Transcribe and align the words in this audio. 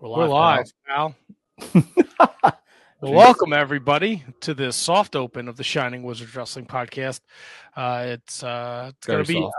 We're 0.00 0.10
We're 0.10 0.28
live, 0.28 0.70
live, 0.86 1.14
pal. 1.74 2.54
Well, 3.00 3.12
welcome 3.12 3.52
everybody 3.52 4.24
to 4.40 4.54
this 4.54 4.74
soft 4.74 5.14
open 5.14 5.46
of 5.48 5.56
the 5.56 5.62
Shining 5.62 6.02
Wizards 6.02 6.34
Wrestling 6.34 6.66
Podcast. 6.66 7.20
Uh, 7.76 8.04
it's 8.08 8.42
uh, 8.42 8.90
it's 8.92 9.06
going 9.06 9.24
to 9.24 9.32
be 9.32 9.40
uh, 9.40 9.50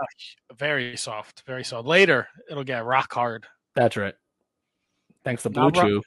very 0.54 0.94
soft, 0.96 1.42
very 1.46 1.64
soft. 1.64 1.86
Later, 1.86 2.28
it'll 2.50 2.64
get 2.64 2.84
rock 2.84 3.12
hard. 3.12 3.46
That's 3.74 3.96
right. 3.96 4.14
Thanks 5.24 5.42
to 5.44 5.50
Blue 5.50 5.70
Not 5.70 5.74
Chew. 5.74 6.02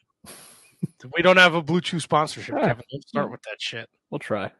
We 1.15 1.23
don't 1.23 1.37
have 1.37 1.55
a 1.55 1.61
Blue 1.63 1.81
Chew 1.81 1.99
sponsorship, 1.99 2.55
Ah. 2.55 2.67
Kevin. 2.67 2.83
Don't 2.91 3.07
start 3.07 3.31
with 3.31 3.41
that 3.43 3.59
shit. 3.59 3.89
We'll 4.11 4.19
try. 4.19 4.51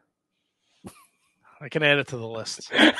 I 1.60 1.68
can 1.68 1.82
add 1.84 1.98
it 1.98 2.08
to 2.08 2.16
the 2.16 2.28
list. 2.28 2.72
yeah, 2.76 2.96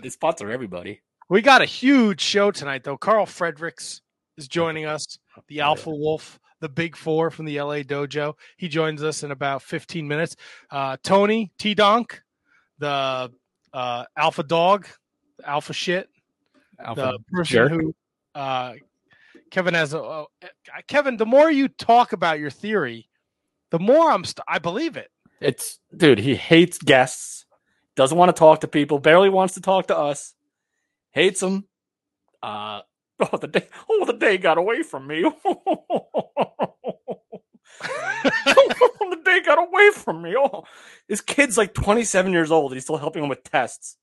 they 0.00 0.08
sponsor 0.08 0.50
everybody. 0.50 1.02
We 1.28 1.40
got 1.40 1.62
a 1.62 1.66
huge 1.66 2.20
show 2.20 2.50
tonight, 2.50 2.82
though. 2.82 2.96
Carl 2.96 3.26
Fredericks 3.26 4.02
is 4.40 4.48
joining 4.48 4.86
us, 4.86 5.18
the 5.48 5.60
Alpha 5.60 5.90
Wolf, 5.90 6.40
the 6.60 6.68
Big 6.68 6.96
Four 6.96 7.30
from 7.30 7.44
the 7.44 7.60
LA 7.60 7.82
Dojo. 7.82 8.34
He 8.56 8.68
joins 8.68 9.02
us 9.02 9.22
in 9.22 9.30
about 9.30 9.62
15 9.62 10.08
minutes. 10.08 10.34
Uh, 10.70 10.96
Tony 11.02 11.52
T 11.58 11.74
Donk, 11.74 12.22
the 12.78 13.30
uh, 13.72 14.04
Alpha 14.16 14.42
Dog, 14.42 14.86
the 15.36 15.48
Alpha 15.48 15.72
Shit, 15.72 16.08
Alpha 16.78 17.00
the 17.00 17.18
person 17.30 17.54
jerk. 17.54 17.70
who 17.70 17.94
uh, 18.34 18.72
Kevin 19.50 19.74
has 19.74 19.94
a 19.94 20.24
Kevin. 20.88 21.16
The 21.16 21.26
more 21.26 21.50
you 21.50 21.68
talk 21.68 22.12
about 22.12 22.38
your 22.40 22.50
theory, 22.50 23.08
the 23.70 23.78
more 23.78 24.10
I'm 24.10 24.24
st- 24.24 24.44
I 24.48 24.58
believe 24.58 24.96
it. 24.96 25.10
It's 25.40 25.78
dude, 25.94 26.18
he 26.18 26.34
hates 26.34 26.78
guests, 26.78 27.44
doesn't 27.94 28.16
want 28.16 28.34
to 28.34 28.38
talk 28.38 28.60
to 28.60 28.68
people, 28.68 28.98
barely 28.98 29.28
wants 29.28 29.54
to 29.54 29.60
talk 29.60 29.88
to 29.88 29.96
us, 29.96 30.34
hates 31.12 31.40
them. 31.40 31.66
Uh 32.42 32.80
oh 33.20 33.36
the 33.36 33.48
day 33.48 33.66
oh 33.88 34.04
the 34.06 34.12
day 34.12 34.38
got 34.38 34.58
away 34.58 34.82
from 34.82 35.06
me. 35.06 35.22
the 38.82 39.20
day 39.24 39.40
got 39.42 39.58
away 39.58 39.90
from 39.94 40.22
me. 40.22 40.34
Oh 40.36 40.64
this 41.08 41.20
kid's 41.20 41.58
like 41.58 41.74
27 41.74 42.32
years 42.32 42.50
old 42.50 42.72
he's 42.72 42.84
still 42.84 42.96
helping 42.96 43.22
him 43.22 43.28
with 43.28 43.44
tests. 43.44 43.96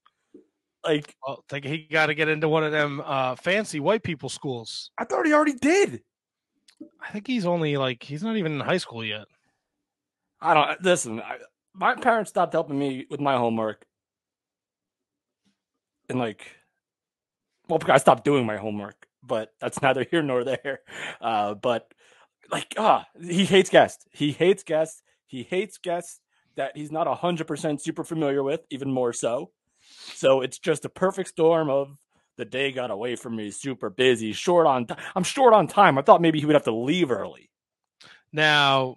Like 0.84 1.14
Well, 1.26 1.44
think 1.48 1.64
he 1.64 1.88
got 1.90 2.06
to 2.06 2.14
get 2.14 2.28
into 2.28 2.48
one 2.48 2.64
of 2.64 2.72
them 2.72 3.02
uh, 3.04 3.34
fancy 3.36 3.80
white 3.80 4.02
people 4.02 4.28
schools. 4.28 4.90
I 4.96 5.04
thought 5.04 5.26
he 5.26 5.32
already 5.32 5.54
did. 5.54 6.02
I 7.02 7.10
think 7.10 7.26
he's 7.26 7.46
only 7.46 7.76
like 7.76 8.02
he's 8.02 8.22
not 8.22 8.36
even 8.36 8.52
in 8.52 8.60
high 8.60 8.78
school 8.78 9.04
yet. 9.04 9.26
I 10.40 10.54
don't 10.54 10.82
listen. 10.82 11.20
I, 11.20 11.38
my 11.74 11.94
parents 11.94 12.30
stopped 12.30 12.52
helping 12.52 12.78
me 12.78 13.06
with 13.10 13.20
my 13.20 13.36
homework, 13.36 13.84
and 16.08 16.18
like, 16.18 16.46
well, 17.68 17.80
I 17.88 17.98
stopped 17.98 18.24
doing 18.24 18.46
my 18.46 18.56
homework, 18.56 19.07
but 19.22 19.52
that's 19.60 19.82
neither 19.82 20.06
here 20.10 20.22
nor 20.22 20.44
there. 20.44 20.80
Uh, 21.20 21.54
but 21.54 21.92
like, 22.50 22.74
ah, 22.78 23.06
he 23.20 23.44
hates 23.44 23.70
guests. 23.70 24.06
He 24.12 24.32
hates 24.32 24.62
guests. 24.62 25.02
He 25.26 25.42
hates 25.42 25.78
guests 25.78 26.20
that 26.56 26.76
he's 26.76 26.90
not 26.90 27.06
hundred 27.18 27.46
percent 27.46 27.82
super 27.82 28.04
familiar 28.04 28.42
with, 28.42 28.60
even 28.70 28.90
more 28.92 29.12
so. 29.12 29.50
So 30.14 30.40
it's 30.40 30.58
just 30.58 30.84
a 30.84 30.88
perfect 30.88 31.30
storm 31.30 31.70
of 31.70 31.98
the 32.36 32.44
day 32.44 32.72
got 32.72 32.90
away 32.90 33.16
from 33.16 33.36
me, 33.36 33.50
super 33.50 33.90
busy, 33.90 34.32
short 34.32 34.66
on. 34.66 34.86
I'm 35.14 35.24
short 35.24 35.54
on 35.54 35.66
time. 35.66 35.98
I 35.98 36.02
thought 36.02 36.22
maybe 36.22 36.40
he 36.40 36.46
would 36.46 36.54
have 36.54 36.64
to 36.64 36.74
leave 36.74 37.10
early. 37.10 37.50
Now, 38.32 38.96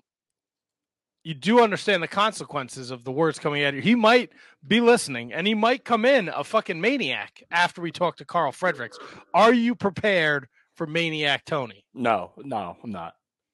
you 1.23 1.33
do 1.33 1.61
understand 1.61 2.01
the 2.01 2.07
consequences 2.07 2.89
of 2.91 3.03
the 3.03 3.11
words 3.11 3.37
coming 3.39 3.63
out 3.63 3.69
of 3.69 3.75
you. 3.75 3.81
He 3.81 3.95
might 3.95 4.31
be 4.67 4.81
listening, 4.81 5.31
and 5.33 5.45
he 5.45 5.53
might 5.53 5.85
come 5.85 6.03
in 6.05 6.29
a 6.29 6.43
fucking 6.43 6.81
maniac 6.81 7.43
after 7.51 7.81
we 7.81 7.91
talk 7.91 8.17
to 8.17 8.25
Carl 8.25 8.51
Fredericks. 8.51 8.97
Are 9.33 9.53
you 9.53 9.75
prepared 9.75 10.47
for 10.73 10.87
maniac 10.87 11.45
Tony? 11.45 11.85
No, 11.93 12.31
no, 12.37 12.77
I'm 12.83 12.91
not. 12.91 13.13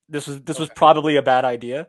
This 0.09 0.27
was 0.27 0.41
this 0.41 0.59
was 0.59 0.69
probably 0.75 1.17
a 1.17 1.21
bad 1.21 1.43
idea, 1.43 1.87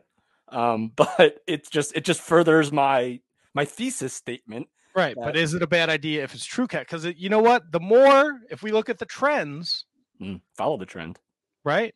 um, 0.49 0.91
but 0.95 1.39
it's 1.47 1.69
just 1.69 1.95
it 1.95 2.03
just 2.03 2.19
furthers 2.21 2.71
my 2.71 3.21
my 3.53 3.63
thesis 3.65 4.13
statement. 4.13 4.67
Right, 4.95 5.15
Yeah. 5.17 5.23
but 5.25 5.37
is 5.37 5.53
it 5.53 5.61
a 5.61 5.67
bad 5.67 5.89
idea 5.89 6.23
if 6.23 6.33
it's 6.33 6.43
true 6.45 6.67
cat? 6.67 6.81
Because 6.81 7.05
you 7.17 7.29
know 7.29 7.39
what? 7.39 7.71
The 7.71 7.79
more, 7.79 8.39
if 8.49 8.61
we 8.63 8.71
look 8.71 8.89
at 8.89 8.97
the 8.99 9.05
trends, 9.05 9.85
Mm, 10.19 10.41
follow 10.57 10.77
the 10.77 10.85
trend. 10.85 11.17
right? 11.63 11.93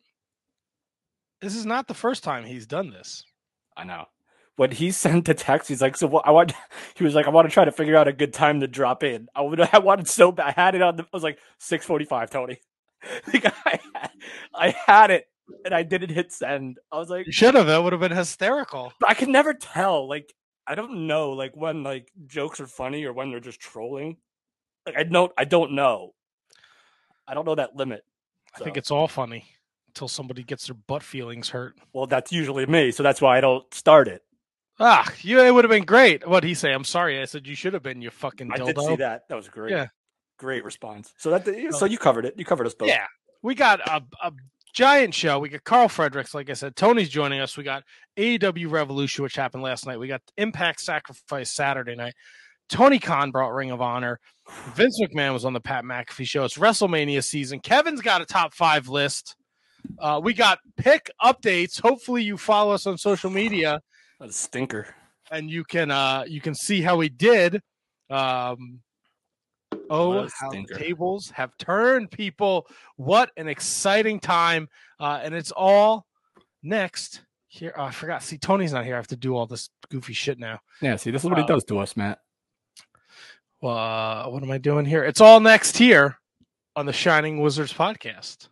This 1.42 1.54
is 1.54 1.66
not 1.66 1.88
the 1.88 1.92
first 1.94 2.24
time 2.24 2.44
he's 2.44 2.66
done 2.66 2.88
this. 2.90 3.22
I 3.76 3.84
know. 3.84 4.06
When 4.56 4.70
he 4.70 4.90
sent 5.04 5.24
the 5.24 5.34
text, 5.34 5.68
he's 5.68 5.82
like, 5.82 5.96
"So 5.96 6.06
what? 6.06 6.26
I 6.26 6.30
want." 6.30 6.52
He 6.96 7.04
was 7.04 7.14
like, 7.14 7.26
"I 7.26 7.30
want 7.30 7.48
to 7.48 7.52
try 7.52 7.64
to 7.64 7.72
figure 7.72 7.96
out 7.96 8.08
a 8.08 8.12
good 8.12 8.32
time 8.32 8.60
to 8.60 8.68
drop 8.68 9.02
in." 9.02 9.28
I 9.34 9.40
would. 9.42 9.60
I 9.72 9.78
wanted 9.78 10.08
so 10.08 10.32
bad. 10.32 10.46
I 10.46 10.50
had 10.52 10.74
it 10.74 10.82
on. 10.82 10.96
The, 10.96 11.02
I 11.02 11.08
was 11.12 11.22
like, 11.22 11.38
six 11.58 11.84
forty-five, 11.86 12.30
Tony. 12.30 12.60
like 13.32 13.44
I, 13.44 13.80
had, 13.94 14.10
I 14.54 14.74
had 14.86 15.10
it, 15.10 15.26
and 15.64 15.74
I 15.74 15.82
didn't 15.82 16.10
hit 16.10 16.32
send. 16.32 16.78
I 16.92 16.98
was 16.98 17.10
like, 17.10 17.26
You 17.26 17.32
should 17.32 17.54
have. 17.54 17.66
That 17.66 17.82
would 17.82 17.92
have 17.92 18.00
been 18.00 18.12
hysterical. 18.16 18.92
but 19.00 19.10
I 19.10 19.14
can 19.14 19.32
never 19.32 19.52
tell. 19.54 20.08
Like, 20.08 20.32
I 20.66 20.74
don't 20.74 21.06
know, 21.06 21.30
like 21.32 21.54
when 21.54 21.82
like 21.82 22.10
jokes 22.26 22.60
are 22.60 22.66
funny 22.66 23.04
or 23.04 23.12
when 23.12 23.30
they're 23.30 23.40
just 23.40 23.60
trolling. 23.60 24.16
Like, 24.86 24.96
I 24.96 25.02
don't. 25.02 25.32
I 25.36 25.44
don't 25.44 25.72
know. 25.72 26.14
I 27.26 27.34
don't 27.34 27.44
know 27.46 27.54
that 27.56 27.74
limit. 27.74 28.04
I 28.54 28.62
think 28.62 28.76
it's 28.76 28.90
all 28.92 29.08
funny 29.08 29.46
until 29.94 30.08
somebody 30.08 30.42
gets 30.42 30.66
their 30.66 30.74
butt 30.74 31.04
feelings 31.04 31.50
hurt. 31.50 31.76
Well, 31.92 32.06
that's 32.06 32.32
usually 32.32 32.66
me, 32.66 32.90
so 32.90 33.04
that's 33.04 33.20
why 33.20 33.38
I 33.38 33.40
don't 33.40 33.72
start 33.72 34.08
it. 34.08 34.22
Ah, 34.80 35.08
you 35.20 35.40
it 35.40 35.54
would 35.54 35.62
have 35.64 35.70
been 35.70 35.84
great. 35.84 36.26
What'd 36.26 36.46
he 36.46 36.54
say? 36.54 36.72
I'm 36.72 36.82
sorry. 36.82 37.22
I 37.22 37.26
said 37.26 37.46
you 37.46 37.54
should 37.54 37.74
have 37.74 37.82
been, 37.84 38.02
you 38.02 38.10
fucking 38.10 38.50
I 38.52 38.56
dildo. 38.56 38.66
did 38.66 38.80
see 38.80 38.96
that. 38.96 39.28
That 39.28 39.36
was 39.36 39.48
great. 39.48 39.70
Yeah. 39.70 39.86
Great 40.36 40.64
response. 40.64 41.14
So 41.16 41.30
that 41.30 41.46
so 41.78 41.84
you 41.84 41.96
covered 41.96 42.24
it. 42.24 42.34
You 42.36 42.44
covered 42.44 42.66
us 42.66 42.74
both. 42.74 42.88
Yeah. 42.88 43.06
We 43.42 43.54
got 43.54 43.78
a, 43.86 44.02
a 44.20 44.32
giant 44.74 45.14
show. 45.14 45.38
We 45.38 45.48
got 45.48 45.62
Carl 45.62 45.88
Fredericks, 45.88 46.34
like 46.34 46.50
I 46.50 46.54
said. 46.54 46.74
Tony's 46.74 47.08
joining 47.08 47.38
us. 47.38 47.56
We 47.56 47.62
got 47.62 47.84
AEW 48.16 48.68
Revolution, 48.68 49.22
which 49.22 49.36
happened 49.36 49.62
last 49.62 49.86
night. 49.86 50.00
We 50.00 50.08
got 50.08 50.22
Impact 50.38 50.80
Sacrifice 50.80 51.52
Saturday 51.52 51.94
night. 51.94 52.14
Tony 52.68 52.98
Khan 52.98 53.30
brought 53.30 53.54
Ring 53.54 53.70
of 53.70 53.80
Honor. 53.80 54.18
Vince 54.74 55.00
McMahon 55.00 55.34
was 55.34 55.44
on 55.44 55.52
the 55.52 55.60
Pat 55.60 55.84
McAfee 55.84 56.26
show. 56.26 56.44
It's 56.44 56.58
WrestleMania 56.58 57.22
season. 57.22 57.60
Kevin's 57.60 58.00
got 58.00 58.22
a 58.22 58.26
top 58.26 58.54
five 58.54 58.88
list. 58.88 59.36
Uh, 59.98 60.20
we 60.22 60.34
got 60.34 60.58
pick 60.76 61.10
updates. 61.22 61.80
Hopefully, 61.80 62.22
you 62.22 62.36
follow 62.36 62.72
us 62.74 62.86
on 62.86 62.96
social 62.98 63.30
media 63.30 63.80
a 64.20 64.30
stinker. 64.32 64.86
and 65.30 65.50
you 65.50 65.64
can 65.64 65.90
uh 65.90 66.24
you 66.26 66.40
can 66.40 66.54
see 66.54 66.80
how 66.82 66.96
we 66.96 67.08
did. 67.08 67.60
Um 68.10 68.80
oh 69.90 70.28
how 70.40 70.50
the 70.50 70.64
tables 70.78 71.30
have 71.30 71.56
turned 71.58 72.10
people. 72.10 72.66
What 72.96 73.30
an 73.36 73.48
exciting 73.48 74.20
time. 74.20 74.68
Uh 75.00 75.20
and 75.22 75.34
it's 75.34 75.50
all 75.50 76.06
next 76.62 77.22
here. 77.48 77.74
Oh, 77.76 77.84
I 77.84 77.90
forgot. 77.90 78.22
See, 78.22 78.38
Tony's 78.38 78.72
not 78.72 78.84
here. 78.84 78.94
I 78.94 78.98
have 78.98 79.06
to 79.08 79.16
do 79.16 79.36
all 79.36 79.46
this 79.46 79.68
goofy 79.90 80.12
shit 80.12 80.38
now. 80.38 80.60
Yeah, 80.80 80.96
see, 80.96 81.10
this 81.10 81.22
is 81.24 81.28
what 81.28 81.38
he 81.38 81.44
Uh, 81.44 81.48
does 81.48 81.64
to 81.64 81.78
us, 81.78 81.96
Matt. 81.96 82.20
Well, 83.60 83.76
uh, 83.76 84.28
what 84.28 84.42
am 84.42 84.50
I 84.50 84.58
doing 84.58 84.84
here? 84.86 85.04
It's 85.04 85.20
all 85.20 85.40
next 85.40 85.76
here 85.78 86.18
on 86.76 86.86
the 86.86 86.92
Shining 86.92 87.40
Wizards 87.40 87.72
podcast. 87.72 88.48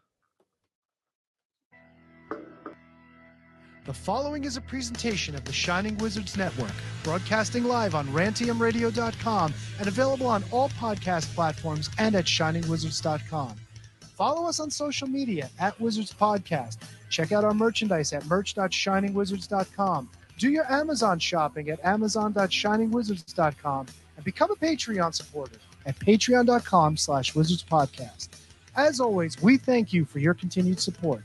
The 3.84 3.92
following 3.92 4.44
is 4.44 4.56
a 4.56 4.60
presentation 4.60 5.34
of 5.34 5.44
the 5.44 5.52
Shining 5.52 5.98
Wizards 5.98 6.36
Network, 6.36 6.70
broadcasting 7.02 7.64
live 7.64 7.96
on 7.96 8.06
rantiumradio.com 8.08 9.54
and 9.80 9.88
available 9.88 10.28
on 10.28 10.44
all 10.52 10.68
podcast 10.68 11.34
platforms 11.34 11.90
and 11.98 12.14
at 12.14 12.26
shiningwizards.com. 12.26 13.56
Follow 14.00 14.48
us 14.48 14.60
on 14.60 14.70
social 14.70 15.08
media 15.08 15.50
at 15.58 15.80
Wizards 15.80 16.12
Podcast. 16.12 16.76
Check 17.10 17.32
out 17.32 17.42
our 17.42 17.54
merchandise 17.54 18.12
at 18.12 18.24
merch.shiningwizards.com. 18.26 20.08
Do 20.38 20.48
your 20.48 20.72
Amazon 20.72 21.18
shopping 21.18 21.68
at 21.68 21.84
amazon.shiningwizards.com 21.84 23.86
and 24.14 24.24
become 24.24 24.52
a 24.52 24.56
Patreon 24.56 25.12
supporter 25.12 25.58
at 25.86 25.98
patreon.com 25.98 26.96
slash 26.96 27.34
wizards 27.34 27.64
podcast. 27.64 28.28
As 28.76 29.00
always, 29.00 29.42
we 29.42 29.56
thank 29.56 29.92
you 29.92 30.04
for 30.04 30.20
your 30.20 30.34
continued 30.34 30.78
support. 30.78 31.24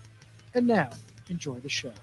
And 0.55 0.65
now, 0.65 0.89
enjoy 1.29 1.59
the 1.59 1.69
show. 1.69 1.93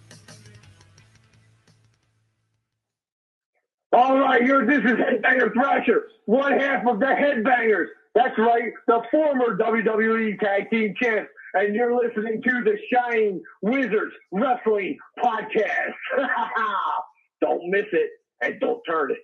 All 3.94 4.18
right, 4.18 4.42
you're, 4.42 4.66
this 4.66 4.78
is 4.78 4.98
Headbanger 4.98 5.52
Thrasher, 5.52 6.08
one 6.26 6.58
half 6.58 6.84
of 6.84 6.98
the 6.98 7.06
Headbangers. 7.06 7.86
That's 8.16 8.36
right, 8.36 8.72
the 8.88 9.02
former 9.08 9.56
WWE 9.56 10.40
Tag 10.40 10.68
Team 10.68 10.94
Champs. 11.00 11.30
And 11.54 11.76
you're 11.76 11.94
listening 11.94 12.42
to 12.42 12.64
the 12.64 12.76
Shining 12.92 13.40
Wizards 13.62 14.12
Wrestling 14.32 14.98
Podcast. 15.24 15.94
don't 17.40 17.70
miss 17.70 17.84
it 17.92 18.10
and 18.40 18.58
don't 18.58 18.82
turn 18.88 19.12
it. 19.12 19.18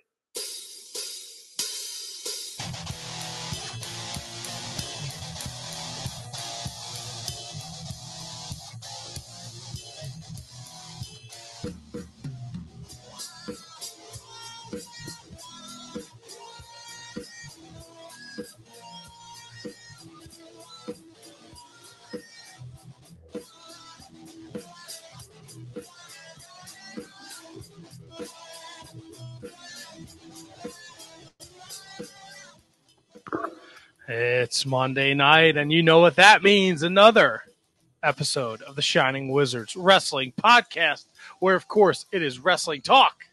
It's 34.61 34.65
Monday 34.67 35.15
night, 35.15 35.57
and 35.57 35.71
you 35.71 35.81
know 35.81 36.01
what 36.01 36.17
that 36.17 36.43
means. 36.43 36.83
Another 36.83 37.41
episode 38.03 38.61
of 38.61 38.75
the 38.75 38.83
Shining 38.83 39.29
Wizards 39.29 39.75
Wrestling 39.75 40.33
Podcast, 40.39 41.05
where, 41.39 41.55
of 41.55 41.67
course, 41.67 42.05
it 42.11 42.21
is 42.21 42.37
wrestling 42.37 42.81
talk. 42.83 43.23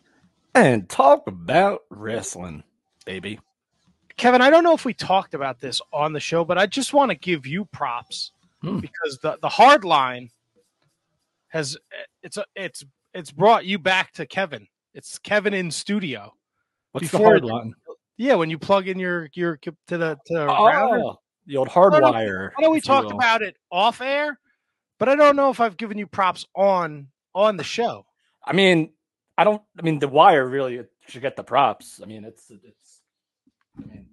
And 0.55 0.89
talk 0.89 1.27
about 1.27 1.83
wrestling, 1.91 2.63
baby. 3.05 3.41
Kevin, 4.17 4.41
I 4.41 4.49
don't 4.49 4.65
know 4.65 4.73
if 4.73 4.87
we 4.87 4.95
talked 4.95 5.35
about 5.35 5.61
this 5.61 5.83
on 5.93 6.15
the 6.15 6.19
show, 6.21 6.47
but 6.47 6.57
I 6.57 6.65
just 6.65 6.95
want 6.95 7.11
to 7.11 7.15
give 7.15 7.47
you 7.47 7.67
props 7.67 8.33
Hmm. 8.63 8.79
because 8.79 9.19
the, 9.23 9.37
the 9.43 9.51
hard 9.51 9.85
line 9.85 10.31
has 11.49 11.77
it's 12.23 12.39
it's 12.57 12.85
it's 13.13 13.31
brought 13.33 13.67
you 13.67 13.79
back 13.79 14.15
to 14.15 14.25
Kevin. 14.25 14.67
It's 14.95 15.19
Kevin 15.19 15.53
in 15.53 15.73
studio. 15.73 16.33
What's 16.93 17.11
Before- 17.11 17.19
the 17.21 17.25
hard 17.27 17.45
line? 17.45 17.75
Yeah, 18.19 18.35
when 18.35 18.51
you 18.51 18.59
plug 18.59 18.89
in 18.89 18.99
your 18.99 19.31
your 19.33 19.57
to 19.59 19.73
the 19.89 20.19
to 20.27 20.35
the 20.35 20.47
router. 20.47 20.99
Oh, 21.03 21.17
the 21.47 21.57
old 21.57 21.69
hard 21.69 21.95
I 21.95 22.01
know- 22.01 22.11
wire. 22.13 22.53
I 22.59 22.61
know 22.63 22.71
we 22.71 22.81
talked 22.81 23.11
about 23.11 23.41
it 23.43 23.57
off 23.71 24.01
air, 24.03 24.39
but 24.99 25.09
I 25.09 25.15
don't 25.15 25.37
know 25.37 25.51
if 25.51 25.61
I've 25.61 25.77
given 25.79 25.97
you 25.97 26.07
props 26.07 26.45
on 26.55 27.09
on 27.35 27.57
the 27.57 27.65
show. 27.65 28.05
I 28.45 28.53
mean, 28.53 28.93
I 29.39 29.45
don't. 29.45 29.63
I 29.79 29.83
mean, 29.83 29.99
the 30.01 30.09
wire 30.09 30.47
really 30.47 30.83
should 31.07 31.23
get 31.23 31.37
the 31.37 31.45
props. 31.45 32.01
I 32.03 32.07
mean, 32.07 32.25
it's 32.25 32.51
it's. 32.51 33.01
I 33.79 33.87
mean, 33.87 34.07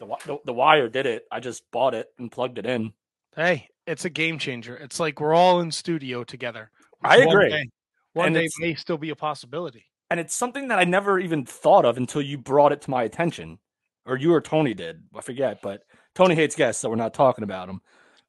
the 0.00 0.06
the, 0.24 0.38
the 0.46 0.52
wire 0.54 0.88
did 0.88 1.04
it. 1.06 1.24
I 1.30 1.40
just 1.40 1.62
bought 1.70 1.94
it 1.94 2.08
and 2.18 2.32
plugged 2.32 2.58
it 2.58 2.64
in. 2.66 2.92
Hey, 3.36 3.68
it's 3.86 4.06
a 4.06 4.10
game 4.10 4.38
changer. 4.38 4.76
It's 4.76 4.98
like 4.98 5.20
we're 5.20 5.34
all 5.34 5.60
in 5.60 5.70
studio 5.70 6.24
together. 6.24 6.70
I 7.02 7.18
One 7.18 7.28
agree. 7.28 7.48
day- 7.50 7.70
one 8.14 8.32
day 8.32 8.48
may 8.60 8.74
still 8.74 8.96
be 8.96 9.10
a 9.10 9.16
possibility. 9.16 9.84
And 10.10 10.20
it's 10.20 10.34
something 10.34 10.68
that 10.68 10.78
I 10.78 10.84
never 10.84 11.18
even 11.18 11.44
thought 11.44 11.84
of 11.84 11.96
until 11.96 12.22
you 12.22 12.38
brought 12.38 12.72
it 12.72 12.82
to 12.82 12.90
my 12.90 13.02
attention, 13.02 13.58
or 14.04 14.16
you 14.16 14.32
or 14.32 14.40
Tony 14.40 14.74
did. 14.74 15.02
I 15.14 15.20
forget, 15.20 15.60
but 15.62 15.82
Tony 16.14 16.34
hates 16.34 16.56
guests, 16.56 16.80
so 16.80 16.88
we're 16.88 16.96
not 16.96 17.14
talking 17.14 17.44
about 17.44 17.68
him. 17.68 17.80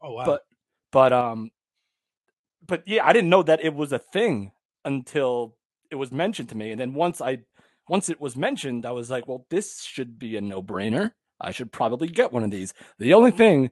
Oh 0.02 0.14
wow! 0.14 0.26
But 0.26 0.42
but 0.92 1.14
um, 1.14 1.52
but 2.66 2.84
yeah, 2.88 3.06
I 3.06 3.14
didn't 3.14 3.30
know 3.30 3.44
that 3.44 3.64
it 3.64 3.74
was 3.74 3.94
a 3.94 4.00
thing 4.00 4.52
until 4.86 5.56
it 5.92 5.96
was 5.96 6.12
mentioned 6.12 6.50
to 6.50 6.58
me, 6.58 6.72
and 6.72 6.80
then 6.80 6.94
once 6.94 7.22
I 7.22 7.40
once 7.88 8.10
it 8.10 8.20
was 8.20 8.36
mentioned, 8.36 8.86
I 8.86 8.92
was 8.92 9.10
like, 9.10 9.28
well, 9.28 9.46
this 9.50 9.82
should 9.84 10.20
be 10.20 10.36
a 10.38 10.42
no 10.42 10.62
brainer. 10.62 11.12
I 11.40 11.52
should 11.52 11.72
probably 11.72 12.08
get 12.08 12.34
one 12.34 12.44
of 12.44 12.52
these. 12.52 12.74
The 13.00 13.14
only 13.14 13.32
thing, 13.32 13.70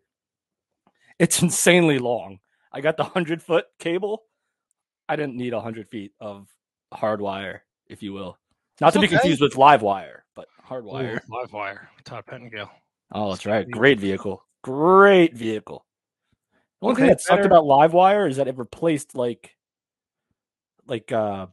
it's 1.20 1.42
insanely 1.42 2.00
long. 2.00 2.40
I 2.72 2.82
got 2.82 2.98
the 2.98 3.04
hundred 3.04 3.42
foot 3.42 3.66
cable. 3.80 4.24
I 5.08 5.16
didn't 5.16 5.36
need 5.36 5.54
a 5.54 5.62
hundred 5.62 5.88
feet 5.88 6.12
of 6.20 6.48
hard 6.94 7.22
wire, 7.22 7.64
if 7.88 8.02
you 8.04 8.14
will. 8.14 8.38
Not 8.82 8.94
to 8.94 9.00
be 9.00 9.06
Okay. 9.08 9.16
confused 9.16 9.42
with 9.42 9.56
live 9.56 9.82
wire, 9.82 10.26
but 10.36 10.48
hard 10.62 10.86
wire. 10.86 11.22
Ooh, 11.30 11.36
live 11.36 11.54
wire. 11.54 11.90
Todd 12.04 12.26
Pettengill. 12.26 12.70
Oh, 13.12 13.30
that's 13.30 13.46
right. 13.46 13.70
Great 13.70 14.00
vehicle. 14.00 14.44
Great 14.64 15.34
vehicle. 15.36 15.86
The 16.82 16.88
only 16.88 16.96
thing 16.96 17.04
Okay, 17.06 17.14
that 17.14 17.22
sucked 17.22 17.44
better- 17.44 17.48
about 17.48 17.64
Livewire 17.66 18.30
is 18.30 18.38
that 18.38 18.48
it 18.48 18.58
replaced 18.58 19.16
like, 19.16 19.56
like 20.88 21.12
uh, 21.12 21.48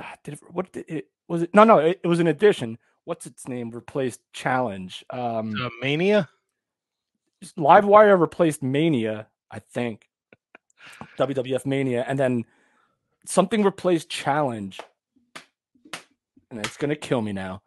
ah, 0.00 0.14
did 0.24 0.34
it, 0.34 0.40
what 0.52 0.70
did 0.72 0.84
it 0.88 1.08
was 1.28 1.42
it? 1.42 1.54
No, 1.54 1.64
no, 1.64 1.78
it, 1.78 2.00
it 2.04 2.06
was 2.08 2.20
an 2.20 2.26
addition. 2.26 2.78
What's 3.04 3.24
its 3.26 3.48
name? 3.48 3.70
Replaced 3.70 4.20
Challenge. 4.32 5.04
Um, 5.10 5.54
Uh, 5.60 5.70
Mania. 5.80 6.28
Livewire 7.56 8.20
replaced 8.20 8.62
Mania, 8.62 9.26
I 9.50 9.60
think. 9.60 10.08
WWF 11.18 11.64
Mania, 11.64 12.04
and 12.06 12.18
then 12.18 12.44
something 13.24 13.62
replaced 13.62 14.10
Challenge, 14.10 14.78
and 16.50 16.58
it's 16.64 16.76
gonna 16.76 16.96
kill 16.96 17.22
me 17.22 17.32
now. 17.32 17.62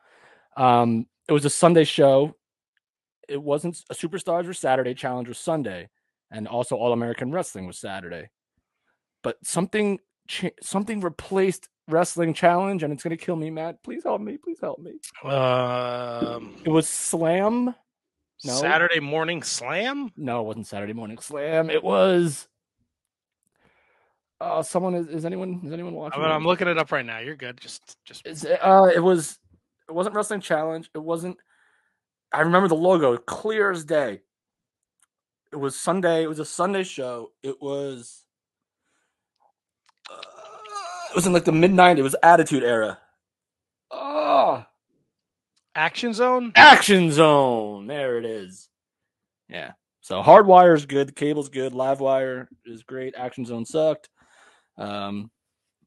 Um, 0.58 1.08
it 1.28 1.34
was 1.34 1.46
a 1.46 1.50
Sunday 1.50 1.84
show. 1.84 2.36
It 3.28 3.42
wasn't 3.42 3.82
a 3.90 3.94
Superstars 3.94 4.48
was 4.48 4.60
Saturday. 4.60 4.94
Challenge 4.94 5.28
was 5.28 5.38
Sunday, 5.38 5.90
and 6.32 6.48
also 6.48 6.76
All 6.76 6.94
American 6.94 7.32
Wrestling 7.32 7.68
was 7.68 7.78
Saturday. 7.80 8.30
But 9.24 9.38
something 9.44 10.00
something 10.62 11.00
replaced 11.02 11.70
Wrestling 11.88 12.34
Challenge, 12.34 12.84
and 12.84 12.94
it's 12.94 13.04
gonna 13.04 13.18
kill 13.18 13.36
me, 13.36 13.50
Matt. 13.50 13.84
Please 13.84 14.04
help 14.04 14.22
me. 14.22 14.38
Please 14.38 14.60
help 14.62 14.80
me. 14.80 14.94
Um, 15.30 16.56
It 16.66 16.70
was 16.70 16.88
Slam. 16.88 17.76
No. 18.46 18.54
Saturday 18.56 19.00
morning 19.00 19.42
slam. 19.42 20.12
No, 20.18 20.42
it 20.42 20.48
wasn't 20.48 20.68
Saturday 20.68 20.92
Morning 20.92 21.18
Slam. 21.18 21.70
It 21.70 21.82
was. 21.82 22.50
Uh, 24.44 24.62
someone 24.62 24.94
is, 24.94 25.08
is 25.08 25.26
anyone 25.26 25.62
is 25.64 25.72
anyone 25.72 25.94
I 25.94 25.98
watching? 25.98 26.22
mean. 26.22 26.32
I'm 26.32 26.44
looking 26.44 26.68
it 26.68 26.78
up 26.78 26.92
right 26.92 27.06
now. 27.06 27.20
You're 27.20 27.38
good. 27.38 27.60
Just 27.62 27.98
just 28.04 28.28
Is 28.28 28.44
it, 28.44 28.60
uh, 28.62 28.90
it 28.94 29.00
was. 29.00 29.40
It 29.88 29.94
wasn't 29.94 30.16
Wrestling 30.16 30.42
Challenge. 30.42 30.90
It 30.94 31.02
wasn't. 31.02 31.38
I 32.34 32.42
remember 32.42 32.68
the 32.68 32.76
logo 32.76 33.16
clear 33.18 33.72
as 33.72 33.86
day. 33.86 34.20
It 35.54 35.56
was 35.56 35.80
Sunday. 35.80 36.24
It 36.24 36.28
was 36.28 36.40
a 36.40 36.46
Sunday 36.46 36.84
show. 36.84 37.32
It 37.42 37.62
was. 37.62 38.26
Uh, 40.12 40.16
it 41.12 41.16
was 41.16 41.26
in 41.26 41.32
like 41.32 41.46
the 41.46 41.52
mid 41.54 41.72
'90s. 41.72 42.00
It 42.00 42.04
was 42.04 42.16
Attitude 42.22 42.64
Era. 42.64 42.98
Oh, 43.92 44.66
action 45.76 46.12
zone. 46.14 46.52
Action 46.56 47.12
Zone. 47.12 47.88
There 47.88 48.18
it 48.18 48.26
is. 48.26 48.68
Yeah. 49.48 49.72
So 50.02 50.22
Hardwire 50.22 50.76
is 50.76 50.86
good. 50.86 51.08
The 51.08 51.14
cable's 51.14 51.48
good. 51.48 51.72
Livewire 51.72 52.48
is 52.66 52.84
great. 52.84 53.14
Action 53.16 53.46
Zone 53.46 53.66
sucked. 53.66 54.10
Um, 54.78 55.32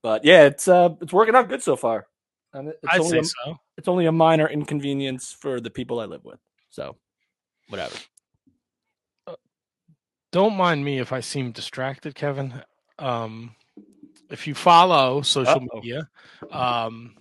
but 0.02 0.24
yeah, 0.24 0.44
it's 0.44 0.68
uh, 0.68 0.90
it's 1.00 1.12
working 1.12 1.34
out 1.34 1.48
good 1.48 1.62
so 1.62 1.76
far. 1.76 2.06
And 2.52 2.68
it's 2.68 2.78
I'd 2.88 3.00
only 3.00 3.10
say 3.10 3.18
a, 3.18 3.24
so. 3.24 3.58
it's 3.76 3.88
only 3.88 4.06
a 4.06 4.12
minor 4.12 4.48
inconvenience 4.48 5.32
for 5.32 5.60
the 5.60 5.70
people 5.70 6.00
I 6.00 6.04
live 6.06 6.24
with. 6.24 6.38
So, 6.70 6.96
whatever. 7.68 7.96
Don't 10.32 10.56
mind 10.56 10.84
me 10.84 10.98
if 10.98 11.12
I 11.12 11.20
seem 11.20 11.52
distracted, 11.52 12.14
Kevin. 12.14 12.62
Um, 12.98 13.54
if 14.30 14.46
you 14.46 14.54
follow 14.54 15.22
social 15.22 15.54
Uh-oh. 15.54 15.68
media, 15.74 16.08
um, 16.50 17.14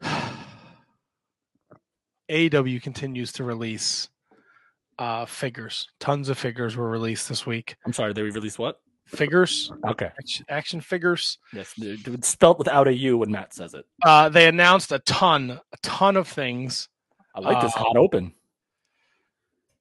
AW 2.30 2.78
continues 2.82 3.32
to 3.32 3.44
release 3.44 4.08
uh, 4.98 5.26
figures. 5.26 5.88
Tons 6.00 6.28
of 6.28 6.38
figures 6.38 6.76
were 6.76 6.88
released 6.88 7.28
this 7.28 7.46
week. 7.46 7.76
I'm 7.84 7.92
sorry. 7.92 8.12
They 8.12 8.22
released 8.22 8.58
what? 8.58 8.80
Figures, 9.06 9.70
Okay. 9.84 10.10
action, 10.18 10.46
action 10.48 10.80
figures. 10.80 11.38
Yes, 11.52 11.72
it- 11.78 12.06
it's 12.08 12.28
spelled 12.28 12.58
without 12.58 12.88
a 12.88 12.92
U 12.92 13.18
when 13.18 13.30
Matt 13.30 13.54
says 13.54 13.72
it. 13.74 13.86
Uh, 14.04 14.28
they 14.28 14.48
announced 14.48 14.90
a 14.92 14.98
ton, 15.00 15.50
a 15.72 15.76
ton 15.82 16.16
of 16.16 16.26
things. 16.28 16.88
I 17.34 17.40
like 17.40 17.62
this 17.62 17.74
Uh, 17.76 17.78
hot 17.80 17.96
open. 17.96 18.34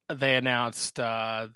they 0.10 0.36
announced 0.36 1.00
uh 1.00 1.48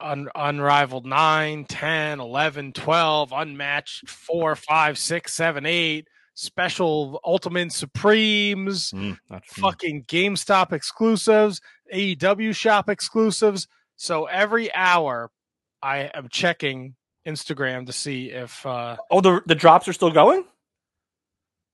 un- 0.00 0.28
unrivaled 0.34 1.06
9 1.06 1.64
10 1.66 2.18
11 2.20 2.72
12 2.72 3.32
unmatched 3.32 4.08
4 4.08 4.56
5 4.56 4.98
6 4.98 5.32
7 5.32 5.64
8 5.66 6.08
special 6.34 7.20
ultimate 7.24 7.72
supremes 7.72 8.90
Mm, 8.92 9.18
that's- 9.30 9.52
mm. 9.52 9.60
fucking 9.60 10.04
gamestop 10.04 10.72
exclusives 10.72 11.60
aew 11.94 12.54
shop 12.56 12.88
exclusives 12.88 13.68
so 13.96 14.26
every 14.26 14.72
hour 14.74 15.30
i 15.86 16.10
am 16.14 16.28
checking 16.28 16.94
instagram 17.26 17.86
to 17.86 17.92
see 17.92 18.30
if 18.30 18.64
uh 18.66 18.96
Oh, 19.10 19.20
the 19.20 19.40
the 19.46 19.54
drops 19.54 19.88
are 19.88 19.92
still 19.92 20.10
going. 20.10 20.44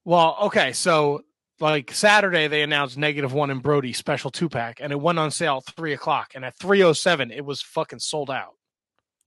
well 0.05 0.37
okay 0.43 0.73
so 0.73 1.23
like 1.61 1.93
Saturday, 1.95 2.49
they 2.49 2.63
announced 2.63 2.99
negative 2.99 3.33
one 3.33 3.49
and 3.51 3.63
Brodie 3.63 3.93
special 3.93 4.33
two 4.33 4.49
pack, 4.49 4.79
and 4.81 4.91
it 4.93 5.01
went 5.01 5.21
on 5.21 5.31
sale 5.31 5.63
at 5.65 5.75
three 5.77 5.93
o'clock. 5.93 6.33
And 6.35 6.45
at 6.45 6.59
three 6.59 6.83
oh 6.83 6.93
seven, 6.93 7.31
it 7.31 7.45
was 7.45 7.63
fucking 7.63 8.01
sold 8.01 8.31
out. 8.31 8.55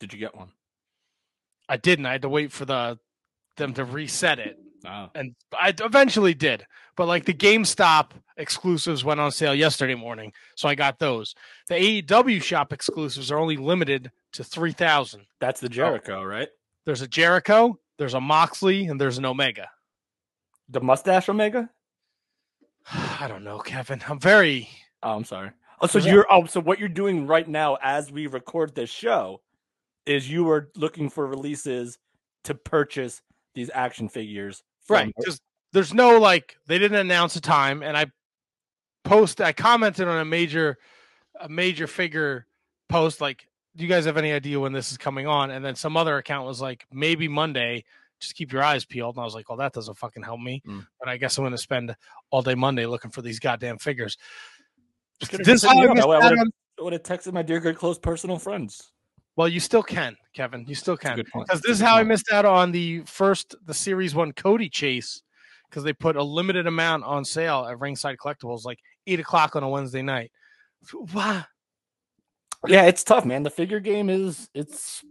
Did 0.02 0.12
you 0.12 0.20
get 0.20 0.36
one? 0.36 0.50
I 1.70 1.78
didn't. 1.78 2.06
I 2.06 2.12
had 2.12 2.24
to 2.24 2.30
wait 2.30 2.52
for 2.52 2.66
the 2.66 3.00
them 3.56 3.74
to 3.76 3.86
reset 3.86 4.40
it, 4.40 4.60
Oh. 4.88 5.10
and 5.16 5.36
I 5.54 5.74
eventually 5.80 6.34
did. 6.34 6.66
But 6.98 7.08
like 7.08 7.26
the 7.26 7.34
GameStop 7.34 8.12
exclusives 8.38 9.04
went 9.04 9.20
on 9.20 9.32
sale 9.32 9.54
yesterday 9.56 9.96
morning, 9.96 10.32
so 10.56 10.70
I 10.70 10.76
got 10.76 11.00
those. 11.00 11.36
The 11.68 11.76
AEW 11.76 12.42
shop 12.42 12.72
exclusives 12.72 13.32
are 13.32 13.38
only 13.38 13.58
limited 13.58 14.12
to 14.34 14.44
three 14.44 14.72
thousand. 14.72 15.26
That's 15.40 15.60
the 15.60 15.70
Jericho, 15.70 16.24
right? 16.24 16.48
There's 16.86 17.02
a 17.02 17.08
Jericho, 17.08 17.80
there's 17.98 18.14
a 18.14 18.22
Moxley, 18.22 18.88
and 18.88 19.00
there's 19.02 19.18
an 19.18 19.26
Omega. 19.26 19.68
The 20.70 20.82
mustache 20.82 21.28
Omega. 21.30 21.70
I 22.94 23.28
don't 23.28 23.44
know, 23.44 23.60
Kevin. 23.60 24.02
I'm 24.08 24.20
very 24.20 24.70
Oh, 25.04 25.16
I'm 25.16 25.24
sorry. 25.24 25.52
Oh, 25.82 25.88
so 25.88 26.00
that- 26.00 26.10
you're 26.12 26.26
oh, 26.32 26.46
so 26.46 26.60
what 26.62 26.80
you're 26.80 26.88
doing 26.90 27.28
right 27.28 27.48
now 27.48 27.78
as 27.82 28.12
we 28.12 28.28
record 28.28 28.74
this 28.76 28.90
show 28.90 29.42
is 30.06 30.30
you 30.30 30.50
are 30.50 30.70
looking 30.76 31.10
for 31.10 31.26
releases 31.28 31.98
to 32.46 32.56
purchase 32.56 33.22
these 33.56 33.70
action 33.74 34.08
figures. 34.08 34.64
Right 34.90 35.14
because 35.18 35.40
there's 35.74 35.94
no 35.94 36.20
like 36.20 36.58
they 36.68 36.78
didn't 36.78 37.00
announce 37.00 37.36
a 37.36 37.42
time 37.42 37.84
and 37.84 37.98
i 37.98 38.06
post 39.04 39.42
i 39.42 39.52
commented 39.52 40.08
on 40.08 40.20
a 40.20 40.26
major 40.26 40.78
a 41.42 41.50
major 41.50 41.88
figure 41.88 42.46
post 42.90 43.22
like 43.22 43.48
do 43.76 43.84
you 43.84 43.90
guys 43.90 44.06
have 44.06 44.18
any 44.18 44.32
idea 44.32 44.58
when 44.58 44.72
this 44.72 44.92
is 44.92 44.98
coming 44.98 45.28
on? 45.28 45.52
And 45.52 45.64
then 45.64 45.76
some 45.76 45.98
other 45.98 46.18
account 46.18 46.48
was 46.48 46.62
like 46.62 46.86
maybe 46.92 47.28
monday 47.28 47.84
just 48.22 48.36
keep 48.36 48.54
your 48.54 48.64
eyes 48.64 48.86
peeled. 48.86 49.16
And 49.16 49.22
i 49.22 49.26
was 49.26 49.36
like 49.36 49.50
well 49.50 49.58
that 49.58 49.74
doesn't 49.74 49.98
fucking 49.98 50.24
help 50.24 50.40
me 50.40 50.62
Mm. 50.66 50.88
but 51.00 51.10
i 51.10 51.18
guess 51.18 51.38
i'm 51.38 51.44
going 51.44 51.52
to 51.52 51.58
spend 51.58 51.96
all 52.32 52.42
day 52.42 52.56
monday 52.56 52.86
looking 52.86 53.12
for 53.12 53.22
these 53.22 53.40
goddamn 53.40 53.78
figures. 53.78 54.18
This 55.32 55.64
I 55.64 55.74
would 55.76 55.98
have, 55.98 56.08
I 56.08 56.82
would 56.82 56.94
have 56.94 57.04
texted 57.04 57.34
my 57.34 57.42
dear 57.42 57.60
good 57.60 57.78
close 57.78 57.98
personal 58.00 58.38
friends. 58.38 58.92
Well, 59.36 59.50
you 59.50 59.60
still 59.60 59.84
can, 59.84 60.16
Kevin. 60.34 60.66
You 60.68 60.76
still 60.76 60.96
can. 60.96 61.18
Because 61.18 61.62
this 61.62 61.72
is 61.72 61.82
how 61.82 61.98
I 61.98 62.04
missed 62.04 62.32
out 62.32 62.46
on 62.46 62.72
the 62.72 63.02
first, 63.02 63.56
the 63.66 63.74
series 63.74 64.16
one 64.16 64.32
Cody 64.32 64.70
chase, 64.70 65.22
because 65.70 65.84
they 65.84 65.94
put 65.94 66.16
a 66.16 66.24
limited 66.24 66.68
amount 66.68 67.04
on 67.04 67.26
sale 67.26 67.68
at 67.70 67.80
Ringside 67.80 68.18
Collectibles, 68.18 68.64
like 68.64 68.80
eight 69.08 69.20
o'clock 69.20 69.56
on 69.56 69.64
a 69.64 69.70
Wednesday 69.70 70.02
night. 70.02 70.32
Wow. 71.14 71.44
Yeah, 72.68 72.86
it's 72.86 73.04
tough, 73.04 73.26
man. 73.26 73.44
The 73.44 73.50
figure 73.50 73.80
game 73.80 74.10
is 74.10 74.50
it's 74.54 75.04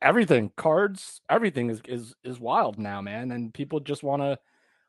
everything. 0.00 0.50
Cards, 0.56 1.20
everything 1.28 1.70
is 1.70 1.80
is 1.86 2.14
is 2.24 2.40
wild 2.40 2.78
now, 2.78 3.00
man. 3.00 3.30
And 3.30 3.52
people 3.52 3.80
just 3.80 4.02
want 4.02 4.22
to 4.22 4.38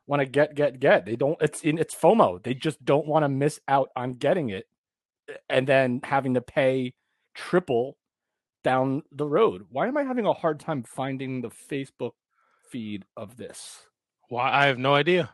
want 0.06 0.20
to 0.20 0.26
get 0.26 0.54
get 0.54 0.80
get. 0.80 1.04
They 1.04 1.16
don't. 1.16 1.36
It's 1.40 1.62
in 1.62 1.78
it's 1.78 1.94
FOMO. 1.94 2.42
They 2.42 2.54
just 2.54 2.84
don't 2.84 3.06
want 3.06 3.24
to 3.24 3.28
miss 3.28 3.60
out 3.68 3.90
on 3.94 4.12
getting 4.12 4.48
it, 4.48 4.66
and 5.48 5.66
then 5.66 6.00
having 6.02 6.34
to 6.34 6.40
pay 6.40 6.94
triple 7.34 7.96
down 8.62 9.02
the 9.12 9.26
road. 9.26 9.66
Why 9.70 9.86
am 9.88 9.96
I 9.96 10.02
having 10.02 10.26
a 10.26 10.32
hard 10.32 10.60
time 10.60 10.82
finding 10.82 11.40
the 11.40 11.50
Facebook 11.50 12.12
feed 12.70 13.04
of 13.16 13.36
this? 13.36 13.86
Why? 14.28 14.50
I 14.52 14.66
have 14.66 14.78
no 14.78 14.94
idea. 14.94 15.30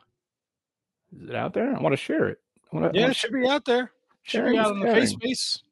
Is 1.20 1.28
it 1.28 1.34
out 1.34 1.52
there? 1.54 1.74
I 1.74 1.80
want 1.80 1.92
to 1.92 1.96
share 1.96 2.28
it. 2.28 2.38
I 2.72 2.76
wanna, 2.76 2.90
Yeah, 2.94 3.08
it 3.08 3.16
should 3.16 3.32
be 3.32 3.46
out 3.46 3.64
there. 3.64 3.92
Should 4.22 4.38
Sharing 4.38 4.52
be 4.54 4.58
out 4.58 4.72
on 4.72 4.80
the 4.80 4.86
face 4.92 5.10
space. 5.10 5.62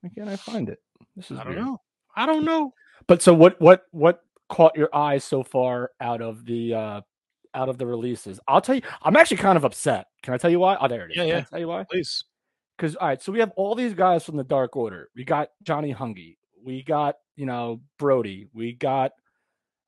Why 0.00 0.10
can't 0.14 0.28
I 0.28 0.36
find 0.36 0.68
it? 0.68 0.78
This 1.16 1.30
is 1.30 1.38
I 1.38 1.44
don't 1.44 1.54
weird. 1.54 1.64
know. 1.64 1.80
I 2.16 2.26
don't 2.26 2.44
know. 2.44 2.74
But 3.06 3.22
so 3.22 3.32
what 3.34 3.60
what 3.60 3.84
what 3.92 4.22
caught 4.48 4.76
your 4.76 4.88
eye 4.94 5.18
so 5.18 5.42
far 5.42 5.90
out 6.00 6.20
of 6.20 6.44
the 6.44 6.74
uh 6.74 7.00
out 7.54 7.68
of 7.68 7.78
the 7.78 7.86
releases? 7.86 8.38
I'll 8.46 8.60
tell 8.60 8.74
you 8.74 8.82
I'm 9.02 9.16
actually 9.16 9.38
kind 9.38 9.56
of 9.56 9.64
upset. 9.64 10.06
Can 10.22 10.34
I 10.34 10.38
tell 10.38 10.50
you 10.50 10.60
why? 10.60 10.76
Oh 10.80 10.88
there 10.88 11.06
it 11.06 11.12
is. 11.12 11.16
Yeah, 11.16 11.22
Can 11.24 11.28
yeah. 11.30 11.40
tell 11.42 11.58
you 11.58 11.68
why? 11.68 11.84
Please. 11.90 12.24
Because 12.76 12.96
all 12.96 13.08
right, 13.08 13.22
so 13.22 13.32
we 13.32 13.40
have 13.40 13.52
all 13.56 13.74
these 13.74 13.94
guys 13.94 14.24
from 14.24 14.36
the 14.36 14.44
Dark 14.44 14.76
Order. 14.76 15.08
We 15.14 15.24
got 15.24 15.48
Johnny 15.62 15.94
Hungee, 15.94 16.36
we 16.64 16.82
got, 16.82 17.16
you 17.36 17.46
know, 17.46 17.80
Brodie, 17.98 18.48
we 18.54 18.72
got 18.72 19.12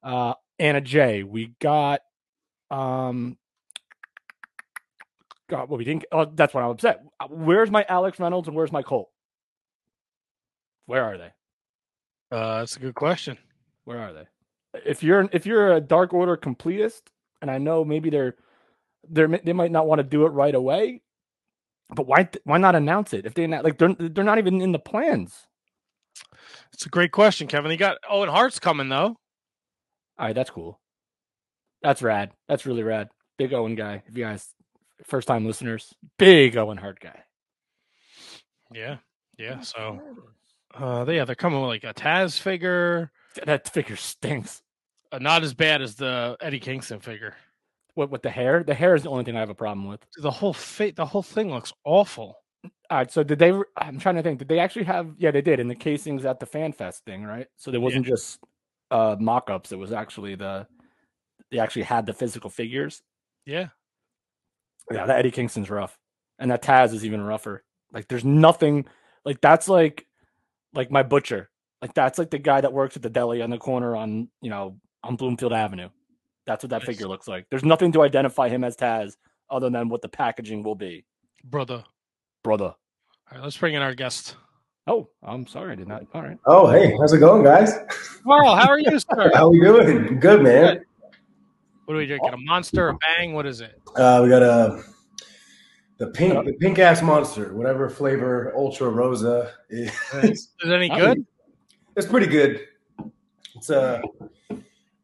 uh 0.03 0.35
Anna 0.59 0.81
Jay, 0.81 1.23
we 1.23 1.55
got 1.61 2.01
um 2.71 3.37
God, 5.53 5.69
well, 5.69 5.77
we 5.77 5.85
didn't. 5.85 6.07
Oh, 6.11 6.25
that's 6.25 6.55
why 6.55 6.63
I'm 6.63 6.71
upset. 6.71 7.05
Uh, 7.21 7.27
Where's 7.29 7.71
my 7.71 7.85
Alex 7.87 8.19
Reynolds 8.19 8.49
and 8.49 8.57
where's 8.57 8.73
my 8.73 8.83
Colt? 8.83 9.11
Where 10.87 11.05
are 11.05 11.19
they? 11.19 11.31
Uh, 12.31 12.61
that's 12.61 12.77
a 12.77 12.81
good 12.81 12.95
question. 12.95 13.37
Where 13.85 13.99
are 13.99 14.15
they? 14.15 14.25
If 14.87 15.03
you're 15.03 15.29
if 15.33 15.45
you're 15.45 15.75
a 15.75 15.81
Dark 15.81 16.15
Order 16.15 16.39
completist, 16.39 17.03
and 17.43 17.51
I 17.51 17.59
know 17.59 17.85
maybe 17.85 18.09
they're 18.09 18.37
they're 19.11 19.29
they 19.29 19.53
might 19.53 19.71
not 19.71 19.87
want 19.87 19.99
to 19.99 20.05
do 20.05 20.25
it 20.25 20.31
right 20.31 20.55
away, 20.55 21.03
but 21.91 22.07
why 22.07 22.29
why 22.45 22.57
not 22.57 22.75
announce 22.75 23.13
it 23.13 23.27
if 23.27 23.35
they're 23.35 23.47
not 23.47 23.65
like 23.65 23.77
they're 23.77 23.95
they're 23.99 24.25
not 24.25 24.39
even 24.39 24.63
in 24.63 24.73
the 24.73 24.79
plans? 24.79 25.47
It's 26.73 26.87
a 26.87 26.91
great 26.91 27.13
question, 27.13 27.47
Kevin. 27.49 27.71
You 27.71 27.77
got 27.77 27.99
Owen 28.09 28.29
Hart's 28.29 28.59
coming 28.59 28.89
though. 28.89 29.17
All 30.19 30.27
right, 30.27 30.35
that's 30.35 30.51
cool. 30.51 30.81
That's 31.83 32.03
rad. 32.03 32.31
That's 32.49 32.67
really 32.67 32.83
rad. 32.83 33.09
Big 33.39 33.53
Owen 33.53 33.75
guy. 33.75 34.03
If 34.07 34.17
you 34.17 34.25
guys 34.25 34.49
first 35.05 35.27
time 35.29 35.47
listeners, 35.47 35.93
big 36.19 36.57
Owen 36.57 36.79
Hart 36.79 37.01
guy. 37.01 37.23
Yeah, 38.73 38.99
yeah. 39.39 39.61
So, 39.61 40.01
uh, 40.75 41.05
they, 41.05 41.17
yeah, 41.17 41.25
they're 41.25 41.35
coming 41.35 41.61
with 41.61 41.69
like 41.69 41.85
a 41.85 41.93
Taz 41.95 42.39
figure, 42.39 43.11
That 43.45 43.69
figure 43.69 43.97
stinks. 43.97 44.63
uh, 45.11 45.19
not 45.19 45.43
as 45.43 45.55
bad 45.55 45.83
as 45.83 45.95
the 45.97 46.37
Eddie 46.41 46.61
Kingston 46.61 47.01
figure. 47.01 47.35
What 47.95 48.11
with 48.11 48.23
the 48.23 48.31
hair? 48.31 48.63
The 48.65 48.73
hair 48.75 48.95
is 48.95 49.03
the 49.03 49.11
only 49.11 49.25
thing 49.25 49.37
I 49.37 49.41
have 49.41 49.51
a 49.51 49.55
problem 49.55 49.87
with. 49.87 50.01
The 50.17 50.31
whole 50.31 50.55
fa- 50.55 50.93
the 50.97 51.05
whole 51.05 51.23
thing 51.23 51.51
looks 51.51 51.73
awful. 51.85 52.37
All 52.93 52.99
right, 52.99 53.11
so 53.11 53.23
did 53.23 53.39
they? 53.39 53.55
I'm 53.79 53.99
trying 53.99 54.17
to 54.17 54.23
think. 54.23 54.39
Did 54.39 54.49
they 54.49 54.59
actually 54.59 54.85
have? 54.85 55.15
Yeah, 55.17 55.31
they 55.31 55.41
did 55.41 55.61
in 55.61 55.67
the 55.69 55.75
casings 55.75 56.27
at 56.27 56.39
the 56.41 56.45
Fan 56.45 56.75
Fest 56.75 57.07
thing, 57.07 57.23
right? 57.25 57.47
So 57.57 57.71
there 57.71 57.81
wasn't 57.81 58.05
just 58.05 58.39
uh 58.91 59.17
mock-ups. 59.19 59.73
It 59.73 59.79
was 59.79 59.93
actually 59.93 60.35
the 60.35 60.67
they 61.51 61.59
actually 61.59 61.85
had 61.85 62.05
the 62.05 62.13
physical 62.13 62.51
figures. 62.51 63.01
Yeah, 63.47 63.69
Yeah, 64.91 65.07
that 65.07 65.21
Eddie 65.21 65.31
Kingston's 65.31 65.71
rough, 65.71 65.99
and 66.39 66.51
that 66.51 66.63
Taz 66.63 66.93
is 66.93 67.03
even 67.07 67.23
rougher. 67.23 67.65
Like, 67.95 68.09
there's 68.09 68.27
nothing 68.27 68.85
like 69.25 69.41
that's 69.41 69.71
like 69.71 70.07
like 70.75 70.91
my 70.91 71.03
butcher. 71.03 71.49
Like 71.81 71.95
that's 71.95 72.19
like 72.19 72.31
the 72.31 72.39
guy 72.39 72.61
that 72.61 72.75
works 72.75 72.95
at 72.97 73.03
the 73.03 73.09
deli 73.09 73.41
on 73.41 73.49
the 73.49 73.57
corner 73.57 73.97
on 73.97 74.29
you 74.43 74.51
know 74.51 74.77
on 75.03 75.17
Bloomfield 75.17 75.55
Avenue. 75.55 75.89
That's 76.45 76.63
what 76.63 76.69
that 76.71 76.83
Nice. 76.83 76.89
figure 76.89 77.09
looks 77.09 77.27
like. 77.27 77.47
There's 77.49 77.65
nothing 77.65 77.93
to 77.93 78.03
identify 78.03 78.51
him 78.51 78.65
as 78.65 78.77
Taz 78.77 79.17
other 79.49 79.71
than 79.71 79.89
what 79.89 80.03
the 80.03 80.11
packaging 80.11 80.63
will 80.63 80.75
be, 80.75 81.07
brother. 81.43 81.85
brother. 82.45 82.75
All 83.33 83.39
right, 83.39 83.45
let's 83.45 83.57
bring 83.57 83.73
in 83.73 83.81
our 83.81 83.95
guest. 83.95 84.37
Oh, 84.87 85.09
I'm 85.23 85.47
sorry, 85.47 85.73
I 85.73 85.75
did 85.75 85.89
not. 85.89 86.05
All 86.13 86.21
right. 86.21 86.37
Oh, 86.45 86.71
hey, 86.71 86.95
how's 87.01 87.15
it 87.15 87.19
going, 87.19 87.43
guys? 87.43 87.73
Carl, 88.25 88.55
how 88.55 88.69
are 88.69 88.79
you, 88.79 88.99
sir? 88.99 89.31
How 89.35 89.47
are 89.47 89.51
we 89.51 89.59
doing? 89.59 90.21
Good, 90.21 90.43
man. 90.43 90.85
What 91.87 91.95
are 91.95 91.97
we 91.97 92.05
drinking? 92.05 92.35
A 92.35 92.37
monster, 92.37 92.91
a 92.91 92.99
bang? 92.99 93.33
What 93.33 93.47
is 93.47 93.63
it? 93.63 93.81
Uh, 93.97 94.21
we 94.23 94.29
got 94.29 94.43
a 94.43 94.85
the 95.97 96.09
pink, 96.09 96.45
the 96.45 96.53
pink 96.53 96.79
ass 96.79 97.01
monster, 97.01 97.55
whatever 97.55 97.89
flavor 97.89 98.53
Ultra 98.55 98.91
Rosa 98.91 99.55
is. 99.71 99.91
Is 100.13 100.51
it 100.63 100.71
any 100.71 100.91
good? 100.91 101.25
It's 101.97 102.07
pretty 102.07 102.27
good. 102.27 102.67
It's 103.55 103.71
uh, 103.71 104.03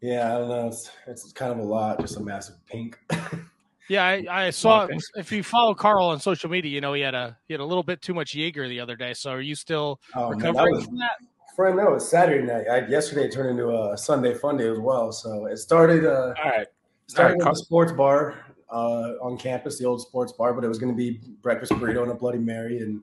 yeah, 0.02 0.36
I 0.36 0.38
don't 0.38 0.48
know. 0.50 0.66
It's 0.66 0.90
it's 1.06 1.32
kind 1.32 1.50
of 1.50 1.60
a 1.60 1.62
lot, 1.62 2.00
just 2.00 2.18
a 2.18 2.20
massive 2.20 2.56
pink. 2.66 2.98
Yeah, 3.88 4.04
I, 4.04 4.24
I 4.28 4.50
saw. 4.50 4.82
Okay. 4.84 4.98
If 5.16 5.32
you 5.32 5.42
follow 5.42 5.74
Carl 5.74 6.06
on 6.08 6.20
social 6.20 6.50
media, 6.50 6.70
you 6.70 6.80
know 6.80 6.92
he 6.92 7.00
had 7.02 7.14
a 7.14 7.36
he 7.46 7.54
had 7.54 7.60
a 7.60 7.64
little 7.64 7.82
bit 7.82 8.02
too 8.02 8.14
much 8.14 8.34
Jaeger 8.34 8.68
the 8.68 8.80
other 8.80 8.96
day. 8.96 9.14
So 9.14 9.30
are 9.30 9.40
you 9.40 9.54
still 9.54 10.00
Oh, 10.14 10.30
man, 10.30 10.38
that 10.38 10.46
recovering 10.48 10.74
was, 10.76 10.84
from 10.84 10.98
that? 10.98 11.12
friend, 11.56 11.78
that 11.78 11.90
was 11.90 12.08
Saturday 12.08 12.46
night. 12.46 12.66
I, 12.70 12.86
yesterday 12.86 13.24
it 13.24 13.32
turned 13.32 13.50
into 13.50 13.70
a 13.70 13.96
Sunday 13.98 14.34
fun 14.34 14.58
day 14.58 14.68
as 14.68 14.78
well. 14.78 15.10
So 15.10 15.46
it 15.46 15.56
started. 15.56 16.04
Uh, 16.04 16.34
All 16.42 16.50
right. 16.50 16.66
Started 17.06 17.32
Alright, 17.32 17.36
with 17.38 17.44
Carl. 17.44 17.54
the 17.54 17.58
sports 17.60 17.92
bar 17.92 18.34
uh, 18.70 19.14
on 19.22 19.38
campus, 19.38 19.78
the 19.78 19.86
old 19.86 20.02
sports 20.02 20.32
bar, 20.32 20.52
but 20.52 20.62
it 20.62 20.68
was 20.68 20.78
going 20.78 20.92
to 20.92 20.96
be 20.96 21.20
breakfast 21.40 21.72
burrito 21.72 22.02
and 22.02 22.10
a 22.10 22.14
Bloody 22.14 22.38
Mary, 22.38 22.80
and 22.80 23.00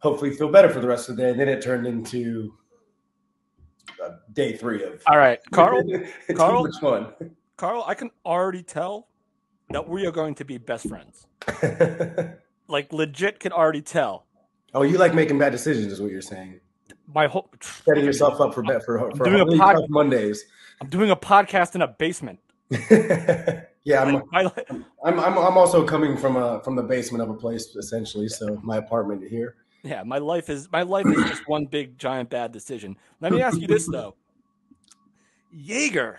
hopefully 0.00 0.30
feel 0.32 0.50
better 0.50 0.68
for 0.68 0.80
the 0.80 0.86
rest 0.86 1.08
of 1.08 1.16
the 1.16 1.22
day. 1.22 1.30
And 1.30 1.40
then 1.40 1.48
it 1.48 1.62
turned 1.62 1.86
into 1.86 2.52
uh, 4.04 4.10
day 4.34 4.54
three 4.56 4.84
of 4.84 5.02
All 5.06 5.16
right, 5.16 5.40
Carl. 5.50 5.82
Carl? 6.36 6.64
much 6.64 6.78
fun. 6.80 7.06
Carl, 7.56 7.84
I 7.86 7.94
can 7.94 8.10
already 8.26 8.62
tell 8.62 9.08
that 9.70 9.88
we 9.88 10.06
are 10.06 10.12
going 10.12 10.34
to 10.36 10.44
be 10.44 10.58
best 10.58 10.88
friends. 10.88 11.26
Like 12.68 12.92
legit, 12.92 13.38
can 13.38 13.52
already 13.52 13.82
tell. 13.82 14.26
oh, 14.74 14.82
you 14.82 14.98
like 14.98 15.14
making 15.14 15.38
bad 15.38 15.52
decisions, 15.52 15.92
is 15.92 16.00
what 16.00 16.10
you're 16.10 16.20
saying. 16.20 16.60
My 17.14 17.28
whole 17.28 17.48
Setting 17.60 18.04
yourself 18.04 18.40
up 18.40 18.54
for 18.54 18.62
bet 18.62 18.84
for, 18.84 19.10
for 19.12 19.24
doing 19.24 19.40
a 19.40 19.56
pod- 19.56 19.88
Mondays. 19.88 20.44
I'm 20.80 20.88
doing 20.88 21.10
a 21.10 21.16
podcast 21.16 21.76
in 21.76 21.82
a 21.82 21.86
basement. 21.88 22.40
yeah, 22.90 24.02
I'm, 24.02 24.22
I'm, 24.32 24.50
I'm, 25.04 25.38
I'm 25.38 25.56
also 25.56 25.86
coming 25.86 26.16
from 26.16 26.34
a 26.36 26.60
from 26.64 26.74
the 26.74 26.82
basement 26.82 27.22
of 27.22 27.30
a 27.30 27.34
place 27.34 27.76
essentially, 27.76 28.28
so 28.28 28.60
my 28.64 28.78
apartment 28.78 29.22
here. 29.28 29.54
yeah, 29.84 30.02
my 30.02 30.18
life 30.18 30.50
is 30.50 30.68
my 30.72 30.82
life 30.82 31.06
is 31.06 31.22
just 31.28 31.46
one 31.48 31.66
big 31.66 31.96
giant 31.96 32.28
bad 32.28 32.50
decision. 32.50 32.96
Let 33.20 33.30
me 33.30 33.40
ask 33.40 33.60
you 33.60 33.68
this 33.68 33.86
though, 33.86 34.16
Jaeger. 35.52 36.18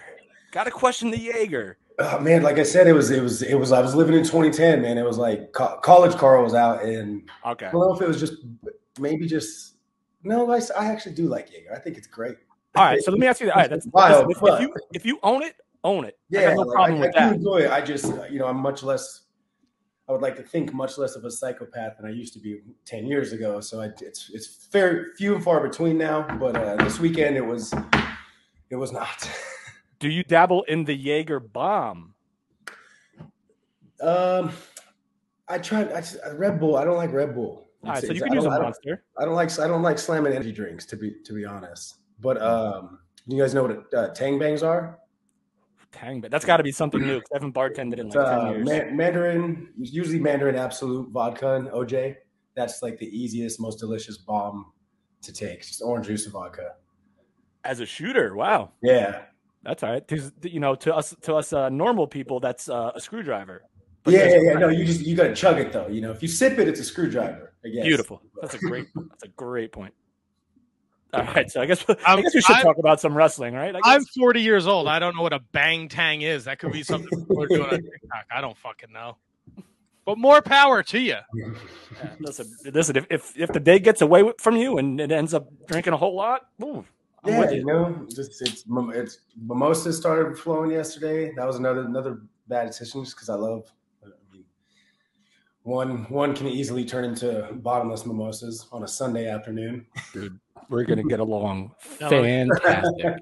Got 0.51 0.63
to 0.63 0.71
question 0.71 1.11
the 1.11 1.19
Jaeger. 1.19 1.77
Oh, 1.99 2.19
man, 2.19 2.43
like 2.43 2.59
I 2.59 2.63
said, 2.63 2.85
it 2.87 2.93
was 2.93 3.09
it 3.09 3.23
was 3.23 3.41
it 3.41 3.55
was. 3.55 3.71
I 3.71 3.81
was 3.81 3.95
living 3.95 4.15
in 4.15 4.23
2010, 4.23 4.83
man. 4.83 4.99
It 4.99 5.03
was 5.05 5.17
like 5.17 5.51
co- 5.53 5.79
college. 5.79 6.15
Carl 6.15 6.43
was 6.43 6.53
out, 6.53 6.83
and 6.83 7.27
Okay. 7.45 7.65
I 7.65 7.71
don't 7.71 7.81
know 7.81 7.95
if 7.95 8.01
it 8.01 8.07
was 8.07 8.19
just 8.19 8.35
maybe 8.99 9.25
just 9.25 9.77
no. 10.23 10.51
I, 10.51 10.59
I 10.77 10.85
actually 10.85 11.15
do 11.15 11.27
like 11.27 11.51
Jaeger. 11.51 11.73
I 11.73 11.79
think 11.79 11.97
it's 11.97 12.05
great. 12.05 12.37
All 12.75 12.83
right. 12.83 13.01
So 13.01 13.09
let 13.09 13.19
me 13.19 13.25
ask 13.25 13.39
you 13.39 13.47
that. 13.47 13.55
All 13.55 13.61
right. 13.61 13.69
That's 13.69 13.87
Wild, 13.91 14.27
listen, 14.27 14.47
if, 14.47 14.61
you 14.61 14.73
if 14.93 15.05
you 15.07 15.19
own 15.23 15.41
it, 15.41 15.55
own 15.83 16.05
it. 16.05 16.19
Yeah, 16.29 16.53
no 16.53 16.61
like, 16.61 16.75
problem 16.75 17.01
I, 17.01 17.05
with 17.07 17.17
I 17.17 17.19
that. 17.19 17.35
enjoy 17.37 17.57
it. 17.61 17.71
I 17.71 17.81
just 17.81 18.05
you 18.29 18.37
know 18.37 18.45
I'm 18.45 18.57
much 18.57 18.83
less. 18.83 19.21
I 20.07 20.11
would 20.11 20.21
like 20.21 20.35
to 20.35 20.43
think 20.43 20.73
much 20.73 20.99
less 20.99 21.15
of 21.15 21.25
a 21.25 21.31
psychopath 21.31 21.97
than 21.97 22.05
I 22.05 22.13
used 22.13 22.31
to 22.33 22.39
be 22.39 22.61
10 22.85 23.07
years 23.07 23.33
ago. 23.33 23.59
So 23.59 23.81
I, 23.81 23.89
it's 24.01 24.29
it's 24.31 24.67
very 24.71 25.13
few 25.17 25.33
and 25.33 25.43
far 25.43 25.67
between 25.67 25.97
now. 25.97 26.27
But 26.39 26.55
uh, 26.55 26.75
this 26.75 26.99
weekend 26.99 27.37
it 27.37 27.45
was 27.45 27.73
it 28.69 28.75
was 28.75 28.91
not. 28.91 29.27
Do 29.99 30.09
you 30.09 30.23
dabble 30.23 30.63
in 30.63 30.83
the 30.85 30.93
Jaeger 30.95 31.39
bomb? 31.39 32.13
Um, 34.01 34.51
I 35.47 35.57
tried. 35.57 35.91
I 35.91 36.03
Red 36.33 36.59
Bull. 36.59 36.75
I 36.77 36.83
don't 36.83 36.97
like 36.97 37.11
Red 37.11 37.33
Bull. 37.33 37.67
All 37.83 37.91
right. 37.93 38.03
So 38.03 38.13
you 38.13 38.21
can 38.21 38.31
I 38.31 38.35
use 38.35 38.43
a 38.43 38.47
don't- 38.47 38.53
I 38.53 38.57
don't- 38.57 38.63
monster. 38.65 39.03
I 39.17 39.25
don't 39.25 39.33
like 39.35 39.59
I 39.59 39.67
don't 39.67 39.81
like 39.81 39.97
slamming 39.97 40.33
energy 40.33 40.51
drinks 40.51 40.85
to 40.87 40.95
be 40.97 41.15
to 41.25 41.33
be 41.33 41.45
honest. 41.45 41.95
But 42.19 42.41
um, 42.41 42.99
you 43.25 43.41
guys 43.41 43.53
know 43.53 43.63
what 43.63 43.93
uh, 43.93 44.09
Tang 44.09 44.37
Bangs 44.39 44.63
are? 44.63 44.99
Tang, 45.91 46.19
but 46.21 46.29
that's 46.29 46.45
got 46.45 46.57
to 46.57 46.63
be 46.63 46.71
something 46.71 47.01
new. 47.01 47.17
I 47.17 47.21
haven't 47.33 47.53
bartended 47.53 47.97
in 47.99 48.09
like 48.09 48.13
ten 48.29 48.39
uh, 48.39 48.49
years. 48.51 48.67
man, 48.67 48.97
Mandarin, 48.97 49.69
usually 49.79 50.19
Mandarin 50.19 50.55
Absolut 50.55 51.09
vodka 51.11 51.55
and 51.55 51.69
OJ. 51.69 52.15
That's 52.55 52.81
like 52.83 52.97
the 52.99 53.05
easiest, 53.05 53.59
most 53.59 53.79
delicious 53.79 54.17
bomb 54.17 54.71
to 55.21 55.31
take. 55.31 55.59
Just 55.61 55.81
orange 55.81 56.07
juice 56.07 56.25
and 56.25 56.33
vodka. 56.33 56.73
As 57.63 57.79
a 57.79 57.85
shooter, 57.85 58.35
wow. 58.35 58.71
Yeah, 58.81 59.23
That's 59.67 59.83
all 59.83 59.91
right. 59.91 60.07
'Cause, 60.07 60.31
you 60.43 60.59
know, 60.61 60.75
to 60.75 60.95
us, 60.95 61.13
to 61.23 61.35
us 61.35 61.51
uh, 61.51 61.67
normal 61.69 62.07
people, 62.07 62.39
that's 62.39 62.69
uh, 62.69 62.93
a 62.95 63.01
screwdriver. 63.01 63.63
But 64.03 64.13
yeah, 64.13 64.29
yeah, 64.29 64.41
yeah. 64.41 64.53
No, 64.53 64.69
you 64.69 64.85
just 64.85 65.01
you 65.01 65.13
got 65.15 65.23
to 65.23 65.35
chug 65.35 65.59
it 65.59 65.73
though. 65.73 65.87
You 65.87 65.99
know, 65.99 66.11
if 66.11 66.21
you 66.21 66.29
sip 66.29 66.57
it, 66.57 66.67
it's 66.69 66.79
a 66.79 66.83
screwdriver. 66.85 67.53
I 67.65 67.67
guess. 67.67 67.83
Beautiful. 67.83 68.21
That's 68.41 68.53
a 68.55 68.59
great. 68.59 68.87
That's 68.95 69.23
a 69.23 69.27
great 69.27 69.73
point. 69.73 69.93
All 71.13 71.23
right, 71.23 71.49
so 71.51 71.61
I 71.61 71.65
guess 71.65 71.83
I 71.89 71.95
I'm- 72.05 72.21
guess 72.21 72.33
we 72.33 72.41
should 72.41 72.55
I'm- 72.55 72.65
talk 72.65 72.77
about 72.77 73.01
some 73.01 73.13
wrestling, 73.15 73.53
right? 73.53 73.75
I 73.75 73.79
I'm 73.95 74.05
40 74.05 74.41
years 74.41 74.67
old. 74.67 74.87
I 74.87 74.99
don't 74.99 75.15
know 75.15 75.21
what 75.21 75.33
a 75.33 75.39
bang 75.51 75.89
tang 75.89 76.21
is. 76.21 76.45
That 76.45 76.59
could 76.59 76.71
be 76.71 76.83
something 76.83 77.09
people 77.09 77.41
are 77.43 77.47
doing 77.47 77.63
on 77.63 77.69
TikTok. 77.71 78.25
I 78.31 78.39
don't 78.41 78.57
fucking 78.57 78.91
know. 78.93 79.17
But 80.05 80.17
more 80.17 80.41
power 80.41 80.81
to 80.83 80.99
you. 80.99 81.15
Yeah, 81.35 81.47
listen, 82.21 82.49
listen. 82.71 82.95
If, 82.95 83.07
if 83.09 83.37
if 83.37 83.51
the 83.51 83.59
day 83.59 83.79
gets 83.79 84.01
away 84.01 84.23
from 84.39 84.55
you 84.55 84.77
and 84.77 85.01
it 85.01 85.11
ends 85.11 85.33
up 85.33 85.49
drinking 85.67 85.91
a 85.91 85.97
whole 85.97 86.15
lot, 86.15 86.43
ooh, 86.63 86.85
I'm 87.27 87.33
Yeah, 87.33 87.39
with 87.41 87.51
you 87.51 87.57
you. 87.59 87.65
know, 87.65 88.05
just 88.13 88.41
it's 88.41 88.65
mim- 88.67 88.91
it's 88.93 89.19
mimosa 89.41 89.91
started 89.93 90.37
flowing 90.37 90.71
yesterday. 90.71 91.33
That 91.35 91.45
was 91.45 91.57
another 91.57 91.81
another 91.81 92.21
bad 92.47 92.67
decision 92.67 93.03
just 93.03 93.15
because 93.15 93.29
I 93.29 93.35
love. 93.35 93.71
I 94.03 94.07
mean, 94.33 94.45
one 95.63 96.05
one 96.09 96.35
can 96.35 96.47
easily 96.47 96.85
turn 96.85 97.03
into 97.05 97.47
bottomless 97.55 98.05
mimosas 98.05 98.67
on 98.71 98.83
a 98.83 98.87
Sunday 98.87 99.27
afternoon. 99.27 99.85
Dude, 100.13 100.39
we're 100.69 100.83
gonna 100.85 101.03
get 101.03 101.19
along 101.19 101.73
fantastic. 101.99 103.19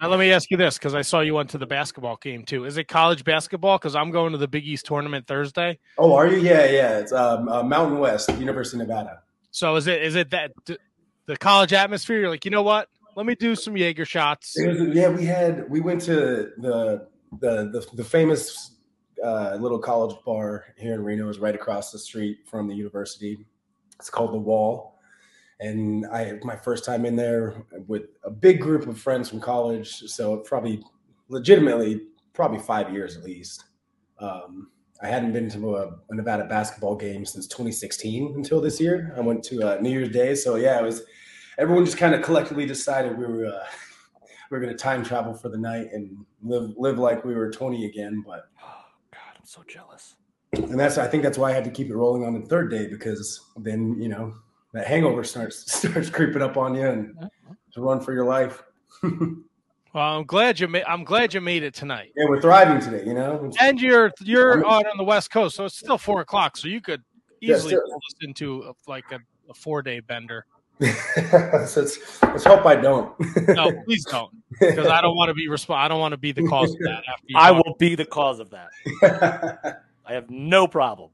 Now 0.00 0.08
let 0.08 0.18
me 0.18 0.32
ask 0.32 0.50
you 0.50 0.56
this, 0.56 0.78
because 0.78 0.94
I 0.94 1.02
saw 1.02 1.20
you 1.20 1.34
went 1.34 1.50
to 1.50 1.58
the 1.58 1.66
basketball 1.66 2.16
game 2.16 2.44
too. 2.44 2.64
Is 2.64 2.78
it 2.78 2.84
college 2.88 3.22
basketball? 3.24 3.76
Because 3.78 3.94
I'm 3.94 4.10
going 4.10 4.32
to 4.32 4.38
the 4.38 4.48
Big 4.48 4.66
East 4.66 4.86
tournament 4.86 5.26
Thursday. 5.26 5.78
Oh, 5.98 6.14
are 6.14 6.26
you? 6.26 6.38
Yeah, 6.38 6.64
yeah. 6.66 6.98
It's 6.98 7.12
um, 7.12 7.48
uh, 7.48 7.62
Mountain 7.62 7.98
West, 7.98 8.30
University 8.38 8.80
of 8.80 8.88
Nevada. 8.88 9.20
So 9.50 9.76
is 9.76 9.88
it 9.88 10.02
is 10.02 10.14
it 10.16 10.30
that 10.30 10.52
the 11.26 11.36
college 11.36 11.72
atmosphere? 11.72 12.20
You're 12.20 12.30
like, 12.30 12.44
you 12.44 12.50
know 12.50 12.62
what? 12.62 12.88
Let 13.16 13.26
me 13.26 13.34
do 13.34 13.54
some 13.54 13.76
Jaeger 13.76 14.04
shots. 14.04 14.54
Was- 14.58 14.94
yeah, 14.94 15.08
we 15.08 15.24
had 15.24 15.68
we 15.68 15.80
went 15.80 16.00
to 16.02 16.52
the 16.58 17.08
the 17.40 17.70
the, 17.70 17.86
the 17.94 18.04
famous 18.04 18.76
uh, 19.24 19.56
little 19.60 19.78
college 19.78 20.16
bar 20.24 20.74
here 20.76 20.94
in 20.94 21.04
Reno. 21.04 21.28
is 21.28 21.38
right 21.38 21.54
across 21.54 21.92
the 21.92 21.98
street 21.98 22.38
from 22.46 22.68
the 22.68 22.74
university. 22.74 23.44
It's 23.98 24.10
called 24.10 24.32
the 24.32 24.38
Wall, 24.38 24.98
and 25.60 26.06
I 26.06 26.38
my 26.42 26.56
first 26.56 26.84
time 26.84 27.04
in 27.04 27.16
there 27.16 27.64
with 27.86 28.04
a 28.24 28.30
big 28.30 28.60
group 28.60 28.86
of 28.86 28.98
friends 28.98 29.28
from 29.28 29.40
college. 29.40 30.02
So 30.06 30.38
probably 30.38 30.82
legitimately 31.28 32.02
probably 32.32 32.58
five 32.58 32.92
years 32.92 33.16
at 33.16 33.24
least. 33.24 33.64
Um, 34.18 34.70
I 35.02 35.08
hadn't 35.08 35.32
been 35.32 35.48
to 35.50 35.76
a, 35.76 35.86
a 36.10 36.14
Nevada 36.14 36.44
basketball 36.44 36.94
game 36.94 37.24
since 37.24 37.46
2016 37.46 38.34
until 38.36 38.60
this 38.60 38.78
year. 38.80 39.14
I 39.16 39.20
went 39.20 39.42
to 39.44 39.62
uh, 39.62 39.80
New 39.80 39.90
Year's 39.90 40.10
Day, 40.10 40.34
so 40.34 40.56
yeah, 40.56 40.78
it 40.78 40.84
was. 40.84 41.02
Everyone 41.60 41.84
just 41.84 41.98
kind 41.98 42.14
of 42.14 42.22
collectively 42.22 42.64
decided 42.66 43.16
we 43.18 43.26
were 43.26 43.46
uh, 43.46 43.64
we 44.50 44.56
were 44.56 44.60
going 44.60 44.72
to 44.72 44.78
time 44.82 45.04
travel 45.04 45.34
for 45.34 45.48
the 45.50 45.58
night 45.58 45.88
and 45.92 46.24
live 46.42 46.70
live 46.76 46.98
like 46.98 47.22
we 47.24 47.34
were 47.34 47.50
20 47.50 47.84
again. 47.84 48.24
But 48.26 48.46
Oh, 48.64 48.66
God, 49.12 49.20
I'm 49.38 49.44
so 49.44 49.62
jealous. 49.68 50.16
and 50.54 50.80
that's 50.80 50.96
I 50.98 51.06
think 51.06 51.22
that's 51.22 51.36
why 51.38 51.50
I 51.50 51.52
had 51.52 51.64
to 51.64 51.70
keep 51.70 51.88
it 51.90 51.94
rolling 51.94 52.24
on 52.24 52.40
the 52.40 52.46
third 52.46 52.70
day 52.70 52.86
because 52.88 53.40
then 53.58 54.00
you 54.00 54.08
know 54.08 54.32
that 54.72 54.86
hangover 54.86 55.22
starts 55.22 55.70
starts 55.78 56.08
creeping 56.08 56.42
up 56.42 56.56
on 56.56 56.74
you 56.74 56.86
and 56.88 57.30
to 57.74 57.80
run 57.82 58.00
for 58.00 58.12
your 58.12 58.24
life. 58.24 58.62
Well, 59.92 60.18
I'm 60.18 60.24
glad 60.24 60.60
you 60.60 60.68
made. 60.68 60.84
I'm 60.84 61.02
glad 61.02 61.34
you 61.34 61.40
made 61.40 61.64
it 61.64 61.74
tonight. 61.74 62.12
Yeah, 62.16 62.26
we're 62.28 62.40
thriving 62.40 62.80
today. 62.80 63.04
You 63.04 63.12
know, 63.12 63.50
And 63.60 63.80
you're 63.80 64.12
you're 64.20 64.64
I'm- 64.64 64.64
on, 64.64 64.86
on 64.86 64.96
the 64.96 65.02
West 65.02 65.32
Coast, 65.32 65.56
so 65.56 65.64
it's 65.64 65.76
still 65.76 65.98
four 65.98 66.20
o'clock. 66.20 66.56
So 66.56 66.68
you 66.68 66.80
could 66.80 67.02
easily 67.40 67.74
this 67.74 67.82
into 68.22 68.62
a, 68.62 68.72
like 68.88 69.10
a, 69.10 69.18
a 69.50 69.54
four 69.54 69.82
day 69.82 69.98
bender. 69.98 70.46
so 71.66 71.80
let's, 71.82 72.22
let's 72.22 72.44
hope 72.44 72.64
I 72.64 72.76
don't. 72.76 73.14
No, 73.48 73.70
please 73.84 74.04
don't, 74.06 74.30
because 74.58 74.86
I 74.86 75.00
don't 75.00 75.16
want 75.16 75.28
to 75.28 75.34
be 75.34 75.48
resp- 75.48 75.74
I 75.74 75.88
don't 75.88 76.00
want 76.00 76.12
to 76.12 76.18
be 76.18 76.32
the 76.32 76.46
cause 76.46 76.70
of 76.72 76.78
that. 76.80 77.02
After 77.06 77.24
I 77.36 77.50
will 77.50 77.74
be 77.78 77.94
the 77.94 78.06
cause 78.06 78.40
of 78.40 78.50
that. 78.50 78.70
I 80.06 80.14
have 80.14 80.30
no 80.30 80.66
problem 80.66 81.10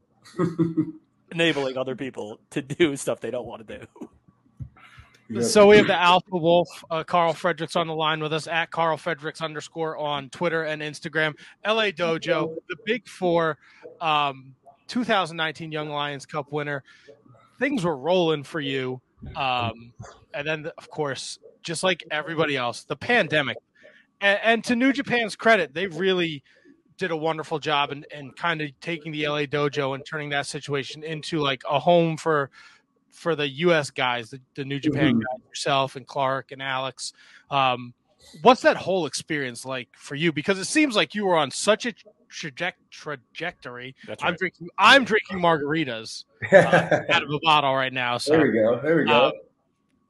enabling 1.32 1.76
other 1.76 1.96
people 1.96 2.40
to 2.50 2.62
do 2.62 2.96
stuff 2.96 3.20
they 3.20 3.30
don't 3.30 3.46
want 3.46 3.66
to 3.66 3.78
do. 3.78 3.86
So 5.42 5.66
we 5.66 5.76
have 5.76 5.88
the 5.88 6.00
Alpha 6.00 6.36
Wolf, 6.36 6.68
uh, 6.88 7.02
Carl 7.02 7.32
Fredericks 7.32 7.74
on 7.74 7.88
the 7.88 7.94
line 7.94 8.20
with 8.20 8.32
us 8.32 8.46
at 8.46 8.70
Carl 8.70 8.96
Fredericks 8.96 9.42
underscore 9.42 9.96
on 9.96 10.30
Twitter 10.30 10.62
and 10.62 10.80
Instagram. 10.80 11.34
LA 11.66 11.90
Dojo, 11.90 12.54
the 12.68 12.76
Big 12.84 13.08
Four, 13.08 13.58
um, 14.00 14.54
2019 14.86 15.72
Young 15.72 15.88
Lions 15.88 16.26
Cup 16.26 16.52
winner. 16.52 16.84
Things 17.58 17.84
were 17.84 17.96
rolling 17.96 18.44
for 18.44 18.60
you, 18.60 19.00
um, 19.36 19.92
and 20.34 20.46
then 20.46 20.70
of 20.78 20.90
course, 20.90 21.38
just 21.62 21.82
like 21.82 22.04
everybody 22.10 22.56
else, 22.56 22.84
the 22.84 22.96
pandemic. 22.96 23.56
And, 24.20 24.38
and 24.42 24.64
to 24.64 24.76
New 24.76 24.92
Japan's 24.92 25.36
credit, 25.36 25.74
they 25.74 25.86
really 25.86 26.42
did 26.96 27.10
a 27.10 27.16
wonderful 27.16 27.58
job 27.58 27.92
in, 27.92 28.04
in 28.16 28.30
kind 28.32 28.62
of 28.62 28.70
taking 28.80 29.12
the 29.12 29.28
LA 29.28 29.40
Dojo 29.42 29.94
and 29.94 30.04
turning 30.06 30.30
that 30.30 30.46
situation 30.46 31.02
into 31.02 31.38
like 31.40 31.62
a 31.68 31.78
home 31.78 32.16
for 32.16 32.50
for 33.10 33.34
the 33.34 33.48
U.S. 33.48 33.90
guys, 33.90 34.30
the, 34.30 34.40
the 34.54 34.64
New 34.64 34.78
Japan 34.78 35.14
Mhm. 35.14 35.20
guys, 35.20 35.48
yourself 35.48 35.96
and 35.96 36.06
Clark 36.06 36.52
and 36.52 36.60
Alex. 36.62 37.14
Um, 37.50 37.94
what's 38.42 38.62
that 38.62 38.76
whole 38.76 39.06
experience 39.06 39.64
like 39.64 39.88
for 39.96 40.14
you? 40.14 40.32
Because 40.32 40.58
it 40.58 40.66
seems 40.66 40.96
like 40.96 41.14
you 41.14 41.26
were 41.26 41.36
on 41.36 41.50
such 41.50 41.86
a 41.86 41.94
traje- 42.30 42.72
trajectory. 42.90 43.94
That's 44.06 44.22
I'm 44.22 44.34
drinking. 44.34 44.68
I'm 44.78 45.04
drinking 45.04 45.38
margaritas 45.38 46.24
uh, 46.52 47.00
out 47.10 47.22
of 47.22 47.30
a 47.30 47.38
bottle 47.42 47.74
right 47.74 47.92
now. 47.92 48.18
So 48.18 48.32
there 48.32 48.46
we 48.46 48.52
go. 48.52 48.80
There 48.82 48.96
we 48.96 49.04
go. 49.04 49.32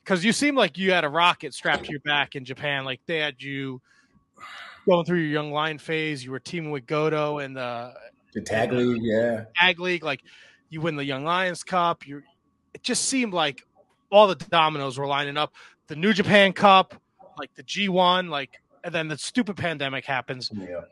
because 0.04 0.24
you 0.24 0.32
seem 0.32 0.54
like 0.54 0.78
you 0.78 0.92
had 0.92 1.04
a 1.04 1.08
rocket 1.08 1.54
strapped 1.54 1.84
to 1.84 1.90
your 1.90 2.00
back 2.00 2.36
in 2.36 2.44
Japan. 2.44 2.84
Like 2.84 3.00
they 3.06 3.18
had 3.18 3.42
you 3.42 3.80
going 4.86 5.04
through 5.04 5.18
your 5.18 5.30
young 5.30 5.52
lion 5.52 5.78
phase. 5.78 6.24
You 6.24 6.30
were 6.30 6.40
teaming 6.40 6.70
with 6.70 6.86
Goto 6.86 7.38
and 7.38 7.56
the 7.56 7.94
the 8.36 8.42
tag 8.42 8.70
league, 8.72 9.02
yeah. 9.02 9.44
tag 9.56 9.80
League. 9.80 10.04
Like 10.04 10.20
you 10.68 10.80
win 10.80 10.96
the 10.96 11.04
Young 11.04 11.24
Lions 11.24 11.62
Cup. 11.62 12.06
You, 12.06 12.22
it 12.74 12.82
just 12.82 13.06
seemed 13.06 13.32
like 13.32 13.62
all 14.10 14.26
the 14.26 14.34
dominoes 14.34 14.98
were 14.98 15.06
lining 15.06 15.36
up. 15.36 15.54
The 15.86 15.96
New 15.96 16.12
Japan 16.12 16.52
Cup, 16.52 17.00
like 17.38 17.54
the 17.54 17.62
G1, 17.62 18.28
like 18.28 18.60
and 18.84 18.94
then 18.94 19.08
the 19.08 19.18
stupid 19.18 19.56
pandemic 19.56 20.04
happens. 20.04 20.50
Yeah. 20.54 20.82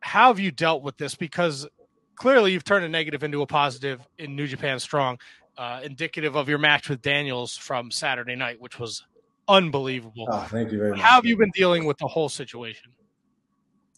How 0.00 0.28
have 0.28 0.38
you 0.38 0.50
dealt 0.50 0.82
with 0.82 0.96
this? 0.98 1.14
Because 1.14 1.66
clearly 2.14 2.52
you've 2.52 2.64
turned 2.64 2.84
a 2.84 2.88
negative 2.88 3.22
into 3.24 3.42
a 3.42 3.46
positive 3.46 4.06
in 4.18 4.36
New 4.36 4.46
Japan 4.46 4.78
Strong, 4.78 5.18
uh, 5.56 5.80
indicative 5.82 6.36
of 6.36 6.48
your 6.48 6.58
match 6.58 6.88
with 6.88 7.02
Daniels 7.02 7.56
from 7.56 7.90
Saturday 7.90 8.36
night, 8.36 8.60
which 8.60 8.78
was 8.78 9.04
unbelievable. 9.48 10.26
Oh, 10.30 10.46
thank 10.50 10.72
you 10.72 10.78
very 10.78 10.90
much. 10.90 11.00
How 11.00 11.16
have 11.16 11.24
you 11.24 11.36
been 11.36 11.52
dealing 11.54 11.84
with 11.84 11.98
the 11.98 12.06
whole 12.06 12.28
situation? 12.28 12.92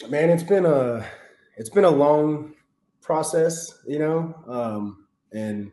man 0.09 0.31
it's 0.31 0.42
been 0.42 0.66
a 0.66 1.05
it's 1.57 1.70
been 1.70 1.85
a 1.85 1.90
long 1.90 2.55
process 3.01 3.83
you 3.87 3.99
know 3.99 4.35
um 4.46 5.07
and 5.33 5.70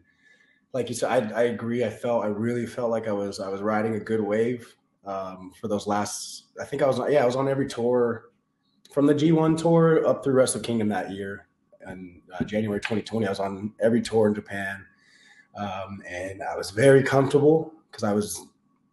like 0.72 0.90
you 0.90 0.96
said 0.96 1.34
I, 1.34 1.42
I 1.42 1.44
agree 1.44 1.84
i 1.84 1.90
felt 1.90 2.24
i 2.24 2.28
really 2.28 2.66
felt 2.66 2.90
like 2.90 3.08
i 3.08 3.12
was 3.12 3.40
i 3.40 3.50
was 3.50 3.62
riding 3.62 3.96
a 3.96 4.00
good 4.00 4.22
wave 4.22 4.76
um 5.06 5.52
for 5.60 5.68
those 5.68 5.86
last 5.88 6.46
i 6.62 6.64
think 6.64 6.82
i 6.82 6.88
was 6.88 7.00
yeah 7.12 7.22
i 7.22 7.26
was 7.26 7.36
on 7.36 7.48
every 7.48 7.68
tour 7.68 8.30
from 8.94 9.06
the 9.06 9.14
g1 9.14 9.58
tour 9.58 10.06
up 10.08 10.24
through 10.24 10.34
wrestle 10.34 10.62
kingdom 10.62 10.88
that 10.88 11.12
year. 11.12 11.48
And 11.82 12.22
uh, 12.40 12.44
january 12.44 12.80
2020 12.80 13.26
i 13.26 13.30
was 13.30 13.40
on 13.40 13.74
every 13.82 14.02
tour 14.02 14.28
in 14.28 14.36
japan. 14.36 14.86
Um 15.56 16.02
and 16.08 16.42
i 16.42 16.56
was 16.56 16.72
very 16.72 17.04
comfortable 17.04 17.74
because 17.92 18.04
i 18.04 18.14
was 18.14 18.46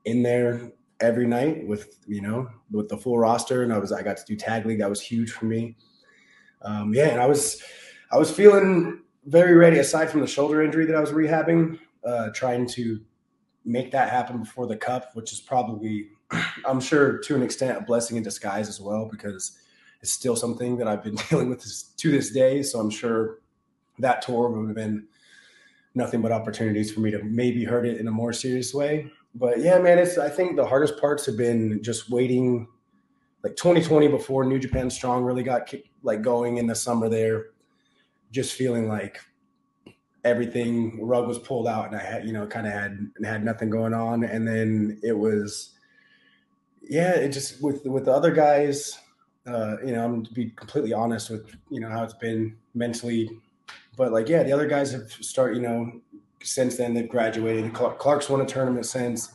in 0.04 0.22
there 0.22 0.72
every 1.00 1.26
night 1.26 1.66
with 1.66 1.98
you 2.06 2.20
know 2.20 2.48
with 2.70 2.88
the 2.88 2.96
full 2.96 3.18
roster. 3.18 3.62
And 3.62 3.72
i 3.72 3.78
was 3.78 3.92
i 3.92 4.02
got 4.02 4.16
to 4.16 4.24
do 4.26 4.36
tag 4.36 4.66
league. 4.66 4.80
That 4.80 4.90
was 4.90 5.00
huge 5.00 5.30
for 5.30 5.44
me. 5.44 5.76
Um, 6.62 6.92
yeah 6.92 7.08
and 7.08 7.20
i 7.20 7.26
was 7.26 7.62
i 8.12 8.18
was 8.18 8.30
feeling 8.30 9.00
very 9.24 9.54
ready 9.54 9.78
aside 9.78 10.10
from 10.10 10.20
the 10.20 10.26
shoulder 10.26 10.62
injury 10.62 10.84
that 10.84 10.94
i 10.94 11.00
was 11.00 11.10
rehabbing 11.10 11.78
uh, 12.04 12.28
trying 12.34 12.66
to 12.66 13.00
make 13.70 13.90
that 13.90 14.10
happen 14.10 14.38
before 14.38 14.66
the 14.66 14.76
cup 14.76 15.10
which 15.14 15.32
is 15.32 15.40
probably 15.40 16.08
i'm 16.66 16.80
sure 16.80 17.18
to 17.18 17.34
an 17.34 17.42
extent 17.42 17.78
a 17.78 17.80
blessing 17.82 18.16
in 18.16 18.22
disguise 18.22 18.68
as 18.68 18.80
well 18.80 19.08
because 19.10 19.58
it's 20.02 20.12
still 20.12 20.36
something 20.36 20.76
that 20.76 20.88
i've 20.88 21.02
been 21.02 21.14
dealing 21.30 21.48
with 21.48 21.60
this, 21.60 21.94
to 21.96 22.10
this 22.10 22.30
day. 22.30 22.62
So 22.62 22.80
i'm 22.80 22.90
sure 22.90 23.38
that 23.98 24.22
tour 24.22 24.48
would 24.48 24.66
have 24.66 24.74
been 24.74 25.06
nothing 25.94 26.20
but 26.20 26.32
opportunities 26.32 26.92
for 26.92 27.00
me 27.00 27.10
to 27.10 27.22
maybe 27.24 27.64
hurt 27.64 27.86
it 27.86 27.98
in 27.98 28.08
a 28.08 28.10
more 28.10 28.32
serious 28.32 28.72
way. 28.72 29.10
But 29.34 29.60
yeah, 29.60 29.78
man, 29.78 29.98
it's 29.98 30.18
I 30.18 30.28
think 30.28 30.56
the 30.56 30.66
hardest 30.66 30.98
parts 31.00 31.26
have 31.26 31.36
been 31.36 31.82
just 31.82 32.10
waiting 32.10 32.66
like 33.42 33.56
2020 33.56 34.08
before 34.08 34.44
New 34.44 34.58
Japan 34.58 34.90
Strong 34.90 35.24
really 35.24 35.42
got 35.42 35.72
like 36.02 36.22
going 36.22 36.58
in 36.58 36.66
the 36.66 36.74
summer 36.74 37.08
there, 37.08 37.46
just 38.32 38.54
feeling 38.54 38.88
like 38.88 39.20
everything 40.24 41.04
rug 41.04 41.26
was 41.26 41.38
pulled 41.38 41.66
out 41.66 41.86
and 41.86 41.96
I 41.96 42.02
had 42.02 42.26
you 42.26 42.32
know 42.32 42.46
kind 42.46 42.66
of 42.66 42.72
had 42.72 43.10
had 43.24 43.44
nothing 43.44 43.70
going 43.70 43.94
on 43.94 44.24
and 44.24 44.46
then 44.46 45.00
it 45.02 45.16
was 45.16 45.70
yeah 46.82 47.12
it 47.12 47.30
just 47.30 47.62
with 47.62 47.84
with 47.86 48.04
the 48.04 48.12
other 48.12 48.30
guys 48.30 48.98
uh 49.46 49.76
you 49.84 49.92
know 49.92 50.04
I'm 50.04 50.24
to 50.24 50.32
be 50.32 50.50
completely 50.50 50.92
honest 50.92 51.30
with 51.30 51.56
you 51.70 51.80
know 51.80 51.88
how 51.88 52.04
it's 52.04 52.14
been 52.14 52.56
mentally 52.74 53.30
but 53.96 54.12
like 54.12 54.28
yeah 54.28 54.42
the 54.42 54.52
other 54.52 54.66
guys 54.66 54.92
have 54.92 55.10
started 55.10 55.56
you 55.56 55.62
know 55.62 56.00
since 56.42 56.76
then 56.76 56.94
they've 56.94 57.08
graduated. 57.08 57.72
Clark's 57.74 58.28
won 58.28 58.40
a 58.40 58.46
tournament 58.46 58.86
since. 58.86 59.32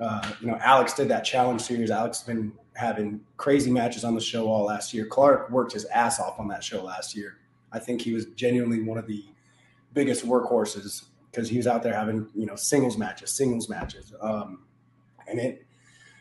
Uh, 0.00 0.32
you 0.40 0.46
know, 0.46 0.58
Alex 0.60 0.94
did 0.94 1.08
that 1.08 1.24
challenge 1.24 1.62
series. 1.62 1.90
Alex 1.90 2.18
has 2.18 2.26
been 2.26 2.52
having 2.74 3.20
crazy 3.36 3.70
matches 3.70 4.04
on 4.04 4.14
the 4.14 4.20
show 4.20 4.46
all 4.48 4.64
last 4.64 4.92
year. 4.92 5.06
Clark 5.06 5.50
worked 5.50 5.72
his 5.72 5.84
ass 5.86 6.18
off 6.18 6.38
on 6.40 6.48
that 6.48 6.62
show 6.62 6.82
last 6.82 7.16
year. 7.16 7.38
I 7.72 7.78
think 7.78 8.02
he 8.02 8.12
was 8.12 8.26
genuinely 8.26 8.82
one 8.82 8.98
of 8.98 9.06
the 9.06 9.24
biggest 9.94 10.26
workhorses 10.26 11.04
because 11.30 11.48
he 11.48 11.56
was 11.56 11.66
out 11.66 11.82
there 11.82 11.94
having 11.94 12.28
you 12.34 12.46
know 12.46 12.56
singles 12.56 12.98
matches, 12.98 13.30
singles 13.30 13.68
matches, 13.68 14.12
um, 14.20 14.64
and 15.26 15.40
it 15.40 15.66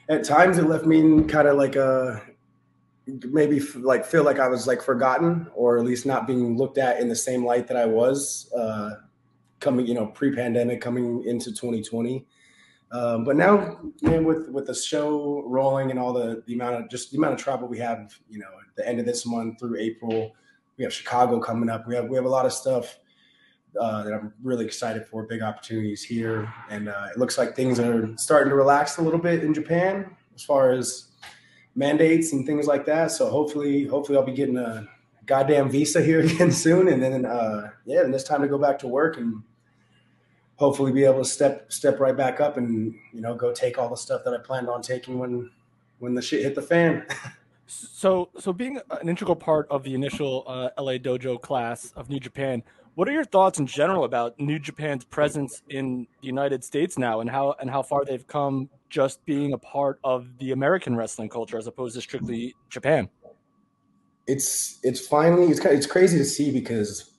at 0.09 0.23
times 0.23 0.57
it 0.57 0.67
left 0.67 0.86
me 0.86 1.23
kind 1.25 1.47
of 1.47 1.57
like 1.57 1.75
a 1.75 2.21
maybe 3.05 3.59
like 3.75 4.05
feel 4.05 4.23
like 4.23 4.39
I 4.39 4.47
was 4.47 4.65
like 4.65 4.81
forgotten 4.81 5.47
or 5.53 5.77
at 5.77 5.83
least 5.83 6.05
not 6.05 6.25
being 6.25 6.57
looked 6.57 6.77
at 6.77 6.99
in 6.99 7.09
the 7.09 7.15
same 7.15 7.45
light 7.45 7.67
that 7.67 7.77
I 7.77 7.86
was 7.86 8.51
uh, 8.57 8.91
coming, 9.59 9.86
you 9.86 9.93
know, 9.93 10.07
pre-pandemic 10.07 10.81
coming 10.81 11.23
into 11.25 11.51
2020. 11.51 12.25
Um, 12.91 13.23
but 13.23 13.36
now, 13.36 13.79
man, 14.01 14.23
with 14.23 14.49
with 14.49 14.67
the 14.67 14.75
show 14.75 15.43
rolling 15.47 15.89
and 15.89 15.99
all 15.99 16.13
the 16.13 16.43
the 16.45 16.53
amount 16.53 16.75
of 16.75 16.89
just 16.89 17.12
the 17.12 17.17
amount 17.17 17.33
of 17.33 17.39
travel 17.39 17.67
we 17.67 17.79
have, 17.79 18.15
you 18.29 18.38
know, 18.38 18.45
at 18.45 18.75
the 18.75 18.88
end 18.88 18.99
of 18.99 19.05
this 19.05 19.25
month 19.25 19.59
through 19.59 19.79
April, 19.79 20.31
we 20.77 20.83
have 20.83 20.93
Chicago 20.93 21.39
coming 21.39 21.69
up. 21.69 21.88
We 21.88 21.95
have 21.95 22.07
we 22.07 22.15
have 22.15 22.25
a 22.25 22.29
lot 22.29 22.45
of 22.45 22.53
stuff 22.53 22.99
uh, 23.79 24.03
that 24.03 24.13
I'm 24.13 24.33
really 24.43 24.65
excited 24.65 25.05
for. 25.05 25.23
Big 25.23 25.41
opportunities 25.41 26.03
here, 26.03 26.51
and 26.69 26.89
uh, 26.89 27.07
it 27.12 27.17
looks 27.17 27.38
like 27.38 27.55
things 27.55 27.79
are 27.79 28.15
starting 28.17 28.49
to 28.49 28.55
relax 28.55 28.97
a 28.97 29.01
little 29.01 29.19
bit 29.19 29.43
in 29.43 29.53
Japan 29.53 30.15
as 30.36 30.43
far 30.43 30.71
as 30.71 31.07
mandates 31.75 32.33
and 32.33 32.45
things 32.45 32.67
like 32.67 32.86
that. 32.86 33.12
So 33.12 33.29
hopefully, 33.29 33.86
hopefully 33.86 34.17
I'll 34.17 34.25
be 34.25 34.33
getting 34.33 34.57
a 34.57 34.88
goddamn 35.25 35.69
visa 35.69 36.01
here 36.01 36.19
again 36.25 36.51
soon, 36.51 36.88
and 36.88 37.01
then 37.01 37.25
uh, 37.25 37.71
yeah, 37.86 38.03
then 38.03 38.13
it's 38.13 38.23
time 38.23 38.41
to 38.41 38.47
go 38.47 38.57
back 38.57 38.79
to 38.79 38.88
work 38.88 39.17
and 39.17 39.43
hopefully 40.55 40.91
be 40.91 41.03
able 41.03 41.19
to 41.19 41.25
step 41.25 41.71
step 41.71 41.99
right 41.99 42.15
back 42.15 42.39
up 42.39 42.57
and 42.57 42.95
you 43.12 43.21
know 43.21 43.36
go 43.36 43.51
take 43.51 43.77
all 43.77 43.89
the 43.89 43.97
stuff 43.97 44.23
that 44.23 44.33
I 44.33 44.38
planned 44.38 44.69
on 44.69 44.81
taking 44.81 45.19
when 45.19 45.49
when 45.99 46.13
the 46.13 46.21
shit 46.21 46.43
hit 46.43 46.55
the 46.55 46.62
fan. 46.62 47.05
so 47.67 48.29
so 48.39 48.53
being 48.53 48.79
an 49.01 49.09
integral 49.09 49.36
part 49.36 49.67
of 49.69 49.83
the 49.83 49.93
initial 49.93 50.43
uh, 50.47 50.69
LA 50.77 50.93
Dojo 50.93 51.41
class 51.41 51.91
of 51.95 52.09
New 52.09 52.19
Japan, 52.19 52.63
what 52.95 53.10
are 53.10 53.12
your 53.12 53.23
thoughts 53.23 53.60
in 53.60 53.65
general 53.65 54.03
about 54.03 54.39
New 54.39 54.60
Japan's 54.60 55.03
presence 55.03 55.62
in 55.69 56.08
the 56.21 56.27
United 56.27 56.63
States 56.63 56.97
now, 56.97 57.21
and 57.21 57.29
how 57.29 57.56
and 57.60 57.69
how 57.69 57.82
far 57.82 58.06
they've 58.06 58.25
come 58.27 58.69
just 58.89 59.25
being 59.25 59.53
a 59.53 59.58
part 59.58 59.99
of 60.03 60.27
the 60.38 60.51
American 60.51 60.95
wrestling 60.95 61.29
culture 61.29 61.58
as 61.58 61.67
opposed 61.67 61.95
to 61.95 62.01
strictly 62.01 62.56
Japan? 62.69 63.10
It's 64.27 64.79
it's 64.84 65.06
finally 65.06 65.47
it's 65.47 65.63
it's 65.65 65.88
crazy 65.88 66.17
to 66.17 66.25
see 66.25 66.51
because 66.51 67.13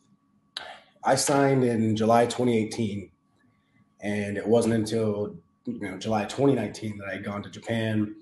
I 1.04 1.16
signed 1.16 1.64
in 1.64 1.96
July 1.96 2.26
2018, 2.26 3.10
and 4.00 4.36
it 4.36 4.46
wasn't 4.46 4.74
until 4.74 5.36
you 5.64 5.80
know 5.80 5.98
July 5.98 6.24
2019 6.24 6.98
that 6.98 7.08
I 7.10 7.14
had 7.14 7.24
gone 7.24 7.42
to 7.42 7.50
Japan 7.50 8.14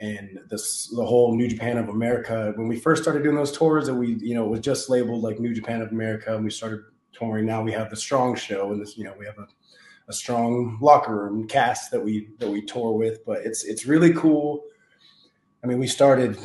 and 0.00 0.40
this 0.48 0.88
the 0.96 1.04
whole 1.04 1.36
New 1.36 1.48
Japan 1.48 1.78
of 1.78 1.88
America. 1.88 2.52
When 2.56 2.68
we 2.68 2.78
first 2.78 3.02
started 3.02 3.22
doing 3.22 3.36
those 3.36 3.56
tours, 3.56 3.88
and 3.88 3.98
we 3.98 4.14
you 4.20 4.34
know 4.34 4.44
it 4.44 4.50
was 4.50 4.60
just 4.60 4.90
labeled 4.90 5.22
like 5.22 5.38
New 5.38 5.54
Japan 5.54 5.82
of 5.82 5.90
America, 5.90 6.34
and 6.34 6.44
we 6.44 6.50
started 6.50 6.80
touring. 7.12 7.46
Now 7.46 7.62
we 7.62 7.72
have 7.72 7.90
the 7.90 7.96
Strong 7.96 8.36
Show, 8.36 8.72
and 8.72 8.80
this 8.80 8.96
you 8.96 9.04
know 9.04 9.14
we 9.18 9.26
have 9.26 9.38
a 9.38 9.46
a 10.10 10.12
strong 10.12 10.76
locker 10.82 11.14
room 11.14 11.46
cast 11.46 11.90
that 11.92 12.04
we 12.04 12.28
that 12.38 12.50
we 12.50 12.60
tour 12.62 12.92
with. 12.92 13.24
But 13.24 13.38
it's 13.46 13.64
it's 13.64 13.86
really 13.86 14.12
cool. 14.12 14.64
I 15.62 15.66
mean, 15.66 15.78
we 15.78 15.86
started 15.86 16.38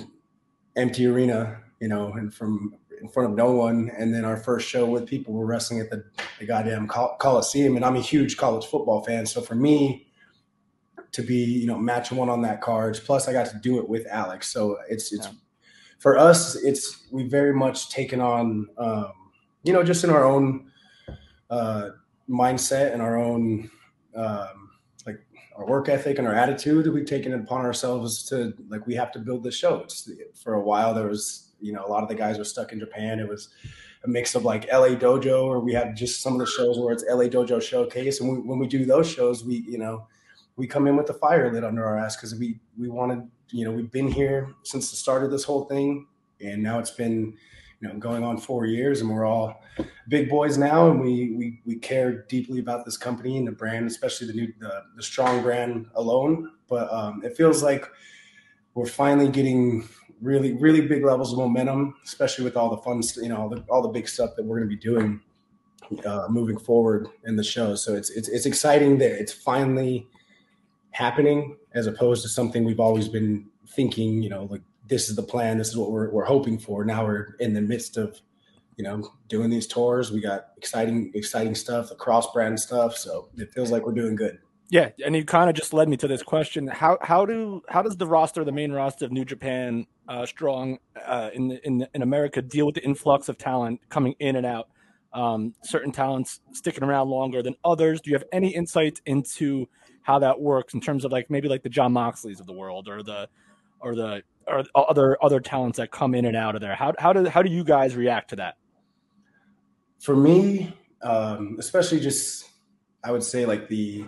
empty 0.76 1.08
arena, 1.08 1.58
you 1.82 1.88
know, 1.88 2.14
and 2.14 2.34
from 2.34 2.76
in 3.02 3.10
front 3.10 3.32
of 3.32 3.36
no 3.36 3.52
one, 3.52 3.92
and 3.98 4.14
then 4.14 4.24
our 4.24 4.38
first 4.38 4.70
show 4.70 4.86
with 4.86 5.06
people 5.06 5.34
were 5.34 5.46
wrestling 5.46 5.82
at 5.82 5.90
the, 5.90 6.06
the 6.40 6.46
goddamn 6.46 6.88
Col- 6.88 7.18
Coliseum. 7.20 7.76
And 7.76 7.84
I'm 7.84 7.98
a 7.98 8.02
huge 8.02 8.38
college 8.38 8.66
football 8.66 9.04
fan, 9.04 9.26
so 9.26 9.42
for 9.42 9.56
me 9.56 10.05
to 11.16 11.22
be 11.22 11.44
you 11.44 11.66
know 11.66 11.78
match 11.78 12.12
one 12.12 12.30
on 12.30 12.42
that 12.42 12.62
card, 12.62 13.00
plus 13.06 13.28
I 13.28 13.34
got 13.34 13.48
to 13.48 13.58
do 13.58 13.80
it 13.80 13.88
with 13.88 14.06
Alex, 14.08 14.52
so 14.52 14.78
it's 14.90 15.12
it's. 15.14 15.26
Yeah. 15.26 15.34
For 15.98 16.20
us, 16.20 16.56
it's 16.56 17.08
we 17.10 17.24
very 17.24 17.54
much 17.54 17.90
taken 17.90 18.20
on, 18.20 18.68
um, 18.78 19.14
you 19.64 19.74
know, 19.74 19.82
just 19.82 20.04
in 20.04 20.12
our 20.12 20.26
own 20.26 20.70
uh, 21.50 21.92
mindset 22.30 22.94
and 22.94 23.02
our 23.02 23.18
own 23.18 23.72
um, 24.16 24.72
like 25.06 25.20
our 25.56 25.66
work 25.66 25.90
ethic 25.90 26.20
and 26.20 26.28
our 26.28 26.34
attitude 26.34 26.86
that 26.86 26.92
we've 26.92 27.06
taken 27.06 27.32
it 27.32 27.40
upon 27.40 27.66
ourselves 27.66 28.24
to 28.26 28.54
like 28.70 28.86
we 28.86 28.94
have 28.96 29.12
to 29.14 29.20
build 29.20 29.44
the 29.44 29.52
show. 29.52 29.82
It's, 29.82 30.10
for 30.44 30.56
a 30.56 30.62
while 30.62 30.94
there 30.94 31.08
was 31.08 31.54
you 31.60 31.74
know 31.74 31.86
a 31.86 31.90
lot 31.90 32.04
of 32.04 32.10
the 32.10 32.16
guys 32.16 32.38
were 32.38 32.44
stuck 32.44 32.74
in 32.74 32.80
Japan. 32.80 33.20
It 33.20 33.28
was 33.28 33.50
a 34.04 34.08
mix 34.08 34.36
of 34.36 34.44
like 34.44 34.72
LA 34.72 34.90
Dojo, 34.90 35.44
or 35.44 35.60
we 35.60 35.74
had 35.74 35.96
just 35.96 36.22
some 36.22 36.34
of 36.34 36.40
the 36.40 36.46
shows 36.46 36.78
where 36.78 36.94
it's 36.94 37.04
LA 37.10 37.26
Dojo 37.26 37.62
Showcase, 37.62 38.20
and 38.22 38.30
we, 38.30 38.40
when 38.40 38.60
we 38.60 38.68
do 38.68 38.86
those 38.86 39.10
shows, 39.10 39.44
we 39.44 39.66
you 39.68 39.78
know 39.78 40.08
we 40.56 40.68
come 40.68 40.88
in 40.88 40.96
with 40.96 41.08
the 41.08 41.14
fire 41.14 41.52
lit 41.52 41.64
under 41.64 41.86
our 41.86 41.98
ass 41.98 42.16
because 42.16 42.36
we 42.36 42.60
we 42.78 42.90
wanted 42.90 43.28
you 43.50 43.66
know 43.66 43.72
we've 43.72 43.92
been 43.92 44.08
here 44.08 44.54
since 44.64 44.90
the 44.90 44.98
start 44.98 45.24
of 45.24 45.32
this 45.32 45.44
whole 45.44 45.66
thing, 45.66 46.08
and 46.42 46.62
now 46.62 46.80
it's 46.80 46.92
been 46.92 47.36
you 47.82 47.88
know 47.88 47.96
going 47.96 48.24
on 48.24 48.38
four 48.38 48.66
years 48.66 49.02
and 49.02 49.10
we're 49.10 49.26
all 49.26 49.62
big 50.08 50.30
boys 50.30 50.58
now 50.58 50.90
and 50.90 51.02
we 51.02 51.32
we, 51.32 51.62
we 51.66 51.76
care 51.76 52.24
deeply 52.30 52.60
about 52.60 52.86
this 52.86 52.98
company 52.98 53.38
and 53.38 53.48
the 53.48 53.52
brand 53.52 53.86
especially 53.88 54.28
the 54.28 54.34
new 54.34 54.54
the, 54.60 54.84
the 54.96 55.04
strong 55.04 55.42
brand 55.42 55.88
alone. 55.96 56.52
But 56.68 56.92
um, 56.92 57.22
it 57.24 57.38
feels 57.38 57.62
like 57.62 57.86
we're 58.74 58.86
finally 58.86 59.30
getting 59.30 59.88
really 60.22 60.54
really 60.54 60.82
big 60.82 61.04
levels 61.04 61.34
of 61.34 61.38
momentum 61.38 61.94
especially 62.06 62.46
with 62.46 62.56
all 62.56 62.70
the 62.70 62.78
fun 62.78 63.02
you 63.22 63.28
know 63.28 63.36
all 63.36 63.50
the, 63.50 63.64
all 63.70 63.82
the 63.82 63.90
big 63.90 64.08
stuff 64.08 64.32
that 64.38 64.46
we're 64.46 64.58
going 64.58 64.70
to 64.70 64.76
be 64.76 64.82
doing 64.82 65.22
uh, 66.06 66.28
moving 66.30 66.58
forward 66.58 67.08
in 67.26 67.36
the 67.36 67.44
show. 67.44 67.76
So 67.76 67.96
it's, 67.96 68.10
it's 68.10 68.30
it's 68.30 68.46
exciting 68.46 68.98
that 69.00 69.12
it's 69.12 69.32
finally 69.32 70.08
happening 70.96 71.58
as 71.74 71.88
opposed 71.88 72.22
to 72.24 72.30
something 72.30 72.64
we've 72.64 72.80
always 72.80 73.08
been 73.08 73.48
thinking 73.68 74.22
you 74.22 74.30
know 74.30 74.48
like 74.50 74.62
this 74.88 75.10
is 75.10 75.16
the 75.16 75.24
plan. 75.24 75.58
This 75.58 75.70
is 75.70 75.78
what 75.78 75.92
we're, 75.92 76.10
we're 76.10 76.26
hoping 76.26 76.58
for. 76.60 76.86
Now 76.86 77.06
we're 77.06 77.36
in 77.40 77.54
the 77.54 77.62
midst 77.62 77.98
of, 77.98 78.20
you 78.78 78.84
know, 78.84 79.10
doing 79.28 79.50
these 79.50 79.68
tours. 79.68 80.12
We 80.12 80.22
got 80.22 80.48
exciting, 80.58 81.12
exciting 81.16 81.56
stuff, 81.56 81.90
the 81.90 81.96
cross 81.96 82.32
brand 82.32 82.60
stuff. 82.60 82.96
So 82.98 83.30
it 83.36 83.54
feels 83.54 83.72
like 83.72 83.86
we're 83.86 83.94
doing 83.94 84.16
good. 84.16 84.40
Yeah, 84.70 84.90
and 85.06 85.16
you 85.16 85.24
kind 85.26 85.48
of 85.50 85.56
just 85.56 85.74
led 85.74 85.88
me 85.88 85.96
to 85.98 86.08
this 86.08 86.24
question: 86.24 86.66
how 86.66 86.98
how 87.00 87.24
do 87.28 87.62
how 87.70 87.84
does 87.84 87.98
the 87.98 88.08
roster, 88.08 88.44
the 88.44 88.52
main 88.52 88.72
roster 88.72 89.06
of 89.06 89.12
New 89.12 89.24
Japan, 89.24 89.86
uh, 90.08 90.26
strong 90.26 90.80
uh, 91.06 91.30
in 91.36 91.52
in 91.64 91.88
in 91.94 92.02
America, 92.02 92.42
deal 92.42 92.66
with 92.66 92.74
the 92.74 92.84
influx 92.84 93.30
of 93.30 93.38
talent 93.38 93.80
coming 93.90 94.16
in 94.20 94.36
and 94.36 94.46
out? 94.46 94.70
Um, 95.14 95.54
certain 95.64 95.92
talents 95.92 96.40
sticking 96.52 96.84
around 96.84 97.10
longer 97.10 97.44
than 97.44 97.56
others. 97.64 98.02
Do 98.02 98.10
you 98.10 98.16
have 98.16 98.26
any 98.34 98.56
insight 98.56 99.02
into 99.06 99.68
how 100.06 100.20
that 100.20 100.40
works 100.40 100.76
in 100.76 100.82
terms 100.82 101.04
of 101.04 101.12
like 101.12 101.32
maybe 101.32 101.50
like 101.50 101.64
the 101.64 101.70
John 101.70 101.92
Moxleys 101.92 102.40
of 102.40 102.46
the 102.46 102.54
world 102.54 102.88
or 102.88 103.02
the 103.02 103.28
or 103.80 103.96
the 103.96 104.22
or 104.48 104.64
other 104.76 105.18
other 105.20 105.40
talents 105.40 105.78
that 105.80 105.90
come 105.90 106.14
in 106.14 106.26
and 106.26 106.38
out 106.38 106.54
of 106.54 106.62
there. 106.62 106.76
How 106.76 106.94
how 107.00 107.12
do 107.12 107.28
how 107.28 107.42
do 107.42 107.50
you 107.50 107.64
guys 107.64 107.96
react 107.96 108.30
to 108.30 108.36
that? 108.36 108.58
For 110.00 110.16
me, 110.16 110.78
um, 111.02 111.58
especially 111.58 112.00
just 112.00 112.52
I 113.04 113.12
would 113.12 113.24
say 113.24 113.48
like 113.48 113.68
the 113.68 114.06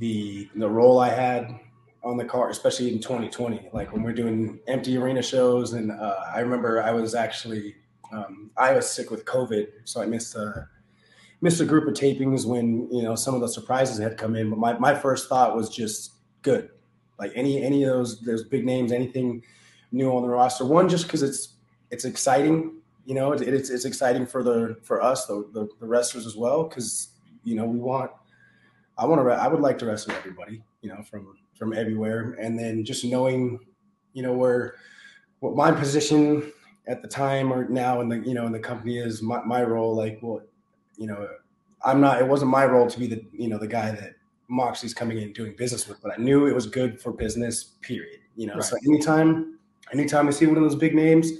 the 0.00 0.48
the 0.56 0.68
role 0.68 0.98
I 0.98 1.10
had 1.10 1.60
on 2.02 2.16
the 2.16 2.24
car, 2.24 2.50
especially 2.50 2.92
in 2.92 3.00
2020, 3.00 3.70
like 3.72 3.92
when 3.92 4.02
we're 4.02 4.12
doing 4.12 4.58
empty 4.66 4.96
arena 4.96 5.22
shows, 5.22 5.74
and 5.74 5.92
uh, 5.92 6.16
I 6.34 6.40
remember 6.40 6.82
I 6.82 6.90
was 6.90 7.14
actually 7.14 7.76
um, 8.12 8.50
I 8.56 8.72
was 8.72 8.90
sick 8.90 9.12
with 9.12 9.24
COVID, 9.24 9.68
so 9.84 10.02
I 10.02 10.06
missed 10.06 10.34
a 10.34 10.66
missed 11.40 11.60
a 11.60 11.64
group 11.64 11.86
of 11.86 11.94
tapings 11.94 12.46
when 12.46 12.90
you 12.92 13.02
know 13.02 13.14
some 13.14 13.34
of 13.34 13.40
the 13.40 13.48
surprises 13.48 13.98
had 13.98 14.16
come 14.16 14.36
in. 14.36 14.50
But 14.50 14.58
my 14.58 14.78
my 14.78 14.94
first 14.94 15.28
thought 15.28 15.56
was 15.56 15.68
just 15.68 16.12
good 16.42 16.70
like 17.18 17.32
any 17.34 17.62
any 17.62 17.82
of 17.84 17.90
those 17.90 18.20
those 18.20 18.44
big 18.44 18.64
names, 18.64 18.92
anything 18.92 19.42
new 19.92 20.10
on 20.14 20.22
the 20.22 20.28
roster. 20.28 20.64
One, 20.64 20.88
just 20.88 21.04
because 21.04 21.22
it's 21.22 21.54
it's 21.90 22.04
exciting. 22.04 22.76
You 23.04 23.14
know, 23.14 23.32
it, 23.32 23.42
it's 23.42 23.70
it's 23.70 23.84
exciting 23.84 24.26
for 24.26 24.42
the 24.42 24.76
for 24.82 25.02
us 25.02 25.26
the 25.26 25.48
the, 25.52 25.68
the 25.80 25.86
wrestlers 25.86 26.26
as 26.26 26.36
well 26.36 26.64
because 26.64 27.08
you 27.44 27.56
know 27.56 27.64
we 27.64 27.78
want. 27.78 28.10
I 28.96 29.06
want 29.06 29.20
to. 29.20 29.32
I 29.32 29.48
would 29.48 29.60
like 29.60 29.78
to 29.78 29.86
wrestle 29.86 30.12
everybody. 30.12 30.62
You 30.80 30.90
know, 30.90 31.02
from 31.02 31.36
from 31.58 31.72
everywhere, 31.72 32.36
and 32.40 32.58
then 32.58 32.84
just 32.84 33.04
knowing, 33.04 33.58
you 34.12 34.22
know, 34.22 34.32
where 34.32 34.76
what 35.40 35.56
my 35.56 35.72
position 35.72 36.52
at 36.86 37.02
the 37.02 37.08
time 37.08 37.52
or 37.52 37.68
now 37.68 38.00
in 38.00 38.08
the 38.08 38.18
you 38.20 38.34
know 38.34 38.46
in 38.46 38.52
the 38.52 38.60
company 38.60 38.98
is 38.98 39.22
my, 39.22 39.42
my 39.42 39.62
role. 39.62 39.96
Like, 39.96 40.20
well, 40.22 40.42
you 40.98 41.06
know, 41.06 41.28
I'm 41.84 42.00
not. 42.00 42.20
It 42.20 42.26
wasn't 42.26 42.50
my 42.50 42.66
role 42.66 42.88
to 42.88 42.98
be 42.98 43.06
the 43.06 43.24
you 43.32 43.48
know 43.48 43.58
the 43.58 43.68
guy 43.68 43.90
that 43.92 44.14
Moxley's 44.48 44.94
coming 44.94 45.18
in 45.18 45.32
doing 45.32 45.54
business 45.56 45.86
with, 45.86 46.02
but 46.02 46.12
I 46.12 46.16
knew 46.16 46.46
it 46.46 46.54
was 46.54 46.66
good 46.66 47.00
for 47.00 47.12
business, 47.12 47.76
period. 47.82 48.20
You 48.36 48.46
know, 48.46 48.54
right. 48.54 48.64
so 48.64 48.76
anytime, 48.86 49.58
anytime 49.92 50.26
I 50.26 50.30
see 50.30 50.46
one 50.46 50.56
of 50.56 50.62
those 50.62 50.74
big 50.74 50.94
names, 50.94 51.32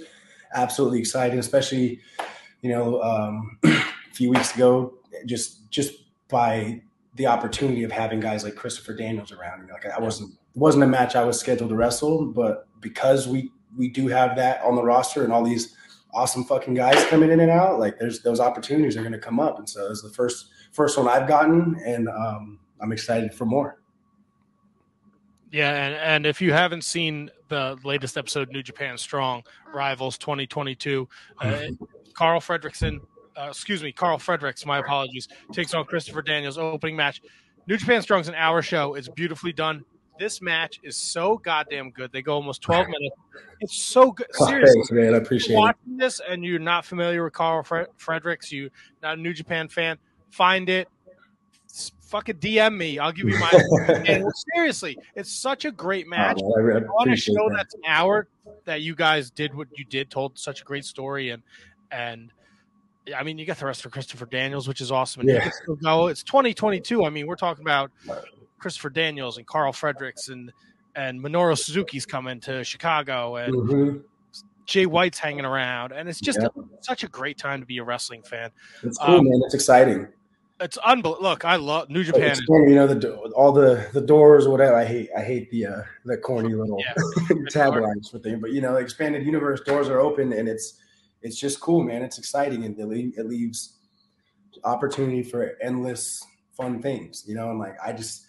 absolutely 0.53 0.99
exciting, 0.99 1.39
especially, 1.39 1.99
you 2.61 2.69
know, 2.69 3.01
um, 3.01 3.57
a 3.65 3.81
few 4.13 4.29
weeks 4.29 4.55
ago, 4.55 4.93
just, 5.25 5.69
just 5.71 5.93
by 6.29 6.81
the 7.15 7.25
opportunity 7.25 7.83
of 7.83 7.91
having 7.91 8.19
guys 8.19 8.43
like 8.43 8.55
Christopher 8.55 8.93
Daniels 8.93 9.31
around. 9.31 9.61
You 9.61 9.67
know, 9.67 9.73
like 9.73 9.85
I 9.87 9.99
wasn't, 9.99 10.31
it 10.31 10.59
wasn't 10.59 10.83
a 10.83 10.87
match 10.87 11.15
I 11.15 11.23
was 11.23 11.39
scheduled 11.39 11.69
to 11.69 11.75
wrestle, 11.75 12.27
but 12.27 12.67
because 12.79 13.27
we, 13.27 13.51
we 13.77 13.89
do 13.89 14.07
have 14.07 14.35
that 14.35 14.61
on 14.63 14.75
the 14.75 14.83
roster 14.83 15.23
and 15.23 15.33
all 15.33 15.43
these 15.43 15.75
awesome 16.13 16.43
fucking 16.43 16.73
guys 16.73 17.03
coming 17.05 17.29
in 17.31 17.39
and 17.39 17.51
out, 17.51 17.79
like 17.79 17.99
there's 17.99 18.21
those 18.21 18.39
opportunities 18.39 18.97
are 18.97 19.01
going 19.01 19.13
to 19.13 19.19
come 19.19 19.39
up. 19.39 19.59
And 19.59 19.69
so 19.69 19.89
it's 19.89 20.01
the 20.01 20.09
first, 20.09 20.47
first 20.71 20.97
one 20.97 21.07
I've 21.07 21.27
gotten. 21.27 21.79
And, 21.85 22.07
um, 22.09 22.59
I'm 22.81 22.91
excited 22.91 23.33
for 23.33 23.45
more. 23.45 23.79
Yeah, 25.51 25.73
and, 25.73 25.95
and 25.95 26.25
if 26.25 26.41
you 26.41 26.53
haven't 26.53 26.83
seen 26.83 27.31
the 27.47 27.77
latest 27.83 28.17
episode, 28.17 28.49
New 28.49 28.61
Japan 28.61 28.97
Strong 28.97 29.43
Rivals 29.73 30.17
2022, 30.17 31.07
uh, 31.39 31.61
Carl 32.13 32.39
Fredrickson, 32.39 32.99
uh, 33.35 33.47
excuse 33.49 33.81
me, 33.81 33.91
Carl 33.91 34.19
Fredericks, 34.19 34.65
my 34.65 34.79
apologies, 34.79 35.27
takes 35.51 35.73
on 35.73 35.85
Christopher 35.85 36.21
Daniels 36.21 36.57
opening 36.57 36.95
match. 36.95 37.21
New 37.67 37.77
Japan 37.77 38.01
Strong's 38.01 38.27
an 38.27 38.35
hour 38.35 38.61
show. 38.61 38.95
It's 38.95 39.09
beautifully 39.09 39.53
done. 39.53 39.83
This 40.19 40.41
match 40.41 40.79
is 40.83 40.97
so 40.97 41.37
goddamn 41.37 41.91
good. 41.91 42.11
They 42.11 42.21
go 42.21 42.33
almost 42.33 42.61
12 42.61 42.87
minutes. 42.89 43.15
It's 43.61 43.81
so 43.81 44.11
good. 44.11 44.27
Oh, 44.39 44.47
Seriously, 44.47 44.73
thanks, 44.75 44.91
man. 44.91 45.13
I 45.13 45.17
appreciate 45.17 45.55
it. 45.55 45.59
watching 45.59 45.97
this 45.97 46.21
and 46.29 46.43
you're 46.43 46.59
not 46.59 46.85
familiar 46.85 47.23
with 47.23 47.33
Carl 47.33 47.63
Fre- 47.63 47.83
Fredericks, 47.97 48.51
you 48.51 48.69
not 49.01 49.17
a 49.17 49.21
New 49.21 49.33
Japan 49.33 49.67
fan, 49.69 49.97
find 50.29 50.69
it. 50.69 50.87
Fucking 52.07 52.37
DM 52.37 52.75
me. 52.75 52.97
I'll 52.97 53.11
give 53.11 53.29
you 53.29 53.37
my. 53.37 54.23
seriously, 54.55 54.97
it's 55.15 55.31
such 55.31 55.65
a 55.65 55.71
great 55.71 56.07
match. 56.07 56.39
Oh, 56.43 56.59
man, 56.63 56.77
I 56.83 56.87
want 56.87 57.11
a 57.11 57.15
show 57.15 57.33
that. 57.49 57.53
that's 57.57 57.75
an 57.75 57.81
hour 57.87 58.27
that 58.65 58.81
you 58.81 58.95
guys 58.95 59.29
did 59.29 59.53
what 59.53 59.67
you 59.77 59.85
did, 59.85 60.09
told 60.09 60.37
such 60.39 60.61
a 60.61 60.63
great 60.63 60.85
story, 60.85 61.29
and 61.29 61.43
and 61.91 62.31
I 63.15 63.21
mean, 63.21 63.37
you 63.37 63.45
got 63.45 63.57
the 63.57 63.67
rest 63.67 63.83
for 63.83 63.89
Christopher 63.89 64.25
Daniels, 64.25 64.67
which 64.67 64.81
is 64.81 64.91
awesome. 64.91 65.21
And 65.21 65.29
Yeah. 65.29 65.41
can 65.41 65.51
still 65.51 65.75
go. 65.75 66.07
It's 66.07 66.23
2022. 66.23 67.05
I 67.05 67.09
mean, 67.11 67.27
we're 67.27 67.35
talking 67.35 67.63
about 67.63 67.91
Christopher 68.59 68.89
Daniels 68.89 69.37
and 69.37 69.47
Carl 69.47 69.73
Fredericks 69.73 70.29
and 70.29 70.51
and 70.95 71.19
Minoru 71.21 71.57
Suzuki's 71.57 72.05
coming 72.05 72.39
to 72.41 72.63
Chicago 72.63 73.35
and 73.37 73.53
Mhm. 73.53 74.03
Jay 74.65 74.85
White's 74.85 75.17
hanging 75.19 75.45
around, 75.45 75.93
and 75.93 76.09
it's 76.09 76.19
just 76.19 76.39
Yeah. 76.41 76.47
such 76.81 77.03
a 77.03 77.07
great 77.07 77.37
time 77.37 77.59
to 77.59 77.65
be 77.65 77.77
a 77.77 77.83
wrestling 77.83 78.21
fan. 78.23 78.51
It's 78.83 78.97
cool, 78.97 79.15
Um, 79.19 79.23
man. 79.29 79.41
It's 79.45 79.53
exciting. 79.53 80.07
It's 80.59 80.77
unbelievable. 80.77 81.23
Look, 81.29 81.45
I 81.45 81.55
love 81.55 81.89
New 81.89 82.03
Japan. 82.03 82.35
you 82.49 82.75
know 82.75 82.85
the 82.85 82.95
do- 82.95 83.15
all 83.35 83.51
the 83.53 83.87
the 83.93 84.01
doors 84.01 84.45
or 84.45 84.51
whatever. 84.51 84.75
I 84.75 84.83
hate 84.83 85.09
I 85.15 85.21
hate 85.21 85.49
the 85.51 85.65
uh 85.67 85.81
the 86.05 86.17
corny 86.17 86.53
little 86.53 86.79
Yeah. 86.79 86.93
taglines 87.49 88.11
for 88.11 88.19
thing, 88.19 88.39
but 88.41 88.51
you 88.51 88.61
know, 88.61 88.75
expanded 88.75 89.25
universe 89.25 89.61
doors 89.61 89.87
are 89.89 89.99
open, 89.99 90.33
and 90.33 90.49
it's 90.49 90.73
it's 91.21 91.37
just 91.39 91.59
cool, 91.61 91.83
man. 91.83 92.01
It's 92.01 92.17
exciting, 92.17 92.65
and 92.65 92.77
it, 92.77 93.13
it 93.17 93.25
leaves 93.25 93.77
opportunity 94.63 95.23
for 95.23 95.57
endless 95.61 96.23
fun 96.57 96.81
things, 96.81 97.23
you 97.27 97.35
know. 97.35 97.49
And 97.51 97.59
like 97.59 97.77
I 97.83 97.93
just 97.93 98.25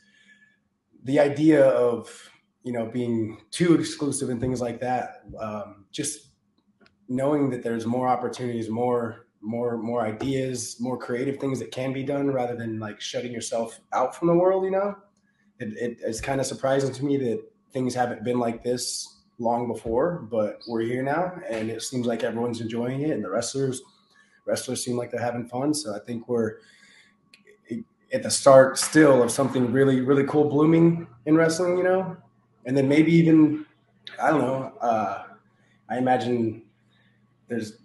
the 1.04 1.18
idea 1.18 1.66
of 1.68 2.30
you 2.62 2.72
know 2.72 2.86
being 2.86 3.38
too 3.50 3.74
exclusive 3.74 4.28
and 4.28 4.40
things 4.40 4.60
like 4.60 4.80
that, 4.80 5.22
um, 5.38 5.86
just 5.90 6.28
knowing 7.08 7.50
that 7.50 7.62
there's 7.62 7.86
more 7.86 8.08
opportunities, 8.08 8.68
more 8.68 9.26
more 9.42 9.78
more 9.78 10.02
ideas, 10.02 10.76
more 10.80 10.98
creative 10.98 11.38
things 11.38 11.58
that 11.58 11.70
can 11.72 11.92
be 11.92 12.02
done 12.02 12.28
rather 12.30 12.54
than 12.54 12.78
like 12.78 13.00
shutting 13.00 13.32
yourself 13.32 13.80
out 13.92 14.14
from 14.14 14.28
the 14.28 14.34
world, 14.34 14.64
you 14.64 14.70
know. 14.70 14.96
It, 15.58 15.76
it, 15.76 15.98
it's 16.02 16.20
kind 16.20 16.40
of 16.40 16.46
surprising 16.46 16.92
to 16.92 17.04
me 17.04 17.18
that 17.18 17.42
things 17.72 17.94
haven't 17.94 18.24
been 18.24 18.38
like 18.38 18.62
this 18.62 19.20
long 19.38 19.66
before, 19.66 20.26
but 20.30 20.60
we're 20.68 20.82
here 20.82 21.02
now, 21.02 21.32
and 21.48 21.70
it 21.70 21.82
seems 21.82 22.06
like 22.06 22.22
everyone's 22.22 22.60
enjoying 22.60 23.02
it, 23.02 23.10
and 23.10 23.24
the 23.24 23.30
wrestlers 23.30 23.82
wrestlers 24.46 24.82
seem 24.82 24.96
like 24.96 25.10
they're 25.10 25.20
having 25.20 25.46
fun. 25.46 25.74
So 25.74 25.94
I 25.94 25.98
think 26.00 26.28
we're 26.28 26.56
at 28.12 28.22
the 28.22 28.30
start 28.30 28.78
still 28.78 29.22
of 29.22 29.30
something 29.30 29.72
really 29.72 30.00
really 30.00 30.24
cool 30.24 30.48
blooming 30.48 31.06
in 31.26 31.36
wrestling, 31.36 31.78
you 31.78 31.84
know, 31.84 32.16
and 32.66 32.76
then 32.76 32.88
maybe 32.88 33.12
even 33.12 33.66
I 34.20 34.30
don't 34.30 34.40
know. 34.40 34.72
Uh, 34.80 35.24
I 35.88 35.98
imagine 35.98 36.62
there's 37.48 37.78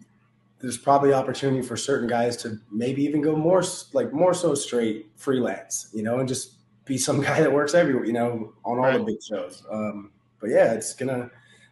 there's 0.59 0.77
probably 0.77 1.13
opportunity 1.13 1.61
for 1.61 1.77
certain 1.77 2.07
guys 2.07 2.37
to 2.37 2.57
maybe 2.71 3.03
even 3.03 3.21
go 3.21 3.35
more 3.35 3.63
like 3.93 4.13
more 4.13 4.33
so 4.33 4.55
straight 4.55 5.11
freelance, 5.15 5.89
you 5.93 6.01
know, 6.01 6.19
and 6.19 6.27
just 6.27 6.53
be 6.85 6.97
some 6.97 7.21
guy 7.29 7.41
that 7.41 7.51
works 7.51 7.73
everywhere, 7.73 8.05
you 8.05 8.13
know, 8.13 8.53
on 8.63 8.79
all 8.79 8.91
the 8.91 9.03
big 9.03 9.21
shows. 9.21 9.63
Um, 9.69 10.11
but 10.39 10.49
yeah, 10.49 10.73
it's 10.73 10.93
gonna. 10.93 11.29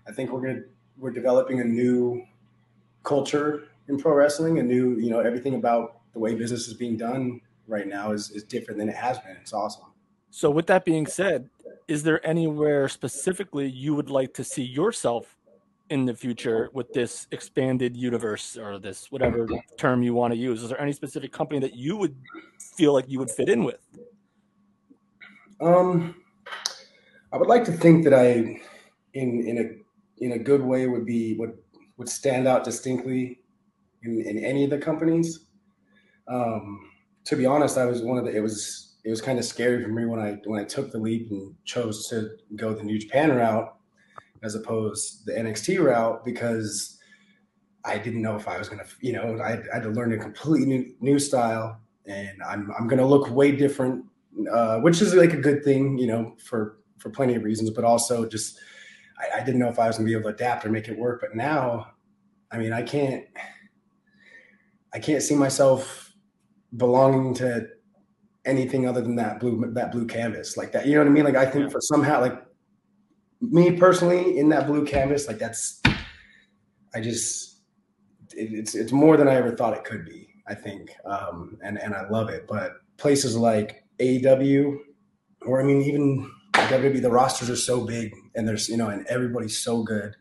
I 0.07 0.11
think 0.11 0.31
we're 0.31 0.41
gonna 0.41 0.61
we're 0.97 1.11
developing 1.11 1.61
a 1.61 1.63
new 1.63 2.25
culture 3.03 3.67
in 3.87 3.97
pro 3.97 4.13
wrestling, 4.13 4.59
a 4.59 4.63
new 4.63 4.97
you 4.97 5.09
know 5.09 5.19
everything 5.19 5.55
about 5.55 6.01
the 6.13 6.19
way 6.19 6.35
business 6.35 6.67
is 6.67 6.73
being 6.73 6.97
done 6.97 7.41
right 7.67 7.87
now 7.87 8.11
is 8.11 8.31
is 8.31 8.43
different 8.43 8.79
than 8.79 8.89
it 8.89 8.95
has 8.95 9.19
been. 9.19 9.37
It's 9.41 9.53
awesome. 9.53 9.85
So, 10.29 10.49
with 10.49 10.67
that 10.67 10.83
being 10.83 11.05
said, 11.05 11.49
is 11.87 12.03
there 12.03 12.25
anywhere 12.25 12.89
specifically 12.89 13.67
you 13.67 13.93
would 13.95 14.09
like 14.09 14.33
to 14.35 14.43
see 14.43 14.63
yourself 14.63 15.37
in 15.89 16.05
the 16.05 16.13
future 16.13 16.69
with 16.73 16.91
this 16.93 17.27
expanded 17.31 17.95
universe 17.95 18.57
or 18.57 18.79
this 18.79 19.11
whatever 19.11 19.47
term 19.77 20.01
you 20.01 20.13
want 20.13 20.33
to 20.33 20.39
use? 20.39 20.63
Is 20.63 20.69
there 20.69 20.81
any 20.81 20.93
specific 20.93 21.31
company 21.31 21.59
that 21.59 21.75
you 21.75 21.97
would 21.97 22.15
feel 22.59 22.93
like 22.93 23.05
you 23.07 23.19
would 23.19 23.29
fit 23.29 23.49
in 23.49 23.63
with? 23.63 23.79
Um, 25.61 26.15
I 27.31 27.37
would 27.37 27.47
like 27.47 27.63
to 27.65 27.71
think 27.71 28.03
that 28.05 28.13
I, 28.13 28.61
in 29.13 29.47
in 29.47 29.57
a 29.57 30.23
in 30.23 30.31
a 30.33 30.39
good 30.39 30.61
way, 30.61 30.87
would 30.87 31.05
be 31.05 31.35
would 31.35 31.57
would 31.97 32.09
stand 32.09 32.47
out 32.47 32.63
distinctly 32.63 33.39
in, 34.01 34.21
in 34.21 34.43
any 34.43 34.63
of 34.63 34.69
the 34.69 34.77
companies. 34.77 35.45
Um, 36.27 36.89
to 37.25 37.35
be 37.35 37.45
honest, 37.45 37.77
I 37.77 37.85
was 37.85 38.01
one 38.01 38.17
of 38.17 38.25
the. 38.25 38.35
It 38.35 38.41
was 38.41 38.95
it 39.03 39.09
was 39.09 39.21
kind 39.21 39.37
of 39.37 39.45
scary 39.45 39.83
for 39.83 39.89
me 39.89 40.05
when 40.05 40.19
I 40.19 40.39
when 40.45 40.59
I 40.59 40.63
took 40.63 40.91
the 40.91 40.97
leap 40.97 41.29
and 41.31 41.53
chose 41.65 42.07
to 42.09 42.31
go 42.55 42.73
the 42.73 42.83
New 42.83 42.99
Japan 42.99 43.35
route 43.35 43.75
as 44.43 44.55
opposed 44.55 45.25
to 45.25 45.31
the 45.31 45.39
NXT 45.39 45.83
route 45.83 46.25
because 46.25 46.99
I 47.85 47.97
didn't 47.97 48.21
know 48.21 48.35
if 48.35 48.47
I 48.47 48.57
was 48.57 48.69
gonna, 48.69 48.85
you 49.01 49.13
know, 49.13 49.37
I, 49.37 49.53
I 49.53 49.73
had 49.73 49.83
to 49.83 49.89
learn 49.89 50.13
a 50.13 50.17
completely 50.17 50.67
new, 50.67 50.93
new 50.99 51.19
style, 51.19 51.79
and 52.05 52.41
I'm 52.43 52.71
I'm 52.77 52.87
gonna 52.87 53.05
look 53.05 53.29
way 53.29 53.51
different 53.51 54.05
uh, 54.51 54.79
which 54.79 55.01
is 55.01 55.13
like 55.13 55.33
a 55.33 55.37
good 55.37 55.63
thing, 55.63 55.97
you 55.97 56.07
know, 56.07 56.35
for 56.43 56.77
for 56.97 57.09
plenty 57.09 57.35
of 57.35 57.43
reasons. 57.43 57.69
But 57.69 57.83
also, 57.83 58.27
just 58.27 58.59
I, 59.19 59.41
I 59.41 59.43
didn't 59.43 59.59
know 59.59 59.69
if 59.69 59.79
I 59.79 59.87
was 59.87 59.97
gonna 59.97 60.07
be 60.07 60.13
able 60.13 60.23
to 60.23 60.35
adapt 60.35 60.65
or 60.65 60.69
make 60.69 60.87
it 60.87 60.97
work. 60.97 61.21
But 61.21 61.35
now, 61.35 61.91
I 62.51 62.57
mean, 62.57 62.73
I 62.73 62.81
can't, 62.81 63.25
I 64.93 64.99
can't 64.99 65.21
see 65.21 65.35
myself 65.35 66.02
belonging 66.77 67.33
to 67.35 67.67
anything 68.45 68.87
other 68.87 69.01
than 69.01 69.15
that 69.15 69.39
blue 69.39 69.71
that 69.73 69.91
blue 69.91 70.05
canvas 70.05 70.57
like 70.57 70.71
that. 70.73 70.85
You 70.85 70.93
know 70.95 71.01
what 71.01 71.07
I 71.07 71.11
mean? 71.11 71.23
Like 71.23 71.35
I 71.35 71.45
think 71.45 71.65
Yeah. 71.65 71.69
for 71.69 71.81
somehow, 71.81 72.21
like 72.21 72.43
me 73.41 73.77
personally, 73.77 74.37
in 74.37 74.49
that 74.49 74.67
blue 74.67 74.85
canvas, 74.85 75.27
like 75.27 75.37
that's, 75.39 75.81
I 76.95 77.01
just, 77.01 77.57
it, 78.35 78.53
it's 78.53 78.75
it's 78.75 78.91
more 78.91 79.17
than 79.17 79.27
I 79.27 79.35
ever 79.35 79.55
thought 79.55 79.73
it 79.77 79.83
could 79.83 80.05
be. 80.05 80.29
I 80.47 80.55
think, 80.55 80.91
um, 81.05 81.57
and 81.63 81.81
and 81.81 81.93
I 81.93 82.07
love 82.09 82.29
it. 82.29 82.47
But 82.47 82.73
places 82.97 83.37
like 83.37 83.83
aw 84.01 84.73
or 85.45 85.61
I 85.61 85.63
mean, 85.63 85.81
even 85.81 86.29
WWE, 86.53 87.01
the 87.01 87.09
rosters 87.09 87.49
are 87.49 87.55
so 87.55 87.85
big, 87.85 88.13
and 88.35 88.47
there's 88.47 88.67
you 88.69 88.77
know, 88.77 88.89
and 88.89 89.05
everybody's 89.07 89.57
so 89.57 89.83
good, 89.83 90.15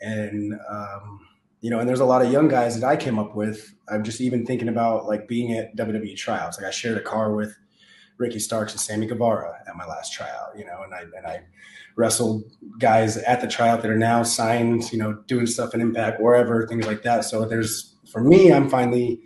and 0.00 0.54
um, 0.68 1.20
you 1.64 1.70
know, 1.70 1.78
and 1.78 1.88
there's 1.88 2.00
a 2.00 2.04
lot 2.04 2.20
of 2.20 2.30
young 2.30 2.46
guys 2.46 2.78
that 2.78 2.86
I 2.86 2.94
came 2.94 3.18
up 3.18 3.34
with. 3.34 3.74
I'm 3.88 4.04
just 4.04 4.20
even 4.20 4.44
thinking 4.44 4.68
about 4.68 5.06
like 5.06 5.26
being 5.26 5.56
at 5.56 5.74
WWE 5.76 6.14
tryouts. 6.14 6.58
Like 6.58 6.66
I 6.66 6.70
shared 6.70 6.98
a 6.98 7.00
car 7.00 7.34
with 7.34 7.56
Ricky 8.18 8.38
Starks 8.38 8.72
and 8.72 8.80
Sammy 8.82 9.06
Guevara 9.06 9.62
at 9.66 9.74
my 9.74 9.86
last 9.86 10.12
tryout, 10.12 10.58
you 10.58 10.66
know, 10.66 10.82
and 10.82 10.92
I 10.92 11.04
and 11.16 11.26
I 11.26 11.40
wrestled 11.96 12.44
guys 12.78 13.16
at 13.16 13.40
the 13.40 13.48
tryout 13.48 13.80
that 13.80 13.90
are 13.90 13.96
now 13.96 14.22
signed, 14.22 14.92
you 14.92 14.98
know, 14.98 15.14
doing 15.26 15.46
stuff 15.46 15.72
in 15.72 15.80
Impact, 15.80 16.20
wherever, 16.20 16.66
things 16.66 16.86
like 16.86 17.02
that. 17.04 17.24
So 17.24 17.46
there's 17.46 17.96
for 18.12 18.22
me, 18.22 18.52
I'm 18.52 18.68
finally, 18.68 19.22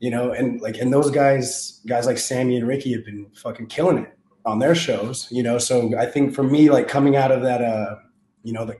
you 0.00 0.10
know, 0.10 0.32
and 0.32 0.60
like 0.60 0.76
and 0.76 0.92
those 0.92 1.10
guys, 1.10 1.80
guys 1.86 2.04
like 2.04 2.18
Sammy 2.18 2.58
and 2.58 2.68
Ricky 2.68 2.92
have 2.92 3.06
been 3.06 3.30
fucking 3.34 3.68
killing 3.68 4.04
it 4.04 4.18
on 4.44 4.58
their 4.58 4.74
shows, 4.74 5.28
you 5.30 5.42
know. 5.42 5.56
So 5.56 5.98
I 5.98 6.04
think 6.04 6.34
for 6.34 6.42
me, 6.42 6.68
like 6.68 6.88
coming 6.88 7.16
out 7.16 7.32
of 7.32 7.40
that, 7.40 7.62
uh, 7.62 7.94
you 8.42 8.52
know, 8.52 8.66
the 8.66 8.76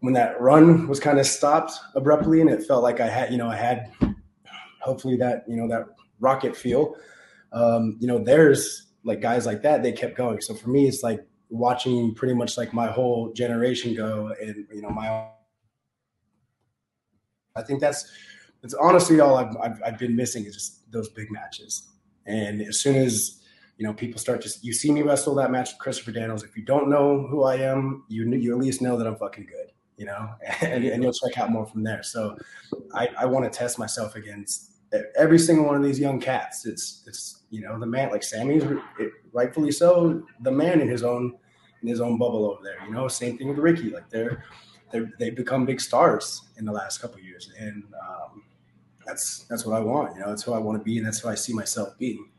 when 0.00 0.14
that 0.14 0.40
run 0.40 0.86
was 0.86 1.00
kind 1.00 1.18
of 1.18 1.26
stopped 1.26 1.72
abruptly, 1.94 2.40
and 2.40 2.50
it 2.50 2.62
felt 2.62 2.82
like 2.82 3.00
I 3.00 3.08
had, 3.08 3.32
you 3.32 3.38
know, 3.38 3.48
I 3.48 3.56
had 3.56 3.92
hopefully 4.80 5.16
that, 5.16 5.44
you 5.48 5.56
know, 5.56 5.68
that 5.68 5.86
rocket 6.20 6.56
feel. 6.56 6.94
Um, 7.52 7.96
you 8.00 8.06
know, 8.06 8.22
there's 8.22 8.86
like 9.04 9.20
guys 9.20 9.46
like 9.46 9.62
that, 9.62 9.82
they 9.82 9.92
kept 9.92 10.16
going. 10.16 10.40
So 10.40 10.54
for 10.54 10.68
me, 10.70 10.86
it's 10.86 11.02
like 11.02 11.26
watching 11.50 12.14
pretty 12.14 12.34
much 12.34 12.56
like 12.56 12.72
my 12.72 12.86
whole 12.86 13.32
generation 13.32 13.94
go, 13.94 14.32
and 14.40 14.66
you 14.72 14.82
know, 14.82 14.90
my. 14.90 15.28
I 17.56 17.62
think 17.62 17.80
that's 17.80 18.10
it's 18.62 18.74
honestly 18.74 19.20
all 19.20 19.36
I've, 19.36 19.56
I've, 19.56 19.82
I've 19.84 19.98
been 19.98 20.16
missing 20.16 20.44
is 20.44 20.54
just 20.54 20.90
those 20.92 21.08
big 21.08 21.30
matches. 21.30 21.88
And 22.26 22.60
as 22.60 22.80
soon 22.80 22.96
as 22.96 23.42
you 23.78 23.86
know 23.86 23.94
people 23.94 24.18
start 24.18 24.42
to 24.42 24.50
you 24.62 24.72
see 24.72 24.92
me 24.92 25.02
wrestle 25.02 25.34
that 25.36 25.50
match 25.50 25.70
with 25.72 25.78
Christopher 25.78 26.12
Daniels, 26.12 26.42
if 26.42 26.56
you 26.56 26.64
don't 26.64 26.88
know 26.88 27.26
who 27.26 27.44
I 27.44 27.56
am, 27.56 28.04
you 28.08 28.28
you 28.34 28.52
at 28.52 28.58
least 28.58 28.82
know 28.82 28.96
that 28.96 29.06
I'm 29.06 29.16
fucking 29.16 29.46
good, 29.46 29.72
you 29.98 30.06
know, 30.06 30.30
and, 30.62 30.84
and 30.84 31.02
you'll 31.02 31.12
check 31.12 31.36
out 31.38 31.50
more 31.50 31.66
from 31.66 31.82
there. 31.82 32.02
So 32.02 32.38
I, 32.94 33.08
I 33.18 33.26
want 33.26 33.50
to 33.50 33.56
test 33.56 33.78
myself 33.78 34.14
against 34.16 34.72
every 35.18 35.38
single 35.38 35.66
one 35.66 35.76
of 35.76 35.82
these 35.82 36.00
young 36.00 36.20
cats. 36.20 36.64
It's 36.64 37.04
it's 37.06 37.42
you 37.50 37.60
know 37.60 37.78
the 37.78 37.86
man 37.86 38.10
like 38.10 38.22
Sammy's 38.22 38.64
it, 38.98 39.12
rightfully 39.32 39.70
so 39.70 40.22
the 40.40 40.50
man 40.50 40.80
in 40.80 40.88
his 40.88 41.02
own 41.02 41.36
in 41.82 41.88
his 41.88 42.00
own 42.00 42.18
bubble 42.18 42.46
over 42.46 42.62
there. 42.62 42.84
You 42.86 42.92
know, 42.92 43.08
same 43.08 43.36
thing 43.36 43.48
with 43.48 43.58
Ricky. 43.58 43.90
Like 43.90 44.08
they're 44.08 44.44
they 44.90 45.02
they've 45.18 45.36
become 45.36 45.66
big 45.66 45.80
stars 45.80 46.42
in 46.56 46.64
the 46.64 46.72
last 46.72 47.00
couple 47.00 47.18
of 47.18 47.24
years, 47.24 47.52
and 47.58 47.84
um, 48.00 48.44
that's 49.06 49.44
that's 49.44 49.66
what 49.66 49.76
I 49.76 49.80
want. 49.80 50.14
You 50.14 50.22
know, 50.22 50.28
that's 50.28 50.42
who 50.42 50.52
I 50.52 50.58
want 50.58 50.78
to 50.78 50.84
be, 50.84 50.98
and 50.98 51.06
that's 51.06 51.20
who 51.20 51.28
I 51.28 51.34
see 51.34 51.52
myself 51.52 51.96
being. 51.98 52.30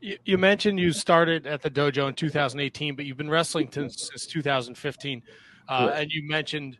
You, 0.00 0.16
you 0.24 0.38
mentioned 0.38 0.80
you 0.80 0.92
started 0.92 1.46
at 1.46 1.60
the 1.60 1.70
dojo 1.70 2.08
in 2.08 2.14
2018, 2.14 2.96
but 2.96 3.04
you've 3.04 3.18
been 3.18 3.28
wrestling 3.28 3.68
since, 3.70 4.08
since 4.08 4.24
2015, 4.26 5.22
uh, 5.68 5.86
Correct. 5.86 6.02
and 6.02 6.10
you 6.10 6.28
mentioned 6.28 6.78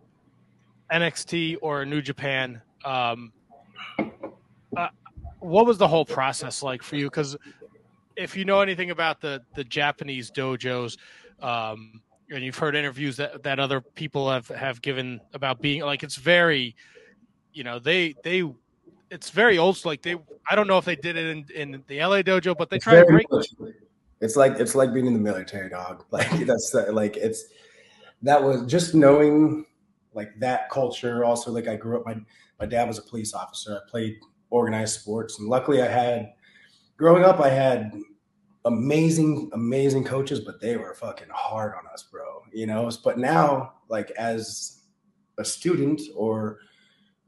NXT 0.92 1.56
or 1.62 1.84
New 1.84 2.02
Japan, 2.02 2.60
um, 2.84 3.32
uh, 4.76 4.88
what 5.40 5.66
was 5.66 5.78
the 5.78 5.88
whole 5.88 6.04
process 6.04 6.62
like 6.62 6.82
for 6.82 6.96
you? 6.96 7.06
Because 7.06 7.36
if 8.16 8.36
you 8.36 8.44
know 8.44 8.60
anything 8.60 8.90
about 8.90 9.20
the 9.20 9.42
the 9.54 9.64
Japanese 9.64 10.30
dojos, 10.30 10.96
um, 11.40 12.00
and 12.30 12.44
you've 12.44 12.58
heard 12.58 12.76
interviews 12.76 13.16
that, 13.16 13.42
that 13.42 13.58
other 13.58 13.80
people 13.80 14.30
have 14.30 14.48
have 14.48 14.80
given 14.82 15.20
about 15.34 15.60
being 15.60 15.82
like 15.82 16.02
it's 16.02 16.16
very, 16.16 16.76
you 17.52 17.64
know, 17.64 17.78
they 17.78 18.14
they 18.22 18.44
it's 19.10 19.30
very 19.30 19.58
old. 19.58 19.84
Like 19.84 20.02
they, 20.02 20.16
I 20.48 20.54
don't 20.54 20.66
know 20.66 20.78
if 20.78 20.84
they 20.84 20.96
did 20.96 21.16
it 21.16 21.26
in, 21.26 21.44
in 21.54 21.84
the 21.88 21.98
LA 22.00 22.22
dojo, 22.22 22.56
but 22.56 22.70
they 22.70 22.76
It's 22.76 22.84
try 22.84 22.96
to 23.00 23.04
break. 23.06 23.30
much- 23.30 23.48
It's 24.20 24.36
like 24.36 24.60
it's 24.60 24.74
like 24.74 24.92
being 24.92 25.06
in 25.06 25.14
the 25.14 25.18
military, 25.18 25.68
dog. 25.70 26.04
Like 26.10 26.28
that's 26.46 26.70
the, 26.70 26.92
like 26.92 27.16
it's 27.16 27.44
that 28.22 28.42
was 28.42 28.66
just 28.66 28.94
knowing 28.94 29.64
like 30.14 30.38
that 30.40 30.70
culture. 30.70 31.24
Also, 31.24 31.50
like 31.50 31.68
I 31.68 31.76
grew 31.76 31.98
up. 31.98 32.06
My 32.06 32.16
my 32.58 32.66
dad 32.66 32.88
was 32.88 32.98
a 32.98 33.02
police 33.02 33.34
officer. 33.34 33.76
I 33.76 33.90
played 33.90 34.18
organized 34.50 35.00
sports, 35.00 35.38
and 35.38 35.48
luckily 35.48 35.82
I 35.82 35.88
had 35.88 36.32
growing 36.96 37.24
up. 37.24 37.40
I 37.40 37.48
had 37.48 37.92
amazing, 38.64 39.50
amazing 39.54 40.04
coaches, 40.04 40.40
but 40.40 40.60
they 40.60 40.76
were 40.76 40.94
fucking 40.94 41.28
hard 41.32 41.74
on 41.74 41.86
us, 41.92 42.02
bro. 42.10 42.42
You 42.52 42.66
know. 42.66 42.90
But 43.02 43.18
now, 43.18 43.74
like 43.88 44.10
as 44.12 44.82
a 45.38 45.44
student 45.44 46.00
or 46.14 46.58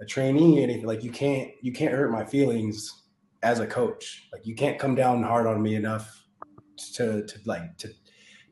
a 0.01 0.05
trainee, 0.05 0.63
anything 0.63 0.87
like 0.87 1.03
you 1.03 1.11
can't 1.11 1.51
you 1.63 1.73
can't 1.73 1.93
hurt 1.93 2.11
my 2.11 2.25
feelings 2.25 3.05
as 3.43 3.61
a 3.61 3.67
coach. 3.67 4.29
Like 4.33 4.47
you 4.47 4.55
can't 4.55 4.79
come 4.79 4.95
down 4.95 5.23
hard 5.23 5.47
on 5.47 5.63
me 5.63 5.77
enough 5.77 6.25
to 6.95 7.25
to 7.25 7.39
like 7.45 7.77
to 7.79 7.89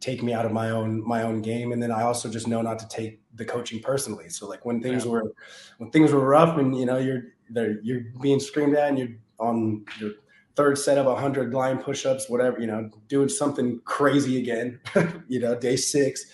take 0.01 0.23
me 0.23 0.33
out 0.33 0.47
of 0.47 0.53
my 0.53 0.71
own 0.71 1.07
my 1.07 1.23
own 1.23 1.43
game. 1.43 1.73
And 1.73 1.83
then 1.83 1.93
I 1.93 2.03
also 2.03 2.29
just 2.31 2.49
know 2.49 2.63
not 2.63 2.79
to 2.81 2.89
take 2.89 3.21
the 3.35 3.45
coaching 3.45 3.81
personally. 3.81 4.29
So 4.31 4.49
like 4.49 4.65
when 4.65 4.81
things 4.81 5.05
Yeah. 5.05 5.11
were 5.13 5.33
when 5.79 5.91
things 5.91 6.13
were 6.13 6.25
rough 6.27 6.59
and 6.59 6.77
you 6.77 6.87
know 6.87 6.99
you're 6.99 7.23
they're, 7.51 7.81
you're 7.83 8.03
being 8.21 8.41
screamed 8.41 8.75
at 8.77 8.89
and 8.89 8.99
you're 8.99 9.09
on 9.39 9.85
your 9.99 10.13
third 10.57 10.79
set 10.79 10.99
of 10.99 11.07
100 11.07 11.53
line 11.55 11.79
push-ups 11.79 12.29
whatever 12.29 12.61
you 12.61 12.67
know 12.67 12.91
doing 13.09 13.29
something 13.29 13.81
crazy 13.85 14.39
again 14.39 14.79
you 15.29 15.41
know 15.41 15.55
day 15.55 15.75
six 15.77 16.27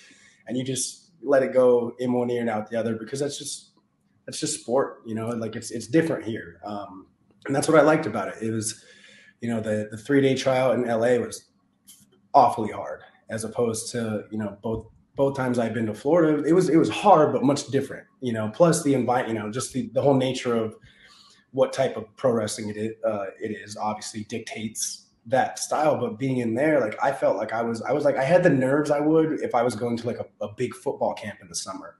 and 0.49 0.57
you 0.57 0.65
just 0.65 1.11
let 1.23 1.43
it 1.43 1.53
go 1.53 1.95
in 1.99 2.13
one 2.13 2.29
ear 2.31 2.41
and 2.41 2.51
out 2.51 2.69
the 2.71 2.77
other 2.79 2.97
because 2.97 3.21
that's 3.21 3.39
just 3.39 3.71
that's 4.25 4.41
just 4.41 4.61
sport 4.61 5.03
you 5.07 5.15
know 5.15 5.29
like 5.29 5.55
it's 5.55 5.71
it's 5.71 5.87
different 5.87 6.25
here 6.25 6.61
um 6.65 7.07
and 7.47 7.55
that's 7.55 7.69
what 7.69 7.79
i 7.79 7.83
liked 7.83 8.07
about 8.07 8.29
it 8.29 8.43
it 8.43 8.51
was 8.51 8.85
you 9.41 9.49
know 9.49 9.61
the 9.61 9.89
the 9.91 9.97
three 9.97 10.21
day 10.21 10.35
trial 10.35 10.73
in 10.73 10.83
la 10.87 11.17
was 11.25 11.51
awfully 12.35 12.73
hard 12.73 13.03
as 13.29 13.45
opposed 13.45 13.91
to 13.93 14.25
you 14.31 14.39
know 14.39 14.57
both 14.63 14.87
both 15.17 15.37
times 15.37 15.59
i've 15.59 15.75
been 15.75 15.87
to 15.87 15.95
florida 15.95 16.45
it 16.45 16.53
was 16.53 16.69
it 16.69 16.77
was 16.77 16.91
hard 16.91 17.33
but 17.33 17.43
much 17.43 17.67
different 17.69 18.07
you 18.21 18.33
know 18.33 18.51
plus 18.55 18.83
the 18.83 18.95
invite 18.95 19.29
you 19.29 19.35
know 19.35 19.51
just 19.51 19.73
the, 19.73 19.89
the 19.93 20.01
whole 20.01 20.15
nature 20.15 20.55
of 20.55 20.75
what 21.53 21.73
type 21.73 21.97
of 21.97 22.05
pro 22.17 22.33
wrestling 22.33 22.69
it 22.69 22.77
is, 22.77 22.93
uh, 23.05 23.27
it 23.41 23.51
is 23.51 23.77
obviously 23.77 24.25
dictates 24.25 25.07
that 25.27 25.59
style 25.59 25.99
but 25.99 26.19
being 26.19 26.39
in 26.39 26.55
there 26.55 26.81
like 26.81 26.97
i 27.03 27.11
felt 27.11 27.37
like 27.37 27.53
i 27.53 27.63
was 27.63 27.83
i 27.83 27.93
was 27.93 28.05
like 28.05 28.17
i 28.17 28.23
had 28.23 28.43
the 28.43 28.51
nerves 28.51 28.91
i 28.91 29.01
would 29.01 29.41
if 29.41 29.55
i 29.55 29.63
was 29.63 29.75
going 29.75 29.97
to 29.97 30.07
like 30.07 30.19
a, 30.19 30.45
a 30.45 30.53
big 30.55 30.75
football 30.75 31.15
camp 31.15 31.39
in 31.41 31.49
the 31.49 31.55
summer. 31.55 31.97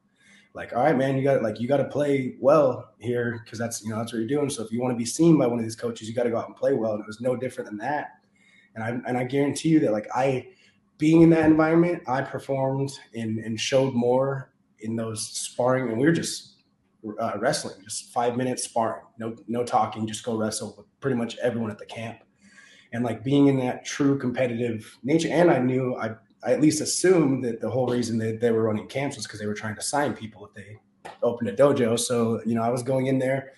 Like 0.55 0.75
all 0.75 0.83
right 0.83 0.97
man 0.97 1.19
you 1.19 1.25
got 1.25 1.43
like 1.43 1.61
you 1.61 1.69
got 1.69 1.79
to 1.79 1.85
play 1.85 2.35
well 2.41 2.95
here 2.99 3.43
because 3.45 3.59
that's 3.59 3.83
you 3.83 3.91
know 3.91 3.99
that's 3.99 4.13
what 4.13 4.21
you're 4.21 4.29
doing 4.29 4.49
so 4.49 4.65
if 4.65 4.73
you 4.73 4.81
want 4.81 4.95
to 4.95 4.97
be 4.97 5.05
seen 5.05 5.37
by 5.37 5.47
one 5.47 5.59
of 5.59 5.65
these 5.65 5.77
coaches 5.77 6.09
you 6.09 6.15
got 6.15 6.23
to 6.23 6.31
go 6.31 6.39
out 6.39 6.47
and 6.47 6.57
play 6.57 6.73
well 6.73 6.93
and 6.93 7.01
it 7.01 7.07
was 7.07 7.21
no 7.21 7.37
different 7.37 7.69
than 7.69 7.79
that. 7.79 8.13
And 8.75 8.83
i 8.83 8.89
and 9.07 9.19
i 9.19 9.25
guarantee 9.25 9.69
you 9.69 9.81
that 9.81 9.93
like 9.93 10.07
i 10.15 10.47
being 10.99 11.23
in 11.23 11.31
that 11.31 11.45
environment 11.45 12.03
i 12.09 12.21
performed 12.23 12.91
and 13.15 13.39
and 13.39 13.61
showed 13.61 13.95
more 13.95 14.53
in 14.81 14.97
those 14.97 15.27
sparring 15.27 15.89
and 15.89 15.99
we 15.99 16.07
were 16.07 16.13
just 16.13 16.57
uh, 17.21 17.33
wrestling 17.39 17.77
just 17.85 18.13
five 18.13 18.37
minutes 18.37 18.65
sparring. 18.65 19.05
No 19.19 19.37
no 19.49 19.65
talking 19.65 20.07
just 20.07 20.25
go 20.25 20.37
wrestle 20.37 20.75
with 20.77 20.87
pretty 21.01 21.17
much 21.17 21.37
everyone 21.39 21.71
at 21.71 21.79
the 21.79 21.87
camp. 21.87 22.19
And 22.93 23.05
like 23.05 23.23
being 23.23 23.47
in 23.47 23.59
that 23.59 23.85
true 23.85 24.19
competitive 24.19 24.97
nature 25.03 25.29
and 25.31 25.51
i 25.51 25.59
knew 25.59 25.97
i 25.97 26.15
I 26.45 26.53
at 26.53 26.61
least 26.61 26.81
assumed 26.81 27.43
that 27.45 27.61
the 27.61 27.69
whole 27.69 27.89
reason 27.89 28.19
that 28.19 28.41
they 28.41 28.53
were 28.53 28.63
running 28.63 28.87
camps 28.87 29.17
was 29.17 29.27
because 29.27 29.41
they 29.41 29.47
were 29.47 29.55
trying 29.55 29.75
to 29.75 29.83
sign 29.83 30.15
people 30.15 30.47
if 30.47 30.55
they 30.55 30.79
opened 31.23 31.49
a 31.49 31.53
dojo. 31.53 31.99
So, 31.99 32.41
you 32.47 32.55
know, 32.55 32.63
I 32.63 32.69
was 32.69 32.85
going 32.85 33.07
in 33.07 33.19
there 33.19 33.53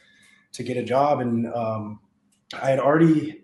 to 0.53 0.63
get 0.63 0.79
a 0.79 0.83
job 0.83 1.21
and 1.21 1.53
um, 1.53 2.01
I 2.55 2.71
had 2.71 2.79
already 2.79 3.43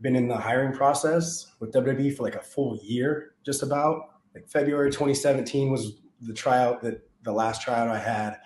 been 0.00 0.14
in 0.14 0.28
the 0.28 0.36
hiring 0.36 0.72
process 0.72 1.54
with 1.58 1.72
WWE 1.72 2.14
for 2.14 2.22
like 2.22 2.36
a 2.36 2.42
full 2.42 2.78
year, 2.84 3.33
just 3.44 3.62
about. 3.62 4.10
Like 4.34 4.48
February 4.48 4.90
2017 4.90 5.70
was 5.70 6.00
the 6.20 6.32
tryout 6.32 6.82
that 6.82 7.08
the 7.22 7.32
last 7.32 7.62
tryout 7.62 7.88
I 7.88 7.98
had. 7.98 8.38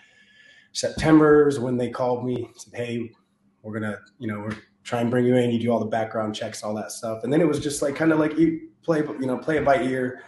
September 0.72 1.48
is 1.48 1.58
when 1.58 1.76
they 1.76 1.90
called 1.90 2.24
me, 2.24 2.50
said, 2.56 2.74
Hey, 2.74 3.10
we're 3.62 3.72
gonna, 3.72 3.98
you 4.18 4.28
know, 4.28 4.40
we're 4.40 4.56
try 4.88 5.02
and 5.02 5.10
bring 5.10 5.26
you 5.26 5.36
in, 5.36 5.50
you 5.50 5.58
do 5.58 5.70
all 5.70 5.78
the 5.78 5.84
background 5.84 6.34
checks, 6.34 6.62
all 6.62 6.74
that 6.74 6.90
stuff. 6.90 7.22
And 7.22 7.30
then 7.30 7.42
it 7.42 7.46
was 7.46 7.60
just 7.60 7.82
like 7.82 7.94
kind 7.94 8.10
of 8.10 8.18
like 8.18 8.38
you 8.38 8.70
play, 8.82 9.00
you 9.00 9.26
know, 9.26 9.36
play 9.36 9.58
it 9.58 9.64
by 9.64 9.82
ear, 9.82 10.22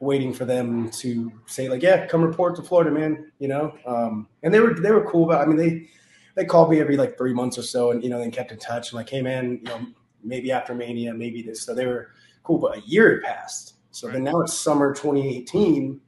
waiting 0.00 0.32
for 0.32 0.44
them 0.44 0.90
to 0.90 1.30
say 1.46 1.68
like, 1.68 1.80
yeah, 1.80 2.06
come 2.06 2.22
report 2.22 2.56
to 2.56 2.62
Florida, 2.62 2.90
man. 2.90 3.30
You 3.38 3.46
know, 3.46 3.72
um, 3.86 4.26
and 4.42 4.52
they 4.52 4.58
were 4.58 4.74
they 4.74 4.90
were 4.90 5.04
cool 5.04 5.30
about. 5.30 5.42
I 5.42 5.46
mean, 5.46 5.56
they 5.56 5.88
they 6.34 6.44
called 6.44 6.70
me 6.70 6.80
every 6.80 6.96
like 6.96 7.16
three 7.16 7.32
months 7.32 7.56
or 7.56 7.62
so, 7.62 7.92
and 7.92 8.02
you 8.02 8.10
know, 8.10 8.18
then 8.18 8.32
kept 8.32 8.50
in 8.50 8.58
touch. 8.58 8.90
And 8.90 8.96
like, 8.96 9.08
hey, 9.08 9.22
man, 9.22 9.60
you 9.62 9.68
know, 9.68 9.86
maybe 10.24 10.50
after 10.50 10.74
Mania, 10.74 11.14
maybe 11.14 11.40
this. 11.42 11.62
So 11.62 11.72
they 11.72 11.86
were 11.86 12.10
cool, 12.42 12.58
but 12.58 12.78
a 12.78 12.80
year 12.80 13.20
had 13.22 13.22
passed. 13.22 13.74
So 13.90 14.08
then 14.08 14.24
now 14.24 14.40
it's 14.40 14.54
summer 14.54 14.94
2018. 14.94 16.00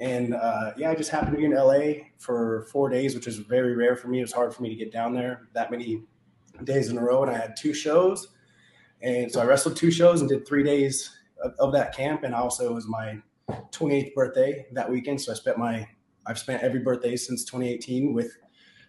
And 0.00 0.34
uh, 0.34 0.72
yeah, 0.76 0.90
I 0.90 0.94
just 0.94 1.10
happened 1.10 1.32
to 1.32 1.38
be 1.38 1.44
in 1.44 1.54
LA 1.54 2.08
for 2.18 2.66
four 2.72 2.88
days, 2.88 3.14
which 3.14 3.26
is 3.26 3.38
very 3.38 3.76
rare 3.76 3.94
for 3.94 4.08
me. 4.08 4.18
It 4.18 4.22
was 4.22 4.32
hard 4.32 4.52
for 4.54 4.62
me 4.62 4.68
to 4.68 4.74
get 4.74 4.92
down 4.92 5.14
there 5.14 5.48
that 5.54 5.70
many 5.70 6.02
days 6.64 6.88
in 6.88 6.98
a 6.98 7.02
row. 7.02 7.22
And 7.22 7.30
I 7.30 7.38
had 7.38 7.56
two 7.56 7.72
shows. 7.72 8.28
And 9.00 9.30
so 9.30 9.40
I 9.40 9.44
wrestled 9.44 9.76
two 9.76 9.90
shows 9.90 10.20
and 10.20 10.28
did 10.28 10.46
three 10.46 10.64
days 10.64 11.10
of, 11.42 11.52
of 11.58 11.72
that 11.72 11.94
camp. 11.94 12.24
And 12.24 12.34
also 12.34 12.68
it 12.70 12.74
was 12.74 12.88
my 12.88 13.18
28th 13.70 14.14
birthday 14.14 14.66
that 14.72 14.90
weekend. 14.90 15.20
So 15.20 15.32
I 15.32 15.34
spent 15.36 15.58
my, 15.58 15.86
I've 16.26 16.38
spent 16.38 16.62
every 16.62 16.80
birthday 16.80 17.16
since 17.16 17.44
2018 17.44 18.12
with 18.12 18.36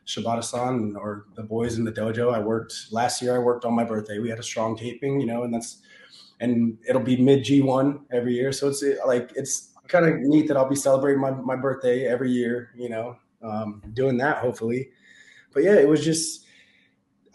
Shibata-san 0.07 0.95
or 0.97 1.25
the 1.35 1.43
boys 1.43 1.77
in 1.77 1.83
the 1.83 1.91
dojo. 1.91 2.33
I 2.33 2.39
worked 2.39 2.73
last 2.91 3.21
year. 3.21 3.35
I 3.35 3.39
worked 3.39 3.65
on 3.65 3.73
my 3.73 3.83
birthday. 3.83 4.17
We 4.17 4.29
had 4.29 4.39
a 4.39 4.43
strong 4.43 4.75
taping, 4.75 5.19
you 5.19 5.27
know, 5.27 5.43
and 5.43 5.53
that's, 5.53 5.77
and 6.39 6.77
it'll 6.87 7.01
be 7.01 7.17
mid 7.17 7.43
G1 7.43 8.01
every 8.11 8.33
year. 8.33 8.51
So 8.51 8.67
it's 8.67 8.83
like, 9.05 9.31
it's 9.35 9.71
kind 9.87 10.05
of 10.05 10.19
neat 10.19 10.47
that 10.47 10.57
I'll 10.57 10.69
be 10.69 10.75
celebrating 10.75 11.21
my, 11.21 11.31
my 11.31 11.55
birthday 11.55 12.05
every 12.07 12.31
year, 12.31 12.71
you 12.75 12.89
know, 12.89 13.17
um, 13.41 13.81
doing 13.93 14.17
that 14.17 14.37
hopefully. 14.37 14.89
But 15.53 15.63
yeah, 15.63 15.75
it 15.75 15.87
was 15.87 16.03
just, 16.03 16.45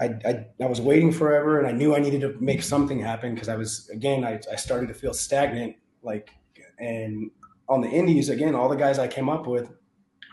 I, 0.01 0.07
I, 0.25 0.47
I 0.61 0.67
was 0.67 0.81
waiting 0.81 1.13
forever 1.13 1.59
and 1.59 1.67
I 1.67 1.73
knew 1.73 1.95
I 1.95 1.99
needed 1.99 2.21
to 2.23 2.37
make 2.41 2.63
something 2.63 3.01
happen 3.01 3.35
because 3.35 3.49
I 3.49 3.57
was, 3.57 3.89
again, 3.91 4.25
I, 4.25 4.41
I 4.51 4.57
started 4.57 4.89
to 4.89 4.95
feel 4.95 5.13
stagnant. 5.13 5.77
Like, 6.03 6.31
and 6.79 7.31
on 7.69 7.81
the 7.81 7.89
indies, 7.89 8.29
again, 8.29 8.55
all 8.55 8.69
the 8.69 8.77
guys 8.77 8.99
I 8.99 9.09
came 9.09 9.29
up 9.29 9.47
with, 9.47 9.71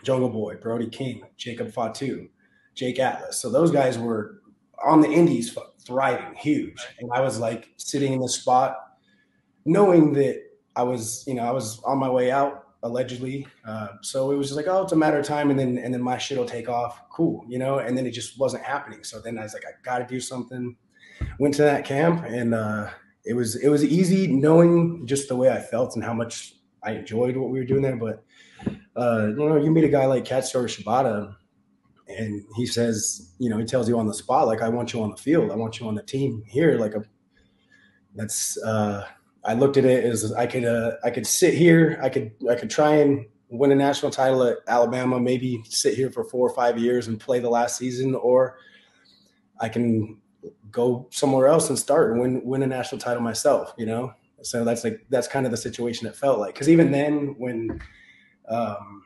Jungle 0.04 0.30
Boy, 0.30 0.56
Brody 0.56 0.88
King, 0.88 1.24
Jacob 1.36 1.72
Fatu, 1.74 2.30
Jake 2.76 3.00
Atlas. 3.00 3.42
So 3.42 3.50
those 3.50 3.72
guys 3.72 3.98
were 3.98 4.42
on 4.86 5.02
the 5.02 5.10
indies 5.10 5.58
thriving, 5.86 6.36
huge. 6.36 6.78
And 7.00 7.10
I 7.14 7.22
was 7.22 7.40
like 7.40 7.70
sitting 7.78 8.14
in 8.14 8.20
the 8.20 8.30
spot 8.30 8.78
knowing 9.66 10.14
that 10.14 10.42
I 10.76 10.84
was, 10.84 11.24
you 11.28 11.34
know, 11.34 11.44
I 11.44 11.52
was 11.52 11.82
on 11.84 11.98
my 11.98 12.10
way 12.10 12.32
out 12.32 12.66
allegedly. 12.84 13.48
Uh, 13.66 13.88
so 14.02 14.32
it 14.32 14.38
was 14.38 14.48
just 14.48 14.58
like, 14.58 14.68
oh, 14.68 14.84
it's 14.84 14.94
a 14.94 14.96
matter 14.96 15.18
of 15.18 15.26
time, 15.26 15.50
and 15.50 15.60
then 15.60 15.78
and 15.78 15.94
then 15.94 16.02
my 16.02 16.18
shit 16.18 16.38
will 16.38 16.46
take 16.46 16.70
off. 16.70 17.10
Cool, 17.10 17.44
you 17.48 17.58
know. 17.58 17.80
And 17.80 17.98
then 17.98 18.06
it 18.06 18.12
just 18.12 18.40
wasn't 18.40 18.64
happening. 18.64 19.04
So 19.04 19.20
then 19.20 19.38
I 19.38 19.44
was 19.44 19.54
like, 19.54 19.66
I 19.66 19.72
got 19.84 20.00
to 20.00 20.06
do 20.06 20.20
something. 20.20 20.76
Went 21.40 21.56
to 21.56 21.64
that 21.64 21.86
camp, 21.86 22.24
and 22.26 22.54
uh, 22.54 22.90
it 23.26 23.34
was 23.34 23.56
it 23.56 23.70
was 23.70 23.84
easy 23.84 24.28
knowing 24.28 25.06
just 25.08 25.28
the 25.28 25.36
way 25.36 25.50
I 25.50 25.60
felt 25.60 25.96
and 25.96 26.04
how 26.04 26.14
much 26.14 26.54
I 26.84 26.92
enjoyed 26.92 27.36
what 27.36 27.50
we 27.50 27.60
were 27.60 27.66
doing 27.66 27.82
there. 27.82 27.96
But 27.96 28.24
uh, 28.96 29.28
you 29.30 29.36
know, 29.36 29.58
you 29.58 29.72
meet 29.72 29.84
a 29.84 29.90
guy 29.90 30.06
like 30.06 30.26
Katsuyori 30.26 30.84
Shibata, 30.84 31.36
and 32.08 32.44
he 32.56 32.66
says, 32.66 33.32
you 33.40 33.50
know, 33.50 33.58
he 33.58 33.66
tells 33.66 33.90
you 33.90 33.98
on 33.98 34.08
the 34.08 34.14
spot, 34.14 34.48
like, 34.48 34.62
I 34.62 34.70
want 34.70 34.94
you 34.94 35.02
on 35.02 35.10
the 35.10 35.18
field, 35.18 35.52
I 35.52 35.56
want 35.56 35.80
you 35.80 35.88
on 35.88 35.96
the 35.96 36.04
team 36.04 36.44
here. 36.46 36.78
Like 36.78 36.94
a 36.96 37.04
that's 38.16 38.58
uh 38.64 39.06
I 39.44 39.54
looked 39.54 39.78
at 39.78 39.86
it 39.86 40.04
as 40.06 40.34
I 40.34 40.48
could 40.48 40.66
uh, 40.66 40.94
I 41.04 41.10
could 41.12 41.28
sit 41.28 41.54
here, 41.54 42.00
I 42.02 42.10
could 42.10 42.32
I 42.50 42.56
could 42.56 42.70
try 42.70 42.96
and 42.96 43.26
win 43.50 43.72
a 43.72 43.76
national 43.76 44.12
title 44.12 44.44
at 44.44 44.58
Alabama, 44.68 45.20
maybe 45.20 45.62
sit 45.66 45.94
here 45.94 46.10
for 46.10 46.24
four 46.24 46.48
or 46.48 46.54
five 46.56 46.78
years 46.80 47.08
and 47.08 47.20
play 47.20 47.40
the 47.40 47.50
last 47.50 47.78
season, 47.78 48.16
or 48.16 48.58
I 49.62 49.70
can 49.70 50.20
go 50.72 51.08
somewhere 51.12 51.48
else 51.48 51.70
and 51.70 51.78
start 51.78 52.12
and 52.12 52.22
win 52.22 52.42
win 52.44 52.64
a 52.64 52.68
national 52.68 53.00
title 53.00 53.22
myself, 53.22 53.74
you 53.78 53.86
know. 53.86 54.14
So 54.42 54.64
that's 54.64 54.84
like 54.84 55.06
that's 55.10 55.28
kind 55.28 55.46
of 55.46 55.52
the 55.52 55.58
situation 55.58 56.08
it 56.08 56.16
felt 56.16 56.40
like. 56.40 56.56
Because 56.56 56.70
even 56.70 56.92
then, 56.92 57.36
when 57.38 57.82
um, 58.50 59.04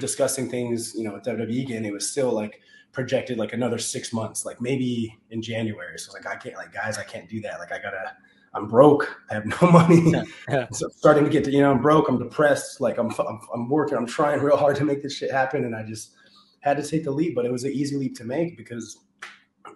discussing 0.00 0.48
things, 0.48 0.94
you 0.94 1.04
know, 1.04 1.14
with 1.14 1.24
WWE 1.24 1.62
again, 1.62 1.84
it 1.84 1.92
was 1.92 2.10
still 2.10 2.32
like 2.32 2.60
projected 2.92 3.38
like 3.38 3.52
another 3.52 3.78
six 3.78 4.12
months, 4.12 4.44
like 4.44 4.60
maybe 4.60 5.16
in 5.30 5.42
January. 5.42 5.98
So 5.98 6.12
like 6.12 6.26
I 6.26 6.36
can't 6.36 6.56
like 6.56 6.72
guys, 6.72 6.98
I 6.98 7.04
can't 7.04 7.28
do 7.28 7.40
that. 7.42 7.58
Like 7.58 7.72
I 7.72 7.78
gotta 7.78 8.16
I'm 8.52 8.66
broke. 8.66 9.20
I 9.30 9.34
have 9.34 9.46
no 9.46 9.56
money. 9.70 10.10
Yeah, 10.10 10.24
yeah. 10.48 10.66
So 10.72 10.88
starting 10.88 11.24
to 11.24 11.30
get 11.30 11.44
to, 11.44 11.52
you 11.52 11.60
know, 11.60 11.70
I'm 11.70 11.80
broke. 11.80 12.08
I'm 12.08 12.18
depressed. 12.18 12.80
Like 12.80 12.98
I'm, 12.98 13.10
I'm, 13.20 13.40
I'm 13.54 13.68
working. 13.68 13.96
I'm 13.96 14.06
trying 14.06 14.40
real 14.40 14.56
hard 14.56 14.74
to 14.76 14.84
make 14.84 15.02
this 15.02 15.14
shit 15.14 15.30
happen. 15.30 15.64
And 15.64 15.76
I 15.76 15.84
just, 15.84 16.14
had 16.60 16.76
to 16.76 16.86
take 16.86 17.04
the 17.04 17.10
leap, 17.10 17.34
but 17.34 17.44
it 17.44 17.52
was 17.52 17.64
an 17.64 17.72
easy 17.72 17.96
leap 17.96 18.14
to 18.16 18.24
make 18.24 18.56
because, 18.56 18.98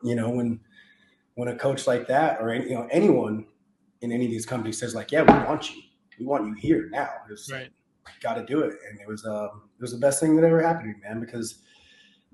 you 0.02 0.14
know, 0.14 0.30
when 0.30 0.60
when 1.34 1.48
a 1.48 1.56
coach 1.56 1.86
like 1.86 2.06
that 2.06 2.40
or 2.40 2.50
any, 2.50 2.68
you 2.68 2.74
know 2.74 2.86
anyone 2.90 3.46
in 4.02 4.12
any 4.12 4.26
of 4.26 4.30
these 4.30 4.46
companies 4.46 4.78
says 4.78 4.94
like, 4.94 5.10
yeah, 5.10 5.22
we 5.22 5.46
want 5.46 5.74
you, 5.74 5.82
we 6.20 6.26
want 6.26 6.46
you 6.46 6.54
here 6.54 6.88
now. 6.92 7.10
It's 7.30 7.50
Right. 7.50 7.70
Got 8.22 8.34
to 8.34 8.44
do 8.44 8.60
it, 8.60 8.74
and 8.88 9.00
it 9.00 9.08
was 9.08 9.24
um, 9.24 9.68
it 9.78 9.82
was 9.82 9.92
the 9.92 9.98
best 9.98 10.20
thing 10.20 10.36
that 10.36 10.44
ever 10.44 10.62
happened 10.62 10.94
to 10.94 10.98
me, 10.98 11.08
man. 11.08 11.20
Because 11.20 11.62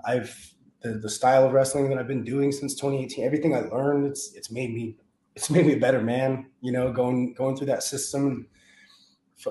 I've 0.05 0.55
the, 0.83 0.91
the 0.91 1.11
style 1.11 1.45
of 1.45 1.53
wrestling 1.53 1.89
that 1.91 1.99
I've 1.99 2.09
been 2.09 2.25
doing 2.25 2.53
since 2.53 2.75
2018, 2.75 3.25
everything 3.25 3.55
I 3.55 3.61
learned, 3.61 4.07
it's 4.07 4.35
it's 4.35 4.51
made 4.51 4.75
me 4.75 4.97
it's 5.37 5.51
made 5.51 5.67
me 5.67 5.75
a 5.75 5.81
better 5.81 6.01
man. 6.01 6.47
You 6.61 6.73
know, 6.73 6.93
going 6.93 7.35
going 7.35 7.57
through 7.57 7.69
that 7.69 7.83
system, 7.83 8.47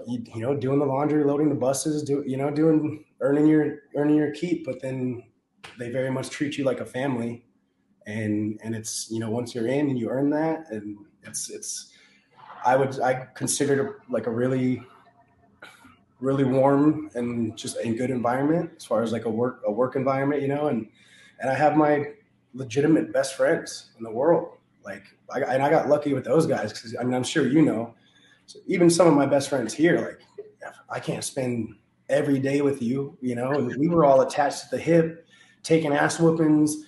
you, 0.07 0.24
you 0.36 0.41
know, 0.41 0.55
doing 0.55 0.80
the 0.80 0.86
laundry, 0.86 1.24
loading 1.24 1.49
the 1.49 1.55
buses, 1.55 2.03
do 2.03 2.24
you 2.26 2.38
know, 2.38 2.51
doing 2.51 3.05
earning 3.22 3.47
your 3.47 3.80
earning 3.95 4.15
your 4.15 4.32
keep, 4.32 4.65
but 4.65 4.82
then 4.82 5.24
they 5.78 5.89
very 5.89 6.11
much 6.11 6.30
treat 6.30 6.57
you 6.57 6.63
like 6.63 6.80
a 6.80 6.86
family, 6.86 7.45
and 8.05 8.59
and 8.63 8.76
it's 8.76 9.09
you 9.11 9.20
know 9.20 9.30
once 9.30 9.53
you're 9.53 9.67
in 9.67 9.89
and 9.89 9.99
you 9.99 10.09
earn 10.09 10.30
that, 10.32 10.65
and 10.70 10.97
it's 11.24 11.49
it's 11.49 11.93
I 12.65 12.76
would 12.76 12.99
I 12.99 13.28
consider 13.36 13.86
it 13.86 13.95
like 14.09 14.28
a 14.28 14.32
really 14.32 14.82
really 16.20 16.43
warm 16.43 17.09
and 17.15 17.57
just 17.57 17.78
a 17.78 17.93
good 17.93 18.09
environment 18.09 18.72
as 18.78 18.86
far 18.86 19.01
as 19.01 19.11
like 19.11 19.26
a 19.26 19.30
work 19.30 19.61
a 19.65 19.72
work 19.72 19.95
environment, 19.95 20.41
you 20.41 20.47
know, 20.47 20.67
and 20.67 20.88
and 21.39 21.49
I 21.49 21.55
have 21.55 21.78
my 21.78 22.05
legitimate 22.53 23.13
best 23.13 23.36
friends 23.36 23.91
in 23.97 24.03
the 24.03 24.11
world. 24.11 24.57
Like, 24.84 25.03
I, 25.34 25.41
and 25.41 25.63
I 25.63 25.70
got 25.70 25.88
lucky 25.88 26.13
with 26.13 26.26
those 26.26 26.45
guys 26.45 26.74
because 26.74 26.95
I 26.99 27.03
mean, 27.03 27.13
I'm 27.13 27.24
sure 27.24 27.47
you 27.47 27.61
know. 27.61 27.93
So 28.45 28.59
even 28.67 28.89
some 28.89 29.07
of 29.07 29.13
my 29.13 29.26
best 29.26 29.49
friends 29.49 29.74
here, 29.74 29.99
like, 29.99 30.74
I 30.89 30.99
can't 30.99 31.24
spend 31.24 31.76
every 32.09 32.39
day 32.39 32.61
with 32.61 32.82
you. 32.82 33.17
You 33.22 33.36
know, 33.36 33.51
and 33.51 33.76
we 33.78 33.88
were 33.88 34.05
all 34.05 34.22
attached 34.22 34.70
to 34.70 34.76
the 34.76 34.82
hip, 34.82 35.28
taking 35.63 35.93
ass 35.93 36.20
whoopings, 36.20 36.86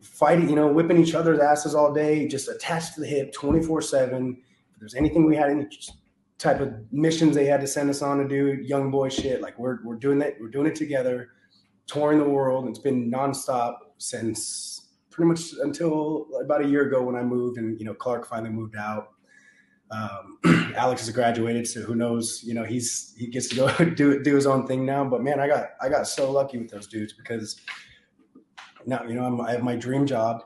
fighting. 0.00 0.48
You 0.48 0.56
know, 0.56 0.68
whipping 0.68 0.98
each 0.98 1.14
other's 1.14 1.40
asses 1.40 1.74
all 1.74 1.92
day, 1.92 2.28
just 2.28 2.48
attached 2.48 2.94
to 2.94 3.00
the 3.00 3.06
hip, 3.06 3.32
24 3.32 3.82
seven. 3.82 4.42
If 4.74 4.80
there's 4.80 4.94
anything 4.94 5.24
we 5.24 5.36
had 5.36 5.50
any 5.50 5.66
type 6.42 6.60
of 6.60 6.74
missions 6.90 7.34
they 7.34 7.46
had 7.46 7.60
to 7.60 7.66
send 7.66 7.88
us 7.88 8.02
on 8.02 8.18
to 8.18 8.26
do, 8.26 8.54
young 8.62 8.90
boy 8.90 9.08
shit, 9.08 9.40
like 9.40 9.58
we're 9.58 9.78
we're 9.84 9.96
doing 9.96 10.18
that. 10.18 10.34
We're 10.40 10.48
doing 10.50 10.66
it 10.66 10.74
together 10.74 11.28
touring 11.86 12.18
the 12.18 12.28
world. 12.28 12.68
It's 12.68 12.78
been 12.78 13.10
nonstop 13.10 13.76
since 13.98 14.88
pretty 15.10 15.28
much 15.28 15.52
until 15.62 16.26
about 16.42 16.64
a 16.64 16.68
year 16.68 16.88
ago 16.88 17.02
when 17.02 17.14
I 17.14 17.22
moved, 17.22 17.58
and 17.58 17.78
you 17.78 17.86
know 17.86 17.94
Clark 17.94 18.26
finally 18.26 18.50
moved 18.50 18.76
out. 18.76 19.10
Um, 19.90 20.38
Alex 20.76 21.06
has 21.06 21.14
graduated, 21.14 21.66
so 21.68 21.82
who 21.82 21.94
knows? 21.94 22.42
You 22.44 22.54
know 22.54 22.64
he's 22.64 23.14
he 23.16 23.28
gets 23.28 23.48
to 23.48 23.56
go 23.56 23.84
do 23.94 24.22
do 24.22 24.34
his 24.34 24.46
own 24.46 24.66
thing 24.66 24.84
now. 24.84 25.04
But 25.04 25.22
man, 25.22 25.38
I 25.38 25.46
got 25.46 25.70
I 25.80 25.88
got 25.88 26.08
so 26.08 26.30
lucky 26.30 26.58
with 26.58 26.70
those 26.70 26.88
dudes 26.88 27.12
because 27.12 27.60
now 28.84 29.04
you 29.04 29.14
know 29.14 29.24
I'm, 29.24 29.40
I 29.40 29.52
have 29.52 29.62
my 29.62 29.76
dream 29.76 30.06
job. 30.06 30.42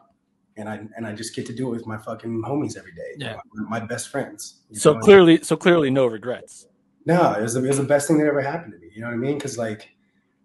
And 0.56 0.68
I 0.68 0.80
and 0.96 1.06
I 1.06 1.12
just 1.12 1.34
get 1.34 1.44
to 1.46 1.52
do 1.52 1.68
it 1.68 1.70
with 1.70 1.86
my 1.86 1.98
fucking 1.98 2.42
homies 2.42 2.76
every 2.78 2.92
day. 2.92 3.14
Yeah. 3.18 3.36
my, 3.52 3.80
my 3.80 3.86
best 3.86 4.08
friends. 4.08 4.62
you 4.70 4.78
So 4.78 4.94
know? 4.94 5.00
clearly, 5.00 5.42
so 5.42 5.56
clearly, 5.56 5.90
no 5.90 6.06
regrets. 6.06 6.66
No, 7.04 7.32
it 7.32 7.42
was, 7.42 7.54
the, 7.54 7.64
it 7.64 7.68
was 7.68 7.76
the 7.76 7.84
best 7.84 8.08
thing 8.08 8.18
that 8.18 8.26
ever 8.26 8.40
happened 8.40 8.72
to 8.72 8.78
me. 8.78 8.88
You 8.92 9.00
know 9.00 9.06
what 9.06 9.14
I 9.14 9.18
mean? 9.18 9.36
Because 9.38 9.56
like, 9.56 9.90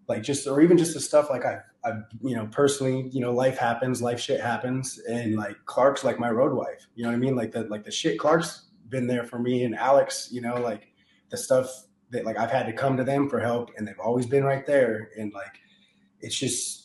like 0.08 0.22
just 0.22 0.46
or 0.46 0.60
even 0.60 0.78
just 0.78 0.94
the 0.94 1.00
stuff 1.00 1.28
like 1.30 1.44
I, 1.44 1.58
I, 1.84 1.92
you 2.22 2.36
know, 2.36 2.46
personally, 2.52 3.08
you 3.10 3.20
know, 3.20 3.32
life 3.32 3.58
happens, 3.58 4.00
life 4.00 4.20
shit 4.20 4.40
happens, 4.40 5.00
and 5.08 5.34
like 5.36 5.56
Clark's 5.64 6.04
like 6.04 6.20
my 6.20 6.30
road 6.30 6.52
wife. 6.52 6.86
You 6.94 7.02
know 7.02 7.08
what 7.08 7.16
I 7.16 7.18
mean? 7.18 7.34
Like 7.34 7.52
the 7.52 7.62
like 7.64 7.84
the 7.84 7.90
shit 7.90 8.18
Clark's 8.18 8.66
been 8.88 9.06
there 9.06 9.24
for 9.24 9.38
me, 9.38 9.64
and 9.64 9.74
Alex, 9.74 10.28
you 10.30 10.40
know, 10.40 10.54
like 10.54 10.88
the 11.30 11.36
stuff 11.36 11.68
that 12.10 12.24
like 12.24 12.38
I've 12.38 12.50
had 12.50 12.66
to 12.66 12.72
come 12.72 12.96
to 12.98 13.04
them 13.04 13.28
for 13.28 13.40
help, 13.40 13.70
and 13.76 13.88
they've 13.88 13.98
always 13.98 14.26
been 14.26 14.44
right 14.44 14.66
there. 14.66 15.10
And 15.18 15.32
like, 15.32 15.58
it's 16.20 16.38
just 16.38 16.81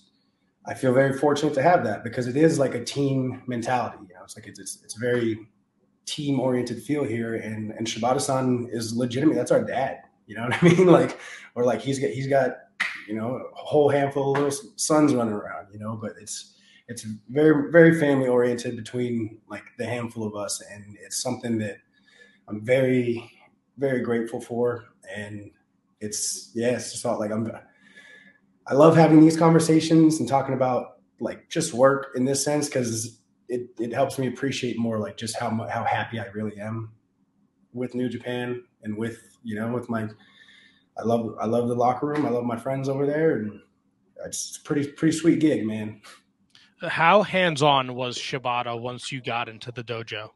I 0.68 0.74
feel 0.74 0.94
very 0.94 1.18
fortunate 1.18 1.54
to 1.54 1.62
have 1.62 1.84
that 1.86 2.04
because 2.04 2.28
it 2.28 2.36
is 2.36 2.60
like 2.60 2.76
a 2.76 2.84
team 2.84 3.42
mentality. 3.48 3.98
You 4.08 4.16
know, 4.16 4.24
it's 4.24 4.36
like 4.36 4.48
it's 4.48 4.60
it's, 4.60 4.80
it's 4.84 4.96
very 4.96 5.48
team 6.06 6.40
oriented 6.40 6.82
feel 6.84 7.04
here 7.04 7.36
and 7.36 7.72
and 7.72 7.86
Shibata-san 7.86 8.70
is 8.72 8.96
legitimate 8.96 9.36
that's 9.36 9.52
our 9.52 9.64
dad 9.64 10.00
you 10.28 10.36
know 10.36 10.44
what 10.44 10.62
I 10.62 10.66
mean? 10.68 10.88
Like 10.88 11.20
or 11.56 11.64
like 11.66 11.82
he's 11.82 12.00
got 12.00 12.12
he's 12.12 12.28
got 12.28 12.58
you 13.08 13.16
know 13.16 13.36
a 13.36 13.56
whole 13.56 13.90
handful 13.90 14.32
of 14.32 14.44
little 14.44 14.72
sons 14.76 15.16
running 15.16 15.34
around 15.34 15.68
you 15.72 15.80
know? 15.80 15.96
But 15.96 16.14
it's 16.22 16.54
it's 16.88 17.04
very 17.30 17.72
very 17.72 18.00
family 18.00 18.28
oriented 18.28 18.76
between 18.76 19.40
like 19.50 19.64
the 19.78 19.86
handful 19.86 20.28
of 20.28 20.36
us 20.36 20.62
and 20.72 20.98
it's 21.02 21.22
something 21.22 21.58
that 21.60 21.78
I'm 22.48 22.64
very 22.64 23.32
very 23.78 24.02
grateful 24.02 24.42
for. 24.42 24.86
And 25.14 25.52
it's 26.00 26.52
yeah 26.54 26.76
it's 26.76 26.92
just 26.92 27.06
all 27.06 27.20
like 27.20 27.32
I'm 27.32 27.50
I 28.70 28.74
love 28.74 28.96
having 28.96 29.22
these 29.22 29.38
conversations 29.38 30.20
and 30.20 30.28
talking 30.28 30.54
about 30.54 31.00
like 31.20 31.50
just 31.50 31.74
work 31.74 32.10
in 32.16 32.26
this 32.26 32.44
sense 32.44 32.68
because 32.68 33.20
it, 33.50 33.70
it 33.80 33.94
helps 33.94 34.20
me 34.20 34.28
appreciate 34.28 34.78
more 34.78 35.00
like 35.00 35.18
just 35.18 35.38
how 35.38 35.50
how 35.70 35.84
happy 35.84 36.20
I 36.20 36.26
really 36.28 36.60
am 36.60 36.92
with 37.74 37.96
New 37.96 38.10
Japan 38.10 38.64
and 38.84 38.98
with 38.98 39.20
you 39.44 39.56
know 39.56 39.72
with 39.72 39.90
my 39.90 40.10
I 40.98 41.04
love 41.04 41.36
I 41.40 41.46
love 41.46 41.68
the 41.68 41.76
locker 41.76 42.08
room. 42.08 42.26
I 42.26 42.30
love 42.30 42.44
my 42.44 42.58
friends 42.58 42.90
over 42.90 43.06
there 43.06 43.38
and 43.38 43.60
it's 44.26 44.58
pretty 44.58 44.88
pretty 44.92 45.18
sweet 45.18 45.40
gig 45.40 45.66
man. 45.66 46.02
How 46.82 47.24
hands 47.24 47.64
on 47.64 47.96
was 47.96 48.18
Shibata 48.18 48.80
once 48.80 49.12
you 49.12 49.22
got 49.22 49.50
into 49.50 49.72
the 49.72 49.84
dojo? 49.84 50.30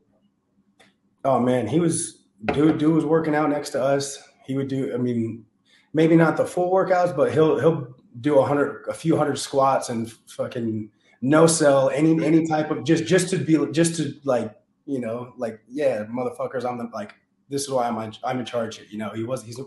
oh 1.24 1.40
man 1.40 1.68
he 1.68 1.80
was 1.80 2.24
dude 2.46 2.80
dude 2.80 2.96
was 2.96 3.06
working 3.06 3.36
out 3.36 3.50
next 3.50 3.72
to 3.72 3.84
us. 3.84 4.18
He 4.46 4.56
would 4.56 4.70
do 4.70 4.94
I 4.94 4.98
mean 4.98 5.46
maybe 5.94 6.16
not 6.16 6.38
the 6.38 6.46
full 6.46 6.72
workouts 6.72 7.16
but 7.16 7.34
he'll 7.34 7.60
he'll 7.60 7.94
do 8.20 8.40
a 8.40 8.46
hundred 8.46 8.86
a 8.90 8.94
few 8.94 9.16
hundred 9.16 9.38
squats 9.38 9.90
and 9.90 10.12
fucking 10.28 10.90
no 11.22 11.48
sell 11.48 11.90
any 11.90 12.24
any 12.26 12.46
type 12.46 12.72
of 12.72 12.84
just 12.84 13.06
just 13.06 13.30
to 13.30 13.38
be 13.38 13.58
just 13.72 13.96
to 13.96 14.14
like 14.24 14.54
you 14.86 15.00
know 15.00 15.34
like 15.38 15.62
yeah 15.68 16.04
motherfuckers 16.06 16.66
I'm 16.66 16.78
the, 16.78 16.90
like 16.94 17.14
this 17.50 17.64
is 17.64 17.70
why 17.70 17.88
I'm 17.88 18.14
I'm 18.24 18.40
in 18.40 18.46
charge 18.46 18.78
here 18.78 18.88
you 18.90 18.98
know 18.98 19.10
he 19.10 19.24
was 19.24 19.44
he's 19.44 19.60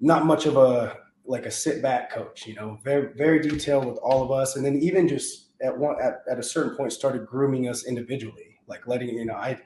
not 0.00 0.26
much 0.26 0.46
of 0.46 0.56
a 0.56 0.98
like 1.24 1.46
a 1.46 1.50
sit 1.50 1.82
back 1.82 2.10
coach 2.10 2.46
you 2.46 2.54
know 2.54 2.78
very 2.82 3.12
very 3.14 3.40
detailed 3.40 3.84
with 3.84 3.98
all 3.98 4.22
of 4.22 4.30
us. 4.30 4.56
And 4.56 4.64
then 4.64 4.76
even 4.76 5.08
just 5.08 5.50
at 5.62 5.76
one 5.76 5.96
at, 6.02 6.22
at 6.30 6.38
a 6.38 6.42
certain 6.42 6.76
point 6.76 6.92
started 6.92 7.26
grooming 7.26 7.68
us 7.68 7.86
individually 7.86 8.58
like 8.66 8.86
letting 8.86 9.08
you 9.08 9.24
know 9.24 9.34
I 9.34 9.58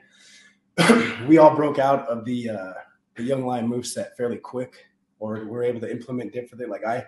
we 1.27 1.37
all 1.37 1.55
broke 1.55 1.79
out 1.79 2.07
of 2.07 2.25
the 2.25 2.49
uh 2.49 2.73
the 3.15 3.23
young 3.23 3.45
lion 3.45 3.67
move 3.67 3.85
set 3.85 4.15
fairly 4.17 4.37
quick 4.37 4.85
or 5.21 5.45
we're 5.45 5.63
able 5.63 5.79
to 5.79 5.89
implement 5.89 6.33
differently 6.33 6.67
like 6.67 6.85
I 6.85 7.05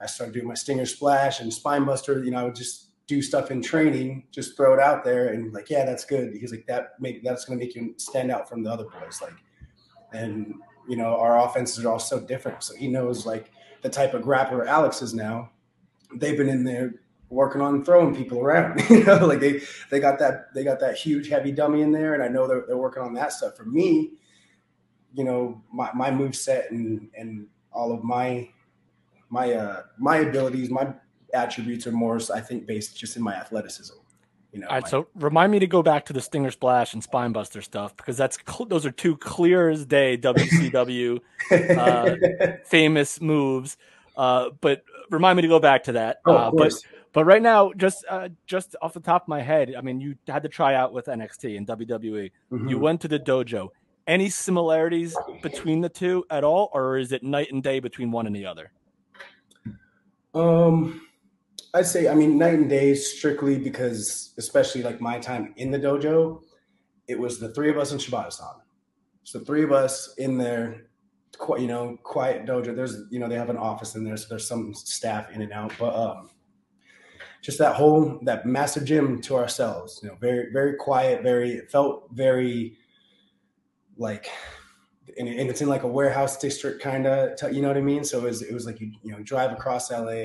I 0.00 0.06
started 0.06 0.34
doing 0.34 0.46
my 0.46 0.54
stinger 0.54 0.86
splash 0.86 1.40
and 1.40 1.52
spine 1.52 1.84
buster 1.84 2.22
you 2.22 2.30
know 2.30 2.40
I 2.40 2.44
would 2.44 2.54
just 2.54 2.92
do 3.06 3.20
stuff 3.20 3.50
in 3.50 3.60
training, 3.60 4.24
just 4.30 4.56
throw 4.56 4.72
it 4.72 4.80
out 4.80 5.04
there 5.04 5.28
and 5.28 5.52
like, 5.52 5.68
yeah, 5.68 5.84
that's 5.84 6.04
good. 6.04 6.32
He's 6.34 6.52
like, 6.52 6.66
that 6.66 6.92
make 7.00 7.22
that's 7.22 7.44
gonna 7.44 7.58
make 7.58 7.74
you 7.74 7.94
stand 7.98 8.30
out 8.30 8.48
from 8.48 8.62
the 8.62 8.70
other 8.70 8.84
boys. 8.84 9.20
Like, 9.20 9.34
and 10.12 10.54
you 10.88 10.96
know, 10.96 11.16
our 11.16 11.44
offenses 11.46 11.84
are 11.84 11.90
all 11.90 11.98
so 11.98 12.20
different. 12.20 12.62
So 12.62 12.74
he 12.74 12.88
knows 12.88 13.26
like 13.26 13.50
the 13.82 13.88
type 13.88 14.14
of 14.14 14.22
grappler 14.22 14.66
Alex 14.66 15.02
is 15.02 15.14
now. 15.14 15.50
They've 16.14 16.36
been 16.36 16.48
in 16.48 16.64
there 16.64 16.94
working 17.28 17.62
on 17.62 17.84
throwing 17.84 18.14
people 18.14 18.38
around. 18.40 18.80
you 18.90 19.04
know, 19.04 19.26
like 19.26 19.40
they 19.40 19.60
they 19.90 20.00
got 20.00 20.18
that 20.20 20.54
they 20.54 20.64
got 20.64 20.80
that 20.80 20.96
huge 20.96 21.28
heavy 21.28 21.52
dummy 21.52 21.82
in 21.82 21.92
there, 21.92 22.14
and 22.14 22.22
I 22.22 22.28
know 22.28 22.46
they're 22.46 22.64
they're 22.66 22.78
working 22.78 23.02
on 23.02 23.14
that 23.14 23.32
stuff. 23.32 23.56
For 23.56 23.64
me, 23.64 24.12
you 25.12 25.24
know, 25.24 25.62
my 25.72 25.90
my 25.94 26.10
move 26.10 26.36
set 26.36 26.70
and 26.70 27.10
and 27.14 27.46
all 27.72 27.92
of 27.92 28.02
my 28.04 28.48
my 29.30 29.52
uh 29.52 29.82
my 29.98 30.18
abilities, 30.18 30.70
my 30.70 30.92
attributes 31.34 31.86
are 31.86 31.92
more, 31.92 32.18
I 32.34 32.40
think, 32.40 32.66
based 32.66 32.98
just 32.98 33.16
in 33.16 33.22
my 33.22 33.34
athleticism. 33.34 33.94
You 34.52 34.60
know, 34.60 34.66
All 34.66 34.74
right, 34.74 34.82
my- 34.82 34.88
so 34.90 35.08
remind 35.14 35.50
me 35.50 35.58
to 35.60 35.66
go 35.66 35.82
back 35.82 36.04
to 36.06 36.12
the 36.12 36.20
Stinger 36.20 36.50
Splash 36.50 36.92
and 36.92 37.02
Spine 37.02 37.32
Buster 37.32 37.62
stuff 37.62 37.96
because 37.96 38.18
that's 38.18 38.36
cl- 38.46 38.66
those 38.66 38.84
are 38.84 38.90
two 38.90 39.16
clear 39.16 39.70
as 39.70 39.86
day 39.86 40.18
WCW 40.18 41.20
uh, 41.50 42.16
famous 42.66 43.20
moves. 43.20 43.76
Uh, 44.16 44.50
but 44.60 44.82
remind 45.10 45.36
me 45.36 45.42
to 45.42 45.48
go 45.48 45.58
back 45.58 45.84
to 45.84 45.92
that. 45.92 46.18
oh, 46.26 46.36
uh, 46.36 46.40
of 46.48 46.52
but 46.52 46.58
course. 46.58 46.84
but 47.14 47.24
right 47.24 47.40
now, 47.40 47.72
just 47.72 48.04
uh, 48.10 48.28
just 48.46 48.76
off 48.82 48.92
the 48.92 49.00
top 49.00 49.22
of 49.22 49.28
my 49.28 49.40
head, 49.40 49.74
I 49.76 49.80
mean, 49.80 50.00
you 50.02 50.16
had 50.28 50.42
to 50.42 50.50
try 50.50 50.74
out 50.74 50.92
with 50.92 51.06
NXT 51.06 51.56
and 51.56 51.66
WWE. 51.66 52.30
Mhm. 52.52 52.68
You 52.68 52.78
went 52.78 53.00
to 53.00 53.08
the 53.08 53.18
dojo. 53.18 53.70
Any 54.06 54.30
similarities 54.30 55.16
between 55.42 55.80
the 55.80 55.88
two 55.88 56.24
at 56.30 56.44
all, 56.44 56.70
or 56.72 56.98
is 56.98 57.12
it 57.12 57.22
night 57.22 57.52
and 57.52 57.62
day 57.62 57.78
between 57.78 58.10
one 58.10 58.26
and 58.26 58.34
the 58.34 58.46
other? 58.46 58.72
Um, 60.34 61.06
I'd 61.74 61.86
say, 61.86 62.08
I 62.08 62.14
mean, 62.14 62.36
night 62.36 62.54
and 62.54 62.68
day 62.68 62.94
strictly 62.94 63.58
because, 63.58 64.34
especially 64.38 64.82
like 64.82 65.00
my 65.00 65.18
time 65.18 65.54
in 65.56 65.70
the 65.70 65.78
dojo, 65.78 66.42
it 67.06 67.18
was 67.18 67.38
the 67.38 67.52
three 67.54 67.70
of 67.70 67.78
us 67.78 67.92
in 67.92 67.98
Shibata-san. 67.98 68.60
So 69.24 69.40
three 69.40 69.62
of 69.62 69.72
us 69.72 70.14
in 70.18 70.36
there, 70.36 70.86
you 71.58 71.66
know, 71.66 71.96
quiet 72.02 72.44
dojo. 72.44 72.74
There's, 72.74 73.04
you 73.10 73.20
know, 73.20 73.28
they 73.28 73.36
have 73.36 73.50
an 73.50 73.56
office 73.56 73.94
in 73.94 74.04
there, 74.04 74.16
so 74.16 74.26
there's 74.28 74.46
some 74.46 74.74
staff 74.74 75.30
in 75.30 75.42
and 75.42 75.52
out, 75.52 75.72
but 75.78 75.94
um, 75.94 76.30
just 77.40 77.58
that 77.58 77.74
whole 77.74 78.18
that 78.22 78.46
massive 78.46 78.84
gym 78.84 79.20
to 79.22 79.36
ourselves. 79.36 80.00
You 80.02 80.10
know, 80.10 80.16
very 80.16 80.52
very 80.52 80.74
quiet, 80.74 81.22
very 81.22 81.52
it 81.52 81.70
felt 81.70 82.08
very 82.12 82.78
like 84.02 84.28
and, 85.18 85.28
and 85.28 85.48
it's 85.48 85.60
in 85.60 85.68
like 85.68 85.82
a 85.82 85.88
warehouse 85.88 86.38
district 86.38 86.82
kind 86.82 87.06
of 87.06 87.30
you 87.52 87.62
know 87.62 87.68
what 87.68 87.76
i 87.76 87.80
mean 87.80 88.04
so 88.04 88.18
it 88.18 88.24
was 88.24 88.42
it 88.42 88.52
was 88.52 88.66
like 88.66 88.80
you 88.80 88.92
you 89.02 89.12
know 89.12 89.20
drive 89.20 89.52
across 89.52 89.90
la 89.90 90.24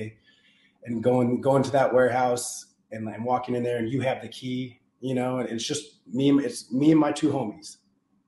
and 0.88 1.03
going 1.03 1.41
going 1.41 1.63
to 1.63 1.71
that 1.71 1.93
warehouse 1.93 2.67
and, 2.91 3.07
and 3.07 3.23
walking 3.23 3.55
in 3.55 3.63
there 3.63 3.78
and 3.78 3.89
you 3.89 4.01
have 4.01 4.21
the 4.21 4.28
key, 4.28 4.80
you 5.01 5.13
know, 5.13 5.39
and 5.39 5.49
it's 5.49 5.63
just 5.63 5.99
me. 6.11 6.32
It's 6.32 6.71
me 6.71 6.91
and 6.91 6.99
my 6.99 7.11
two 7.11 7.30
homies 7.30 7.78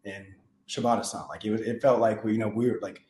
and 0.06 0.26
Shibata-san. 0.68 1.28
Like 1.30 1.46
it, 1.46 1.52
was, 1.52 1.62
it 1.62 1.82
felt 1.82 2.00
like 2.00 2.24
we, 2.24 2.34
you 2.34 2.38
know, 2.38 2.50
we 2.50 2.70
were 2.70 2.80
like 2.82 3.02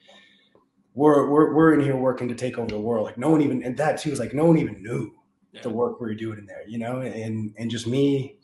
we're 0.94 1.30
we're 1.30 1.54
we're 1.54 1.74
in 1.74 1.82
here 1.82 1.96
working 1.96 2.28
to 2.28 2.36
take 2.36 2.58
over 2.58 2.70
the 2.70 2.80
world. 2.80 3.06
Like 3.06 3.18
no 3.18 3.30
one 3.30 3.42
even 3.42 3.64
and 3.64 3.76
that 3.78 4.00
too 4.00 4.12
was 4.12 4.20
like 4.20 4.34
no 4.34 4.46
one 4.46 4.58
even 4.58 4.82
knew 4.82 5.12
yeah. 5.52 5.62
the 5.62 5.70
work 5.70 6.00
we 6.00 6.08
were 6.08 6.16
doing 6.16 6.40
in 6.40 6.46
there, 6.46 6.68
you 6.68 6.78
know, 6.78 7.02
and 7.02 7.54
and 7.58 7.72
just 7.72 7.88
me 7.88 8.38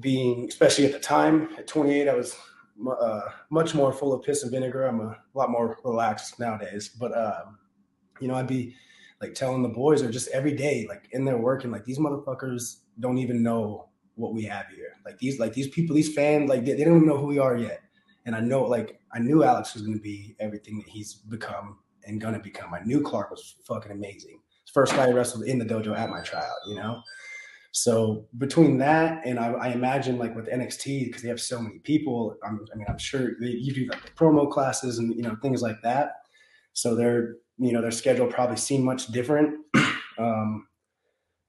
being, 0.00 0.46
especially 0.46 0.84
at 0.84 0.92
the 0.92 0.98
time 0.98 1.48
at 1.56 1.66
28, 1.66 2.08
I 2.08 2.14
was 2.14 2.36
uh, 2.86 3.20
much 3.50 3.74
more 3.74 3.92
full 3.92 4.12
of 4.12 4.22
piss 4.22 4.42
and 4.42 4.52
vinegar. 4.52 4.86
I'm 4.86 5.00
a 5.00 5.16
lot 5.34 5.50
more 5.50 5.78
relaxed 5.84 6.38
nowadays, 6.38 6.88
but 6.88 7.16
um, 7.16 7.58
you 8.20 8.28
know, 8.28 8.34
I'd 8.34 8.46
be 8.46 8.74
like 9.20 9.34
telling 9.34 9.62
the 9.62 9.68
boys 9.68 10.02
or 10.02 10.10
just 10.10 10.28
every 10.28 10.54
day, 10.54 10.86
like 10.88 11.08
in 11.12 11.24
there 11.24 11.38
working, 11.38 11.70
like 11.70 11.84
these 11.84 11.98
motherfuckers 11.98 12.80
don't 13.00 13.18
even 13.18 13.42
know 13.42 13.88
what 14.14 14.34
we 14.34 14.44
have 14.44 14.66
here. 14.68 14.92
Like 15.04 15.18
these, 15.18 15.38
like 15.38 15.54
these 15.54 15.68
people, 15.68 15.94
these 15.94 16.14
fans, 16.14 16.48
like 16.48 16.64
they, 16.64 16.74
they 16.74 16.84
don't 16.84 16.96
even 16.96 17.08
know 17.08 17.16
who 17.16 17.26
we 17.26 17.38
are 17.38 17.56
yet. 17.56 17.80
And 18.26 18.36
I 18.36 18.40
know, 18.40 18.62
like, 18.62 19.00
I 19.12 19.20
knew 19.20 19.42
Alex 19.42 19.74
was 19.74 19.82
going 19.82 19.96
to 19.96 20.02
be 20.02 20.36
everything 20.38 20.78
that 20.78 20.88
he's 20.88 21.14
become 21.14 21.78
and 22.04 22.20
going 22.20 22.34
to 22.34 22.40
become. 22.40 22.74
I 22.74 22.80
knew 22.80 23.00
Clark 23.00 23.30
was 23.30 23.56
fucking 23.64 23.90
amazing. 23.90 24.40
First 24.72 24.92
guy 24.94 25.06
I 25.06 25.12
wrestled 25.12 25.44
in 25.44 25.58
the 25.58 25.64
dojo 25.64 25.96
at 25.96 26.10
my 26.10 26.20
tryout, 26.20 26.58
you 26.66 26.74
know? 26.74 27.02
So 27.72 28.26
between 28.38 28.78
that 28.78 29.24
and 29.26 29.38
I, 29.38 29.52
I 29.52 29.68
imagine 29.68 30.18
like 30.18 30.34
with 30.34 30.48
NXT 30.48 31.06
because 31.06 31.22
they 31.22 31.28
have 31.28 31.40
so 31.40 31.60
many 31.60 31.78
people, 31.80 32.36
I'm, 32.44 32.64
i 32.72 32.76
mean 32.76 32.86
I'm 32.88 32.98
sure 32.98 33.32
they, 33.40 33.48
you 33.48 33.74
do 33.74 33.86
like 33.86 34.14
promo 34.16 34.50
classes 34.50 34.98
and 34.98 35.14
you 35.14 35.22
know 35.22 35.36
things 35.42 35.62
like 35.62 35.76
that. 35.82 36.12
So 36.72 36.94
their 36.94 37.36
you 37.58 37.72
know 37.72 37.82
their 37.82 37.90
schedule 37.90 38.26
probably 38.26 38.56
seemed 38.56 38.84
much 38.84 39.08
different. 39.08 39.54
um, 40.18 40.66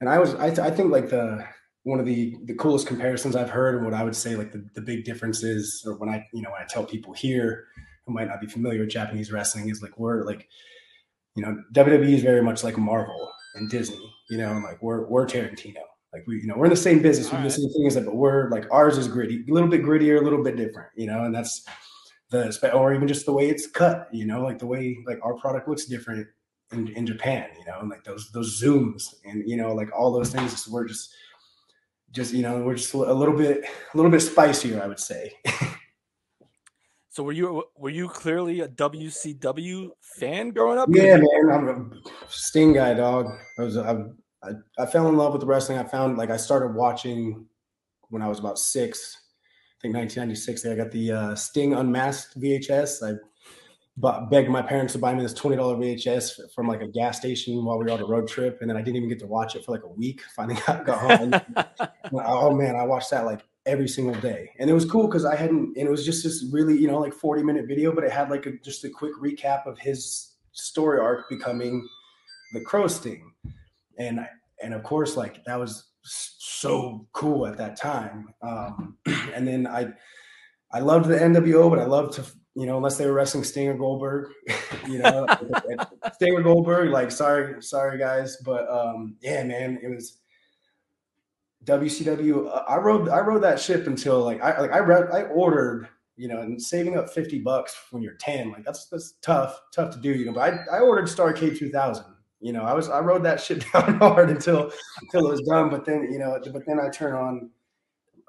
and 0.01 0.09
I 0.09 0.19
was 0.19 0.35
I, 0.35 0.47
th- 0.47 0.59
I 0.59 0.71
think 0.71 0.91
like 0.91 1.09
the 1.09 1.45
one 1.83 1.99
of 1.99 2.05
the 2.05 2.35
the 2.45 2.55
coolest 2.55 2.87
comparisons 2.87 3.35
I've 3.35 3.49
heard 3.49 3.75
and 3.75 3.85
what 3.85 3.93
I 3.93 4.03
would 4.03 4.15
say 4.15 4.35
like 4.35 4.51
the, 4.51 4.67
the 4.75 4.81
big 4.81 5.05
difference 5.05 5.43
is 5.43 5.83
or 5.85 5.97
when 5.97 6.09
I 6.09 6.25
you 6.33 6.41
know 6.41 6.51
when 6.51 6.61
I 6.61 6.65
tell 6.65 6.83
people 6.83 7.13
here 7.13 7.65
who 8.05 8.13
might 8.13 8.27
not 8.27 8.41
be 8.41 8.47
familiar 8.47 8.81
with 8.81 8.89
Japanese 8.89 9.31
wrestling 9.31 9.69
is 9.69 9.81
like 9.81 9.97
we're 9.97 10.25
like 10.25 10.49
you 11.35 11.43
know 11.43 11.57
WWE 11.73 12.13
is 12.13 12.23
very 12.23 12.41
much 12.41 12.63
like 12.63 12.77
Marvel 12.77 13.31
and 13.55 13.69
Disney 13.69 14.13
you 14.29 14.37
know 14.37 14.51
and 14.51 14.63
like 14.63 14.81
we're 14.81 15.07
we're 15.07 15.25
Tarantino 15.25 15.83
like 16.13 16.25
we, 16.27 16.41
you 16.41 16.47
know, 16.47 16.55
we're 16.55 16.65
in 16.65 16.71
the 16.71 16.77
same 16.77 17.01
business. 17.01 17.31
we 17.31 17.37
do 17.37 17.43
the 17.43 17.49
same 17.49 17.69
things, 17.71 17.95
but 17.95 18.15
we're 18.15 18.49
like 18.49 18.65
ours 18.71 18.97
is 18.97 19.07
gritty, 19.07 19.45
a 19.47 19.53
little 19.53 19.69
bit 19.69 19.83
grittier, 19.83 20.19
a 20.19 20.23
little 20.23 20.43
bit 20.43 20.55
different, 20.55 20.89
you 20.95 21.07
know, 21.07 21.23
and 21.23 21.33
that's 21.33 21.65
the 22.31 22.71
or 22.73 22.93
even 22.93 23.07
just 23.07 23.25
the 23.25 23.33
way 23.33 23.49
it's 23.49 23.67
cut, 23.67 24.07
you 24.11 24.25
know, 24.25 24.41
like 24.43 24.59
the 24.59 24.65
way 24.65 24.97
like 25.05 25.19
our 25.23 25.35
product 25.35 25.67
looks 25.67 25.85
different 25.85 26.27
in, 26.71 26.87
in 26.89 27.05
Japan, 27.05 27.47
you 27.57 27.65
know, 27.65 27.79
and 27.79 27.89
like 27.89 28.03
those 28.03 28.31
those 28.31 28.61
zooms 28.61 29.15
and 29.25 29.47
you 29.47 29.57
know, 29.57 29.73
like 29.73 29.89
all 29.97 30.11
those 30.11 30.31
things. 30.31 30.67
We're 30.67 30.87
just 30.87 31.13
just 32.11 32.33
you 32.33 32.41
know, 32.41 32.59
we're 32.59 32.75
just 32.75 32.93
a 32.93 32.97
little 32.97 33.35
bit 33.35 33.63
a 33.93 33.97
little 33.97 34.11
bit 34.11 34.21
spicier, 34.21 34.81
I 34.81 34.87
would 34.87 34.99
say. 34.99 35.33
So 37.11 37.23
were 37.23 37.33
you 37.33 37.65
were 37.75 37.89
you 37.89 38.07
clearly 38.07 38.61
a 38.61 38.67
WCW 38.69 39.89
fan 39.99 40.51
growing 40.51 40.77
up? 40.77 40.87
Yeah, 40.89 41.17
man, 41.17 41.51
I'm 41.51 41.67
a 41.67 42.29
Sting 42.29 42.71
guy, 42.71 42.93
dog. 42.93 43.27
I 43.57 43.63
was 43.63 43.75
I 43.75 43.97
I, 44.43 44.51
I 44.77 44.85
fell 44.85 45.07
in 45.07 45.17
love 45.17 45.33
with 45.33 45.43
wrestling. 45.43 45.77
I 45.77 45.83
found 45.83 46.17
like 46.17 46.29
I 46.29 46.37
started 46.37 46.73
watching 46.73 47.45
when 48.09 48.21
I 48.21 48.27
was 48.27 48.39
about 48.39 48.59
six. 48.59 49.17
I 49.79 49.81
think 49.81 49.95
1996. 49.95 50.65
I 50.65 50.75
got 50.75 50.91
the 50.91 51.11
uh, 51.11 51.35
Sting 51.35 51.73
Unmasked 51.73 52.39
VHS. 52.39 53.03
I 53.03 53.17
bought, 53.97 54.29
begged 54.29 54.49
my 54.49 54.61
parents 54.61 54.93
to 54.93 54.99
buy 54.99 55.13
me 55.13 55.21
this 55.21 55.33
$20 55.33 55.57
VHS 55.57 56.53
from 56.53 56.67
like 56.67 56.81
a 56.81 56.87
gas 56.87 57.17
station 57.17 57.63
while 57.63 57.77
we 57.77 57.85
were 57.85 57.91
on 57.91 58.01
a 58.01 58.05
road 58.05 58.27
trip, 58.27 58.59
and 58.61 58.69
then 58.69 58.77
I 58.77 58.81
didn't 58.81 58.97
even 58.97 59.09
get 59.09 59.19
to 59.19 59.27
watch 59.27 59.55
it 59.55 59.65
for 59.65 59.71
like 59.71 59.83
a 59.83 59.89
week. 59.89 60.21
Finally 60.35 60.59
got, 60.65 60.85
got 60.85 60.99
home. 60.99 61.33
oh 62.25 62.55
man, 62.55 62.75
I 62.75 62.83
watched 62.83 63.11
that 63.11 63.25
like 63.25 63.41
every 63.65 63.87
single 63.87 64.19
day, 64.21 64.51
and 64.59 64.69
it 64.69 64.73
was 64.73 64.85
cool 64.85 65.07
because 65.07 65.25
I 65.25 65.35
hadn't. 65.35 65.77
And 65.77 65.87
it 65.87 65.91
was 65.91 66.05
just 66.05 66.23
this 66.23 66.45
really 66.51 66.77
you 66.77 66.87
know 66.87 66.99
like 66.99 67.13
40 67.13 67.43
minute 67.43 67.67
video, 67.67 67.93
but 67.93 68.03
it 68.03 68.11
had 68.11 68.29
like 68.29 68.45
a, 68.45 68.51
just 68.63 68.83
a 68.85 68.89
quick 68.89 69.13
recap 69.21 69.65
of 69.65 69.77
his 69.77 70.35
story 70.51 70.99
arc 70.99 71.29
becoming 71.29 71.87
the 72.53 72.61
Crow 72.61 72.87
Sting 72.87 73.31
and 73.99 74.25
and 74.63 74.73
of 74.73 74.83
course 74.83 75.15
like 75.15 75.43
that 75.45 75.59
was 75.59 75.91
so 76.03 77.07
cool 77.13 77.45
at 77.45 77.57
that 77.57 77.75
time 77.75 78.29
um, 78.41 78.97
and 79.35 79.47
then 79.47 79.67
i 79.67 79.87
i 80.71 80.79
loved 80.79 81.07
the 81.07 81.15
nwo 81.15 81.69
but 81.69 81.79
i 81.79 81.85
loved 81.85 82.13
to 82.13 82.23
you 82.55 82.65
know 82.65 82.77
unless 82.77 82.97
they 82.97 83.05
were 83.05 83.13
wrestling 83.13 83.43
stinger 83.43 83.75
goldberg 83.75 84.31
you 84.87 84.97
know 84.97 85.27
stinger 86.13 86.41
goldberg 86.41 86.89
like 86.89 87.11
sorry 87.11 87.61
sorry 87.61 87.97
guys 87.97 88.37
but 88.37 88.67
um 88.69 89.15
yeah 89.21 89.43
man 89.43 89.77
it 89.83 89.89
was 89.89 90.19
WCW. 91.65 92.47
Uh, 92.47 92.63
I 92.67 92.77
rode 92.77 93.09
I 93.09 93.19
rode 93.19 93.43
that 93.43 93.59
ship 93.59 93.85
until 93.85 94.23
like 94.23 94.41
I 94.41 94.59
like 94.59 94.71
I 94.71 94.79
read 94.79 95.11
I 95.11 95.23
ordered 95.23 95.89
you 96.15 96.27
know 96.27 96.39
and 96.39 96.61
saving 96.61 96.97
up 96.97 97.09
fifty 97.09 97.39
bucks 97.39 97.77
when 97.91 98.01
you're 98.01 98.15
ten 98.15 98.51
like 98.51 98.63
that's 98.63 98.87
that's 98.87 99.15
tough 99.21 99.61
tough 99.73 99.93
to 99.93 99.99
do 99.99 100.11
you 100.11 100.25
know 100.25 100.33
but 100.33 100.53
I 100.53 100.77
I 100.77 100.79
ordered 100.79 101.05
Starcade 101.05 101.57
two 101.57 101.69
thousand 101.69 102.05
you 102.39 102.53
know, 102.53 102.63
I 102.63 102.73
was 102.73 102.89
I 102.89 102.99
rode 102.99 103.23
that 103.23 103.41
shit 103.41 103.65
down 103.73 103.97
hard 103.97 104.29
until 104.29 104.71
until 105.01 105.27
it 105.27 105.31
was 105.31 105.41
done. 105.41 105.69
But 105.69 105.85
then, 105.85 106.09
you 106.11 106.19
know, 106.19 106.39
but 106.51 106.65
then 106.65 106.79
I 106.79 106.89
turn 106.89 107.13
on 107.13 107.49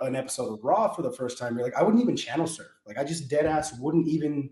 an 0.01 0.17
episode 0.17 0.53
of 0.53 0.65
Raw 0.65 0.89
for 0.89 1.03
the 1.03 1.13
first 1.13 1.39
time. 1.39 1.57
You're 1.57 1.65
like, 1.65 1.77
I 1.77 1.83
wouldn't 1.83 2.03
even 2.03 2.17
channel 2.17 2.47
surf. 2.47 2.69
Like 2.87 2.99
I 2.99 3.05
just 3.05 3.29
dead 3.29 3.47
ass 3.47 3.79
wouldn't 3.79 4.09
even 4.09 4.51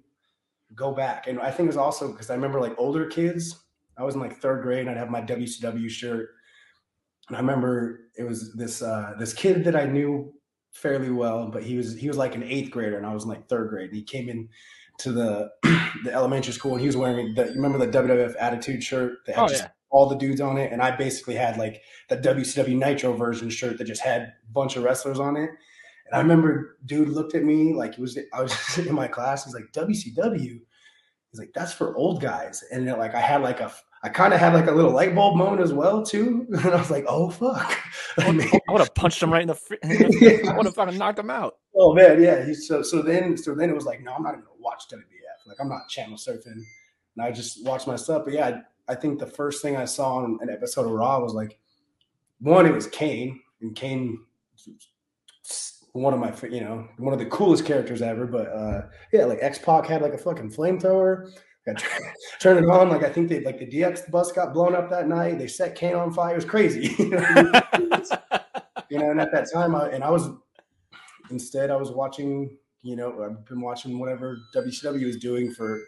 go 0.74 0.92
back. 0.92 1.26
And 1.26 1.40
I 1.40 1.50
think 1.50 1.66
it 1.66 1.68
was 1.68 1.76
also 1.76 2.12
because 2.12 2.30
I 2.30 2.34
remember 2.34 2.60
like 2.60 2.74
older 2.78 3.06
kids. 3.06 3.64
I 3.96 4.04
was 4.04 4.14
in 4.14 4.20
like 4.20 4.40
third 4.40 4.62
grade 4.62 4.80
and 4.80 4.90
I'd 4.90 4.96
have 4.96 5.10
my 5.10 5.22
WCW 5.22 5.88
shirt. 5.88 6.30
And 7.28 7.36
I 7.36 7.40
remember 7.40 8.10
it 8.16 8.24
was 8.24 8.54
this 8.54 8.82
uh 8.82 9.14
this 9.18 9.34
kid 9.34 9.64
that 9.64 9.76
I 9.76 9.86
knew 9.86 10.32
fairly 10.70 11.10
well, 11.10 11.48
but 11.48 11.62
he 11.62 11.76
was 11.76 11.94
he 11.96 12.08
was 12.08 12.16
like 12.16 12.34
an 12.34 12.44
eighth 12.44 12.70
grader 12.70 12.96
and 12.96 13.06
I 13.06 13.12
was 13.12 13.24
in 13.24 13.30
like 13.30 13.48
third 13.48 13.70
grade. 13.70 13.88
And 13.88 13.96
he 13.96 14.04
came 14.04 14.28
in 14.28 14.48
to 14.98 15.12
the 15.12 15.50
the 16.04 16.12
elementary 16.12 16.52
school 16.52 16.72
and 16.72 16.80
he 16.80 16.86
was 16.86 16.96
wearing 16.96 17.34
the 17.34 17.44
remember 17.46 17.78
the 17.78 17.88
WWF 17.88 18.34
Attitude 18.38 18.82
shirt 18.82 19.24
that 19.26 19.36
had 19.36 19.44
oh, 19.44 19.48
just 19.48 19.62
yeah. 19.64 19.70
all 19.90 20.08
the 20.08 20.16
dudes 20.16 20.40
on 20.40 20.58
it, 20.58 20.72
and 20.72 20.82
I 20.82 20.94
basically 20.94 21.34
had 21.34 21.56
like 21.56 21.82
the 22.08 22.16
WCW 22.16 22.76
Nitro 22.76 23.12
version 23.12 23.50
shirt 23.50 23.78
that 23.78 23.84
just 23.84 24.02
had 24.02 24.22
a 24.22 24.52
bunch 24.52 24.76
of 24.76 24.82
wrestlers 24.82 25.20
on 25.20 25.36
it. 25.36 25.50
And 26.06 26.14
I 26.14 26.18
remember 26.18 26.78
dude 26.84 27.08
looked 27.08 27.34
at 27.34 27.44
me 27.44 27.74
like 27.74 27.92
it 27.92 27.98
was 27.98 28.18
I 28.32 28.42
was 28.42 28.78
in 28.78 28.94
my 28.94 29.08
class. 29.08 29.44
He's 29.44 29.54
like 29.54 29.72
WCW. 29.72 30.60
He's 31.30 31.38
like 31.38 31.52
that's 31.54 31.72
for 31.72 31.96
old 31.96 32.20
guys, 32.20 32.64
and 32.70 32.86
like 32.86 33.14
I 33.14 33.20
had 33.20 33.42
like 33.42 33.60
a 33.60 33.72
I 34.02 34.08
kind 34.08 34.32
of 34.32 34.38
had 34.38 34.54
like 34.54 34.68
a 34.68 34.72
little 34.72 34.92
light 34.92 35.14
bulb 35.14 35.36
moment 35.36 35.60
as 35.60 35.72
well 35.72 36.04
too, 36.04 36.46
and 36.52 36.66
I 36.66 36.76
was 36.76 36.90
like, 36.90 37.04
"Oh 37.08 37.30
fuck!" 37.30 37.76
I, 38.18 38.60
would 38.68 38.80
have 38.80 38.94
punched 38.94 39.22
him 39.22 39.32
right 39.32 39.42
in 39.42 39.48
the. 39.48 39.54
Fr- 39.54 39.74
I 39.84 40.56
would 40.56 40.66
have 40.66 40.74
fucking 40.74 40.98
knocked 40.98 41.18
him 41.18 41.30
out. 41.30 41.56
Oh 41.74 41.94
man, 41.94 42.22
yeah. 42.22 42.44
He, 42.44 42.54
so 42.54 42.82
so 42.82 43.02
then 43.02 43.36
so 43.36 43.54
then 43.54 43.70
it 43.70 43.74
was 43.74 43.86
like, 43.86 44.02
no, 44.02 44.12
I'm 44.12 44.22
not 44.22 44.34
even 44.34 44.44
gonna 44.44 44.56
watch 44.60 44.84
WWF. 44.90 45.46
Like 45.46 45.56
I'm 45.60 45.68
not 45.68 45.88
channel 45.88 46.16
surfing, 46.16 46.46
and 46.46 46.64
I 47.20 47.32
just 47.32 47.64
watched 47.64 47.86
my 47.86 47.96
stuff. 47.96 48.22
But 48.24 48.34
yeah, 48.34 48.60
I, 48.88 48.92
I 48.92 48.94
think 48.94 49.18
the 49.18 49.26
first 49.26 49.62
thing 49.62 49.76
I 49.76 49.84
saw 49.84 50.16
on 50.16 50.38
an 50.40 50.50
episode 50.50 50.86
of 50.86 50.92
Raw 50.92 51.20
was 51.20 51.34
like, 51.34 51.58
one, 52.40 52.66
it 52.66 52.74
was 52.74 52.86
Kane, 52.86 53.40
and 53.60 53.74
Kane, 53.74 54.20
one 55.92 56.14
of 56.14 56.20
my 56.20 56.32
you 56.48 56.60
know 56.60 56.86
one 56.98 57.12
of 57.12 57.18
the 57.18 57.26
coolest 57.26 57.64
characters 57.64 58.00
ever. 58.00 58.26
But 58.26 58.46
uh 58.52 58.82
yeah, 59.12 59.24
like 59.24 59.38
X 59.42 59.58
Pac 59.58 59.86
had 59.86 60.02
like 60.02 60.14
a 60.14 60.18
fucking 60.18 60.52
flamethrower. 60.52 61.32
turn 62.40 62.62
it 62.62 62.68
on. 62.68 62.88
Like 62.88 63.02
I 63.02 63.10
think 63.10 63.28
they 63.28 63.40
like 63.40 63.58
the 63.58 63.66
DX 63.66 64.10
bus 64.10 64.32
got 64.32 64.52
blown 64.52 64.74
up 64.74 64.90
that 64.90 65.08
night. 65.08 65.38
They 65.38 65.48
set 65.48 65.74
Kane 65.74 65.94
on 65.94 66.12
fire. 66.12 66.32
It 66.32 66.36
was 66.36 66.44
crazy. 66.44 66.94
you, 66.98 67.10
know, 68.98 69.10
and 69.10 69.20
at 69.20 69.32
that 69.32 69.48
time, 69.52 69.74
I, 69.74 69.88
and 69.90 70.02
I 70.04 70.10
was 70.10 70.28
instead 71.30 71.70
I 71.70 71.76
was 71.76 71.90
watching. 71.90 72.56
You 72.82 72.94
know, 72.94 73.22
I've 73.24 73.44
been 73.44 73.60
watching 73.60 73.98
whatever 73.98 74.38
WCW 74.54 75.04
was 75.04 75.16
doing 75.16 75.52
for 75.52 75.80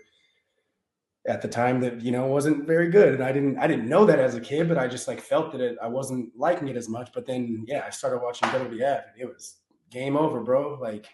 at 1.29 1.43
the 1.43 1.49
time 1.49 1.81
that 1.81 2.01
you 2.01 2.11
know 2.11 2.27
wasn't 2.27 2.67
very 2.67 2.89
good 2.89 3.15
and 3.15 3.23
i 3.23 3.31
didn't 3.31 3.59
i 3.59 3.67
didn't 3.67 3.89
know 3.89 4.07
that 4.07 4.19
as 4.19 4.35
a 4.35 4.41
kid 4.41 4.69
but 4.69 4.79
i 4.79 4.87
just 4.87 5.07
like 5.07 5.21
felt 5.21 5.53
that 5.53 5.61
it 5.61 5.77
i 5.83 5.87
wasn't 5.87 6.31
liking 6.37 6.69
it 6.69 6.77
as 6.77 6.89
much 6.89 7.11
but 7.13 7.27
then 7.27 7.63
yeah 7.69 7.85
i 7.87 7.91
started 7.91 8.21
watching 8.21 8.49
wwf 8.49 9.03
and 9.13 9.21
it 9.21 9.27
was 9.27 9.57
game 9.91 10.17
over 10.17 10.41
bro 10.41 10.79
like 10.81 11.07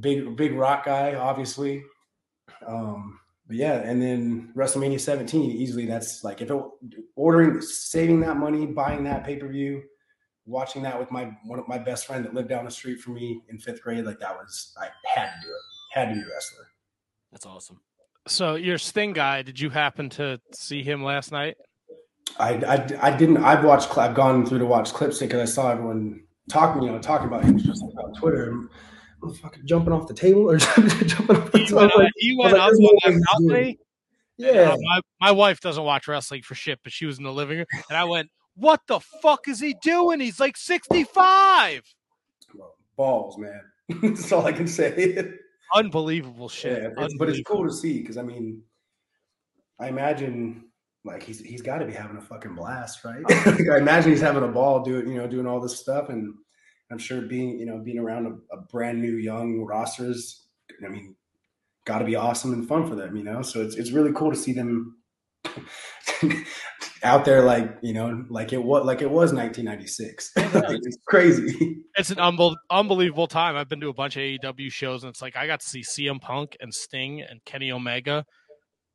big 0.00 0.36
big 0.36 0.52
rock 0.52 0.84
guy 0.84 1.14
obviously 1.16 1.82
um 2.66 3.17
but 3.48 3.56
yeah, 3.56 3.78
and 3.78 4.00
then 4.00 4.52
WrestleMania 4.54 5.00
17, 5.00 5.50
easily 5.50 5.86
that's 5.86 6.22
like 6.22 6.42
if 6.42 6.50
it 6.50 6.62
ordering, 7.16 7.62
saving 7.62 8.20
that 8.20 8.36
money, 8.36 8.66
buying 8.66 9.04
that 9.04 9.24
pay 9.24 9.36
per 9.36 9.48
view, 9.48 9.82
watching 10.44 10.82
that 10.82 10.98
with 10.98 11.10
my 11.10 11.34
one 11.46 11.58
of 11.58 11.66
my 11.66 11.78
best 11.78 12.06
friend 12.06 12.26
that 12.26 12.34
lived 12.34 12.50
down 12.50 12.66
the 12.66 12.70
street 12.70 13.00
from 13.00 13.14
me 13.14 13.40
in 13.48 13.58
fifth 13.58 13.82
grade, 13.82 14.04
like 14.04 14.20
that 14.20 14.36
was 14.36 14.74
I 14.78 14.88
had 15.14 15.30
to 15.32 15.46
do 15.46 15.48
it, 15.48 15.98
had 15.98 16.08
to 16.10 16.14
be 16.14 16.20
a 16.20 16.24
wrestler. 16.24 16.68
That's 17.32 17.46
awesome. 17.46 17.80
So 18.26 18.56
your 18.56 18.76
Sting 18.76 19.14
guy, 19.14 19.40
did 19.40 19.58
you 19.58 19.70
happen 19.70 20.10
to 20.10 20.38
see 20.52 20.82
him 20.82 21.02
last 21.02 21.32
night? 21.32 21.56
I 22.38 22.52
I, 22.56 23.08
I 23.08 23.16
didn't. 23.16 23.38
I've 23.38 23.64
watched. 23.64 23.96
I've 23.96 24.14
gone 24.14 24.44
through 24.44 24.58
to 24.58 24.66
watch 24.66 24.92
clips 24.92 25.20
because 25.20 25.40
I 25.40 25.50
saw 25.50 25.70
everyone 25.70 26.22
talking, 26.50 26.82
you 26.82 26.90
know, 26.92 26.98
talking 26.98 27.28
about 27.28 27.44
him 27.44 27.56
just 27.56 27.82
like 27.82 28.04
on 28.04 28.12
Twitter 28.12 28.68
fucking 29.40 29.66
jumping 29.66 29.92
off 29.92 30.06
the 30.06 30.14
table 30.14 30.50
or 30.50 30.58
jumping 30.58 31.36
off 31.36 31.52
the 31.52 31.58
he 31.58 31.74
went, 31.74 31.92
he 32.16 32.36
went 32.38 32.54
that 32.54 33.22
balcony. 33.32 33.78
Yeah. 34.36 34.72
Uh, 34.72 34.76
my, 34.80 35.00
my 35.20 35.30
wife 35.32 35.60
doesn't 35.60 35.82
watch 35.82 36.06
wrestling 36.06 36.42
for 36.42 36.54
shit, 36.54 36.78
but 36.82 36.92
she 36.92 37.06
was 37.06 37.18
in 37.18 37.24
the 37.24 37.32
living 37.32 37.58
room, 37.58 37.66
and 37.88 37.98
I 37.98 38.04
went, 38.04 38.30
"What 38.54 38.80
the 38.86 39.00
fuck 39.00 39.48
is 39.48 39.60
he 39.60 39.74
doing? 39.82 40.20
He's 40.20 40.38
like 40.38 40.56
65." 40.56 41.82
Balls, 42.96 43.38
man. 43.38 43.60
That's 44.02 44.30
all 44.32 44.46
I 44.46 44.52
can 44.52 44.68
say. 44.68 45.32
Unbelievable 45.74 46.48
shit. 46.48 46.82
Yeah, 46.82 47.04
it's, 47.04 47.16
but 47.18 47.28
it's 47.28 47.42
cool 47.42 47.64
to 47.64 47.72
see 47.72 48.00
because 48.00 48.16
I 48.16 48.22
mean, 48.22 48.62
I 49.80 49.88
imagine 49.88 50.64
like 51.04 51.22
he's 51.22 51.40
he's 51.40 51.62
got 51.62 51.78
to 51.78 51.86
be 51.86 51.92
having 51.92 52.16
a 52.16 52.20
fucking 52.20 52.54
blast, 52.54 53.04
right? 53.04 53.22
Like, 53.46 53.68
I 53.68 53.78
imagine 53.78 54.12
he's 54.12 54.20
having 54.20 54.44
a 54.44 54.48
ball 54.48 54.82
doing 54.82 55.08
you 55.08 55.18
know 55.18 55.26
doing 55.26 55.46
all 55.46 55.60
this 55.60 55.78
stuff, 55.78 56.08
and 56.10 56.34
I'm 56.90 56.98
sure 56.98 57.20
being 57.22 57.58
you 57.58 57.66
know 57.66 57.78
being 57.78 57.98
around 57.98 58.26
a, 58.26 58.56
a 58.56 58.60
brand 58.62 59.00
new 59.02 59.12
young 59.16 59.60
rosters. 59.64 60.46
I 60.84 60.88
mean, 60.88 61.16
got 61.84 61.98
to 61.98 62.04
be 62.04 62.16
awesome 62.16 62.52
and 62.52 62.66
fun 62.68 62.86
for 62.88 62.94
them, 62.94 63.16
you 63.16 63.24
know. 63.24 63.42
So 63.42 63.60
it's 63.62 63.76
it's 63.76 63.90
really 63.90 64.12
cool 64.12 64.30
to 64.30 64.36
see 64.36 64.52
them 64.52 64.96
out 67.02 67.24
there, 67.24 67.42
like 67.42 67.78
you 67.82 67.92
know, 67.94 68.24
like 68.28 68.52
it 68.52 68.62
was 68.62 68.84
like 68.84 69.02
it 69.02 69.10
was 69.10 69.32
1996. 69.32 70.32
it's 70.36 70.98
crazy. 71.06 71.78
It's 71.98 72.10
an 72.10 72.18
unbel- 72.18 72.54
unbelievable 72.70 73.26
time. 73.26 73.56
I've 73.56 73.68
been 73.68 73.80
to 73.80 73.88
a 73.88 73.92
bunch 73.92 74.16
of 74.16 74.20
AEW 74.20 74.70
shows, 74.70 75.02
and 75.02 75.10
it's 75.10 75.20
like 75.20 75.36
I 75.36 75.48
got 75.48 75.58
to 75.58 75.66
see 75.66 75.80
CM 75.80 76.20
Punk 76.20 76.56
and 76.60 76.72
Sting 76.72 77.22
and 77.22 77.44
Kenny 77.44 77.72
Omega 77.72 78.24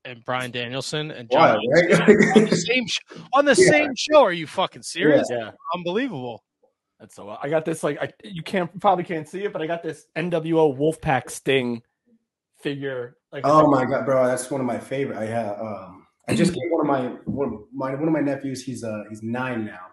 and 0.05 0.23
Bryan 0.23 0.51
Danielson 0.51 1.11
and 1.11 1.29
John 1.29 1.59
Wild, 1.59 1.89
right? 1.91 1.99
on 2.37 2.45
the 2.45 2.55
same 2.55 2.87
sh- 2.87 2.99
on 3.33 3.43
the 3.43 3.55
Yeah. 3.57 3.69
same 3.71 3.89
show. 3.97 4.21
Are 4.23 4.31
you 4.31 4.47
fucking 4.47 4.83
serious? 4.83 5.27
Yeah. 5.29 5.51
Unbelievable. 5.75 6.45
So. 7.11 7.37
I 7.41 7.49
got 7.49 7.65
this 7.65 7.83
like 7.83 8.01
I 8.01 8.13
you 8.23 8.43
can't 8.43 8.79
probably 8.79 9.03
can't 9.03 9.27
see 9.27 9.43
it, 9.43 9.53
but 9.53 9.61
I 9.61 9.67
got 9.67 9.83
this 9.83 10.05
NWO 10.15 10.77
Wolfpack 10.77 11.29
Sting 11.29 11.81
figure. 12.59 13.17
Like 13.31 13.43
Oh 13.45 13.69
my 13.69 13.85
god, 13.85 14.05
bro, 14.05 14.25
that's 14.25 14.49
one 14.49 14.61
of 14.61 14.67
my 14.67 14.79
favorite. 14.79 15.17
I 15.17 15.25
have. 15.25 15.59
Um, 15.59 16.07
I 16.27 16.35
just 16.35 16.53
gave 16.53 16.63
one 16.69 16.81
of 16.81 16.87
my 16.87 17.15
one 17.25 17.53
of 17.53 17.59
my 17.73 17.93
one 17.95 18.07
of 18.07 18.13
my 18.13 18.21
nephews. 18.21 18.63
He's 18.63 18.83
uh 18.83 19.03
he's 19.09 19.21
nine 19.23 19.65
now, 19.65 19.87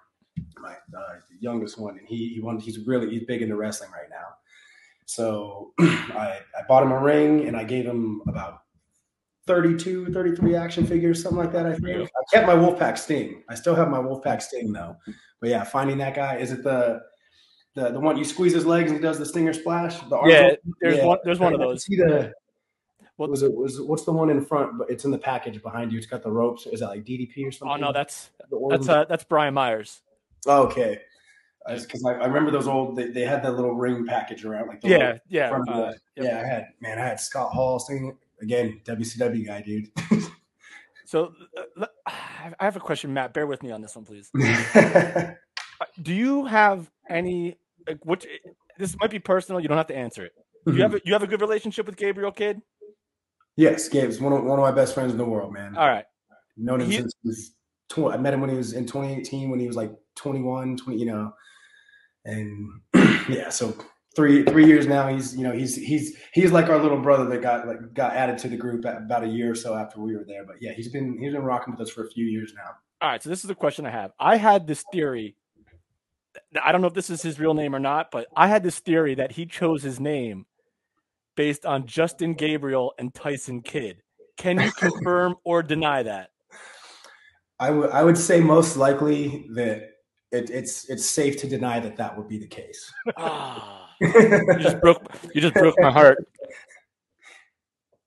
my 0.61 0.73
uh, 0.73 1.17
youngest 1.41 1.79
one, 1.79 1.99
and 1.99 2.07
he 2.07 2.35
he 2.35 2.41
won, 2.41 2.59
he's 2.59 2.87
really 2.87 3.11
he's 3.11 3.25
big 3.25 3.43
into 3.43 3.57
wrestling 3.57 3.91
right 3.91 4.09
now. 4.09 4.27
So 5.07 5.73
I 5.81 6.39
I 6.57 6.63
bought 6.69 6.85
him 6.85 6.93
a 6.93 7.01
ring 7.01 7.49
and 7.49 7.57
I 7.57 7.65
gave 7.65 7.85
him 7.85 8.23
about 8.29 8.63
32, 9.55 10.13
33 10.13 10.55
action 10.55 10.87
figures, 10.87 11.21
something 11.23 11.39
like 11.39 11.51
that. 11.53 11.67
I 11.67 11.75
think 11.75 12.09
I 12.09 12.09
kept 12.33 12.47
my 12.47 12.55
Wolfpack 12.55 12.97
Sting. 12.97 13.43
I 13.49 13.57
still 13.57 13.75
have 13.75 13.89
my 13.91 13.99
Wolfpack 13.99 14.41
Sting 14.43 14.73
though. 14.73 14.97
But 15.41 15.51
yeah, 15.51 15.65
finding 15.65 15.99
that 15.99 16.15
guy 16.15 16.37
is 16.37 16.53
it 16.53 16.63
the 16.63 17.01
the 17.75 17.91
the 17.91 17.99
one 17.99 18.17
you 18.17 18.23
squeeze 18.25 18.53
his 18.55 18.65
legs 18.65 18.93
and 18.93 19.01
he 19.01 19.03
does 19.03 19.19
the 19.19 19.27
stinger 19.27 19.53
splash? 19.53 19.99
The 20.09 20.21
Yeah, 20.27 20.51
there's 20.81 20.99
Yeah. 20.99 21.07
one. 21.07 21.19
There's 21.25 21.41
one 21.41 21.53
of 21.53 21.59
those. 21.59 21.85
See 21.85 21.97
the 21.97 22.33
What- 23.17 23.29
was 23.31 23.43
it 23.43 23.53
was 23.53 23.81
what's 23.81 24.05
the 24.05 24.13
one 24.13 24.31
in 24.31 24.41
front? 24.45 24.79
But 24.79 24.89
it's 24.89 25.05
in 25.05 25.11
the 25.11 25.19
package 25.19 25.61
behind 25.63 25.91
you. 25.91 25.99
It's 25.99 26.07
got 26.07 26.23
the 26.23 26.31
ropes. 26.31 26.67
Is 26.67 26.79
that 26.81 26.91
like 26.91 27.05
DDP 27.05 27.45
or 27.45 27.51
something? 27.51 27.75
Oh 27.75 27.87
no, 27.89 27.93
that's 27.93 28.31
that's 28.71 28.89
uh 28.89 29.05
that's 29.07 29.25
Brian 29.25 29.55
Myers. 29.55 30.01
oh, 30.47 30.63
okay. 30.69 31.01
Because 31.69 32.03
I, 32.05 32.13
I 32.15 32.27
remember 32.27 32.51
those 32.51 32.67
old. 32.69 32.97
They, 32.97 33.09
they 33.09 33.25
had 33.25 33.43
that 33.43 33.53
little 33.55 33.75
ring 33.75 34.07
package 34.07 34.45
around. 34.45 34.69
Like 34.69 34.81
the 34.81 34.89
Yeah, 34.89 35.19
yeah, 35.29 35.55
of 35.57 35.67
the- 35.67 35.73
uh, 35.73 35.93
yep. 36.17 36.25
yeah. 36.27 36.41
I 36.41 36.45
had 36.47 36.69
man, 36.81 36.99
I 36.99 37.03
had 37.03 37.21
Scott 37.21 37.51
Hall 37.53 37.79
singing 37.79 38.17
again. 38.41 38.81
WCW 38.85 39.47
guy, 39.47 39.63
dude. 39.63 39.89
So 41.07 41.33
uh, 41.81 41.87
I 42.07 42.65
have 42.65 42.77
a 42.77 42.81
question, 42.81 43.13
Matt. 43.13 43.35
Bear 43.35 43.47
with 43.47 43.63
me 43.63 43.71
on 43.71 43.81
this 43.83 43.95
one, 43.97 44.05
please. 44.05 44.31
Uh, 45.83 45.87
Do 46.03 46.13
you 46.13 46.45
have 46.45 46.91
any? 47.09 47.57
Like, 47.89 48.05
which 48.05 48.27
this 48.77 48.95
might 49.01 49.11
be 49.11 49.19
personal. 49.19 49.63
You 49.63 49.69
don't 49.69 49.79
have 49.79 49.87
to 49.87 49.97
answer 49.97 50.27
it. 50.27 50.33
Do 50.67 50.75
you 50.75 50.83
have 50.83 50.95
a, 50.95 51.01
you 51.07 51.15
have 51.15 51.23
a 51.23 51.27
good 51.27 51.41
relationship 51.41 51.87
with 51.87 51.97
Gabriel 51.97 52.31
Kidd? 52.31 52.61
yes, 53.57 53.89
Gabe's 53.89 54.21
one 54.21 54.35
of 54.35 54.45
one 54.45 54.59
of 54.59 54.63
my 54.63 54.73
best 54.73 54.93
friends 54.93 55.11
in 55.13 55.17
the 55.17 55.25
world, 55.25 55.55
man. 55.55 55.75
All 55.79 55.89
right. 55.89 56.05
known 56.59 56.83
him 56.83 56.91
He- 56.91 56.99
since 56.99 57.15
he 57.23 57.29
was 57.29 57.55
tw- 57.89 58.13
I 58.13 58.19
met 58.19 58.35
him 58.35 58.43
when 58.43 58.51
he 58.51 58.57
was 58.57 58.75
in 58.75 58.85
2018 58.85 59.49
when 59.49 59.59
he 59.59 59.67
was 59.67 59.75
like 59.77 59.91
21, 60.17 60.77
20, 60.77 60.99
you 60.99 61.07
know, 61.07 61.33
and 62.27 62.69
yeah, 63.31 63.49
so 63.49 63.75
three 64.15 64.45
three 64.45 64.67
years 64.67 64.87
now. 64.87 65.09
He's 65.09 65.37
you 65.37 65.45
know 65.45 65.53
he's 65.53 65.77
he's 65.77 66.17
he's 66.33 66.53
like 66.53 66.69
our 66.69 66.79
little 66.79 67.01
brother 67.01 67.27
that 67.27 67.43
got 67.43 67.67
like 67.67 67.95
got 67.95 68.13
added 68.13 68.39
to 68.39 68.49
the 68.49 68.57
group 68.57 68.85
about 68.85 69.25
a 69.25 69.29
year 69.29 69.53
or 69.53 69.55
so 69.55 69.75
after 69.75 70.01
we 70.01 70.17
were 70.17 70.25
there. 70.25 70.45
But 70.45 70.57
yeah, 70.61 70.73
he's 70.73 70.89
been 70.89 71.19
he's 71.21 71.33
been 71.33 71.43
rocking 71.43 71.73
with 71.73 71.81
us 71.81 71.91
for 71.91 72.05
a 72.05 72.11
few 72.11 72.27
years 72.27 72.53
now. 72.57 72.71
All 73.03 73.11
right. 73.11 73.23
So 73.23 73.31
this 73.31 73.41
is 73.41 73.49
the 73.49 73.55
question 73.55 73.87
I 73.87 73.91
have. 73.91 74.13
I 74.19 74.37
had 74.37 74.67
this 74.67 74.85
theory. 74.93 75.37
I 76.63 76.71
don't 76.71 76.81
know 76.81 76.87
if 76.87 76.95
this 76.95 77.11
is 77.11 77.23
his 77.23 77.41
real 77.41 77.55
name 77.55 77.75
or 77.75 77.81
not, 77.81 78.11
but 78.11 78.27
I 78.37 78.47
had 78.47 78.63
this 78.63 78.79
theory 78.79 79.15
that 79.17 79.33
he 79.33 79.47
chose 79.47 79.83
his 79.83 79.99
name 79.99 80.47
based 81.35 81.67
on 81.67 81.87
Justin 81.87 82.35
Gabriel 82.35 82.93
and 82.99 83.13
Tyson 83.15 83.63
Kidd. 83.63 84.03
Can 84.37 84.61
you 84.61 84.71
confirm 84.73 85.37
or 85.45 85.63
deny 85.63 86.03
that? 86.03 86.31
I 87.59 87.71
would 87.71 87.91
I 87.91 88.03
would 88.03 88.17
say 88.17 88.41
most 88.41 88.77
likely 88.77 89.47
that 89.55 89.91
it, 90.33 90.51
it's 90.51 90.89
it's 90.89 91.05
safe 91.05 91.37
to 91.39 91.49
deny 91.49 91.81
that 91.81 91.97
that 91.97 92.17
would 92.17 92.29
be 92.29 92.39
the 92.39 92.47
case. 92.47 92.91
Ah, 93.17 93.80
you 94.01 94.59
just 94.59 94.81
broke 94.81 95.03
you 95.35 95.41
just 95.41 95.55
broke 95.55 95.75
my 95.79 95.91
heart. 95.91 96.19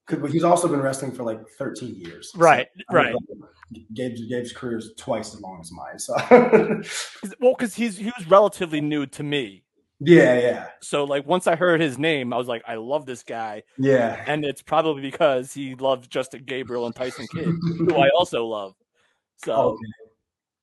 Because 0.06 0.32
he's 0.32 0.44
also 0.44 0.68
been 0.68 0.82
wrestling 0.82 1.12
for 1.12 1.22
like 1.22 1.40
13 1.58 1.94
years. 1.94 2.32
So, 2.32 2.38
Right, 2.38 2.68
mean, 2.76 2.84
right. 2.92 3.14
Gabe's 3.94 4.20
Gabe's 4.28 4.52
career 4.52 4.76
is 4.76 4.92
twice 4.98 5.32
as 5.34 5.40
long 5.40 5.60
as 5.62 5.72
mine. 5.72 5.98
So, 5.98 6.14
Well, 7.40 7.54
because 7.56 7.74
he's 7.74 7.96
he 7.96 8.12
was 8.18 8.28
relatively 8.28 8.82
new 8.82 9.06
to 9.06 9.22
me. 9.22 9.64
yeah, 10.00 10.38
yeah, 10.38 10.66
So 10.82 11.04
like 11.04 11.26
once 11.26 11.46
I 11.46 11.56
heard 11.56 11.80
his 11.80 11.98
name, 11.98 12.34
I 12.34 12.36
was 12.36 12.48
like, 12.48 12.62
I 12.68 12.74
love 12.74 13.06
this 13.06 13.22
guy, 13.22 13.62
yeah. 13.78 14.22
and 14.26 14.44
it's 14.44 14.60
probably 14.60 15.00
because 15.00 15.54
he 15.54 15.74
loves 15.74 16.06
Justin 16.06 16.42
Gabriel 16.44 16.84
and 16.84 16.94
Tyson 16.94 17.26
Kidd, 17.32 17.54
who 17.78 17.94
I 17.96 18.10
also 18.10 18.44
love. 18.44 18.74
So 19.42 19.54
Okay. 19.54 19.86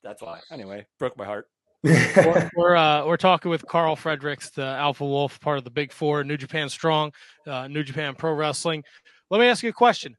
that's 0.03 0.21
why. 0.21 0.39
Anyway, 0.51 0.85
broke 0.99 1.17
my 1.17 1.25
heart. 1.25 1.47
We're 1.83 2.75
uh, 2.75 3.05
we're 3.05 3.17
talking 3.17 3.49
with 3.49 3.65
Karl 3.65 3.95
Fredericks, 3.95 4.51
the 4.51 4.65
Alpha 4.65 5.05
Wolf, 5.05 5.39
part 5.39 5.57
of 5.57 5.63
the 5.63 5.71
Big 5.71 5.91
Four, 5.91 6.23
New 6.23 6.37
Japan 6.37 6.69
Strong, 6.69 7.13
uh, 7.47 7.67
New 7.67 7.83
Japan 7.83 8.15
Pro 8.15 8.33
Wrestling. 8.33 8.83
Let 9.29 9.39
me 9.39 9.47
ask 9.47 9.63
you 9.63 9.69
a 9.69 9.73
question. 9.73 10.15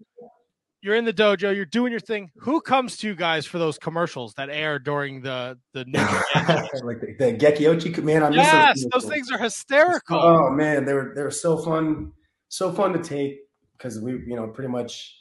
You're 0.81 0.97
in 0.97 1.05
the 1.05 1.13
dojo, 1.13 1.55
you're 1.55 1.65
doing 1.65 1.93
your 1.93 2.01
thing. 2.01 2.31
Who 2.39 2.61
comes 2.61 2.97
to 2.99 3.07
you 3.07 3.15
guys 3.15 3.47
for 3.47 3.59
those 3.59 3.79
commercials 3.79 4.35
that 4.35 4.51
air 4.51 4.81
during 4.81 5.21
the 5.21 5.57
the 5.73 5.85
New 5.87 6.01
Japan? 6.01 6.69
like 6.83 7.01
the, 7.01 7.15
the 7.19 8.03
man. 8.03 8.25
I 8.25 8.31
miss 8.31 8.39
yes, 8.39 8.85
those 8.93 9.05
things 9.05 9.31
are 9.31 9.39
hysterical. 9.39 10.19
Oh 10.19 10.51
man, 10.51 10.85
they 10.85 10.95
were 10.95 11.13
they 11.15 11.23
were 11.23 11.31
so 11.31 11.57
fun, 11.59 12.13
so 12.49 12.73
fun 12.73 12.93
to 12.95 12.99
take 12.99 13.39
because 13.79 14.01
we 14.01 14.13
you 14.13 14.35
know 14.35 14.49
pretty 14.49 14.71
much 14.71 15.17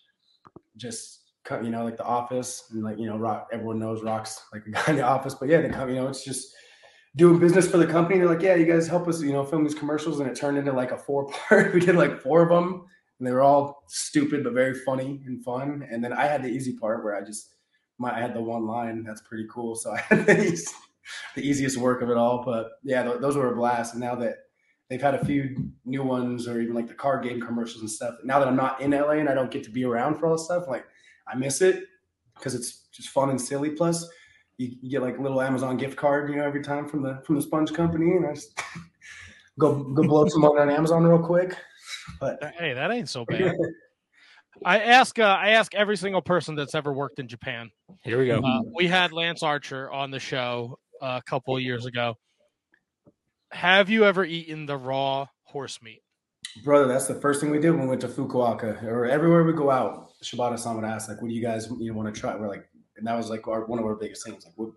just 0.77 1.20
you 1.63 1.69
know 1.69 1.83
like 1.83 1.97
the 1.97 2.05
office 2.05 2.65
and 2.71 2.83
like 2.83 2.97
you 2.97 3.07
know 3.07 3.17
rock 3.17 3.47
everyone 3.51 3.79
knows 3.79 4.03
rocks 4.03 4.41
like 4.53 4.63
the 4.63 4.71
guy 4.71 4.83
in 4.87 4.95
the 4.95 5.03
office, 5.03 5.33
but 5.33 5.49
yeah 5.49 5.61
they 5.61 5.69
come 5.69 5.89
you 5.89 5.95
know 5.95 6.07
it's 6.07 6.23
just 6.23 6.53
doing 7.15 7.39
business 7.39 7.69
for 7.69 7.77
the 7.77 7.87
company. 7.87 8.19
They're 8.19 8.27
like 8.27 8.41
yeah 8.41 8.55
you 8.55 8.65
guys 8.65 8.87
help 8.87 9.07
us 9.07 9.21
you 9.21 9.33
know 9.33 9.45
film 9.45 9.63
these 9.63 9.75
commercials 9.75 10.19
and 10.19 10.29
it 10.29 10.35
turned 10.35 10.57
into 10.57 10.71
like 10.71 10.91
a 10.91 10.97
four 10.97 11.27
part. 11.27 11.73
we 11.73 11.79
did 11.79 11.95
like 11.95 12.21
four 12.21 12.43
of 12.43 12.49
them 12.49 12.85
and 13.21 13.27
they 13.27 13.31
were 13.31 13.43
all 13.43 13.83
stupid 13.87 14.43
but 14.43 14.53
very 14.53 14.73
funny 14.73 15.21
and 15.27 15.43
fun. 15.43 15.87
And 15.91 16.03
then 16.03 16.11
I 16.11 16.25
had 16.25 16.41
the 16.41 16.49
easy 16.49 16.75
part 16.75 17.03
where 17.03 17.15
I 17.15 17.21
just 17.21 17.53
my 17.99 18.15
I 18.15 18.19
had 18.19 18.33
the 18.33 18.41
one 18.41 18.65
line 18.65 19.03
that's 19.03 19.21
pretty 19.21 19.45
cool. 19.47 19.75
So 19.75 19.91
I 19.93 19.99
had 19.99 20.25
the, 20.25 20.67
the 21.35 21.47
easiest 21.47 21.77
work 21.77 22.01
of 22.01 22.09
it 22.09 22.17
all. 22.17 22.43
But 22.43 22.71
yeah, 22.83 23.03
th- 23.03 23.21
those 23.21 23.35
were 23.35 23.53
a 23.53 23.55
blast. 23.55 23.93
And 23.93 24.01
now 24.01 24.15
that 24.15 24.37
they've 24.89 25.01
had 25.01 25.13
a 25.13 25.23
few 25.23 25.71
new 25.85 26.03
ones 26.03 26.47
or 26.47 26.59
even 26.59 26.73
like 26.73 26.87
the 26.87 26.95
card 26.95 27.23
game 27.23 27.39
commercials 27.39 27.81
and 27.81 27.91
stuff. 27.91 28.15
Now 28.23 28.39
that 28.39 28.47
I'm 28.47 28.55
not 28.55 28.81
in 28.81 28.89
LA 28.89 29.11
and 29.11 29.29
I 29.29 29.35
don't 29.35 29.51
get 29.51 29.63
to 29.65 29.69
be 29.71 29.85
around 29.85 30.15
for 30.15 30.25
all 30.25 30.33
this 30.33 30.45
stuff, 30.45 30.67
like 30.67 30.85
I 31.31 31.35
miss 31.35 31.61
it 31.61 31.85
because 32.35 32.55
it's 32.55 32.87
just 32.91 33.09
fun 33.09 33.29
and 33.29 33.39
silly. 33.39 33.71
Plus, 33.71 34.07
you, 34.57 34.75
you 34.81 34.89
get 34.89 35.01
like 35.01 35.17
a 35.17 35.21
little 35.21 35.41
Amazon 35.41 35.77
gift 35.77 35.97
card, 35.97 36.29
you 36.29 36.35
know, 36.35 36.43
every 36.43 36.61
time 36.61 36.87
from 36.87 37.01
the 37.01 37.21
from 37.25 37.35
the 37.35 37.41
Sponge 37.41 37.73
Company, 37.73 38.11
and 38.11 38.25
I 38.25 38.33
just 38.33 38.59
go 39.59 39.83
go 39.83 40.03
blow 40.03 40.27
some 40.27 40.41
money 40.41 40.59
on 40.59 40.69
Amazon 40.69 41.03
real 41.03 41.19
quick. 41.19 41.55
But 42.19 42.39
Hey, 42.57 42.73
that 42.73 42.91
ain't 42.91 43.09
so 43.09 43.25
bad. 43.29 43.55
I 44.65 44.79
ask 44.79 45.17
uh, 45.17 45.23
I 45.23 45.51
ask 45.51 45.73
every 45.73 45.97
single 45.97 46.21
person 46.21 46.55
that's 46.55 46.75
ever 46.75 46.93
worked 46.93 47.19
in 47.19 47.27
Japan. 47.27 47.71
Here 48.03 48.19
we 48.19 48.27
go. 48.27 48.39
Uh, 48.39 48.61
we 48.75 48.87
had 48.87 49.11
Lance 49.11 49.43
Archer 49.43 49.89
on 49.91 50.11
the 50.11 50.19
show 50.19 50.77
uh, 51.01 51.19
a 51.19 51.29
couple 51.29 51.55
of 51.55 51.63
years 51.63 51.85
ago. 51.85 52.15
Have 53.51 53.89
you 53.89 54.05
ever 54.05 54.23
eaten 54.23 54.65
the 54.65 54.77
raw 54.77 55.27
horse 55.43 55.81
meat? 55.81 56.01
Brother, 56.63 56.87
that's 56.87 57.07
the 57.07 57.15
first 57.15 57.41
thing 57.41 57.49
we 57.49 57.59
did 57.59 57.71
when 57.71 57.81
we 57.81 57.87
went 57.87 58.01
to 58.01 58.07
Fukuoka 58.07 58.83
or 58.83 59.05
everywhere 59.05 59.43
we 59.43 59.53
go 59.53 59.69
out. 59.69 60.10
Shibata 60.23 60.75
would 60.75 60.85
ask, 60.85 61.09
like, 61.09 61.21
what 61.21 61.29
do 61.29 61.33
you 61.33 61.41
guys 61.41 61.67
you 61.79 61.91
know, 61.91 61.97
want 61.97 62.13
to 62.13 62.19
try? 62.19 62.35
We're 62.35 62.47
like, 62.47 62.67
and 62.97 63.07
that 63.07 63.15
was 63.15 63.29
like 63.29 63.47
our, 63.47 63.65
one 63.65 63.79
of 63.79 63.85
our 63.85 63.95
biggest 63.95 64.25
things. 64.25 64.45
Like, 64.45 64.53
we'll, 64.57 64.73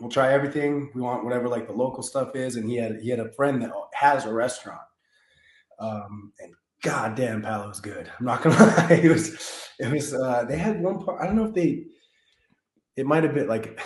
we'll 0.00 0.10
try 0.10 0.32
everything. 0.32 0.90
We 0.94 1.02
want 1.02 1.24
whatever 1.24 1.48
like 1.48 1.66
the 1.66 1.72
local 1.72 2.02
stuff 2.02 2.34
is. 2.34 2.56
And 2.56 2.68
he 2.68 2.76
had 2.76 3.00
he 3.00 3.10
had 3.10 3.20
a 3.20 3.32
friend 3.32 3.62
that 3.62 3.70
has 3.94 4.24
a 4.24 4.32
restaurant. 4.32 4.80
Um, 5.78 6.32
and 6.40 6.52
goddamn, 6.82 7.42
pal, 7.42 7.64
it 7.64 7.68
was 7.68 7.80
good. 7.80 8.10
I'm 8.18 8.26
not 8.26 8.42
gonna 8.42 8.56
lie. 8.58 9.00
It 9.02 9.10
was 9.10 9.68
it 9.78 9.90
was 9.90 10.14
uh 10.14 10.44
they 10.48 10.58
had 10.58 10.82
one 10.82 11.04
part. 11.04 11.20
I 11.20 11.26
don't 11.26 11.36
know 11.36 11.46
if 11.46 11.54
they 11.54 11.84
it 12.96 13.06
might 13.06 13.24
have 13.24 13.34
been 13.34 13.48
like 13.48 13.78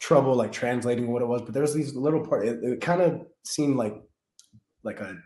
trouble 0.00 0.34
like 0.34 0.52
translating 0.52 1.12
what 1.12 1.22
it 1.22 1.28
was, 1.28 1.42
but 1.42 1.54
there 1.54 1.62
was 1.62 1.74
these 1.74 1.94
little 1.94 2.26
part. 2.26 2.46
It, 2.46 2.62
it 2.62 2.80
kind 2.80 3.00
of 3.00 3.26
seemed 3.44 3.76
like 3.76 3.94
like 4.82 5.00
a 5.00 5.16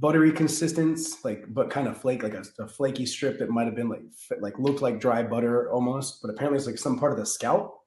buttery 0.00 0.32
consistence, 0.32 1.24
like 1.24 1.44
but 1.52 1.70
kind 1.70 1.88
of 1.88 1.96
flake, 2.00 2.22
like 2.22 2.34
a, 2.34 2.44
a 2.58 2.68
flaky 2.68 3.06
strip 3.06 3.38
that 3.38 3.50
might 3.50 3.66
have 3.66 3.74
been 3.76 3.88
like 3.88 4.02
like 4.40 4.58
looked 4.58 4.82
like 4.82 5.00
dry 5.00 5.22
butter 5.22 5.70
almost, 5.70 6.22
but 6.22 6.30
apparently 6.30 6.58
it's 6.58 6.66
like 6.66 6.78
some 6.78 6.98
part 6.98 7.12
of 7.12 7.18
the 7.18 7.26
scalp, 7.26 7.82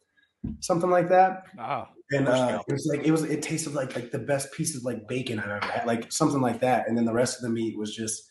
something 0.59 0.89
like 0.89 1.09
that. 1.09 1.43
Ah, 1.57 1.89
And 2.11 2.27
uh, 2.27 2.61
it 2.67 2.73
was 2.73 2.87
like 2.91 3.05
it 3.07 3.11
was 3.11 3.23
it 3.23 3.41
tasted 3.41 3.73
like 3.73 3.95
like 3.95 4.11
the 4.11 4.19
best 4.19 4.51
piece 4.53 4.75
of 4.75 4.83
like 4.83 5.07
bacon 5.07 5.39
I've 5.39 5.49
ever 5.49 5.65
had, 5.65 5.87
like 5.87 6.11
something 6.11 6.41
like 6.41 6.59
that. 6.61 6.87
And 6.87 6.97
then 6.97 7.05
the 7.05 7.13
rest 7.13 7.37
of 7.37 7.43
the 7.43 7.49
meat 7.49 7.77
was 7.77 7.95
just 7.95 8.29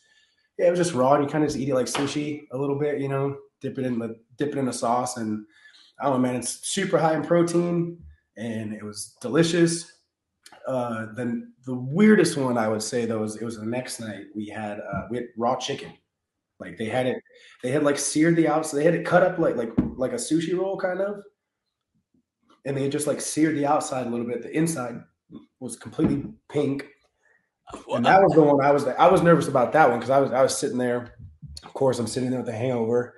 yeah, 0.58 0.68
it 0.68 0.70
was 0.70 0.78
just 0.78 0.94
raw. 0.94 1.14
And 1.14 1.24
you 1.24 1.30
kind 1.30 1.44
of 1.44 1.50
just 1.50 1.60
eat 1.60 1.68
it 1.68 1.74
like 1.74 1.86
sushi 1.86 2.42
a 2.52 2.58
little 2.58 2.78
bit, 2.78 3.00
you 3.00 3.08
know, 3.08 3.38
dip 3.60 3.78
it 3.78 3.84
in 3.86 3.98
the 3.98 4.16
dip 4.36 4.50
it 4.50 4.58
in 4.58 4.68
a 4.68 4.72
sauce, 4.72 5.16
and 5.16 5.46
I 6.00 6.04
don't 6.04 6.14
know, 6.14 6.18
man, 6.20 6.36
it's 6.36 6.66
super 6.68 6.98
high 6.98 7.14
in 7.14 7.22
protein, 7.22 8.04
and 8.36 8.72
it 8.72 8.84
was 8.84 9.16
delicious. 9.20 9.90
Uh, 10.66 11.06
then 11.14 11.52
the 11.64 11.74
weirdest 11.74 12.36
one 12.36 12.56
I 12.56 12.68
would 12.68 12.82
say 12.82 13.04
though 13.04 13.20
was 13.20 13.36
it 13.36 13.44
was 13.44 13.58
the 13.58 13.66
next 13.66 14.00
night 14.00 14.26
we 14.34 14.46
had 14.46 14.78
uh, 14.80 15.02
we 15.10 15.18
had 15.18 15.26
raw 15.36 15.56
chicken. 15.56 15.92
Like 16.60 16.78
they 16.78 16.86
had 16.86 17.06
it, 17.06 17.22
they 17.62 17.70
had 17.70 17.82
like 17.82 17.98
seared 17.98 18.36
the 18.36 18.46
outside. 18.46 18.78
They 18.78 18.84
had 18.84 18.94
it 18.94 19.04
cut 19.04 19.22
up 19.22 19.38
like 19.38 19.56
like 19.56 19.72
like 19.96 20.12
a 20.12 20.16
sushi 20.16 20.56
roll 20.56 20.76
kind 20.76 21.00
of, 21.00 21.22
and 22.64 22.76
they 22.76 22.82
had 22.82 22.92
just 22.92 23.08
like 23.08 23.20
seared 23.20 23.56
the 23.56 23.66
outside 23.66 24.06
a 24.06 24.10
little 24.10 24.26
bit. 24.26 24.42
The 24.42 24.56
inside 24.56 25.02
was 25.58 25.76
completely 25.76 26.24
pink, 26.48 26.86
and 27.88 28.06
that 28.06 28.22
was 28.22 28.32
the 28.34 28.42
one 28.42 28.64
I 28.64 28.70
was 28.70 28.86
I 28.86 29.08
was 29.08 29.22
nervous 29.22 29.48
about 29.48 29.72
that 29.72 29.90
one 29.90 29.98
because 29.98 30.10
I 30.10 30.20
was 30.20 30.30
I 30.30 30.42
was 30.42 30.56
sitting 30.56 30.78
there. 30.78 31.16
Of 31.64 31.74
course, 31.74 31.98
I'm 31.98 32.06
sitting 32.06 32.30
there 32.30 32.40
with 32.40 32.46
the 32.46 32.52
hangover. 32.52 33.16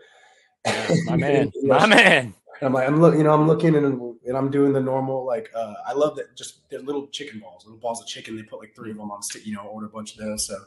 my 1.04 1.16
man, 1.16 1.52
my 1.64 1.86
man. 1.86 2.34
And 2.60 2.68
I'm 2.68 2.72
like, 2.72 2.88
I'm 2.88 3.00
look, 3.00 3.14
you 3.14 3.24
know, 3.24 3.34
I'm 3.34 3.46
looking 3.46 3.74
and, 3.74 4.13
and 4.26 4.36
I'm 4.36 4.50
doing 4.50 4.72
the 4.72 4.80
normal, 4.80 5.24
like, 5.26 5.50
uh, 5.54 5.74
I 5.86 5.92
love 5.92 6.16
that 6.16 6.34
just 6.36 6.68
they're 6.70 6.80
little 6.80 7.06
chicken 7.08 7.40
balls, 7.40 7.64
little 7.64 7.78
balls 7.78 8.00
of 8.00 8.06
chicken. 8.06 8.36
They 8.36 8.42
put 8.42 8.58
like 8.60 8.74
three 8.74 8.90
of 8.90 8.96
them 8.96 9.10
on 9.10 9.22
stick, 9.22 9.46
you 9.46 9.54
know, 9.54 9.62
order 9.62 9.86
a 9.86 9.90
bunch 9.90 10.12
of 10.12 10.24
those. 10.24 10.46
So 10.46 10.58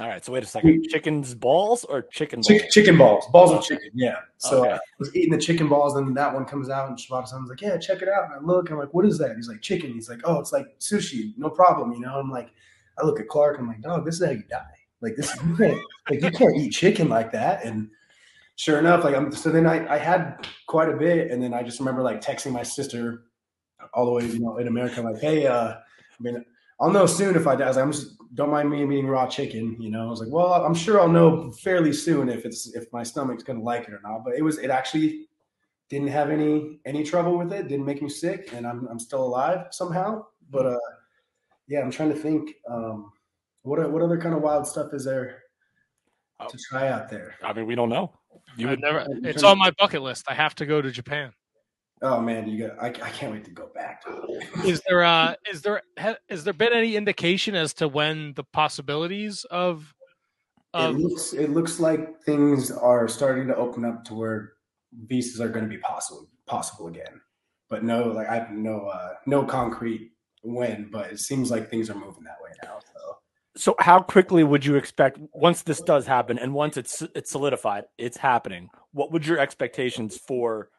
All 0.00 0.08
right, 0.08 0.24
so 0.24 0.32
wait 0.32 0.42
a 0.42 0.46
second. 0.46 0.86
Chicken's 0.88 1.34
balls 1.34 1.84
or 1.84 2.02
chicken 2.02 2.38
balls? 2.38 2.46
chicken, 2.48 2.68
chicken 2.70 2.98
balls, 2.98 3.24
balls 3.32 3.52
of 3.52 3.62
chicken. 3.64 3.90
Yeah. 3.94 4.16
So 4.38 4.64
Okay. 4.64 4.74
I 4.74 4.78
was 4.98 5.14
eating 5.16 5.32
the 5.32 5.38
chicken 5.38 5.68
balls, 5.68 5.96
and 5.96 6.16
that 6.16 6.32
one 6.32 6.44
comes 6.44 6.68
out, 6.68 6.88
and 6.88 6.98
Shibata 6.98 7.28
sounds 7.28 7.48
like, 7.48 7.60
yeah, 7.60 7.76
check 7.78 8.02
it 8.02 8.08
out. 8.08 8.24
And 8.24 8.34
I 8.34 8.38
look, 8.40 8.70
I'm 8.70 8.78
like, 8.78 8.92
what 8.94 9.06
is 9.06 9.18
that? 9.18 9.34
He's 9.36 9.48
like, 9.48 9.62
chicken. 9.62 9.92
He's 9.92 10.08
like, 10.08 10.20
oh, 10.24 10.38
it's 10.38 10.52
like 10.52 10.78
sushi, 10.78 11.32
no 11.36 11.48
problem. 11.50 11.92
You 11.92 12.00
know, 12.00 12.18
I'm 12.18 12.30
like, 12.30 12.50
I 12.98 13.04
look 13.04 13.20
at 13.20 13.28
Clark, 13.28 13.58
I'm 13.58 13.68
like, 13.68 13.82
dog, 13.82 14.04
this 14.04 14.20
is 14.20 14.24
how 14.26 14.32
you 14.32 14.42
die. 14.48 14.64
Like 15.00 15.16
this, 15.16 15.34
you 15.44 15.56
can't, 15.58 15.80
like 16.10 16.22
you 16.22 16.30
can't 16.30 16.56
eat 16.56 16.70
chicken 16.70 17.08
like 17.08 17.32
that. 17.32 17.64
And 17.64 17.90
sure 18.56 18.78
enough, 18.78 19.04
like 19.04 19.14
I'm. 19.14 19.30
So 19.32 19.50
then 19.50 19.66
I, 19.66 19.94
I 19.94 19.98
had 19.98 20.46
quite 20.66 20.88
a 20.88 20.96
bit, 20.96 21.30
and 21.30 21.42
then 21.42 21.54
I 21.54 21.62
just 21.62 21.78
remember 21.78 22.02
like 22.02 22.20
texting 22.20 22.52
my 22.52 22.62
sister 22.62 23.24
all 23.94 24.04
the 24.06 24.12
way, 24.12 24.26
you 24.26 24.40
know, 24.40 24.58
in 24.58 24.66
America, 24.68 25.00
like, 25.00 25.20
hey, 25.20 25.46
uh, 25.46 25.74
I 25.74 25.78
mean, 26.20 26.44
I'll 26.80 26.90
know 26.90 27.06
soon 27.06 27.36
if 27.36 27.46
I 27.46 27.54
die. 27.54 27.64
I 27.64 27.68
was 27.68 27.76
like, 27.76 27.84
I'm 27.84 27.92
just 27.92 28.12
don't 28.34 28.50
mind 28.50 28.68
me 28.68 28.82
eating 28.82 29.06
raw 29.06 29.26
chicken, 29.26 29.76
you 29.80 29.90
know. 29.90 30.06
I 30.06 30.10
was 30.10 30.20
like, 30.20 30.30
well, 30.32 30.52
I'm 30.52 30.74
sure 30.74 31.00
I'll 31.00 31.08
know 31.08 31.50
fairly 31.52 31.92
soon 31.92 32.28
if 32.28 32.44
it's 32.44 32.74
if 32.74 32.92
my 32.92 33.02
stomach's 33.02 33.42
gonna 33.42 33.62
like 33.62 33.84
it 33.88 33.94
or 33.94 34.00
not. 34.02 34.24
But 34.24 34.34
it 34.34 34.42
was 34.42 34.58
it 34.58 34.70
actually 34.70 35.28
didn't 35.88 36.08
have 36.08 36.30
any 36.30 36.80
any 36.84 37.04
trouble 37.04 37.38
with 37.38 37.52
it, 37.52 37.68
didn't 37.68 37.86
make 37.86 38.02
me 38.02 38.08
sick, 38.08 38.50
and 38.52 38.66
I'm 38.66 38.86
I'm 38.88 38.98
still 38.98 39.22
alive 39.22 39.68
somehow. 39.70 40.26
But 40.50 40.66
uh 40.66 40.78
yeah, 41.68 41.80
I'm 41.80 41.90
trying 41.90 42.10
to 42.10 42.16
think 42.16 42.54
um 42.68 43.12
what 43.62 43.90
what 43.90 44.02
other 44.02 44.18
kind 44.18 44.34
of 44.34 44.42
wild 44.42 44.66
stuff 44.66 44.92
is 44.92 45.04
there 45.04 45.42
Oh. 46.38 46.46
to 46.48 46.58
try 46.68 46.88
out 46.88 47.08
there? 47.08 47.34
I 47.42 47.54
mean, 47.54 47.64
we 47.66 47.74
don't 47.74 47.88
know. 47.88 48.12
You 48.56 48.68
would 48.68 48.80
never, 48.80 49.06
it's 49.22 49.42
on 49.42 49.58
my 49.58 49.70
bucket 49.78 50.02
list. 50.02 50.24
I 50.28 50.34
have 50.34 50.54
to 50.56 50.66
go 50.66 50.80
to 50.80 50.90
Japan. 50.90 51.32
Oh 52.02 52.20
man, 52.20 52.46
you 52.48 52.66
got 52.66 52.82
I, 52.82 52.88
I 52.88 53.10
can't 53.10 53.32
wait 53.32 53.44
to 53.46 53.50
go 53.50 53.70
back. 53.74 54.04
Is 54.64 54.82
there 54.86 55.02
uh 55.02 55.34
is 55.50 55.62
there 55.62 55.82
ha- 55.98 56.18
has 56.28 56.44
there 56.44 56.52
been 56.52 56.74
any 56.74 56.94
indication 56.94 57.54
as 57.54 57.72
to 57.74 57.88
when 57.88 58.34
the 58.34 58.44
possibilities 58.44 59.44
of 59.50 59.94
of, 60.74 60.94
it 60.94 60.98
looks 60.98 61.32
it 61.32 61.50
looks 61.50 61.80
like 61.80 62.20
things 62.22 62.70
are 62.70 63.08
starting 63.08 63.46
to 63.46 63.56
open 63.56 63.84
up 63.84 64.04
to 64.04 64.14
where 64.14 64.52
visas 65.06 65.40
are 65.40 65.48
going 65.48 65.64
to 65.64 65.70
be 65.70 65.78
possible 65.78 66.28
possible 66.46 66.86
again 66.86 67.20
but 67.70 67.82
no 67.82 68.04
like 68.04 68.28
i 68.28 68.34
have 68.34 68.50
no 68.50 68.86
uh 68.86 69.14
no 69.26 69.42
concrete 69.44 70.12
when 70.42 70.88
but 70.92 71.10
it 71.10 71.18
seems 71.18 71.50
like 71.50 71.70
things 71.70 71.88
are 71.88 71.94
moving 71.94 72.24
that 72.24 72.36
way 72.42 72.50
now 72.62 72.78
so 73.56 73.74
how 73.78 74.00
quickly 74.00 74.44
would 74.44 74.64
you 74.64 74.76
expect 74.76 75.18
once 75.32 75.62
this 75.62 75.80
does 75.80 76.06
happen, 76.06 76.38
and 76.38 76.52
once 76.54 76.76
it's 76.76 77.02
it's 77.14 77.30
solidified, 77.30 77.84
it's 77.98 78.16
happening? 78.16 78.68
What 78.92 79.12
would 79.12 79.26
your 79.26 79.38
expectations 79.38 80.18
for 80.18 80.70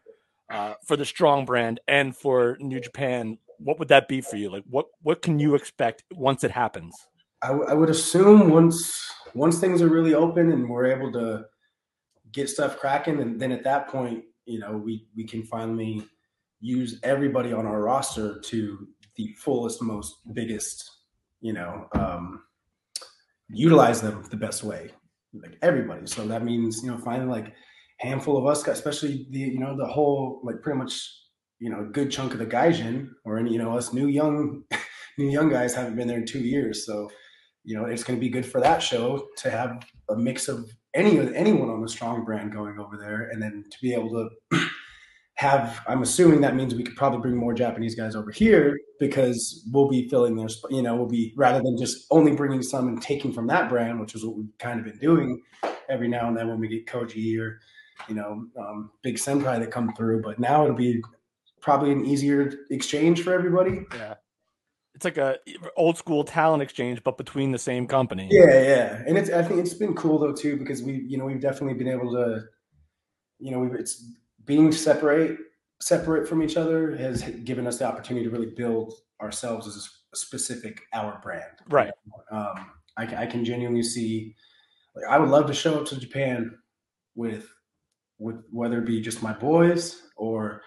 uh, 0.52 0.76
for 0.86 0.96
the 0.96 1.06
strong 1.06 1.46
brand 1.46 1.80
and 1.88 2.16
for 2.16 2.58
New 2.60 2.80
Japan? 2.80 3.38
What 3.58 3.80
would 3.80 3.88
that 3.88 4.08
be 4.08 4.22
for 4.22 4.36
you? 4.36 4.50
Like, 4.50 4.64
what 4.70 4.86
what 5.02 5.22
can 5.22 5.40
you 5.40 5.56
expect 5.56 6.04
once 6.12 6.44
it 6.44 6.52
happens? 6.52 6.96
I, 7.42 7.48
w- 7.48 7.68
I 7.68 7.74
would 7.74 7.90
assume 7.90 8.50
once 8.50 9.12
once 9.34 9.60
things 9.60 9.82
are 9.82 9.90
really 9.90 10.14
open 10.14 10.52
and 10.52 10.70
we're 10.70 10.88
able 10.88 11.12
to 11.14 11.46
get 12.32 12.50
stuff 12.50 12.78
cracking 12.78 13.22
and 13.22 13.40
then 13.40 13.52
at 13.52 13.64
that 13.64 13.88
point 13.88 14.24
you 14.46 14.60
know 14.60 14.76
we 14.76 15.08
we 15.16 15.24
can 15.24 15.44
finally 15.44 16.04
use 16.60 17.00
everybody 17.04 17.54
on 17.54 17.66
our 17.66 17.82
roster 17.82 18.40
to 18.40 18.88
the 19.16 19.34
fullest 19.38 19.82
most 19.82 20.16
biggest 20.34 20.98
you 21.42 21.54
know 21.54 21.88
um 21.94 22.42
utilize 23.50 24.02
them 24.02 24.24
the 24.30 24.38
best 24.38 24.64
way. 24.64 24.92
Like 25.34 25.58
everybody. 25.62 26.08
So 26.08 26.26
that 26.28 26.44
means 26.44 26.82
you 26.84 26.92
know 26.92 26.98
finding 26.98 27.30
like 27.30 27.54
handful 28.00 28.38
of 28.38 28.46
us 28.46 28.68
especially 28.68 29.28
the 29.32 29.40
you 29.40 29.60
know 29.60 29.76
the 29.76 29.86
whole 29.86 30.40
like 30.44 30.62
pretty 30.62 30.78
much 30.78 31.02
you 31.60 31.70
know 31.70 31.82
a 31.82 31.86
good 31.86 32.12
chunk 32.12 32.34
of 32.34 32.40
the 32.40 32.46
gaijin 32.46 33.10
or 33.26 33.40
any 33.40 33.52
you 33.52 33.58
know 33.58 33.76
us 33.76 33.92
new 33.94 34.08
young 34.08 34.64
new 35.18 35.30
young 35.30 35.50
guys 35.50 35.74
haven't 35.74 35.96
been 35.96 36.08
there 36.08 36.18
in 36.18 36.26
two 36.26 36.40
years. 36.40 36.86
So 36.86 37.10
you 37.64 37.76
know 37.76 37.86
it's 37.86 38.04
going 38.04 38.18
to 38.18 38.22
be 38.22 38.30
good 38.30 38.46
for 38.46 38.62
that 38.62 38.80
show 38.80 39.28
to 39.38 39.52
have 39.52 39.84
a 40.10 40.16
mix 40.16 40.48
of 40.48 40.72
any 40.96 41.20
anyone 41.36 41.70
on 41.70 41.82
the 41.82 41.90
strong 41.90 42.24
brand 42.24 42.52
going 42.52 42.80
over 42.80 42.98
there 42.98 43.30
and 43.30 43.42
then 43.42 43.64
to 43.70 43.78
be 43.82 43.94
able 43.94 44.10
to 44.52 44.68
have 45.38 45.82
i'm 45.88 46.02
assuming 46.02 46.42
that 46.42 46.56
means 46.56 46.74
we 46.76 46.84
could 46.84 46.96
probably 46.96 47.20
bring 47.20 47.36
more 47.36 47.54
japanese 47.54 47.96
guys 47.96 48.16
over 48.16 48.32
here 48.32 48.78
because 49.00 49.68
we'll 49.72 49.88
be 49.88 50.08
filling 50.10 50.36
their 50.36 50.48
you 50.70 50.82
know 50.82 50.96
we'll 50.96 51.08
be 51.08 51.34
rather 51.36 51.62
than 51.62 51.78
just 51.78 52.06
only 52.12 52.32
bringing 52.34 52.62
some 52.62 52.88
and 52.88 53.02
taking 53.02 53.32
from 53.32 53.48
that 53.48 53.70
brand 53.70 54.00
which 54.00 54.16
is 54.16 54.26
what 54.26 54.36
we've 54.36 54.58
kind 54.58 54.80
of 54.80 54.86
been 54.86 54.98
doing 54.98 55.42
every 55.90 56.08
now 56.08 56.28
and 56.28 56.36
then 56.36 56.48
when 56.48 56.60
we 56.60 56.68
get 56.68 56.86
koji 56.86 57.40
or 57.40 57.60
you 58.08 58.16
know 58.16 58.46
um, 58.58 58.92
big 59.02 59.16
senpai 59.16 59.60
that 59.60 59.72
come 59.72 59.94
through. 59.96 60.22
But 60.22 60.40
now 60.40 60.64
it'll 60.64 60.76
be 60.76 61.02
probably 61.62 61.92
an 61.92 62.06
easier 62.06 62.54
exchange 62.70 63.24
for 63.24 63.34
everybody. 63.34 63.82
Yeah, 63.96 64.16
it's 64.94 65.06
like 65.06 65.18
a 65.18 65.38
old 65.76 65.98
school 65.98 66.24
talent 66.24 66.62
exchange, 66.64 67.04
but 67.04 67.18
between 67.18 67.52
the 67.52 67.60
same 67.60 67.88
company. 67.88 68.28
Yeah, 68.32 68.62
yeah, 68.62 69.04
and 69.08 69.18
it's 69.18 69.30
I 69.30 69.44
think 69.44 69.60
it's 69.60 69.74
been 69.74 69.96
cool 69.96 70.20
though 70.20 70.34
too 70.34 70.58
because 70.58 70.82
we 70.84 71.06
you 71.08 71.18
know 71.18 71.26
we've 71.26 71.42
definitely 71.42 71.76
been 71.76 71.90
able 71.90 72.12
to, 72.14 72.44
you 73.40 73.52
know, 73.52 73.60
we've 73.60 73.74
it's 73.74 74.04
being 74.48 74.72
separate 74.72 75.38
separate 75.80 76.28
from 76.28 76.42
each 76.42 76.58
other 76.58 76.96
has 76.96 77.22
given 77.44 77.68
us 77.68 77.78
the 77.78 77.86
opportunity 77.86 78.26
to 78.26 78.32
really 78.32 78.52
build 78.56 78.94
ourselves 79.22 79.68
as 79.68 79.76
a 79.76 80.18
specific 80.18 80.82
our 80.94 81.20
brand. 81.22 81.44
Right. 81.70 81.92
Um, 82.32 82.72
I, 82.98 83.24
I 83.24 83.26
can 83.28 83.46
genuinely 83.46 83.84
see, 83.84 84.36
like, 84.96 85.06
I 85.06 85.20
would 85.20 85.30
love 85.30 85.46
to 85.48 85.54
show 85.54 85.80
up 85.80 85.86
to 85.88 86.00
Japan 86.00 86.58
with 87.16 87.48
with 88.20 88.38
whether 88.52 88.80
it 88.80 88.86
be 88.86 89.00
just 89.00 89.22
my 89.22 89.34
boys 89.34 90.02
or 90.16 90.62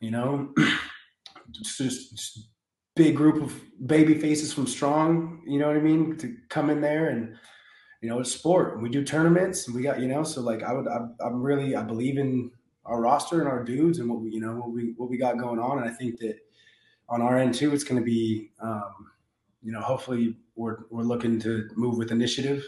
you 0.00 0.10
know 0.10 0.52
just, 1.50 1.78
just 1.78 2.48
big 2.96 3.14
group 3.14 3.42
of 3.42 3.54
baby 3.86 4.14
faces 4.14 4.52
from 4.52 4.66
strong 4.66 5.42
you 5.46 5.58
know 5.58 5.66
what 5.66 5.76
i 5.76 5.80
mean 5.80 6.16
to 6.16 6.34
come 6.48 6.70
in 6.70 6.80
there 6.80 7.08
and 7.08 7.36
you 8.00 8.08
know 8.08 8.20
it's 8.20 8.32
sport 8.32 8.80
we 8.80 8.88
do 8.88 9.04
tournaments 9.04 9.66
and 9.66 9.76
we 9.76 9.82
got 9.82 10.00
you 10.00 10.08
know 10.08 10.22
so 10.22 10.40
like 10.40 10.62
i 10.62 10.72
would 10.72 10.88
i'm, 10.88 11.14
I'm 11.20 11.42
really 11.42 11.76
i 11.76 11.82
believe 11.82 12.16
in 12.16 12.50
our 12.86 13.00
roster 13.00 13.40
and 13.40 13.48
our 13.48 13.64
dudes 13.64 13.98
and 13.98 14.08
what 14.08 14.20
we 14.20 14.30
you 14.30 14.40
know 14.40 14.52
what 14.52 14.70
we 14.70 14.94
what 14.96 15.08
we 15.08 15.16
got 15.16 15.38
going 15.38 15.58
on. 15.58 15.78
And 15.78 15.88
i 15.88 15.92
think 15.92 16.18
that 16.20 16.36
on 17.08 17.22
our 17.22 17.38
end 17.38 17.54
too 17.54 17.72
it's 17.72 17.84
going 17.84 18.00
to 18.00 18.04
be 18.04 18.50
um 18.60 19.10
you 19.62 19.72
know 19.72 19.80
hopefully 19.80 20.36
we're 20.56 20.78
we're 20.90 21.02
looking 21.02 21.40
to 21.40 21.68
move 21.76 21.96
with 21.96 22.10
initiative 22.10 22.64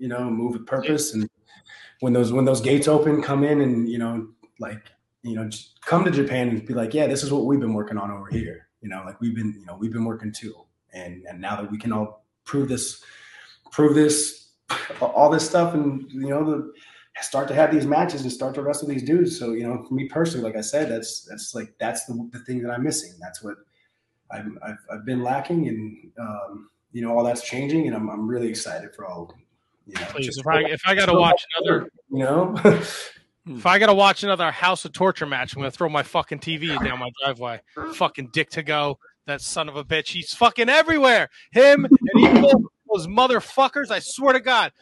you 0.00 0.08
know 0.08 0.28
move 0.28 0.54
with 0.54 0.66
purpose. 0.66 1.14
And 1.14 1.28
when 2.00 2.12
those 2.12 2.32
when 2.32 2.46
those 2.46 2.60
gates 2.60 2.88
open 2.88 3.22
come 3.22 3.44
in 3.44 3.60
and 3.60 3.88
you 3.88 3.98
know 3.98 4.26
like 4.58 4.90
you 5.22 5.36
know 5.36 5.46
just 5.48 5.80
come 5.82 6.04
to 6.04 6.10
japan 6.10 6.48
and 6.48 6.66
be 6.66 6.74
like 6.74 6.94
yeah 6.94 7.06
this 7.06 7.22
is 7.22 7.30
what 7.30 7.44
we've 7.44 7.60
been 7.60 7.74
working 7.74 7.98
on 7.98 8.10
over 8.10 8.26
here. 8.26 8.68
You 8.80 8.88
know 8.88 9.02
like 9.04 9.20
we've 9.20 9.36
been 9.36 9.54
you 9.60 9.66
know 9.66 9.76
we've 9.76 9.92
been 9.92 10.06
working 10.06 10.32
too. 10.32 10.54
And 10.92 11.24
and 11.28 11.40
now 11.40 11.60
that 11.60 11.70
we 11.70 11.78
can 11.78 11.92
all 11.92 12.24
prove 12.44 12.68
this 12.68 13.04
prove 13.70 13.94
this 13.94 14.48
all 15.00 15.30
this 15.30 15.46
stuff 15.46 15.74
and 15.74 16.10
you 16.10 16.30
know 16.30 16.44
the 16.44 16.72
start 17.20 17.48
to 17.48 17.54
have 17.54 17.70
these 17.72 17.86
matches 17.86 18.22
and 18.22 18.32
start 18.32 18.54
to 18.54 18.62
wrestle 18.62 18.88
these 18.88 19.02
dudes 19.02 19.38
so 19.38 19.52
you 19.52 19.62
know 19.66 19.84
for 19.86 19.94
me 19.94 20.08
personally 20.08 20.44
like 20.44 20.56
i 20.56 20.60
said 20.60 20.90
that's 20.90 21.22
that's 21.22 21.54
like 21.54 21.72
that's 21.78 22.04
the, 22.06 22.28
the 22.32 22.38
thing 22.40 22.62
that 22.62 22.70
i'm 22.70 22.82
missing 22.82 23.12
that's 23.20 23.42
what 23.42 23.56
I've, 24.32 24.46
I've, 24.62 24.78
I've 24.92 25.04
been 25.04 25.22
lacking 25.22 25.66
and 25.68 26.12
um, 26.18 26.70
you 26.92 27.02
know 27.02 27.16
all 27.16 27.24
that's 27.24 27.42
changing 27.42 27.86
and 27.86 27.96
i'm, 27.96 28.08
I'm 28.08 28.26
really 28.28 28.48
excited 28.48 28.94
for 28.94 29.04
all 29.06 29.34
you 29.86 29.94
know 29.94 30.06
please 30.10 30.26
just- 30.26 30.40
if 30.40 30.46
I 30.46 30.60
if 30.62 30.82
I 30.86 30.94
got 30.94 31.06
to 31.06 31.14
watch 31.14 31.44
another 31.58 31.88
you 32.10 32.18
know 32.24 32.54
if 33.46 33.66
I 33.66 33.78
got 33.78 33.86
to 33.86 33.94
watch 33.94 34.22
another 34.22 34.50
House 34.50 34.84
of 34.84 34.92
Torture 34.92 35.26
match, 35.26 35.54
I'm 35.54 35.60
gonna 35.62 35.70
throw 35.70 35.88
my 35.88 36.02
fucking 36.02 36.38
TV 36.40 36.68
down 36.84 36.98
my 37.00 37.10
driveway. 37.24 37.60
Fucking 37.94 38.28
Dick 38.32 38.50
Togo, 38.50 38.98
that 39.26 39.40
son 39.40 39.68
of 39.68 39.76
a 39.76 39.82
bitch. 39.82 40.08
He's 40.08 40.34
fucking 40.34 40.68
everywhere. 40.68 41.30
Him 41.50 41.86
and 41.86 41.98
Evil 42.18 42.64
those 42.92 43.06
motherfuckers. 43.06 43.90
I 43.90 43.98
swear 44.00 44.34
to 44.34 44.40
God, 44.40 44.72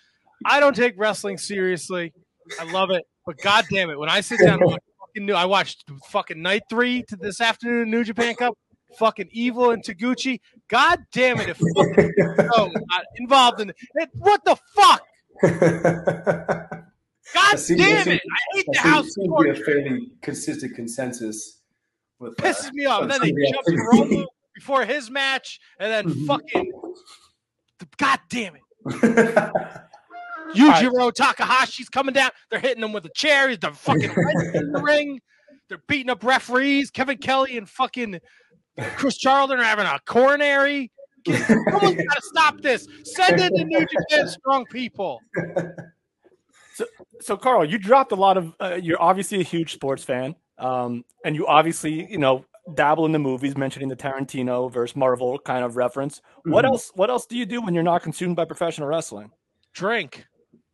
I 0.44 0.58
don't 0.60 0.74
take 0.74 0.94
wrestling 0.98 1.38
seriously. 1.38 2.12
I 2.60 2.64
love 2.64 2.90
it, 2.90 3.04
but 3.26 3.36
god 3.38 3.66
damn 3.70 3.90
it, 3.90 3.98
when 3.98 4.08
I 4.08 4.20
sit 4.20 4.40
down 4.40 4.60
and 4.60 4.70
watch 4.70 4.82
fucking 5.00 5.26
new, 5.26 5.34
I 5.34 5.44
watched 5.46 5.84
fucking 6.10 6.40
night 6.40 6.62
three 6.70 7.02
to 7.08 7.16
this 7.16 7.40
afternoon 7.40 7.90
New 7.90 8.04
Japan 8.04 8.34
Cup. 8.34 8.56
Fucking 8.98 9.28
evil 9.32 9.70
and 9.72 9.84
Taguchi. 9.84 10.40
God 10.68 11.00
damn 11.12 11.38
it! 11.40 11.50
If 11.50 11.58
fucking 11.58 12.12
Joe 12.38 12.70
got 12.90 13.04
involved 13.16 13.60
in 13.60 13.68
it, 13.70 14.08
what 14.14 14.42
the 14.46 14.56
fuck? 14.74 15.02
God 17.34 17.58
seems- 17.58 17.80
damn 17.80 18.08
it! 18.08 18.22
I 18.22 18.56
hate 18.56 18.64
the 18.66 18.72
seems- 18.74 18.78
house 18.78 19.04
seems 19.14 19.28
to 19.28 19.42
be 19.44 19.50
a 19.50 19.54
fairly 19.54 20.10
consistent 20.22 20.74
consensus. 20.74 21.60
With, 22.18 22.32
uh, 22.40 22.42
pisses 22.42 22.72
me 22.72 22.86
off. 22.86 23.02
And 23.02 23.10
then 23.10 23.20
they 23.20 23.30
jumped. 23.50 23.68
Romo 23.92 24.24
before 24.54 24.84
his 24.86 25.10
match, 25.10 25.60
and 25.78 25.92
then 25.92 26.04
Mhm. 26.14 26.26
fucking 26.26 26.72
God 27.98 28.20
damn 28.30 28.54
it. 28.56 28.62
Yujiro 30.54 31.12
Takahashi's 31.12 31.88
coming 31.88 32.14
down. 32.14 32.30
They're 32.50 32.60
hitting 32.60 32.82
him 32.82 32.92
with 32.92 33.04
a 33.06 33.10
chair. 33.14 33.54
They're 33.56 33.72
fucking 33.72 34.02
in 34.54 34.72
the 34.72 34.80
ring. 34.82 35.20
They're 35.68 35.82
beating 35.86 36.10
up 36.10 36.24
referees. 36.24 36.90
Kevin 36.90 37.18
Kelly 37.18 37.58
and 37.58 37.68
fucking 37.68 38.20
Chris 38.96 39.16
Charlton 39.18 39.58
are 39.60 39.64
having 39.64 39.86
a 39.86 39.98
coronary. 40.06 40.90
Someone's 41.26 41.96
got 41.96 42.16
to 42.16 42.22
stop 42.22 42.60
this. 42.60 42.86
Send 43.04 43.40
in 43.40 43.52
the 43.52 43.64
New 43.64 43.86
Japan 43.86 44.28
Strong 44.40 44.66
people. 44.66 45.20
So, 46.74 46.86
so 47.20 47.36
Carl, 47.36 47.64
you 47.64 47.76
dropped 47.78 48.12
a 48.12 48.16
lot 48.16 48.36
of. 48.36 48.54
Uh, 48.60 48.78
you're 48.80 49.00
obviously 49.02 49.40
a 49.40 49.44
huge 49.44 49.72
sports 49.74 50.04
fan, 50.04 50.36
um, 50.58 51.04
and 51.24 51.34
you 51.34 51.46
obviously, 51.46 52.10
you 52.10 52.18
know, 52.18 52.44
dabble 52.74 53.04
in 53.04 53.12
the 53.12 53.18
movies, 53.18 53.56
mentioning 53.56 53.88
the 53.88 53.96
Tarantino 53.96 54.70
versus 54.72 54.94
Marvel 54.96 55.38
kind 55.40 55.64
of 55.64 55.76
reference. 55.76 56.22
What 56.44 56.64
Mhm. 56.64 56.68
else? 56.68 56.92
What 56.94 57.10
else 57.10 57.26
do 57.26 57.36
you 57.36 57.46
do 57.46 57.60
when 57.60 57.74
you're 57.74 57.82
not 57.82 58.02
consumed 58.02 58.36
by 58.36 58.44
professional 58.44 58.86
wrestling? 58.88 59.32
Drink. 59.74 60.24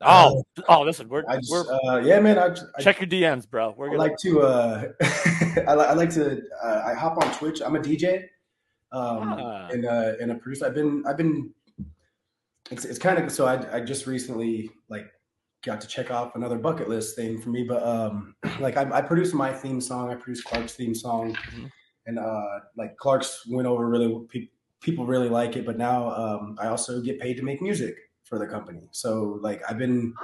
Oh, 0.00 0.44
oh, 0.68 0.82
listen, 0.82 1.08
we're, 1.08 1.22
just, 1.22 1.50
we're 1.50 1.64
uh, 1.72 1.98
yeah, 2.00 2.20
man. 2.20 2.38
I, 2.38 2.54
I, 2.76 2.82
check 2.82 3.00
your 3.00 3.08
DMs, 3.08 3.48
bro. 3.48 3.74
We're 3.76 3.86
I 3.86 3.90
gonna 3.90 3.98
like 3.98 4.16
to. 4.18 4.42
Uh, 4.42 4.84
I, 5.68 5.72
I 5.72 5.92
like 5.94 6.10
to. 6.10 6.42
Uh, 6.62 6.82
I 6.86 6.94
hop 6.94 7.16
on 7.24 7.32
Twitch. 7.34 7.62
I'm 7.64 7.76
a 7.76 7.78
DJ, 7.78 8.24
um, 8.92 9.34
Ah. 9.38 9.68
and 9.68 9.86
uh, 9.86 10.12
and 10.20 10.32
a 10.32 10.34
producer. 10.34 10.66
I've 10.66 10.74
been. 10.74 11.04
I've 11.06 11.16
been. 11.16 11.52
It's, 12.70 12.84
it's 12.84 12.98
kind 12.98 13.18
of 13.18 13.30
so. 13.30 13.46
I 13.46 13.76
I 13.76 13.80
just 13.80 14.06
recently 14.06 14.70
like 14.88 15.06
got 15.64 15.80
to 15.80 15.86
check 15.86 16.10
off 16.10 16.34
another 16.34 16.58
bucket 16.58 16.88
list 16.88 17.16
thing 17.16 17.40
for 17.40 17.48
me. 17.50 17.62
But 17.64 17.82
um, 17.82 18.34
like 18.60 18.76
I, 18.76 18.90
I 18.90 19.00
produced 19.00 19.34
my 19.34 19.52
theme 19.52 19.80
song. 19.80 20.10
I 20.10 20.16
produced 20.16 20.44
Clark's 20.44 20.74
theme 20.74 20.94
song, 20.94 21.34
Mhm. 21.34 21.70
and 22.06 22.18
uh, 22.18 22.60
like 22.76 22.96
Clark's 22.98 23.46
went 23.48 23.66
over 23.68 23.88
really. 23.88 24.26
Pe- 24.28 24.48
people 24.82 25.06
really 25.06 25.30
like 25.30 25.56
it. 25.56 25.64
But 25.64 25.78
now 25.78 26.10
um, 26.10 26.58
I 26.60 26.66
also 26.66 27.00
get 27.00 27.18
paid 27.18 27.38
to 27.38 27.42
make 27.42 27.62
music 27.62 27.96
for 28.24 28.38
the 28.38 28.46
company. 28.46 28.88
So 28.90 29.38
like 29.42 29.62
I've 29.68 29.78
been 29.78 30.14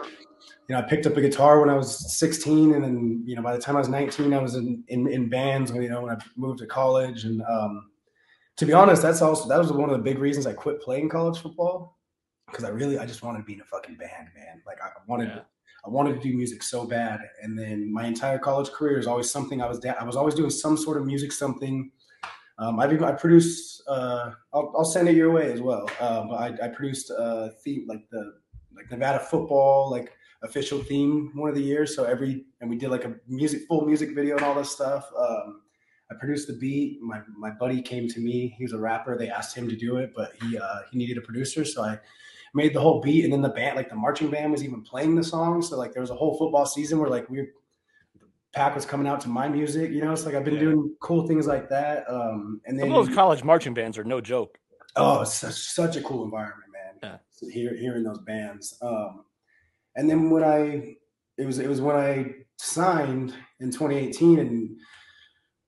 you 0.68 0.74
know, 0.74 0.78
I 0.78 0.82
picked 0.82 1.06
up 1.06 1.16
a 1.16 1.20
guitar 1.20 1.60
when 1.60 1.68
I 1.68 1.74
was 1.76 2.16
16, 2.16 2.74
and 2.74 2.84
then 2.84 3.22
you 3.26 3.36
know, 3.36 3.42
by 3.42 3.54
the 3.54 3.62
time 3.62 3.76
I 3.76 3.80
was 3.80 3.88
19, 3.88 4.32
I 4.32 4.38
was 4.38 4.54
in 4.54 4.82
in, 4.88 5.08
in 5.08 5.28
bands. 5.28 5.72
When 5.72 5.82
you 5.82 5.88
know, 5.90 6.02
when 6.02 6.14
I 6.14 6.18
moved 6.36 6.60
to 6.60 6.66
college, 6.66 7.24
and 7.24 7.42
um, 7.42 7.90
to 8.56 8.66
be 8.66 8.72
honest, 8.72 9.02
that's 9.02 9.22
also 9.22 9.48
that 9.48 9.58
was 9.58 9.72
one 9.72 9.90
of 9.90 9.96
the 9.96 10.02
big 10.02 10.18
reasons 10.18 10.46
I 10.46 10.52
quit 10.52 10.80
playing 10.80 11.08
college 11.08 11.40
football 11.40 11.98
because 12.46 12.64
I 12.64 12.68
really 12.68 12.98
I 12.98 13.06
just 13.06 13.22
wanted 13.22 13.38
to 13.38 13.44
be 13.44 13.54
in 13.54 13.60
a 13.60 13.64
fucking 13.64 13.96
band, 13.96 14.28
man. 14.34 14.62
Like 14.66 14.78
I 14.82 14.88
wanted 15.06 15.28
Yeah. 15.28 15.42
I 15.84 15.88
wanted 15.88 16.14
to 16.14 16.20
do 16.20 16.36
music 16.36 16.62
so 16.62 16.84
bad, 16.86 17.20
and 17.42 17.58
then 17.58 17.92
my 17.92 18.06
entire 18.06 18.38
college 18.38 18.70
career 18.70 18.98
is 18.98 19.06
always 19.06 19.30
something 19.30 19.60
I 19.62 19.68
was 19.68 19.78
da- 19.78 19.96
I 19.98 20.04
was 20.04 20.16
always 20.16 20.34
doing 20.34 20.50
some 20.50 20.76
sort 20.76 20.96
of 20.98 21.06
music, 21.06 21.32
something. 21.32 21.90
Um, 22.60 22.78
I've 22.78 22.92
even 22.92 23.04
I 23.04 23.12
produced. 23.12 23.82
Uh, 23.88 24.32
I'll, 24.52 24.72
I'll 24.76 24.84
send 24.84 25.08
it 25.08 25.16
your 25.16 25.30
way 25.30 25.50
as 25.50 25.60
well. 25.60 25.90
But 25.98 26.34
I, 26.34 26.66
I 26.66 26.68
produced 26.68 27.10
uh, 27.10 27.48
theme 27.64 27.86
like 27.88 28.08
the 28.10 28.34
like 28.76 28.90
Nevada 28.90 29.18
football 29.18 29.90
like 29.90 30.12
official 30.42 30.82
theme 30.82 31.30
one 31.34 31.48
of 31.48 31.54
the 31.54 31.62
years. 31.62 31.96
So 31.96 32.04
every 32.04 32.44
and 32.60 32.68
we 32.68 32.76
did 32.76 32.90
like 32.90 33.04
a 33.04 33.14
music 33.26 33.62
full 33.66 33.86
music 33.86 34.14
video 34.14 34.36
and 34.36 34.44
all 34.44 34.54
this 34.54 34.70
stuff. 34.70 35.10
Um, 35.16 35.62
I 36.10 36.16
produced 36.16 36.48
the 36.48 36.54
beat. 36.54 37.00
My 37.00 37.20
my 37.36 37.50
buddy 37.50 37.80
came 37.80 38.08
to 38.08 38.20
me. 38.20 38.54
He 38.58 38.64
was 38.64 38.72
a 38.72 38.78
rapper. 38.78 39.16
They 39.16 39.30
asked 39.30 39.56
him 39.56 39.68
to 39.68 39.76
do 39.76 39.96
it, 39.96 40.12
but 40.14 40.32
he 40.42 40.58
uh, 40.58 40.80
he 40.90 40.98
needed 40.98 41.18
a 41.18 41.22
producer, 41.22 41.64
so 41.64 41.82
I 41.82 41.98
made 42.52 42.74
the 42.74 42.80
whole 42.80 43.00
beat. 43.00 43.24
And 43.24 43.32
then 43.32 43.42
the 43.42 43.50
band, 43.50 43.76
like 43.76 43.88
the 43.88 43.96
marching 43.96 44.30
band, 44.30 44.52
was 44.52 44.64
even 44.64 44.82
playing 44.82 45.14
the 45.14 45.24
song. 45.24 45.62
So 45.62 45.78
like 45.78 45.92
there 45.92 46.02
was 46.02 46.10
a 46.10 46.16
whole 46.16 46.36
football 46.36 46.66
season 46.66 46.98
where 46.98 47.08
like 47.08 47.30
we 47.30 47.46
pack 48.52 48.74
was 48.74 48.84
coming 48.84 49.06
out 49.06 49.20
to 49.22 49.28
my 49.28 49.48
music. 49.48 49.90
You 49.90 50.02
know, 50.02 50.14
so 50.14 50.26
like 50.26 50.34
I've 50.34 50.44
been 50.44 50.54
Yeah. 50.54 50.60
doing 50.60 50.94
cool 51.00 51.26
things 51.26 51.46
like 51.46 51.68
that. 51.68 52.04
Um, 52.10 52.60
and 52.66 52.78
then 52.78 52.88
those 52.90 53.08
college 53.08 53.44
marching 53.44 53.74
bands 53.74 53.98
are 53.98 54.04
no 54.04 54.20
joke. 54.20 54.58
Oh, 54.96 55.22
it's 55.22 55.34
such, 55.34 55.54
such 55.54 55.96
a 55.96 56.02
cool 56.02 56.24
environment, 56.24 56.70
man. 56.72 57.18
Yeah. 57.42 57.48
Hear, 57.50 57.76
hearing 57.76 58.02
those 58.02 58.18
bands. 58.18 58.76
Um, 58.82 59.24
and 59.96 60.10
then 60.10 60.30
when 60.30 60.42
I, 60.44 60.96
it 61.38 61.46
was 61.46 61.58
it 61.58 61.68
was 61.68 61.80
when 61.80 61.96
I 61.96 62.34
signed 62.56 63.34
in 63.60 63.70
2018, 63.70 64.38
and 64.40 64.76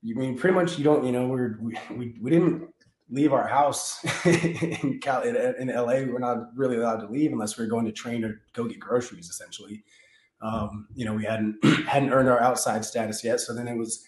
you 0.02 0.16
mean 0.16 0.36
pretty 0.36 0.54
much 0.54 0.76
you 0.76 0.84
don't 0.84 1.04
you 1.04 1.12
know 1.12 1.28
we're 1.28 1.58
we 1.62 1.78
we, 1.96 2.18
we 2.20 2.30
didn't 2.30 2.68
leave 3.08 3.32
our 3.32 3.46
house 3.46 4.04
in 4.26 4.98
Cal 5.00 5.22
in, 5.22 5.36
in 5.36 5.68
LA. 5.68 6.02
We're 6.04 6.18
not 6.18 6.54
really 6.56 6.76
allowed 6.76 7.00
to 7.00 7.06
leave 7.08 7.32
unless 7.32 7.56
we're 7.56 7.66
going 7.66 7.86
to 7.86 7.92
train 7.92 8.24
or 8.24 8.42
go 8.52 8.64
get 8.64 8.80
groceries. 8.80 9.28
Essentially, 9.30 9.82
um, 10.42 10.88
you 10.94 11.04
know, 11.04 11.14
we 11.14 11.24
hadn't 11.24 11.64
hadn't 11.86 12.12
earned 12.12 12.28
our 12.28 12.40
outside 12.40 12.84
status 12.84 13.24
yet. 13.24 13.40
So 13.40 13.54
then 13.54 13.68
it 13.68 13.76
was 13.76 14.04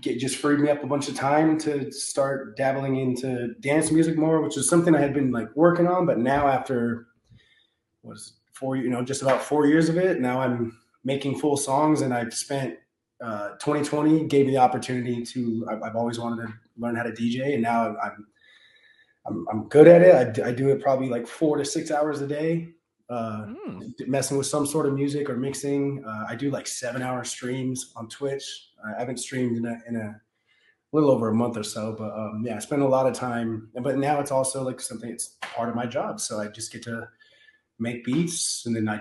get 0.00 0.18
just 0.18 0.36
freed 0.36 0.60
me 0.60 0.70
up 0.70 0.82
a 0.82 0.86
bunch 0.86 1.08
of 1.08 1.14
time 1.14 1.58
to 1.58 1.90
start 1.92 2.56
dabbling 2.56 2.96
into 2.96 3.54
dance 3.60 3.90
music 3.90 4.16
more, 4.16 4.40
which 4.40 4.56
is 4.56 4.68
something 4.68 4.94
I 4.94 5.00
had 5.00 5.14
been 5.14 5.30
like 5.30 5.54
working 5.54 5.86
on. 5.86 6.06
But 6.06 6.18
now 6.18 6.48
after 6.48 7.06
was 8.02 8.34
four, 8.52 8.76
you 8.76 8.90
know, 8.90 9.02
just 9.02 9.22
about 9.22 9.42
four 9.42 9.66
years 9.66 9.88
of 9.88 9.96
it, 9.96 10.20
now 10.20 10.40
I'm 10.40 10.78
making 11.04 11.38
full 11.38 11.56
songs, 11.56 12.00
and 12.00 12.12
I've 12.12 12.34
spent 12.34 12.76
uh, 13.22 13.50
2020 13.60 14.24
gave 14.26 14.46
me 14.46 14.52
the 14.52 14.58
opportunity 14.58 15.22
to. 15.24 15.66
I've, 15.70 15.82
I've 15.82 15.96
always 15.96 16.18
wanted 16.18 16.46
to 16.46 16.52
learn 16.76 16.96
how 16.96 17.04
to 17.04 17.12
DJ, 17.12 17.54
and 17.54 17.62
now 17.62 17.96
I'm 18.02 18.26
I'm, 19.26 19.46
I'm 19.50 19.68
good 19.68 19.86
at 19.86 20.02
it. 20.02 20.42
I 20.42 20.52
do 20.52 20.68
it 20.70 20.82
probably 20.82 21.08
like 21.08 21.26
four 21.26 21.56
to 21.56 21.64
six 21.64 21.90
hours 21.90 22.20
a 22.20 22.26
day. 22.26 22.74
Uh, 23.10 23.44
Hmm. 23.46 23.80
messing 24.06 24.38
with 24.38 24.46
some 24.46 24.64
sort 24.66 24.86
of 24.86 24.94
music 24.94 25.28
or 25.28 25.36
mixing. 25.36 26.02
Uh, 26.04 26.24
I 26.26 26.34
do 26.34 26.50
like 26.50 26.66
seven 26.66 27.02
hour 27.02 27.22
streams 27.22 27.92
on 27.96 28.08
Twitch. 28.08 28.70
I 28.82 28.98
haven't 28.98 29.18
streamed 29.18 29.58
in 29.58 29.66
a, 29.66 29.78
in 29.86 29.96
a 29.96 30.18
little 30.92 31.10
over 31.10 31.28
a 31.28 31.34
month 31.34 31.58
or 31.58 31.62
so, 31.64 31.94
but 31.98 32.12
um, 32.12 32.42
yeah, 32.46 32.56
I 32.56 32.60
spend 32.60 32.80
a 32.80 32.88
lot 32.88 33.06
of 33.06 33.12
time. 33.12 33.68
But 33.82 33.98
now 33.98 34.20
it's 34.20 34.30
also 34.30 34.62
like 34.64 34.80
something 34.80 35.10
it's 35.10 35.36
part 35.42 35.68
of 35.68 35.74
my 35.74 35.84
job, 35.86 36.18
so 36.18 36.40
I 36.40 36.48
just 36.48 36.72
get 36.72 36.82
to 36.84 37.06
make 37.78 38.04
beats, 38.04 38.64
and 38.64 38.74
then 38.74 38.88
I 38.88 39.00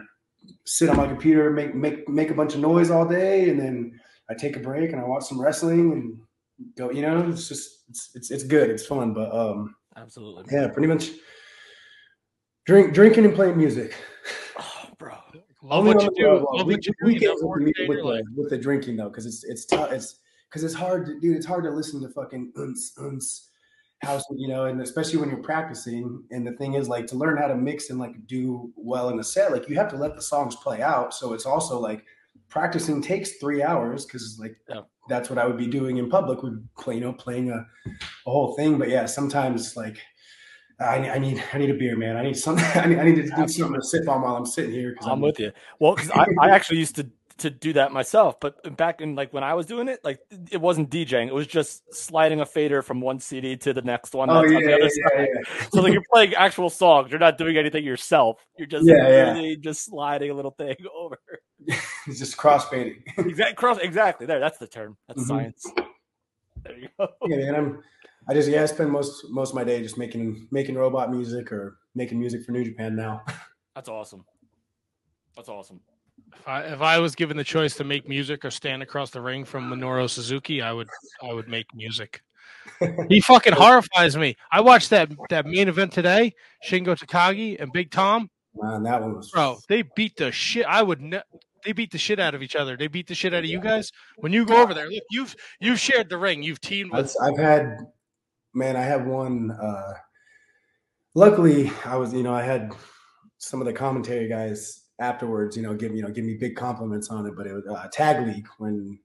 sit 0.65 0.89
on 0.89 0.97
my 0.97 1.07
computer, 1.07 1.49
make 1.49 1.73
make 1.73 2.07
make 2.09 2.29
a 2.29 2.33
bunch 2.33 2.55
of 2.55 2.59
noise 2.59 2.91
all 2.91 3.07
day, 3.07 3.49
and 3.49 3.57
then 3.57 3.99
I 4.29 4.33
take 4.33 4.57
a 4.57 4.59
break 4.59 4.91
and 4.91 4.99
I 4.99 5.05
watch 5.05 5.23
some 5.23 5.39
wrestling 5.39 5.93
and 5.93 6.75
go. 6.75 6.91
You 6.91 7.03
know, 7.03 7.29
it's 7.29 7.47
just 7.47 7.83
it's 7.89 8.09
it's, 8.15 8.31
it's 8.31 8.43
good, 8.43 8.69
it's 8.69 8.85
fun, 8.85 9.13
but 9.13 9.33
um, 9.33 9.75
Absolutely. 9.95 10.43
yeah, 10.51 10.67
pretty 10.67 10.87
much 10.89 11.11
drink 12.66 12.93
drinking 12.93 13.26
and 13.26 13.34
playing 13.36 13.57
music. 13.57 13.95
Oh, 14.59 14.89
bro. 14.97 15.11
Love 15.64 15.80
Only 15.80 15.95
what 15.95 15.97
on 15.97 16.03
you 16.03 16.09
the- 16.09 16.16
do. 16.16 16.28
well, 16.45 16.57
Love 16.57 16.68
we- 16.68 16.74
what 16.76 16.86
you 16.86 16.91
do. 16.91 17.09
You 17.09 17.14
weekends 17.14 17.41
with, 17.43 17.64
the, 17.64 17.70
a 17.70 17.74
day 17.74 17.84
in 17.84 17.89
with, 17.89 17.97
the, 17.99 18.24
with 18.36 18.49
the 18.49 18.57
drinking 18.57 18.95
though, 18.97 19.09
because 19.09 19.26
it's 19.26 19.43
it's 19.43 19.66
tough. 19.66 19.91
It's 19.91 20.20
because 20.49 20.64
it's 20.64 20.74
hard, 20.74 21.05
to, 21.07 21.20
dude. 21.20 21.36
It's 21.36 21.45
hard 21.45 21.64
to 21.64 21.72
listen 21.72 22.01
to 22.01 22.09
fucking 22.09 22.53
uns 22.57 22.93
uns 22.99 23.49
house, 24.03 24.24
you 24.36 24.47
know, 24.49 24.66
and 24.66 24.82
especially 24.82 25.18
when 25.18 25.30
you're 25.30 25.39
practicing. 25.41 26.24
And 26.32 26.45
the 26.45 26.51
thing 26.53 26.74
is, 26.74 26.89
like, 26.89 27.07
to 27.07 27.16
learn 27.16 27.38
how 27.38 27.47
to 27.47 27.55
mix 27.55 27.89
and 27.89 27.97
like 27.99 28.28
do 28.28 28.72
well 28.76 29.09
in 29.09 29.20
a 29.20 29.24
set, 29.24 29.51
like 29.51 29.68
you 29.70 29.76
have 29.78 29.89
to 29.91 29.95
let 29.95 30.16
the 30.16 30.22
songs 30.22 30.55
play 30.57 30.82
out. 30.82 31.14
So 31.14 31.34
it's 31.34 31.45
also 31.45 31.80
like 31.80 32.03
practicing 32.49 33.01
takes 33.01 33.38
three 33.38 33.64
hours 33.64 34.05
because 34.05 34.38
like 34.39 34.55
Yeah. 34.70 34.82
that's 35.09 35.30
what 35.30 35.39
I 35.39 35.47
would 35.47 35.57
be 35.57 35.68
doing 35.68 35.97
in 35.97 36.09
public. 36.09 36.43
Would 36.43 36.68
play, 36.78 36.95
you 36.95 37.01
know, 37.01 37.14
playing 37.14 37.49
a, 37.51 37.66
a 38.26 38.30
whole 38.30 38.55
thing. 38.55 38.78
But 38.78 38.89
yeah, 38.89 39.05
sometimes 39.05 39.76
like. 39.78 39.97
I, 40.84 41.15
I 41.15 41.17
need 41.19 41.43
I 41.53 41.57
need 41.57 41.69
a 41.69 41.73
beer, 41.73 41.95
man. 41.95 42.17
I 42.17 42.23
need 42.23 42.38
something. 42.38 42.65
I 42.75 42.86
need, 42.88 42.99
I 42.99 43.03
need 43.05 43.15
to 43.15 43.23
do 43.23 43.47
something 43.47 43.79
to 43.81 43.86
sip 43.86 44.07
on 44.07 44.21
while 44.21 44.36
I'm 44.36 44.45
sitting 44.45 44.71
here. 44.71 44.95
Cause 44.95 45.07
I'm 45.07 45.21
with 45.21 45.39
you. 45.39 45.51
Well, 45.79 45.95
'cause 45.95 46.09
I, 46.11 46.25
I 46.41 46.49
actually 46.49 46.77
used 46.79 46.95
to 46.97 47.09
to 47.39 47.49
do 47.49 47.73
that 47.73 47.91
myself, 47.91 48.39
but 48.39 48.77
back 48.77 49.01
in 49.01 49.15
like 49.15 49.34
when 49.34 49.43
I 49.43 49.55
was 49.55 49.65
doing 49.65 49.88
it, 49.88 49.99
like 50.03 50.19
it 50.51 50.61
wasn't 50.61 50.91
DJing; 50.91 51.27
it 51.27 51.34
was 51.34 51.47
just 51.47 51.81
sliding 51.93 52.41
a 52.41 52.45
fader 52.45 52.84
from 52.84 53.01
one 53.01 53.19
CD 53.19 53.57
to 53.57 53.73
the 53.73 53.81
next 53.81 54.13
one. 54.13 54.29
Oh 54.29 54.43
yeah, 54.43 54.57
on 54.57 54.63
the 54.63 54.69
yeah, 54.69 54.75
other 54.75 54.84
yeah, 54.84 55.09
side. 55.17 55.27
yeah. 55.34 55.67
So 55.71 55.81
like 55.81 55.93
you're 55.93 56.03
playing 56.13 56.36
actual 56.36 56.69
songs. 56.69 57.09
You're 57.09 57.19
not 57.19 57.39
doing 57.39 57.57
anything 57.57 57.84
yourself. 57.84 58.45
You're 58.57 58.67
just 58.67 58.86
Yeah, 58.88 59.34
yeah. 59.41 59.55
just 59.59 59.84
sliding 59.86 60.29
a 60.29 60.34
little 60.36 60.51
thing 60.51 60.75
over. 60.95 61.17
It's 62.05 62.19
just 62.19 62.36
crossfading. 62.38 62.97
Exactly. 63.17 63.55
Cross. 63.55 63.77
Exactly. 63.79 64.25
There. 64.27 64.39
That's 64.39 64.57
the 64.57 64.67
term. 64.67 64.97
That's 65.07 65.23
Mhm. 65.23 65.27
science. 65.27 65.65
There 66.63 66.77
you 66.77 66.89
go. 66.99 67.07
yeah, 67.25 67.38
man. 67.51 67.55
I'm. 67.55 67.84
I 68.28 68.34
just 68.34 68.49
yeah. 68.49 68.63
I 68.63 68.65
spend 68.65 68.91
most 68.91 69.26
most 69.30 69.49
of 69.49 69.55
my 69.55 69.63
day 69.63 69.82
just 69.82 69.97
making 69.97 70.47
making 70.51 70.76
robot 70.76 71.11
music 71.11 71.51
or 71.51 71.78
making 71.95 72.19
music 72.19 72.43
for 72.43 72.51
New 72.51 72.63
Japan 72.63 72.95
now. 72.95 73.21
That's 73.76 73.89
awesome. 73.89 74.26
That's 75.36 75.49
awesome. 75.49 75.80
If 76.36 76.47
I, 76.47 76.61
if 76.61 76.82
I 76.82 76.99
was 76.99 77.15
given 77.15 77.38
the 77.38 77.43
choice 77.43 77.76
to 77.76 77.84
make 77.84 78.07
music 78.07 78.45
or 78.45 78.51
stand 78.51 78.84
across 78.84 79.09
the 79.09 79.21
ring 79.21 79.45
from 79.45 79.69
Minoru 79.69 80.09
Suzuki, 80.09 80.61
I 80.61 80.71
would 80.71 80.88
I 81.21 81.34
would 81.34 81.47
make 81.47 81.67
music. 81.74 82.21
He 83.09 83.19
fucking 83.19 83.53
horrifies 83.53 84.15
me. 84.15 84.36
I 84.51 84.61
watched 84.61 84.89
that 84.91 85.11
that 85.30 85.45
main 85.45 85.67
event 85.67 85.91
today, 85.91 86.34
Shingo 86.65 86.97
Takagi 86.97 87.59
and 87.59 87.71
Big 87.74 87.91
Tom. 87.91 88.30
Man, 88.55 88.84
that 88.84 89.01
one 89.01 89.15
was 89.15 89.32
Bro, 89.32 89.59
they 89.67 89.84
beat 89.95 90.15
the 90.15 90.32
shit. 90.32 90.65
I 90.65 90.84
would 90.84 91.01
ne- 91.01 91.24
they 91.63 91.71
beat 91.74 91.91
the 91.91 91.97
shit 91.97 92.19
out 92.19 92.36
of 92.36 92.43
each 92.43 92.55
other. 92.55 92.78
They 92.78 92.88
beat 92.88 93.07
the 93.07 93.15
shit 93.15 93.34
out 93.34 93.43
of 93.43 93.49
you 93.49 93.59
guys. 93.59 93.91
When 94.17 94.34
you 94.34 94.45
go 94.45 94.61
over 94.61 94.74
there, 94.74 94.89
look, 94.89 95.03
you've 95.09 95.36
you've 95.59 95.80
shared 95.80 96.09
the 96.09 96.17
ring. 96.17 96.43
You've 96.43 96.61
teamed 96.61 96.91
with 96.91 97.15
I've, 97.21 97.34
I've 97.34 97.38
had, 97.38 97.78
man, 98.53 98.75
I 98.75 98.81
have 98.83 99.05
one. 99.05 99.51
Uh, 99.51 99.93
luckily, 101.15 101.71
I 101.85 101.95
was, 101.97 102.13
you 102.13 102.23
know, 102.23 102.33
I 102.33 102.43
had 102.43 102.73
some 103.37 103.61
of 103.61 103.67
the 103.67 103.73
commentary 103.73 104.27
guys 104.27 104.83
afterwards, 104.99 105.57
you 105.57 105.63
know, 105.63 105.73
give 105.73 105.95
you 105.95 106.01
know, 106.01 106.09
give 106.09 106.25
me 106.25 106.37
big 106.39 106.55
compliments 106.55 107.09
on 107.09 107.25
it. 107.25 107.35
But 107.35 107.47
it 107.47 107.53
was 107.53 107.65
uh, 107.67 107.87
tag 107.91 108.25
league 108.25 108.47
when 108.57 108.99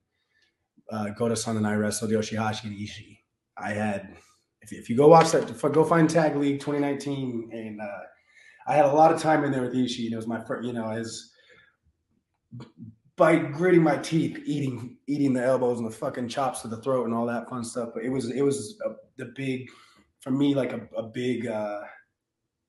uh, 0.91 1.11
Goto-san 1.11 1.57
and 1.57 1.67
I 1.67 1.75
wrestled 1.75 2.11
Yoshihashi 2.11 2.65
and 2.65 2.77
Ishii. 2.77 3.19
I 3.57 3.71
had, 3.71 4.17
if, 4.63 4.73
if 4.73 4.89
you 4.89 4.97
go 4.97 5.09
watch 5.09 5.33
that, 5.33 5.73
go 5.73 5.85
find 5.85 6.09
Tag 6.09 6.37
League 6.37 6.61
2019, 6.61 7.51
and 7.53 7.81
uh, 7.81 7.99
I 8.67 8.75
had 8.75 8.85
a 8.85 8.93
lot 8.93 9.13
of 9.13 9.21
time 9.21 9.45
in 9.45 9.53
there 9.53 9.63
with 9.63 9.75
Ishii, 9.75 10.05
and 10.05 10.13
it 10.13 10.17
was 10.17 10.27
my 10.27 10.43
first, 10.45 10.67
you 10.67 10.73
know, 10.73 10.89
as 10.91 11.31
by 13.19 13.37
gritting 13.37 13.83
my 13.83 13.99
teeth, 13.99 14.41
eating 14.47 14.97
eating 15.07 15.35
the 15.35 15.45
elbows 15.45 15.79
and 15.79 15.87
the 15.87 15.95
fucking 15.95 16.29
chops 16.29 16.63
to 16.63 16.69
the 16.69 16.79
throat 16.79 17.05
and 17.05 17.15
all 17.15 17.27
that 17.27 17.51
fun 17.51 17.65
stuff. 17.65 17.91
But 17.93 18.05
it 18.05 18.09
was 18.09 18.31
it 18.31 18.43
was 18.43 18.81
a, 18.87 18.95
the 19.17 19.33
big 19.37 19.69
for 20.21 20.31
me 20.31 20.55
like 20.55 20.73
a, 20.73 20.89
a 20.97 21.03
big 21.03 21.47
uh, 21.47 21.81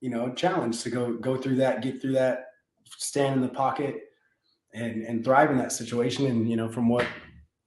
you 0.01 0.09
know 0.09 0.33
challenge 0.33 0.81
to 0.83 0.89
go 0.89 1.13
go 1.13 1.37
through 1.37 1.55
that, 1.57 1.81
get 1.81 2.01
through 2.01 2.13
that, 2.13 2.47
stand 2.85 3.35
in 3.35 3.41
the 3.41 3.53
pocket, 3.53 4.01
and 4.73 5.03
and 5.03 5.23
thrive 5.23 5.51
in 5.51 5.57
that 5.57 5.71
situation. 5.71 6.25
And 6.25 6.49
you 6.49 6.57
know 6.57 6.69
from 6.69 6.89
what 6.89 7.05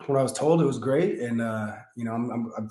what 0.06 0.18
I 0.18 0.22
was 0.22 0.32
told, 0.32 0.60
it 0.60 0.66
was 0.66 0.78
great. 0.78 1.20
And 1.20 1.40
uh, 1.40 1.76
you 1.96 2.04
know 2.04 2.12
I'm, 2.12 2.30
I'm, 2.30 2.52
I'm 2.58 2.70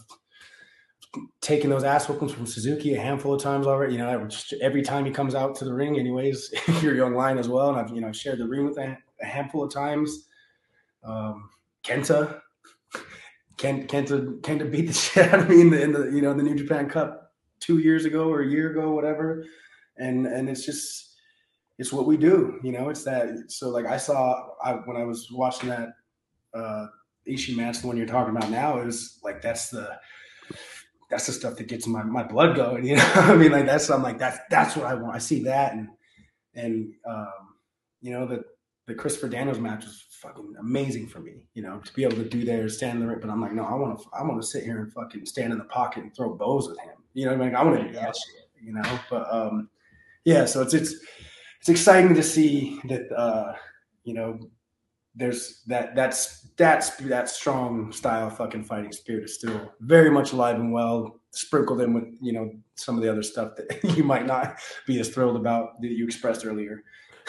taking 1.42 1.70
those 1.70 1.84
ass 1.84 2.08
whoopings 2.08 2.34
from 2.34 2.46
Suzuki 2.46 2.96
a 2.96 3.00
handful 3.00 3.34
of 3.34 3.42
times 3.42 3.66
already. 3.66 3.94
You 3.94 4.00
know, 4.00 4.30
every 4.62 4.82
time 4.82 5.06
he 5.06 5.12
comes 5.12 5.36
out 5.36 5.56
to 5.56 5.66
the 5.66 5.74
ring, 5.74 5.98
anyways, 5.98 6.50
if 6.68 6.84
you're 6.84 6.96
young 6.96 7.16
lion 7.16 7.38
as 7.38 7.50
well. 7.50 7.70
And 7.70 7.78
I've, 7.78 7.96
you 7.96 8.02
know, 8.02 8.12
shared 8.12 8.40
the 8.40 8.48
ring 8.48 8.66
with 8.66 8.78
a, 8.78 8.98
a 9.22 9.26
handful 9.26 9.64
of 9.64 9.74
times. 9.74 10.28
Um, 11.04 11.50
Kenta, 11.84 12.42
Ken, 13.58 13.88
Kenta, 13.88 14.40
Kenta 14.42 14.70
beat 14.70 14.88
the 14.88 14.94
shit 14.94 15.34
out 15.34 15.42
of 15.42 15.50
me 15.50 15.62
in 15.62 15.70
the, 15.70 15.82
in 15.82 15.92
the, 15.92 16.12
you 16.12 16.22
know, 16.22 16.34
the 16.34 16.44
New 16.44 16.56
Japan 16.56 16.90
Cup 16.90 17.34
two 17.60 17.80
years 17.80 18.06
ago 18.06 18.30
or 18.30 18.42
a 18.42 18.48
year 18.48 18.72
ago, 18.72 18.92
whatever. 18.92 19.46
And, 19.98 20.26
and 20.28 20.50
it's 20.50 20.66
just, 20.66 21.16
it's 21.78 21.92
what 21.92 22.06
we 22.06 22.18
do, 22.18 22.60
you 22.64 22.72
know, 22.72 22.90
it's 22.90 23.04
that. 23.04 23.52
So 23.52 23.70
like 23.70 23.86
I 23.86 23.98
saw, 23.98 24.50
I, 24.64 24.74
when 24.74 24.98
I 24.98 25.04
was 25.04 25.30
watching 25.32 25.70
that, 25.70 25.90
uh, 26.54 26.88
Ishii 27.28 27.56
match, 27.56 27.80
the 27.80 27.88
one 27.88 27.98
you're 27.98 28.08
talking 28.08 28.36
about 28.36 28.50
now, 28.50 28.80
it 28.80 28.86
was 28.86 29.20
like, 29.24 29.42
that's 29.42 29.70
the, 29.70 30.00
that's 31.12 31.28
the 31.28 31.34
stuff 31.34 31.58
that 31.58 31.68
gets 31.68 31.86
my, 31.86 32.02
my 32.04 32.24
blood 32.24 32.56
going. 32.56 32.86
You 32.92 32.96
know, 32.96 33.12
I 33.16 33.36
mean, 33.36 33.52
like 33.52 33.66
that's 33.66 33.90
I'm 33.90 34.02
like 34.02 34.18
that's 34.18 34.40
that's 34.50 34.76
what 34.76 34.88
I 34.88 34.96
want. 34.96 35.14
I 35.14 35.20
see 35.20 35.44
that 35.44 35.74
and 35.74 35.90
and 36.56 36.94
um, 37.08 37.56
you 38.02 38.12
know 38.12 38.26
the 38.26 38.44
the 38.88 38.94
Christopher 38.94 39.30
Daniels 39.30 39.60
match 39.60 39.86
was 39.86 40.04
fucking 40.22 40.56
amazing 40.60 41.08
for 41.08 41.20
me. 41.20 41.48
You 41.54 41.64
know, 41.64 41.80
to 41.80 41.94
be 41.94 42.04
able 42.04 42.18
to 42.18 42.28
do 42.28 42.44
there, 42.44 42.68
stand 42.70 42.96
in 42.96 43.02
the 43.02 43.08
ring. 43.08 43.20
But 43.22 43.30
I'm 43.30 43.42
like, 43.42 43.54
no, 43.54 43.66
I 43.66 43.76
want 43.76 44.00
to 44.00 44.06
I 44.14 44.24
want 44.24 44.42
to 44.42 44.48
sit 44.48 44.64
here 44.64 44.80
and 44.80 44.92
fucking 44.94 45.26
stand 45.26 45.52
in 45.52 45.60
the 45.60 45.66
pocket 45.66 46.04
and 46.04 46.16
throw 46.16 46.34
bows 46.34 46.68
with 46.68 46.80
him. 46.80 46.96
You 47.14 47.26
know, 47.26 47.34
what 47.34 47.42
I 47.42 47.46
mean, 47.46 47.56
I 47.56 47.64
want 47.64 47.80
to 47.80 47.88
do 47.88 47.94
that 47.94 48.16
shit. 48.16 48.50
You 48.62 48.74
know, 48.74 49.00
but 49.10 49.32
um, 49.34 49.70
yeah. 50.26 50.46
So 50.46 50.62
it's 50.62 50.74
it's 50.74 50.96
it's 51.60 51.70
exciting 51.70 52.16
to 52.16 52.24
see 52.24 52.80
that 52.86 53.12
uh, 53.12 53.54
you 54.04 54.14
know 54.14 54.40
there's 55.16 55.62
that 55.68 55.96
that's 55.96 56.50
that's 56.58 56.96
that 56.98 57.30
strong 57.30 57.92
style 57.92 58.30
fucking 58.30 58.64
fighting 58.64 58.92
spirit 58.92 59.26
is 59.26 59.36
still 59.36 59.74
very 59.82 60.10
much 60.10 60.32
alive 60.32 60.56
and 60.56 60.72
well 60.72 61.20
sprinkled 61.32 61.82
in 61.82 61.94
with 61.94 62.06
you 62.22 62.32
know 62.32 62.52
some 62.76 62.96
of 62.96 63.04
the 63.04 63.12
other 63.12 63.24
stuff 63.24 63.52
that 63.56 63.80
you 63.98 64.04
might 64.04 64.26
not 64.26 64.58
be 64.88 65.00
as 65.00 65.10
thrilled 65.10 65.36
about 65.36 65.82
that 65.82 65.92
you 65.92 66.06
expressed 66.06 66.46
earlier 66.46 66.84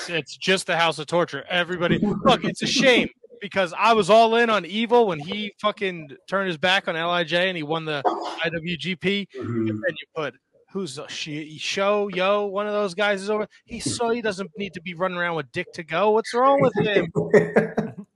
it's 0.09 0.37
just 0.37 0.67
the 0.67 0.77
house 0.77 0.99
of 0.99 1.07
torture. 1.07 1.45
Everybody, 1.49 1.99
look, 1.99 2.45
it's 2.45 2.63
a 2.63 2.67
shame 2.67 3.09
because 3.41 3.75
I 3.77 3.93
was 3.93 4.09
all 4.09 4.37
in 4.37 4.51
on 4.51 4.65
Evil 4.65 5.07
when 5.07 5.19
he 5.19 5.53
fucking 5.61 6.17
turned 6.29 6.49
his 6.49 6.59
back 6.59 6.89
on 6.89 6.95
Lij 6.95 7.33
and 7.33 7.57
he 7.57 7.63
won 7.63 7.85
the 7.85 8.03
IWGP. 8.45 9.29
And 9.35 9.69
then 9.69 9.75
you 9.77 10.07
put 10.15 10.35
who's 10.73 10.97
a 10.99 11.07
she, 11.09 11.59
show 11.59 12.09
yo 12.09 12.47
one 12.47 12.67
of 12.67 12.73
those 12.73 12.95
guys 12.95 13.23
is 13.23 13.31
over. 13.31 13.47
He 13.65 13.81
so 13.81 14.11
he 14.11 14.23
doesn't 14.23 14.51
need 14.57 14.75
to 14.75 14.81
be 14.81 14.95
running 14.95 15.19
around 15.19 15.37
with 15.37 15.51
Dick 15.53 15.73
Togo. 15.73 16.13
What's 16.13 16.33
wrong 16.33 16.61
with 16.61 16.75
him? 16.87 17.13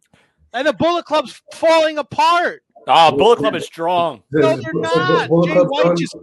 And 0.56 0.66
the 0.66 0.72
Bullet 0.72 1.04
Club's 1.04 1.42
falling 1.52 1.98
apart. 1.98 2.62
Ah, 2.88 3.10
Bullet 3.10 3.40
Club 3.40 3.54
is 3.56 3.66
strong. 3.66 4.22
No, 4.30 4.56
they're 4.56 4.72
not. 4.72 5.28
Jay 5.44 5.58
White 5.58 5.98
just 5.98 6.16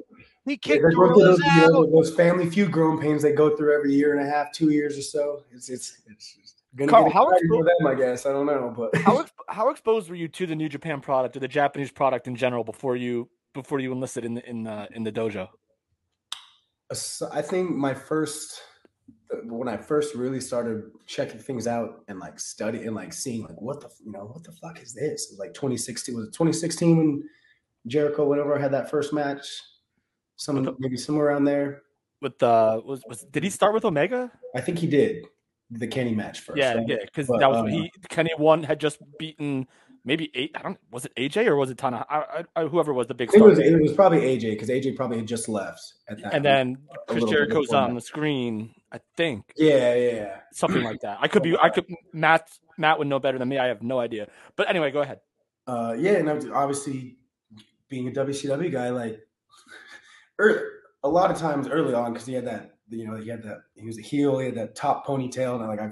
he 0.45 0.57
kicked 0.57 0.81
They're 0.81 0.91
going 0.91 1.13
through 1.13 1.23
Gorillas 1.23 1.39
those, 1.39 1.55
you 1.55 1.71
know, 1.71 1.85
those 1.89 2.13
family 2.15 2.49
feud 2.49 2.71
growing 2.71 2.99
pains 2.99 3.21
they 3.21 3.31
go 3.31 3.55
through 3.55 3.73
every 3.73 3.93
year 3.93 4.17
and 4.17 4.27
a 4.27 4.29
half, 4.29 4.51
two 4.51 4.71
years 4.71 4.97
or 4.97 5.01
so. 5.01 5.43
It's 5.51 5.69
it's 5.69 6.01
it's, 6.07 6.55
gonna 6.75 6.91
Carl, 6.91 7.09
how 7.09 7.29
exciting 7.29 7.49
expo- 7.49 7.57
for 7.59 7.63
them, 7.63 7.87
I 7.87 7.95
guess. 7.95 8.25
I 8.25 8.31
don't 8.33 8.45
know, 8.45 8.73
but 8.75 8.95
How 9.01 9.25
how 9.47 9.69
exposed 9.69 10.09
were 10.09 10.15
you 10.15 10.27
to 10.27 10.45
the 10.45 10.55
New 10.55 10.67
Japan 10.67 10.99
product 10.99 11.37
or 11.37 11.39
the 11.39 11.47
Japanese 11.47 11.91
product 11.91 12.27
in 12.27 12.35
general 12.35 12.63
before 12.63 12.97
you 12.97 13.29
before 13.53 13.79
you 13.79 13.91
enlisted 13.91 14.25
in 14.25 14.33
the 14.33 14.49
in 14.49 14.63
the 14.63 14.87
in 14.93 15.03
the 15.03 15.11
dojo? 15.11 15.47
I 17.31 17.41
think 17.41 17.71
my 17.71 17.93
first 17.93 18.61
uh, 19.31 19.37
when 19.45 19.67
I 19.67 19.77
first 19.77 20.13
really 20.13 20.41
started 20.41 20.91
checking 21.07 21.39
things 21.39 21.67
out 21.67 22.03
and 22.07 22.19
like 22.19 22.39
studying 22.39 22.85
and 22.85 22.95
like 22.95 23.13
seeing 23.13 23.43
like 23.43 23.59
what 23.61 23.79
the 23.79 23.89
you 24.03 24.11
know 24.11 24.25
what 24.25 24.43
the 24.43 24.51
fuck 24.51 24.81
is 24.81 24.93
this? 24.93 25.27
It 25.27 25.33
was 25.33 25.39
like 25.39 25.53
2016 25.53 26.15
was 26.15 26.25
it 26.25 26.33
2016 26.33 26.97
when 26.97 27.23
Jericho 27.87 28.25
went 28.25 28.41
over 28.41 28.59
had 28.59 28.73
that 28.73 28.89
first 28.89 29.13
match? 29.13 29.47
Some 30.35 30.75
maybe 30.79 30.97
somewhere 30.97 31.27
around 31.27 31.45
there. 31.45 31.81
With 32.21 32.41
uh, 32.41 32.81
was 32.85 33.03
was 33.07 33.23
did 33.23 33.43
he 33.43 33.49
start 33.49 33.73
with 33.73 33.85
Omega? 33.85 34.31
I 34.55 34.61
think 34.61 34.79
he 34.79 34.87
did 34.87 35.25
the 35.69 35.87
Kenny 35.87 36.15
match 36.15 36.39
first. 36.41 36.57
yeah, 36.57 36.75
right? 36.75 36.87
yeah, 36.87 36.97
because 37.03 37.27
that 37.27 37.49
was 37.49 37.63
uh, 37.63 37.65
he. 37.65 37.91
Kenny 38.09 38.31
one 38.37 38.63
had 38.63 38.79
just 38.79 38.99
beaten 39.19 39.67
maybe 40.05 40.31
eight. 40.33 40.51
I 40.55 40.61
don't. 40.61 40.77
Was 40.91 41.05
it 41.05 41.15
AJ 41.15 41.47
or 41.47 41.55
was 41.55 41.69
it 41.69 41.77
Tana? 41.77 42.05
I, 42.09 42.43
I, 42.55 42.65
whoever 42.65 42.93
was 42.93 43.07
the 43.07 43.13
big 43.13 43.33
It 43.33 43.41
was 43.41 43.59
it 43.59 43.79
was 43.81 43.93
probably 43.93 44.21
AJ 44.21 44.51
because 44.51 44.69
AJ 44.69 44.95
probably 44.95 45.17
had 45.17 45.27
just 45.27 45.49
left 45.49 45.81
at 46.07 46.21
that. 46.21 46.33
and 46.33 46.45
then 46.45 46.77
a 46.91 47.11
Chris 47.11 47.25
Jericho's 47.25 47.71
on 47.71 47.89
that. 47.89 47.95
the 47.95 48.01
screen. 48.01 48.73
I 48.91 48.99
think 49.17 49.51
yeah, 49.57 49.95
yeah. 49.95 50.37
something 50.51 50.83
like 50.83 51.01
that. 51.01 51.17
I 51.21 51.27
could 51.27 51.43
be. 51.43 51.57
I 51.57 51.69
could. 51.69 51.85
Matt 52.13 52.47
Matt 52.77 52.99
would 52.99 53.07
know 53.07 53.19
better 53.19 53.39
than 53.39 53.49
me. 53.49 53.57
I 53.57 53.67
have 53.67 53.81
no 53.81 53.99
idea. 53.99 54.27
But 54.55 54.69
anyway, 54.69 54.91
go 54.91 55.01
ahead. 55.01 55.19
Uh, 55.65 55.95
yeah, 55.97 56.13
and 56.13 56.29
obviously 56.51 57.17
being 57.89 58.07
a 58.07 58.11
WCW 58.11 58.71
guy, 58.71 58.89
like 58.89 59.19
early, 60.39 60.59
a 61.03 61.09
lot 61.09 61.31
of 61.31 61.37
times 61.37 61.67
early 61.67 61.93
on, 61.93 62.13
because 62.13 62.27
he 62.27 62.33
had 62.33 62.45
that, 62.47 62.75
you 62.89 63.07
know, 63.07 63.15
he 63.15 63.29
had 63.29 63.43
that, 63.43 63.59
he 63.75 63.85
was 63.85 63.97
a 63.97 64.01
heel, 64.01 64.39
he 64.39 64.47
had 64.47 64.55
that 64.55 64.75
top 64.75 65.05
ponytail, 65.05 65.55
and 65.55 65.63
I 65.63 65.67
like 65.67 65.81
I, 65.81 65.91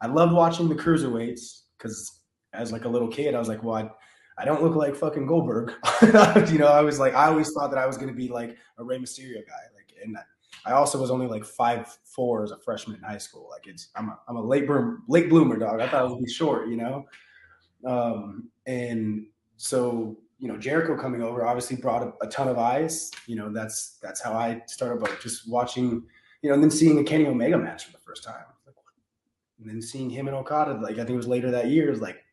I 0.00 0.06
loved 0.06 0.32
watching 0.32 0.68
the 0.68 0.74
cruiserweights 0.74 1.62
because 1.76 2.20
as 2.52 2.72
like 2.72 2.84
a 2.84 2.88
little 2.88 3.08
kid, 3.08 3.34
I 3.34 3.38
was 3.38 3.48
like, 3.48 3.62
well, 3.62 3.76
I, 3.76 3.90
I 4.40 4.44
don't 4.44 4.62
look 4.62 4.76
like 4.76 4.94
fucking 4.94 5.26
Goldberg, 5.26 5.72
you 6.50 6.58
know. 6.58 6.68
I 6.68 6.82
was 6.82 6.98
like, 6.98 7.14
I 7.14 7.26
always 7.26 7.50
thought 7.50 7.70
that 7.70 7.78
I 7.78 7.86
was 7.86 7.96
to 7.96 8.12
be 8.12 8.28
like 8.28 8.56
a 8.78 8.84
Rey 8.84 8.98
Mysterio 8.98 9.44
guy, 9.46 9.64
like, 9.74 9.92
and 10.02 10.16
I 10.64 10.72
also 10.72 11.00
was 11.00 11.10
only 11.10 11.26
like 11.26 11.44
five 11.44 11.98
four 12.04 12.44
as 12.44 12.52
a 12.52 12.58
freshman 12.58 12.96
in 12.96 13.02
high 13.02 13.18
school. 13.18 13.48
Like, 13.50 13.66
it's 13.66 13.88
I'm 13.96 14.10
a, 14.10 14.18
I'm 14.28 14.36
a 14.36 14.42
late 14.42 14.66
bloom, 14.66 15.02
late 15.08 15.28
bloomer 15.28 15.58
dog. 15.58 15.80
I 15.80 15.88
thought 15.88 16.02
I 16.02 16.04
would 16.04 16.22
be 16.22 16.30
short, 16.30 16.68
you 16.68 16.76
know. 16.76 17.04
Um, 17.84 18.48
and 18.66 19.26
so 19.56 20.18
you 20.38 20.48
know 20.48 20.56
Jericho 20.56 20.96
coming 20.96 21.22
over 21.22 21.44
obviously 21.46 21.76
brought 21.76 22.02
a, 22.02 22.26
a 22.26 22.28
ton 22.28 22.48
of 22.48 22.58
eyes. 22.58 23.10
You 23.26 23.36
know 23.36 23.52
that's 23.52 23.98
that's 24.02 24.20
how 24.20 24.32
I 24.32 24.62
started, 24.66 25.00
but 25.00 25.20
just 25.20 25.48
watching, 25.48 26.02
you 26.42 26.48
know, 26.48 26.54
and 26.54 26.62
then 26.62 26.70
seeing 26.70 26.98
a 26.98 27.04
Kenny 27.04 27.26
Omega 27.26 27.58
match 27.58 27.86
for 27.86 27.92
the 27.92 27.98
first 27.98 28.24
time, 28.24 28.44
and 29.60 29.68
then 29.68 29.82
seeing 29.82 30.10
him 30.10 30.28
and 30.28 30.36
Okada, 30.36 30.74
like 30.74 30.94
I 30.94 30.98
think 30.98 31.10
it 31.10 31.16
was 31.16 31.26
later 31.26 31.50
that 31.50 31.68
year, 31.68 31.90
is 31.90 32.00
like, 32.00 32.24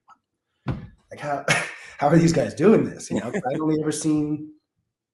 like 0.68 1.20
how 1.20 1.46
how 1.98 2.08
are 2.08 2.18
these 2.18 2.34
guys 2.34 2.54
doing 2.54 2.86
this? 2.86 3.10
You 3.10 3.20
know, 3.20 3.32
I'd 3.34 3.60
only 3.60 3.82
ever 3.82 3.92
seen 3.92 4.52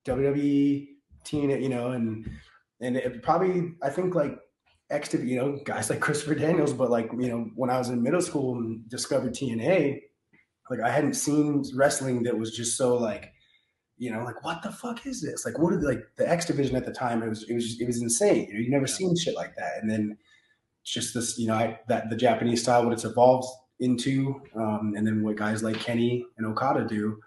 WWE, 0.06 0.88
TNA, 1.26 1.62
you 1.62 1.70
know, 1.70 1.92
and 1.92 2.30
and 2.82 2.98
it 2.98 3.24
probably 3.24 3.74
I 3.82 3.90
think 3.90 4.16
like 4.16 4.38
X, 4.90 5.10
to 5.10 5.26
you 5.26 5.38
know, 5.38 5.60
guys 5.64 5.90
like 5.90 6.02
Christopher 6.02 6.36
Daniels, 6.36 6.74
but 6.74 6.92
like 6.92 7.10
you 7.14 7.30
know, 7.30 7.50
when 7.56 7.70
I 7.70 7.78
was 7.78 7.90
in 7.90 8.04
middle 8.04 8.22
school 8.22 8.58
and 8.58 8.88
discovered 8.90 9.34
TNA, 9.34 10.02
like 10.72 10.80
I 10.80 10.90
hadn't 10.90 11.14
seen 11.16 11.64
wrestling 11.76 12.24
that 12.24 12.38
was 12.38 12.56
just 12.56 12.78
so 12.78 12.96
like, 12.96 13.34
you 13.98 14.12
know, 14.12 14.24
like 14.24 14.44
what 14.44 14.64
the 14.64 14.72
fuck 14.72 15.06
is 15.06 15.22
this? 15.22 15.46
Like 15.46 15.60
what 15.60 15.74
are 15.74 15.78
the, 15.78 15.88
like 15.88 16.04
the 16.16 16.28
X 16.28 16.46
division 16.46 16.76
at 16.78 16.86
the 16.86 16.94
time? 16.94 17.22
It 17.22 17.30
was 17.30 17.44
it 17.44 17.54
was 17.54 17.80
it 17.80 17.86
was 17.86 18.02
insane. 18.02 18.48
You 18.48 18.54
know, 18.54 18.60
you 18.62 18.72
never 18.72 18.88
seen 18.88 19.16
shit 19.16 19.36
like 19.36 19.56
that. 19.58 19.74
And 19.82 19.92
then 19.92 20.18
it's 20.82 20.94
just 20.94 21.14
this, 21.14 21.38
you 21.38 21.48
know, 21.48 21.56
I, 21.56 21.80
that 21.90 22.10
the 22.10 22.16
Japanese 22.16 22.64
style, 22.64 22.86
what 22.86 22.94
it's 22.94 23.04
evolved 23.04 23.48
into, 23.82 24.42
um, 24.56 24.94
and 24.96 25.06
then 25.06 25.24
what 25.24 25.36
guys 25.36 25.62
like 25.62 25.80
Kenny 25.80 26.26
and 26.38 26.48
Okada 26.48 26.88
do, 26.88 27.20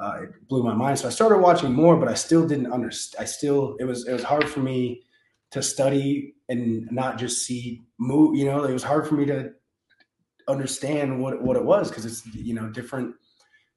uh, 0.00 0.22
it 0.24 0.48
blew 0.48 0.64
my 0.64 0.74
mind. 0.74 0.98
So 0.98 1.06
I 1.06 1.10
started 1.10 1.38
watching 1.38 1.72
more, 1.72 1.96
but 1.96 2.08
I 2.08 2.14
still 2.14 2.46
didn't 2.46 2.72
understand. 2.72 3.22
I 3.22 3.26
still 3.26 3.76
it 3.78 3.84
was 3.84 4.06
it 4.08 4.12
was 4.12 4.24
hard 4.24 4.48
for 4.48 4.60
me 4.60 5.02
to 5.52 5.62
study 5.62 6.34
and 6.48 6.90
not 6.90 7.18
just 7.18 7.46
see 7.46 7.82
move. 7.98 8.36
You 8.36 8.46
know, 8.46 8.64
it 8.64 8.72
was 8.72 8.82
hard 8.82 9.06
for 9.06 9.14
me 9.14 9.26
to 9.26 9.52
understand 10.48 11.20
what 11.20 11.42
what 11.42 11.56
it 11.56 11.64
was 11.64 11.88
because 11.88 12.04
it's 12.04 12.26
you 12.34 12.54
know 12.54 12.68
different 12.68 13.14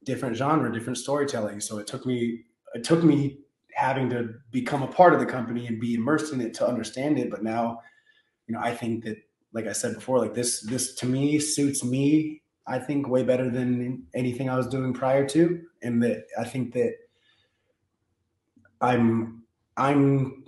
different 0.06 0.36
genre 0.36 0.72
different 0.72 0.98
storytelling 0.98 1.60
so 1.60 1.78
it 1.78 1.88
took 1.88 2.06
me 2.06 2.44
it 2.74 2.84
took 2.84 3.04
me 3.04 3.38
having 3.76 4.10
to 4.10 4.36
become 4.52 4.84
a 4.84 4.88
part 4.88 5.14
of 5.14 5.20
the 5.20 5.26
company 5.26 5.68
and 5.68 5.80
be 5.80 5.96
immersed 5.96 6.34
in 6.34 6.42
it 6.42 6.54
to 6.56 6.68
understand 6.68 7.18
it. 7.18 7.30
But 7.30 7.44
now, 7.44 7.82
you 8.48 8.54
know, 8.54 8.62
I 8.62 8.74
think 8.74 9.04
that, 9.06 9.18
like 9.54 9.68
I 9.68 9.72
said 9.72 9.96
before, 9.96 10.20
like 10.20 10.34
this, 10.34 10.62
this 10.62 10.96
to 10.96 11.06
me 11.06 11.40
suits 11.40 11.84
me. 11.84 12.42
I 12.66 12.80
think 12.80 13.10
way 13.10 13.24
better 13.24 13.50
than 13.50 14.04
anything 14.16 14.50
I 14.50 14.56
was 14.56 14.68
doing 14.68 14.94
prior 14.94 15.28
to, 15.28 15.62
and 15.82 16.02
that 16.02 16.28
I 16.40 16.46
think 16.46 16.74
that 16.74 16.96
I'm, 18.80 19.44
I'm 19.76 20.46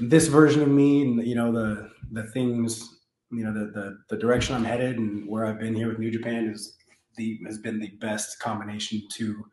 this 0.00 0.28
version 0.28 0.62
of 0.62 0.68
me, 0.68 1.02
and 1.02 1.26
you 1.26 1.34
know 1.34 1.52
the 1.52 1.90
the 2.12 2.24
things, 2.28 3.01
you 3.32 3.44
know 3.44 3.52
the 3.52 3.70
the 3.72 3.98
the 4.10 4.16
direction 4.16 4.54
I'm 4.54 4.64
headed 4.64 4.98
and 4.98 5.26
where 5.28 5.46
I've 5.46 5.58
been 5.58 5.74
here 5.74 5.88
with 5.88 5.98
New 5.98 6.10
Japan 6.10 6.48
is 6.48 6.76
the 7.16 7.40
has 7.46 7.58
been 7.58 7.80
the 7.80 7.90
best 8.00 8.38
combination 8.40 9.02
to 9.14 9.44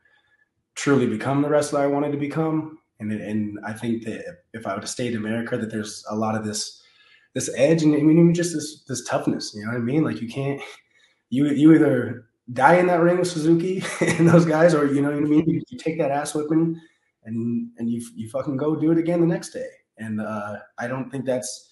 truly 0.75 1.07
become 1.07 1.41
the 1.41 1.49
wrestler 1.49 1.81
I 1.81 1.87
wanted 1.87 2.11
to 2.11 2.17
become. 2.17 2.77
And 2.99 3.11
and 3.11 3.59
I 3.65 3.73
think 3.73 4.03
that 4.05 4.23
if 4.53 4.67
I 4.67 4.73
would 4.73 4.83
have 4.83 4.89
stayed 4.89 5.13
in 5.13 5.17
America, 5.17 5.57
that 5.57 5.71
there's 5.71 6.03
a 6.09 6.15
lot 6.15 6.35
of 6.35 6.45
this 6.45 6.81
this 7.33 7.49
edge 7.55 7.83
and 7.83 7.95
I 7.95 7.99
mean 7.99 8.19
even 8.19 8.33
just 8.33 8.53
this 8.53 8.83
this 8.87 9.03
toughness. 9.05 9.53
You 9.55 9.63
know 9.63 9.71
what 9.71 9.77
I 9.77 9.81
mean? 9.81 10.03
Like 10.03 10.21
you 10.21 10.27
can't 10.27 10.61
you 11.29 11.47
you 11.47 11.73
either 11.73 12.25
die 12.51 12.75
in 12.75 12.87
that 12.87 13.01
ring 13.01 13.19
with 13.19 13.27
Suzuki 13.27 13.83
and 14.01 14.27
those 14.27 14.45
guys, 14.45 14.73
or 14.73 14.87
you 14.87 15.01
know 15.01 15.11
what 15.11 15.17
I 15.17 15.21
mean. 15.21 15.49
You, 15.49 15.61
you 15.69 15.77
take 15.77 15.97
that 15.99 16.11
ass 16.11 16.35
whipping 16.35 16.79
and 17.23 17.69
and 17.77 17.89
you 17.89 18.05
you 18.15 18.29
fucking 18.29 18.57
go 18.57 18.75
do 18.75 18.91
it 18.91 18.97
again 18.97 19.21
the 19.21 19.27
next 19.27 19.51
day. 19.51 19.69
And 19.97 20.21
uh, 20.21 20.57
I 20.77 20.87
don't 20.87 21.09
think 21.09 21.25
that's 21.25 21.69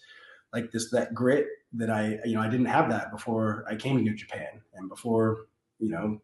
like 0.54 0.72
this 0.72 0.90
that 0.92 1.14
grit 1.14 1.48
that 1.74 1.90
I 1.90 2.20
you 2.26 2.36
know 2.36 2.42
I 2.42 2.50
didn't 2.50 2.68
have 2.68 2.90
that 2.90 3.12
before 3.12 3.66
I 3.70 3.76
came 3.76 3.98
to 3.98 4.04
New 4.04 4.16
Japan 4.16 4.62
and 4.76 4.90
before 4.90 5.48
you 5.80 5.90
know 5.90 6.22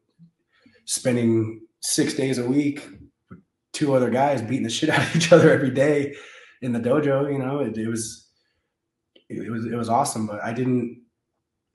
spending 0.85 1.61
six 1.81 2.13
days 2.13 2.37
a 2.37 2.45
week 2.45 2.87
with 3.29 3.39
two 3.71 3.93
other 3.93 4.09
guys 4.09 4.41
beating 4.41 4.63
the 4.63 4.69
shit 4.69 4.89
out 4.89 5.03
of 5.03 5.15
each 5.15 5.31
other 5.31 5.51
every 5.51 5.71
day 5.71 6.15
in 6.61 6.71
the 6.71 6.79
dojo. 6.79 7.31
You 7.31 7.39
know, 7.39 7.59
it, 7.59 7.77
it 7.77 7.87
was 7.87 8.29
it 9.29 9.51
was 9.51 9.65
it 9.65 9.75
was 9.75 9.89
awesome, 9.89 10.27
but 10.27 10.43
I 10.43 10.53
didn't. 10.53 11.01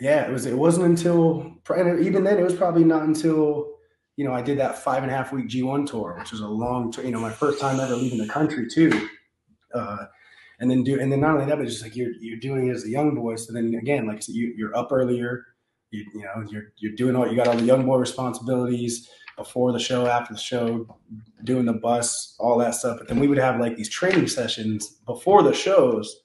Yeah, 0.01 0.27
it 0.29 0.33
was. 0.33 0.47
It 0.47 0.57
wasn't 0.57 0.87
until 0.87 1.57
even 1.71 2.25
then. 2.25 2.39
It 2.39 2.45
was 2.45 2.55
probably 2.55 2.85
not 2.85 3.03
until 3.03 3.75
you 4.17 4.25
know 4.25 4.33
I 4.33 4.43
did 4.43 4.59
that 4.59 4.79
five 4.79 5.03
and 5.03 5.13
a 5.13 5.15
half 5.15 5.33
week 5.33 5.49
G1 5.49 5.87
tour, 5.87 6.17
which 6.19 6.31
was 6.31 6.41
a 6.41 6.49
long. 6.49 6.93
You 7.03 7.11
know, 7.11 7.21
my 7.21 7.33
first 7.33 7.61
time 7.61 7.81
ever 7.81 7.97
leaving 7.97 8.19
the 8.19 8.29
country 8.29 8.69
too. 8.69 9.09
Uh, 9.75 10.07
and 10.61 10.71
then 10.71 10.83
do 10.83 11.01
and 11.01 11.11
then 11.11 11.21
not 11.21 11.35
only 11.35 11.47
that, 11.47 11.59
but 11.59 11.67
just 11.67 11.83
like 11.83 11.97
you're 11.97 12.13
you're 12.21 12.39
doing 12.39 12.69
it 12.69 12.73
as 12.73 12.85
a 12.85 12.91
young 12.91 13.15
boy. 13.15 13.37
So 13.37 13.53
then 13.53 13.75
again, 13.75 14.07
like 14.07 14.23
said, 14.23 14.35
you, 14.35 14.53
you're 14.57 14.77
up 14.77 14.89
earlier. 14.91 15.47
You, 15.91 16.05
you 16.15 16.23
know, 16.23 16.45
you're 16.49 16.73
you're 16.77 16.95
doing 16.97 17.17
all 17.17 17.29
you 17.29 17.37
got 17.37 17.49
all 17.49 17.57
the 17.57 17.65
young 17.65 17.87
boy 17.87 17.97
responsibilities 17.97 19.09
before 19.37 19.73
the 19.73 19.79
show, 19.79 20.07
after 20.07 20.35
the 20.35 20.41
show, 20.41 20.99
doing 21.45 21.65
the 21.65 21.73
bus, 21.73 22.35
all 22.41 22.59
that 22.59 22.75
stuff. 22.75 22.99
But 22.99 23.09
then 23.09 23.21
we 23.21 23.29
would 23.29 23.39
have 23.39 23.61
like 23.61 23.77
these 23.77 23.89
training 23.89 24.27
sessions 24.27 24.99
before 25.07 25.43
the 25.43 25.55
shows. 25.55 26.25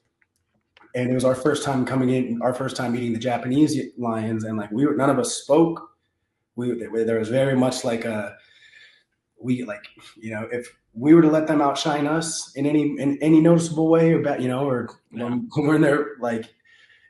And 0.96 1.10
it 1.10 1.14
was 1.14 1.24
our 1.24 1.34
first 1.34 1.64
time 1.64 1.84
coming 1.84 2.10
in, 2.10 2.42
our 2.42 2.54
first 2.54 2.76
time 2.76 2.92
meeting 2.92 3.12
the 3.12 3.18
Japanese 3.18 3.76
lions, 3.96 4.44
and 4.44 4.56
like 4.58 4.70
we 4.70 4.86
were, 4.86 4.94
none 4.94 5.10
of 5.10 5.18
us 5.18 5.34
spoke. 5.34 5.90
We 6.56 6.86
there 7.04 7.18
was 7.18 7.30
very 7.30 7.56
much 7.56 7.84
like 7.84 8.04
a 8.04 8.36
we 9.40 9.64
like 9.64 9.84
you 10.16 10.30
know 10.30 10.48
if 10.52 10.68
we 10.92 11.14
were 11.14 11.22
to 11.22 11.30
let 11.30 11.46
them 11.46 11.60
outshine 11.60 12.06
us 12.06 12.52
in 12.54 12.66
any 12.66 12.98
in 12.98 13.18
any 13.20 13.40
noticeable 13.40 13.88
way 13.88 14.12
or 14.12 14.20
about 14.20 14.40
you 14.40 14.48
know 14.48 14.68
or 14.68 14.88
yeah. 15.10 15.24
when, 15.24 15.48
when 15.54 15.66
we're 15.66 15.76
in 15.76 15.82
there 15.82 16.16
like 16.20 16.46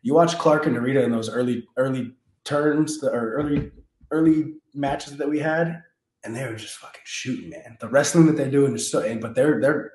you 0.03 0.14
watch 0.14 0.39
Clark 0.39 0.66
and 0.66 0.77
Narita 0.77 1.03
in 1.03 1.11
those 1.11 1.31
early 1.31 1.66
early 1.77 2.12
turns 2.45 3.03
or 3.03 3.35
early 3.35 3.70
early 4.11 4.55
matches 4.75 5.16
that 5.16 5.29
we 5.29 5.39
had 5.39 5.83
and 6.25 6.35
they 6.35 6.45
were 6.45 6.57
just 6.57 6.77
fucking 6.77 7.03
shooting, 7.05 7.51
man. 7.51 7.77
The 7.81 7.89
wrestling 7.89 8.27
that 8.27 8.37
they're 8.37 8.51
doing 8.51 8.75
is 8.75 8.91
so, 8.91 9.16
but 9.18 9.35
they're 9.35 9.61
they're 9.61 9.93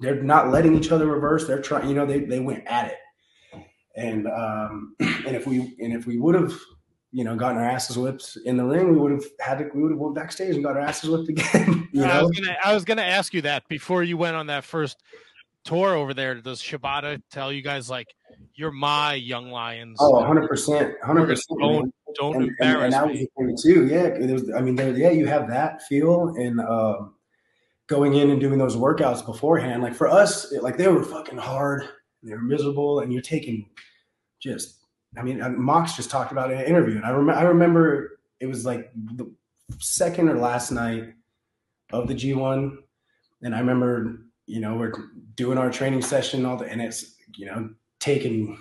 they're 0.00 0.22
not 0.22 0.50
letting 0.50 0.74
each 0.74 0.90
other 0.90 1.06
reverse. 1.06 1.46
They're 1.46 1.60
trying, 1.60 1.88
you 1.88 1.94
know, 1.94 2.06
they 2.06 2.20
they 2.20 2.40
went 2.40 2.66
at 2.66 2.92
it, 2.92 3.62
and 3.94 4.26
um, 4.26 4.96
and 5.00 5.36
if 5.36 5.46
we 5.46 5.76
and 5.78 5.92
if 5.92 6.06
we 6.06 6.18
would 6.18 6.34
have, 6.34 6.58
you 7.12 7.24
know, 7.24 7.34
gotten 7.34 7.58
our 7.58 7.64
asses 7.64 7.98
whipped 7.98 8.38
in 8.44 8.56
the 8.56 8.64
ring, 8.64 8.92
we 8.92 8.98
would 8.98 9.12
have 9.12 9.24
had 9.40 9.58
to 9.58 9.70
we 9.74 9.82
would 9.82 9.92
have 9.92 9.98
went 9.98 10.14
backstage 10.14 10.54
and 10.54 10.64
got 10.64 10.76
our 10.76 10.82
asses 10.82 11.10
whipped 11.10 11.28
again. 11.28 11.76
You 11.92 12.02
know? 12.02 12.06
I 12.06 12.22
was 12.22 12.30
gonna 12.30 12.56
I 12.64 12.72
was 12.72 12.84
gonna 12.84 13.02
ask 13.02 13.34
you 13.34 13.42
that 13.42 13.66
before 13.66 14.04
you 14.04 14.16
went 14.16 14.36
on 14.36 14.46
that 14.46 14.62
first 14.62 15.02
tour 15.64 15.96
over 15.96 16.14
there. 16.14 16.36
Does 16.36 16.62
Shibata 16.62 17.20
tell 17.32 17.52
you 17.52 17.62
guys 17.62 17.90
like 17.90 18.06
you're 18.54 18.70
my 18.70 19.14
young 19.14 19.50
lions? 19.50 19.98
Oh, 20.00 20.12
100 20.12 20.48
percent, 20.48 20.94
hundred 21.02 21.26
percent. 21.26 21.92
Don't 22.14 22.36
and, 22.36 22.48
embarrass 22.48 22.94
and, 22.94 22.94
and 22.94 22.94
that 22.94 23.06
me. 23.06 23.28
was 23.36 23.56
the 23.62 23.70
thing 23.70 23.74
too. 23.74 23.86
Yeah, 23.86 24.32
was. 24.32 24.50
I 24.56 24.60
mean, 24.60 24.74
there, 24.76 24.96
yeah, 24.96 25.10
you 25.10 25.26
have 25.26 25.48
that 25.48 25.82
feel 25.82 26.34
and 26.36 26.60
um, 26.60 27.14
going 27.86 28.14
in 28.14 28.30
and 28.30 28.40
doing 28.40 28.58
those 28.58 28.76
workouts 28.76 29.24
beforehand. 29.24 29.82
Like 29.82 29.94
for 29.94 30.08
us, 30.08 30.52
it, 30.52 30.62
like 30.62 30.76
they 30.76 30.88
were 30.88 31.02
fucking 31.02 31.38
hard. 31.38 31.88
They 32.22 32.32
were 32.32 32.42
miserable, 32.42 33.00
and 33.00 33.12
you're 33.12 33.22
taking 33.22 33.68
just. 34.40 34.76
I 35.16 35.22
mean, 35.22 35.42
Mox 35.60 35.96
just 35.96 36.10
talked 36.10 36.32
about 36.32 36.52
in 36.52 36.58
an 36.58 36.66
interview, 36.66 36.96
and 36.96 37.04
I 37.04 37.10
remember. 37.10 37.40
I 37.40 37.42
remember 37.42 38.20
it 38.38 38.46
was 38.46 38.64
like 38.64 38.90
the 38.94 39.32
second 39.78 40.28
or 40.28 40.38
last 40.38 40.70
night 40.70 41.14
of 41.92 42.06
the 42.06 42.14
G1, 42.14 42.76
and 43.42 43.54
I 43.54 43.58
remember 43.58 44.20
you 44.46 44.60
know 44.60 44.76
we're 44.76 44.92
doing 45.34 45.58
our 45.58 45.70
training 45.70 46.02
session 46.02 46.46
all 46.46 46.56
the, 46.56 46.66
and 46.66 46.80
it's 46.80 47.16
you 47.36 47.46
know 47.46 47.70
taking 47.98 48.58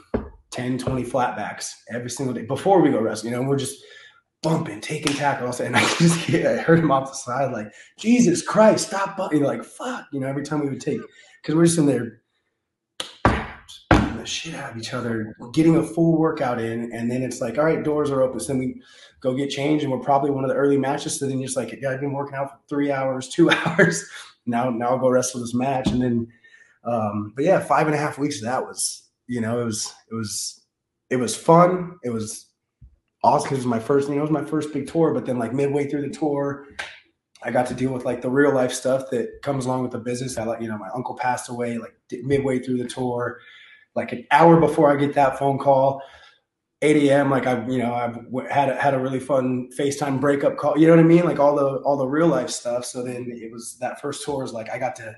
10, 0.52 0.78
20 0.78 1.04
flatbacks 1.04 1.72
every 1.90 2.10
single 2.10 2.34
day 2.34 2.44
before 2.46 2.82
we 2.82 2.90
go 2.90 3.00
wrestle. 3.00 3.28
You 3.28 3.36
know, 3.36 3.42
and 3.42 3.50
we're 3.50 3.58
just 3.58 3.84
bumping, 4.42 4.82
taking 4.82 5.14
tackles. 5.14 5.60
And 5.60 5.76
I 5.76 5.82
just 5.98 6.30
I 6.30 6.58
heard 6.58 6.80
him 6.80 6.92
off 6.92 7.12
the 7.12 7.16
side, 7.16 7.52
like, 7.52 7.72
Jesus 7.98 8.42
Christ, 8.42 8.88
stop 8.88 9.18
bumping. 9.18 9.44
Like, 9.44 9.64
fuck, 9.64 10.08
you 10.12 10.20
know, 10.20 10.28
every 10.28 10.44
time 10.44 10.62
we 10.62 10.70
would 10.70 10.82
take, 10.82 11.02
because 11.42 11.56
we're 11.56 11.66
just 11.66 11.78
in 11.78 11.86
there 11.86 12.04
the 12.04 12.20
shit 14.30 14.56
out 14.56 14.72
of 14.72 14.78
each 14.78 14.94
other, 14.94 15.36
getting 15.54 15.78
a 15.78 15.84
full 15.84 16.18
workout 16.18 16.60
in. 16.60 16.92
And 16.94 17.12
then 17.12 17.24
it's 17.24 17.42
like, 17.42 17.58
all 17.58 17.66
right, 17.66 17.84
doors 17.84 18.12
are 18.12 18.22
open. 18.22 18.40
So 18.40 18.54
then 18.54 18.60
we 18.60 18.82
go 19.20 19.34
get 19.34 19.50
changed. 19.50 19.84
And 19.84 19.92
we're 19.92 20.00
probably 20.00 20.32
one 20.32 20.44
of 20.44 20.50
the 20.50 20.56
early 20.56 20.78
matches. 20.78 21.20
So 21.20 21.28
then 21.28 21.40
you're 21.40 21.48
just 21.48 21.58
like, 21.58 21.78
yeah, 21.82 21.92
I've 21.92 22.00
been 22.00 22.14
working 22.14 22.36
out 22.36 22.52
for 22.52 22.60
three 22.68 22.92
hours, 22.92 23.30
two 23.30 23.50
hours. 23.66 24.08
now, 24.46 24.70
now 24.70 24.90
I'll 24.90 25.00
go 25.00 25.10
wrestle 25.10 25.42
this 25.42 25.54
match. 25.54 25.88
And 25.88 26.02
then, 26.02 26.28
um, 26.84 27.34
but 27.36 27.46
yeah, 27.46 27.60
five 27.60 27.88
and 27.88 27.96
a 27.96 28.00
half 28.00 28.18
weeks 28.18 28.42
that 28.42 28.66
was 28.66 29.10
you 29.30 29.40
know, 29.40 29.62
it 29.62 29.64
was 29.64 29.94
it 30.12 30.16
was 30.16 30.66
it 31.10 31.16
was 31.16 31.38
fun. 31.38 31.98
It 32.04 32.10
was 32.10 32.48
awesome 33.24 33.54
it 33.54 33.58
was 33.58 33.66
my 33.66 33.80
first, 33.80 34.10
you 34.10 34.16
know, 34.16 34.22
it 34.22 34.30
was 34.30 34.32
my 34.32 34.44
first 34.44 34.74
big 34.74 34.88
tour. 34.88 35.14
But 35.14 35.26
then 35.26 35.38
like 35.38 35.54
midway 35.54 35.88
through 35.88 36.02
the 36.02 36.10
tour, 36.10 36.66
I 37.44 37.52
got 37.52 37.68
to 37.68 37.74
deal 37.74 37.94
with 37.94 38.06
like 38.06 38.22
the 38.22 38.30
real 38.30 38.54
life 38.54 38.74
stuff 38.74 39.10
that 39.12 39.42
comes 39.44 39.66
along 39.66 39.84
with 39.84 39.92
the 39.92 40.00
business. 40.00 40.38
I 40.38 40.44
like, 40.44 40.62
you 40.62 40.68
know, 40.68 40.78
my 40.78 40.90
uncle 40.94 41.16
passed 41.16 41.48
away 41.48 41.78
like 41.78 41.96
midway 42.24 42.60
through 42.60 42.80
the 42.80 42.88
tour, 42.90 43.40
like 44.00 44.12
an 44.12 44.26
hour 44.32 44.60
before 44.60 44.92
I 44.92 44.96
get 44.96 45.14
that 45.14 45.38
phone 45.38 45.58
call. 45.58 46.02
8 46.82 47.10
a.m. 47.10 47.30
Like 47.30 47.46
I, 47.46 47.66
you 47.68 47.80
know, 47.80 47.94
I've 47.94 48.50
had 48.50 48.70
a, 48.70 48.76
had 48.76 48.94
a 48.94 49.00
really 49.00 49.20
fun 49.20 49.70
FaceTime 49.78 50.22
breakup 50.22 50.56
call. 50.58 50.78
You 50.78 50.88
know 50.88 50.96
what 50.96 51.04
I 51.04 51.08
mean? 51.08 51.26
Like 51.26 51.40
all 51.40 51.56
the 51.56 51.80
all 51.80 51.98
the 51.98 52.08
real 52.08 52.28
life 52.28 52.50
stuff. 52.50 52.86
So 52.86 53.04
then 53.04 53.30
it 53.30 53.52
was 53.52 53.78
that 53.80 54.00
first 54.00 54.24
tour 54.24 54.44
was 54.44 54.54
like 54.54 54.70
I 54.70 54.80
got 54.80 54.96
to, 54.96 55.14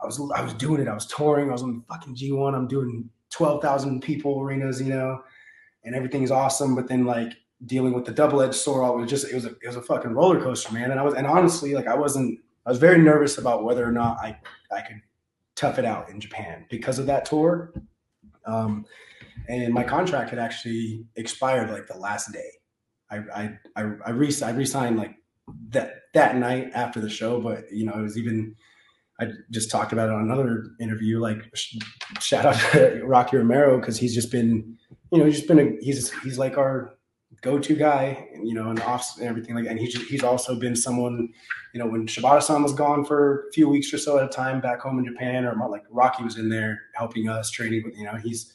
I 0.00 0.06
was 0.06 0.20
I 0.34 0.40
was 0.42 0.54
doing 0.54 0.80
it. 0.80 0.88
I 0.88 0.94
was 0.94 1.06
touring. 1.06 1.48
I 1.48 1.52
was 1.52 1.62
on 1.62 1.78
the 1.78 1.94
fucking 1.94 2.14
G1. 2.14 2.54
I'm 2.54 2.68
doing 2.68 3.10
12,000 3.30 4.02
people 4.02 4.40
arenas, 4.40 4.80
you 4.80 4.88
know, 4.88 5.22
and 5.84 5.94
everything's 5.94 6.30
awesome. 6.30 6.74
But 6.74 6.88
then 6.88 7.04
like 7.06 7.32
dealing 7.66 7.92
with 7.92 8.04
the 8.04 8.12
double 8.12 8.42
edged 8.42 8.54
sword, 8.54 8.88
it 8.88 9.00
was 9.00 9.10
just, 9.10 9.28
it 9.28 9.34
was 9.34 9.46
a, 9.46 9.50
it 9.50 9.66
was 9.66 9.76
a 9.76 9.82
fucking 9.82 10.12
roller 10.12 10.40
coaster, 10.40 10.72
man. 10.72 10.90
And 10.90 11.00
I 11.00 11.02
was, 11.02 11.14
and 11.14 11.26
honestly, 11.26 11.74
like 11.74 11.86
I 11.86 11.96
wasn't, 11.96 12.38
I 12.66 12.70
was 12.70 12.78
very 12.78 12.98
nervous 12.98 13.38
about 13.38 13.64
whether 13.64 13.84
or 13.84 13.92
not 13.92 14.18
I, 14.18 14.38
I 14.70 14.82
could 14.82 15.00
tough 15.54 15.78
it 15.78 15.84
out 15.84 16.10
in 16.10 16.20
Japan 16.20 16.66
because 16.70 16.98
of 16.98 17.06
that 17.06 17.24
tour. 17.24 17.72
Um, 18.46 18.86
and 19.48 19.72
my 19.72 19.84
contract 19.84 20.30
had 20.30 20.38
actually 20.38 21.04
expired 21.16 21.70
like 21.70 21.86
the 21.86 21.96
last 21.96 22.32
day. 22.32 22.50
I, 23.10 23.16
I, 23.34 23.58
I, 23.76 23.90
I, 24.06 24.10
re- 24.10 24.42
I 24.42 24.50
resigned 24.50 24.96
like 24.96 25.16
that, 25.70 26.02
that 26.14 26.36
night 26.36 26.70
after 26.74 27.00
the 27.00 27.10
show, 27.10 27.40
but 27.40 27.64
you 27.72 27.84
know, 27.86 27.94
it 27.94 28.02
was 28.02 28.16
even, 28.16 28.54
I 29.20 29.32
just 29.50 29.70
talked 29.70 29.92
about 29.92 30.08
it 30.08 30.14
on 30.14 30.22
another 30.22 30.66
interview. 30.80 31.20
Like, 31.20 31.54
shout 32.20 32.46
out 32.46 32.54
to 32.72 33.02
Rocky 33.04 33.36
Romero 33.36 33.78
because 33.78 33.98
he's 33.98 34.14
just 34.14 34.30
been, 34.30 34.78
you 35.12 35.18
know, 35.18 35.24
he's 35.24 35.36
just 35.36 35.48
been 35.48 35.58
a 35.58 35.84
he's 35.84 36.10
he's 36.22 36.38
like 36.38 36.56
our 36.56 36.94
go-to 37.42 37.74
guy, 37.74 38.28
you 38.42 38.54
know, 38.54 38.70
and 38.70 38.80
off 38.80 39.18
and 39.18 39.26
everything 39.26 39.54
like. 39.54 39.66
And 39.66 39.78
he's 39.78 39.94
he's 40.08 40.22
also 40.22 40.58
been 40.58 40.76
someone, 40.76 41.28
you 41.72 41.80
know, 41.80 41.86
when 41.86 42.06
Shibata-san 42.06 42.62
was 42.62 42.72
gone 42.72 43.04
for 43.04 43.46
a 43.48 43.52
few 43.52 43.68
weeks 43.68 43.92
or 43.92 43.98
so 43.98 44.18
at 44.18 44.24
a 44.24 44.28
time 44.28 44.60
back 44.60 44.80
home 44.80 44.98
in 44.98 45.04
Japan, 45.04 45.44
or 45.44 45.54
like 45.68 45.84
Rocky 45.90 46.22
was 46.22 46.38
in 46.38 46.48
there 46.48 46.80
helping 46.94 47.28
us 47.28 47.50
training. 47.50 47.82
But 47.84 47.96
you 47.96 48.04
know, 48.04 48.16
he's 48.16 48.52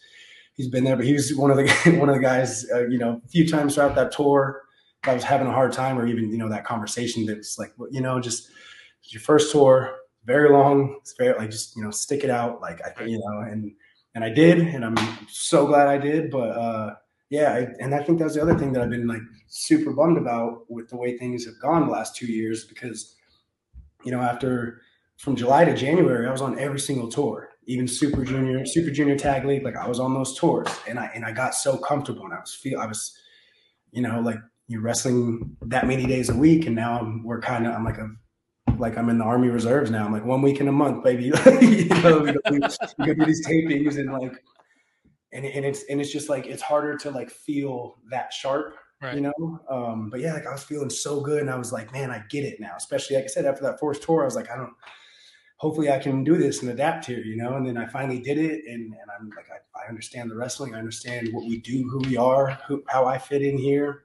he's 0.54 0.70
been 0.70 0.84
there, 0.84 0.96
but 0.96 1.06
he 1.06 1.14
was 1.14 1.34
one 1.36 1.52
of 1.52 1.58
the 1.58 1.98
one 2.00 2.10
of 2.10 2.16
the 2.16 2.22
guys, 2.22 2.66
uh, 2.74 2.88
you 2.88 2.98
know, 2.98 3.22
a 3.24 3.28
few 3.28 3.48
times 3.48 3.76
throughout 3.76 3.96
that 3.96 4.12
tour. 4.12 4.62
I 5.04 5.14
was 5.14 5.24
having 5.24 5.48
a 5.48 5.52
hard 5.52 5.72
time, 5.72 6.00
or 6.00 6.08
even 6.08 6.32
you 6.32 6.38
know 6.38 6.50
that 6.50 6.66
conversation 6.66 7.26
that 7.28 7.38
was 7.38 7.58
like, 7.60 7.74
you 7.92 8.02
know, 8.02 8.20
just 8.20 8.50
your 9.04 9.22
first 9.22 9.52
tour 9.52 9.96
very 10.26 10.50
long. 10.50 10.98
It's 11.02 11.14
very 11.18 11.38
like 11.38 11.52
just 11.52 11.76
you 11.76 11.84
know 11.84 11.92
stick 11.92 12.24
it 12.24 12.30
out. 12.30 12.62
Like 12.62 12.82
I 12.84 13.04
you 13.04 13.20
know 13.20 13.40
and 13.40 13.72
and 14.16 14.24
I 14.24 14.30
did, 14.30 14.60
and 14.60 14.84
I'm 14.84 14.98
so 15.30 15.68
glad 15.68 15.88
I 15.88 15.98
did. 15.98 16.32
But 16.32 16.50
uh, 16.50 16.96
yeah, 17.36 17.54
I, 17.54 17.68
and 17.84 17.94
I 17.94 18.02
think 18.02 18.20
that's 18.20 18.36
the 18.36 18.42
other 18.42 18.58
thing 18.58 18.72
that 18.74 18.82
I've 18.82 18.90
been 18.90 19.08
like 19.08 19.22
super 19.48 19.92
bummed 19.92 20.18
about 20.18 20.62
with 20.70 20.90
the 20.90 20.96
way 20.96 21.18
things 21.18 21.46
have 21.46 21.60
gone 21.60 21.86
the 21.86 21.92
last 21.92 22.16
two 22.16 22.28
years 22.28 22.64
because 22.64 23.16
you 24.06 24.12
know 24.12 24.22
after 24.22 24.82
from 25.18 25.36
July 25.36 25.66
to 25.66 25.76
January, 25.76 26.28
I 26.28 26.32
was 26.32 26.42
on 26.42 26.58
every 26.58 26.80
single 26.80 27.10
tour, 27.10 27.50
even 27.66 27.88
Super 27.88 28.24
Junior, 28.24 28.66
Super 28.66 28.90
Junior 28.90 29.18
Tag 29.18 29.44
League. 29.44 29.64
Like 29.64 29.76
I 29.76 29.88
was 29.88 30.00
on 30.00 30.14
those 30.14 30.38
tours, 30.40 30.70
and 30.88 30.98
I 30.98 31.12
and 31.14 31.26
I 31.26 31.34
got 31.34 31.56
so 31.56 31.78
comfortable, 31.78 32.24
and 32.24 32.34
I 32.34 32.40
was 32.40 32.56
feel 32.56 32.80
I 32.80 32.86
was, 32.86 33.14
you 33.92 34.02
know, 34.02 34.22
like 34.22 34.40
you're 34.70 34.82
wrestling 34.82 35.58
that 35.64 35.88
many 35.88 36.06
days 36.06 36.30
a 36.30 36.36
week, 36.36 36.68
and 36.68 36.76
now 36.76 37.00
I'm, 37.00 37.22
we're 37.24 37.42
kind 37.42 37.68
of 37.68 37.74
I'm 37.74 37.84
like 37.84 37.98
a 37.98 38.10
like 38.78 38.98
I'm 38.98 39.10
in 39.10 39.18
the 39.18 39.26
Army 39.26 39.50
Reserves 39.50 39.92
now. 39.92 40.06
I'm 40.06 40.14
like 40.14 40.26
one 40.26 40.42
week 40.42 40.62
in 40.62 40.70
a 40.70 40.72
month, 40.72 41.04
baby. 41.04 41.26
you 41.62 41.86
know, 42.02 42.20
we, 42.20 42.60
we 43.00 43.14
do 43.14 43.26
these 43.26 43.46
tapings 43.46 43.98
and 43.98 44.14
like, 44.14 44.42
and, 45.36 45.46
and 45.46 45.66
it's 45.66 45.84
and 45.90 46.02
it's 46.02 46.12
just 46.12 46.30
like 46.30 46.48
it's 46.48 46.62
harder 46.62 46.98
to 46.98 47.12
like 47.12 47.30
feel 47.30 47.98
that 48.10 48.34
sharp 48.34 48.76
Right. 49.02 49.16
you 49.16 49.22
know. 49.22 49.60
Um, 49.70 50.10
but 50.10 50.22
yeah, 50.22 50.34
like 50.34 50.48
I 50.48 50.52
was 50.52 50.64
feeling 50.64 50.90
so 50.90 51.20
good, 51.20 51.42
and 51.42 51.50
I 51.50 51.58
was 51.58 51.72
like, 51.72 51.92
man, 51.92 52.12
I 52.12 52.24
get 52.30 52.44
it 52.46 52.60
now. 52.60 52.74
Especially 52.78 53.18
like 53.18 53.26
I 53.26 53.28
said, 53.28 53.46
after 53.46 53.64
that 53.64 53.80
first 53.80 54.04
tour, 54.04 54.22
I 54.22 54.26
was 54.26 54.36
like, 54.36 54.50
I 54.50 54.56
don't. 54.56 54.74
Hopefully, 55.58 55.92
I 55.92 56.00
can 56.00 56.24
do 56.24 56.38
this 56.38 56.62
and 56.62 56.72
adapt 56.72 57.06
here, 57.06 57.20
you 57.20 57.36
know. 57.36 57.56
And 57.56 57.68
then 57.68 57.78
I 57.78 57.88
finally 57.88 58.20
did 58.20 58.38
it, 58.38 58.64
and, 58.68 58.94
and 58.94 59.12
I'm 59.20 59.30
like, 59.36 59.48
I, 59.52 59.86
I 59.86 59.90
understand 59.90 60.32
the 60.32 60.36
wrestling. 60.36 60.76
I 60.76 60.80
understand 60.80 61.30
what 61.34 61.46
we 61.46 61.60
do, 61.60 61.88
who 61.90 62.00
we 62.00 62.18
are, 62.18 62.58
who, 62.68 62.84
how 62.88 63.06
I 63.06 63.18
fit 63.18 63.42
in 63.42 63.58
here. 63.58 64.04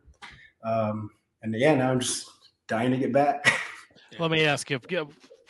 Um, 0.64 1.10
and 1.42 1.54
yeah, 1.54 1.74
now 1.74 1.90
I'm 1.92 2.00
just 2.00 2.28
dying 2.66 2.90
to 2.90 2.96
get 2.96 3.12
back. 3.12 3.52
Let 4.18 4.30
me 4.30 4.44
ask 4.44 4.70
you. 4.70 4.80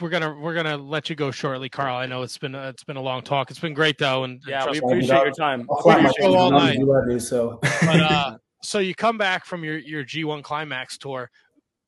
Yeah, 0.00 0.04
We're 0.04 0.10
gonna 0.10 0.38
we're 0.38 0.54
gonna 0.54 0.76
let 0.76 1.10
you 1.10 1.16
go 1.16 1.30
shortly, 1.30 1.68
Karl. 1.68 1.96
I 1.96 2.06
know 2.06 2.22
it's 2.22 2.38
been 2.38 2.54
a, 2.54 2.68
it's 2.68 2.84
been 2.84 2.96
a 2.96 3.02
long 3.02 3.22
talk. 3.22 3.50
It's 3.50 3.60
been 3.60 3.74
great 3.74 3.98
though, 3.98 4.24
and 4.24 4.40
Yeah, 4.46 4.60
we 4.60 4.78
trust 4.78 4.82
me, 4.82 4.88
appreciate 4.92 5.24
your 5.24 5.32
time. 5.32 5.66
I'll 5.70 5.82
fly 5.82 5.96
We're 5.96 6.30
my 6.30 6.38
all 6.38 6.50
night. 6.50 6.78
on 6.78 6.80
you, 6.80 6.86
love 6.86 7.22
So 7.22 7.58
but 7.62 8.00
uh, 8.00 8.38
so 8.62 8.78
you 8.78 8.94
come 8.94 9.18
back 9.18 9.44
from 9.44 9.64
your 9.64 9.78
your 9.78 10.04
G1 10.04 10.42
Climax 10.42 10.98
tour. 10.98 11.30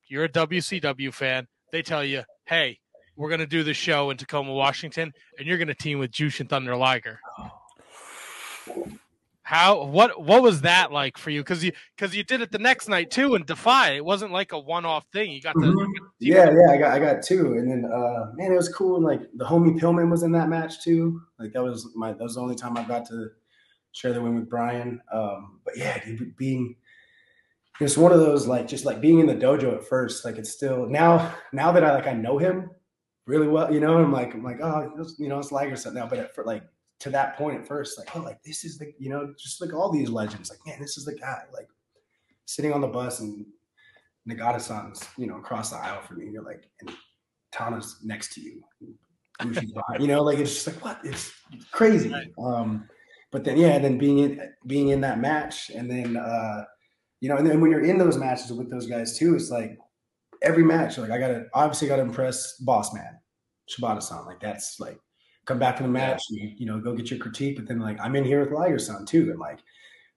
You're 0.09 0.24
a 0.24 0.28
WCW 0.28 1.12
fan. 1.12 1.47
They 1.70 1.82
tell 1.82 2.05
you, 2.05 2.22
hey, 2.47 2.78
we're 3.16 3.30
gonna 3.30 3.47
do 3.47 3.62
the 3.62 3.74
show 3.74 4.10
in 4.10 4.16
Tacoma, 4.16 4.52
Washington, 4.52 5.12
and 5.39 5.47
you're 5.47 5.59
gonna 5.59 5.74
team 5.74 5.98
with 5.98 6.10
Jushin 6.10 6.48
Thunder 6.48 6.76
Liger. 6.76 7.20
How 9.52 9.84
what 9.84 10.18
what 10.18 10.42
was 10.42 10.62
that 10.62 10.92
like 10.92 11.18
for 11.18 11.28
you? 11.28 11.40
Because 11.40 11.62
you 11.62 11.72
because 11.94 12.16
you 12.16 12.24
did 12.24 12.40
it 12.40 12.50
the 12.50 12.58
next 12.58 12.88
night 12.88 13.10
too 13.10 13.34
in 13.34 13.44
Defy. 13.44 13.90
It 13.90 14.02
wasn't 14.02 14.32
like 14.32 14.52
a 14.52 14.58
one 14.58 14.86
off 14.86 15.04
thing. 15.12 15.30
You 15.30 15.42
got 15.42 15.54
the 15.56 15.66
Mhm. 15.66 15.86
yeah, 16.20 16.50
yeah, 16.50 16.72
I 16.72 16.78
got 16.78 16.92
I 16.92 16.98
got 16.98 17.22
two, 17.22 17.52
and 17.52 17.70
then 17.70 17.84
uh, 17.84 18.32
man, 18.32 18.50
it 18.50 18.56
was 18.56 18.70
cool. 18.70 18.96
And 18.96 19.04
like 19.04 19.20
the 19.34 19.44
homie 19.44 19.78
Pillman 19.78 20.10
was 20.10 20.22
in 20.22 20.32
that 20.32 20.48
match 20.48 20.82
too. 20.82 21.20
Like 21.38 21.52
that 21.52 21.62
was 21.62 21.86
my 21.94 22.14
that 22.14 22.22
was 22.22 22.36
the 22.36 22.40
only 22.40 22.54
time 22.54 22.78
I 22.78 22.84
got 22.84 23.04
to 23.08 23.28
share 23.92 24.14
the 24.14 24.22
win 24.22 24.36
with 24.36 24.48
Brian. 24.48 25.02
Um, 25.12 25.60
but 25.66 25.76
yeah, 25.76 26.02
dude, 26.02 26.34
being 26.38 26.76
it's 27.78 27.98
one 27.98 28.12
of 28.12 28.20
those 28.20 28.46
like 28.46 28.66
just 28.66 28.86
like 28.86 29.02
being 29.02 29.20
in 29.20 29.26
the 29.26 29.34
dojo 29.34 29.76
at 29.76 29.84
first. 29.84 30.24
Like 30.24 30.38
it's 30.38 30.50
still 30.50 30.88
now 30.88 31.34
now 31.52 31.72
that 31.72 31.84
I 31.84 31.92
like 31.92 32.06
I 32.06 32.14
know 32.14 32.38
him 32.38 32.70
really 33.26 33.48
well, 33.48 33.70
you 33.70 33.80
know. 33.80 33.98
I'm 33.98 34.12
like 34.12 34.32
I'm 34.32 34.42
like 34.42 34.62
oh 34.62 35.06
you 35.18 35.28
know 35.28 35.38
it's 35.38 35.52
Liger 35.52 35.76
stuff 35.76 35.92
now, 35.92 36.06
but 36.06 36.20
at, 36.20 36.34
for 36.34 36.42
like 36.42 36.62
to 37.02 37.10
that 37.10 37.36
point 37.36 37.58
at 37.58 37.66
first, 37.66 37.98
like 37.98 38.14
oh 38.14 38.20
like 38.20 38.40
this 38.44 38.64
is 38.64 38.78
the 38.78 38.92
you 38.98 39.10
know 39.10 39.34
just 39.36 39.60
like 39.60 39.74
all 39.74 39.90
these 39.90 40.08
legends. 40.08 40.50
Like 40.50 40.60
man, 40.64 40.80
this 40.80 40.96
is 40.96 41.04
the 41.04 41.14
guy. 41.14 41.42
Like 41.52 41.68
sitting 42.46 42.72
on 42.72 42.80
the 42.80 42.86
bus 42.86 43.18
and 43.20 43.44
Nagata-san's, 44.28 45.04
you 45.18 45.26
know, 45.26 45.36
across 45.36 45.70
the 45.70 45.76
aisle 45.76 46.02
from 46.02 46.18
me. 46.18 46.30
You're 46.30 46.44
like, 46.44 46.68
and 46.80 46.92
Tana's 47.50 47.98
next 48.04 48.34
to 48.34 48.40
you. 48.40 48.62
You 49.98 50.06
know, 50.06 50.22
like 50.22 50.38
it's 50.38 50.54
just 50.54 50.66
like 50.68 50.84
what? 50.84 51.00
It's 51.02 51.32
crazy. 51.72 52.14
Um, 52.38 52.88
but 53.32 53.42
then 53.42 53.56
yeah, 53.56 53.70
and 53.70 53.84
then 53.84 53.98
being 53.98 54.18
in 54.18 54.52
being 54.68 54.88
in 54.90 55.00
that 55.00 55.18
match, 55.18 55.70
and 55.70 55.90
then 55.90 56.16
uh, 56.16 56.64
you 57.20 57.28
know, 57.28 57.36
and 57.36 57.46
then 57.46 57.60
when 57.60 57.72
you're 57.72 57.84
in 57.84 57.98
those 57.98 58.16
matches 58.16 58.52
with 58.52 58.70
those 58.70 58.86
guys 58.86 59.18
too, 59.18 59.34
it's 59.34 59.50
like 59.50 59.76
every 60.40 60.62
match, 60.62 60.98
like 60.98 61.10
I 61.10 61.18
gotta 61.18 61.46
obviously 61.52 61.88
gotta 61.88 62.02
impress 62.02 62.58
Boss 62.58 62.94
Man, 62.94 63.18
Shibata-san. 63.68 64.24
Like 64.24 64.38
that's 64.40 64.78
like 64.78 65.00
come 65.44 65.59
back 65.59 65.77
from 65.77 65.86
the 65.86 65.93
match, 65.93 66.23
you, 66.31 66.52
you 66.56 66.66
know, 66.66 66.81
go 66.81 66.94
get 66.94 67.10
your 67.10 67.19
critique. 67.19 67.56
But 67.56 67.66
then 67.66 67.81
like 67.81 67.98
I'm 68.01 68.16
in 68.16 68.24
here 68.24 68.40
with 68.40 68.52
Liger-san 68.52 69.05
too, 69.06 69.31
and 69.31 69.39
like 69.39 69.59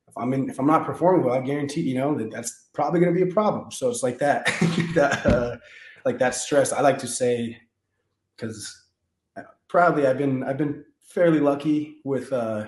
if 0.08 0.18
I'm 0.18 0.34
in, 0.34 0.50
if 0.50 0.60
I'm 0.60 0.68
not 0.68 0.86
performing 0.86 1.26
well, 1.26 1.36
I 1.36 1.42
guarantee 1.42 1.82
you 1.82 1.96
know 1.96 2.16
that 2.18 2.32
that's 2.32 2.68
probably 2.74 3.00
going 3.00 3.14
to 3.14 3.26
be 3.26 3.30
a 3.30 3.34
problem. 3.34 3.72
So 3.72 3.90
it's 3.90 4.04
like 4.04 4.20
that, 4.20 4.46
that 4.96 5.26
uh, 5.26 5.58
like 6.06 6.20
that 6.20 6.36
stress. 6.36 6.72
I 6.72 6.82
like 6.82 6.98
to 7.00 7.08
say 7.08 7.58
because 8.36 8.84
proudly 9.68 10.08
I've 10.08 10.18
been 10.18 10.44
I've 10.44 10.58
been 10.58 10.86
fairly 11.02 11.40
lucky 11.40 11.98
with 12.04 12.32
uh, 12.32 12.68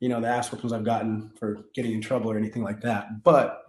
you 0.00 0.08
know 0.08 0.20
the 0.20 0.28
ass 0.28 0.50
whoopings 0.50 0.72
I've 0.72 0.84
gotten 0.84 1.30
for 1.38 1.64
getting 1.74 1.92
in 1.92 2.00
trouble 2.00 2.30
or 2.30 2.36
anything 2.36 2.62
like 2.62 2.80
that. 2.82 3.22
But 3.22 3.63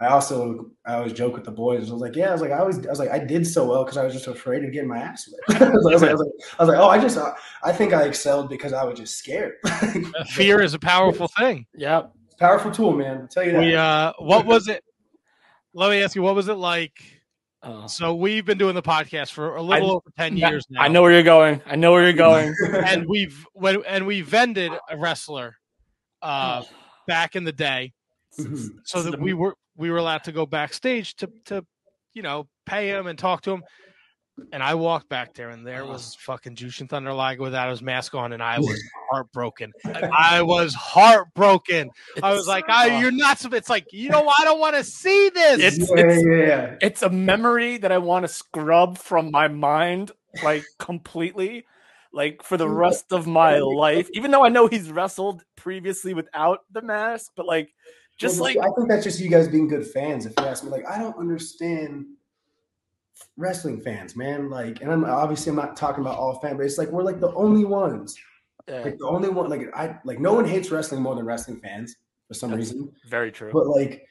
I 0.00 0.06
also 0.06 0.70
I 0.86 0.94
always 0.94 1.12
joke 1.12 1.34
with 1.34 1.44
the 1.44 1.50
boys. 1.50 1.90
I 1.90 1.92
was 1.92 2.00
like, 2.00 2.16
yeah, 2.16 2.30
I 2.30 2.32
was 2.32 2.40
like, 2.40 2.52
I 2.52 2.58
always 2.58 2.84
I 2.86 2.90
was 2.90 2.98
like, 2.98 3.10
I 3.10 3.18
did 3.18 3.46
so 3.46 3.66
well 3.68 3.84
because 3.84 3.98
I 3.98 4.04
was 4.04 4.14
just 4.14 4.26
afraid 4.28 4.64
of 4.64 4.72
getting 4.72 4.88
my 4.88 4.98
ass 4.98 5.28
whipped. 5.28 5.62
I, 5.62 5.68
was 5.70 5.84
like, 5.84 5.92
I, 5.92 5.94
was 5.94 6.02
like, 6.02 6.10
I 6.10 6.12
was 6.14 6.20
like, 6.20 6.28
I 6.58 6.62
was 6.62 6.68
like, 6.68 6.78
oh, 6.78 6.88
I 6.88 6.98
just 6.98 7.18
I 7.62 7.72
think 7.72 7.92
I 7.92 8.04
excelled 8.06 8.48
because 8.48 8.72
I 8.72 8.82
was 8.84 8.98
just 8.98 9.18
scared. 9.18 9.54
fear 10.28 10.62
is 10.62 10.72
a 10.72 10.78
powerful 10.78 11.28
thing. 11.38 11.66
Yeah. 11.74 12.04
Powerful 12.38 12.70
tool, 12.70 12.92
man. 12.92 13.18
I'll 13.22 13.28
tell 13.28 13.44
you 13.44 13.52
that. 13.52 13.60
We 13.60 13.74
uh, 13.74 14.12
what 14.18 14.46
was 14.46 14.68
it? 14.68 14.82
Let 15.74 15.90
me 15.90 16.02
ask 16.02 16.16
you, 16.16 16.22
what 16.22 16.34
was 16.34 16.48
it 16.48 16.54
like? 16.54 16.98
Uh, 17.62 17.86
So 17.86 18.14
we've 18.14 18.46
been 18.46 18.56
doing 18.56 18.74
the 18.74 18.82
podcast 18.82 19.32
for 19.32 19.56
a 19.56 19.62
little 19.62 19.90
I- 19.90 19.94
over 19.96 20.10
ten 20.16 20.34
years 20.38 20.66
now. 20.70 20.80
I 20.80 20.88
know 20.88 21.02
where 21.02 21.12
you're 21.12 21.22
going. 21.22 21.60
I 21.66 21.76
know 21.76 21.92
where 21.92 22.04
you're 22.04 22.14
going. 22.14 22.54
and 22.86 23.04
we've 23.06 23.44
when 23.52 23.84
and 23.86 24.06
we 24.06 24.22
vended 24.22 24.72
a 24.88 24.96
wrestler 24.96 25.56
uh 26.22 26.62
back 27.06 27.36
in 27.36 27.44
the 27.44 27.52
day 27.52 27.92
Mhm. 28.38 28.68
so 28.84 29.02
that 29.02 29.20
we 29.20 29.34
were 29.34 29.56
we 29.80 29.90
were 29.90 29.96
allowed 29.96 30.24
to 30.24 30.32
go 30.32 30.46
backstage 30.46 31.16
to 31.16 31.30
to 31.46 31.64
you 32.12 32.22
know 32.22 32.46
pay 32.66 32.90
him 32.90 33.06
and 33.06 33.18
talk 33.18 33.40
to 33.42 33.50
him 33.50 33.62
and 34.52 34.62
I 34.62 34.74
walked 34.74 35.08
back 35.08 35.34
there 35.34 35.50
and 35.50 35.66
there 35.66 35.84
was 35.84 36.16
ah. 36.16 36.22
fucking 36.32 36.56
Jushin 36.56 36.88
Thunder 36.88 37.12
Liger 37.12 37.42
without 37.42 37.70
his 37.70 37.82
mask 37.82 38.14
on 38.14 38.32
and 38.32 38.42
I 38.42 38.58
was 38.58 38.82
heartbroken. 39.10 39.72
I 39.84 40.42
was 40.42 40.74
heartbroken. 40.74 41.90
I 42.22 42.32
was 42.32 42.46
like, 42.46 42.68
I, 42.68 43.00
you're 43.00 43.10
not 43.10 43.38
so 43.38 43.50
it's 43.50 43.68
like, 43.68 43.92
you 43.92 44.08
know, 44.08 44.26
I 44.38 44.44
don't 44.44 44.60
want 44.60 44.76
to 44.76 44.84
see 44.84 45.30
this. 45.30 45.60
It's- 45.60 45.90
yeah, 45.94 46.36
yeah, 46.36 46.46
yeah. 46.46 46.76
it's 46.80 47.02
a 47.02 47.10
memory 47.10 47.78
that 47.78 47.92
I 47.92 47.98
want 47.98 48.24
to 48.24 48.28
scrub 48.28 48.98
from 48.98 49.30
my 49.30 49.48
mind, 49.48 50.12
like 50.42 50.64
completely, 50.78 51.66
like 52.12 52.42
for 52.42 52.56
the 52.56 52.68
rest 52.68 53.12
of 53.12 53.26
my 53.26 53.58
life. 53.58 54.08
Even 54.14 54.30
though 54.30 54.44
I 54.44 54.48
know 54.48 54.68
he's 54.68 54.90
wrestled 54.90 55.44
previously 55.56 56.14
without 56.14 56.60
the 56.70 56.82
mask, 56.82 57.32
but 57.36 57.46
like, 57.46 57.74
just 58.20 58.38
Well, 58.40 58.54
like 58.54 58.58
I 58.58 58.70
think 58.76 58.88
that's 58.88 59.02
just 59.02 59.18
you 59.18 59.30
guys 59.30 59.48
being 59.48 59.66
good 59.66 59.86
fans. 59.86 60.26
If 60.26 60.34
you 60.38 60.44
ask 60.44 60.62
me, 60.62 60.70
like, 60.70 60.86
I 60.86 60.98
don't 60.98 61.16
understand 61.16 62.04
wrestling 63.36 63.80
fans, 63.80 64.14
man. 64.14 64.50
Like, 64.50 64.82
and 64.82 64.92
I'm 64.92 65.04
obviously 65.04 65.50
I'm 65.50 65.56
not 65.56 65.76
talking 65.76 66.02
about 66.02 66.18
all 66.18 66.38
fan, 66.40 66.56
but 66.56 66.66
it's 66.66 66.78
like 66.78 66.90
we're 66.90 67.02
like 67.02 67.18
the 67.20 67.32
only 67.34 67.64
ones, 67.64 68.16
yeah, 68.68 68.82
like 68.82 68.98
the 68.98 69.06
only 69.06 69.30
one. 69.30 69.48
Like 69.48 69.62
I 69.74 69.98
like 70.04 70.20
no 70.20 70.34
one 70.34 70.44
hates 70.44 70.70
wrestling 70.70 71.02
more 71.02 71.14
than 71.14 71.24
wrestling 71.24 71.60
fans 71.60 71.96
for 72.28 72.34
some 72.34 72.50
That's- 72.50 72.72
reason. 72.72 72.92
very 73.08 73.32
true. 73.32 73.50
But 73.52 73.66
like, 73.66 74.06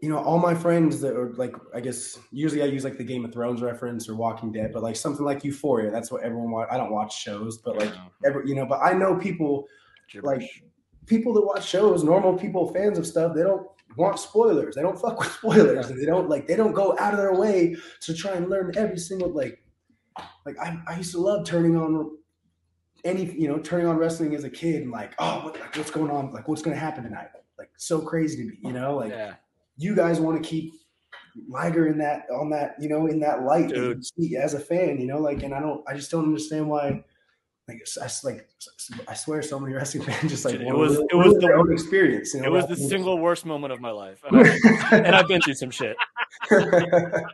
you 0.00 0.08
know, 0.08 0.18
all 0.18 0.38
my 0.38 0.54
friends 0.54 1.00
that 1.00 1.16
are 1.16 1.32
like, 1.32 1.54
I 1.74 1.80
guess 1.80 2.18
usually 2.30 2.62
I 2.62 2.66
use 2.66 2.84
like 2.84 2.98
the 2.98 3.04
Game 3.04 3.24
of 3.24 3.32
Thrones 3.32 3.62
reference 3.62 4.08
or 4.08 4.14
Walking 4.14 4.52
Dead, 4.52 4.70
but 4.72 4.82
like 4.84 4.94
something 4.96 5.24
like 5.24 5.42
Euphoria. 5.44 5.90
That's 5.90 6.12
what 6.12 6.22
everyone. 6.22 6.52
Watch. 6.52 6.68
I 6.70 6.76
don't 6.76 6.92
watch 6.92 7.20
shows, 7.20 7.58
but 7.58 7.78
like 7.78 7.92
every 8.24 8.48
you 8.48 8.54
know, 8.54 8.64
but 8.66 8.80
I 8.80 8.92
know 8.92 9.16
people 9.16 9.66
like 10.22 10.48
people 11.06 11.32
that 11.34 11.44
watch 11.44 11.66
shows, 11.66 12.04
normal 12.04 12.36
people, 12.36 12.72
fans 12.72 12.98
of 12.98 13.06
stuff, 13.06 13.34
they 13.34 13.42
don't 13.42 13.66
want 13.96 14.18
spoilers. 14.18 14.74
They 14.74 14.82
don't 14.82 14.98
fuck 14.98 15.18
with 15.18 15.32
spoilers, 15.38 15.88
they 15.88 16.06
don't 16.06 16.28
like 16.28 16.46
they 16.46 16.56
don't 16.56 16.72
go 16.72 16.96
out 16.98 17.14
of 17.14 17.18
their 17.18 17.34
way 17.34 17.76
to 18.00 18.14
try 18.14 18.32
and 18.32 18.48
learn 18.48 18.72
every 18.76 18.98
single 18.98 19.30
like. 19.30 19.60
Like 20.46 20.56
I, 20.60 20.78
I 20.86 20.96
used 20.98 21.10
to 21.12 21.20
love 21.20 21.44
turning 21.44 21.76
on 21.76 22.18
any 23.04 23.32
you 23.32 23.48
know 23.48 23.58
turning 23.58 23.86
on 23.86 23.96
wrestling 23.96 24.34
as 24.34 24.44
a 24.44 24.50
kid 24.50 24.82
and 24.82 24.90
like 24.90 25.12
oh 25.18 25.44
what, 25.44 25.60
like, 25.60 25.76
what's 25.76 25.90
going 25.90 26.10
on? 26.10 26.32
Like 26.32 26.48
what's 26.48 26.62
going 26.62 26.74
to 26.74 26.80
happen 26.80 27.04
tonight? 27.04 27.28
Like 27.58 27.70
so 27.76 28.00
crazy 28.00 28.36
to 28.36 28.48
me 28.48 28.58
you 28.62 28.72
know? 28.72 28.96
Like 28.96 29.10
yeah, 29.10 29.34
you 29.76 29.94
guys 29.94 30.20
want 30.20 30.42
to 30.42 30.48
keep 30.48 30.72
Liger 31.48 31.88
in 31.88 31.98
that 31.98 32.26
on 32.30 32.50
that 32.50 32.76
you 32.78 32.88
know 32.88 33.06
in 33.06 33.18
that 33.20 33.42
light 33.42 33.72
see 34.02 34.36
as 34.36 34.54
a 34.54 34.60
fan 34.60 35.00
you 35.00 35.06
know? 35.06 35.18
Like 35.18 35.42
and 35.42 35.54
I 35.54 35.60
don't 35.60 35.82
I 35.88 35.94
just 35.94 36.10
don't 36.10 36.24
understand 36.24 36.68
why 36.68 37.02
like 37.68 37.76
it's- 37.78 37.96
I 38.00 38.04
s- 38.04 38.24
like 38.24 38.48
I 39.08 39.14
swear 39.14 39.40
so 39.42 39.58
many 39.58 39.72
wrestling 39.76 40.04
fans 40.04 40.30
just 40.30 40.44
like 40.44 40.54
it 40.54 40.64
wanna 40.64 40.78
was- 40.78 40.98
live- 40.98 41.06
it 41.10 41.14
was 41.16 41.26
live 41.28 41.34
the- 41.34 41.40
their 41.40 41.56
own 41.58 41.72
experience 41.72 42.34
you 42.34 42.40
know 42.40 42.46
it 42.48 42.50
was 42.50 42.64
the 42.66 42.74
rather 42.74 42.88
single 42.88 43.18
worst 43.18 43.46
moment 43.46 43.72
of 43.72 43.80
my 43.80 43.90
life, 43.90 44.20
and, 44.28 44.36
I, 44.46 44.58
and 44.98 45.14
I've 45.16 45.28
been 45.28 45.40
through 45.40 45.54
some 45.54 45.70
shit. 45.70 45.96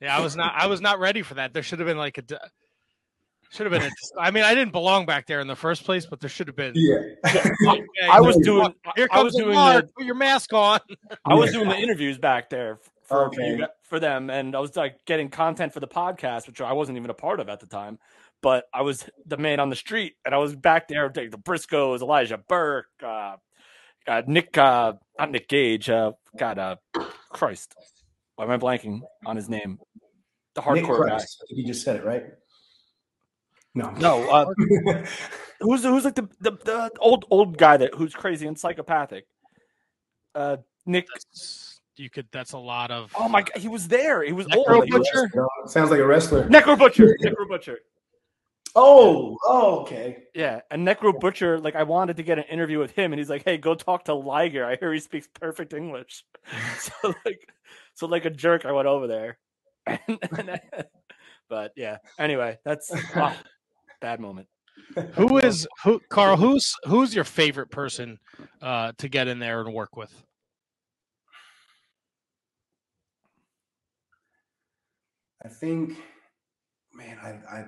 Yeah, 0.00 0.16
I 0.16 0.20
was 0.20 0.36
not. 0.36 0.52
I 0.54 0.66
was 0.66 0.80
not 0.82 0.98
ready 1.00 1.22
for 1.22 1.34
that. 1.34 1.54
There 1.54 1.62
should 1.62 1.78
have 1.78 1.86
been 1.88 1.96
like 1.96 2.18
a. 2.18 2.22
d- 2.22 2.36
Should 3.50 3.70
have 3.70 3.80
been. 3.80 3.90
A, 3.90 4.20
I 4.20 4.30
mean, 4.30 4.44
I 4.44 4.54
didn't 4.54 4.72
belong 4.72 5.06
back 5.06 5.26
there 5.26 5.40
in 5.40 5.46
the 5.46 5.56
first 5.56 5.84
place, 5.84 6.04
but 6.04 6.20
there 6.20 6.28
should 6.28 6.48
have 6.48 6.56
been. 6.56 6.72
yeah 6.74 6.98
Okay, 7.24 7.82
I 8.10 8.20
was 8.20 8.36
doing. 8.38 8.74
Here 8.94 9.08
I 9.10 9.14
comes 9.16 9.24
was 9.24 9.34
the 9.34 9.42
doing 9.44 9.54
mark. 9.54 9.86
the, 9.86 9.92
Put 9.94 10.04
your 10.04 10.14
mask 10.14 10.52
on. 10.52 10.80
I 11.24 11.32
was 11.34 11.50
doing 11.52 11.68
the 11.68 11.76
interviews 11.78 12.18
back 12.18 12.50
there 12.50 12.78
for 13.04 13.28
Okay. 13.28 13.58
for 13.84 13.98
them, 13.98 14.28
and 14.28 14.54
I 14.54 14.60
was 14.60 14.76
like 14.76 15.02
getting 15.06 15.30
content 15.30 15.72
for 15.72 15.80
the 15.80 15.88
podcast, 15.88 16.46
which 16.46 16.60
I 16.60 16.74
wasn't 16.74 16.98
even 16.98 17.08
a 17.08 17.14
part 17.14 17.40
of 17.40 17.48
at 17.48 17.60
the 17.60 17.66
time. 17.66 17.98
But 18.46 18.66
I 18.72 18.82
was 18.82 19.04
the 19.26 19.38
man 19.38 19.58
on 19.58 19.70
the 19.70 19.74
street, 19.74 20.14
and 20.24 20.32
I 20.32 20.38
was 20.38 20.54
back 20.54 20.86
there. 20.86 21.12
Like 21.12 21.32
the 21.32 21.36
Briscoes, 21.36 22.00
Elijah 22.00 22.38
Burke, 22.38 22.86
uh, 23.02 23.38
uh, 24.06 24.22
Nick, 24.28 24.56
uh, 24.56 24.92
not 25.18 25.32
Nick 25.32 25.48
Gage. 25.48 25.90
Uh, 25.90 26.12
God, 26.38 26.56
uh, 26.56 26.76
Christ, 27.28 27.74
why 28.36 28.44
am 28.44 28.52
I 28.52 28.56
blanking 28.56 29.00
on 29.26 29.34
his 29.34 29.48
name? 29.48 29.80
The 30.54 30.62
hardcore 30.62 31.08
guy. 31.08 31.16
Christ, 31.16 31.42
I 31.42 31.46
you 31.56 31.66
just 31.66 31.82
said 31.82 31.96
it 31.96 32.04
right 32.04 32.26
No, 33.74 33.90
No, 33.90 34.30
uh, 34.30 34.46
who's 35.60 35.82
who's 35.82 36.04
like 36.04 36.14
the, 36.14 36.28
the 36.38 36.52
the 36.52 36.92
old 37.00 37.24
old 37.28 37.58
guy 37.58 37.78
that 37.78 37.94
who's 37.96 38.14
crazy 38.14 38.46
and 38.46 38.56
psychopathic? 38.56 39.26
Uh, 40.36 40.58
Nick. 40.86 41.08
That's, 41.12 41.80
you 41.96 42.10
could. 42.10 42.28
That's 42.30 42.52
a 42.52 42.58
lot 42.58 42.92
of. 42.92 43.10
Oh 43.18 43.28
my 43.28 43.42
god, 43.42 43.56
he 43.56 43.66
was 43.66 43.88
there. 43.88 44.22
He 44.22 44.32
was 44.32 44.46
Necro 44.46 44.76
old. 44.76 44.84
He 44.84 44.92
was- 44.92 45.10
Butcher? 45.12 45.48
Sounds 45.66 45.90
like 45.90 45.98
a 45.98 46.06
wrestler. 46.06 46.48
Necro 46.48 46.78
Butcher. 46.78 47.16
Necro 47.24 47.48
Butcher. 47.48 47.80
Oh, 48.78 49.38
oh, 49.46 49.80
okay. 49.80 50.24
Yeah, 50.34 50.60
and 50.70 50.86
Necro 50.86 51.18
Butcher. 51.18 51.58
Like, 51.58 51.74
I 51.74 51.82
wanted 51.84 52.18
to 52.18 52.22
get 52.22 52.38
an 52.38 52.44
interview 52.44 52.78
with 52.78 52.90
him, 52.90 53.12
and 53.12 53.18
he's 53.18 53.30
like, 53.30 53.42
"Hey, 53.42 53.56
go 53.56 53.74
talk 53.74 54.04
to 54.04 54.14
Liger. 54.14 54.66
I 54.66 54.76
hear 54.76 54.92
he 54.92 55.00
speaks 55.00 55.26
perfect 55.32 55.72
English." 55.72 56.24
so 56.78 57.14
like, 57.24 57.48
so 57.94 58.06
like 58.06 58.26
a 58.26 58.30
jerk, 58.30 58.66
I 58.66 58.72
went 58.72 58.86
over 58.86 59.06
there. 59.06 59.38
And, 59.86 60.18
and 60.36 60.50
I- 60.50 60.84
but 61.48 61.72
yeah. 61.76 61.98
Anyway, 62.18 62.58
that's 62.64 62.90
wow, 63.14 63.36
bad 64.00 64.20
moment. 64.20 64.48
Who 65.14 65.38
is 65.38 65.66
who? 65.84 66.00
Karl, 66.10 66.36
who's 66.36 66.74
who's 66.86 67.14
your 67.14 67.24
favorite 67.24 67.70
person 67.70 68.18
uh, 68.60 68.92
to 68.98 69.08
get 69.08 69.28
in 69.28 69.38
there 69.38 69.60
and 69.60 69.72
work 69.72 69.96
with? 69.96 70.12
I 75.44 75.48
think, 75.48 75.96
man, 76.92 77.16
I, 77.22 77.58
I 77.58 77.64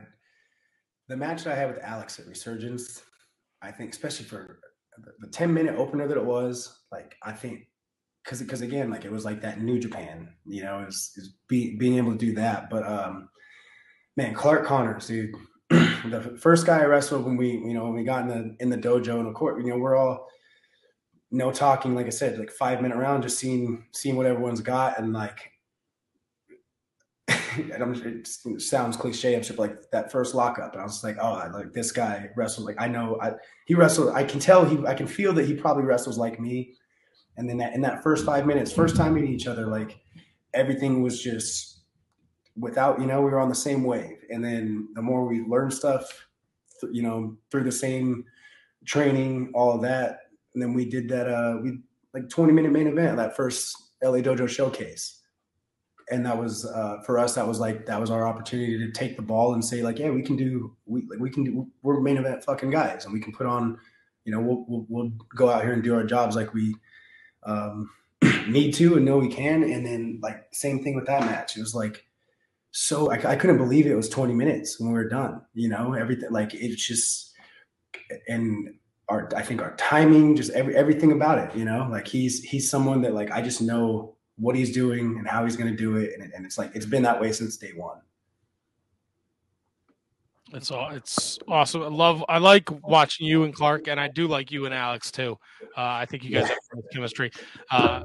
the 1.08 1.16
match 1.16 1.44
that 1.44 1.56
I 1.56 1.60
had 1.60 1.74
with 1.74 1.82
Alex 1.82 2.18
at 2.18 2.26
Resurgence, 2.26 3.02
I 3.62 3.70
think, 3.70 3.92
especially 3.92 4.26
for 4.26 4.60
the, 4.98 5.12
the 5.20 5.28
ten 5.28 5.52
minute 5.52 5.76
opener 5.76 6.06
that 6.06 6.16
it 6.16 6.24
was, 6.24 6.80
like 6.92 7.16
I 7.22 7.32
think, 7.32 7.68
because 8.24 8.40
because 8.40 8.60
again, 8.60 8.90
like 8.90 9.04
it 9.04 9.12
was 9.12 9.24
like 9.24 9.40
that 9.42 9.60
New 9.60 9.78
Japan, 9.78 10.28
you 10.44 10.62
know, 10.62 10.84
is 10.86 11.12
is 11.16 11.34
be, 11.48 11.76
being 11.76 11.96
able 11.96 12.12
to 12.12 12.18
do 12.18 12.34
that. 12.34 12.70
But 12.70 12.86
um, 12.86 13.28
man, 14.16 14.34
Clark 14.34 14.66
Connors, 14.66 15.06
dude, 15.06 15.34
the 15.70 16.36
first 16.40 16.66
guy 16.66 16.80
I 16.80 16.84
wrestled 16.84 17.24
when 17.24 17.36
we, 17.36 17.52
you 17.52 17.74
know, 17.74 17.84
when 17.84 17.94
we 17.94 18.04
got 18.04 18.22
in 18.22 18.28
the 18.28 18.56
in 18.60 18.68
the 18.68 18.78
dojo 18.78 19.18
and 19.18 19.28
of 19.28 19.34
course, 19.34 19.62
you 19.62 19.70
know, 19.70 19.78
we're 19.78 19.96
all 19.96 20.26
no 21.30 21.50
talking, 21.52 21.94
like 21.94 22.06
I 22.06 22.10
said, 22.10 22.38
like 22.38 22.50
five 22.50 22.80
minute 22.80 22.96
round, 22.96 23.22
just 23.22 23.38
seeing 23.38 23.84
seeing 23.92 24.16
what 24.16 24.26
everyone's 24.26 24.60
got 24.60 24.98
and 24.98 25.12
like 25.12 25.50
it 27.58 28.60
sounds 28.60 28.96
cliche, 28.96 29.34
except 29.34 29.58
like 29.58 29.90
that 29.90 30.10
first 30.10 30.34
lockup, 30.34 30.72
and 30.72 30.80
I 30.80 30.84
was 30.84 31.02
like, 31.04 31.16
oh, 31.20 31.34
I, 31.34 31.48
like 31.48 31.72
this 31.72 31.92
guy 31.92 32.28
wrestled. 32.36 32.66
like 32.66 32.80
I 32.80 32.88
know 32.88 33.18
I, 33.20 33.32
he 33.66 33.74
wrestled. 33.74 34.14
I 34.14 34.24
can 34.24 34.40
tell 34.40 34.64
he, 34.64 34.84
I 34.86 34.94
can 34.94 35.06
feel 35.06 35.32
that 35.34 35.46
he 35.46 35.54
probably 35.54 35.84
wrestles 35.84 36.18
like 36.18 36.40
me. 36.40 36.74
And 37.36 37.48
then 37.48 37.58
that, 37.58 37.74
in 37.74 37.80
that 37.82 38.02
first 38.02 38.26
five 38.26 38.46
minutes, 38.46 38.72
first 38.72 38.96
time 38.96 39.14
meeting 39.14 39.32
each 39.32 39.46
other, 39.46 39.66
like 39.66 40.00
everything 40.54 41.02
was 41.02 41.22
just 41.22 41.80
without, 42.56 43.00
you 43.00 43.06
know, 43.06 43.20
we 43.20 43.30
were 43.30 43.38
on 43.38 43.48
the 43.48 43.54
same 43.54 43.84
wave. 43.84 44.18
And 44.30 44.44
then 44.44 44.88
the 44.94 45.02
more 45.02 45.24
we 45.24 45.42
learned 45.42 45.72
stuff, 45.72 46.26
you 46.90 47.02
know, 47.02 47.36
through 47.50 47.64
the 47.64 47.72
same 47.72 48.24
training, 48.84 49.52
all 49.54 49.72
of 49.72 49.82
that, 49.82 50.22
and 50.54 50.62
then 50.62 50.74
we 50.74 50.84
did 50.84 51.08
that, 51.10 51.28
uh, 51.28 51.58
we 51.62 51.78
like 52.12 52.28
20 52.28 52.52
minute 52.52 52.72
main 52.72 52.88
event, 52.88 53.16
that 53.18 53.36
first 53.36 53.76
LA 54.02 54.18
Dojo 54.18 54.48
showcase 54.48 55.17
and 56.10 56.24
that 56.24 56.38
was 56.38 56.64
uh, 56.64 57.00
for 57.04 57.18
us 57.18 57.34
that 57.34 57.46
was 57.46 57.60
like 57.60 57.86
that 57.86 58.00
was 58.00 58.10
our 58.10 58.26
opportunity 58.26 58.78
to 58.78 58.90
take 58.90 59.16
the 59.16 59.22
ball 59.22 59.54
and 59.54 59.64
say 59.64 59.82
like 59.82 59.98
yeah 59.98 60.10
we 60.10 60.22
can 60.22 60.36
do 60.36 60.74
we 60.86 61.06
like 61.08 61.18
we 61.18 61.30
can 61.30 61.44
do 61.44 61.66
we're 61.82 62.00
main 62.00 62.16
event 62.16 62.42
fucking 62.44 62.70
guys 62.70 63.04
and 63.04 63.12
we 63.12 63.20
can 63.20 63.32
put 63.32 63.46
on 63.46 63.78
you 64.24 64.32
know 64.32 64.40
we'll 64.40 64.64
we'll, 64.68 64.86
we'll 64.88 65.12
go 65.36 65.48
out 65.48 65.62
here 65.62 65.72
and 65.72 65.82
do 65.82 65.94
our 65.94 66.04
jobs 66.04 66.36
like 66.36 66.54
we 66.54 66.74
um, 67.44 67.90
need 68.48 68.72
to 68.74 68.96
and 68.96 69.04
know 69.04 69.18
we 69.18 69.28
can. 69.28 69.62
And 69.62 69.84
then 69.84 70.20
like 70.22 70.46
same 70.52 70.82
thing 70.82 70.94
with 70.94 71.06
that 71.06 71.22
match. 71.22 71.56
It 71.56 71.60
was 71.60 71.74
like 71.74 72.04
so 72.70 73.10
I, 73.10 73.32
I 73.32 73.36
couldn't 73.36 73.58
believe 73.58 73.86
it 73.86 73.94
was 73.94 74.08
20 74.08 74.34
minutes 74.34 74.78
when 74.78 74.90
we 74.90 74.98
were 74.98 75.08
done 75.08 75.40
you 75.54 75.68
know? 75.68 75.94
Everything 75.94 76.30
like 76.30 76.54
it's 76.54 76.86
just 76.86 77.32
and 78.28 78.74
our 79.08 79.30
I 79.34 79.42
think 79.42 79.62
our 79.62 79.74
timing 79.76 80.36
just 80.36 80.50
every 80.50 80.76
everything 80.76 81.12
about 81.12 81.38
it 81.38 81.56
you 81.56 81.64
know? 81.64 81.88
Like 81.90 82.06
he's 82.06 82.42
he's 82.42 82.70
someone 82.70 83.02
that 83.02 83.14
like 83.14 83.30
I 83.30 83.42
just 83.42 83.62
know 83.62 84.16
what 84.38 84.56
he's 84.56 84.72
doing 84.72 85.18
and 85.18 85.26
how 85.26 85.44
he's 85.44 85.56
going 85.56 85.70
to 85.70 85.76
do 85.76 85.96
it. 85.96 86.12
And, 86.18 86.32
and 86.32 86.46
it's 86.46 86.58
like, 86.58 86.74
it's 86.74 86.86
been 86.86 87.02
that 87.02 87.20
way 87.20 87.32
since 87.32 87.56
day 87.56 87.72
one. 87.74 88.00
It's 90.52 90.70
all. 90.70 90.90
It's 90.90 91.38
awesome. 91.46 91.82
I 91.82 91.88
love. 91.88 92.24
I 92.26 92.38
like 92.38 92.70
watching 92.82 93.26
you 93.26 93.44
and 93.44 93.54
Clark, 93.54 93.86
and 93.86 94.00
I 94.00 94.08
do 94.08 94.26
like 94.26 94.50
you 94.50 94.64
and 94.64 94.74
Alex 94.74 95.10
too. 95.10 95.38
Uh, 95.76 95.82
I 95.82 96.06
think 96.06 96.24
you 96.24 96.30
guys 96.30 96.48
have 96.48 96.56
great 96.70 96.84
chemistry. 96.90 97.30
Uh, 97.70 98.04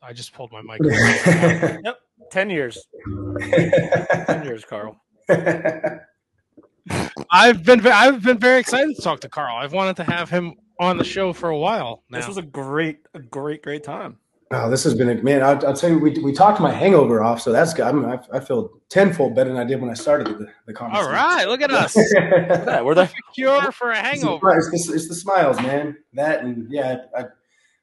I 0.00 0.14
just 0.14 0.32
pulled 0.32 0.50
my 0.50 0.62
mic. 0.62 0.80
Yep, 1.84 1.98
ten 2.30 2.48
years. 2.48 2.86
Ten 3.40 4.44
years, 4.44 4.64
Karl. 4.64 4.98
I've 7.30 7.64
been 7.64 7.86
I've 7.86 8.22
been 8.22 8.38
very 8.38 8.60
excited 8.60 8.96
to 8.96 9.02
talk 9.02 9.20
to 9.20 9.28
Karl. 9.28 9.56
I've 9.56 9.74
wanted 9.74 9.96
to 9.96 10.04
have 10.04 10.30
him 10.30 10.54
on 10.80 10.96
the 10.96 11.04
show 11.04 11.32
for 11.32 11.50
a 11.50 11.58
while 11.58 12.02
now. 12.10 12.18
This 12.18 12.28
was 12.28 12.38
a 12.38 12.42
great, 12.42 13.00
a 13.14 13.18
great, 13.18 13.62
great 13.62 13.82
time. 13.84 14.18
Oh, 14.52 14.70
this 14.70 14.84
has 14.84 14.94
been 14.94 15.08
a 15.08 15.22
man. 15.22 15.42
I'll, 15.42 15.66
I'll 15.66 15.74
tell 15.74 15.90
you, 15.90 15.98
we, 15.98 16.10
we 16.20 16.32
talked 16.32 16.60
my 16.60 16.70
hangover 16.72 17.22
off. 17.22 17.40
So 17.40 17.52
that's 17.52 17.74
good. 17.74 17.86
I'm, 17.86 18.04
I, 18.04 18.18
I 18.32 18.40
feel 18.40 18.70
tenfold 18.88 19.34
better 19.34 19.50
than 19.50 19.58
I 19.58 19.64
did 19.64 19.80
when 19.80 19.90
I 19.90 19.94
started 19.94 20.26
the, 20.28 20.46
the 20.66 20.72
all 20.80 20.88
conversation. 20.90 21.12
right. 21.12 21.48
Look 21.48 21.60
at 21.62 21.70
us. 21.70 21.96
Yeah, 22.14 22.80
we're 22.82 22.94
the 22.94 23.10
Cure 23.34 23.72
for 23.72 23.90
a 23.90 23.98
It's 23.98 24.20
the, 24.20 24.26
hangover. 24.26 24.56
it's, 24.56 24.86
the, 24.86 24.94
it's 24.94 25.08
the 25.08 25.14
smiles, 25.14 25.56
man. 25.60 25.96
That 26.14 26.42
and 26.44 26.70
yeah, 26.70 26.98
I, 27.16 27.20
I 27.20 27.24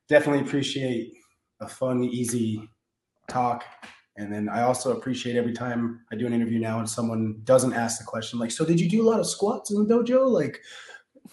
definitely 0.10 0.42
appreciate 0.48 1.14
a 1.62 1.68
fun, 1.68 2.04
easy 2.04 2.70
talk. 3.28 3.64
And 4.16 4.32
then 4.32 4.48
I 4.48 4.62
also 4.62 4.96
appreciate 4.96 5.36
every 5.36 5.54
time 5.54 6.02
I 6.12 6.16
do 6.16 6.28
an 6.28 6.34
interview 6.34 6.60
now 6.60 6.78
and 6.80 6.88
someone 6.90 7.42
doesn't 7.46 7.74
ask 7.74 7.98
the 8.00 8.06
question 8.06 8.38
like, 8.38 8.52
"So 8.52 8.64
did 8.64 8.80
you 8.80 8.88
do 8.88 9.02
a 9.02 9.10
lot 9.10 9.20
of 9.20 9.26
squats 9.28 9.72
in 9.72 9.88
the 9.88 9.92
dojo?" 9.92 10.28
Like, 10.28 10.62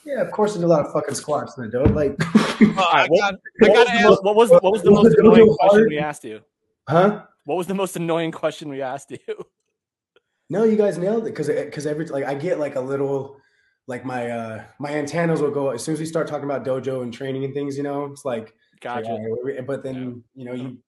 yeah, 0.05 0.21
of 0.23 0.31
course 0.33 0.53
I 0.53 0.59
did 0.59 0.65
a 0.65 0.69
lot 0.69 0.85
of 0.87 0.93
fucking 0.93 1.15
squats 1.15 1.57
in 1.59 1.69
the 1.69 1.77
dojo. 1.77 1.95
Like, 1.95 2.17
Well, 2.77 2.89
I 2.93 3.07
what- 3.09 3.21
got- 3.21 3.35
what, 3.35 3.41
was 3.61 3.69
gotta 3.69 3.85
the 3.85 3.93
ask- 3.93 4.09
most, 4.09 4.25
what 4.25 4.37
was 4.37 4.51
what 4.51 4.63
was 4.73 4.83
the 4.83 4.91
Was 4.93 5.05
most 5.05 5.19
annoying 5.19 5.47
hard? 5.61 5.71
question 5.71 5.89
we 5.89 5.99
asked 5.99 6.25
you? 6.25 6.41
huh? 6.89 7.23
What 7.45 7.57
was 7.57 7.67
the 7.67 7.75
most 7.75 7.97
annoying 7.97 8.33
question 8.33 8.69
we 8.69 8.83
asked 8.83 9.11
you? 9.11 9.19
No, 10.49 10.65
you 10.65 10.77
guys 10.77 10.99
nailed 10.99 11.23
it 11.27 11.31
because 11.31 11.47
because 11.49 11.87
every 11.87 12.07
like 12.07 12.25
I 12.25 12.35
get 12.35 12.59
like 12.59 12.75
a 12.75 12.81
little 12.81 13.37
like 13.87 14.05
my 14.05 14.31
uh 14.31 14.65
my 14.81 14.91
antennas 14.91 15.41
will 15.41 15.51
go 15.53 15.71
as 15.71 15.85
soon 15.85 15.93
as 15.95 16.01
we 16.01 16.07
start 16.07 16.27
talking 16.29 16.45
about 16.45 16.65
dojo 16.65 17.03
and 17.03 17.13
training 17.15 17.45
and 17.45 17.55
things. 17.55 17.77
You 17.77 17.85
know, 17.85 18.07
it's 18.07 18.25
like 18.25 18.53
Gotcha. 18.81 19.17
Yeah, 19.47 19.61
but 19.61 19.83
then 19.85 20.25
you 20.35 20.45
know 20.45 20.53
you 20.55 20.79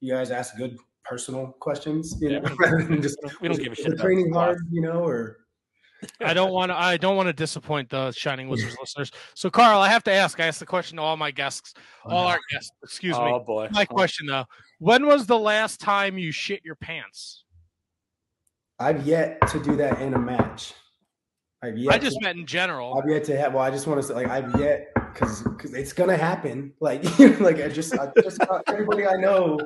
you 0.00 0.14
guys 0.14 0.30
ask 0.30 0.56
good 0.56 0.78
personal 1.04 1.48
questions, 1.60 2.16
you 2.20 2.30
Yeah, 2.30 2.38
know, 2.38 2.48
we 2.50 2.56
rather 2.64 2.82
than 2.82 3.02
just 3.02 3.18
We 3.42 3.48
don't, 3.48 3.60
give 3.62 3.72
a 3.72 3.74
shit 3.76 3.90
the 3.90 3.96
training 4.02 4.28
squats. 4.30 4.58
hard, 4.58 4.68
you 4.70 4.80
know, 4.80 5.04
or 5.04 5.39
I 6.20 6.34
don't 6.34 6.52
want 6.52 6.70
to. 6.70 6.76
I 6.76 6.96
don't 6.96 7.16
want 7.16 7.28
to 7.28 7.32
disappoint 7.32 7.90
the 7.90 8.12
Shining 8.12 8.48
Wizards 8.48 8.76
listeners. 8.80 9.10
So, 9.34 9.50
Karl, 9.50 9.80
I 9.80 9.88
have 9.88 10.04
to 10.04 10.12
ask. 10.12 10.40
I 10.40 10.46
asked 10.46 10.60
the 10.60 10.66
question 10.66 10.96
to 10.96 11.02
all 11.02 11.16
my 11.16 11.30
guests, 11.30 11.74
all 12.04 12.26
our 12.26 12.40
guests. 12.50 12.72
Excuse 12.82 13.16
me. 13.16 13.24
Oh 13.24 13.40
boy. 13.40 13.68
My 13.72 13.84
question 13.84 14.26
though: 14.26 14.44
When 14.78 15.06
was 15.06 15.26
the 15.26 15.38
last 15.38 15.80
time 15.80 16.18
you 16.18 16.32
shit 16.32 16.64
your 16.64 16.76
pants? 16.76 17.44
I've 18.78 19.06
yet 19.06 19.46
to 19.48 19.62
do 19.62 19.76
that 19.76 20.00
in 20.00 20.14
a 20.14 20.18
match. 20.18 20.72
I've 21.62 21.76
yet 21.76 21.94
I 21.94 21.98
just 21.98 22.16
to, 22.18 22.24
meant 22.24 22.38
in 22.38 22.46
general. 22.46 22.98
I've 22.98 23.08
yet 23.08 23.24
to 23.24 23.36
have. 23.36 23.52
Well, 23.52 23.62
I 23.62 23.70
just 23.70 23.86
want 23.86 24.00
to 24.00 24.06
say, 24.06 24.14
like, 24.14 24.28
I've 24.28 24.58
yet 24.58 24.88
because 24.94 25.42
because 25.42 25.74
it's 25.74 25.92
gonna 25.92 26.16
happen. 26.16 26.72
Like, 26.80 27.04
like 27.40 27.60
I 27.60 27.68
just 27.68 27.96
I 27.98 28.10
just 28.22 28.38
got 28.48 28.62
everybody 28.68 29.06
I 29.06 29.16
know, 29.16 29.58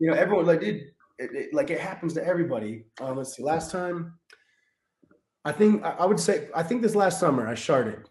you 0.00 0.10
know, 0.10 0.14
everyone 0.14 0.46
like 0.46 0.62
it, 0.62 0.94
it, 1.18 1.30
it 1.32 1.54
like 1.54 1.70
it 1.70 1.78
happens 1.78 2.14
to 2.14 2.26
everybody. 2.26 2.84
Um, 3.00 3.16
let's 3.16 3.36
see. 3.36 3.44
Last 3.44 3.70
time, 3.70 4.14
I 5.44 5.52
think 5.52 5.84
I, 5.84 6.06
would 6.06 6.18
say 6.18 6.48
I 6.54 6.62
think 6.62 6.82
this 6.82 6.94
last 6.94 7.20
summer 7.20 7.46
I 7.46 7.52
sharded. 7.52 8.04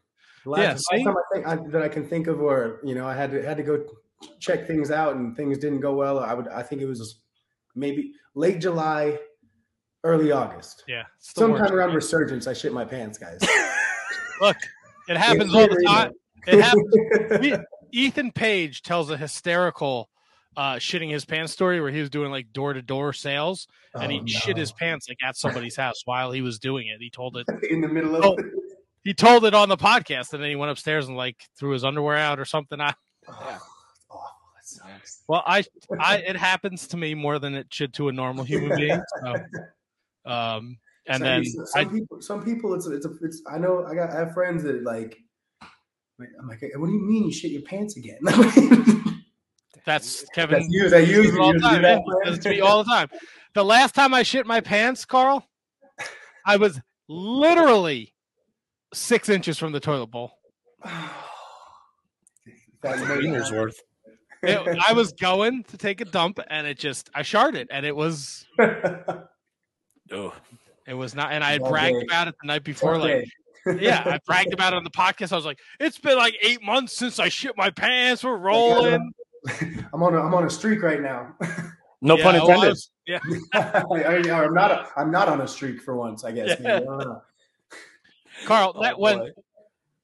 Last, 0.45 0.85
Yeah, 0.91 0.97
last 0.97 1.05
time 1.05 1.15
I 1.17 1.33
think 1.33 1.47
I, 1.47 1.71
that 1.71 1.81
I 1.81 1.87
can 1.87 2.05
think 2.07 2.27
of, 2.27 2.39
where 2.39 2.79
you 2.83 2.95
know, 2.95 3.07
I 3.07 3.15
had 3.15 3.31
to 3.31 3.43
had 3.43 3.57
to 3.57 3.63
go 3.63 3.85
check 4.39 4.67
things 4.67 4.91
out 4.91 5.15
and 5.15 5.35
things 5.35 5.57
didn't 5.57 5.79
go 5.79 5.95
well. 5.95 6.19
I 6.19 6.33
would 6.33 6.47
I 6.49 6.61
think 6.61 6.81
it 6.81 6.85
was 6.85 7.21
maybe 7.75 8.13
late 8.35 8.59
July, 8.59 9.17
early 10.03 10.31
August. 10.31 10.83
yeah, 10.87 11.03
Sometime 11.19 11.73
around 11.73 11.93
resurgence, 11.93 12.45
I 12.47 12.53
shit 12.53 12.73
my 12.73 12.85
pants, 12.85 13.17
guys. 13.17 13.39
Look, 14.41 14.57
it 15.07 15.17
happens 15.17 15.53
all 15.55 15.67
the 15.67 15.83
time. 15.85 16.11
It 16.45 16.61
happens. 16.61 17.65
Ethan 17.91 18.31
Page 18.31 18.81
tells 18.81 19.11
a 19.11 19.17
hysterical 19.17 20.09
uh, 20.55 20.75
shitting 20.75 21.09
his 21.11 21.25
pants 21.25 21.51
story 21.53 21.81
where 21.81 21.91
he 21.91 21.99
was 21.99 22.09
doing 22.09 22.31
like 22.31 22.51
door 22.53 22.73
to 22.73 22.81
door 22.81 23.13
sales 23.13 23.67
and 23.95 24.11
he 24.11 24.19
Oh, 24.19 24.25
shit 24.25 24.57
his 24.57 24.71
pants 24.71 25.07
like 25.09 25.17
at 25.23 25.35
somebody's 25.37 25.75
house 25.75 26.01
while 26.05 26.31
he 26.31 26.41
was 26.41 26.59
doing 26.59 26.87
it. 26.87 26.97
He 26.99 27.09
told 27.09 27.37
it. 27.37 27.47
in 27.69 27.81
the 27.81 27.87
middle 27.87 28.15
of 28.15 28.23
Oh. 28.25 28.37
He 29.03 29.13
told 29.13 29.43
it 29.43 29.53
on 29.53 29.67
the 29.67 29.75
podcast, 29.75 30.31
and 30.33 30.41
then 30.41 30.49
he 30.49 30.55
went 30.55 30.71
upstairs 30.71 31.07
and 31.09 31.17
like 31.17 31.35
threw 31.59 31.71
his 31.71 31.83
underwear 31.83 32.15
out 32.15 32.39
or 32.39 32.45
something. 32.45 32.79
I, 32.79 32.93
Oh, 33.27 33.37
Yeah. 33.45 33.57
that's 33.57 33.59
awful. 34.09 34.29
That 34.55 34.65
sucks. 34.99 35.23
well, 35.27 35.43
I, 35.45 35.63
I, 35.99 36.17
it 36.19 36.37
happens 36.37 36.87
to 36.87 36.97
me 36.97 37.13
more 37.13 37.37
than 37.39 37.53
it 37.55 37.67
should 37.69 37.93
to 37.95 38.07
a 38.07 38.13
normal 38.13 38.45
human 38.45 38.77
being. 38.77 39.01
So, 39.21 39.35
um, 40.25 40.77
and 41.05 41.17
Some- 41.17 41.21
then 41.21 41.43
some, 41.45 41.65
I, 41.75 41.83
people, 41.85 42.21
some 42.21 42.45
people, 42.45 42.73
it's 42.75 42.85
it's 42.87 43.05
a, 43.05 43.11
it's. 43.23 43.41
I 43.51 43.57
know 43.57 43.85
I 43.85 43.93
got 43.93 44.11
I 44.11 44.19
have 44.19 44.33
friends 44.33 44.63
that 44.63 44.83
like, 44.83 45.17
I'm 45.61 46.47
like, 46.47 46.61
what 46.77 46.87
do 46.87 46.93
you 46.93 47.01
mean 47.01 47.25
you 47.25 47.33
shit 47.33 47.51
your 47.51 47.63
pants 47.63 47.97
again? 47.97 48.19
that's 49.85 50.25
Kevin. 50.33 50.59
That's 50.61 50.71
you. 50.73 50.89
That 50.89 51.07
you. 51.07 51.23
does 51.23 51.33
it 51.35 51.39
all 51.39 51.47
you 51.47 51.53
the 51.53 51.59
do 51.59 51.65
time. 51.65 51.81
that, 51.81 51.95
man. 51.97 52.03
He 52.23 52.29
does 52.29 52.37
it 52.37 52.41
to 52.43 52.49
me 52.49 52.61
all 52.61 52.83
the 52.83 52.89
time. 52.89 53.09
The 53.53 53.63
last 53.65 53.93
time 53.95 54.13
I 54.13 54.23
shit 54.23 54.45
my 54.45 54.61
pants, 54.61 55.05
Karl, 55.05 55.47
I 56.45 56.57
was 56.57 56.79
literally 57.07 58.13
six 58.93 59.29
inches 59.29 59.57
from 59.59 59.71
the 59.73 59.79
toilet 59.79 60.07
bowl. 60.07 60.31
Thought 62.81 62.99
you 62.99 63.05
made 63.05 63.17
Wiener's 63.19 63.51
it. 63.51 63.55
worth. 63.55 63.79
It- 64.43 64.77
I 64.87 64.91
was 64.93 65.13
going 65.13 65.63
to 65.65 65.77
take 65.77 66.01
a 66.01 66.05
dump 66.05 66.37
and 66.49 66.67
it 66.67 66.77
just 66.77 67.09
I 67.15 67.21
sharted 67.21 67.69
and 67.71 67.85
it 67.85 67.95
was 67.95 68.45
Oh, 68.59 70.33
it 70.85 70.93
was 70.93 71.15
not 71.15 71.31
and 71.31 71.43
I 71.45 71.53
had 71.53 71.61
All 71.61 71.69
bragged 71.69 71.97
day. 71.99 72.05
about 72.09 72.27
it 72.27 72.35
the 72.41 72.47
night 72.47 72.65
before 72.65 72.97
like 72.97 73.25
yeah 73.79 74.03
I 74.05 74.19
bragged 74.25 74.51
about 74.53 74.73
it 74.73 74.75
on 74.75 74.83
the 74.83 74.89
podcast 74.89 75.31
I 75.31 75.37
was 75.37 75.45
like 75.45 75.59
it's 75.79 75.97
been 75.97 76.17
like 76.17 76.35
eight 76.41 76.61
months 76.61 76.91
since 76.91 77.19
I 77.19 77.29
shit 77.29 77.55
my 77.55 77.69
pants 77.69 78.21
we're 78.25 78.35
rolling 78.35 79.13
I'm 79.93 80.01
on 80.03 80.13
a 80.15 80.21
I'm 80.21 80.33
on 80.33 80.45
a 80.45 80.49
streak 80.49 80.81
right 80.83 81.01
now. 81.01 81.35
no 82.01 82.17
Yeah, 82.17 82.23
pun 82.23 82.35
intended. 82.35 82.69
was. 82.69 82.91
yeah 83.07 83.19
I, 83.53 83.83
am 84.45 84.53
not 84.53 84.71
a, 84.71 84.87
I'm 84.97 85.11
not 85.11 85.27
on 85.27 85.41
a 85.41 85.47
streak 85.47 85.81
for 85.81 85.95
once. 85.95 86.23
I 86.23 86.31
guess. 86.31 86.49
Yeah. 86.49 86.55
maybe. 86.59 86.75
I 86.75 86.79
don't 86.85 86.97
know. 86.99 87.21
Karl 88.45 88.73
Oh, 88.75 88.81
that 88.83 88.99
when 88.99 89.19
boy. 89.19 89.29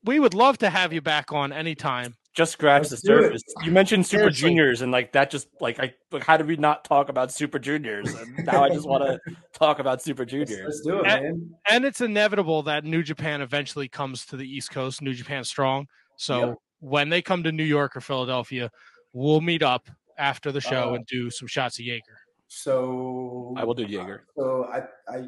we 0.03 0.19
would 0.19 0.33
love 0.33 0.57
to 0.59 0.69
have 0.69 0.93
you 0.93 1.01
back 1.01 1.31
on 1.31 1.51
anytime 1.51 2.15
just 2.35 2.51
scratch 2.53 2.89
Let's 2.91 3.01
the 3.01 3.07
do 3.07 3.17
it. 3.17 3.23
surface. 3.23 3.43
You 3.63 3.71
mentioned 3.71 4.05
Super 4.05 4.19
Seriously. 4.31 4.49
Juniors, 4.49 4.81
and 4.81 4.91
like 4.91 5.11
that, 5.13 5.29
just 5.31 5.47
like 5.59 5.79
I, 5.79 5.93
like, 6.11 6.23
how 6.23 6.37
did 6.37 6.45
we 6.47 6.55
not 6.57 6.85
talk 6.85 7.09
about 7.09 7.33
Super 7.33 7.57
Juniors? 7.59 8.13
And 8.13 8.45
now 8.45 8.63
I 8.63 8.69
just 8.69 8.87
want 8.87 9.03
to 9.03 9.19
talk 9.51 9.79
about 9.79 10.01
Super 10.01 10.21
Let's, 10.23 10.31
Juniors. 10.31 10.63
let's 10.65 10.81
do 10.81 10.99
it, 10.99 11.07
Eh, 11.07 11.19
man. 11.21 11.49
and 11.69 11.83
it's 11.85 11.99
inevitable 12.01 12.61
that 12.63 12.85
New 12.85 13.01
Japan 13.03 13.41
eventually 13.41 13.89
comes 13.89 14.25
to 14.27 14.37
the 14.37 14.45
East 14.45 14.71
Coast 14.71 15.01
New 15.01 15.13
Japan 15.13 15.43
Strong 15.43 15.87
so 16.17 16.39
Yep. 16.49 16.55
when 16.81 17.09
they 17.09 17.21
come 17.21 17.43
to 17.43 17.51
New 17.51 17.63
York 17.63 17.97
or 17.97 17.99
Philadelphia 18.01 18.69
we'll 19.13 19.41
meet 19.41 19.63
up 19.63 19.89
after 20.17 20.51
the 20.51 20.61
show 20.61 20.91
Uh, 20.91 20.93
and 20.95 21.05
do 21.05 21.29
some 21.29 21.47
shots 21.47 21.79
of 21.79 21.85
Jaeger 21.85 22.17
So 22.47 23.53
I 23.57 23.63
will 23.63 23.73
do 23.73 23.85
Jaeger. 23.85 24.25
So 24.37 24.65
I 24.65 24.83
I 25.11 25.27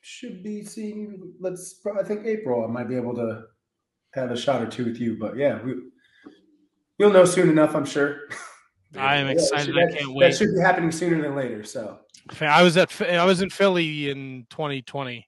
should 0.00 0.42
be 0.42 0.62
seeing. 0.62 1.32
Let's. 1.40 1.80
I 1.98 2.04
think 2.04 2.26
April. 2.26 2.64
I 2.64 2.68
might 2.70 2.88
be 2.88 2.94
able 2.94 3.14
to 3.14 3.44
have 4.14 4.30
a 4.30 4.36
shot 4.36 4.62
or 4.62 4.66
two 4.66 4.84
with 4.84 4.98
you. 5.00 5.16
But 5.18 5.36
yeah, 5.36 5.60
we, 5.62 5.74
you'll 6.98 7.12
know 7.12 7.24
soon 7.24 7.48
enough. 7.50 7.74
I'm 7.74 7.84
sure. 7.84 8.20
I 8.96 9.16
am 9.16 9.26
Yeah, 9.26 9.32
excited 9.32 9.74
that- 9.74 9.80
I 9.80 9.92
can't 9.96 10.06
That 10.06 10.10
wait 10.14 10.30
That 10.30 10.36
should 10.38 10.54
be 10.54 10.60
happening 10.60 10.92
sooner 10.92 11.20
than 11.20 11.34
later. 11.34 11.64
So 11.64 11.98
I 12.40 12.62
was 12.62 12.76
at 12.76 12.88
I 13.02 13.24
was 13.24 13.42
in 13.42 13.50
Philly 13.50 14.10
in 14.10 14.46
2020 14.50 15.26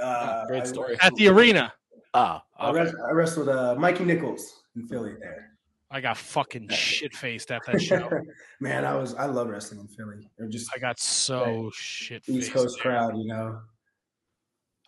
uh, 0.00 0.46
great 0.46 0.66
story. 0.66 0.96
at 1.00 1.14
the 1.16 1.28
arena. 1.28 1.72
Ah, 2.14 2.42
I, 2.58 2.70
okay. 2.70 2.90
I 3.08 3.12
wrestled 3.12 3.48
uh, 3.48 3.74
Mikey 3.76 4.04
Nichols 4.04 4.62
in 4.76 4.86
Philly 4.86 5.14
there. 5.20 5.57
I 5.90 6.00
got 6.00 6.18
fucking 6.18 6.68
shit 6.68 7.14
faced 7.14 7.50
at 7.50 7.64
that 7.66 7.80
show. 7.80 8.10
Man, 8.60 8.84
I 8.84 8.94
was 8.94 9.14
I 9.14 9.24
love 9.24 9.48
wrestling 9.48 9.80
in 9.80 9.88
Philly. 9.88 10.30
Or 10.38 10.46
just 10.46 10.70
I 10.74 10.78
got 10.78 10.98
so 11.00 11.70
shit 11.74 12.28
East. 12.28 12.52
Coast 12.52 12.78
crowd, 12.80 13.16
you 13.16 13.26
know. 13.26 13.60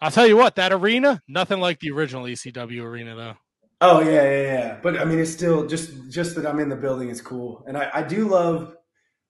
I'll 0.02 0.10
tell 0.10 0.26
you 0.26 0.36
what, 0.36 0.56
that 0.56 0.72
arena, 0.72 1.20
nothing 1.28 1.60
like 1.60 1.78
the 1.80 1.90
original 1.90 2.24
ECW 2.24 2.82
arena 2.82 3.14
though. 3.14 3.34
Oh 3.82 4.00
yeah, 4.00 4.22
yeah, 4.22 4.42
yeah. 4.42 4.78
But 4.82 4.98
I 4.98 5.04
mean, 5.04 5.18
it's 5.18 5.30
still 5.30 5.66
just 5.66 6.10
just 6.10 6.34
that 6.36 6.46
I'm 6.46 6.60
in 6.60 6.68
the 6.68 6.76
building 6.76 7.08
is 7.08 7.22
cool, 7.22 7.64
and 7.66 7.78
I, 7.78 7.90
I 7.94 8.02
do 8.02 8.28
love 8.28 8.76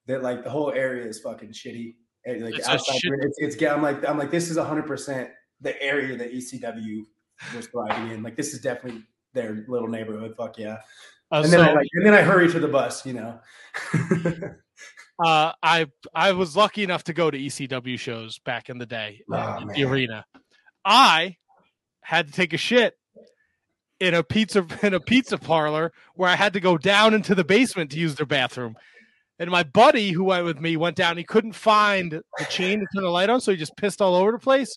that 0.07 0.23
like 0.23 0.43
the 0.43 0.51
whole 0.51 0.73
area 0.73 1.07
is 1.07 1.21
fucking 1.21 1.51
shitty. 1.51 1.95
Like 2.27 2.59
It's 2.59 2.69
outside, 2.69 2.99
shit- 2.99 3.13
it's, 3.21 3.57
it's 3.57 3.63
I'm 3.63 3.83
like 3.83 4.07
I'm 4.09 4.19
like 4.19 4.31
this 4.31 4.51
is 4.51 4.57
100 4.57 4.87
percent 4.87 5.31
the 5.61 5.81
area 5.81 6.17
that 6.17 6.33
ECW 6.33 7.03
was 7.55 7.67
thriving 7.69 8.11
in. 8.11 8.23
Like 8.23 8.37
this 8.37 8.53
is 8.53 8.61
definitely 8.61 9.05
their 9.35 9.65
little 9.69 9.89
neighborhood. 9.89 10.35
Fuck 10.37 10.59
yeah. 10.59 10.79
Uh, 11.33 11.37
And 11.37 11.47
so 11.47 11.59
then 11.59 11.69
I 11.69 11.73
like 11.73 11.87
and 11.93 12.07
then 12.07 12.15
I 12.15 12.23
hurry 12.23 12.51
to 12.51 12.61
the 12.61 12.69
bus. 12.69 13.07
You 13.07 13.15
know. 13.15 13.41
uh, 15.25 15.53
I 15.63 15.87
I 16.15 16.33
was 16.33 16.57
lucky 16.57 16.83
enough 16.83 17.05
to 17.05 17.13
go 17.13 17.31
to 17.31 17.39
ECW 17.39 17.99
shows 17.99 18.39
back 18.41 18.69
in 18.69 18.79
the 18.79 18.87
day 18.87 19.23
Oh, 19.33 19.65
the 19.75 19.85
arena. 19.85 20.25
I 20.85 21.37
had 22.03 22.27
to 22.27 22.33
take 22.33 22.53
a 22.53 22.57
shit 22.57 22.97
in 24.01 24.15
a 24.15 24.23
pizza 24.23 24.67
in 24.83 24.95
a 24.95 25.01
pizza 25.01 25.39
parlor 25.39 25.93
where 26.15 26.29
I 26.29 26.37
had 26.37 26.53
to 26.55 26.61
go 26.61 26.77
down 26.79 27.15
into 27.15 27.35
the 27.35 27.45
basement 27.45 27.91
to 27.93 27.99
use 27.99 28.15
their 28.17 28.27
bathroom. 28.27 28.77
And 29.39 29.51
my 29.51 29.63
buddy 29.63 30.11
who 30.11 30.25
went 30.25 30.45
with 30.45 30.61
me 30.61 30.77
went 30.77 30.97
down. 30.97 31.17
He 31.17 31.25
couldn't 31.25 31.55
find 31.55 32.13
the 32.13 32.45
chain 32.51 32.81
to 32.81 32.87
turn 32.95 33.05
the 33.05 33.09
light 33.11 33.31
on, 33.31 33.41
so 33.41 33.53
he 33.53 33.57
just 33.57 33.77
pissed 33.77 34.03
all 34.03 34.15
over 34.15 34.33
the 34.33 34.39
place. 34.39 34.77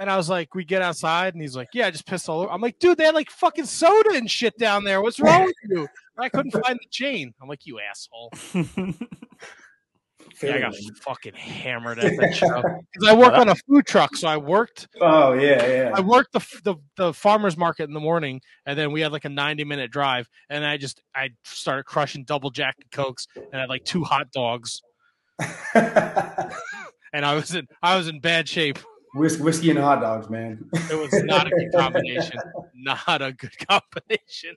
And 0.00 0.10
I 0.10 0.16
was 0.16 0.28
like, 0.30 0.54
"We 0.54 0.64
get 0.64 0.80
outside," 0.80 1.34
and 1.34 1.42
he's 1.42 1.54
like, 1.54 1.68
"Yeah, 1.74 1.86
I 1.86 1.90
just 1.90 2.06
pissed 2.06 2.28
all 2.28 2.40
over." 2.40 2.50
I'm 2.50 2.62
like, 2.62 2.78
"Dude, 2.78 2.96
they 2.96 3.04
had 3.04 3.14
like 3.14 3.30
fucking 3.30 3.66
soda 3.66 4.14
and 4.14 4.28
shit 4.28 4.56
down 4.58 4.82
there. 4.82 5.02
What's 5.02 5.20
wrong 5.20 5.44
with 5.44 5.54
you?" 5.68 5.80
And 5.80 6.24
I 6.24 6.30
couldn't 6.30 6.52
find 6.52 6.76
the 6.76 6.88
chain. 6.90 7.34
I'm 7.40 7.48
like, 7.48 7.66
"You 7.66 7.80
asshole." 7.80 8.32
Yeah, 10.42 10.54
I 10.54 10.58
got 10.60 10.74
fucking 11.02 11.34
hammered 11.34 11.98
at 11.98 12.16
that 12.16 12.34
show 12.34 12.62
because 12.92 13.08
I 13.08 13.14
work 13.14 13.34
on 13.34 13.50
a 13.50 13.54
food 13.54 13.86
truck. 13.86 14.16
So 14.16 14.26
I 14.26 14.38
worked, 14.38 14.88
Oh 15.00 15.34
yeah, 15.34 15.66
yeah. 15.66 15.90
I 15.94 16.00
worked 16.00 16.32
the, 16.32 16.40
the 16.64 16.76
the 16.96 17.12
farmers 17.12 17.56
market 17.58 17.84
in 17.84 17.92
the 17.92 18.00
morning, 18.00 18.40
and 18.64 18.78
then 18.78 18.92
we 18.92 19.02
had 19.02 19.12
like 19.12 19.26
a 19.26 19.28
ninety 19.28 19.64
minute 19.64 19.90
drive, 19.90 20.28
and 20.48 20.64
I 20.64 20.78
just 20.78 21.02
I 21.14 21.30
started 21.44 21.84
crushing 21.84 22.24
double 22.24 22.50
jack 22.50 22.76
and 22.80 22.90
cokes, 22.90 23.26
and 23.34 23.54
I 23.54 23.60
had 23.60 23.68
like 23.68 23.84
two 23.84 24.02
hot 24.02 24.30
dogs, 24.32 24.80
and 25.74 27.26
I 27.26 27.34
was 27.34 27.54
in 27.54 27.68
I 27.82 27.96
was 27.96 28.08
in 28.08 28.20
bad 28.20 28.48
shape. 28.48 28.78
Whis- 29.14 29.38
whiskey 29.38 29.70
and 29.70 29.78
hot 29.78 30.00
dogs, 30.00 30.28
man. 30.30 30.68
It 30.90 30.98
was 30.98 31.12
not 31.24 31.46
a 31.46 31.50
good 31.50 31.72
combination, 31.74 32.38
not 32.74 33.22
a 33.22 33.32
good 33.32 33.56
combination. 33.68 34.56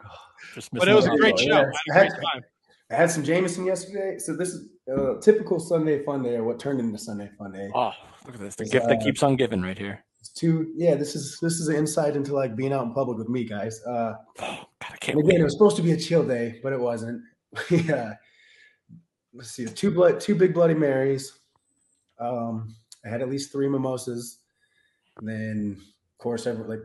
Just 0.54 0.72
But 0.72 0.88
it 0.88 0.94
was 0.94 1.06
a 1.06 1.10
great 1.16 1.38
show. 1.38 1.46
yeah. 1.46 1.70
I 1.94 1.98
had 1.98 2.06
a 2.06 2.10
great 2.10 2.22
time. 2.32 2.44
I 2.90 2.94
had 2.94 3.10
some 3.10 3.22
Jameson 3.22 3.66
yesterday. 3.66 4.18
So 4.18 4.34
this 4.34 4.48
is 4.50 4.68
a 4.88 5.16
typical 5.20 5.60
Sunday 5.60 6.02
fun 6.04 6.22
day, 6.22 6.36
or 6.36 6.44
what 6.44 6.58
turned 6.58 6.80
into 6.80 6.98
Sunday 6.98 7.28
fun 7.38 7.52
day. 7.52 7.68
Oh, 7.74 7.92
look 8.24 8.34
at 8.34 8.40
this. 8.40 8.54
The 8.56 8.62
It's, 8.64 8.72
gift 8.72 8.86
that 8.88 9.00
uh, 9.00 9.04
keeps 9.04 9.22
on 9.22 9.36
giving 9.36 9.60
right 9.60 9.76
here. 9.76 10.04
It's 10.20 10.30
two, 10.30 10.72
yeah. 10.74 10.94
This 10.94 11.14
is 11.14 11.38
this 11.42 11.54
is 11.60 11.68
an 11.68 11.76
insight 11.76 12.16
into 12.16 12.34
like 12.34 12.56
being 12.56 12.72
out 12.72 12.84
in 12.86 12.94
public 12.94 13.18
with 13.18 13.28
me, 13.28 13.44
guys. 13.44 13.82
Uh, 13.84 14.14
Oh, 14.40 14.40
God, 14.40 14.66
I 14.80 14.96
can't 14.96 15.18
and 15.18 15.28
again, 15.28 15.40
it 15.40 15.44
was 15.44 15.52
supposed 15.52 15.76
to 15.76 15.82
be 15.82 15.92
a 15.92 15.96
chill 15.96 16.24
day, 16.26 16.60
but 16.62 16.72
it 16.72 16.80
wasn't. 16.80 17.22
yeah. 17.70 18.14
Let's 19.34 19.50
see, 19.50 19.66
two 19.66 19.90
blood, 19.90 20.20
two 20.20 20.34
big 20.34 20.54
Bloody 20.54 20.74
Marys. 20.74 21.38
Um, 22.18 22.74
I 23.08 23.10
had 23.10 23.22
at 23.22 23.30
least 23.30 23.50
three 23.50 23.68
mimosas, 23.68 24.38
and 25.16 25.28
then 25.28 25.76
of 25.78 26.18
course, 26.18 26.46
every, 26.46 26.64
like 26.64 26.82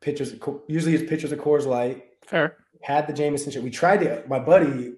pitchers. 0.00 0.34
Usually, 0.66 0.94
it's 0.94 1.08
pitchers 1.08 1.32
of 1.32 1.38
Coors 1.38 1.66
Light. 1.66 2.04
Fair. 2.26 2.58
had 2.82 3.06
the 3.06 3.12
Jameson 3.12 3.50
shit. 3.50 3.62
We 3.62 3.70
tried 3.70 4.00
to. 4.00 4.22
My 4.28 4.38
buddy, 4.38 4.94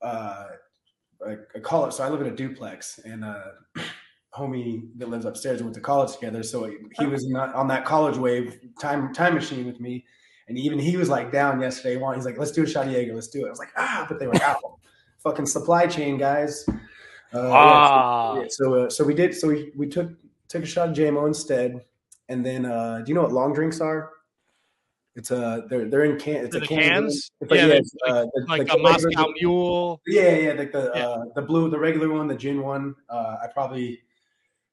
uh, 0.00 0.46
I, 1.26 1.36
I 1.56 1.58
call 1.58 1.86
it. 1.86 1.92
So 1.92 2.04
I 2.04 2.08
live 2.08 2.20
in 2.20 2.28
a 2.28 2.36
duplex, 2.36 3.00
and 3.04 3.24
uh, 3.24 3.42
homie 4.34 4.88
that 4.98 5.08
lives 5.08 5.24
upstairs 5.24 5.58
we 5.58 5.64
went 5.64 5.74
to 5.74 5.80
college 5.80 6.14
together. 6.14 6.44
So 6.44 6.70
he, 6.98 7.06
was 7.06 7.26
not 7.28 7.52
on 7.54 7.66
that 7.68 7.84
college 7.84 8.16
wave 8.16 8.60
time 8.80 9.12
time 9.12 9.34
machine 9.34 9.66
with 9.66 9.80
me, 9.80 10.04
and 10.46 10.56
even 10.56 10.78
he 10.78 10.96
was 10.96 11.08
like 11.08 11.32
down 11.32 11.60
yesterday. 11.60 12.00
He's 12.14 12.24
like, 12.24 12.38
let's 12.38 12.52
do 12.52 12.62
a 12.62 12.66
shot 12.68 12.88
Jaeger, 12.88 13.14
let's 13.14 13.28
do 13.28 13.44
it. 13.44 13.48
I 13.48 13.50
was 13.50 13.58
like, 13.58 13.72
ah, 13.76 14.06
but 14.08 14.20
they 14.20 14.28
were 14.28 14.42
out. 14.42 14.60
Fucking 15.24 15.46
supply 15.46 15.86
chain 15.86 16.18
guys. 16.18 16.64
Uh, 17.34 17.38
yeah, 17.38 17.48
Ah. 17.52 18.34
so, 18.34 18.40
yeah, 18.42 18.46
so, 18.50 18.74
uh, 18.74 18.90
so 18.90 19.04
we 19.04 19.14
did. 19.14 19.34
So 19.34 19.48
we 19.48 19.72
we 19.76 19.86
took 19.88 20.10
took 20.48 20.62
a 20.62 20.66
shot 20.66 20.90
of 20.90 20.94
JMO 20.96 21.26
instead, 21.26 21.84
and 22.28 22.44
then 22.44 22.66
uh, 22.66 22.98
do 23.04 23.08
you 23.10 23.14
know 23.14 23.22
what 23.22 23.32
long 23.32 23.52
drinks 23.54 23.80
are? 23.80 24.10
It's 25.14 25.30
uh 25.30 25.62
they're 25.68 25.88
they're 25.90 26.04
in 26.04 26.18
can. 26.18 26.44
It's 26.46 26.54
The 26.56 26.62
a 26.62 26.66
can. 26.66 26.78
cans? 26.80 27.30
It's 27.40 27.50
like, 27.50 27.58
Yeah, 27.60 27.66
yeah, 27.66 27.68
they're 27.68 27.78
it's, 27.78 27.94
uh, 28.06 28.24
the- 28.34 28.44
Like 28.48 28.66
the 28.66 28.74
a 28.74 28.78
Moscow 28.78 29.06
regular- 29.08 29.34
Mule. 29.40 30.00
Yeah, 30.06 30.36
yeah, 30.36 30.52
like 30.54 30.72
the 30.72 30.90
Yeah. 30.94 31.06
uh, 31.08 31.24
the 31.34 31.42
blue, 31.42 31.68
the 31.70 31.78
regular 31.78 32.08
one, 32.10 32.28
the 32.28 32.34
gin 32.36 32.62
one. 32.62 32.94
Uh, 33.10 33.36
I 33.42 33.46
probably 33.52 34.00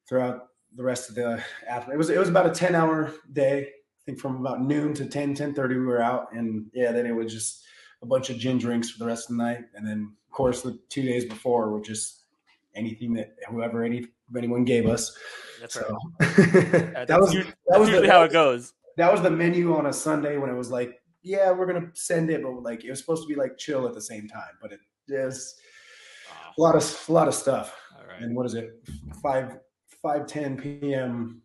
throughout 0.08 0.48
the 0.76 0.84
rest 0.84 1.10
of 1.10 1.16
the 1.16 1.44
after 1.68 1.94
it 1.94 1.98
was 1.98 2.10
it 2.10 2.18
was 2.18 2.30
about 2.30 2.46
a 2.46 2.52
ten 2.52 2.74
hour 2.76 3.12
day. 3.34 3.68
I 3.68 4.02
think 4.06 4.18
from 4.20 4.38
about 4.38 4.62
noon 4.64 4.94
to 4.96 5.06
10, 5.06 5.36
10 5.36 5.54
we 5.70 5.78
were 5.86 6.02
out, 6.02 6.34
and 6.34 6.66
yeah, 6.74 6.92
then 6.92 7.06
it 7.06 7.12
was 7.16 7.32
just 7.32 7.64
a 8.02 8.06
bunch 8.08 8.30
of 8.32 8.38
gin 8.38 8.58
drinks 8.58 8.90
for 8.90 8.98
the 8.98 9.06
rest 9.06 9.30
of 9.30 9.36
the 9.38 9.44
night, 9.44 9.66
and 9.76 9.86
then 9.86 10.14
of 10.26 10.32
course 10.32 10.62
the 10.62 10.80
two 10.90 11.04
days 11.04 11.26
before 11.26 11.70
were 11.70 11.82
just 11.82 12.19
anything 12.76 13.14
that 13.14 13.36
whoever 13.50 13.84
any 13.84 14.06
anyone 14.38 14.64
gave 14.64 14.86
us. 14.86 15.16
That's 15.60 15.74
So 15.74 15.82
right. 16.20 16.20
that 16.38 17.08
that's 17.08 17.22
was 17.22 17.34
usu- 17.34 17.48
that 17.50 17.56
That's 17.68 17.80
was 17.80 17.90
the, 18.02 18.08
how 18.12 18.24
it 18.24 18.32
goes. 18.32 18.74
that 18.98 19.12
was 19.12 19.22
the 19.22 19.30
menu 19.32 19.76
on 19.76 19.88
a 19.88 19.94
Sunday 19.94 20.38
when 20.38 20.50
it 20.50 20.56
was 20.56 20.72
like, 20.72 21.02
yeah, 21.22 21.52
we're 21.52 21.66
gonna 21.66 21.90
send 21.94 22.30
it, 22.30 22.44
but 22.44 22.52
like 22.64 22.84
it 22.84 22.90
was 22.90 23.00
supposed 23.00 23.24
to 23.24 23.28
be 23.28 23.36
like 23.36 23.58
chill 23.58 23.88
at 23.88 23.94
the 23.94 24.02
same 24.02 24.28
time, 24.28 24.58
but 24.62 24.72
it 24.72 24.80
is 25.08 25.56
a 26.58 26.62
lot 26.62 26.76
of 26.76 27.06
a 27.08 27.12
lot 27.12 27.28
of 27.28 27.34
stuff. 27.34 27.76
All 27.98 28.06
right. 28.08 28.22
And 28.22 28.36
what 28.36 28.46
is 28.46 28.54
it? 28.54 28.72
Five 29.22 29.58
five 30.02 30.28
ten 30.28 30.58
p.m. 30.58 31.42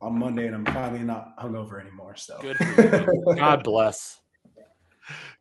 on 0.00 0.18
Monday, 0.18 0.46
and 0.46 0.54
I'm 0.56 0.64
finally 0.66 1.04
not 1.04 1.38
hungover 1.38 1.80
anymore. 1.80 2.16
So 2.16 2.38
Good. 2.40 2.56
God 3.36 3.62
bless. 3.62 4.20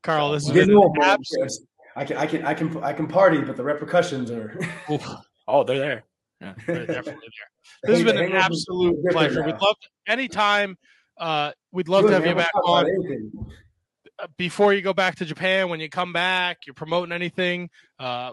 Karl, 0.04 0.32
this 0.32 0.46
has 0.48 0.54
Getting 0.54 0.76
been 0.76 0.84
an 0.84 1.18
man. 1.40 1.48
I 1.98 2.06
can 2.06 2.18
I 2.18 2.26
can 2.28 2.46
I 2.46 2.54
can 2.54 2.84
I 2.84 2.94
can 2.94 3.08
party, 3.08 3.42
but 3.42 3.58
the 3.58 3.64
repercussions 3.64 4.32
are. 4.32 4.58
Oh, 5.50 5.64
they're 5.64 5.80
there. 5.80 6.04
They're 6.42 6.54
definitely 6.86 7.14
there. 7.14 7.50
This 7.84 7.98
has 8.00 8.04
been 8.04 8.18
an 8.22 8.34
absolute 8.34 8.98
pleasure. 9.12 9.44
We'd 9.46 9.56
love 9.62 9.76
anytime. 10.06 10.78
Uh, 11.18 11.52
we'd 11.72 11.88
love 11.88 12.04
Do 12.04 12.10
to 12.10 12.14
have 12.16 12.26
you 12.26 12.36
back 12.36 12.52
on 12.66 12.86
uh, 14.20 14.28
before 14.38 14.74
you 14.74 14.82
go 14.82 14.94
back 14.94 15.16
to 15.16 15.26
Japan. 15.26 15.70
When 15.70 15.80
you 15.80 15.90
come 15.90 16.12
back, 16.12 16.58
you're 16.68 16.74
promoting 16.74 17.14
anything. 17.14 17.70
Uh, 17.98 18.32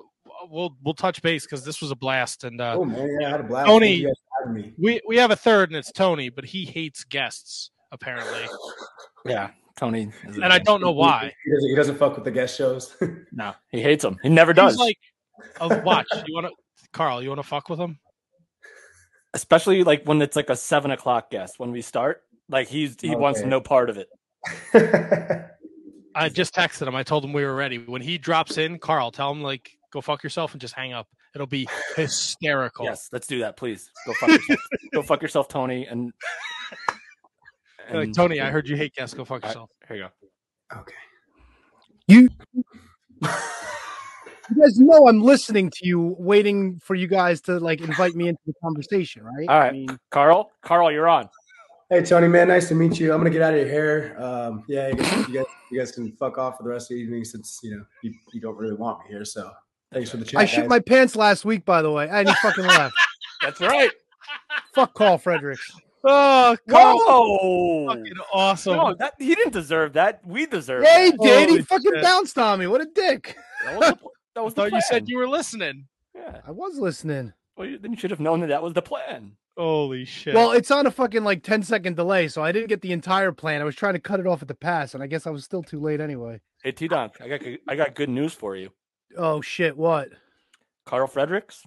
we'll 0.50 0.76
we'll 0.84 0.94
touch 0.94 1.22
base 1.22 1.44
because 1.44 1.64
this 1.64 1.80
was 1.80 1.92
a 1.92 1.96
blast, 1.96 2.42
and 2.42 2.60
uh, 2.60 2.74
Oh 2.78 2.84
man, 2.84 3.16
yeah, 3.20 3.28
I 3.28 3.30
had 3.30 3.40
a 3.40 3.44
blast. 3.44 3.68
Tony- 3.68 3.86
Thank 3.86 4.00
you 4.00 4.06
guys 4.08 4.14
for 4.16 4.48
having 4.48 4.62
me. 4.62 4.74
we 4.76 5.00
we 5.06 5.16
have 5.18 5.30
a 5.30 5.36
third, 5.36 5.70
and 5.70 5.76
it's 5.76 5.92
Tony, 5.92 6.30
but 6.30 6.44
he 6.46 6.64
hates 6.64 7.04
guests 7.04 7.70
apparently, 7.92 8.44
Yeah, 9.24 9.50
Tony. 9.76 10.10
and 10.24 10.44
I 10.44 10.58
don't 10.58 10.80
know 10.80 10.92
why. 10.92 11.32
He 11.44 11.50
doesn't, 11.52 11.70
he 11.70 11.76
doesn't 11.76 11.98
fuck 11.98 12.14
with 12.14 12.24
the 12.24 12.30
guest 12.30 12.56
shows. 12.56 12.96
No, 13.32 13.52
he 13.68 13.82
hates 13.82 14.02
them. 14.02 14.16
He 14.22 14.28
never 14.28 14.52
does. 14.52 14.74
He's 14.74 14.80
like, 14.80 14.98
oh, 15.60 15.80
watch. 15.80 16.06
You 16.26 16.34
want 16.34 16.46
to, 16.46 16.52
Karl? 16.92 17.20
You 17.20 17.30
want 17.30 17.40
to 17.40 17.46
fuck 17.46 17.68
with 17.68 17.80
him? 17.80 17.98
Especially 19.32 19.82
like 19.82 20.04
when 20.04 20.22
it's 20.22 20.36
like 20.36 20.50
a 20.50 20.56
seven 20.56 20.92
o'clock 20.92 21.30
guest 21.30 21.58
when 21.58 21.72
we 21.72 21.82
start. 21.82 22.22
Like 22.48 22.68
he's 22.68 22.96
he 23.00 23.16
wants 23.16 23.40
no 23.40 23.60
part 23.60 23.90
of 23.90 23.98
it. 23.98 24.08
I 26.14 26.28
just 26.28 26.54
texted 26.54 26.86
him. 26.86 26.94
I 26.94 27.02
told 27.02 27.24
him 27.24 27.32
we 27.32 27.44
were 27.44 27.54
ready. 27.54 27.78
When 27.78 28.02
he 28.02 28.18
drops 28.18 28.58
in, 28.58 28.78
Karl, 28.78 29.10
tell 29.10 29.32
him 29.32 29.42
like, 29.42 29.70
go 29.92 30.00
fuck 30.00 30.22
yourself 30.22 30.52
and 30.52 30.60
just 30.60 30.74
hang 30.74 30.92
up. 30.92 31.08
It'll 31.34 31.48
be 31.48 31.68
hysterical. 31.96 32.84
Yes, 32.84 33.08
let's 33.10 33.26
do 33.26 33.40
that, 33.40 33.56
please. 33.56 33.90
Go 34.06 34.12
fuck 34.14 34.30
yourself. 34.30 34.60
Go 34.92 35.02
fuck 35.02 35.22
yourself, 35.22 35.48
Tony. 35.48 35.86
And, 35.86 36.12
Like, 37.92 38.04
and- 38.04 38.14
Tony, 38.14 38.40
I 38.40 38.50
heard 38.50 38.68
you 38.68 38.76
hate 38.76 38.94
guests. 38.94 39.14
Go 39.14 39.24
fuck 39.24 39.30
All 39.30 39.38
right, 39.40 39.48
yourself. 39.48 39.70
Here 39.88 39.96
you 39.96 40.02
go. 40.04 40.80
okay. 40.80 40.94
You, 42.06 42.28
you 43.22 43.28
guys 44.60 44.78
know 44.78 45.08
I'm 45.08 45.22
listening 45.22 45.70
to 45.70 45.86
you, 45.86 46.14
waiting 46.18 46.78
for 46.82 46.94
you 46.94 47.06
guys 47.06 47.40
to 47.42 47.58
like 47.58 47.80
invite 47.80 48.14
me 48.14 48.28
into 48.28 48.40
the 48.46 48.52
conversation, 48.62 49.24
right? 49.24 49.48
All 49.48 49.60
I 49.60 49.70
mean, 49.70 49.98
Karl. 50.10 50.50
Karl, 50.62 50.92
you're 50.92 51.08
on. 51.08 51.28
Hey 51.90 52.02
Tony, 52.02 52.28
man, 52.28 52.48
nice 52.48 52.68
to 52.68 52.74
meet 52.74 52.98
you. 52.98 53.12
I'm 53.12 53.20
gonna 53.20 53.30
get 53.30 53.42
out 53.42 53.52
of 53.52 53.60
your 53.60 53.68
hair. 53.68 54.20
Um, 54.20 54.64
yeah, 54.66 54.86
I 54.86 54.92
guess 54.94 55.28
you 55.28 55.34
guys, 55.34 55.46
you 55.70 55.78
guys 55.78 55.92
can 55.92 56.12
fuck 56.12 56.38
off 56.38 56.56
for 56.56 56.62
the 56.62 56.70
rest 56.70 56.90
of 56.90 56.96
the 56.96 57.02
evening 57.02 57.24
since 57.24 57.60
you 57.62 57.76
know 57.76 57.84
you, 58.02 58.14
you 58.32 58.40
don't 58.40 58.56
really 58.56 58.74
want 58.74 59.00
me 59.00 59.10
here. 59.10 59.24
So 59.24 59.50
thanks 59.92 60.10
for 60.10 60.16
the 60.16 60.24
chat. 60.24 60.40
I 60.40 60.46
shit 60.46 60.66
my 60.66 60.80
pants 60.80 61.14
last 61.14 61.44
week, 61.44 61.64
by 61.64 61.82
the 61.82 61.90
way, 61.90 62.08
and 62.10 62.26
he 62.26 62.34
fucking 62.36 62.64
left. 62.64 62.94
That's 63.42 63.60
right. 63.60 63.90
Fuck 64.74 64.94
Karl 64.94 65.18
Fredericks. 65.18 65.70
Oh, 66.06 66.56
Karl, 66.68 66.98
Whoa! 66.98 67.86
fucking 67.88 68.12
awesome. 68.32 68.76
No, 68.76 68.94
that 68.98 69.14
he 69.18 69.34
didn't 69.34 69.52
deserve 69.52 69.94
that. 69.94 70.20
We 70.26 70.46
deserve. 70.46 70.84
Yeah, 70.84 71.04
he 71.04 71.10
that. 71.12 71.20
did. 71.22 71.48
He 71.50 71.62
fucking 71.62 71.92
shit. 71.94 72.02
bounced 72.02 72.36
on 72.38 72.58
me. 72.58 72.66
What 72.66 72.80
a 72.82 72.86
dick. 72.86 73.36
That 73.64 73.78
was 73.78 73.88
the, 73.90 73.96
pl- 73.96 74.12
that 74.34 74.40
I 74.40 74.44
was 74.44 74.54
the 74.54 74.62
thought 74.62 74.72
you 74.72 74.80
said 74.82 75.08
you 75.08 75.16
were 75.18 75.28
listening. 75.28 75.86
Yeah. 76.14 76.40
I 76.46 76.50
was 76.50 76.78
listening. 76.78 77.32
Well, 77.56 77.68
you, 77.68 77.78
then 77.78 77.92
you 77.92 77.96
should 77.98 78.10
have 78.10 78.20
known 78.20 78.40
that 78.40 78.48
that 78.48 78.62
was 78.62 78.72
the 78.74 78.82
plan. 78.82 79.32
Holy 79.56 80.04
shit. 80.04 80.34
Well, 80.34 80.50
it's 80.50 80.70
on 80.70 80.86
a 80.86 80.90
fucking 80.90 81.22
like 81.24 81.42
10 81.44 81.62
second 81.62 81.94
delay, 81.96 82.26
so 82.28 82.42
I 82.42 82.50
didn't 82.52 82.68
get 82.68 82.82
the 82.82 82.92
entire 82.92 83.30
plan. 83.32 83.60
I 83.60 83.64
was 83.64 83.76
trying 83.76 83.94
to 83.94 84.00
cut 84.00 84.18
it 84.20 84.26
off 84.26 84.42
at 84.42 84.48
the 84.48 84.54
pass, 84.54 84.94
and 84.94 85.02
I 85.02 85.06
guess 85.06 85.26
I 85.26 85.30
was 85.30 85.44
still 85.44 85.62
too 85.62 85.78
late 85.80 86.00
anyway. 86.00 86.40
Hey, 86.62 86.72
T 86.72 86.88
Donk, 86.88 87.14
I 87.20 87.28
got 87.28 87.40
good- 87.40 87.60
I 87.68 87.76
got 87.76 87.94
good 87.94 88.08
news 88.08 88.34
for 88.34 88.56
you. 88.56 88.70
Oh 89.16 89.40
shit, 89.40 89.76
what? 89.76 90.08
Karl 90.84 91.06
Fredericks, 91.06 91.62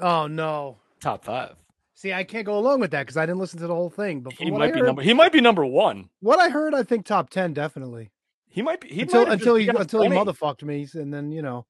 Oh 0.00 0.26
no. 0.26 0.78
top 1.00 1.24
five. 1.24 1.54
See, 1.96 2.12
I 2.12 2.24
can't 2.24 2.44
go 2.44 2.58
along 2.58 2.80
with 2.80 2.90
that 2.90 3.02
because 3.06 3.16
I 3.16 3.24
didn't 3.24 3.38
listen 3.38 3.58
to 3.60 3.66
the 3.66 3.74
whole 3.74 3.88
thing. 3.90 4.20
But 4.20 4.34
He 4.34 4.50
might 4.50 4.68
I 4.68 4.70
be 4.70 4.78
heard, 4.80 4.86
number. 4.86 5.02
He 5.02 5.14
might 5.14 5.32
be 5.32 5.40
number 5.40 5.64
one. 5.64 6.10
what 6.20 6.38
I 6.38 6.50
heard, 6.50 6.74
I 6.74 6.82
think 6.82 7.06
top 7.06 7.30
10 7.30 7.54
definitely. 7.54 8.10
He 8.48 8.60
might 8.62 8.80
be. 8.82 8.88
He 8.88 9.02
until 9.02 9.26
until 9.30 9.54
he 9.56 9.66
until 9.68 10.02
he 10.02 10.08
motherfucked 10.08 10.62
me, 10.62 10.86
and 10.94 11.12
then 11.12 11.32
you 11.32 11.42
know. 11.42 11.66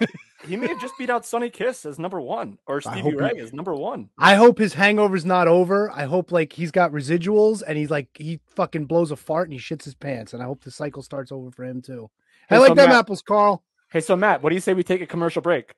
He 0.44 0.56
may 0.56 0.66
have 0.66 0.80
just 0.80 0.98
beat 0.98 1.08
out 1.08 1.24
Sonny 1.24 1.50
Kiss 1.50 1.86
as 1.86 2.00
number 2.00 2.20
one, 2.20 2.58
or 2.66 2.80
Stevie 2.80 3.10
he- 3.10 3.14
Ray 3.14 3.38
as 3.38 3.52
number 3.52 3.74
one. 3.74 4.10
I 4.18 4.34
hope 4.34 4.58
his 4.58 4.74
hangover's 4.74 5.24
not 5.24 5.46
over. 5.46 5.88
I 5.90 6.04
hope 6.04 6.32
like 6.32 6.52
he's 6.52 6.72
got 6.72 6.90
residuals 6.90 7.62
and 7.64 7.78
he's 7.78 7.90
like 7.90 8.08
he 8.14 8.40
fucking 8.56 8.86
blows 8.86 9.12
a 9.12 9.16
fart 9.16 9.48
and 9.48 9.52
he 9.52 9.60
shits 9.60 9.84
his 9.84 9.94
pants. 9.94 10.34
And 10.34 10.42
I 10.42 10.46
hope 10.46 10.64
the 10.64 10.72
cycle 10.72 11.02
starts 11.02 11.30
over 11.30 11.52
for 11.52 11.62
him 11.64 11.80
too. 11.80 12.10
I 12.50 12.58
like 12.58 12.70
so 12.70 12.74
them 12.74 12.88
Matt- 12.88 12.98
apples, 12.98 13.22
Karl. 13.22 13.62
Hey, 13.92 14.00
so 14.00 14.16
Matt, 14.16 14.42
what 14.42 14.48
do 14.48 14.56
you 14.56 14.60
say 14.60 14.74
we 14.74 14.82
take 14.82 15.00
a 15.00 15.06
commercial 15.06 15.42
break? 15.42 15.74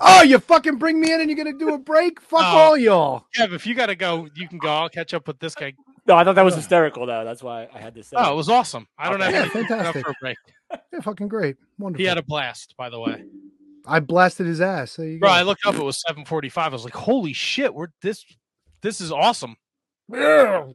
Oh, 0.00 0.22
you 0.22 0.38
fucking 0.38 0.76
bring 0.76 1.00
me 1.00 1.12
in 1.12 1.20
and 1.20 1.28
you're 1.28 1.36
gonna 1.36 1.58
do 1.58 1.74
a 1.74 1.78
break? 1.78 2.20
Fuck 2.20 2.40
Oh. 2.42 2.56
all 2.58 2.76
y'all. 2.76 3.26
Kev, 3.36 3.52
if 3.52 3.66
you 3.66 3.74
got 3.74 3.86
to 3.86 3.96
go, 3.96 4.28
you 4.34 4.46
can 4.48 4.58
go. 4.58 4.68
I'll 4.68 4.88
catch 4.88 5.12
up 5.14 5.26
with 5.26 5.38
this 5.40 5.54
guy. 5.54 5.74
No, 6.06 6.14
I 6.16 6.24
thought 6.24 6.36
that 6.36 6.44
was 6.44 6.54
hysterical, 6.54 7.04
though. 7.06 7.24
That's 7.24 7.42
why 7.42 7.68
I 7.74 7.78
had 7.78 7.94
to 7.96 8.02
say. 8.04 8.16
Oh, 8.18 8.32
it 8.32 8.36
was 8.36 8.48
awesome. 8.48 8.86
I 8.98 9.10
don't 9.10 9.20
Okay. 9.20 9.24
have 9.24 9.32
Yeah, 9.34 9.40
anything 9.40 9.60
enough 9.78 9.92
fantastic. 9.94 10.04
for 10.04 10.10
a 10.10 10.14
break. 10.20 10.38
Yeah, 10.92 11.00
fucking 11.00 11.28
great. 11.28 11.56
Wonderful. 11.78 12.02
He 12.02 12.06
had 12.06 12.18
a 12.18 12.22
blast, 12.22 12.74
by 12.76 12.90
the 12.90 13.00
way. 13.00 13.24
I 13.86 14.00
blasted 14.00 14.46
his 14.46 14.60
ass. 14.60 14.96
There 14.96 15.06
you 15.06 15.18
Bro, 15.18 15.30
go. 15.30 15.34
I 15.34 15.42
looked 15.42 15.64
up. 15.64 15.74
It 15.74 15.82
was 15.82 15.98
seven 16.06 16.26
forty-five. 16.26 16.72
I 16.72 16.74
was 16.74 16.84
like, 16.84 16.92
"Holy 16.94 17.32
shit! 17.32 17.72
We're 17.74 17.86
this. 18.02 18.22
This 18.82 19.00
is 19.00 19.10
awesome." 19.10 19.56
Yeah. 20.12 20.66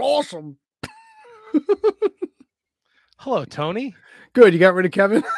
Awesome. 0.00 0.56
Hello, 3.18 3.44
Tony. 3.44 3.94
Good. 4.32 4.52
You 4.54 4.58
got 4.58 4.74
rid 4.74 4.86
of 4.86 4.92
Kevin? 4.92 5.22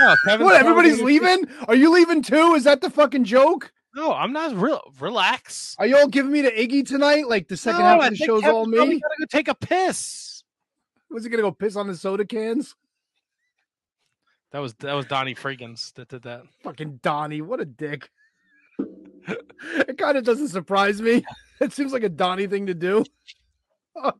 Oh, 0.00 0.16
what? 0.38 0.60
Everybody's 0.60 1.00
leaving? 1.00 1.46
Are 1.66 1.74
you 1.74 1.92
leaving 1.92 2.22
too? 2.22 2.54
Is 2.54 2.64
that 2.64 2.80
the 2.80 2.90
fucking 2.90 3.24
joke? 3.24 3.72
No, 3.94 4.12
I'm 4.12 4.32
not 4.32 4.54
real. 4.54 4.80
Relax. 5.00 5.74
Are 5.78 5.86
you 5.86 5.96
all 5.96 6.08
giving 6.08 6.30
me 6.30 6.42
the 6.42 6.50
Iggy 6.50 6.86
tonight? 6.86 7.26
Like 7.26 7.48
the 7.48 7.56
second 7.56 7.80
No, 7.80 7.86
half 7.86 8.04
of 8.04 8.10
the 8.10 8.16
show's 8.16 8.42
Kevin's 8.42 8.54
all 8.54 8.66
me? 8.66 8.76
Gotta 8.76 9.14
go 9.18 9.24
take 9.28 9.48
a 9.48 9.54
piss. 9.54 10.44
Was 11.10 11.24
he 11.24 11.30
gonna 11.30 11.42
go 11.42 11.52
piss 11.52 11.74
on 11.74 11.88
the 11.88 11.96
soda 11.96 12.24
cans? 12.24 12.74
That 14.52 14.60
was 14.60 14.74
that 14.74 14.94
was 14.94 15.06
Donnie 15.06 15.34
Freegans 15.34 15.92
that 15.94 16.08
did 16.08 16.22
that. 16.22 16.42
Fucking 16.62 17.00
Donnie, 17.02 17.42
what 17.42 17.60
a 17.60 17.64
dick. 17.64 18.10
it 18.78 19.98
kind 19.98 20.16
of 20.16 20.24
doesn't 20.24 20.48
surprise 20.48 21.00
me. 21.02 21.24
It 21.60 21.72
seems 21.72 21.92
like 21.92 22.04
a 22.04 22.08
Donnie 22.08 22.46
thing 22.46 22.66
to 22.66 22.74
do. 22.74 23.04
Oh, 24.00 24.12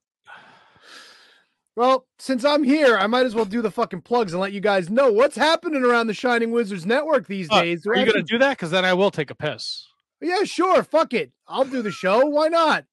well, 1.79 2.07
since 2.19 2.45
I'm 2.45 2.65
here, 2.65 2.99
I 2.99 3.07
might 3.07 3.25
as 3.25 3.37
well 3.37 3.45
do 3.45 3.63
the 3.63 3.71
fucking 3.71 4.01
plugs 4.03 4.33
and 4.33 4.41
let 4.41 4.53
you 4.53 4.61
guys 4.61 4.91
know 4.91 5.13
what's 5.13 5.37
happening 5.37 5.85
around 5.85 6.09
the 6.09 6.15
Shining 6.15 6.51
Wizards 6.51 6.85
Network 6.85 7.29
these 7.29 7.47
Uh, 7.51 7.63
days. 7.63 7.87
Are 7.87 7.95
you 7.97 8.05
gonna 8.05 8.25
do 8.25 8.37
that? 8.39 8.57
Because 8.59 8.73
then 8.73 8.85
I 8.85 8.95
will 8.95 9.13
take 9.13 9.31
a 9.31 9.35
piss. 9.37 9.87
Yeah, 10.21 10.43
sure. 10.43 10.83
Fuck 10.83 11.15
it. 11.15 11.31
I'll 11.47 11.65
do 11.65 11.81
the 11.81 11.93
show. 11.93 12.27
Why 12.27 12.49
not? 12.49 12.85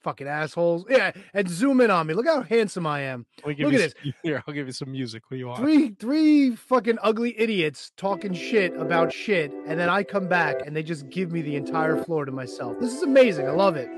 Fucking 0.00 0.28
assholes. 0.28 0.84
Yeah, 0.90 1.12
and 1.32 1.48
zoom 1.48 1.80
in 1.80 1.90
on 1.90 2.06
me. 2.06 2.12
Look 2.12 2.26
how 2.26 2.42
handsome 2.42 2.86
I 2.86 3.00
am. 3.00 3.24
Let 3.38 3.48
me 3.48 3.54
give 3.54 3.72
Look 3.72 3.80
at 3.80 3.94
some, 4.02 4.14
Here, 4.22 4.42
I'll 4.46 4.52
give 4.54 4.66
you 4.66 4.72
some 4.74 4.92
music. 4.92 5.22
What 5.28 5.38
you 5.38 5.46
want? 5.48 5.60
Three 5.60 5.88
three 5.98 6.54
fucking 6.56 6.98
ugly 7.02 7.40
idiots 7.40 7.92
talking 7.96 8.34
shit 8.34 8.76
about 8.76 9.14
shit, 9.14 9.50
and 9.66 9.80
then 9.80 9.88
I 9.88 10.02
come 10.02 10.28
back 10.28 10.56
and 10.66 10.76
they 10.76 10.82
just 10.82 11.08
give 11.08 11.32
me 11.32 11.40
the 11.40 11.56
entire 11.56 11.96
floor 12.04 12.26
to 12.26 12.32
myself. 12.32 12.78
This 12.78 12.92
is 12.94 13.02
amazing. 13.02 13.48
I 13.48 13.52
love 13.52 13.76
it. 13.76 13.88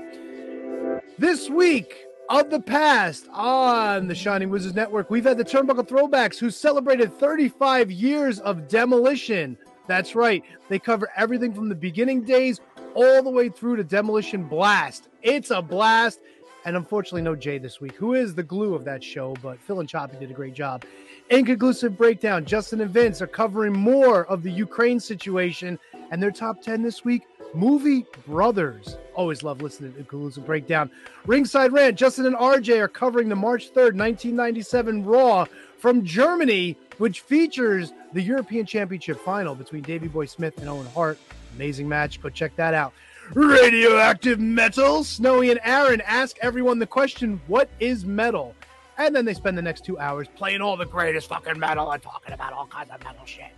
This 1.19 1.49
week 1.49 2.05
of 2.31 2.49
the 2.49 2.61
past 2.61 3.27
on 3.33 4.07
the 4.07 4.15
Shining 4.15 4.49
Wizards 4.49 4.73
Network, 4.73 5.09
we've 5.09 5.25
had 5.25 5.37
the 5.37 5.43
Turnbuckle 5.43 5.85
Throwbacks 5.85 6.39
who 6.39 6.49
celebrated 6.49 7.13
35 7.13 7.91
years 7.91 8.39
of 8.39 8.69
demolition. 8.69 9.57
That's 9.87 10.15
right. 10.15 10.41
They 10.69 10.79
cover 10.79 11.09
everything 11.17 11.53
from 11.53 11.67
the 11.67 11.75
beginning 11.75 12.23
days 12.23 12.61
all 12.93 13.21
the 13.21 13.29
way 13.29 13.49
through 13.49 13.75
to 13.75 13.83
Demolition 13.83 14.45
Blast. 14.45 15.09
It's 15.21 15.51
a 15.51 15.61
blast. 15.61 16.21
And 16.63 16.77
unfortunately, 16.77 17.23
no 17.23 17.35
Jay 17.35 17.57
this 17.57 17.81
week, 17.81 17.95
who 17.95 18.13
is 18.13 18.33
the 18.33 18.43
glue 18.43 18.75
of 18.75 18.85
that 18.85 19.03
show, 19.03 19.35
but 19.41 19.59
Phil 19.59 19.81
and 19.81 19.89
Choppy 19.89 20.17
did 20.17 20.31
a 20.31 20.33
great 20.33 20.53
job. 20.53 20.85
Inconclusive 21.31 21.97
breakdown. 21.97 22.45
Justin 22.45 22.79
and 22.79 22.91
Vince 22.91 23.21
are 23.21 23.27
covering 23.27 23.73
more 23.73 24.25
of 24.27 24.41
the 24.41 24.51
Ukraine 24.51 25.01
situation, 25.01 25.77
and 26.11 26.23
their 26.23 26.31
top 26.31 26.61
10 26.61 26.81
this 26.81 27.03
week 27.03 27.23
movie 27.53 28.05
brothers. 28.27 28.97
Always 29.15 29.43
love 29.43 29.61
listening 29.61 29.93
to 29.93 29.99
Inconclusive 29.99 30.45
breakdown. 30.45 30.89
Ringside 31.25 31.71
Rant. 31.73 31.97
Justin 31.97 32.25
and 32.25 32.35
RJ 32.35 32.79
are 32.79 32.87
covering 32.87 33.29
the 33.29 33.35
March 33.35 33.69
3rd, 33.71 33.95
1997 33.95 35.05
Raw 35.05 35.45
from 35.77 36.05
Germany, 36.05 36.77
which 36.97 37.21
features 37.21 37.93
the 38.13 38.21
European 38.21 38.65
Championship 38.65 39.19
final 39.19 39.55
between 39.55 39.81
Davey 39.81 40.07
Boy 40.07 40.25
Smith 40.25 40.57
and 40.59 40.69
Owen 40.69 40.87
Hart. 40.87 41.17
Amazing 41.55 41.89
match. 41.89 42.21
Go 42.21 42.29
check 42.29 42.55
that 42.55 42.73
out. 42.73 42.93
Radioactive 43.33 44.39
metal. 44.39 45.03
Snowy 45.03 45.51
and 45.51 45.59
Aaron 45.63 46.01
ask 46.01 46.37
everyone 46.41 46.79
the 46.79 46.85
question, 46.85 47.41
What 47.47 47.69
is 47.79 48.05
metal? 48.05 48.55
And 48.97 49.15
then 49.15 49.25
they 49.25 49.33
spend 49.33 49.57
the 49.57 49.61
next 49.61 49.83
two 49.85 49.97
hours 49.97 50.27
playing 50.35 50.61
all 50.61 50.77
the 50.77 50.85
greatest 50.85 51.29
fucking 51.29 51.57
metal 51.57 51.91
and 51.91 52.01
talking 52.03 52.33
about 52.33 52.53
all 52.53 52.67
kinds 52.67 52.91
of 52.91 53.03
metal 53.03 53.25
shit. 53.25 53.51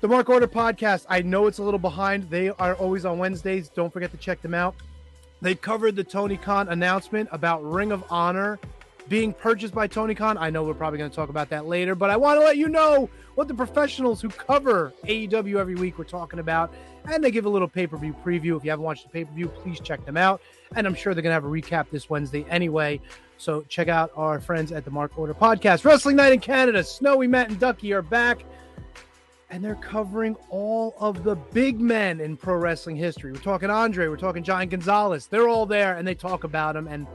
The 0.00 0.08
Mark 0.08 0.30
Order 0.30 0.46
podcast, 0.46 1.04
I 1.10 1.20
know 1.20 1.46
it's 1.46 1.58
a 1.58 1.62
little 1.62 1.78
behind. 1.78 2.30
They 2.30 2.48
are 2.48 2.74
always 2.76 3.04
on 3.04 3.18
Wednesdays. 3.18 3.68
Don't 3.68 3.92
forget 3.92 4.10
to 4.12 4.16
check 4.16 4.40
them 4.40 4.54
out. 4.54 4.74
They 5.42 5.54
covered 5.54 5.94
the 5.94 6.04
Tony 6.04 6.38
Khan 6.38 6.68
announcement 6.68 7.28
about 7.32 7.62
Ring 7.62 7.92
of 7.92 8.02
Honor 8.08 8.58
being 9.10 9.34
purchased 9.34 9.74
by 9.74 9.86
Tony 9.86 10.14
Khan. 10.14 10.38
I 10.38 10.48
know 10.48 10.64
we're 10.64 10.72
probably 10.72 10.98
going 10.98 11.10
to 11.10 11.14
talk 11.14 11.28
about 11.28 11.50
that 11.50 11.66
later, 11.66 11.94
but 11.94 12.08
I 12.08 12.16
want 12.16 12.40
to 12.40 12.44
let 12.46 12.56
you 12.56 12.68
know 12.70 13.10
what 13.34 13.46
the 13.46 13.52
professionals 13.52 14.22
who 14.22 14.30
cover 14.30 14.94
AEW 15.04 15.56
every 15.56 15.74
week 15.74 15.98
were 15.98 16.04
talking 16.04 16.38
about. 16.38 16.72
And 17.04 17.22
they 17.22 17.30
give 17.30 17.44
a 17.44 17.50
little 17.50 17.68
pay 17.68 17.86
per 17.86 17.98
view 17.98 18.16
preview. 18.24 18.56
If 18.56 18.64
you 18.64 18.70
haven't 18.70 18.86
watched 18.86 19.02
the 19.02 19.10
pay 19.10 19.26
per 19.26 19.32
view, 19.34 19.48
please 19.48 19.80
check 19.80 20.02
them 20.06 20.16
out. 20.16 20.40
And 20.76 20.86
I'm 20.86 20.94
sure 20.94 21.12
they're 21.12 21.22
going 21.22 21.30
to 21.30 21.34
have 21.34 21.44
a 21.44 21.48
recap 21.48 21.90
this 21.90 22.08
Wednesday 22.08 22.46
anyway. 22.48 23.02
So 23.36 23.66
check 23.68 23.88
out 23.88 24.12
our 24.16 24.40
friends 24.40 24.72
at 24.72 24.86
the 24.86 24.90
Mark 24.90 25.18
Order 25.18 25.34
podcast. 25.34 25.84
Wrestling 25.84 26.16
Night 26.16 26.32
in 26.32 26.40
Canada, 26.40 26.82
Snowy, 26.82 27.26
Matt, 27.26 27.50
and 27.50 27.60
Ducky 27.60 27.92
are 27.92 28.00
back. 28.00 28.44
And 29.50 29.64
they're 29.64 29.74
covering 29.74 30.36
all 30.48 30.94
of 31.00 31.24
the 31.24 31.34
big 31.34 31.80
men 31.80 32.20
in 32.20 32.36
pro 32.36 32.54
wrestling 32.54 32.96
history. 32.96 33.32
We're 33.32 33.40
talking 33.40 33.68
Andre, 33.68 34.06
we're 34.06 34.16
talking 34.16 34.44
Giant 34.44 34.70
Gonzalez. 34.70 35.26
They're 35.26 35.48
all 35.48 35.66
there 35.66 35.96
and 35.96 36.06
they 36.06 36.14
talk 36.14 36.44
about 36.44 36.74
them. 36.74 36.86
And 36.86 37.06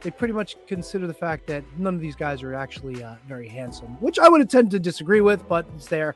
they 0.00 0.10
pretty 0.10 0.34
much 0.34 0.56
consider 0.66 1.06
the 1.06 1.14
fact 1.14 1.46
that 1.48 1.64
none 1.76 1.94
of 1.94 2.00
these 2.00 2.16
guys 2.16 2.42
are 2.42 2.54
actually 2.54 3.02
uh, 3.02 3.14
very 3.26 3.48
handsome, 3.48 4.00
which 4.00 4.18
I 4.18 4.28
would 4.28 4.48
tend 4.48 4.70
to 4.72 4.78
disagree 4.78 5.20
with, 5.20 5.46
but 5.48 5.66
it's 5.74 5.86
there. 5.86 6.14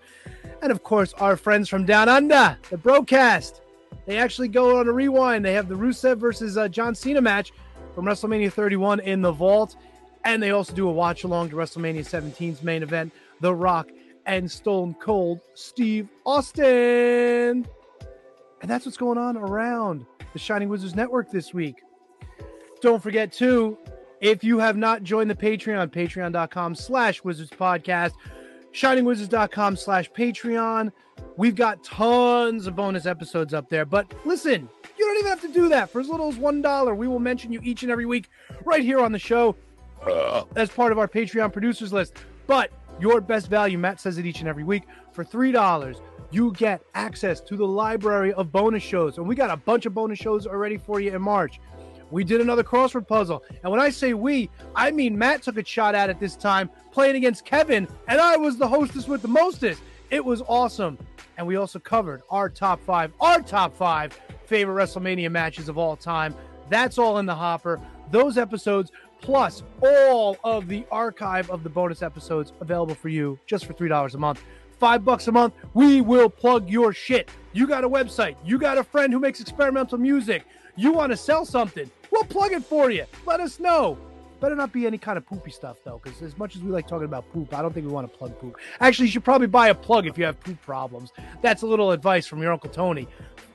And 0.63 0.71
of 0.71 0.83
course, 0.83 1.13
our 1.15 1.37
friends 1.37 1.69
from 1.69 1.85
down 1.85 2.09
under, 2.09 2.57
the 2.71 2.79
broadcast. 2.79 3.61
They 4.07 4.19
actually 4.19 4.49
go 4.49 4.79
on 4.79 4.89
a 4.89 4.93
rewind. 4.93 5.45
They 5.45 5.53
have 5.55 5.69
the 5.69 5.75
Rusev 5.75 6.19
versus 6.19 6.57
uh, 6.57 6.69
John 6.69 6.95
Cena 6.95 7.21
match 7.21 7.53
from 7.95 8.05
WrestleMania 8.05 8.53
31 8.53 9.01
in 9.01 9.23
the 9.23 9.33
vault. 9.33 9.77
And 10.25 10.43
they 10.43 10.51
also 10.51 10.73
do 10.73 10.89
a 10.89 10.93
watch 10.93 11.25
along 11.25 11.51
to 11.51 11.57
WrestleMania 11.57 12.01
17's 12.01 12.63
main 12.63 12.83
event, 12.83 13.13
The 13.41 13.55
Rock 13.55 13.89
and 14.27 14.51
Stone 14.51 14.95
Cold 14.95 15.41
Steve 15.55 16.09
Austin. 16.25 17.67
And 18.61 18.71
that's 18.71 18.87
what's 18.87 18.97
going 18.97 19.19
on 19.19 19.37
around 19.37 20.07
the 20.33 20.39
Shining 20.39 20.69
Wizards 20.69 20.95
Network 20.95 21.31
this 21.31 21.53
week. 21.53 21.83
Don't 22.81 23.03
forget, 23.03 23.33
too, 23.33 23.77
if 24.21 24.45
you 24.45 24.59
have 24.59 24.77
not 24.77 25.03
joined 25.03 25.31
the 25.31 25.35
Patreon, 25.35 25.89
patreon.com 25.89 26.75
slash 26.75 27.25
wizards 27.25 27.51
podcast, 27.51 28.13
shiningwizards.com 28.73 29.77
slash 29.77 30.11
Patreon. 30.13 30.93
We've 31.37 31.55
got 31.55 31.83
tons 31.85 32.67
of 32.67 32.77
bonus 32.77 33.07
episodes 33.07 33.53
up 33.53 33.69
there. 33.69 33.85
But 33.85 34.13
listen, 34.25 34.69
you 34.99 35.07
don't 35.07 35.19
even 35.19 35.31
have 35.31 35.41
to 35.43 35.49
do 35.49 35.69
that. 35.71 35.91
For 35.91 36.01
as 36.01 36.09
little 36.09 36.29
as 36.29 36.37
$1, 36.37 36.97
we 36.97 37.09
will 37.09 37.19
mention 37.19 37.53
you 37.53 37.61
each 37.63 37.83
and 37.83 37.91
every 37.91 38.07
week 38.07 38.29
right 38.65 38.83
here 38.83 39.01
on 39.01 39.13
the 39.13 39.19
show 39.19 39.57
uh. 40.07 40.45
as 40.57 40.71
part 40.71 40.93
of 40.93 40.99
our 40.99 41.09
Patreon 41.09 41.53
producers 41.53 41.93
list. 41.93 42.15
But 42.47 42.71
your 43.01 43.21
best 43.21 43.49
value, 43.49 43.79
Matt 43.79 44.01
says 44.01 44.19
it 44.19 44.27
each 44.27 44.41
and 44.41 44.49
every 44.49 44.65
week, 44.65 44.85
for 45.13 45.25
$3, 45.25 46.01
you 46.31 46.53
get 46.53 46.83
access 46.95 47.41
to 47.41 47.57
the 47.57 47.67
library 47.67 48.33
of 48.33 48.51
bonus 48.51 48.83
shows. 48.83 49.19
And 49.19 49.27
we 49.27 49.35
got 49.35 49.51
a 49.51 49.57
bunch 49.57 49.87
of 49.87 49.95
bonus 49.95 50.19
shows 50.19 50.47
already 50.47 50.79
for 50.79 51.01
you 51.01 51.15
in 51.15 51.23
March. 51.23 51.61
We 52.11 52.25
did 52.25 52.41
another 52.41 52.63
crossword 52.63 53.09
puzzle. 53.09 53.43
And 53.63 53.71
when 53.71 53.81
I 53.81 53.91
say 53.91 54.13
we, 54.13 54.51
I 54.75 54.91
mean 54.91 55.17
Matt 55.17 55.43
took 55.43 55.57
a 55.57 55.65
shot 55.65 55.95
at 55.95 56.11
it 56.11 56.21
this 56.21 56.37
time, 56.37 56.71
playing 56.91 57.17
against 57.17 57.45
Kevin, 57.45 57.89
and 58.07 58.21
I 58.21 58.37
was 58.37 58.59
the 58.59 58.69
hostess 58.69 59.09
with 59.09 59.23
the 59.23 59.29
mostest. 59.29 59.83
It 60.11 60.23
was 60.23 60.43
awesome. 60.47 60.99
And 61.39 61.47
we 61.47 61.57
also 61.57 61.79
covered 61.79 62.23
our 62.29 62.51
top 62.51 62.81
five, 62.81 63.13
our 63.19 63.41
top 63.41 63.75
five 63.75 64.19
favorite 64.45 64.83
WrestleMania 64.83 65.31
matches 65.31 65.71
of 65.71 65.79
all 65.79 65.97
time. 65.97 66.35
That's 66.69 66.99
all 66.99 67.19
in 67.19 67.25
the 67.25 67.35
hopper. 67.35 67.81
Those 68.11 68.37
episodes, 68.37 68.93
plus 69.23 69.63
all 69.81 70.37
of 70.45 70.69
the 70.69 70.85
archive 70.91 71.49
of 71.51 71.63
the 71.63 71.71
bonus 71.71 72.03
episodes 72.03 72.53
available 72.61 72.95
for 72.95 73.09
you 73.09 73.39
just 73.47 73.65
for 73.65 73.73
$3 73.73 74.15
a 74.15 74.19
month. 74.19 74.43
Five 74.79 75.05
bucks 75.05 75.29
a 75.29 75.33
month, 75.33 75.55
we 75.75 76.01
will 76.01 76.29
plug 76.29 76.69
your 76.69 76.93
shit. 76.93 77.31
You 77.53 77.67
got 77.67 77.85
a 77.85 77.89
website, 77.89 78.37
you 78.45 78.59
got 78.59 78.77
a 78.77 78.85
friend 78.85 79.13
who 79.13 79.21
makes 79.21 79.41
experimental 79.41 79.97
music, 79.97 80.45
you 80.77 80.93
want 80.93 81.13
to 81.13 81.17
sell 81.17 81.47
something, 81.47 81.91
we'll 82.11 82.25
plug 82.25 82.53
it 82.53 82.65
for 82.65 82.91
you. 82.91 83.05
Let 83.25 83.41
us 83.41 83.61
know. 83.61 83.97
Better 84.41 84.57
not 84.57 84.73
be 84.73 84.89
any 84.89 84.99
kind 84.99 85.17
of 85.17 85.25
poopy 85.25 85.53
stuff 85.53 85.77
though, 85.85 86.01
because 86.03 86.21
as 86.21 86.37
much 86.37 86.57
as 86.57 86.63
we 86.63 86.73
like 86.73 86.89
talking 86.89 87.05
about 87.05 87.31
poop, 87.33 87.55
I 87.55 87.63
don't 87.63 87.73
think 87.73 87.87
we 87.87 87.93
want 87.93 88.11
to 88.11 88.19
plug 88.19 88.37
poop. 88.41 88.59
Actually, 88.81 89.07
you 89.07 89.13
should 89.13 89.25
probably 89.25 89.47
buy 89.47 89.69
a 89.69 89.75
plug 89.75 90.09
if 90.09 90.19
you 90.19 90.25
have 90.25 90.41
poop 90.41 90.61
problems. 90.63 91.13
That's 91.43 91.63
a 91.63 91.67
little 91.67 91.93
advice 91.93 92.27
from 92.27 92.43
your 92.43 92.51
Uncle 92.51 92.69
Tony. 92.69 93.07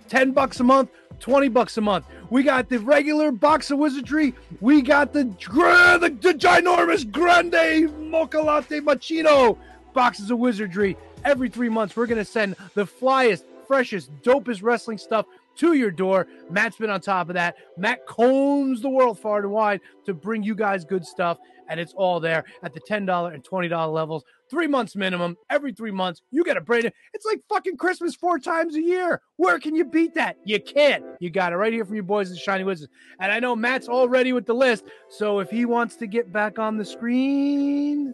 10 0.07 0.31
bucks 0.31 0.59
a 0.59 0.63
month, 0.63 0.89
20 1.19 1.49
bucks 1.49 1.77
a 1.77 1.81
month. 1.81 2.05
We 2.29 2.43
got 2.43 2.69
the 2.69 2.79
regular 2.79 3.31
box 3.31 3.71
of 3.71 3.79
wizardry. 3.79 4.33
We 4.61 4.81
got 4.81 5.13
the, 5.13 5.23
the, 5.23 6.17
the 6.21 6.33
ginormous 6.33 7.09
grande 7.09 8.09
mocha 8.09 8.39
latte 8.39 8.79
machino 8.79 9.57
boxes 9.93 10.31
of 10.31 10.39
wizardry. 10.39 10.97
Every 11.23 11.49
three 11.49 11.69
months, 11.69 11.95
we're 11.95 12.05
going 12.05 12.19
to 12.19 12.25
send 12.25 12.55
the 12.73 12.85
flyest, 12.85 13.43
freshest, 13.67 14.11
dopest 14.21 14.61
wrestling 14.61 14.97
stuff 14.97 15.25
to 15.57 15.73
your 15.73 15.91
door. 15.91 16.27
Matt's 16.49 16.77
been 16.77 16.89
on 16.89 17.01
top 17.01 17.29
of 17.29 17.33
that. 17.33 17.55
Matt 17.77 18.05
combs 18.05 18.81
the 18.81 18.89
world 18.89 19.19
far 19.19 19.39
and 19.39 19.51
wide 19.51 19.81
to 20.05 20.13
bring 20.13 20.43
you 20.43 20.55
guys 20.55 20.85
good 20.85 21.05
stuff, 21.05 21.39
and 21.67 21.79
it's 21.79 21.93
all 21.93 22.19
there 22.19 22.45
at 22.63 22.73
the 22.73 22.79
$10 22.79 23.33
and 23.33 23.43
$20 23.43 23.93
levels. 23.93 24.23
Three 24.49 24.67
months 24.67 24.95
minimum. 24.95 25.37
Every 25.49 25.73
three 25.73 25.91
months, 25.91 26.21
you 26.31 26.43
get 26.43 26.57
a 26.57 26.61
new. 26.61 26.91
It's 27.13 27.25
like 27.25 27.41
fucking 27.49 27.77
Christmas 27.77 28.15
four 28.15 28.39
times 28.39 28.75
a 28.75 28.81
year. 28.81 29.21
Where 29.35 29.59
can 29.59 29.75
you 29.75 29.83
beat 29.83 30.15
that? 30.15 30.37
You 30.45 30.59
can't. 30.59 31.03
You 31.19 31.29
got 31.29 31.51
it 31.51 31.57
right 31.57 31.73
here 31.73 31.83
from 31.83 31.95
your 31.95 32.03
boys 32.03 32.31
at 32.31 32.37
Shiny 32.37 32.63
Wizards. 32.63 32.91
And 33.19 33.31
I 33.31 33.39
know 33.39 33.55
Matt's 33.55 33.87
all 33.87 34.07
ready 34.07 34.31
with 34.31 34.45
the 34.45 34.53
list. 34.53 34.85
So 35.09 35.39
if 35.39 35.49
he 35.49 35.65
wants 35.65 35.97
to 35.97 36.07
get 36.07 36.31
back 36.31 36.59
on 36.59 36.77
the 36.77 36.85
screen, 36.85 38.13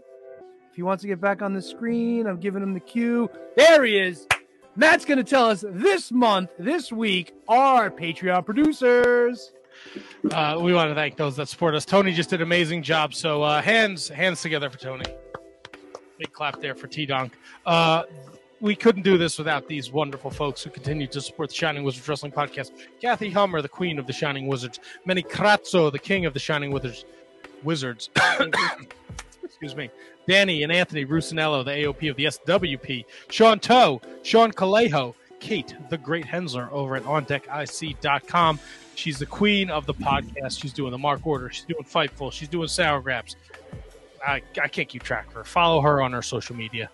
if 0.72 0.76
he 0.76 0.82
wants 0.82 1.02
to 1.02 1.08
get 1.08 1.22
back 1.22 1.44
on 1.44 1.54
the 1.54 1.62
screen, 1.62 2.26
I'm 2.26 2.40
giving 2.40 2.64
him 2.64 2.74
the 2.74 2.80
cue. 2.80 3.30
There 3.56 3.84
he 3.84 4.00
is. 4.00 4.28
Matt's 4.76 5.06
going 5.06 5.20
to 5.20 5.24
tell 5.24 5.46
us 5.46 5.64
this 5.70 6.12
month, 6.12 6.50
this 6.58 6.92
week, 6.92 7.32
our 7.48 7.92
Patreon 7.92 8.44
producers. 8.44 9.52
Uh, 10.32 10.58
we 10.60 10.74
want 10.74 10.90
to 10.90 10.96
thank 10.96 11.16
those 11.16 11.36
that 11.36 11.48
support 11.48 11.76
us. 11.76 11.86
Tony 11.86 12.12
just 12.12 12.32
did 12.32 12.42
an 12.42 12.44
amazing 12.44 12.82
job. 12.82 13.14
So 13.14 13.44
uh, 13.44 13.62
hands 13.62 14.10
hands 14.10 14.42
together 14.42 14.70
for 14.72 14.80
Tony. 14.80 15.06
Big 16.18 16.32
clap 16.32 16.60
there 16.62 16.76
for 16.76 16.88
T 16.88 17.06
Donk. 17.06 17.34
Uh, 17.66 18.04
we 18.62 18.76
couldn't 18.76 19.02
do 19.02 19.18
this 19.18 19.38
without 19.38 19.68
these 19.68 19.92
wonderful 19.92 20.32
folks 20.32 20.64
who 20.64 20.70
continue 20.70 21.06
to 21.08 21.20
support 21.20 21.50
the 21.50 21.56
Shining 21.56 21.84
Wizards 21.84 22.08
Wrestling 22.08 22.32
Podcast. 22.32 22.72
Kathy 23.02 23.30
Hummer, 23.30 23.62
the 23.62 23.68
queen 23.68 24.00
of 24.00 24.08
the 24.08 24.14
Shining 24.14 24.48
Wizards. 24.48 24.80
Manny 25.06 25.22
Crazzo, 25.22 25.92
the 25.92 26.00
king 26.00 26.26
of 26.26 26.34
the 26.34 26.40
Shining 26.40 26.72
Wizards. 26.72 27.04
Wizards. 27.64 28.10
Excuse 29.44 29.76
me. 29.76 29.90
Danny 30.28 30.64
and 30.64 30.72
Anthony 30.72 31.06
Rusinello, 31.06 31.66
the 31.66 31.72
AOP 31.72 32.10
of 32.10 32.16
the 32.16 32.26
SWP. 32.26 33.04
Sean 33.30 33.60
Toe, 33.60 34.02
Sean 34.22 34.52
Calejo, 34.54 35.14
Kate, 35.42 35.76
the 35.90 35.98
great 35.98 36.26
Hensler 36.26 36.70
over 36.72 36.96
at 36.96 37.04
OnDeckIC.com. 37.04 38.60
She's 38.96 39.20
the 39.20 39.26
queen 39.26 39.70
of 39.70 39.86
the 39.86 39.94
podcast. 39.94 40.62
She's 40.62 40.72
doing 40.72 40.92
the 40.92 40.98
Mark 40.98 41.26
Order. 41.28 41.50
She's 41.50 41.66
doing 41.66 41.84
Fightful. 41.84 42.32
She's 42.32 42.48
doing 42.48 42.70
Sour 42.70 43.02
Graps. 43.02 43.36
I, 44.26 44.42
I 44.62 44.68
can't 44.68 44.88
keep 44.88 45.04
track 45.04 45.28
of 45.28 45.34
her. 45.34 45.44
Follow 45.44 45.82
her 45.82 46.02
on 46.02 46.14
her 46.14 46.22
social 46.22 46.56
media. 46.56 46.90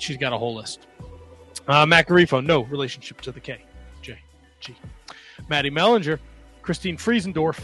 She's 0.00 0.16
got 0.16 0.32
a 0.32 0.38
whole 0.38 0.54
list. 0.54 0.86
Uh, 1.68 1.84
Matt 1.86 2.08
Garifo, 2.08 2.44
no 2.44 2.62
relationship 2.64 3.20
to 3.22 3.32
the 3.32 3.40
K. 3.40 3.62
J. 4.02 4.18
G. 4.60 4.74
Maddie 5.48 5.70
Mellinger, 5.70 6.18
Christine 6.62 6.96
Friesendorf, 6.96 7.60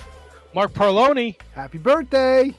Mark 0.55 0.73
Parloni, 0.73 1.37
Happy 1.55 1.79
birthday. 1.79 2.55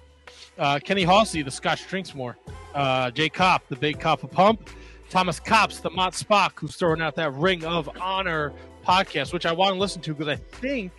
uh, 0.57 0.79
Kenny 0.83 1.03
Hossey, 1.03 1.41
the 1.43 1.51
Scotch 1.51 1.87
drinks 1.87 2.13
more, 2.15 2.37
uh, 2.73 3.11
Jay 3.11 3.29
Kopp, 3.29 3.67
the 3.67 3.75
Big 3.75 3.99
cop 3.99 4.23
of 4.23 4.31
Pump, 4.31 4.69
Thomas 5.09 5.39
Cops, 5.39 5.79
the 5.79 5.89
Mott 5.91 6.13
Spock, 6.13 6.51
who's 6.55 6.75
throwing 6.75 7.01
out 7.01 7.15
that 7.15 7.33
Ring 7.33 7.63
of 7.65 7.89
Honor 8.01 8.51
podcast, 8.85 9.31
which 9.33 9.45
I 9.45 9.51
want 9.51 9.73
to 9.75 9.79
listen 9.79 10.01
to 10.01 10.13
because 10.13 10.27
I 10.27 10.35
think 10.35 10.91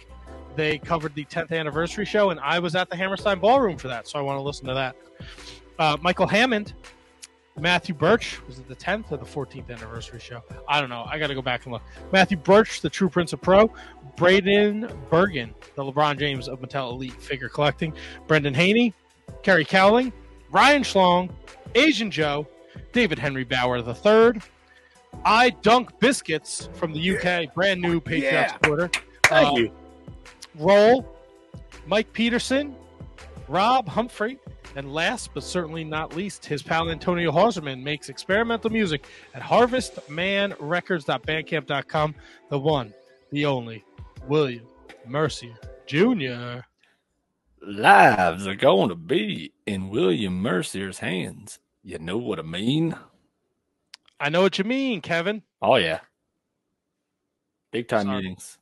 they 0.56 0.78
covered 0.78 1.14
the 1.14 1.24
10th 1.24 1.50
anniversary 1.52 2.04
show, 2.04 2.30
and 2.30 2.40
I 2.40 2.58
was 2.58 2.74
at 2.74 2.88
the 2.90 2.96
Hammerstein 2.96 3.38
Ballroom 3.40 3.76
for 3.76 3.88
that, 3.88 4.06
so 4.08 4.18
I 4.18 4.22
want 4.22 4.38
to 4.38 4.42
listen 4.42 4.66
to 4.66 4.74
that. 4.74 4.96
Uh, 5.78 5.96
Michael 6.00 6.26
Hammond, 6.26 6.74
Matthew 7.58 7.94
Birch, 7.94 8.40
was 8.46 8.58
it 8.58 8.68
the 8.68 8.76
10th 8.76 9.10
or 9.12 9.16
the 9.16 9.24
14th 9.24 9.70
anniversary 9.70 10.20
show? 10.20 10.42
I 10.68 10.80
don't 10.80 10.90
know. 10.90 11.04
I 11.08 11.18
got 11.18 11.28
to 11.28 11.34
go 11.34 11.42
back 11.42 11.64
and 11.64 11.72
look. 11.72 11.82
Matthew 12.12 12.36
Birch, 12.36 12.80
the 12.80 12.90
True 12.90 13.08
Prince 13.08 13.32
of 13.32 13.40
Pro, 13.40 13.70
Braden 14.16 14.88
Bergen, 15.10 15.54
the 15.74 15.82
LeBron 15.84 16.18
James 16.18 16.48
of 16.48 16.60
Mattel 16.60 16.92
Elite 16.92 17.20
Figure 17.20 17.48
Collecting, 17.48 17.92
Brendan 18.26 18.54
Haney, 18.54 18.94
Kerry 19.42 19.64
Cowling, 19.64 20.12
Ryan 20.50 20.82
Schlong, 20.82 21.30
Asian 21.74 22.10
Joe, 22.10 22.46
David 22.92 23.18
Henry 23.18 23.44
Bauer 23.44 23.78
III, 23.78 24.40
I 25.24 25.50
Dunk 25.62 25.98
Biscuits 26.00 26.68
from 26.74 26.92
the 26.92 27.16
UK, 27.16 27.52
brand 27.54 27.80
new 27.80 28.00
Patreon 28.00 28.22
Yeah. 28.22 28.52
supporter. 28.52 28.90
Thank 29.24 29.48
Uh, 29.48 29.56
you. 29.56 29.72
Roll, 30.56 31.06
Mike 31.86 32.12
Peterson, 32.12 32.74
Rob 33.48 33.88
Humphrey, 33.88 34.38
and 34.76 34.92
last 34.92 35.30
but 35.34 35.42
certainly 35.42 35.84
not 35.84 36.14
least, 36.16 36.44
his 36.46 36.62
pal 36.62 36.90
Antonio 36.90 37.30
Hauserman 37.30 37.82
makes 37.82 38.08
experimental 38.08 38.70
music 38.70 39.06
at 39.34 39.42
harvestmanrecords.bandcamp.com. 39.42 42.14
The 42.50 42.58
one, 42.58 42.92
the 43.30 43.46
only, 43.46 43.84
William 44.26 44.66
Mercier 45.06 45.54
Jr. 45.86 46.60
Lives 47.66 48.46
are 48.46 48.54
going 48.54 48.90
to 48.90 48.94
be 48.94 49.52
in 49.66 49.88
William 49.88 50.40
Mercier's 50.42 50.98
hands. 50.98 51.58
You 51.82 51.98
know 51.98 52.18
what 52.18 52.38
I 52.38 52.42
mean? 52.42 52.94
I 54.20 54.28
know 54.28 54.42
what 54.42 54.58
you 54.58 54.64
mean, 54.64 55.00
Kevin. 55.00 55.42
Oh 55.60 55.74
yeah. 55.76 56.00
Big 57.72 57.88
time 57.88 58.06
Sorry. 58.06 58.22
meetings. 58.22 58.58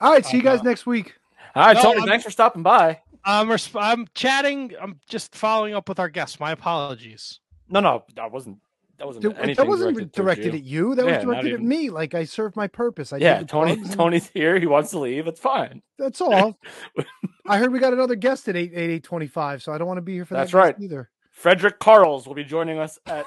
All 0.00 0.12
right. 0.12 0.24
See 0.24 0.36
you 0.38 0.42
guys 0.42 0.60
Uh, 0.60 0.64
next 0.64 0.86
week. 0.86 1.14
All 1.54 1.66
right, 1.66 1.76
No, 1.76 1.82
Tony, 1.82 2.00
I'm- 2.00 2.08
thanks 2.08 2.24
for 2.24 2.30
stopping 2.30 2.62
by. 2.62 3.00
I'm, 3.24 3.48
resp- 3.48 3.80
I'm 3.80 4.06
chatting. 4.14 4.72
I'm 4.80 5.00
just 5.08 5.34
following 5.34 5.74
up 5.74 5.88
with 5.88 5.98
our 5.98 6.10
guests. 6.10 6.38
My 6.38 6.50
apologies. 6.52 7.40
No, 7.70 7.80
no, 7.80 8.04
that 8.16 8.30
wasn't 8.30 8.58
that 8.98 9.06
wasn't 9.06 9.24
That- 9.24 9.38
anything 9.42 9.54
that 9.64 9.66
wasn't 9.66 9.94
directed, 9.96 10.12
directed, 10.12 10.42
towards 10.52 10.56
at 10.56 10.64
you. 10.64 10.94
That 10.94 11.06
Yeah, 11.06 11.16
was 11.16 11.24
not 11.24 11.30
directed 11.32 11.46
at 11.48 11.52
even- 11.54 11.68
me. 11.68 11.90
Like 11.90 12.14
I 12.14 12.24
served 12.24 12.54
my 12.54 12.66
purpose. 12.68 13.12
I 13.12 13.16
Yeah, 13.16 13.38
did 13.38 13.48
the 13.48 13.52
Tony. 13.52 13.72
and- 13.72 13.92
Tony's 13.92 14.28
here. 14.28 14.58
He 14.60 14.66
wants 14.66 14.90
to 14.90 14.98
leave. 14.98 15.26
It's 15.26 15.40
fine. 15.40 15.82
That's 15.98 16.20
all. 16.20 16.58
I 17.46 17.58
heard 17.58 17.72
we 17.72 17.78
got 17.78 17.92
another 17.92 18.14
guest 18.14 18.46
at 18.48 18.56
eight 18.56 18.72
eight 18.74 18.90
eight 18.90 19.02
twenty 19.04 19.26
five, 19.26 19.62
so 19.62 19.72
I 19.72 19.78
don't 19.78 19.86
want 19.88 19.98
to 19.98 20.02
be 20.02 20.12
here 20.14 20.24
for 20.26 20.34
That's 20.34 20.52
that 20.52 20.58
guest 20.58 20.76
right. 20.78 20.84
either. 20.84 21.10
Frederick 21.32 21.78
Carls 21.80 22.26
will 22.26 22.34
be 22.34 22.44
joining 22.44 22.78
us 22.78 22.98
at 23.06 23.26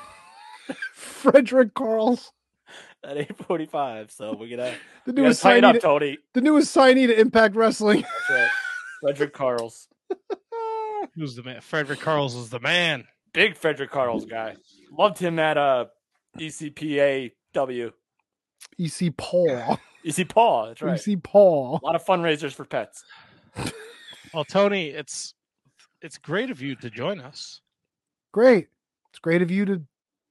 Frederick 0.94 1.74
Carls, 1.74 2.32
at 3.04 3.18
eight 3.18 3.38
forty 3.46 3.66
five. 3.66 4.12
So 4.12 4.36
we're 4.36 4.56
gonna, 4.56 4.72
the 5.06 5.12
we 5.12 5.14
gotta 5.14 5.22
newest 5.24 5.42
tighten 5.42 5.64
up, 5.66 5.76
to, 5.76 5.80
Tony. 5.80 6.18
the 6.34 6.42
newest 6.42 6.76
signee 6.76 7.08
to 7.08 7.20
Impact 7.20 7.56
Wrestling. 7.56 8.02
That's 8.02 8.30
right. 8.30 8.50
Frederick 9.02 9.34
Carls. 9.34 9.88
Who's 11.16 11.36
the 11.36 11.44
man? 11.44 11.62
Frederick 11.62 12.00
Carls 12.00 12.36
is 12.36 12.50
the 12.50 12.60
man. 12.60 13.06
Big 13.34 13.56
Frederick 13.56 13.92
Carls 13.92 14.26
guy. 14.26 14.56
Loved 14.92 15.20
him 15.20 15.38
at 15.40 15.58
uh 15.58 15.86
ECPAW. 16.40 17.92
EC 18.80 19.18
Paul. 19.18 19.80
EC 20.04 20.28
Paul. 20.28 20.68
That's 20.68 20.82
right. 20.82 21.08
EC 21.08 21.22
Paul. 21.22 21.80
A 21.82 21.86
lot 21.86 21.96
of 21.96 22.06
fundraisers 22.06 22.54
for 22.54 22.66
pets. 22.66 23.04
Well, 24.34 24.44
Tony, 24.44 24.90
it's 24.90 25.34
it's 26.02 26.18
great 26.18 26.52
of 26.52 26.62
you 26.62 26.76
to 26.76 26.90
join 26.90 27.22
us. 27.22 27.62
Great. 28.34 28.68
It's 29.10 29.20
great 29.20 29.42
of 29.42 29.50
you 29.50 29.64
to 29.66 29.82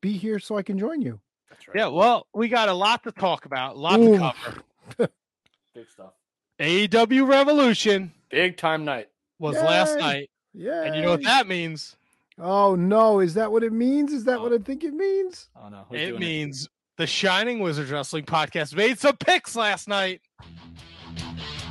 be 0.02 0.12
here 0.12 0.38
so 0.38 0.56
I 0.58 0.62
can 0.62 0.78
join 0.78 1.00
you. 1.00 1.18
That's 1.56 1.68
right. 1.68 1.76
Yeah, 1.78 1.86
well, 1.88 2.26
we 2.34 2.48
got 2.48 2.68
a 2.68 2.74
lot 2.74 3.02
to 3.04 3.12
talk 3.12 3.46
about, 3.46 3.76
a 3.76 3.78
lot 3.78 3.98
Ooh. 4.00 4.18
to 4.18 4.18
cover. 4.18 4.62
Big 5.74 5.88
stuff. 5.90 6.12
AEW 6.60 7.26
Revolution 7.28 8.12
Big 8.30 8.56
time 8.56 8.84
night. 8.84 9.08
was 9.38 9.56
last 9.56 9.98
night, 9.98 10.30
Yeah. 10.54 10.82
and 10.84 10.94
you 10.94 11.02
know 11.02 11.10
what 11.10 11.22
that 11.24 11.46
means? 11.46 11.96
Oh 12.38 12.74
no, 12.74 13.20
is 13.20 13.34
that 13.34 13.50
what 13.50 13.62
it 13.62 13.72
means? 13.72 14.12
Is 14.12 14.24
that 14.24 14.38
oh. 14.38 14.42
what 14.44 14.52
I 14.52 14.58
think 14.58 14.84
it 14.84 14.92
means? 14.94 15.48
Oh 15.56 15.68
no. 15.68 15.84
who's 15.88 16.00
It 16.00 16.08
doing 16.08 16.20
means 16.20 16.68
the 16.96 17.06
Shining 17.06 17.60
Wizard 17.60 17.88
Wrestling 17.88 18.24
Podcast 18.24 18.74
made 18.74 18.98
some 18.98 19.16
picks 19.16 19.56
last 19.56 19.88
night. 19.88 20.20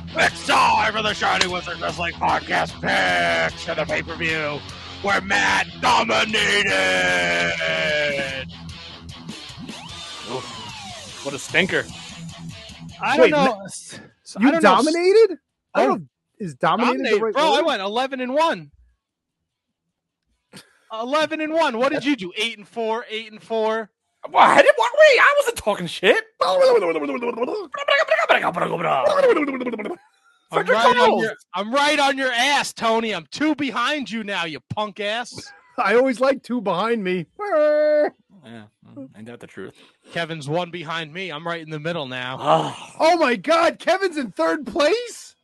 It's 0.08 0.46
time 0.46 0.92
for 0.92 1.02
the 1.02 1.14
Shining 1.14 1.50
Wizard 1.50 1.80
Wrestling 1.80 2.14
Podcast 2.14 2.72
picks 2.80 3.64
for 3.64 3.74
the 3.74 3.84
pay 3.84 4.02
per 4.02 4.14
view 4.16 4.60
where 5.02 5.20
Matt 5.20 5.66
dominated. 5.80 6.66
Oof. 10.30 11.24
What 11.24 11.34
a 11.34 11.38
stinker. 11.38 11.84
I 13.00 13.18
Wait, 13.18 13.30
don't 13.30 13.44
know. 13.44 13.54
I 13.54 14.40
You 14.40 14.52
don't 14.52 14.62
know. 14.62 14.70
dominated? 14.76 15.38
I 15.74 15.82
Oh. 15.82 15.86
don't 15.86 16.00
know. 16.00 16.06
Is 16.38 16.54
dominated, 16.54 16.92
Dominated, 16.98 17.16
the 17.18 17.24
right 17.24 17.32
bro. 17.34 17.54
I 17.54 17.62
went 17.62 17.80
eleven 17.80 18.20
and 18.20 18.34
one. 18.34 18.70
Eleven 20.92 21.40
and 21.40 21.52
one. 21.52 21.78
What 21.78 21.92
did 21.92 22.04
you 22.04 22.14
do? 22.14 22.32
Eight 22.36 22.58
and 22.58 22.68
four. 22.68 23.06
Eight 23.08 23.32
and 23.32 23.42
four. 23.42 23.90
Well, 24.30 24.42
I 24.42 24.56
didn't, 24.60 24.76
wait, 24.76 25.20
I 25.20 25.34
wasn't 25.38 25.56
talking 25.56 25.86
shit. 25.86 26.24
I'm 26.40 26.60
right, 30.66 30.96
on 30.98 31.18
your, 31.20 31.34
I'm 31.54 31.72
right 31.72 31.98
on 31.98 32.18
your 32.18 32.32
ass, 32.32 32.72
Tony. 32.72 33.14
I'm 33.14 33.26
two 33.30 33.54
behind 33.54 34.10
you 34.10 34.24
now, 34.24 34.44
you 34.44 34.58
punk 34.70 35.00
ass. 35.00 35.52
I 35.78 35.94
always 35.96 36.20
like 36.20 36.42
two 36.42 36.60
behind 36.60 37.04
me. 37.04 37.26
Yeah, 38.46 38.64
ain't 39.16 39.26
that 39.26 39.40
the 39.40 39.46
truth? 39.48 39.74
Kevin's 40.12 40.48
one 40.48 40.70
behind 40.70 41.12
me. 41.12 41.30
I'm 41.32 41.44
right 41.46 41.60
in 41.60 41.70
the 41.70 41.80
middle 41.80 42.06
now. 42.06 42.38
Oh, 42.40 42.76
Oh 43.00 43.16
my 43.16 43.34
god, 43.34 43.78
Kevin's 43.80 44.16
in 44.16 44.30
third 44.30 44.66
place? 44.66 45.34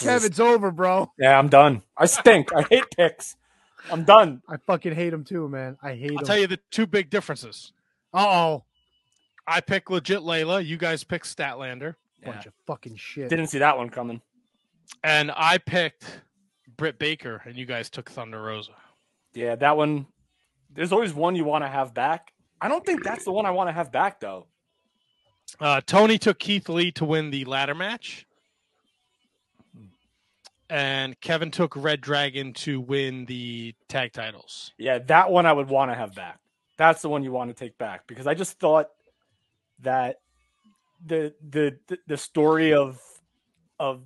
Kevin's 0.00 0.40
over, 0.40 0.70
bro. 0.70 1.10
Yeah, 1.18 1.38
I'm 1.38 1.48
done. 1.48 1.82
I 1.96 2.06
stink. 2.06 2.54
I 2.54 2.62
hate 2.62 2.84
picks. 2.96 3.36
I'm 3.90 4.04
done. 4.04 4.42
I 4.48 4.56
fucking 4.58 4.94
hate 4.94 5.12
him 5.12 5.24
too, 5.24 5.48
man. 5.48 5.76
I 5.82 5.94
hate 5.94 6.12
I'll 6.12 6.18
him. 6.18 6.24
tell 6.24 6.38
you 6.38 6.46
the 6.46 6.60
two 6.70 6.86
big 6.86 7.10
differences. 7.10 7.72
Uh 8.14 8.26
oh. 8.28 8.64
I 9.46 9.60
pick 9.60 9.90
legit 9.90 10.20
Leyla. 10.20 10.64
You 10.64 10.76
guys 10.76 11.02
pick 11.02 11.24
Statlander. 11.24 11.96
Bunch 12.24 12.46
of 12.46 12.52
fucking 12.66 12.96
shit. 12.96 13.28
Didn't 13.28 13.48
see 13.48 13.58
that 13.58 13.76
one 13.76 13.90
coming. 13.90 14.20
And 15.02 15.32
I 15.34 15.58
picked 15.58 16.04
Britt 16.76 16.98
Baker, 16.98 17.42
and 17.44 17.56
you 17.56 17.66
guys 17.66 17.90
took 17.90 18.08
Thunder 18.08 18.40
Rosa. 18.40 18.72
Yeah, 19.34 19.56
that 19.56 19.76
one. 19.76 20.06
There's 20.74 20.92
always 20.92 21.12
one 21.12 21.36
you 21.36 21.44
want 21.44 21.64
to 21.64 21.68
have 21.68 21.94
back. 21.94 22.32
I 22.60 22.68
don't 22.68 22.84
think 22.84 23.02
that's 23.02 23.24
the 23.24 23.32
one 23.32 23.46
I 23.46 23.50
want 23.50 23.68
to 23.68 23.72
have 23.72 23.90
back 23.92 24.20
though. 24.20 24.46
Uh, 25.60 25.80
Tony 25.84 26.18
took 26.18 26.38
Keith 26.38 26.68
Lee 26.68 26.92
to 26.92 27.04
win 27.04 27.30
the 27.30 27.44
ladder 27.44 27.74
match. 27.74 28.26
And 30.70 31.20
Kevin 31.20 31.50
took 31.50 31.76
Red 31.76 32.00
Dragon 32.00 32.54
to 32.54 32.80
win 32.80 33.26
the 33.26 33.74
tag 33.88 34.14
titles. 34.14 34.72
Yeah, 34.78 35.00
that 35.00 35.30
one 35.30 35.44
I 35.44 35.52
would 35.52 35.68
want 35.68 35.90
to 35.90 35.94
have 35.94 36.14
back. 36.14 36.38
That's 36.78 37.02
the 37.02 37.10
one 37.10 37.22
you 37.22 37.30
want 37.30 37.50
to 37.50 37.54
take 37.54 37.76
back 37.76 38.06
because 38.06 38.26
I 38.26 38.32
just 38.32 38.58
thought 38.58 38.88
that 39.80 40.16
the 41.04 41.34
the 41.46 41.76
the, 42.06 42.16
story 42.16 42.72
of 42.72 42.98
of 43.78 44.02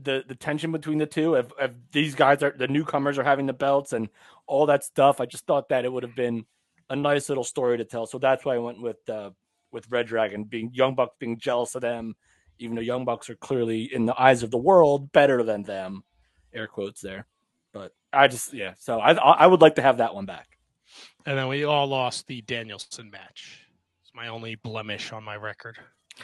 the 0.00 0.24
the 0.26 0.34
tension 0.34 0.72
between 0.72 0.98
the 0.98 1.06
two 1.06 1.34
of, 1.34 1.52
of 1.58 1.74
these 1.92 2.14
guys 2.14 2.42
are 2.42 2.54
the 2.56 2.68
newcomers 2.68 3.18
are 3.18 3.24
having 3.24 3.46
the 3.46 3.52
belts 3.52 3.92
and 3.92 4.08
all 4.48 4.66
that 4.66 4.82
stuff. 4.82 5.20
I 5.20 5.26
just 5.26 5.46
thought 5.46 5.68
that 5.68 5.84
it 5.84 5.92
would 5.92 6.02
have 6.02 6.16
been 6.16 6.44
a 6.90 6.96
nice 6.96 7.28
little 7.28 7.44
story 7.44 7.78
to 7.78 7.84
tell. 7.84 8.06
So 8.06 8.18
that's 8.18 8.44
why 8.44 8.54
I 8.54 8.58
went 8.58 8.80
with 8.80 9.08
uh, 9.08 9.30
with 9.70 9.90
Red 9.90 10.06
Dragon 10.06 10.44
being 10.44 10.70
Young 10.72 10.94
Bucks 10.94 11.14
being 11.20 11.38
jealous 11.38 11.74
of 11.74 11.82
them, 11.82 12.16
even 12.58 12.74
though 12.74 12.82
Young 12.82 13.04
Bucks 13.04 13.30
are 13.30 13.36
clearly 13.36 13.92
in 13.94 14.06
the 14.06 14.20
eyes 14.20 14.42
of 14.42 14.50
the 14.50 14.58
world 14.58 15.12
better 15.12 15.42
than 15.42 15.62
them. 15.62 16.02
Air 16.54 16.66
quotes 16.66 17.02
there, 17.02 17.26
but 17.72 17.92
I 18.12 18.26
just 18.26 18.54
yeah. 18.54 18.72
So 18.78 18.98
I 18.98 19.12
I 19.12 19.46
would 19.46 19.60
like 19.60 19.76
to 19.76 19.82
have 19.82 19.98
that 19.98 20.14
one 20.14 20.24
back. 20.24 20.48
And 21.26 21.36
then 21.36 21.48
we 21.48 21.64
all 21.64 21.86
lost 21.86 22.26
the 22.26 22.40
Danielson 22.40 23.10
match. 23.10 23.66
It's 24.02 24.14
my 24.14 24.28
only 24.28 24.54
blemish 24.54 25.12
on 25.12 25.22
my 25.22 25.36
record. 25.36 25.76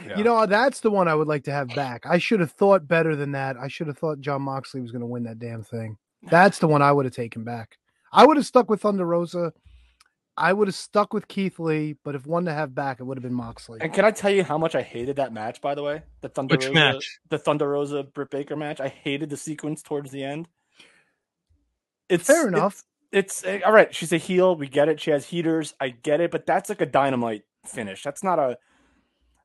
Yeah. 0.05 0.16
You 0.16 0.24
know, 0.24 0.46
that's 0.46 0.80
the 0.80 0.90
one 0.90 1.09
I 1.09 1.14
would 1.14 1.28
like 1.28 1.44
to 1.44 1.52
have 1.52 1.68
back. 1.68 2.05
I 2.06 2.18
should 2.18 2.40
have 2.40 2.52
thought 2.52 2.88
better 2.88 3.14
than 3.14 3.32
that. 3.32 3.56
I 3.56 3.68
should 3.68 3.86
have 3.86 3.98
thought 3.98 4.20
Jon 4.20 4.42
Moxley 4.42 4.80
was 4.80 4.90
going 4.90 5.02
to 5.02 5.06
win 5.06 5.24
that 5.24 5.38
damn 5.38 5.62
thing. 5.62 5.98
That's 6.30 6.59
the 6.59 6.66
one 6.66 6.80
I 6.80 6.90
would 6.90 7.05
have 7.05 7.14
taken 7.14 7.44
back. 7.44 7.76
I 8.14 8.24
would 8.24 8.36
have 8.36 8.46
stuck 8.46 8.70
with 8.70 8.80
Thunder 8.80 9.04
Rosa. 9.04 9.52
I 10.36 10.52
would 10.52 10.68
have 10.68 10.74
stuck 10.74 11.12
with 11.12 11.28
Keith 11.28 11.58
Lee, 11.58 11.96
but 12.04 12.14
if 12.14 12.26
one 12.26 12.44
to 12.46 12.52
have 12.52 12.74
back, 12.74 12.98
it 12.98 13.04
would 13.04 13.16
have 13.16 13.22
been 13.22 13.34
Moxley. 13.34 13.78
And 13.80 13.92
can 13.92 14.04
I 14.04 14.10
tell 14.10 14.30
you 14.30 14.42
how 14.42 14.58
much 14.58 14.74
I 14.74 14.82
hated 14.82 15.16
that 15.16 15.32
match? 15.32 15.60
By 15.60 15.74
the 15.74 15.82
way, 15.82 16.02
the 16.22 16.28
Thunder 16.28 16.54
Which 16.54 16.64
Rosa, 16.66 16.74
match? 16.74 17.20
the 17.28 17.38
Thunder 17.38 17.68
Rosa 17.68 18.02
Britt 18.02 18.30
Baker 18.30 18.56
match. 18.56 18.80
I 18.80 18.88
hated 18.88 19.30
the 19.30 19.36
sequence 19.36 19.82
towards 19.82 20.10
the 20.10 20.24
end. 20.24 20.48
It's 22.08 22.26
Fair 22.26 22.48
enough. 22.48 22.84
It's, 23.12 23.42
it's 23.42 23.44
eh, 23.44 23.60
all 23.64 23.72
right. 23.72 23.94
She's 23.94 24.12
a 24.12 24.16
heel. 24.18 24.56
We 24.56 24.68
get 24.68 24.88
it. 24.88 25.00
She 25.00 25.10
has 25.10 25.26
heaters. 25.26 25.74
I 25.80 25.90
get 25.90 26.20
it. 26.20 26.30
But 26.30 26.46
that's 26.46 26.68
like 26.68 26.80
a 26.80 26.86
dynamite 26.86 27.42
finish. 27.64 28.02
That's 28.02 28.22
not 28.24 28.38
a. 28.38 28.58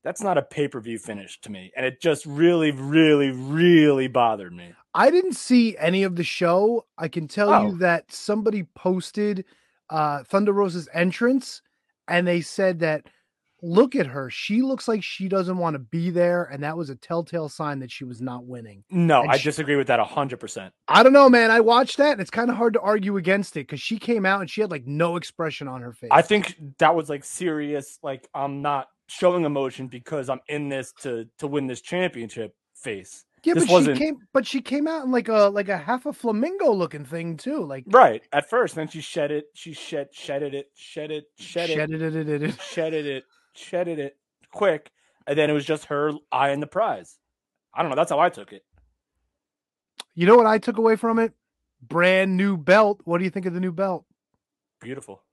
That's 0.04 0.22
not 0.22 0.38
a 0.38 0.42
pay 0.42 0.68
per 0.68 0.80
view 0.80 0.98
finish 0.98 1.40
to 1.42 1.52
me, 1.52 1.72
and 1.76 1.86
it 1.86 2.02
just 2.02 2.26
really, 2.26 2.72
really, 2.72 3.32
really 3.32 4.08
bothered 4.08 4.54
me. 4.54 4.74
I 4.94 5.12
didn't 5.12 5.34
see 5.34 5.78
any 5.78 6.04
of 6.04 6.16
the 6.16 6.24
show. 6.24 6.86
I 6.98 7.08
can 7.08 7.28
tell 7.28 7.54
Oh. 7.54 7.68
you 7.68 7.78
that 7.80 8.12
somebody 8.12 8.64
posted 8.76 9.46
uh, 9.90 10.24
Thunder 10.24 10.54
Rosa's 10.54 10.88
entrance, 10.94 11.62
and 12.08 12.28
they 12.28 12.42
said 12.42 12.80
that 12.80 13.06
look 13.62 13.94
at 13.96 14.08
her. 14.08 14.30
She 14.30 14.62
looks 14.62 14.88
like 14.88 15.04
she 15.04 15.28
doesn't 15.28 15.58
want 15.58 15.74
to 15.74 15.80
be 15.80 16.10
there, 16.12 16.46
and 16.46 16.64
that 16.64 16.78
was 16.78 16.90
a 16.90 16.96
telltale 16.96 17.50
sign 17.50 17.80
that 17.80 17.92
she 17.92 18.04
was 18.06 18.22
not 18.22 18.46
winning. 18.46 18.84
No, 18.90 19.22
And 19.24 19.32
I 19.32 19.38
she- 19.38 19.44
disagree 19.50 19.76
with 19.76 19.88
that 19.88 20.00
hundred 20.00 20.40
percent. 20.40 20.74
I 20.88 21.04
don't 21.04 21.12
know, 21.14 21.30
man. 21.30 21.52
I 21.52 21.60
watched 21.60 21.98
that, 21.98 22.14
and 22.14 22.22
it's 22.22 22.30
kind 22.30 22.50
of 22.50 22.56
hard 22.56 22.74
to 22.74 22.80
argue 22.82 23.18
against 23.18 23.58
it 23.58 23.62
because 23.68 23.82
she 23.82 23.98
came 23.98 24.26
out 24.26 24.42
and 24.42 24.50
she 24.50 24.62
had 24.62 24.72
like 24.72 24.88
no 24.88 25.18
expression 25.18 25.68
on 25.68 25.82
her 25.82 25.92
face. 25.94 26.10
I 26.12 26.22
think 26.22 26.56
that 26.78 26.96
was 26.96 27.10
like 27.10 27.24
serious. 27.24 28.00
Like 28.02 28.28
I'm 28.34 28.62
not 28.62 28.88
showing 29.08 29.44
emotion 29.44 29.88
because 29.88 30.30
I'm 30.30 30.40
in 30.48 30.70
this 30.70 30.94
to 31.02 31.28
to 31.40 31.48
win 31.48 31.68
this 31.68 31.82
championship. 31.82 32.56
Face. 32.76 33.26
Yeah, 33.44 33.54
this 33.54 33.66
but 33.66 33.72
wasn't- 33.74 33.98
she 33.98 34.04
came, 34.04 34.18
but 34.34 34.46
she 34.48 34.62
came 34.62 34.88
out 34.88 35.04
in 35.06 35.12
like 35.12 35.28
a 35.30 35.50
like 35.50 35.70
a 35.70 35.78
half 35.78 36.06
a 36.06 36.14
flamingo 36.14 36.72
looking 36.72 37.06
thing 37.06 37.38
too, 37.38 37.64
like 37.66 37.84
Right. 37.88 38.22
At 38.34 38.50
first, 38.50 38.76
then 38.76 38.88
she 38.88 39.02
shed 39.02 39.32
it. 39.32 39.46
She 39.54 39.74
shed 39.74 40.10
shedded 40.14 40.54
it, 40.54 40.72
shed 40.76 41.12
it, 41.12 41.26
shed 41.38 41.70
it, 41.70 41.76
shedded 41.76 42.02
it, 42.02 42.16
it, 42.16 42.30
it, 42.30 42.44
it. 42.44 42.62
shedded 42.62 43.06
it, 43.06 43.24
shedded 43.54 44.00
it 44.00 44.18
quick, 44.52 44.92
and 45.28 45.38
then 45.38 45.50
it 45.50 45.54
was 45.54 45.66
just 45.66 45.86
her 45.86 46.12
eyeing 46.32 46.60
the 46.60 46.68
prize. 46.68 47.18
I 47.74 47.82
don't 47.82 47.90
know. 47.90 47.96
That's 47.96 48.12
how 48.12 48.20
I 48.20 48.30
took 48.30 48.52
it. 48.54 48.64
You 50.16 50.26
know 50.26 50.36
what 50.36 50.48
I 50.48 50.58
took 50.58 50.78
away 50.78 50.96
from 50.96 51.20
it? 51.20 51.34
Brand 51.82 52.36
new 52.36 52.58
belt. 52.58 53.02
What 53.06 53.20
do 53.20 53.24
you 53.24 53.30
think 53.30 53.46
of 53.46 53.54
the 53.54 53.60
new 53.60 53.72
belt? 53.72 54.06
Beautiful. 54.82 55.24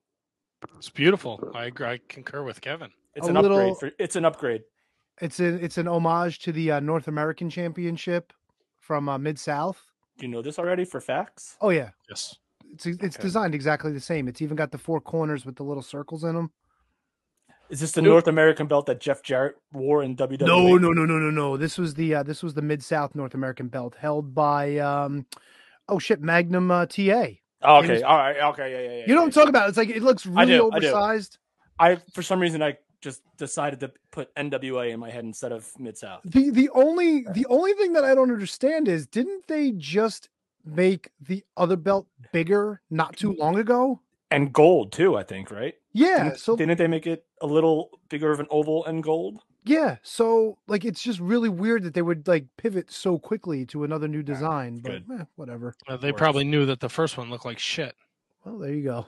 It's 0.77 0.91
beautiful. 0.91 1.51
I 1.55 1.67
agree. 1.67 1.87
I 1.87 2.01
concur 2.09 2.43
with 2.43 2.61
Kevin. 2.61 2.91
It's 3.15 3.27
A 3.27 3.31
an 3.31 3.37
little- 3.37 3.59
upgrade. 3.73 3.77
For, 3.79 3.91
it's 3.99 4.17
an 4.17 4.25
upgrade. 4.25 4.63
It's 5.21 5.41
an 5.41 5.59
it's 5.63 5.79
an 5.79 5.89
homage 5.89 6.41
to 6.41 6.53
the 6.53 6.73
uh, 6.73 6.81
North 6.81 7.09
American 7.09 7.49
Championship 7.51 8.33
from 8.81 9.09
uh, 9.09 9.19
Mid 9.19 9.39
South. 9.39 9.83
Do 10.19 10.27
you 10.27 10.33
know 10.33 10.43
this 10.43 10.59
already 10.59 10.85
for 10.85 11.01
facts? 11.01 11.57
Oh 11.61 11.71
yeah, 11.71 11.91
Yes. 12.09 12.37
it's 12.73 12.87
it's 12.87 13.17
Okay. 13.17 13.23
designed 13.23 13.55
exactly 13.55 13.93
the 13.93 14.01
same. 14.01 14.29
It's 14.29 14.43
even 14.43 14.57
got 14.57 14.71
the 14.73 14.79
four 14.79 15.01
corners 15.01 15.47
with 15.47 15.57
the 15.57 15.63
little 15.63 15.83
circles 15.83 16.25
in 16.25 16.35
them. 16.35 16.51
Is 17.69 17.81
this 17.81 17.93
the 17.93 18.01
Nope. 18.03 18.11
North 18.13 18.29
American 18.29 18.67
belt 18.69 18.87
that 18.87 19.01
Jeff 19.01 19.23
Jarrett 19.23 19.57
wore 19.73 20.03
in 20.05 20.15
WWE? 20.17 20.47
No, 20.47 20.77
no, 20.77 20.93
no, 20.93 21.05
no, 21.05 21.19
no, 21.19 21.31
no. 21.31 21.57
This 21.57 21.77
was 21.79 21.95
the 21.95 22.15
uh, 22.17 22.23
this 22.23 22.43
was 22.43 22.55
the 22.55 22.63
Mid 22.63 22.83
South 22.83 23.15
North 23.15 23.35
American 23.35 23.69
belt 23.69 23.95
held 23.99 24.35
by 24.35 24.77
um, 24.79 25.27
oh 25.89 25.99
shit, 25.99 26.21
Magnum 26.21 26.71
uh, 26.71 26.87
TA. 26.87 27.27
Oh, 27.63 27.79
okay. 27.79 27.87
Famous- 27.89 28.03
All 28.05 28.17
right. 28.19 28.37
Okay. 28.51 28.71
Yeah. 28.71 28.79
Yeah. 28.81 28.99
yeah 28.99 29.05
You 29.09 29.15
know 29.15 29.23
what 29.23 29.25
I'm 29.25 29.29
yeah. 29.31 29.33
talking 29.35 29.49
about? 29.49 29.69
It's 29.71 29.79
like 29.79 29.89
it 29.89 30.03
looks 30.03 30.27
I 30.27 30.45
really 30.45 30.47
do, 30.59 30.71
I 30.73 30.79
do. 30.79 30.87
oversized. 30.89 31.39
I 31.79 31.97
for 32.15 32.23
some 32.23 32.39
reason 32.41 32.63
I 32.63 32.77
just 33.01 33.23
decided 33.37 33.81
to 33.81 33.93
put 34.11 34.35
NWA 34.35 34.91
in 34.91 35.01
my 35.01 35.11
head 35.11 35.25
instead 35.25 35.53
of 35.53 35.71
Mid 35.79 35.97
South. 35.97 36.23
The 36.25 36.51
the 36.51 36.71
only 36.71 37.25
the 37.33 37.47
only 37.47 37.73
thing 37.75 37.93
that 37.95 38.05
I 38.05 38.15
don't 38.15 38.31
understand 38.31 38.89
is 38.89 39.07
didn't 39.07 39.47
they 39.47 39.73
just 39.73 40.29
make 40.65 41.11
the 41.21 41.45
other 41.57 41.77
belt 41.77 42.07
bigger 42.33 42.81
not 42.91 43.17
too 43.17 43.33
long 43.39 43.59
ago? 43.59 44.01
And 44.31 44.53
gold 44.53 44.93
too, 44.93 45.17
I 45.17 45.23
think, 45.23 45.51
right? 45.51 45.75
Yeah, 45.93 46.25
Didn't, 46.25 46.41
so 46.41 46.57
didn't 46.57 46.79
they 46.79 46.89
make 46.89 47.07
it 47.07 47.25
a 47.41 47.47
little 47.47 47.91
bigger 48.09 48.33
of 48.33 48.41
an 48.41 48.47
oval 48.51 48.85
and 48.85 49.03
gold. 49.03 49.41
Yeah, 49.65 49.97
so 50.03 50.59
like 50.69 50.85
it's 50.85 51.03
just 51.03 51.19
really 51.19 51.49
weird 51.49 51.83
that 51.85 51.95
they 51.95 52.03
would 52.03 52.29
like 52.29 52.47
pivot 52.57 52.93
so 52.93 53.19
quickly 53.19 53.67
to 53.67 53.85
another 53.85 54.07
new 54.07 54.23
design, 54.23 54.79
but 54.79 55.03
eh, 55.19 55.25
whatever. 55.35 55.75
Uh, 55.89 55.97
they 55.97 56.13
probably 56.13 56.45
knew 56.45 56.67
that 56.67 56.81
the 56.81 56.89
first 56.89 57.17
one 57.19 57.31
looked 57.31 57.45
like 57.45 57.59
shit. 57.59 57.97
Well, 58.45 58.59
there 58.59 58.73
you 58.73 58.85
go. 58.85 59.07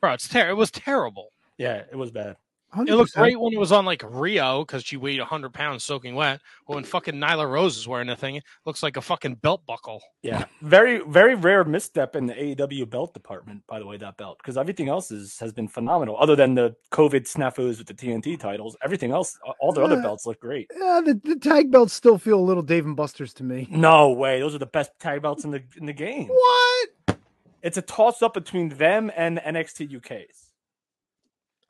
Bro, 0.00 0.14
it's 0.14 0.28
ter- 0.28 0.50
it 0.50 0.56
was 0.56 0.70
terrible. 0.70 1.30
Yeah, 1.56 1.82
it 1.90 1.96
was 1.96 2.10
bad. 2.10 2.36
It 2.74 2.94
looked 2.94 3.14
great 3.14 3.40
when 3.40 3.52
it 3.54 3.58
was 3.58 3.72
on 3.72 3.84
like 3.86 4.00
Riho 4.00 4.66
because 4.66 4.84
she 4.84 4.96
weighed 4.96 5.18
100 5.18 5.54
pounds 5.54 5.82
soaking 5.84 6.14
wet. 6.14 6.40
But 6.66 6.74
when 6.74 6.84
fucking 6.84 7.14
Nyla 7.14 7.50
Rose 7.50 7.76
is 7.78 7.88
wearing 7.88 8.08
the 8.08 8.16
thing, 8.16 8.36
it 8.36 8.44
looks 8.66 8.82
like 8.82 8.96
a 8.96 9.00
fucking 9.00 9.36
belt 9.36 9.64
buckle. 9.66 10.02
Yeah, 10.22 10.44
very 10.60 10.98
very 11.08 11.34
rare 11.34 11.64
misstep 11.64 12.16
in 12.16 12.26
the 12.26 12.34
AEW 12.34 12.90
belt 12.90 13.14
department. 13.14 13.62
By 13.66 13.78
the 13.78 13.86
way, 13.86 13.96
that 13.98 14.16
belt 14.18 14.38
because 14.38 14.56
everything 14.58 14.88
else 14.88 15.10
is 15.10 15.38
has 15.38 15.52
been 15.52 15.68
phenomenal. 15.68 16.16
Other 16.18 16.36
than 16.36 16.54
the 16.54 16.74
COVID 16.92 17.22
snafus 17.22 17.78
with 17.78 17.86
the 17.86 17.94
TNT 17.94 18.38
titles, 18.38 18.76
everything 18.82 19.10
else, 19.10 19.38
all 19.60 19.72
the 19.72 19.82
other 19.82 19.96
Uh, 19.98 20.02
belts 20.02 20.26
look 20.26 20.40
great. 20.40 20.70
Yeah, 20.76 21.00
the, 21.04 21.20
the 21.24 21.36
tag 21.36 21.70
belts 21.70 21.94
still 21.94 22.18
feel 22.18 22.38
a 22.38 22.42
little 22.46 22.62
Dave 22.62 22.84
and 22.84 22.96
Buster's 22.96 23.32
to 23.34 23.44
me. 23.44 23.68
No 23.70 24.10
way, 24.10 24.40
those 24.40 24.54
are 24.54 24.58
the 24.58 24.66
best 24.66 24.90
tag 25.00 25.22
belts 25.22 25.44
in 25.44 25.50
the 25.50 25.62
in 25.78 25.86
the 25.86 25.92
game. 25.94 26.28
What? 26.28 27.16
It's 27.62 27.78
a 27.78 27.82
toss 27.82 28.22
up 28.22 28.34
between 28.34 28.68
them 28.70 29.10
and 29.16 29.38
NXT 29.38 29.96
UK's, 29.96 30.45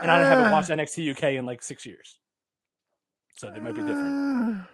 and 0.00 0.10
I 0.10 0.18
haven't 0.20 0.50
watched 0.52 0.68
NXT 0.78 1.10
UK 1.16 1.22
in 1.34 1.46
like 1.46 1.62
six 1.62 1.84
years, 1.86 2.18
so 3.36 3.50
they 3.50 3.60
might 3.60 3.74
be 3.74 3.82
different. 3.82 4.66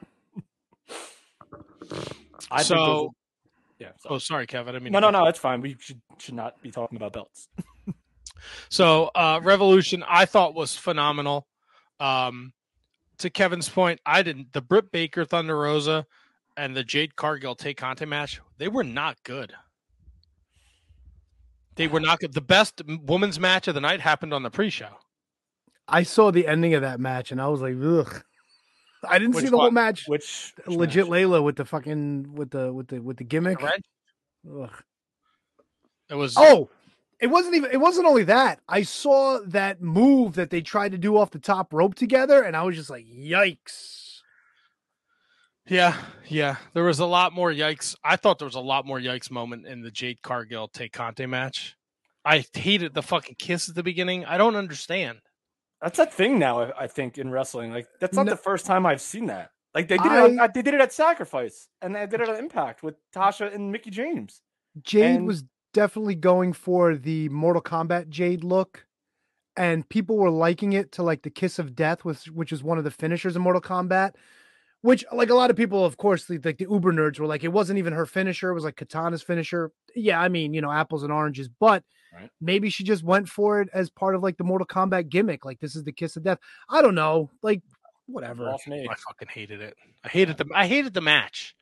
uh, 0.90 0.94
I 2.50 2.58
think 2.58 2.58
those 2.58 2.66
So- 2.66 3.04
are- 3.06 3.10
yeah. 3.78 3.90
Oh, 4.08 4.18
sorry, 4.18 4.46
Kevin. 4.46 4.76
I 4.76 4.78
mean, 4.78 4.92
No, 4.92 5.00
no, 5.00 5.10
no, 5.10 5.26
it's 5.26 5.40
fine. 5.40 5.60
We 5.60 5.76
should 5.80 6.00
should 6.18 6.34
not 6.34 6.62
be 6.62 6.70
talking 6.70 6.96
about 6.96 7.12
belts. 7.12 7.48
So 8.70 9.10
uh 9.14 9.38
Revolution 9.42 10.02
I 10.08 10.24
thought 10.24 10.54
was 10.54 10.74
phenomenal. 10.76 11.46
Um 12.00 12.52
to 13.18 13.30
Kevin's 13.30 13.68
point, 13.68 14.00
I 14.04 14.22
didn't 14.22 14.52
the 14.52 14.60
Britt 14.60 14.90
Baker 14.90 15.24
Thunder 15.24 15.56
Rosa 15.56 16.06
and 16.56 16.74
the 16.76 16.82
Jade 16.82 17.14
Cargill 17.14 17.54
Tay 17.54 17.72
Conti 17.74 18.04
match, 18.04 18.40
they 18.58 18.66
were 18.66 18.82
not 18.82 19.16
good. 19.22 19.52
They 21.76 21.86
were 21.86 22.00
not 22.00 22.18
good. 22.18 22.32
The 22.32 22.40
best 22.40 22.82
women's 23.04 23.38
match 23.38 23.68
of 23.68 23.74
the 23.76 23.80
night 23.80 24.00
happened 24.00 24.34
on 24.34 24.42
the 24.42 24.50
pre-show. 24.50 24.90
I 25.88 26.02
saw 26.02 26.30
the 26.30 26.46
ending 26.46 26.74
of 26.74 26.82
that 26.82 27.00
match 27.00 27.32
and 27.32 27.40
I 27.40 27.48
was 27.48 27.60
like, 27.60 27.76
ugh. 27.82 28.22
I 29.08 29.18
didn't 29.18 29.34
Which 29.34 29.44
see 29.44 29.50
the 29.50 29.58
whole 29.58 29.72
match. 29.72 30.06
Which, 30.06 30.52
which 30.64 30.76
Legit 30.76 31.08
match? 31.08 31.20
Leyla 31.22 31.42
with 31.42 31.56
the 31.56 31.64
fucking 31.64 32.34
with 32.34 32.50
the 32.50 32.72
with 32.72 32.86
the 32.86 33.02
with 33.02 33.16
the 33.16 33.24
gimmick. 33.24 33.60
Right? 33.60 33.82
Ugh. 34.48 34.70
It 36.08 36.14
was 36.14 36.36
Oh, 36.36 36.70
it 37.22 37.28
wasn't 37.30 37.54
even. 37.54 37.70
It 37.70 37.80
wasn't 37.80 38.06
only 38.06 38.24
that. 38.24 38.60
I 38.68 38.82
saw 38.82 39.40
that 39.46 39.80
move 39.80 40.34
that 40.34 40.50
they 40.50 40.60
tried 40.60 40.90
to 40.90 40.98
do 40.98 41.16
off 41.16 41.30
the 41.30 41.38
top 41.38 41.72
rope 41.72 41.94
together, 41.94 42.42
and 42.42 42.56
I 42.56 42.64
was 42.64 42.74
just 42.74 42.90
like, 42.90 43.06
"Yikes!" 43.06 44.22
Yeah, 45.68 45.96
yeah. 46.26 46.56
There 46.74 46.82
was 46.82 46.98
a 46.98 47.06
lot 47.06 47.32
more 47.32 47.52
yikes. 47.52 47.94
I 48.02 48.16
thought 48.16 48.40
there 48.40 48.46
was 48.46 48.56
a 48.56 48.60
lot 48.60 48.84
more 48.84 48.98
yikes 48.98 49.30
moment 49.30 49.66
in 49.66 49.82
the 49.82 49.90
Jade 49.92 50.20
Cargill 50.22 50.66
Tay 50.66 50.88
Conti 50.88 51.26
match. 51.26 51.76
I 52.24 52.44
hated 52.52 52.92
the 52.92 53.02
fucking 53.02 53.36
kiss 53.38 53.68
at 53.68 53.76
the 53.76 53.84
beginning. 53.84 54.24
I 54.24 54.36
don't 54.36 54.56
understand. 54.56 55.20
That's 55.82 55.98
a 55.98 56.06
thing 56.06 56.38
now. 56.38 56.72
I, 56.78 56.86
think 56.86 57.18
in 57.18 57.30
wrestling, 57.30 57.72
like 57.72 57.88
that's 58.00 58.14
not 58.16 58.26
No- 58.26 58.30
the 58.30 58.36
first 58.36 58.64
time 58.66 58.86
I've 58.86 59.00
seen 59.00 59.26
that. 59.26 59.50
Like 59.74 59.88
they 59.88 59.96
did 59.98 60.06
it. 60.12 60.38
I- 60.38 60.44
uh, 60.44 60.48
they 60.54 60.62
did 60.62 60.74
it 60.74 60.80
at 60.80 60.92
Sacrifice, 60.92 61.68
and 61.80 61.94
they 61.96 62.06
did 62.06 62.20
it 62.20 62.28
at 62.28 62.38
Impact 62.38 62.82
with 62.82 62.94
Tasha 63.14 63.52
and 63.52 63.72
Mickie 63.72 63.90
James. 63.90 64.40
Jade 64.82 65.16
And- 65.16 65.26
was 65.26 65.44
definitely 65.74 66.14
going 66.14 66.52
for 66.52 66.94
the 66.96 67.28
Mortal 67.30 67.62
Kombat 67.62 68.08
Jade 68.10 68.44
look, 68.44 68.86
and 69.56 69.88
people 69.88 70.18
were 70.18 70.30
liking 70.30 70.72
it 70.74 70.92
to 70.92 71.02
like 71.02 71.22
the 71.22 71.30
Kiss 71.30 71.58
of 71.58 71.74
Death, 71.74 72.04
which 72.04 72.26
which 72.26 72.52
is 72.52 72.62
one 72.62 72.78
of 72.78 72.84
the 72.84 72.90
finishers 72.90 73.34
of 73.34 73.42
Mortal 73.42 73.60
Kombat. 73.62 74.14
Which, 74.82 75.04
like 75.12 75.30
a 75.30 75.34
lot 75.34 75.50
of 75.50 75.56
people, 75.56 75.84
of 75.84 75.96
course, 75.96 76.28
like 76.28 76.58
the 76.58 76.66
Uber 76.68 76.92
nerds 76.92 77.18
were 77.18 77.26
like, 77.26 77.44
it 77.44 77.52
wasn't 77.52 77.78
even 77.78 77.92
her 77.92 78.04
finisher; 78.06 78.50
it 78.50 78.54
was 78.54 78.64
like 78.64 78.76
Kitana's 78.76 79.22
finisher. 79.22 79.70
Yeah, 79.94 80.20
I 80.20 80.28
mean, 80.28 80.52
you 80.54 80.60
know, 80.60 80.70
apples 80.72 81.02
and 81.02 81.12
oranges, 81.12 81.48
but 81.48 81.84
Right. 82.14 82.28
maybe 82.42 82.68
she 82.68 82.84
just 82.84 83.02
went 83.02 83.26
for 83.26 83.62
it 83.62 83.70
as 83.72 83.88
part 83.88 84.14
of 84.14 84.22
like 84.22 84.36
the 84.36 84.44
Mortal 84.44 84.66
Kombat 84.66 85.08
gimmick. 85.08 85.46
Like 85.46 85.60
this 85.60 85.74
is 85.74 85.84
the 85.84 85.92
Kiss 85.92 86.16
of 86.16 86.22
Death. 86.24 86.38
I 86.68 86.82
don't 86.82 86.94
know, 86.94 87.30
like 87.42 87.62
whatever. 88.06 88.50
Off 88.50 88.66
me. 88.66 88.86
I 88.86 88.94
fucking 88.94 89.28
hated 89.28 89.62
it. 89.62 89.76
I 90.04 90.08
hated 90.08 90.36
the 90.36 90.46
I 90.54 90.66
hated 90.66 90.92
the 90.92 91.00
match. 91.00 91.54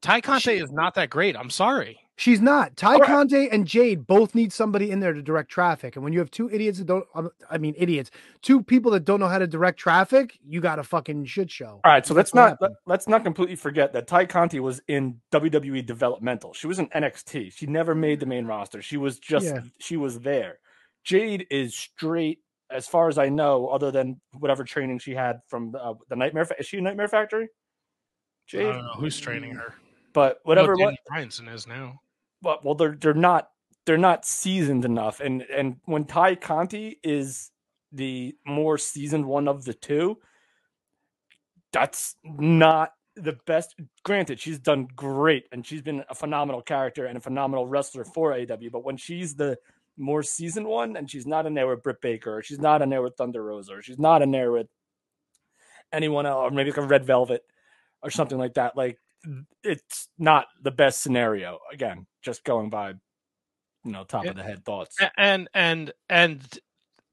Ty 0.00 0.20
Conti 0.22 0.52
is 0.52 0.70
not 0.72 0.94
that 0.94 1.10
great. 1.10 1.36
I'm 1.36 1.50
sorry. 1.50 1.98
She's 2.18 2.40
not. 2.40 2.76
Ty 2.78 2.94
All 2.94 2.98
right. 3.00 3.06
Conti 3.06 3.50
and 3.50 3.66
Jade 3.66 4.06
both 4.06 4.34
need 4.34 4.50
somebody 4.50 4.90
in 4.90 5.00
there 5.00 5.12
to 5.12 5.20
direct 5.20 5.50
traffic. 5.50 5.96
And 5.96 6.02
when 6.02 6.14
you 6.14 6.18
have 6.18 6.30
two 6.30 6.48
idiots 6.50 6.78
that 6.78 6.86
don't, 6.86 7.04
um, 7.14 7.28
I 7.50 7.58
mean, 7.58 7.74
idiots, 7.76 8.10
two 8.40 8.62
people 8.62 8.90
that 8.92 9.04
don't 9.04 9.20
know 9.20 9.28
how 9.28 9.38
to 9.38 9.46
direct 9.46 9.78
traffic, 9.78 10.38
you 10.42 10.62
got 10.62 10.78
a 10.78 10.82
fucking 10.82 11.26
shit 11.26 11.50
show. 11.50 11.80
All 11.84 11.92
right, 11.92 12.06
so 12.06 12.14
let's 12.14 12.34
not 12.34 12.50
happened. 12.50 12.74
let, 12.86 13.00
us 13.00 13.06
not 13.08 13.22
completely 13.22 13.54
forget 13.56 13.92
that 13.92 14.06
Ty 14.06 14.26
Conti 14.26 14.60
was 14.60 14.80
in 14.88 15.20
WWE 15.30 15.84
developmental. 15.84 16.54
She 16.54 16.66
was 16.66 16.78
in 16.78 16.88
NXT. 16.88 17.52
She 17.52 17.66
never 17.66 17.94
made 17.94 18.20
the 18.20 18.26
main 18.26 18.46
roster. 18.46 18.80
She 18.80 18.96
was 18.96 19.18
just 19.18 19.44
Yeah. 19.46 19.60
she 19.78 19.98
was 19.98 20.20
there. 20.20 20.58
Jade 21.04 21.46
is 21.50 21.76
straight, 21.76 22.38
as 22.70 22.88
far 22.88 23.08
as 23.08 23.18
I 23.18 23.28
know, 23.28 23.68
other 23.68 23.90
than 23.90 24.20
whatever 24.38 24.64
training 24.64 25.00
she 25.00 25.14
had 25.14 25.40
from 25.48 25.74
uh, 25.78 25.92
the 26.08 26.16
Nightmare. 26.16 26.46
Fa- 26.46 26.58
Is 26.58 26.66
she 26.66 26.78
a 26.78 26.80
Nightmare 26.80 27.08
Factory? 27.08 27.44
I 27.44 27.48
Jade, 28.46 28.62
don't 28.72 28.84
know 28.84 28.92
who's 28.96 29.20
training 29.20 29.54
her. 29.54 29.74
but 30.14 30.38
whatever. 30.44 30.72
What 30.76 30.80
What, 30.80 30.96
Danny 31.12 31.26
Bryanson 31.26 31.52
is 31.52 31.66
now. 31.66 32.00
But 32.42 32.64
well, 32.64 32.74
they're 32.74 32.96
they're 33.00 33.14
not 33.14 33.50
they're 33.86 33.98
not 33.98 34.24
seasoned 34.24 34.84
enough. 34.84 35.20
And 35.20 35.42
and 35.42 35.76
when 35.84 36.04
Ty 36.04 36.36
Conti 36.36 36.98
is 37.02 37.50
the 37.92 38.36
more 38.46 38.78
seasoned 38.78 39.26
one 39.26 39.48
of 39.48 39.64
the 39.64 39.74
two, 39.74 40.18
that's 41.72 42.16
not 42.24 42.92
the 43.14 43.38
best. 43.46 43.74
Granted, 44.04 44.40
she's 44.40 44.58
done 44.58 44.88
great 44.94 45.44
and 45.52 45.66
she's 45.66 45.82
been 45.82 46.04
a 46.10 46.14
phenomenal 46.14 46.62
character 46.62 47.06
and 47.06 47.16
a 47.16 47.20
phenomenal 47.20 47.66
wrestler 47.66 48.04
for 48.04 48.34
AW. 48.34 48.68
But 48.70 48.84
when 48.84 48.96
she's 48.96 49.34
the 49.34 49.56
more 49.96 50.22
seasoned 50.22 50.66
one 50.66 50.96
and 50.96 51.10
she's 51.10 51.26
not 51.26 51.46
in 51.46 51.54
there 51.54 51.66
with 51.66 51.82
Britt 51.82 52.00
Baker, 52.00 52.42
she's 52.42 52.60
not 52.60 52.82
in 52.82 52.90
there 52.90 53.02
with 53.02 53.16
Thunder 53.16 53.42
Rosa, 53.42 53.74
or 53.74 53.82
she's 53.82 53.98
not 53.98 54.20
in 54.20 54.30
there 54.30 54.52
with 54.52 54.66
anyone 55.92 56.26
else, 56.26 56.42
or 56.42 56.50
maybe 56.50 56.70
like 56.70 56.78
a 56.78 56.82
Red 56.82 57.04
Velvet 57.06 57.42
or 58.02 58.10
something 58.10 58.38
like 58.38 58.54
that, 58.54 58.76
like 58.76 58.98
it's 59.62 60.08
not 60.18 60.46
the 60.62 60.70
best 60.70 61.02
scenario. 61.02 61.58
Again, 61.72 62.06
just 62.22 62.44
going 62.44 62.70
by, 62.70 62.90
you 63.84 63.92
know, 63.92 64.04
top 64.04 64.24
of 64.26 64.36
the 64.36 64.42
head 64.42 64.64
thoughts. 64.64 64.96
And 65.16 65.48
and 65.54 65.92
and 66.08 66.42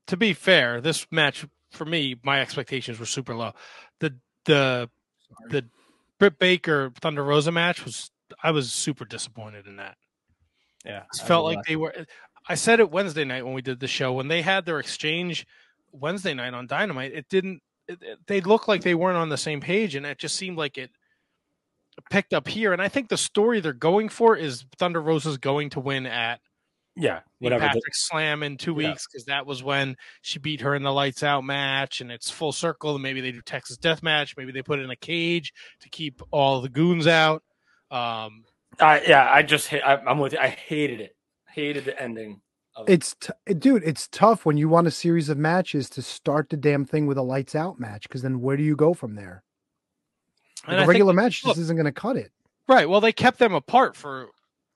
to 0.07 0.17
be 0.17 0.33
fair, 0.33 0.81
this 0.81 1.05
match 1.11 1.45
for 1.71 1.85
me, 1.85 2.15
my 2.23 2.41
expectations 2.41 2.99
were 2.99 3.05
super 3.05 3.33
low. 3.35 3.53
The 3.99 4.15
the 4.45 4.89
the 5.49 5.65
Britt 6.19 6.37
Baker 6.39 6.91
Thunder 7.01 7.23
Rosa 7.23 7.51
match 7.51 7.83
was 7.85 8.11
I 8.41 8.51
was 8.51 8.71
super 8.71 9.05
disappointed 9.05 9.67
in 9.67 9.77
that. 9.77 9.97
Yeah, 10.85 11.03
It 11.13 11.25
felt 11.25 11.45
like 11.45 11.63
they 11.65 11.75
were. 11.75 11.93
I 12.47 12.55
said 12.55 12.79
it 12.81 12.91
Wednesday 12.91 13.23
night 13.23 13.45
when 13.45 13.53
we 13.53 13.61
did 13.61 13.79
the 13.79 13.87
show 13.87 14.11
when 14.13 14.27
they 14.27 14.41
had 14.41 14.65
their 14.65 14.79
exchange 14.79 15.47
Wednesday 15.93 16.33
night 16.33 16.53
on 16.53 16.67
Dynamite. 16.67 17.13
It 17.13 17.27
didn't. 17.29 17.61
It, 17.87 17.99
it- 18.01 18.19
they 18.27 18.41
looked 18.41 18.67
like 18.67 18.81
they 18.83 18.95
weren't 18.95 19.17
on 19.17 19.29
the 19.29 19.37
same 19.37 19.61
page, 19.61 19.95
and 19.95 20.05
it 20.05 20.17
just 20.17 20.35
seemed 20.35 20.57
like 20.57 20.77
it 20.77 20.91
picked 22.09 22.33
up 22.33 22.47
here. 22.47 22.73
And 22.73 22.81
I 22.81 22.87
think 22.87 23.09
the 23.09 23.17
story 23.17 23.59
they're 23.59 23.73
going 23.73 24.09
for 24.09 24.35
is 24.35 24.65
Thunder 24.77 25.01
Rosa's 25.01 25.37
going 25.37 25.69
to 25.71 25.79
win 25.79 26.05
at 26.05 26.39
yeah, 26.95 27.21
the 27.39 27.45
whatever. 27.45 27.61
the- 27.61 27.67
Patrick 27.67 27.95
Slam 27.95 28.43
in 28.43 28.57
two 28.57 28.73
weeks 28.73 29.07
because 29.07 29.25
that 29.25 29.45
was 29.45 29.63
when 29.63 29.97
she 30.21 30.39
beat 30.39 30.61
her 30.61 30.75
in 30.75 30.83
the 30.83 30.93
lights 30.93 31.23
out 31.23 31.43
match, 31.43 32.01
and 32.01 32.11
it's 32.11 32.29
full 32.29 32.51
circle. 32.51 32.93
And 32.93 33.01
maybe 33.01 33.21
they 33.21 33.31
do 33.31 33.41
Texas 33.41 33.77
Death 33.77 34.03
Match. 34.03 34.35
Maybe 34.37 34.51
they 34.51 34.61
put 34.61 34.79
it 34.79 34.83
in 34.83 34.91
a 34.91 34.95
cage 34.95 35.53
to 35.81 35.89
keep 35.89 36.21
all 36.31 36.61
the 36.61 36.69
goons 36.69 37.07
out. 37.07 37.43
Um, 37.89 38.43
I, 38.79 39.01
yeah, 39.07 39.27
I 39.31 39.41
just 39.43 39.73
I, 39.73 40.01
I'm 40.05 40.19
with 40.19 40.33
you. 40.33 40.39
I 40.39 40.49
hated 40.49 41.01
it. 41.01 41.15
Hated 41.47 41.85
the 41.85 41.99
ending. 42.01 42.41
It's, 42.87 43.15
t- 43.19 43.53
dude, 43.53 43.83
it's 43.83 44.07
tough 44.07 44.45
when 44.45 44.57
you 44.57 44.67
want 44.67 44.87
a 44.87 44.91
series 44.91 45.29
of 45.29 45.37
matches 45.37 45.89
to 45.91 46.01
start 46.01 46.49
the 46.49 46.57
damn 46.57 46.85
thing 46.85 47.05
with 47.05 47.19
a 47.19 47.21
lights 47.21 47.53
out 47.53 47.79
match 47.79 48.03
because 48.03 48.23
then 48.23 48.41
where 48.41 48.57
do 48.57 48.63
you 48.63 48.75
go 48.75 48.95
from 48.95 49.13
there? 49.13 49.43
Like, 50.65 50.73
and 50.73 50.75
I 50.75 50.83
a 50.83 50.85
think- 50.85 50.89
regular 50.89 51.13
match 51.13 51.43
look- 51.43 51.55
just 51.55 51.61
isn't 51.63 51.75
going 51.75 51.85
to 51.85 51.91
cut 51.91 52.15
it. 52.17 52.31
right. 52.67 52.87
Well, 52.87 53.01
they 53.01 53.11
kept 53.11 53.39
them 53.39 53.53
apart 53.53 53.95
for 53.95 54.29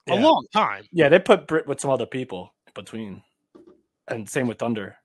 a 0.08 0.16
long 0.16 0.46
time. 0.52 0.84
Yeah, 0.92 1.08
they 1.08 1.18
put 1.18 1.46
Britt 1.46 1.66
with 1.66 1.80
some 1.80 1.90
other 1.90 2.06
people 2.06 2.52
between, 2.74 3.22
and 4.08 4.28
same 4.28 4.46
with 4.46 4.58
Thunder. 4.58 4.96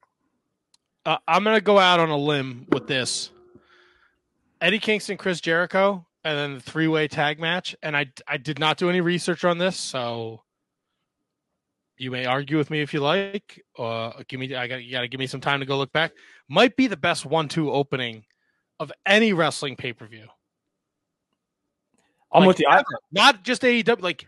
Uh, 1.05 1.17
I'm 1.27 1.43
gonna 1.43 1.59
go 1.59 1.77
out 1.79 1.99
on 1.99 2.09
a 2.09 2.17
limb 2.17 2.65
with 2.69 2.87
this. 2.87 3.29
Eddie 4.61 4.79
Kingston, 4.79 5.17
Chris 5.17 5.41
Jericho, 5.41 6.05
and 6.23 6.37
then 6.37 6.53
the 6.55 6.61
three 6.61 6.87
way 6.87 7.09
tag 7.09 7.39
match. 7.39 7.75
And 7.83 7.97
I 7.97 8.05
I 8.27 8.37
did 8.37 8.59
not 8.59 8.77
do 8.77 8.89
any 8.89 9.01
research 9.01 9.43
on 9.43 9.57
this, 9.57 9.75
so 9.75 10.43
you 11.97 12.09
may 12.11 12.25
argue 12.25 12.57
with 12.57 12.69
me 12.69 12.79
if 12.81 12.93
you 12.93 13.01
like. 13.01 13.61
Uh, 13.77 14.11
give 14.29 14.39
me 14.39 14.55
I 14.55 14.67
got 14.67 14.81
you 14.83 14.91
got 14.91 15.01
to 15.01 15.09
give 15.09 15.19
me 15.19 15.27
some 15.27 15.41
time 15.41 15.59
to 15.59 15.65
go 15.65 15.77
look 15.77 15.91
back. 15.91 16.13
Might 16.47 16.77
be 16.77 16.87
the 16.87 16.95
best 16.95 17.25
one 17.25 17.49
two 17.49 17.69
opening 17.71 18.23
of 18.79 18.89
any 19.05 19.33
wrestling 19.33 19.75
pay 19.75 19.91
per 19.91 20.07
view. 20.07 20.27
I'm 22.33 22.41
Like, 22.41 22.47
with 22.47 22.59
you. 22.59 22.67
I, 22.69 22.83
Not 23.11 23.43
just 23.43 23.61
AEW. 23.61 24.01
Like 24.01 24.27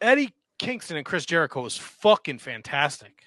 Eddie 0.00 0.32
Kingston 0.58 0.96
and 0.96 1.04
Chris 1.04 1.26
Jericho 1.26 1.62
was 1.62 1.76
fucking 1.76 2.38
fantastic. 2.38 3.22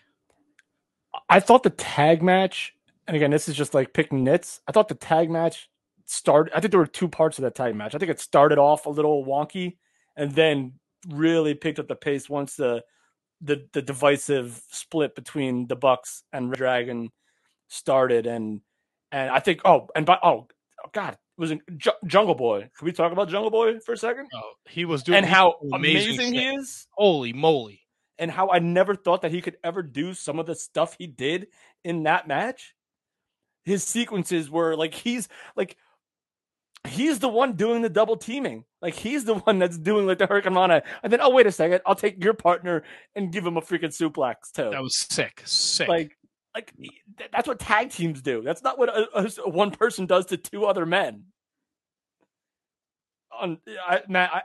I 1.30 1.40
thought 1.40 1.64
the 1.64 1.70
tag 1.70 2.24
match 2.24 2.74
and 3.12 3.16
again, 3.16 3.32
this 3.32 3.50
is 3.50 3.56
just 3.56 3.74
like 3.74 3.94
picking 3.94 4.24
nits. 4.24 4.62
I 4.68 4.72
thought 4.72 4.88
the 4.88 4.96
tag 4.96 5.30
match 5.30 5.70
started. 6.06 6.56
I 6.56 6.62
think 6.62 6.72
there 6.72 6.80
were 6.80 6.88
two 6.88 7.10
parts 7.10 7.38
of 7.38 7.44
that 7.44 7.56
tag 7.56 7.76
match. 7.76 7.96
I 7.96 7.98
think 7.98 8.12
it 8.12 8.20
started 8.20 8.58
off 8.58 8.86
a 8.86 8.90
little 8.90 9.26
wonky, 9.26 9.78
and 10.16 10.32
then 10.32 10.74
really 11.10 11.54
picked 11.54 11.80
up 11.80 11.88
the 11.88 11.96
pace 11.96 12.30
once 12.30 12.56
the 12.56 12.84
the 13.42 13.68
the 13.74 13.82
divisive 13.82 14.62
split 14.70 15.16
between 15.16 15.68
the 15.68 15.76
Bucks 15.76 16.24
and 16.32 16.50
Red 16.50 16.60
Dragon 16.60 17.10
started. 17.68 18.28
And 18.28 18.62
and 19.12 19.30
I 19.30 19.40
think 19.40 19.62
oh 19.66 19.88
and 19.96 20.06
by 20.06 20.20
oh, 20.24 20.48
oh 20.86 20.90
God, 20.94 21.18
was 21.38 21.52
in 21.52 21.62
Ju- 21.78 21.92
Jungle 22.06 22.36
Boy. 22.36 22.70
Can 22.78 22.86
we 22.86 22.92
talk 22.92 23.12
about 23.12 23.30
Jungle 23.30 23.52
Boy 23.52 23.80
for 23.80 23.94
a 23.94 23.98
second? 23.98 24.28
Oh, 24.34 24.52
he 24.70 24.86
was 24.86 25.04
doing 25.04 25.18
and 25.18 25.26
how 25.26 25.56
amazing 25.74 26.16
amazing, 26.16 26.34
he 26.34 26.48
is, 26.48 26.88
Holy 26.92 27.34
moly! 27.34 27.82
and 28.20 28.30
how 28.30 28.50
I 28.50 28.60
never 28.60 28.96
thought 28.96 29.24
that 29.24 29.32
he 29.32 29.42
could 29.42 29.58
ever 29.64 29.82
do 29.82 30.14
some 30.14 30.40
of 30.40 30.46
the 30.46 30.56
stuff 30.56 30.96
he 30.98 31.08
did 31.08 31.48
in 31.84 32.04
that 32.04 32.28
match. 32.28 32.76
His 33.64 33.84
sequences 33.84 34.50
were 34.50 34.76
like 34.76 34.94
he's 34.94 35.28
like 35.56 35.78
he's 36.88 37.20
the 37.20 37.30
one 37.30 37.54
doing 37.54 37.82
the 37.82 37.90
double 37.90 38.18
teaming. 38.18 38.66
Like 38.82 38.96
he's 38.96 39.26
the 39.26 39.36
one 39.46 39.60
that's 39.60 39.78
doing 39.78 40.06
like 40.06 40.20
the 40.20 40.28
hurricanrana. 40.28 40.84
And 41.04 41.12
then 41.12 41.22
oh 41.22 41.30
wait 41.30 41.48
a 41.48 41.52
second, 41.52 41.82
I'll 41.86 41.96
take 41.96 42.24
your 42.24 42.34
partner 42.34 42.84
and 43.16 43.32
give 43.32 43.46
him 43.46 43.58
a 43.58 43.62
freaking 43.62 43.86
suplex 43.86 44.52
too. 44.54 44.70
That 44.70 44.82
was 44.82 44.98
sick, 44.98 45.42
sick. 45.46 45.88
like 45.88 46.18
like 46.54 46.74
that's 47.32 47.48
what 47.48 47.60
tag 47.60 47.92
teams 47.92 48.22
do. 48.22 48.42
That's 48.42 48.64
not 48.64 48.78
what 48.78 48.90
a, 48.90 49.08
a- 49.46 49.50
one 49.50 49.72
person 49.72 50.06
does 50.06 50.26
to 50.28 50.38
two 50.38 50.66
other 50.66 50.86
men. 50.86 51.26
On 53.40 53.58
I, 53.88 54.02
I 54.10 54.42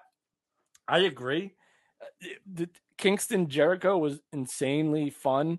I 0.88 0.98
agree. 1.00 1.54
Uh, 2.00 2.28
The 2.52 2.68
Kingston 2.98 3.48
Jericho 3.48 3.98
was 3.98 4.20
insanely 4.32 5.10
fun, 5.10 5.58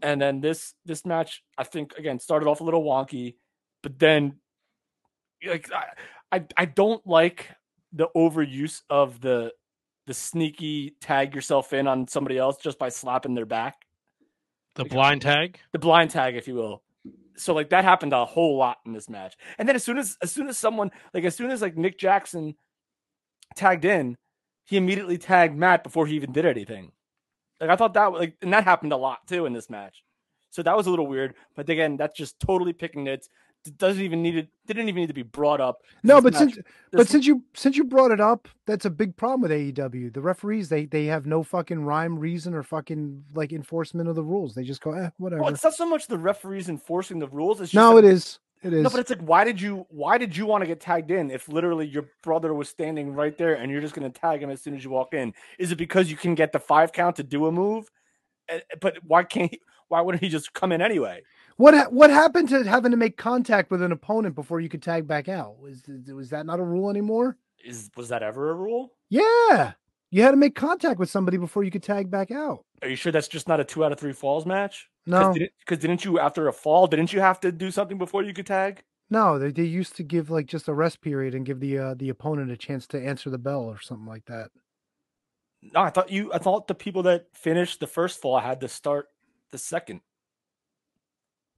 and 0.00 0.20
then 0.20 0.40
this 0.40 0.74
this 0.84 1.04
match 1.04 1.42
I 1.58 1.64
think 1.64 1.92
again 1.98 2.18
started 2.18 2.48
off 2.48 2.60
a 2.60 2.64
little 2.64 2.82
wonky, 2.84 3.36
but 3.82 3.98
then 3.98 4.38
like 5.46 5.70
I 5.72 5.84
I, 6.32 6.44
I 6.56 6.64
don't 6.64 7.06
like 7.06 7.50
the 7.92 8.08
overuse 8.16 8.80
of 8.88 9.20
the 9.20 9.52
the 10.06 10.14
sneaky 10.14 10.96
tag 11.00 11.34
yourself 11.34 11.72
in 11.72 11.86
on 11.86 12.08
somebody 12.08 12.38
else 12.38 12.56
just 12.56 12.78
by 12.78 12.88
slapping 12.88 13.34
their 13.34 13.46
back 13.46 13.76
the 14.74 14.84
blind 14.84 15.22
tag. 15.22 15.58
the 15.72 15.78
blind 15.78 16.10
tag, 16.10 16.36
if 16.36 16.48
you 16.48 16.54
will. 16.54 16.82
So 17.36 17.54
like 17.54 17.70
that 17.70 17.84
happened 17.84 18.12
a 18.12 18.24
whole 18.24 18.56
lot 18.56 18.78
in 18.86 18.92
this 18.92 19.08
match. 19.08 19.36
And 19.58 19.68
then 19.68 19.76
as 19.76 19.84
soon 19.84 19.98
as 19.98 20.16
as 20.22 20.30
soon 20.30 20.48
as 20.48 20.58
someone 20.58 20.90
like 21.14 21.24
as 21.24 21.34
soon 21.34 21.50
as 21.50 21.62
like 21.62 21.76
Nick 21.76 21.98
Jackson 21.98 22.54
tagged 23.56 23.84
in, 23.84 24.16
he 24.64 24.76
immediately 24.76 25.18
tagged 25.18 25.56
Matt 25.56 25.82
before 25.82 26.06
he 26.06 26.14
even 26.14 26.32
did 26.32 26.46
anything. 26.46 26.92
Like 27.60 27.70
I 27.70 27.76
thought 27.76 27.94
that 27.94 28.12
like 28.12 28.36
and 28.42 28.52
that 28.52 28.64
happened 28.64 28.92
a 28.92 28.96
lot 28.96 29.26
too 29.26 29.46
in 29.46 29.52
this 29.52 29.70
match. 29.70 30.02
So 30.50 30.62
that 30.62 30.76
was 30.76 30.86
a 30.86 30.90
little 30.90 31.06
weird. 31.06 31.34
But 31.56 31.68
again, 31.70 31.96
that's 31.96 32.16
just 32.16 32.38
totally 32.38 32.74
picking 32.74 33.04
nits. 33.04 33.28
It 33.64 33.78
doesn't 33.78 34.02
even 34.02 34.22
need 34.22 34.36
it 34.36 34.48
didn't 34.66 34.88
even 34.88 35.02
need 35.02 35.06
to 35.06 35.14
be 35.14 35.22
brought 35.22 35.60
up. 35.60 35.82
No, 36.02 36.20
but 36.20 36.34
since 36.34 36.58
but 36.90 37.08
since 37.08 37.26
you 37.26 37.44
since 37.54 37.76
you 37.76 37.84
brought 37.84 38.10
it 38.10 38.20
up, 38.20 38.48
that's 38.66 38.84
a 38.84 38.90
big 38.90 39.16
problem 39.16 39.40
with 39.42 39.52
AEW. 39.52 40.12
The 40.12 40.20
referees 40.20 40.68
they 40.68 40.86
they 40.86 41.04
have 41.06 41.26
no 41.26 41.42
fucking 41.44 41.84
rhyme, 41.84 42.18
reason, 42.18 42.54
or 42.54 42.64
fucking 42.64 43.22
like 43.34 43.52
enforcement 43.52 44.08
of 44.08 44.16
the 44.16 44.22
rules. 44.24 44.54
They 44.54 44.64
just 44.64 44.80
go, 44.80 44.92
eh, 44.92 45.10
whatever. 45.18 45.42
well, 45.42 45.52
it's 45.54 45.62
not 45.62 45.74
so 45.74 45.86
much 45.88 46.08
the 46.08 46.18
referees 46.18 46.68
enforcing 46.68 47.20
the 47.20 47.28
rules. 47.28 47.60
It's 47.60 47.70
just 47.70 47.74
no, 47.74 47.94
that 47.94 48.04
it 48.04 48.12
is. 48.12 48.40
It 48.64 48.72
is. 48.72 48.82
No, 48.82 48.90
but 48.90 49.00
it's 49.00 49.10
like, 49.10 49.20
why 49.20 49.44
did 49.44 49.60
you 49.60 49.86
why 49.90 50.18
did 50.18 50.36
you 50.36 50.46
want 50.46 50.62
to 50.62 50.66
get 50.66 50.80
tagged 50.80 51.12
in 51.12 51.30
if 51.30 51.48
literally 51.48 51.86
your 51.86 52.06
brother 52.22 52.54
was 52.54 52.68
standing 52.68 53.12
right 53.12 53.36
there 53.38 53.54
and 53.54 53.70
you're 53.70 53.80
just 53.80 53.94
going 53.94 54.10
to 54.10 54.20
tag 54.20 54.42
him 54.42 54.50
as 54.50 54.60
soon 54.60 54.74
as 54.74 54.82
you 54.82 54.90
walk 54.90 55.14
in? 55.14 55.34
Is 55.58 55.70
it 55.70 55.76
because 55.76 56.10
you 56.10 56.16
can 56.16 56.34
get 56.34 56.50
the 56.52 56.60
five 56.60 56.92
count 56.92 57.16
to 57.16 57.22
do 57.22 57.46
a 57.46 57.52
move? 57.52 57.88
Eh, 58.48 58.58
But 58.80 58.98
why 59.04 59.22
can't 59.22 59.52
he? 59.52 59.60
Why 59.88 60.00
wouldn't 60.00 60.22
he 60.22 60.28
just 60.30 60.54
come 60.54 60.72
in 60.72 60.80
anyway? 60.80 61.22
What 61.56 61.74
ha- 61.74 61.88
what 61.90 62.10
happened 62.10 62.48
to 62.50 62.64
having 62.64 62.90
to 62.90 62.96
make 62.96 63.16
contact 63.16 63.70
with 63.70 63.82
an 63.82 63.92
opponent 63.92 64.34
before 64.34 64.60
you 64.60 64.68
could 64.68 64.82
tag 64.82 65.06
back 65.06 65.28
out? 65.28 65.58
Was 65.58 65.82
was 66.08 66.30
that 66.30 66.46
not 66.46 66.60
a 66.60 66.64
rule 66.64 66.90
anymore? 66.90 67.36
Is 67.64 67.90
was 67.96 68.08
that 68.08 68.22
ever 68.22 68.50
a 68.50 68.54
rule? 68.54 68.92
Yeah, 69.08 69.72
you 70.10 70.22
had 70.22 70.32
to 70.32 70.36
make 70.36 70.54
contact 70.54 70.98
with 70.98 71.10
somebody 71.10 71.36
before 71.36 71.64
you 71.64 71.70
could 71.70 71.82
tag 71.82 72.10
back 72.10 72.30
out. 72.30 72.64
Are 72.82 72.88
you 72.88 72.96
sure 72.96 73.12
that's 73.12 73.28
just 73.28 73.48
not 73.48 73.60
a 73.60 73.64
two 73.64 73.84
out 73.84 73.92
of 73.92 74.00
three 74.00 74.12
falls 74.12 74.46
match? 74.46 74.88
No, 75.06 75.34
because 75.58 75.78
didn't 75.78 76.04
you 76.04 76.18
after 76.18 76.48
a 76.48 76.52
fall 76.52 76.86
didn't 76.86 77.12
you 77.12 77.20
have 77.20 77.40
to 77.40 77.50
do 77.52 77.70
something 77.70 77.98
before 77.98 78.22
you 78.22 78.32
could 78.32 78.46
tag? 78.46 78.82
no, 79.12 79.38
they, 79.38 79.50
they 79.50 79.64
used 79.64 79.94
to 79.96 80.02
give 80.02 80.30
like 80.30 80.46
just 80.46 80.68
a 80.68 80.74
rest 80.74 81.02
period 81.02 81.34
and 81.34 81.44
give 81.44 81.60
the 81.60 81.78
uh, 81.78 81.94
the 81.94 82.08
opponent 82.08 82.50
a 82.50 82.56
chance 82.56 82.86
to 82.88 83.04
answer 83.04 83.28
the 83.28 83.38
bell 83.38 83.62
or 83.64 83.78
something 83.78 84.06
like 84.06 84.24
that. 84.24 84.50
No, 85.60 85.80
I 85.80 85.90
thought 85.90 86.10
you. 86.10 86.32
I 86.32 86.38
thought 86.38 86.66
the 86.66 86.74
people 86.74 87.02
that 87.04 87.26
finished 87.34 87.78
the 87.78 87.86
first 87.86 88.20
fall 88.22 88.38
had 88.40 88.60
to 88.62 88.68
start 88.68 89.08
the 89.50 89.58
second. 89.58 90.00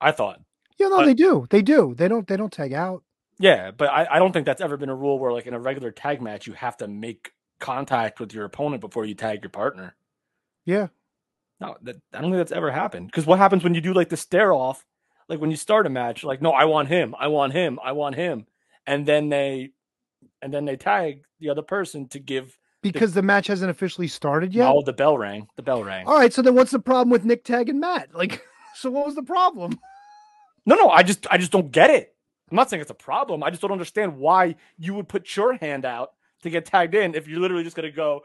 I 0.05 0.13
thought. 0.13 0.41
Yeah, 0.79 0.89
no, 0.89 0.99
But- 0.99 1.07
they 1.07 1.15
do. 1.15 1.47
They 1.51 1.63
do. 1.63 1.95
They 1.97 2.09
don't. 2.09 2.27
They 2.27 2.37
don't 2.37 2.53
tag 2.53 2.73
out. 2.73 3.03
Yeah, 3.39 3.71
but 3.73 3.89
I, 3.91 4.07
I 4.13 4.19
don't 4.21 4.33
think 4.33 4.47
that's 4.47 4.61
ever 4.61 4.77
been 4.77 4.89
a 4.91 4.95
rule 4.95 5.19
where, 5.19 5.33
like, 5.33 5.47
in 5.47 5.55
a 5.55 5.59
regular 5.59 5.91
tag 5.91 6.23
match, 6.23 6.47
you 6.47 6.53
have 6.53 6.77
to 6.77 6.87
make 6.89 7.33
contact 7.59 8.21
with 8.21 8.33
your 8.33 8.45
opponent 8.45 8.81
before 8.81 9.05
you 9.05 9.15
tag 9.15 9.43
your 9.43 9.51
partner. 9.51 9.97
Yeah, 10.65 10.89
No, 11.61 11.77
that, 11.83 11.97
I 12.13 12.21
don't 12.21 12.31
think 12.31 12.39
that's 12.41 12.53
ever 12.53 12.71
happened. 12.71 13.07
Because 13.09 13.27
what 13.27 13.39
happens 13.39 13.65
when 13.65 13.75
you 13.75 13.81
do 13.81 13.93
like 13.93 14.09
the 14.09 14.17
stare 14.17 14.53
off, 14.53 14.85
like 15.29 15.41
when 15.41 15.51
you 15.51 15.57
start 15.57 15.87
a 15.87 15.91
match, 15.91 16.23
like, 16.23 16.41
no, 16.43 16.53
I 16.53 16.65
want 16.67 16.89
him, 16.89 17.15
I 17.19 17.27
want 17.29 17.53
him, 17.53 17.79
I 17.83 17.93
want 17.93 18.15
him, 18.15 18.47
and 18.87 19.05
then 19.07 19.29
they, 19.31 19.71
and 20.41 20.53
then 20.55 20.65
they 20.65 20.77
tag 20.77 21.23
the 21.41 21.51
other 21.51 21.63
person 21.63 22.07
to 22.09 22.19
give. 22.21 22.57
because 22.83 23.15
the 23.15 23.23
match 23.23 23.47
hasn't 23.49 23.71
officially 23.71 24.09
started 24.09 24.55
yet. 24.55 24.69
Oh, 24.69 24.83
the 24.83 24.93
bell 24.93 25.19
rang. 25.19 25.49
The 25.57 25.63
bell 25.63 25.83
rang. 25.83 26.07
All 26.07 26.17
right, 26.19 26.33
so 26.33 26.41
then 26.43 26.55
what's 26.55 26.71
the 26.71 26.79
problem 26.79 27.11
with 27.11 27.25
Nick 27.25 27.43
tagging 27.45 27.81
Matt? 27.81 28.15
Like, 28.15 28.43
so 28.77 28.91
what 28.91 29.07
was 29.07 29.15
the 29.17 29.23
problem? 29.23 29.79
No, 30.67 30.77
no, 30.77 30.89
I 30.89 31.03
just, 31.03 31.27
I 31.31 31.39
just 31.39 31.53
don't 31.53 31.71
get 31.71 31.91
it. 31.91 32.15
I'm 32.51 32.57
not 32.57 32.71
saying 32.71 32.81
it's 32.81 32.91
a 32.91 32.95
problem. 32.95 33.43
I 33.43 33.51
just 33.51 33.63
don't 33.63 33.73
understand 33.73 34.17
why 34.17 34.57
you 34.79 34.95
would 34.95 35.09
put 35.09 35.35
your 35.37 35.55
hand 35.55 35.85
out 35.85 36.13
to 36.43 36.51
get 36.51 36.67
tagged 36.67 36.95
in 36.95 37.15
if 37.15 37.27
you're 37.27 37.41
literally 37.41 37.65
just 37.65 37.75
gonna 37.77 37.91
go 37.91 38.23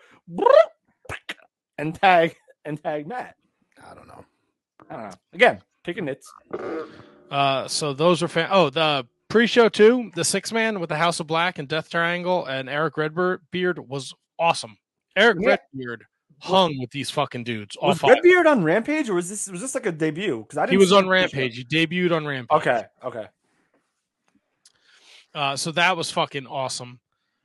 and 1.78 1.96
tag 1.96 2.36
and 2.66 2.82
tag 2.82 3.08
Matt. 3.08 3.36
I 3.90 3.96
don't 3.96 4.08
know. 4.08 4.26
I 4.90 4.96
don't 4.96 5.04
know. 5.06 5.16
Again, 5.34 5.62
picking 5.84 6.06
nits. 6.06 6.32
Uh, 7.32 7.68
so 7.68 7.94
those 7.94 8.22
were 8.22 8.28
fan. 8.28 8.50
Oh, 8.52 8.70
the 8.70 9.08
pre-show 9.30 9.70
too. 9.70 10.12
The 10.16 10.24
six 10.24 10.52
man 10.52 10.80
with 10.80 10.90
the 10.90 10.98
House 10.98 11.20
of 11.20 11.28
Black 11.28 11.60
and 11.60 11.68
Death 11.68 11.90
Triangle 11.90 12.46
and 12.46 12.70
Erick 12.70 12.98
Redbeard 12.98 13.80
was 13.80 14.14
awesome. 14.38 14.78
Erick 15.16 15.38
Yeah. 15.42 15.58
Redbeard 15.74 16.06
hung 16.42 16.78
with 16.80 16.92
these 16.92 17.10
fucking 17.10 17.44
dudes. 17.44 17.78
Was 17.82 18.00
five. 18.00 18.12
Redbeard 18.12 18.48
on 18.48 18.64
Rampage 18.64 19.10
or 19.10 19.16
was 19.16 19.30
this 19.30 19.50
was 19.50 19.62
this 19.62 19.76
like 19.76 19.86
a 19.86 19.92
debut? 19.92 20.40
Because 20.40 20.58
I 20.58 20.66
didn't 20.66 20.72
He 20.74 20.78
was 20.78 20.92
on 20.92 21.08
Rampage. 21.08 21.58
He 21.58 21.66
debuted 21.66 22.16
on 22.16 22.26
Rampage. 22.26 22.58
Okay, 22.58 22.84
okay. 23.04 23.28
Uh, 25.34 25.56
so 25.56 25.72
that 25.72 25.96
was 25.96 26.12
fucking 26.12 26.48
awesome. 26.48 27.00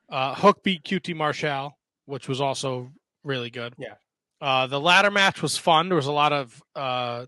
Uh, 0.09 0.35
Hook 0.35 0.63
beat 0.63 0.85
QT 0.85 1.15
Marshall, 1.15 1.77
which 2.07 2.29
was 2.29 2.41
also 2.41 2.91
really 3.23 3.51
good. 3.51 3.75
Yeah. 3.79 3.95
Uh, 4.41 4.67
the 4.67 4.81
ladder 4.81 5.11
match 5.11 5.43
was 5.43 5.57
fun. 5.57 5.89
There 5.89 5.97
was 5.97 6.07
a 6.07 6.13
lot 6.13 6.33
of 6.33 6.63
uh, 6.75 7.27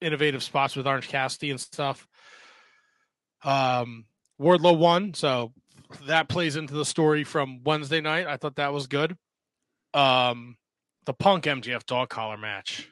innovative 0.00 0.42
spots 0.42 0.76
with 0.76 0.86
Orange 0.86 1.08
Cassidy 1.08 1.50
and 1.50 1.60
stuff. 1.60 2.06
Um, 3.42 4.04
Wardlow 4.40 4.76
won, 4.76 5.14
so 5.14 5.52
that 6.06 6.28
plays 6.28 6.56
into 6.56 6.74
the 6.74 6.84
story 6.84 7.24
from 7.24 7.62
Wednesday 7.64 8.00
night. 8.00 8.26
I 8.26 8.36
thought 8.36 8.56
that 8.56 8.72
was 8.72 8.86
good. 8.86 9.16
Um, 9.94 10.56
the 11.06 11.14
Punk 11.14 11.44
MJF 11.44 11.84
dog 11.86 12.08
collar 12.08 12.36
match. 12.36 12.88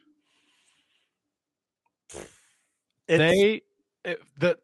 It's, 3.07 3.19
they 3.19 3.63
it- 4.05 4.21
the 4.39 4.59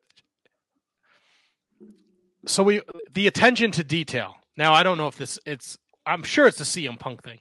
so 2.46 2.62
we 2.62 2.82
the 3.12 3.26
attention 3.26 3.70
to 3.72 3.84
detail. 3.84 4.34
Now 4.56 4.72
I 4.74 4.82
don't 4.82 4.98
know 4.98 5.08
if 5.08 5.16
this 5.16 5.38
it's 5.46 5.78
I'm 6.06 6.22
sure 6.22 6.46
it's 6.46 6.60
a 6.60 6.64
CM 6.64 6.98
Punk 6.98 7.22
thing. 7.22 7.40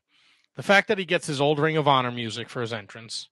The 0.55 0.63
fact 0.63 0.87
that 0.87 0.97
he 0.97 1.05
gets 1.05 1.27
his 1.27 1.41
old 1.41 1.59
Ring 1.59 1.77
of 1.77 1.87
Honor 1.87 2.11
music 2.11 2.47
for 2.49 2.61
his 2.61 2.71
entrance, 2.71 3.27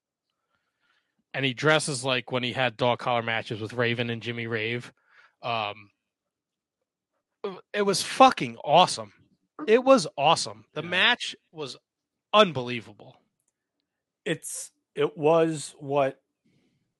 and 1.34 1.45
he 1.45 1.53
dresses 1.53 2.03
like 2.03 2.31
when 2.31 2.43
he 2.43 2.52
had 2.53 2.76
dog 2.77 2.99
collar 2.99 3.22
matches 3.22 3.61
with 3.61 3.73
Raven 3.73 4.10
and 4.10 4.22
Jimmy 4.22 4.48
Rave. 4.48 4.91
Um, 5.43 5.91
it 7.73 7.84
was 7.84 8.02
fucking 8.03 8.57
awesome. 8.64 9.14
It 9.68 9.84
was 9.84 10.07
awesome. 10.18 10.65
The 10.73 10.81
Yeah. 10.84 10.89
match 10.89 11.35
was 11.52 11.77
unbelievable. 12.34 13.18
it's 14.26 14.72
it 14.95 15.18
was 15.18 15.74
what 15.80 16.20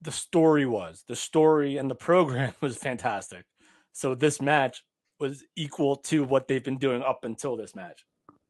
the 0.02 0.12
story 0.12 0.66
was. 0.66 1.04
The 1.08 1.16
story 1.16 1.78
and 1.78 1.90
the 1.90 1.96
program 1.96 2.54
was 2.62 2.78
fantastic. 2.78 3.46
So 3.94 4.16
this 4.16 4.42
match 4.42 4.84
was 5.20 5.44
equal 5.56 5.98
to 5.98 6.24
what 6.24 6.48
they've 6.48 6.64
been 6.64 6.78
doing 6.78 7.04
up 7.04 7.24
until 7.24 7.56
this 7.56 7.76
match. 7.76 8.06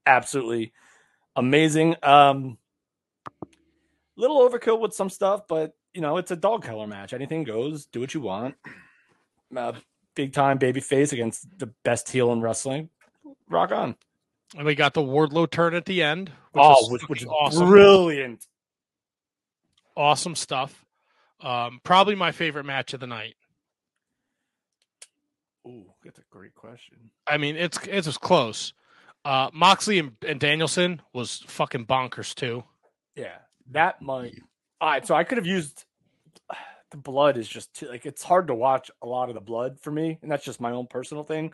Absolutely 0.05 0.73
amazing. 1.35 1.95
Um 2.03 2.57
little 4.15 4.47
overkill 4.47 4.79
with 4.79 4.93
some 4.93 5.09
stuff, 5.09 5.41
but 5.47 5.73
you 5.93 6.01
know, 6.01 6.17
it's 6.17 6.31
a 6.31 6.35
dog 6.35 6.63
color 6.63 6.87
match. 6.87 7.13
Anything 7.13 7.43
goes. 7.43 7.85
Do 7.87 7.99
what 7.99 8.13
you 8.13 8.21
want. 8.21 8.55
Uh, 9.55 9.73
big 10.15 10.31
time 10.33 10.57
baby 10.57 10.79
face 10.79 11.11
against 11.11 11.47
the 11.57 11.67
best 11.83 12.09
heel 12.09 12.31
in 12.31 12.41
wrestling. 12.41 12.89
Rock 13.49 13.71
on. 13.71 13.95
And 14.55 14.65
we 14.65 14.75
got 14.75 14.93
the 14.93 15.01
Wardlow 15.01 15.49
turn 15.49 15.73
at 15.73 15.85
the 15.85 16.03
end. 16.03 16.29
Which 16.51 16.63
oh, 16.63 16.69
was 16.69 16.91
which, 16.91 17.09
which 17.09 17.21
is 17.21 17.27
awesome. 17.27 17.69
brilliant. 17.69 18.45
awesome 19.95 20.35
stuff. 20.35 20.85
Um, 21.39 21.79
probably 21.83 22.15
my 22.15 22.31
favorite 22.31 22.65
match 22.65 22.93
of 22.93 22.99
the 22.99 23.07
night. 23.07 23.35
Ooh, 25.65 25.85
that's 26.03 26.19
a 26.19 26.23
great 26.29 26.53
question. 26.55 26.97
I 27.27 27.37
mean, 27.37 27.55
it's 27.55 27.77
it 27.87 28.05
was 28.05 28.17
close. 28.17 28.73
Uh, 29.23 29.49
Moxley 29.53 29.99
and, 29.99 30.13
and 30.27 30.39
Danielson 30.39 31.01
was 31.13 31.43
fucking 31.47 31.85
bonkers 31.85 32.33
too. 32.33 32.63
Yeah, 33.15 33.37
that 33.71 34.01
might. 34.01 34.39
All 34.79 34.89
right, 34.89 35.05
so 35.05 35.13
I 35.13 35.23
could 35.23 35.37
have 35.37 35.45
used 35.45 35.85
the 36.91 36.97
blood 36.97 37.37
is 37.37 37.47
just 37.47 37.73
too, 37.73 37.87
like 37.87 38.05
it's 38.05 38.23
hard 38.23 38.47
to 38.47 38.55
watch 38.55 38.89
a 39.01 39.07
lot 39.07 39.29
of 39.29 39.35
the 39.35 39.41
blood 39.41 39.79
for 39.79 39.91
me, 39.91 40.17
and 40.21 40.31
that's 40.31 40.43
just 40.43 40.59
my 40.59 40.71
own 40.71 40.87
personal 40.87 41.23
thing. 41.23 41.53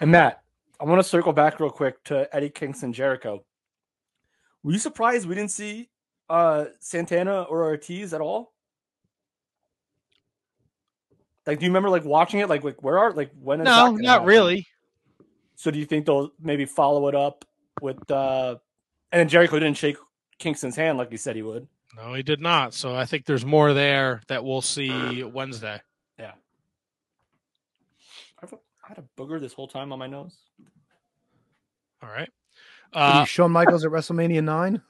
And 0.00 0.10
Matt, 0.10 0.42
I 0.80 0.84
want 0.84 0.98
to 1.02 1.08
circle 1.08 1.32
back 1.32 1.58
real 1.60 1.70
quick 1.70 2.02
to 2.04 2.28
Eddie 2.34 2.50
Kingston 2.50 2.92
Jericho. 2.92 3.44
Were 4.62 4.72
you 4.72 4.78
surprised 4.78 5.26
we 5.28 5.34
didn't 5.34 5.50
see 5.52 5.88
uh 6.28 6.66
Santana 6.80 7.42
or 7.42 7.64
Ortiz 7.64 8.12
at 8.12 8.20
all? 8.20 8.52
Like, 11.46 11.60
do 11.60 11.64
you 11.64 11.70
remember 11.70 11.88
like 11.90 12.04
watching 12.04 12.40
it? 12.40 12.48
Like, 12.48 12.64
like 12.64 12.82
where 12.82 12.98
are 12.98 13.12
like 13.12 13.30
when? 13.40 13.60
is 13.60 13.66
that 13.66 13.70
No, 13.70 13.92
not 13.92 14.10
happen? 14.10 14.26
really. 14.26 14.66
So 15.54 15.70
do 15.70 15.78
you 15.78 15.86
think 15.86 16.06
they'll 16.06 16.30
maybe 16.40 16.64
follow 16.66 17.08
it 17.08 17.14
up 17.14 17.44
with 17.80 18.10
uh 18.10 18.56
and 19.12 19.20
then 19.20 19.28
Jericho 19.28 19.58
didn't 19.58 19.76
shake 19.76 19.96
Kingston's 20.38 20.76
hand 20.76 20.98
like 20.98 21.10
he 21.10 21.16
said 21.16 21.36
he 21.36 21.42
would. 21.42 21.68
No, 21.96 22.12
he 22.12 22.22
did 22.22 22.40
not. 22.40 22.74
So 22.74 22.94
I 22.94 23.06
think 23.06 23.24
there's 23.24 23.46
more 23.46 23.72
there 23.72 24.20
that 24.28 24.44
we'll 24.44 24.60
see 24.62 25.22
Wednesday. 25.32 25.80
I've, 28.42 28.52
I 28.86 28.90
had 28.90 28.98
a 28.98 29.20
booger 29.20 29.40
this 29.40 29.52
whole 29.52 29.68
time 29.68 29.92
on 29.92 29.98
my 29.98 30.06
nose. 30.06 30.36
All 32.02 32.08
right. 32.08 32.28
What 32.92 33.00
are 33.02 33.14
you, 33.16 33.20
Uh, 33.22 33.24
Shawn 33.24 33.50
Michaels 33.52 33.84
at 33.84 33.90
WrestleMania 33.90 34.44
nine. 34.44 34.80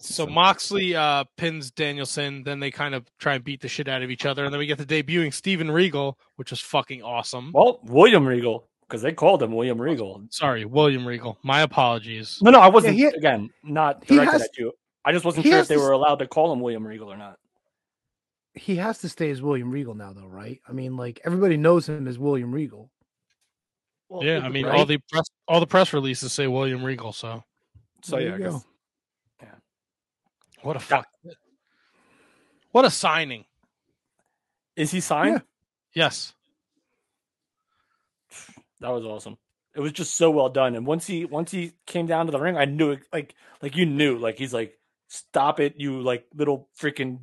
so 0.00 0.26
Moxley 0.26 0.96
uh, 0.96 1.24
pins 1.36 1.70
Danielson, 1.70 2.42
then 2.42 2.58
they 2.60 2.70
kind 2.70 2.94
of 2.94 3.06
try 3.18 3.34
and 3.36 3.44
beat 3.44 3.60
the 3.60 3.68
shit 3.68 3.86
out 3.88 4.02
of 4.02 4.10
each 4.10 4.26
other, 4.26 4.44
and 4.44 4.52
then 4.52 4.58
we 4.58 4.66
get 4.66 4.78
the 4.78 4.84
debuting 4.86 5.32
Steven 5.32 5.70
Regal, 5.70 6.18
which 6.36 6.50
was 6.50 6.60
fucking 6.60 7.02
awesome. 7.02 7.52
Well, 7.54 7.80
William 7.84 8.26
Regal, 8.26 8.66
because 8.82 9.00
they 9.02 9.12
called 9.12 9.42
him 9.42 9.52
William 9.52 9.80
Regal. 9.80 10.24
Sorry, 10.30 10.64
William 10.64 11.06
Regal. 11.06 11.38
My 11.42 11.60
apologies. 11.60 12.38
No, 12.42 12.50
no, 12.50 12.58
I 12.60 12.68
wasn't 12.68 12.96
he- 12.96 13.04
again 13.06 13.50
not 13.62 14.04
directed 14.04 14.32
has- 14.32 14.42
at 14.42 14.58
you. 14.58 14.72
I 15.06 15.12
just 15.12 15.24
wasn't 15.24 15.46
sure 15.46 15.58
if 15.58 15.68
they 15.68 15.74
to 15.76 15.80
were 15.82 15.92
allowed 15.92 16.16
to 16.20 16.26
call 16.26 16.50
him 16.52 16.60
William 16.60 16.86
Regal 16.86 17.12
or 17.12 17.16
not. 17.18 17.38
He 18.54 18.76
has 18.76 18.98
to 19.00 19.08
stay 19.08 19.30
as 19.30 19.42
William 19.42 19.70
Regal 19.70 19.94
now, 19.94 20.12
though, 20.14 20.26
right? 20.26 20.60
I 20.66 20.72
mean, 20.72 20.96
like 20.96 21.20
everybody 21.24 21.56
knows 21.58 21.88
him 21.88 22.08
as 22.08 22.18
William 22.18 22.52
Regal. 22.52 22.90
Well, 24.08 24.24
Yeah, 24.24 24.40
I 24.40 24.48
mean 24.48 24.66
right? 24.66 24.74
all 24.78 24.86
the 24.86 24.98
press 25.10 25.24
all 25.48 25.60
the 25.60 25.66
press 25.66 25.92
releases 25.92 26.32
say 26.32 26.46
William 26.46 26.84
Regal, 26.84 27.12
so 27.12 27.42
so 28.02 28.16
There 28.16 28.28
yeah, 28.28 28.34
I 28.34 28.38
guess. 28.38 28.52
go. 28.52 28.64
what 30.62 30.76
a 30.76 30.80
fuck. 30.80 31.06
What 32.72 32.84
a 32.84 32.90
signing. 32.90 33.44
Is 34.76 34.90
he 34.90 35.00
signed? 35.00 35.42
Yes. 35.94 36.32
That 38.80 38.90
was 38.90 39.04
awesome. 39.04 39.38
It 39.74 39.80
was 39.80 39.92
just 39.92 40.16
so 40.16 40.30
well 40.30 40.48
done. 40.48 40.74
And 40.74 40.86
once 40.86 41.06
he 41.06 41.24
once 41.24 41.50
he 41.50 41.72
came 41.86 42.06
down 42.06 42.26
to 42.26 42.32
the 42.32 42.40
ring, 42.40 42.56
I 42.56 42.64
knew 42.64 42.90
it 42.92 43.00
like 43.12 43.34
like 43.62 43.76
you 43.76 43.86
knew 43.86 44.18
like 44.18 44.38
he's 44.38 44.52
like 44.54 44.78
stop 45.08 45.60
it, 45.60 45.74
you 45.78 46.00
like 46.00 46.26
little 46.34 46.68
freaking 46.78 47.20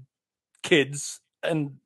kids, 0.63 1.19
and 1.43 1.77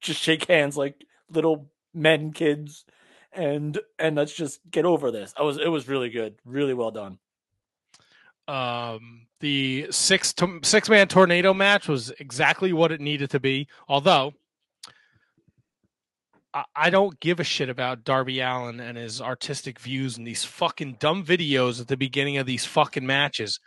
just 0.00 0.20
shake 0.20 0.46
hands 0.46 0.76
like 0.76 1.04
little 1.30 1.70
men 1.94 2.32
kids, 2.32 2.84
and 3.32 3.78
and 3.98 4.16
let's 4.16 4.32
just 4.32 4.60
get 4.70 4.84
over 4.84 5.10
this. 5.10 5.32
I 5.36 5.42
was 5.42 5.58
it 5.58 5.68
was 5.68 5.88
really 5.88 6.10
good, 6.10 6.34
really 6.44 6.74
well 6.74 6.90
done. 6.90 7.18
Um, 8.48 9.26
the 9.40 9.86
six 9.90 10.32
to, 10.34 10.60
six 10.62 10.88
man 10.88 11.08
tornado 11.08 11.54
match 11.54 11.88
was 11.88 12.10
exactly 12.18 12.72
what 12.72 12.92
it 12.92 13.00
needed 13.00 13.30
to 13.30 13.40
be. 13.40 13.68
Although 13.88 14.34
I, 16.52 16.64
I 16.74 16.90
don't 16.90 17.18
give 17.20 17.40
a 17.40 17.44
shit 17.44 17.68
about 17.68 18.04
Darby 18.04 18.40
Allin 18.40 18.80
and 18.80 18.98
his 18.98 19.20
artistic 19.20 19.78
views 19.78 20.18
and 20.18 20.26
these 20.26 20.44
fucking 20.44 20.96
dumb 20.98 21.24
videos 21.24 21.80
at 21.80 21.88
the 21.88 21.96
beginning 21.96 22.38
of 22.38 22.46
these 22.46 22.64
fucking 22.64 23.06
matches. 23.06 23.60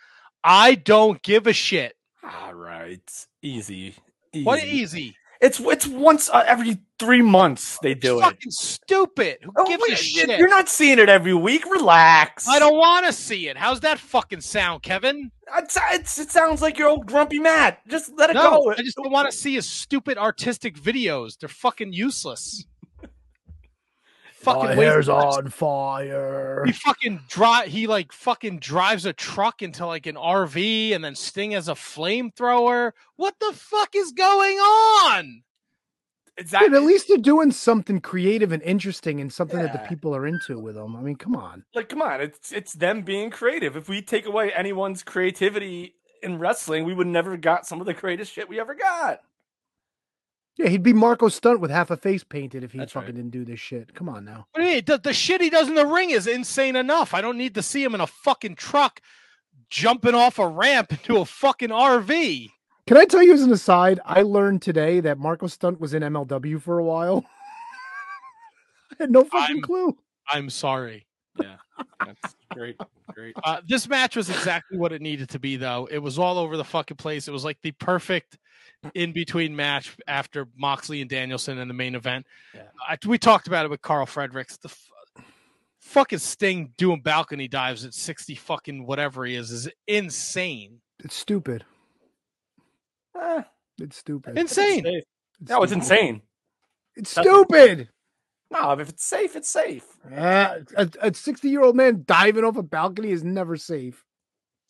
I 0.43 0.75
don't 0.75 1.21
give 1.21 1.47
a 1.47 1.53
shit. 1.53 1.95
All 2.23 2.53
right, 2.53 3.01
easy, 3.41 3.95
easy. 4.33 4.43
What 4.43 4.63
easy? 4.63 5.15
It's 5.43 5.59
it's 5.59 5.85
once 5.85 6.29
uh, 6.29 6.43
every 6.47 6.77
three 6.99 7.21
months 7.21 7.77
they 7.83 7.93
do 7.93 8.19
it. 8.19 8.21
fucking 8.21 8.51
stupid. 8.51 9.39
Who 9.43 9.51
Oh, 9.57 9.65
gives 9.65 9.83
a 9.91 9.95
shit? 9.97 10.39
You're 10.39 10.47
not 10.47 10.69
seeing 10.69 10.99
it 10.99 11.09
every 11.09 11.33
week. 11.33 11.65
Relax. 11.65 12.47
I 12.47 12.59
don't 12.59 12.77
want 12.77 13.05
to 13.07 13.11
see 13.11 13.49
it. 13.49 13.57
How's 13.57 13.81
that 13.81 13.99
fucking 13.99 14.39
sound, 14.39 14.83
Kevin? 14.83 15.31
It's, 15.57 15.77
it's, 15.91 16.17
it 16.17 16.31
sounds 16.31 16.61
like 16.61 16.77
your 16.79 16.87
old 16.87 17.05
grumpy 17.05 17.39
Matt. 17.39 17.85
Just 17.89 18.13
let 18.17 18.29
it 18.29 18.35
No, 18.35 18.63
go. 18.63 18.71
I 18.71 18.75
just 18.81 18.95
don't 18.95 19.11
want 19.11 19.29
to 19.29 19.37
see 19.37 19.55
his 19.55 19.67
stupid 19.69 20.17
artistic 20.17 20.79
videos. 20.79 21.37
They're 21.37 21.49
fucking 21.49 21.91
useless. 21.91 22.65
Fucking 24.43 24.61
oh, 24.61 24.75
My 24.75 24.75
hair's 24.75 25.09
on 25.09 25.49
fire. 25.49 26.63
He 26.65 26.71
fucking 26.71 27.21
drive. 27.27 27.69
He 27.69 27.87
like 27.87 28.11
fucking 28.11 28.59
drives 28.59 29.05
a 29.05 29.13
truck 29.13 29.61
into 29.61 29.85
like 29.85 30.05
an 30.05 30.15
RV, 30.15 30.93
and 30.93 31.03
then 31.03 31.15
Sting 31.15 31.51
has 31.51 31.67
a 31.67 31.73
flamethrower. 31.73 32.91
What 33.15 33.35
the 33.39 33.53
fuck 33.53 33.95
is 33.95 34.11
going 34.11 34.57
on? 34.57 35.43
It's 36.35 36.51
Dude, 36.51 36.73
at 36.73 36.81
least 36.81 37.07
they're 37.07 37.17
doing 37.17 37.51
something 37.51 38.01
creative 38.01 38.51
and 38.51 38.63
interesting 38.63 39.21
and 39.21 39.31
something 39.31 39.59
that 39.59 39.71
the 39.71 39.87
people 39.87 40.15
are 40.15 40.25
into 40.25 40.59
with 40.59 40.75
them. 40.75 40.95
I 40.95 41.01
mean, 41.01 41.15
come 41.15 41.35
on. 41.35 41.63
like, 41.75 41.89
come 41.89 42.01
on. 42.01 42.21
It's 42.21 42.51
it's 42.51 42.73
them 42.73 43.03
being 43.03 43.29
creative. 43.29 43.77
If 43.77 43.87
we 43.87 44.01
take 44.01 44.25
away 44.25 44.51
anyone's 44.51 45.03
creativity 45.03 45.93
in 46.23 46.39
wrestling, 46.39 46.85
we 46.85 46.93
would 46.93 47.07
never 47.07 47.37
got 47.37 47.67
some 47.67 47.79
of 47.79 47.85
the 47.85 47.93
greatest 47.93 48.33
shit 48.33 48.49
we 48.49 48.59
ever 48.59 48.73
got. 48.73 49.21
Yeah, 50.57 50.69
he'd 50.69 50.83
be 50.83 50.93
Marko 50.93 51.29
Stunt 51.29 51.59
with 51.61 51.71
half 51.71 51.89
a 51.89 51.97
face 51.97 52.23
painted 52.23 52.63
if 52.63 52.71
he 52.71 52.77
That's 52.77 52.91
fucking 52.93 53.07
right. 53.07 53.15
didn't 53.15 53.31
do 53.31 53.43
this 53.43 53.59
shit. 53.59 53.93
Come 53.95 54.07
on 54.07 54.23
now. 54.23 54.45
What 54.51 54.61
do 54.61 54.67
mean? 54.67 54.83
The, 54.85 54.99
the 54.99 55.13
shit 55.13 55.41
he 55.41 55.49
does 55.49 55.67
in 55.67 55.73
the 55.75 55.85
ring 55.85 56.11
is 56.11 56.27
insane 56.27 56.75
enough. 56.75 57.13
I 57.15 57.21
don't 57.21 57.37
need 57.37 57.55
to 57.55 57.63
see 57.63 57.83
him 57.83 57.95
in 57.95 58.01
a 58.01 58.07
fucking 58.07 58.55
truck 58.55 59.01
jumping 59.69 60.13
off 60.13 60.37
a 60.37 60.47
ramp 60.47 60.91
into 60.91 61.17
a 61.17 61.25
fucking 61.25 61.69
RV. 61.69 62.49
Can 62.85 62.97
I 62.97 63.05
tell 63.05 63.23
you 63.23 63.33
as 63.33 63.41
an 63.41 63.51
aside? 63.51 63.99
I 64.05 64.21
learned 64.21 64.61
today 64.61 64.99
that 64.99 65.17
Marko 65.17 65.47
Stunt 65.47 65.79
was 65.79 65.93
in 65.95 66.03
MLW 66.03 66.61
for 66.61 66.77
a 66.79 66.83
while. 66.83 67.25
I 68.91 68.95
had 69.03 69.11
no 69.11 69.23
fucking 69.23 69.55
I'm- 69.55 69.61
clue. 69.61 69.97
I'm 70.29 70.49
sorry. 70.49 71.05
Yeah, 71.41 71.55
that's 72.05 72.35
great, 72.53 72.77
great. 73.13 73.35
Uh, 73.43 73.59
this 73.67 73.89
match 73.89 74.15
was 74.15 74.29
exactly 74.29 74.77
what 74.77 74.93
it 74.93 75.01
needed 75.01 75.29
to 75.29 75.39
be, 75.39 75.55
though. 75.57 75.87
It 75.91 75.97
was 75.97 76.19
all 76.19 76.37
over 76.37 76.55
the 76.57 76.63
fucking 76.63 76.97
place. 76.97 77.27
It 77.27 77.31
was 77.31 77.43
like 77.43 77.57
the 77.63 77.71
perfect 77.71 78.37
in 78.95 79.11
between 79.13 79.55
match 79.55 79.95
after 80.07 80.47
Moxley 80.57 81.01
and 81.01 81.09
Danielson 81.09 81.57
in 81.57 81.67
the 81.67 81.73
main 81.73 81.95
event. 81.95 82.25
Yeah. 82.53 82.63
I, 82.87 82.97
we 83.05 83.17
talked 83.17 83.47
about 83.47 83.65
it 83.65 83.69
with 83.71 83.81
Carl 83.81 84.05
Fredericks. 84.05 84.57
The 84.57 84.69
f- 84.69 85.23
fucking 85.81 86.19
Sting 86.19 86.73
doing 86.77 87.01
balcony 87.01 87.47
dives 87.47 87.85
at 87.85 87.93
60 87.93 88.35
fucking 88.35 88.85
whatever 88.85 89.25
he 89.25 89.35
is 89.35 89.51
is 89.51 89.69
insane. 89.87 90.79
It's 91.03 91.15
stupid. 91.15 91.65
Eh, 93.19 93.41
It's 93.79 93.97
stupid. 93.97 94.37
Insane. 94.37 94.83
safe. 94.83 95.03
It's 95.41 95.49
No, 95.49 95.63
it's 95.63 95.71
stupid. 95.71 95.83
insane. 95.83 96.21
It's 96.95 97.13
That's 97.13 97.27
it. 97.27 97.29
stupid. 97.31 97.89
No, 98.51 98.71
if 98.73 98.89
it's 98.89 99.03
safe, 99.03 99.35
it's 99.35 99.49
safe. 99.49 99.83
Uh, 100.15 100.59
a 100.77 101.11
60 101.13 101.49
year 101.49 101.63
old 101.63 101.75
man 101.75 102.03
diving 102.05 102.43
off 102.43 102.55
a 102.57 102.61
balcony 102.63 103.09
is 103.11 103.23
never 103.23 103.57
safe. 103.57 104.03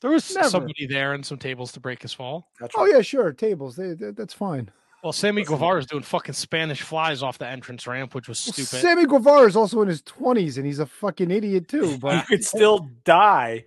There 0.03 0.11
was 0.11 0.35
Never. 0.35 0.49
somebody 0.49 0.85
there 0.85 1.13
and 1.13 1.25
some 1.25 1.37
tables 1.39 1.71
to 1.71 1.79
break 1.79 2.01
his 2.03 2.13
fall. 2.13 2.49
That's 2.59 2.75
Oh, 2.77 2.85
yeah, 2.85 3.01
sure. 3.01 3.31
Tables. 3.31 3.75
They, 3.75 3.93
they- 3.93 4.11
that's 4.11 4.33
fine. 4.33 4.69
Well, 5.01 5.11
Sammy 5.13 5.41
Listen. 5.41 5.55
Guevara 5.55 5.79
is 5.79 5.85
doing 5.85 6.03
fucking 6.03 6.33
Spanish 6.33 6.81
flies 6.81 7.23
off 7.23 7.37
the 7.37 7.47
entrance 7.47 7.87
ramp, 7.87 8.13
which 8.13 8.27
was 8.29 8.45
Well, 8.45 8.53
stupid. 8.53 8.81
Sammy 8.81 9.05
Guevara 9.05 9.47
is 9.47 9.55
also 9.55 9.81
in 9.81 9.87
his 9.87 10.01
20s 10.03 10.57
and 10.57 10.65
he's 10.65 10.79
a 10.79 10.85
fucking 10.85 11.31
idiot 11.31 11.67
too. 11.69 11.97
But 12.01 12.13
you 12.13 12.19
But 12.19 12.27
could 12.27 12.43
still 12.45 12.89
die. 13.03 13.65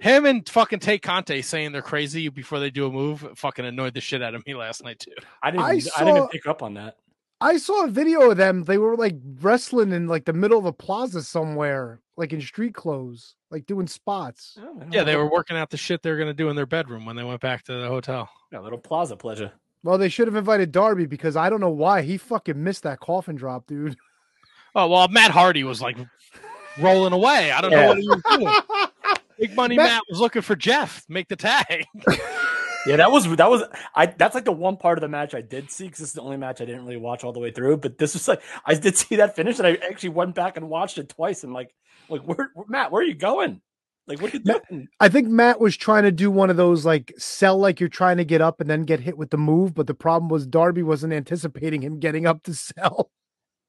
Him 0.00 0.26
and 0.26 0.48
fucking 0.48 0.80
Tay 0.80 0.98
Conti 0.98 1.40
saying 1.42 1.72
they're 1.72 1.80
crazy 1.82 2.28
before 2.28 2.58
they 2.58 2.70
do 2.70 2.86
a 2.86 2.90
move 2.90 3.26
fucking 3.36 3.64
annoyed 3.64 3.94
the 3.94 4.00
shit 4.00 4.22
out 4.22 4.34
of 4.34 4.44
me 4.46 4.54
last 4.54 4.82
night 4.84 4.98
too. 4.98 5.12
I 5.42 5.50
didn't. 5.50 5.62
I 5.62 5.68
I, 5.68 5.74
didn't 5.78 5.82
saw- 5.92 6.16
even 6.16 6.28
pick 6.28 6.46
up 6.46 6.62
on 6.62 6.74
that. 6.74 6.96
I 7.40 7.56
saw 7.58 7.84
a 7.84 7.88
video 7.88 8.30
of 8.30 8.36
them. 8.36 8.64
They 8.64 8.78
were 8.78 8.96
like 8.96 9.16
wrestling 9.40 9.92
in 9.92 10.06
like 10.08 10.24
the 10.24 10.32
middle 10.32 10.58
of 10.58 10.64
a 10.64 10.72
plaza 10.72 11.22
somewhere, 11.22 12.00
like 12.16 12.32
in 12.32 12.40
street 12.40 12.74
clothes, 12.74 13.34
like 13.50 13.66
doing 13.66 13.86
spots. 13.86 14.56
Oh, 14.60 14.82
Yeah, 14.90 15.02
they 15.04 15.16
were 15.16 15.28
working 15.30 15.56
out 15.56 15.70
the 15.70 15.76
shit 15.76 16.02
they 16.02 16.10
were 16.10 16.16
gonna 16.18 16.34
do 16.34 16.48
in 16.48 16.56
their 16.56 16.66
bedroom 16.66 17.04
when 17.06 17.16
they 17.16 17.24
went 17.24 17.40
back 17.40 17.64
to 17.64 17.72
the 17.72 17.88
hotel. 17.88 18.28
Yeah, 18.52 18.60
little 18.60 18.78
plaza 18.78 19.16
pleasure. 19.16 19.52
Well, 19.82 19.98
they 19.98 20.08
should 20.08 20.28
have 20.28 20.36
invited 20.36 20.72
Darby 20.72 21.06
because 21.06 21.36
I 21.36 21.50
don't 21.50 21.60
know 21.60 21.68
why 21.70 22.02
he 22.02 22.16
fucking 22.16 22.62
missed 22.62 22.84
that 22.84 23.00
coffin 23.00 23.36
drop, 23.36 23.66
dude. 23.66 23.96
Oh 24.74 24.88
well, 24.88 25.08
Matt 25.08 25.30
Hardy 25.30 25.64
was 25.64 25.80
like 25.82 25.96
rolling 26.80 27.12
away. 27.12 27.52
I 27.52 27.60
don't 27.60 27.70
know 27.70 27.88
what 27.88 27.98
he 27.98 28.08
was 28.08 28.22
doing. 28.30 28.52
Big 29.38 29.54
Money 29.56 29.76
Matt- 29.76 29.86
Matt 29.90 30.02
was 30.08 30.20
looking 30.20 30.42
for 30.42 30.56
Jeff, 30.56 31.04
make 31.08 31.28
the 31.28 31.36
tag. 31.36 31.84
Yeah, 32.86 32.96
that 32.96 33.10
was 33.10 33.24
that 33.36 33.48
was 33.48 33.62
I. 33.94 34.04
That's 34.04 34.34
like 34.34 34.44
the 34.44 34.52
one 34.52 34.76
part 34.76 34.98
of 34.98 35.00
the 35.00 35.08
match 35.08 35.34
I 35.34 35.40
did 35.40 35.70
see 35.70 35.84
because 35.84 36.00
this 36.00 36.08
is 36.08 36.14
the 36.14 36.20
only 36.20 36.36
match 36.36 36.60
I 36.60 36.66
didn't 36.66 36.82
really 36.84 36.98
watch 36.98 37.24
all 37.24 37.32
the 37.32 37.40
way 37.40 37.50
through. 37.50 37.78
But 37.78 37.96
this 37.96 38.12
was 38.12 38.28
like 38.28 38.42
I 38.66 38.74
did 38.74 38.94
see 38.98 39.16
that 39.16 39.34
finish, 39.34 39.56
and 39.58 39.66
I 39.66 39.78
actually 39.90 40.10
went 40.10 40.34
back 40.34 40.58
and 40.58 40.68
watched 40.68 40.98
it 40.98 41.08
twice. 41.08 41.44
And 41.44 41.54
like, 41.54 41.74
like 42.08 42.22
where, 42.22 42.50
where- 42.54 42.66
Matt, 42.68 42.90
where 42.92 43.02
are 43.02 43.06
you 43.06 43.14
going? 43.14 43.60
Like, 44.06 44.20
what 44.20 44.34
are 44.34 44.36
you 44.36 44.42
Matt- 44.44 44.68
doing? 44.68 44.88
I 45.00 45.08
think 45.08 45.28
Matt 45.28 45.60
was 45.60 45.76
trying 45.76 46.02
to 46.02 46.12
do 46.12 46.30
one 46.30 46.50
of 46.50 46.56
those 46.58 46.84
like 46.84 47.12
sell 47.16 47.56
like 47.58 47.80
you're 47.80 47.88
trying 47.88 48.18
to 48.18 48.24
get 48.24 48.42
up 48.42 48.60
and 48.60 48.68
then 48.68 48.82
get 48.82 49.00
hit 49.00 49.16
with 49.16 49.30
the 49.30 49.38
move, 49.38 49.74
but 49.74 49.86
the 49.86 49.94
problem 49.94 50.28
was 50.28 50.46
Darby 50.46 50.82
wasn't 50.82 51.14
anticipating 51.14 51.80
him 51.82 51.98
getting 52.00 52.26
up 52.26 52.42
to 52.42 52.52
sell. 52.54 53.10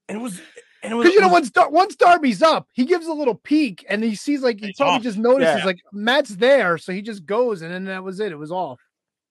And 0.10 0.18
it 0.20 0.22
was, 0.22 0.42
And 0.84 0.92
it 0.92 0.96
was, 0.96 1.06
Because 1.06 1.16
you 1.16 1.22
know, 1.22 1.30
once 1.30 1.50
Dar- 1.52 1.70
once 1.70 1.96
Darby's 1.96 2.42
up, 2.44 2.68
he 2.74 2.84
gives 2.86 3.08
a 3.08 3.14
little 3.14 3.36
peek 3.36 3.86
and 3.90 4.04
he 4.04 4.14
sees 4.14 4.42
like 4.42 4.60
he 4.60 4.68
He's 4.68 4.76
probably 4.78 4.96
off. 4.98 5.04
just 5.04 5.18
notices 5.18 5.60
Yeah. 5.60 5.66
like 5.66 5.80
Matt's 5.94 6.36
there, 6.36 6.78
so 6.78 6.92
he 6.92 7.02
just 7.02 7.26
goes 7.26 7.62
and 7.62 7.72
then 7.74 7.86
that 7.86 8.04
was 8.04 8.20
it. 8.20 8.32
It 8.34 8.38
was 8.38 8.52
off. 8.52 8.80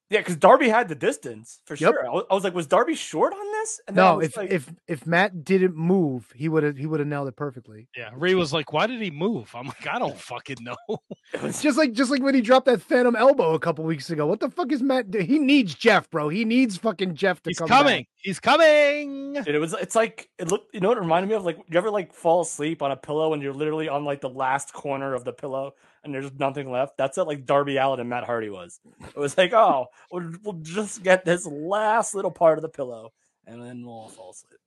Yeah, 0.09 0.19
because 0.19 0.35
Darby 0.35 0.69
had 0.69 0.87
the 0.87 0.95
distance 0.95 1.59
for 1.65 1.73
Yep. 1.75 1.93
sure. 1.93 2.05
I 2.07 2.09
was, 2.11 2.23
I 2.29 2.33
was 2.35 2.43
like, 2.43 2.53
was 2.53 2.67
Darby 2.67 2.95
short 2.95 3.33
on 3.33 3.51
this? 3.53 3.81
And 3.87 3.95
No, 3.95 4.19
if 4.19 4.37
like, 4.37 4.51
if 4.51 4.71
if 4.87 5.07
Matt 5.07 5.43
didn't 5.43 5.75
move, 5.75 6.31
he 6.35 6.47
would 6.49 6.63
have 6.63 6.77
he 6.77 6.85
would 6.85 6.99
have 6.99 7.07
nailed 7.09 7.27
it 7.27 7.35
perfectly. 7.35 7.87
Yeah, 7.97 8.11
Ray 8.15 8.35
was 8.35 8.53
like, 8.53 8.71
"Why 8.71 8.85
did 8.87 9.01
he 9.01 9.09
move?" 9.11 9.49
I'm 9.55 9.65
like, 9.67 9.87
"I 9.87 9.97
don't 9.99 10.17
fucking 10.17 10.57
know." 10.61 10.75
it's 11.33 11.61
Just 11.61 11.77
like 11.77 11.93
just 11.93 12.11
like 12.11 12.21
when 12.21 12.35
he 12.35 12.41
dropped 12.41 12.67
that 12.67 12.81
phantom 12.81 13.15
elbow 13.15 13.53
a 13.53 13.59
couple 13.59 13.83
weeks 13.85 14.09
ago. 14.11 14.27
What 14.27 14.39
the 14.39 14.49
fuck 14.49 14.71
is 14.71 14.81
Matt? 14.83 15.09
do- 15.09 15.19
He 15.19 15.39
needs 15.39 15.73
Jeff, 15.75 16.09
bro. 16.11 16.29
He 16.29 16.45
needs 16.45 16.77
fucking 16.77 17.15
Jeff 17.15 17.41
to 17.43 17.43
come. 17.43 17.49
He's 17.51 17.57
come 17.59 17.67
coming. 17.67 17.99
back. 18.01 18.07
He's 18.17 18.39
coming. 18.39 19.33
Dude, 19.33 19.47
it 19.55 19.59
was 19.59 19.73
it's 19.73 19.95
like 19.95 20.29
it 20.37 20.49
looked 20.51 20.73
you 20.73 20.79
know 20.81 20.89
what 20.89 20.97
it 20.97 21.01
reminded 21.01 21.29
me 21.29 21.35
of? 21.35 21.43
Like 21.45 21.57
you 21.69 21.77
ever 21.77 21.89
like 21.91 22.13
fall 22.13 22.41
asleep 22.41 22.81
on 22.81 22.91
a 22.91 22.95
pillow 22.97 23.33
and 23.33 23.41
you're 23.41 23.53
literally 23.53 23.89
on 23.89 24.05
like 24.05 24.21
the 24.21 24.29
last 24.29 24.73
corner 24.73 25.13
of 25.13 25.23
the 25.23 25.33
pillow 25.33 25.73
and 26.05 26.13
there's 26.13 26.31
nothing 26.39 26.71
left? 26.71 26.97
That's 26.97 27.17
what 27.17 27.27
like 27.27 27.45
Darby 27.45 27.77
Allin 27.77 27.99
and 27.99 28.09
Matt 28.09 28.23
Hardy 28.23 28.49
was. 28.49 28.79
It 29.07 29.17
was 29.17 29.37
like, 29.37 29.51
oh, 29.53 29.87
we'll, 30.11 30.31
we'll 30.43 30.59
just 30.61 31.03
get 31.03 31.25
this 31.25 31.45
last 31.45 32.15
little 32.15 32.31
part 32.31 32.57
of 32.57 32.61
the 32.61 32.69
pillow 32.69 33.11
and 33.45 33.61
then 33.61 33.83
we'll 33.85 33.95
all 33.95 34.09
fall 34.09 34.31
asleep. 34.31 34.59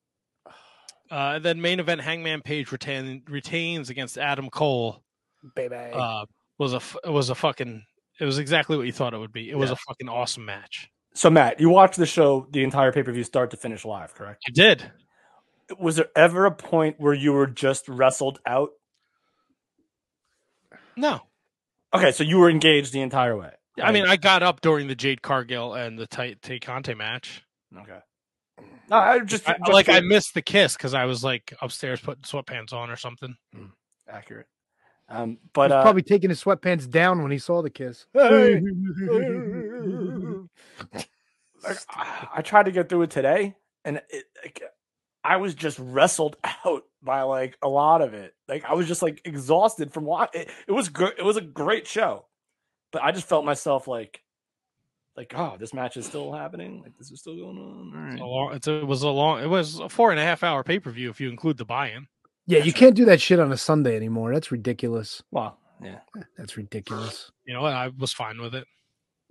Uh, 1.11 1.37
and 1.37 1.43
then 1.47 1.59
main 1.59 1.81
event 1.81 2.03
Hangman 2.03 2.43
Page 2.43 2.71
retain, 2.71 3.23
retains 3.31 3.89
against 3.89 4.19
Adam 4.19 4.51
Cole. 4.51 5.03
Baby. 5.55 5.75
Uh, 5.95 6.27
was 6.59 6.75
a 6.75 6.77
f- 6.77 6.97
was 7.07 7.31
a 7.31 7.35
fucking. 7.35 7.83
It 8.21 8.27
was 8.27 8.39
exactly 8.39 8.77
what 8.77 8.85
you 8.85 8.93
thought 8.93 9.15
it 9.15 9.19
would 9.19 9.33
be. 9.33 9.49
It 9.49 9.57
was 9.57 9.71
Yeah. 9.71 9.75
a 9.75 9.77
fucking 9.89 10.11
awesome 10.11 10.45
match. 10.45 10.91
So 11.15 11.31
Matt, 11.31 11.61
you 11.61 11.71
watched 11.71 11.97
the 11.97 12.05
show 12.05 12.47
the 12.51 12.63
entire 12.63 12.93
pay-per-view 12.93 13.25
start 13.25 13.53
to 13.53 13.57
finish 13.57 13.87
live, 13.87 14.15
correct? 14.15 14.43
You 14.49 14.53
did. 14.53 14.93
Was 15.79 15.97
there 15.97 16.09
ever 16.15 16.45
a 16.45 16.51
point 16.51 16.97
where 16.99 17.15
you 17.15 17.33
were 17.33 17.47
just 17.47 17.89
wrestled 17.89 18.39
out? 18.45 18.73
No, 20.97 21.21
Okay, 21.95 22.13
so 22.13 22.25
you 22.25 22.39
were 22.39 22.51
engaged 22.51 22.93
the 22.93 23.01
entire 23.01 23.37
way. 23.37 23.51
I 23.81 23.93
mean 23.93 24.07
I 24.07 24.17
got 24.17 24.43
up 24.43 24.61
during 24.61 24.89
the 24.89 24.95
Jade 24.95 25.23
Cargill 25.23 25.75
and 25.75 25.99
the 25.99 26.07
Tay 26.07 26.35
Tay 26.43 26.59
Conti 26.59 26.95
match. 26.95 27.45
okay. 27.77 28.01
No, 28.91 28.97
I 28.97 29.19
just, 29.21 29.47
I, 29.49 29.59
just 29.59 29.73
like 29.73 29.89
I 29.89 30.01
missed 30.01 30.33
the 30.33 30.43
kiss 30.43 30.75
because 30.75 30.95
I 30.95 31.05
was 31.05 31.23
like 31.23 31.53
upstairs 31.61 32.01
putting 32.01 32.23
sweatpants 32.23 32.73
on 32.73 32.91
or 32.91 32.97
something. 32.97 33.37
accurate. 34.09 34.47
Um, 35.11 35.39
but 35.53 35.71
He's 35.71 35.77
uh, 35.77 35.83
probably 35.83 36.03
taking 36.03 36.31
his 36.31 36.43
sweatpants 36.43 36.89
down 36.89 37.23
when 37.23 37.31
he 37.31 37.39
saw 37.39 37.63
the 37.63 37.71
kiss. 37.71 38.07
like, 38.15 38.63
I 41.91 42.29
I 42.37 42.43
tried 42.43 42.65
to 42.65 42.73
get 42.73 42.89
through 42.89 43.03
it 43.03 43.11
today, 43.11 43.55
and 43.85 44.03
it, 44.11 44.25
like, 44.43 44.63
I 45.25 45.37
was 45.37 45.55
just 45.55 45.79
wrestled 45.79 46.37
out 46.65 46.85
by 47.03 47.23
like 47.23 47.57
a 47.63 47.69
lot 47.69 48.03
of 48.03 48.15
it. 48.15 48.35
Like 48.49 48.65
I 48.65 48.75
was 48.75 48.87
just 48.87 49.03
like 49.03 49.21
exhausted 49.25 49.93
from 49.93 50.05
watching. 50.05 50.43
It, 50.43 50.51
it 50.67 50.73
was 50.73 50.89
good. 50.89 51.13
It 51.19 51.25
was 51.25 51.37
a 51.37 51.43
great 51.43 51.87
show, 51.87 52.27
but 52.93 53.03
I 53.03 53.13
just 53.13 53.29
felt 53.29 53.45
myself 53.45 53.89
like, 53.89 54.23
like 55.17 55.33
oh, 55.37 55.57
this 55.59 55.75
match 55.75 55.97
is 55.97 56.07
still 56.07 56.33
happening. 56.33 56.81
Like 56.83 56.97
this 56.97 57.11
is 57.11 57.21
still 57.21 57.37
going 57.37 57.59
on. 57.59 57.93
All 57.95 58.11
right. 58.11 58.21
A 58.21 58.27
long, 58.27 58.55
it's 58.55 58.67
a, 58.67 58.79
it 58.79 58.87
was 58.87 59.03
a 59.03 59.09
long. 59.09 59.43
It 59.43 59.49
was 59.49 59.79
a 59.79 59.89
four 59.89 60.11
and 60.11 60.21
a 60.21 60.23
half 60.23 60.43
hour 60.43 60.63
pay 60.63 60.79
per 60.79 60.91
view 60.91 61.11
if 61.11 61.21
you 61.21 61.29
include 61.29 61.57
the 61.57 61.65
buy-in. 61.65 62.07
yeah, 62.47 62.59
you 62.59 62.73
can't 62.73 62.95
do 62.95 63.05
that 63.07 63.21
shit 63.21 63.41
on 63.41 63.53
a 63.53 63.57
Sunday 63.57 63.97
anymore. 63.97 64.33
That's 64.33 64.51
ridiculous. 64.53 65.23
Well, 65.31 65.59
yeah, 65.83 66.01
That's 66.37 66.57
ridiculous. 66.57 67.31
You 67.45 67.55
know, 67.55 67.65
I 67.65 67.89
was 67.99 68.13
fine 68.13 68.41
with 68.41 68.55
it. 68.55 68.67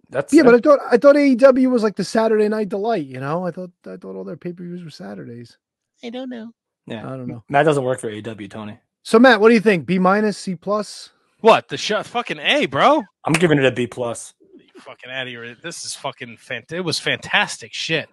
that's 0.09 0.33
Yeah, 0.33 0.43
but 0.43 0.55
I 0.55 0.59
thought 0.59 0.79
I 0.89 0.97
thought 0.97 1.15
AEW 1.15 1.69
was 1.69 1.83
like 1.83 1.95
the 1.95 2.03
Saturday 2.03 2.47
night 2.47 2.69
delight. 2.69 3.05
You 3.05 3.19
know, 3.19 3.45
I 3.45 3.51
thought 3.51 3.71
I 3.85 3.97
thought 3.97 4.15
all 4.15 4.23
their 4.23 4.37
pay 4.37 4.53
per 4.53 4.63
views 4.63 4.83
were 4.83 4.89
Saturdays. 4.89 5.57
I 6.03 6.09
don't 6.09 6.29
know. 6.29 6.51
Yeah. 6.87 7.05
I 7.05 7.11
don't 7.17 7.27
know. 7.27 7.43
Matt 7.49 7.65
doesn't 7.65 7.83
work 7.83 7.99
for 7.99 8.09
AW, 8.09 8.47
Tony. 8.49 8.79
So 9.03 9.19
Matt, 9.19 9.39
what 9.39 9.49
do 9.49 9.53
you 9.53 9.61
think? 9.61 9.85
B 9.85 9.99
minus, 9.99 10.37
C 10.37 10.55
plus? 10.55 11.11
What 11.41 11.67
the 11.67 11.77
shot? 11.77 12.05
Fucking 12.07 12.39
a, 12.39 12.65
bro. 12.65 13.03
I'm 13.23 13.33
giving 13.33 13.59
it 13.59 13.65
a 13.65 13.71
B 13.71 13.85
plus. 13.87 14.33
Fucking 14.79 15.11
out 15.11 15.23
of 15.23 15.27
here. 15.27 15.55
This 15.61 15.85
is 15.85 15.93
fucking 15.95 16.37
fant- 16.37 16.71
It 16.71 16.81
was 16.81 16.99
fantastic 16.99 17.73
shit. 17.73 18.09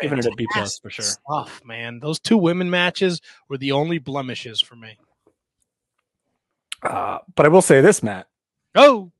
Giving 0.00 0.18
it 0.18 0.26
a 0.26 0.32
B 0.36 0.46
plus 0.52 0.78
for 0.78 0.90
sure. 0.90 1.04
Stuff, 1.04 1.60
man. 1.64 2.00
Those 2.00 2.18
two 2.18 2.36
women 2.36 2.68
matches 2.70 3.20
were 3.48 3.58
the 3.58 3.72
only 3.72 3.98
blemishes 3.98 4.60
for 4.60 4.74
me. 4.74 4.98
Uh, 6.82 7.18
but 7.34 7.46
I 7.46 7.48
will 7.48 7.62
say 7.62 7.80
this, 7.80 8.02
Matt. 8.02 8.26
Oh, 8.74 9.10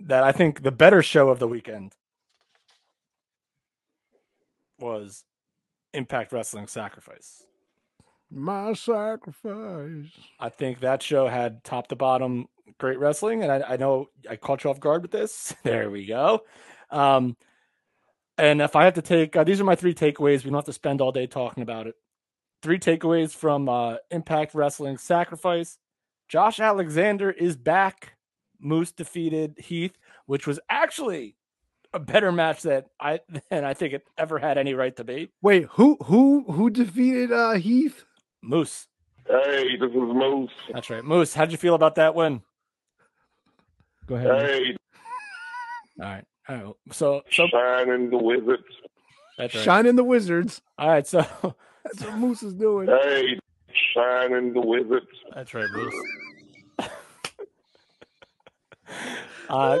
that 0.00 0.24
I 0.24 0.32
think 0.32 0.62
the 0.62 0.70
better 0.70 1.02
show 1.02 1.28
of 1.28 1.38
the 1.38 1.48
weekend 1.48 1.94
was 4.78 5.24
Impact 5.92 6.32
Wrestling 6.32 6.66
Sacrifice. 6.66 7.44
My 8.30 8.74
sacrifice. 8.74 10.06
I 10.38 10.48
think 10.50 10.80
that 10.80 11.02
show 11.02 11.26
had 11.28 11.64
top 11.64 11.88
to 11.88 11.96
bottom 11.96 12.48
great 12.78 12.98
wrestling, 12.98 13.42
and 13.42 13.50
I, 13.50 13.74
I 13.74 13.76
know 13.76 14.08
I 14.28 14.36
caught 14.36 14.64
you 14.64 14.70
off 14.70 14.80
guard 14.80 15.02
with 15.02 15.10
this. 15.10 15.54
There 15.62 15.90
we 15.90 16.06
go. 16.06 16.42
Um, 16.90 17.36
and 18.36 18.62
if 18.62 18.76
I 18.76 18.84
have 18.84 18.94
to 18.94 19.02
take, 19.02 19.34
uh, 19.34 19.44
these 19.44 19.60
are 19.60 19.64
my 19.64 19.74
three 19.74 19.94
takeaways. 19.94 20.44
We 20.44 20.50
don't 20.50 20.58
have 20.58 20.64
to 20.66 20.72
spend 20.72 21.00
all 21.00 21.12
day 21.12 21.26
talking 21.26 21.62
about 21.62 21.86
it. 21.86 21.94
Three 22.62 22.78
takeaways 22.78 23.32
from 23.34 23.68
uh, 23.68 23.96
Impact 24.10 24.54
Wrestling 24.54 24.98
Sacrifice. 24.98 25.78
Josh 26.28 26.60
Alexander 26.60 27.30
is 27.30 27.56
back. 27.56 28.14
Moose 28.60 28.92
defeated 28.92 29.54
Heath, 29.58 29.96
which 30.26 30.46
was 30.46 30.60
actually 30.68 31.36
a 31.92 31.98
better 31.98 32.32
match 32.32 32.62
that 32.62 32.86
I 33.00 33.20
than 33.50 33.64
I 33.64 33.74
think 33.74 33.94
it 33.94 34.02
ever 34.16 34.38
had 34.38 34.58
any 34.58 34.74
right 34.74 34.94
to 34.96 35.04
be. 35.04 35.30
Wait, 35.42 35.64
who 35.72 35.96
who 36.04 36.44
who 36.50 36.70
defeated 36.70 37.32
uh 37.32 37.52
Heath? 37.52 38.04
Moose. 38.42 38.86
Hey, 39.26 39.76
this 39.76 39.90
is 39.90 39.94
Moose. 39.96 40.50
That's 40.72 40.88
right. 40.90 41.04
Moose, 41.04 41.34
how'd 41.34 41.50
you 41.52 41.58
feel 41.58 41.74
about 41.74 41.96
that 41.96 42.14
win? 42.14 42.42
Go 44.06 44.14
ahead. 44.14 44.28
Moose. 44.28 44.40
Hey, 44.42 44.76
All 46.00 46.06
right. 46.10 46.24
All 46.48 46.56
right. 46.56 46.74
So 46.92 47.22
so 47.30 47.46
shining 47.48 48.10
the 48.10 48.16
wizards. 48.18 48.64
that's 49.36 49.54
right. 49.54 49.64
Shining 49.64 49.96
the 49.96 50.04
Wizards. 50.04 50.62
All 50.78 50.88
right. 50.88 51.06
So 51.06 51.20
That's 51.84 52.02
what 52.04 52.18
Moose 52.18 52.42
is 52.42 52.54
doing. 52.54 52.88
Hey, 52.88 53.38
shining 53.94 54.52
the 54.52 54.60
wizards. 54.60 55.06
that's 55.34 55.54
right, 55.54 55.68
Moose. 55.72 55.94
uh, 59.48 59.78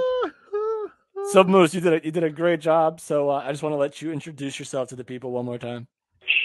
so 1.32 1.44
Moose, 1.44 1.74
you 1.74 1.80
did 1.80 1.92
a, 2.02 2.06
you 2.06 2.10
did 2.12 2.24
a 2.24 2.30
great 2.30 2.60
job. 2.60 3.00
So 3.00 3.30
uh, 3.30 3.42
I 3.44 3.50
just 3.50 3.62
want 3.62 3.72
to 3.74 3.76
let 3.78 4.00
you 4.00 4.12
introduce 4.12 4.58
yourself 4.58 4.88
to 4.90 4.96
the 4.96 5.04
people 5.04 5.32
one 5.32 5.44
more 5.44 5.58
time. 5.58 5.86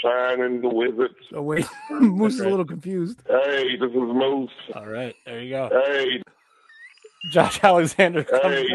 Shining 0.01 0.61
the 0.61 0.69
wizards. 0.69 1.15
oh 1.34 1.41
wait, 1.41 1.65
Moose 1.91 2.35
is 2.35 2.39
a 2.41 2.49
little 2.49 2.65
confused. 2.65 3.22
Hey, 3.27 3.76
this 3.77 3.89
is 3.89 3.95
Moose. 3.95 4.49
All 4.76 4.85
right. 4.88 5.15
There 5.26 5.41
you 5.41 5.49
go. 5.49 5.69
Hey, 5.85 6.22
Josh 7.31 7.60
Alexander. 7.64 8.23
comes 8.23 8.43
Hey. 8.43 8.68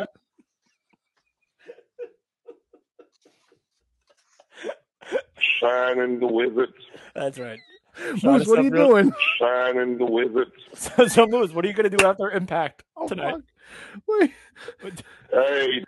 shining 5.60 6.20
the 6.20 6.26
wizards. 6.26 6.74
That's 7.14 7.38
right. 7.38 7.58
Moose, 8.22 8.46
what 8.46 8.58
are 8.60 8.62
you 8.62 8.70
real- 8.70 8.88
doing? 8.88 9.12
Shining 9.38 9.98
the 9.98 10.04
wizards. 10.06 10.52
So, 10.74 11.08
so 11.08 11.26
Moose, 11.26 11.52
what 11.52 11.64
are 11.64 11.68
you 11.68 11.74
going 11.74 11.90
to 11.90 11.96
do 11.96 12.06
after 12.06 12.30
Impact 12.30 12.84
Oh, 12.96 13.08
tonight? 13.08 13.34
fuck. 13.34 14.04
Wait, 14.06 14.32
Hey, 15.32 15.84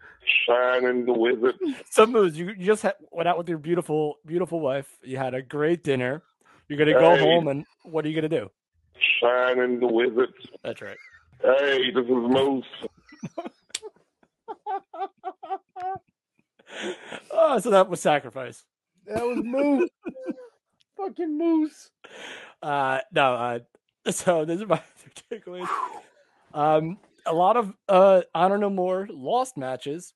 shining 0.47 1.05
the 1.07 1.13
wizard. 1.13 1.57
So 1.91 2.07
Moose, 2.07 2.35
you, 2.37 2.47
you 2.57 2.67
just 2.67 2.83
had, 2.83 2.95
went 3.11 3.29
out 3.29 3.37
with 3.39 3.49
your 3.49 3.59
beautiful, 3.59 4.17
beautiful 4.27 4.61
wife. 4.61 4.87
You 5.03 5.17
had 5.17 5.35
a 5.35 5.43
great 5.43 5.83
dinner. 5.85 6.23
You're 6.69 6.79
going 6.79 6.89
to 6.93 6.95
go 7.01 7.15
Hey. 7.17 7.21
home, 7.21 7.49
and 7.49 7.65
what 7.85 8.05
are 8.05 8.09
you 8.09 8.21
going 8.21 8.31
to 8.31 8.41
do? 8.41 8.51
Shining 9.21 9.81
the 9.81 9.87
wizard. 9.89 10.33
That's 10.63 10.81
right. 10.83 10.97
Hey, 11.43 11.91
this 11.91 12.05
is 12.05 12.11
Moose. 12.11 12.65
Oh, 17.33 17.59
so 17.59 17.71
that 17.71 17.89
was 17.89 18.01
sacrifice. 18.01 18.65
that 19.07 19.25
was 19.27 19.39
Moose. 19.43 19.91
Fucking 20.97 21.37
Moose. 21.39 21.91
Uh, 22.63 23.01
no, 23.13 23.35
uh, 23.35 23.59
so 24.11 24.45
these 24.45 24.63
are 24.63 24.67
my 24.67 24.81
three 24.97 25.39
takeaways. 25.41 25.69
Um, 26.55 26.99
a 27.27 27.35
lot 27.35 27.57
of 27.57 27.75
uh, 27.89 28.23
honor 28.35 28.59
no 28.59 28.71
more 28.71 29.09
lost 29.11 29.57
matches, 29.57 30.15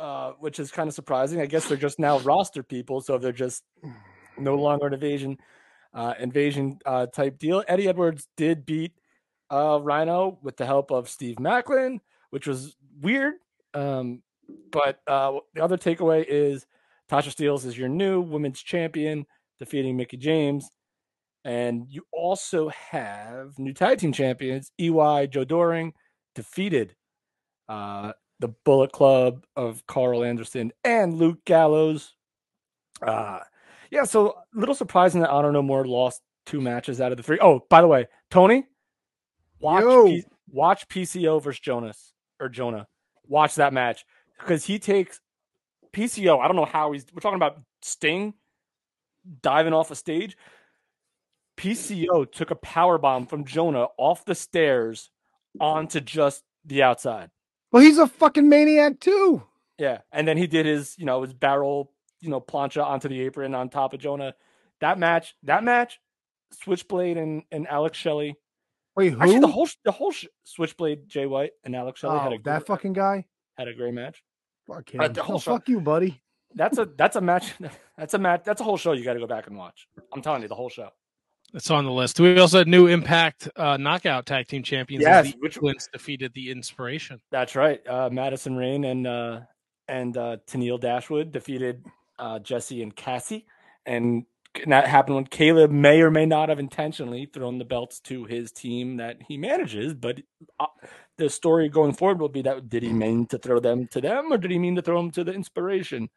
uh, 0.00 0.32
which 0.40 0.58
is 0.58 0.70
kind 0.70 0.88
of 0.88 0.94
surprising. 0.94 1.40
I 1.40 1.46
guess 1.46 1.68
they're 1.68 1.76
just 1.76 1.98
now 1.98 2.18
roster 2.20 2.62
people, 2.62 3.02
so 3.02 3.18
they're 3.18 3.32
just 3.32 3.62
no 4.38 4.54
longer 4.54 4.86
an 4.86 4.94
invasion, 4.94 5.36
uh, 5.92 6.14
invasion 6.18 6.78
uh, 6.86 7.06
type 7.06 7.38
deal. 7.38 7.62
Eddie 7.68 7.88
Edwards 7.88 8.26
did 8.36 8.64
beat 8.64 8.92
uh, 9.50 9.78
Rhino 9.82 10.38
with 10.42 10.56
the 10.56 10.64
help 10.64 10.90
of 10.90 11.08
Steve 11.08 11.36
Maclin, 11.36 11.98
which 12.30 12.46
was 12.46 12.76
weird. 13.00 13.34
Um, 13.74 14.22
but 14.72 15.00
uh, 15.06 15.38
the 15.54 15.62
other 15.62 15.76
takeaway 15.76 16.24
is 16.26 16.66
Tasha 17.10 17.34
Steelz 17.34 17.66
is 17.66 17.76
your 17.76 17.88
new 17.88 18.22
women's 18.22 18.62
champion, 18.62 19.26
defeating 19.58 19.96
Mickie 19.96 20.16
James. 20.16 20.70
And 21.44 21.86
you 21.88 22.06
also 22.12 22.70
have 22.70 23.58
new 23.58 23.74
tag 23.74 23.98
team 23.98 24.12
champions, 24.12 24.72
EY 24.78 25.28
Joe 25.30 25.44
Doering 25.44 25.92
defeated 26.34 26.94
uh, 27.68 28.12
the 28.40 28.48
Bullet 28.48 28.90
Club 28.90 29.44
of 29.54 29.86
Karl 29.86 30.24
Anderson 30.24 30.72
and 30.82 31.14
Luke 31.14 31.44
Gallows. 31.44 32.14
Uh, 33.00 33.40
yeah, 33.90 34.04
so 34.04 34.30
a 34.30 34.58
little 34.58 34.74
surprising 34.74 35.20
that 35.20 35.30
Honor 35.30 35.52
No 35.52 35.62
More 35.62 35.86
lost 35.86 36.22
two 36.46 36.60
matches 36.60 37.00
out 37.00 37.12
of 37.12 37.16
the 37.16 37.22
three. 37.22 37.38
Oh, 37.40 37.64
by 37.70 37.80
the 37.80 37.86
way, 37.86 38.08
Tony, 38.30 38.66
watch. 39.60 39.84
P- 39.84 40.24
watch 40.50 40.88
PCO 40.88 41.42
versus 41.42 41.60
Jonas 41.60 42.12
or 42.40 42.48
Jonah. 42.48 42.88
Watch 43.26 43.54
that 43.56 43.72
match 43.72 44.04
because 44.38 44.64
he 44.64 44.78
takes 44.78 45.20
PCO. 45.92 46.40
I 46.40 46.46
don't 46.48 46.56
know 46.56 46.64
how 46.64 46.92
he's. 46.92 47.06
We're 47.12 47.20
talking 47.20 47.36
about 47.36 47.60
Sting 47.82 48.34
diving 49.42 49.72
off 49.72 49.90
a 49.90 49.94
stage. 49.94 50.36
PCO 51.56 52.30
took 52.30 52.50
a 52.50 52.56
power 52.56 52.96
bomb 52.96 53.26
from 53.26 53.44
Jonah 53.44 53.88
off 53.98 54.24
the 54.24 54.34
stairs 54.34 55.10
onto 55.60 56.00
just 56.00 56.42
the 56.64 56.82
outside. 56.82 57.30
Well, 57.72 57.82
he's 57.82 57.98
a 57.98 58.06
fucking 58.06 58.48
maniac 58.48 59.00
too. 59.00 59.42
Yeah, 59.78 59.98
and 60.12 60.26
then 60.28 60.36
he 60.36 60.46
did 60.46 60.66
his, 60.66 60.94
you 60.98 61.06
know, 61.06 61.22
his 61.22 61.32
barrel, 61.32 61.92
you 62.20 62.28
know, 62.28 62.40
plancha 62.40 62.84
onto 62.84 63.08
the 63.08 63.20
apron 63.22 63.54
on 63.54 63.68
top 63.70 63.94
of 63.94 64.00
Jonah. 64.00 64.34
That 64.80 64.98
match, 64.98 65.34
that 65.44 65.62
match, 65.64 66.00
Switchblade 66.52 67.16
and 67.16 67.42
and 67.50 67.66
Alex 67.68 67.96
Shelley. 67.98 68.36
Wait, 68.96 69.12
who? 69.12 69.20
Actually, 69.20 69.38
the 69.40 69.46
whole 69.48 69.68
the 69.84 69.92
whole 69.92 70.10
sh- 70.12 70.26
Switchblade, 70.44 71.08
Jay 71.08 71.26
White 71.26 71.52
and 71.64 71.74
Alex 71.76 72.00
Shelley 72.00 72.18
had 72.18 72.32
oh, 72.32 72.36
a 72.36 72.38
that 72.42 72.42
great, 72.60 72.66
fucking 72.66 72.92
guy. 72.92 73.26
had 73.56 73.68
a 73.68 73.74
great 73.74 73.94
match. 73.94 74.22
Fuck 74.66 74.90
Uh, 74.98 75.04
him. 75.04 75.12
the 75.12 75.22
whole 75.22 75.36
Oh, 75.36 75.38
show- 75.38 75.52
fuck 75.52 75.68
you, 75.68 75.80
buddy. 75.80 76.20
That's 76.54 76.78
a 76.78 76.84
that's 76.84 77.14
a 77.16 77.20
match. 77.20 77.54
That's 77.96 78.14
a 78.14 78.18
match. 78.18 78.42
That's 78.44 78.60
a 78.62 78.64
whole 78.64 78.78
show 78.78 78.92
you 78.92 79.04
got 79.04 79.12
to 79.12 79.20
go 79.20 79.26
back 79.26 79.46
and 79.46 79.56
watch. 79.58 79.86
I'm 80.14 80.22
telling 80.22 80.40
you, 80.42 80.48
the 80.48 80.54
whole 80.54 80.70
show. 80.70 80.88
It's 81.52 81.70
on 81.70 81.84
the 81.84 81.90
list. 81.90 82.20
We 82.20 82.38
also 82.38 82.58
had 82.58 82.68
new 82.68 82.86
Impact 82.86 83.48
uh, 83.56 83.76
Knockout 83.76 84.26
Tag 84.26 84.46
Team 84.46 84.62
Champions. 84.62 85.02
Yes, 85.02 85.32
the 85.32 85.38
which- 85.40 85.56
Twins 85.56 85.88
defeated 85.92 86.32
the 86.34 86.50
Inspiration. 86.50 87.20
That's 87.30 87.56
right. 87.56 87.84
Uh, 87.86 88.08
Madison 88.10 88.56
Rayne 88.56 88.84
and 88.84 89.06
uh, 89.06 89.40
and 89.88 90.16
uh, 90.16 90.36
Tenille 90.46 90.80
Dashwood 90.80 91.32
defeated 91.32 91.84
uh, 92.18 92.38
Jesse 92.38 92.82
and 92.82 92.94
Cassie, 92.94 93.46
and 93.84 94.24
that 94.66 94.86
happened 94.86 95.16
when 95.16 95.26
Caleb 95.26 95.70
may 95.70 96.02
or 96.02 96.10
may 96.10 96.26
not 96.26 96.48
have 96.48 96.58
intentionally 96.58 97.26
thrown 97.26 97.58
the 97.58 97.64
belts 97.64 98.00
to 98.00 98.24
his 98.24 98.52
team 98.52 98.96
that 98.98 99.18
he 99.26 99.36
manages. 99.36 99.94
But 99.94 100.20
uh, 100.58 100.66
the 101.18 101.28
story 101.28 101.68
going 101.68 101.94
forward 101.94 102.20
will 102.20 102.28
be 102.28 102.42
that 102.42 102.68
did 102.68 102.82
he 102.82 102.92
mean 102.92 103.26
to 103.26 103.38
throw 103.38 103.58
them 103.58 103.88
to 103.88 104.00
them, 104.00 104.32
or 104.32 104.38
did 104.38 104.50
he 104.50 104.58
mean 104.58 104.76
to 104.76 104.82
throw 104.82 104.98
them 104.98 105.10
to 105.12 105.24
the 105.24 105.32
Inspiration? 105.32 106.08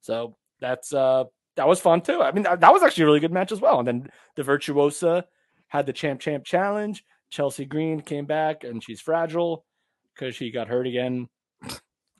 So 0.00 0.36
that's 0.60 0.94
uh, 0.94 1.24
that 1.58 1.68
was 1.68 1.80
fun 1.80 2.00
too. 2.00 2.22
I 2.22 2.30
mean, 2.32 2.44
that, 2.44 2.60
that 2.60 2.72
was 2.72 2.82
actually 2.82 3.02
a 3.02 3.06
really 3.06 3.20
good 3.20 3.32
match 3.32 3.52
as 3.52 3.60
well. 3.60 3.80
And 3.80 3.86
then 3.86 4.10
the 4.36 4.44
Virtuosa 4.44 5.24
had 5.66 5.86
the 5.86 5.92
Champ 5.92 6.20
Champ 6.20 6.44
Challenge. 6.44 7.04
Chelsea 7.30 7.66
Green 7.66 8.00
came 8.00 8.24
back, 8.24 8.64
and 8.64 8.82
she's 8.82 9.00
fragile 9.00 9.64
because 10.14 10.34
she 10.34 10.50
got 10.50 10.68
hurt 10.68 10.86
again. 10.86 11.28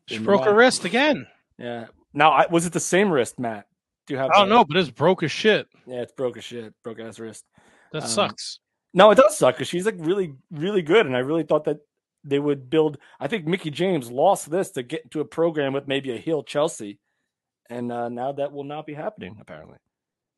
She 0.07 0.19
broke 0.19 0.45
her 0.45 0.55
wrist 0.55 0.85
again. 0.85 1.27
Yeah. 1.57 1.87
Now, 2.13 2.33
I, 2.33 2.47
was 2.51 2.67
it 2.67 2.73
the 2.73 2.81
same 2.81 3.11
wrist, 3.11 3.39
Matt? 3.39 3.67
Do 4.07 4.15
you 4.15 4.19
have? 4.19 4.31
I 4.31 4.39
don't 4.39 4.49
know, 4.49 4.65
but 4.65 4.77
it's 4.77 4.91
broke 4.91 5.23
as 5.23 5.31
shit. 5.31 5.67
Yeah, 5.87 6.03
it's 6.03 6.13
broke 6.13 6.37
as 6.37 6.45
shit. 6.45 6.75
Broke 6.83 7.01
ass 7.01 7.19
wrist. 7.19 7.45
That 7.93 8.03
Um, 8.03 8.09
sucks. 8.09 8.59
No, 8.93 9.11
it 9.11 9.17
does 9.17 9.39
suck 9.39 9.55
because 9.55 9.69
she's 9.69 9.87
like 9.87 9.97
really, 9.99 10.35
really 10.51 10.83
good, 10.83 11.07
and 11.07 11.17
I 11.17 11.21
really 11.21 11.45
thought 11.45 11.65
that 11.65 11.79
they 12.25 12.39
would 12.39 12.69
build. 12.69 12.99
I 13.21 13.29
think 13.29 13.47
Mickie 13.47 13.71
James 13.71 14.11
lost 14.11 14.51
this 14.51 14.73
to 14.73 14.83
get 14.83 15.05
into 15.05 15.21
a 15.21 15.25
program 15.25 15.73
with 15.73 15.87
maybe 15.87 16.13
a 16.13 16.19
heel 16.19 16.43
Chelsea, 16.43 16.99
and 17.69 17.93
uh, 17.93 18.09
now 18.09 18.33
that 18.33 18.53
will 18.53 18.65
not 18.65 18.87
be 18.87 18.95
happening 18.95 19.37
apparently. 19.41 19.79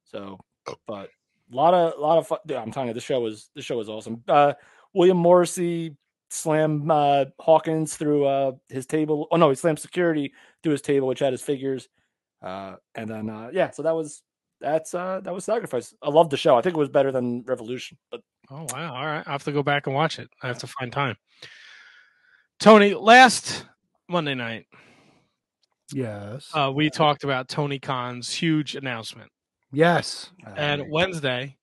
So, 0.05 0.39
but 0.86 1.11
a 1.52 1.57
lot 1.57 1.74
of, 1.74 1.94
a 1.97 2.01
lot 2.01 2.19
of 2.19 2.27
fun. 2.27 2.39
Dude, 2.47 2.57
I'm 2.57 2.73
telling 2.73 2.89
you, 2.89 2.94
the 2.94 3.01
show 3.01 3.20
was 3.20 3.51
the 3.55 3.62
show 3.62 3.77
was 3.77 3.89
awesome. 3.89 4.23
Uh, 4.28 4.55
William 4.94 5.16
Morrissey 5.16 5.97
slammed 6.31 6.90
uh, 6.90 7.27
Hawkins 7.39 7.97
through 7.97 8.27
uh, 8.27 8.52
his 8.69 8.86
table. 8.86 9.28
Oh 9.31 9.36
no, 9.36 9.48
he 9.51 9.57
slammed 9.57 9.78
security 9.78 10.32
through 10.62 10.73
his 10.73 10.82
table, 10.82 11.09
which 11.09 11.20
had 11.20 11.32
his 11.32 11.43
figures. 11.43 11.89
Uh, 12.43 12.77
and 12.94 13.09
then 13.09 13.31
uh, 13.31 13.51
yeah, 13.52 13.70
so 13.70 13.82
that 13.82 13.94
was 13.94 14.23
that's 14.61 14.94
uh, 14.94 15.20
that 15.23 15.35
was 15.35 15.44
sacrifice. 15.44 15.94
I 16.02 16.11
love 16.11 16.31
the 16.31 16.36
show. 16.36 16.57
I 16.57 16.62
think 16.62 16.77
it 16.77 16.78
was 16.81 16.89
better 16.89 17.12
than 17.12 17.43
Revolution, 17.47 17.98
but 18.11 18.23
Oh 18.51 18.66
wow! 18.73 18.94
All 18.94 19.07
right, 19.07 19.23
I 19.27 19.31
have 19.31 19.44
to 19.44 19.52
go 19.52 19.62
back 19.62 19.86
and 19.86 19.94
watch 19.94 20.19
it. 20.19 20.28
I 20.43 20.48
have 20.48 20.59
to 20.59 20.66
find 20.66 20.93
time. 20.93 21.16
Tony, 22.59 22.94
last 22.94 23.65
Monday 24.09 24.35
night, 24.35 24.66
Yes. 25.94 26.50
uh, 26.54 26.72
we 26.74 26.90
talked 26.90 27.24
about 27.24 27.48
Tony 27.48 27.78
Khan's 27.78 28.32
huge 28.32 28.74
announcement, 28.76 29.30
yes. 29.72 30.30
and 30.56 30.90
Wednesday, 30.90 31.56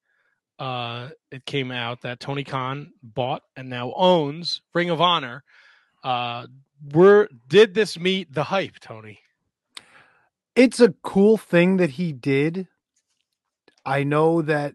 uh, 0.60 1.10
it 1.32 1.46
came 1.46 1.72
out 1.72 2.02
that 2.02 2.20
Tony 2.20 2.44
Khan 2.44 2.92
bought 3.04 3.44
and 3.56 3.70
now 3.70 3.94
owns 3.96 4.62
Ring 4.74 4.90
of 4.90 5.00
Honor. 5.02 5.44
Uh, 6.04 6.48
were 6.94 7.28
did 7.48 7.74
this 7.74 7.98
meet 8.00 8.34
the 8.34 8.44
hype, 8.44 8.80
Tony? 8.80 9.20
it's 10.56 10.80
a 10.80 10.90
cool 11.04 11.38
thing 11.38 11.78
that 11.78 11.92
he 11.92 12.12
did. 12.12 12.68
I 13.86 14.04
know 14.04 14.42
that. 14.42 14.74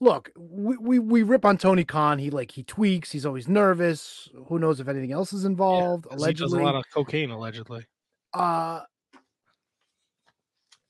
Look, 0.00 0.30
we, 0.36 0.76
we 0.76 0.98
we 0.98 1.22
rip 1.22 1.44
on 1.44 1.56
Tony 1.56 1.84
Khan. 1.84 2.18
He 2.18 2.30
like 2.30 2.50
he 2.52 2.62
tweaks. 2.62 3.10
He's 3.12 3.24
always 3.26 3.48
nervous. 3.48 4.28
Who 4.48 4.58
knows 4.58 4.78
if 4.80 4.88
anything 4.88 5.12
else 5.12 5.32
is 5.32 5.44
involved? 5.44 6.04
'Cause 6.04 6.24
He 6.26 6.32
does 6.34 6.52
a 6.52 6.58
lot 6.58 6.74
of 6.74 6.84
cocaine, 6.92 7.30
allegedly. 7.30 7.86
Uh 8.34 8.82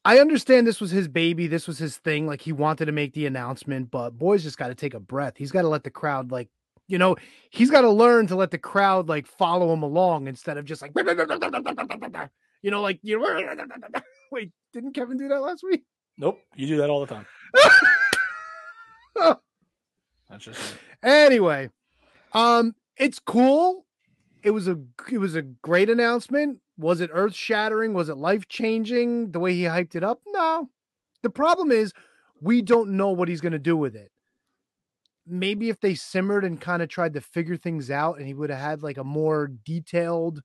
I 0.06 0.18
understand 0.18 0.66
this 0.66 0.82
was 0.82 0.90
his 0.90 1.08
baby, 1.08 1.46
this 1.46 1.66
was 1.66 1.78
his 1.78 1.96
thing. 1.96 2.26
Like 2.26 2.42
he 2.42 2.52
wanted 2.52 2.86
to 2.86 2.92
make 2.92 3.14
the 3.14 3.24
announcement, 3.26 3.90
but 3.90 4.10
boys 4.10 4.42
just 4.42 4.58
got 4.58 4.68
to 4.68 4.74
take 4.74 4.92
a 4.92 5.00
breath. 5.00 5.34
He's 5.36 5.50
got 5.50 5.62
to 5.62 5.68
let 5.68 5.82
the 5.82 5.90
crowd 5.90 6.30
like, 6.30 6.48
you 6.88 6.98
know, 6.98 7.16
he's 7.50 7.70
got 7.70 7.80
to 7.82 7.90
learn 7.90 8.26
to 8.26 8.36
let 8.36 8.50
the 8.50 8.58
crowd 8.58 9.08
like 9.08 9.26
follow 9.26 9.72
him 9.72 9.82
along 9.82 10.28
instead 10.28 10.58
of 10.58 10.66
just 10.66 10.82
like, 10.82 10.92
you 12.62 12.70
know, 12.70 12.82
like 12.82 12.98
you. 13.02 13.18
Wait, 14.30 14.52
didn't 14.74 14.92
Kevin 14.92 15.16
do 15.16 15.28
that 15.28 15.40
last 15.40 15.62
week? 15.62 15.84
Nope, 16.18 16.38
you 16.54 16.66
do 16.66 16.76
that 16.76 16.90
all 16.90 17.00
the 17.00 17.06
time. 17.06 17.26
That's 20.28 20.44
just 20.44 20.60
it. 20.60 20.78
Anyway, 21.02 21.70
um, 22.32 22.74
it's 22.96 23.18
cool. 23.18 23.86
It 24.42 24.50
was 24.50 24.68
a 24.68 24.78
it 25.10 25.18
was 25.18 25.34
a 25.34 25.42
great 25.42 25.88
announcement. 25.88 26.58
Was 26.76 27.00
it 27.00 27.10
earth 27.12 27.34
shattering? 27.34 27.94
Was 27.94 28.08
it 28.08 28.16
life 28.16 28.48
changing? 28.48 29.30
The 29.30 29.40
way 29.40 29.54
he 29.54 29.62
hyped 29.62 29.94
it 29.94 30.04
up? 30.04 30.20
No. 30.26 30.70
The 31.22 31.30
problem 31.30 31.70
is 31.70 31.92
we 32.40 32.62
don't 32.62 32.90
know 32.90 33.10
what 33.10 33.28
he's 33.28 33.40
going 33.40 33.52
to 33.52 33.58
do 33.58 33.76
with 33.76 33.94
it. 33.94 34.10
Maybe 35.26 35.70
if 35.70 35.80
they 35.80 35.94
simmered 35.94 36.44
and 36.44 36.60
kind 36.60 36.82
of 36.82 36.88
tried 36.88 37.14
to 37.14 37.20
figure 37.20 37.56
things 37.56 37.90
out, 37.90 38.18
and 38.18 38.26
he 38.26 38.34
would 38.34 38.50
have 38.50 38.60
had 38.60 38.82
like 38.82 38.98
a 38.98 39.04
more 39.04 39.50
detailed 39.64 40.42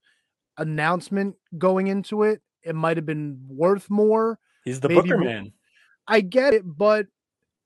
announcement 0.58 1.36
going 1.58 1.88
into 1.88 2.24
it, 2.24 2.42
it 2.64 2.76
might 2.76 2.98
have 2.98 3.06
been 3.06 3.40
worth 3.48 3.90
more. 3.90 4.40
He's 4.64 4.80
the 4.80 4.90
Maybe 4.90 5.02
Booker 5.02 5.18
man. 5.18 5.52
I 6.08 6.22
get 6.22 6.54
it, 6.54 6.64
but 6.66 7.08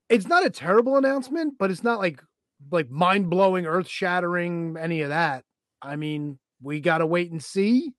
it's 0.08 0.26
not 0.26 0.44
a 0.44 0.50
terrible 0.50 0.96
announcement, 0.96 1.54
but 1.58 1.70
it's 1.70 1.84
not 1.84 1.98
like 1.98 2.22
like 2.70 2.90
mind 2.90 3.30
blowing, 3.30 3.66
earth 3.66 3.88
shattering, 3.88 4.76
any 4.78 5.02
of 5.02 5.10
that. 5.10 5.44
I 5.82 5.96
mean, 5.96 6.38
we 6.62 6.80
gotta 6.80 7.06
wait 7.06 7.30
and 7.30 7.42
see. 7.42 7.92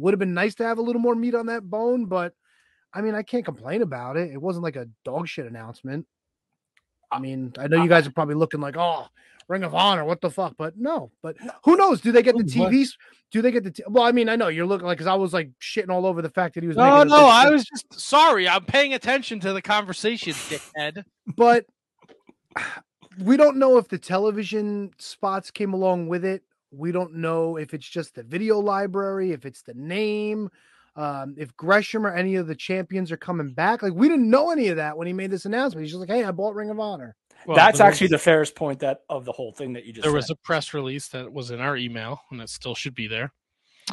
Would 0.00 0.14
have 0.14 0.18
been 0.18 0.34
nice 0.34 0.54
to 0.56 0.64
have 0.64 0.78
a 0.78 0.82
little 0.82 1.00
more 1.00 1.14
meat 1.14 1.34
on 1.34 1.46
that 1.46 1.68
bone, 1.68 2.06
but 2.06 2.34
I 2.92 3.02
mean, 3.02 3.14
I 3.14 3.22
can't 3.22 3.44
complain 3.44 3.82
about 3.82 4.16
it. 4.16 4.30
It 4.30 4.40
wasn't 4.40 4.64
like 4.64 4.76
a 4.76 4.88
dog 5.04 5.28
shit 5.28 5.46
announcement. 5.46 6.06
I 7.12 7.18
mean, 7.18 7.52
I 7.58 7.66
know 7.66 7.82
you 7.82 7.88
guys 7.88 8.06
are 8.06 8.12
probably 8.12 8.36
looking 8.36 8.60
like, 8.60 8.76
oh, 8.78 9.06
Ring 9.48 9.64
of 9.64 9.74
Honor, 9.74 10.04
what 10.04 10.20
the 10.20 10.30
fuck? 10.30 10.54
But 10.56 10.76
no, 10.76 11.10
but 11.22 11.36
who 11.64 11.76
knows? 11.76 12.00
Do 12.00 12.12
they 12.12 12.22
get 12.22 12.36
the 12.36 12.44
TVs? 12.44 12.90
Do 13.32 13.42
they 13.42 13.50
get 13.50 13.64
the? 13.64 13.72
T- 13.72 13.82
well, 13.88 14.04
I 14.04 14.12
mean, 14.12 14.28
I 14.28 14.36
know 14.36 14.46
you're 14.46 14.66
looking 14.66 14.86
like 14.86 14.98
because 14.98 15.08
I 15.08 15.14
was 15.14 15.32
like 15.32 15.50
shitting 15.60 15.90
all 15.90 16.06
over 16.06 16.22
the 16.22 16.30
fact 16.30 16.54
that 16.54 16.62
he 16.62 16.68
was. 16.68 16.76
No, 16.76 17.02
no, 17.02 17.26
I 17.26 17.50
was 17.50 17.64
just 17.64 17.92
sorry. 17.92 18.48
I'm 18.48 18.64
paying 18.64 18.94
attention 18.94 19.40
to 19.40 19.52
the 19.52 19.60
conversation, 19.60 20.34
dickhead. 20.34 21.04
but 21.36 21.66
we 23.18 23.36
don't 23.36 23.56
know 23.56 23.76
if 23.76 23.88
the 23.88 23.98
television 23.98 24.92
spots 24.98 25.50
came 25.50 25.74
along 25.74 26.06
with 26.06 26.24
it. 26.24 26.44
We 26.70 26.92
don't 26.92 27.16
know 27.16 27.56
if 27.56 27.74
it's 27.74 27.88
just 27.88 28.14
the 28.14 28.22
video 28.22 28.58
library, 28.58 29.32
if 29.32 29.44
it's 29.44 29.62
the 29.62 29.74
name, 29.74 30.50
um, 30.96 31.34
if 31.38 31.56
Gresham 31.56 32.06
or 32.06 32.14
any 32.14 32.36
of 32.36 32.46
the 32.46 32.54
champions 32.54 33.10
are 33.10 33.16
coming 33.16 33.52
back. 33.52 33.82
Like 33.82 33.94
we 33.94 34.08
didn't 34.08 34.30
know 34.30 34.50
any 34.50 34.68
of 34.68 34.76
that 34.76 34.96
when 34.96 35.06
he 35.06 35.12
made 35.12 35.30
this 35.30 35.44
announcement. 35.44 35.84
He's 35.84 35.92
just 35.92 36.00
like, 36.00 36.10
"Hey, 36.10 36.24
I 36.24 36.30
bought 36.30 36.54
Ring 36.54 36.70
of 36.70 36.80
Honor." 36.80 37.16
Well, 37.46 37.56
That's 37.56 37.80
actually 37.80 38.06
was, 38.06 38.10
the 38.12 38.18
fairest 38.18 38.54
point 38.54 38.80
that 38.80 39.00
of 39.08 39.24
the 39.24 39.32
whole 39.32 39.52
thing 39.52 39.72
that 39.72 39.84
you 39.86 39.92
just 39.92 40.02
there 40.02 40.12
said. 40.12 40.16
was 40.16 40.30
a 40.30 40.36
press 40.36 40.74
release 40.74 41.08
that 41.08 41.32
was 41.32 41.50
in 41.50 41.60
our 41.60 41.76
email, 41.76 42.20
and 42.30 42.40
it 42.40 42.50
still 42.50 42.74
should 42.74 42.94
be 42.94 43.06
there. 43.06 43.32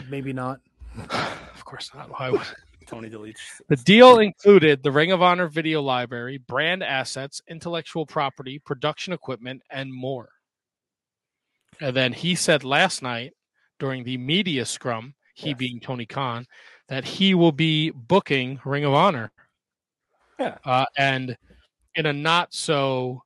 Maybe 0.09 0.33
not. 0.33 0.59
of 1.09 1.63
course 1.63 1.91
not. 1.95 2.09
Why 2.19 2.31
would 2.31 2.41
Tony 2.87 3.09
deletes. 3.09 3.35
The 3.67 3.75
deal 3.75 4.19
included 4.19 4.81
the 4.81 4.91
Ring 4.91 5.11
of 5.11 5.21
Honor 5.21 5.47
video 5.47 5.81
library, 5.81 6.37
brand 6.37 6.83
assets, 6.83 7.41
intellectual 7.47 8.05
property, 8.05 8.59
production 8.59 9.13
equipment, 9.13 9.61
and 9.69 9.93
more. 9.93 10.29
And 11.81 11.95
then 11.95 12.13
he 12.13 12.35
said 12.35 12.63
last 12.63 13.01
night 13.01 13.33
during 13.79 14.03
the 14.03 14.17
media 14.17 14.65
scrum, 14.65 15.13
he 15.35 15.49
Yes. 15.49 15.57
being 15.57 15.79
Tony 15.79 16.05
Khan, 16.05 16.45
that 16.89 17.05
he 17.05 17.33
will 17.33 17.51
be 17.51 17.91
booking 17.91 18.59
Ring 18.65 18.85
of 18.85 18.93
Honor. 18.93 19.31
Yeah. 20.39 20.57
Uh, 20.65 20.85
and 20.97 21.37
in 21.95 22.05
a 22.05 22.13
not 22.13 22.53
so 22.53 23.21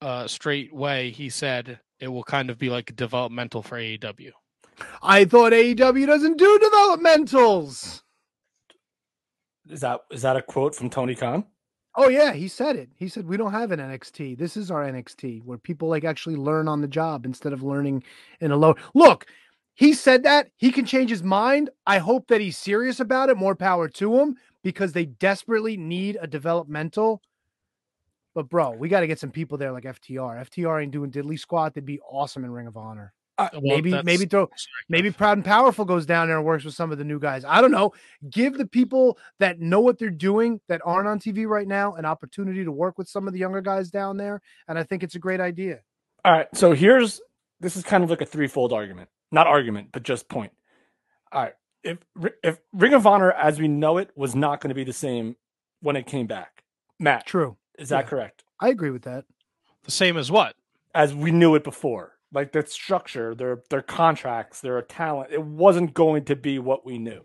uh, 0.00 0.26
straight 0.26 0.72
way, 0.72 1.10
he 1.10 1.28
said 1.28 1.80
it 2.00 2.08
will 2.08 2.24
kind 2.24 2.50
of 2.50 2.58
be 2.58 2.70
like 2.70 2.94
developmental 2.96 3.62
for 3.62 3.78
AEW. 3.78 4.32
I 5.02 5.24
thought 5.24 5.52
AEW 5.52 6.06
doesn't 6.06 6.36
do 6.36 6.58
developmentals. 6.58 8.02
Is 9.68 9.80
that 9.80 10.00
is 10.10 10.22
that 10.22 10.36
a 10.36 10.42
quote 10.42 10.74
from 10.74 10.90
Tony 10.90 11.14
Khan? 11.14 11.44
Oh 11.98 12.08
yeah, 12.08 12.32
he 12.34 12.46
said 12.46 12.76
it. 12.76 12.90
He 12.96 13.08
said 13.08 13.26
we 13.26 13.38
don't 13.38 13.52
have 13.52 13.72
an 13.72 13.80
NXT. 13.80 14.36
This 14.36 14.56
is 14.56 14.70
our 14.70 14.84
NXT 14.84 15.42
where 15.44 15.56
people 15.56 15.88
like 15.88 16.04
actually 16.04 16.36
learn 16.36 16.68
on 16.68 16.82
the 16.82 16.88
job 16.88 17.24
instead 17.24 17.54
of 17.54 17.62
learning 17.62 18.04
in 18.40 18.50
a 18.50 18.56
low. 18.56 18.76
Look, 18.94 19.26
he 19.74 19.94
said 19.94 20.22
that 20.24 20.48
he 20.56 20.70
can 20.70 20.84
change 20.84 21.08
his 21.08 21.22
mind. 21.22 21.70
I 21.86 21.98
hope 21.98 22.28
that 22.28 22.42
he's 22.42 22.58
serious 22.58 23.00
about 23.00 23.30
it. 23.30 23.38
More 23.38 23.56
power 23.56 23.88
to 23.88 24.18
him 24.18 24.36
because 24.62 24.92
they 24.92 25.06
desperately 25.06 25.78
need 25.78 26.18
a 26.20 26.26
developmental. 26.26 27.22
But 28.34 28.50
bro, 28.50 28.72
we 28.72 28.90
got 28.90 29.00
to 29.00 29.06
get 29.06 29.18
some 29.18 29.30
people 29.30 29.56
there 29.56 29.72
like 29.72 29.84
FTR. 29.84 30.46
FTR 30.50 30.82
ain't 30.82 30.92
doing 30.92 31.10
diddly 31.10 31.38
squat. 31.38 31.72
They'd 31.72 31.86
be 31.86 32.00
awesome 32.00 32.44
in 32.44 32.50
Ring 32.50 32.66
of 32.66 32.76
Honor. 32.76 33.14
Uh, 33.38 33.48
well, 33.52 33.62
maybe 33.62 33.90
maybe 34.02 34.24
throw 34.24 34.48
maybe 34.88 35.10
Proud 35.10 35.36
and 35.36 35.44
Powerful 35.44 35.84
goes 35.84 36.06
down 36.06 36.26
there 36.28 36.38
and 36.38 36.46
works 36.46 36.64
with 36.64 36.74
some 36.74 36.90
of 36.90 36.96
the 36.96 37.04
new 37.04 37.18
guys. 37.18 37.44
I 37.44 37.60
don't 37.60 37.70
know. 37.70 37.92
Give 38.30 38.56
the 38.56 38.66
people 38.66 39.18
that 39.40 39.60
know 39.60 39.80
what 39.80 39.98
they're 39.98 40.08
doing 40.10 40.58
that 40.68 40.80
aren't 40.84 41.06
on 41.06 41.18
TV 41.20 41.46
right 41.46 41.68
now 41.68 41.94
an 41.96 42.06
opportunity 42.06 42.64
to 42.64 42.72
work 42.72 42.96
with 42.96 43.08
some 43.08 43.26
of 43.26 43.34
the 43.34 43.38
younger 43.38 43.60
guys 43.60 43.90
down 43.90 44.16
there, 44.16 44.40
and 44.68 44.78
I 44.78 44.84
think 44.84 45.02
it's 45.02 45.16
a 45.16 45.18
great 45.18 45.40
idea. 45.40 45.80
All 46.24 46.32
right, 46.32 46.48
so 46.54 46.72
here's 46.72 47.20
this 47.60 47.76
is 47.76 47.82
kind 47.82 48.02
of 48.02 48.08
like 48.10 48.22
a 48.22 48.26
threefold 48.26 48.72
argument, 48.72 49.10
not 49.30 49.46
argument, 49.46 49.88
but 49.92 50.02
just 50.02 50.28
point. 50.28 50.52
All 51.30 51.42
right, 51.42 51.54
if 51.84 51.98
if 52.42 52.58
Ring 52.72 52.94
of 52.94 53.06
Honor 53.06 53.32
as 53.32 53.60
we 53.60 53.68
know 53.68 53.98
it 53.98 54.10
was 54.16 54.34
not 54.34 54.60
going 54.62 54.70
to 54.70 54.74
be 54.74 54.84
the 54.84 54.92
same 54.94 55.36
when 55.80 55.94
it 55.96 56.06
came 56.06 56.26
back, 56.26 56.62
Matt, 56.98 57.26
True. 57.26 57.58
is 57.78 57.90
that 57.90 58.04
Yeah. 58.04 58.08
correct? 58.08 58.44
I 58.60 58.70
agree 58.70 58.90
with 58.90 59.02
that. 59.02 59.26
the 59.84 59.90
same 59.90 60.16
as 60.16 60.30
what? 60.32 60.56
As 60.94 61.14
we 61.14 61.30
knew 61.30 61.54
it 61.54 61.62
before, 61.62 62.15
like 62.36 62.52
their 62.52 62.64
structure, 62.66 63.34
their 63.34 63.62
their 63.70 63.82
contracts, 63.82 64.60
their 64.60 64.80
talent, 64.82 65.32
it 65.32 65.42
wasn't 65.42 65.92
going 65.94 66.24
to 66.26 66.36
be 66.36 66.58
what 66.60 66.86
we 66.86 66.98
knew. 66.98 67.22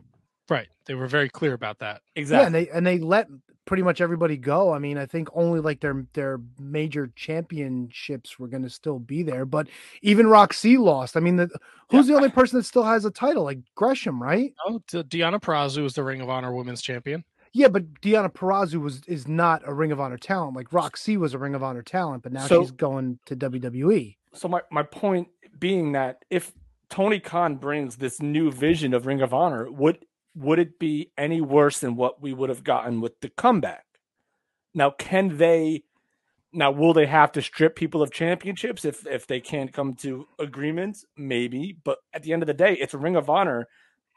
Right. 0.49 0.67
They 0.85 0.95
were 0.95 1.07
very 1.07 1.29
clear 1.29 1.53
about 1.53 1.79
that. 1.79 2.01
Exactly. 2.15 2.59
Yeah, 2.59 2.63
Exactly. 2.63 2.79
and 2.79 2.85
they 2.85 2.95
and 2.95 3.01
they 3.01 3.05
let 3.05 3.27
pretty 3.65 3.83
much 3.83 4.01
everybody 4.01 4.35
go. 4.38 4.73
I 4.73 4.79
mean, 4.79 4.97
I 4.97 5.05
think 5.05 5.29
only 5.33 5.59
like 5.59 5.79
their 5.81 6.05
their 6.13 6.39
major 6.59 7.11
championships 7.15 8.39
were 8.39 8.47
going 8.47 8.63
to 8.63 8.69
still 8.69 8.99
be 8.99 9.23
there, 9.23 9.45
but 9.45 9.67
even 10.01 10.27
Roxy 10.27 10.77
lost. 10.77 11.15
I 11.15 11.19
mean, 11.19 11.35
the, 11.38 11.49
who's 11.89 12.07
the 12.07 12.15
only 12.15 12.29
person 12.29 12.57
that 12.57 12.63
still 12.65 12.83
has 12.83 13.05
a 13.05 13.11
title? 13.11 13.43
Like 13.43 13.59
Gresham, 13.75 14.21
right? 14.21 14.53
Oh, 14.67 14.81
D- 14.88 15.03
Deonna 15.03 15.39
Purrazzo 15.41 15.85
is 15.85 15.93
the 15.93 16.03
Ring 16.03 16.21
of 16.21 16.29
Honor 16.29 16.53
Women's 16.53 16.81
Champion. 16.81 17.23
Yeah, 17.53 17.67
but 17.67 18.01
Deonna 18.01 18.31
Purrazzo 18.31 18.81
was 18.81 19.01
is 19.07 19.27
not 19.27 19.61
a 19.65 19.73
Ring 19.73 19.91
of 19.91 19.99
Honor 19.99 20.17
talent. 20.17 20.55
Like 20.55 20.71
Roxy 20.73 21.17
was 21.17 21.33
a 21.33 21.38
Ring 21.38 21.53
of 21.55 21.63
Honor 21.63 21.83
talent, 21.83 22.23
but 22.23 22.31
now 22.33 22.47
So- 22.47 22.61
she's 22.61 22.71
going 22.71 23.19
to. 23.27 23.35
WWE. 23.35 24.15
So 24.33 24.47
my, 24.47 24.61
my 24.71 24.83
point 24.83 25.27
being 25.59 25.93
that 25.93 26.23
if 26.29 26.51
Tony 26.89 27.19
Khan 27.19 27.55
brings 27.55 27.95
this 27.95 28.21
new 28.21 28.51
vision 28.51 28.93
of 28.93 29.05
Ring 29.05 29.21
of 29.21 29.33
Honor, 29.33 29.71
would 29.71 30.05
would 30.35 30.59
it 30.59 30.79
be 30.79 31.11
any 31.17 31.41
worse 31.41 31.79
than 31.79 31.95
what 31.95 32.21
we 32.21 32.33
would 32.33 32.49
have 32.49 32.63
gotten 32.63 33.01
with 33.01 33.19
the 33.19 33.29
comeback? 33.29 33.85
Now, 34.73 34.91
can 34.91 35.37
they? 35.37 35.83
Now, 36.53 36.71
will 36.71 36.93
they 36.93 37.05
have 37.05 37.31
to 37.33 37.41
strip 37.41 37.75
people 37.77 38.01
of 38.01 38.11
championships 38.11 38.83
if 38.83 39.05
if 39.07 39.27
they 39.27 39.39
can't 39.39 39.71
come 39.71 39.95
to 39.95 40.27
agreements? 40.39 41.05
Maybe, 41.17 41.77
but 41.83 41.99
at 42.13 42.23
the 42.23 42.33
end 42.33 42.43
of 42.43 42.47
the 42.47 42.53
day, 42.53 42.73
it's 42.73 42.93
a 42.93 42.97
Ring 42.97 43.15
of 43.15 43.29
Honor. 43.29 43.67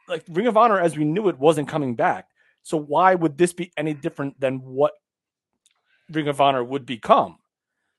Like 0.07 0.23
Ring 0.29 0.47
of 0.47 0.57
Honor, 0.57 0.79
as 0.79 0.97
we 0.97 1.05
knew 1.05 1.29
it, 1.29 1.39
wasn't 1.39 1.69
coming 1.69 1.95
back. 1.95 2.27
So 2.63 2.77
why 2.77 3.15
would 3.15 3.37
this 3.37 3.53
be 3.53 3.71
any 3.77 3.93
different 3.93 4.39
than 4.39 4.57
what 4.57 4.93
Ring 6.09 6.27
of 6.27 6.41
Honor 6.41 6.63
would 6.63 6.85
become? 6.85 7.37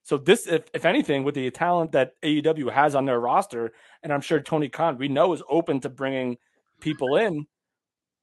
So 0.07 0.17
this, 0.17 0.47
if, 0.47 0.71
if 0.73 0.85
anything, 0.85 1.25
with 1.25 1.35
the 1.35 1.51
talent 1.51 1.91
that 1.91 2.13
AEW 2.23 2.71
has 2.71 2.95
on 2.95 3.07
their 3.07 3.19
roster, 3.19 3.73
and 4.05 4.13
I'm 4.13 4.21
sure 4.21 4.39
Tony 4.39 4.69
Khan 4.69 4.99
we 4.99 5.09
know 5.09 5.33
is 5.33 5.43
open 5.51 5.81
to 5.81 5.89
bringing 5.89 6.37
people 6.81 7.17
in. 7.17 7.49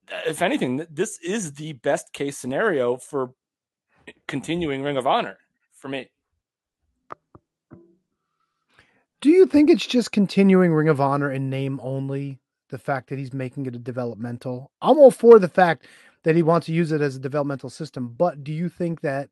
Uh, 0.10 0.22
if 0.26 0.41
anything, 0.41 0.88
this 0.89 1.19
is 1.22 1.51
the 1.55 1.73
best 1.73 2.14
case 2.14 2.38
scenario 2.38 2.95
for 2.95 3.31
continuing 4.30 4.81
Ring 4.81 4.95
of 4.95 5.05
Honor 5.05 5.39
for 5.73 5.89
me. 5.89 6.10
Do 9.19 9.30
you 9.30 9.45
think 9.45 9.69
it's 9.69 9.85
just 9.85 10.14
continuing 10.14 10.72
Ring 10.72 10.88
of 10.88 11.01
Honor 11.01 11.34
in 11.34 11.49
name 11.49 11.81
only? 11.84 12.39
The 12.69 12.77
fact 12.77 13.10
that 13.10 13.19
he's 13.19 13.34
making 13.34 13.65
it 13.65 13.76
a 13.76 13.80
developmental. 13.80 14.72
I'm 14.81 14.97
all 14.97 15.11
for 15.11 15.38
the 15.38 15.49
fact 15.49 15.85
that 16.23 16.38
he 16.38 16.43
wants 16.43 16.68
to 16.68 16.73
use 16.73 16.93
it 16.93 17.01
as 17.01 17.18
a 17.18 17.19
developmental 17.19 17.69
system, 17.69 18.15
but 18.18 18.41
do 18.41 18.53
you 18.53 18.69
think 18.69 19.01
that 19.01 19.30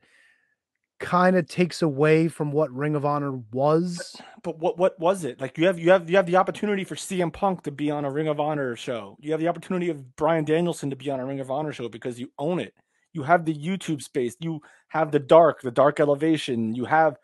kind 1.01 1.35
of 1.35 1.47
takes 1.47 1.81
away 1.81 2.27
from 2.27 2.51
what 2.51 2.71
Ring 2.71 2.95
of 2.95 3.03
Honor 3.03 3.33
was? 3.51 4.15
But 4.43 4.59
what 4.59 4.77
what 4.77 4.97
was 4.99 5.25
it 5.25 5.41
like? 5.41 5.57
You 5.57 5.65
have 5.67 5.77
you 5.77 5.91
have 5.91 6.09
you 6.09 6.15
have 6.15 6.25
the 6.25 6.37
opportunity 6.37 6.83
for 6.83 6.95
CM 6.95 7.33
Punk 7.33 7.63
to 7.63 7.71
be 7.71 7.91
on 7.91 8.05
a 8.05 8.11
Ring 8.11 8.27
of 8.27 8.39
Honor 8.39 8.75
show. 8.75 9.17
You 9.19 9.31
have 9.31 9.41
the 9.41 9.47
opportunity 9.49 9.89
of 9.89 10.15
Bryan 10.15 10.45
Danielson 10.45 10.89
to 10.91 10.95
be 10.95 11.09
on 11.09 11.19
a 11.19 11.25
Ring 11.25 11.39
of 11.39 11.51
Honor 11.51 11.73
show 11.73 11.89
because 11.89 12.19
you 12.19 12.31
own 12.39 12.59
it. 12.59 12.73
You 13.13 13.23
have 13.23 13.43
the 13.43 13.53
YouTube 13.53 14.01
space. 14.01 14.35
You 14.39 14.61
have 14.87 15.11
the 15.11 15.19
dark, 15.19 15.61
the 15.61 15.71
dark 15.71 15.99
elevation. 15.99 16.73
You 16.73 16.85
have 16.85 17.17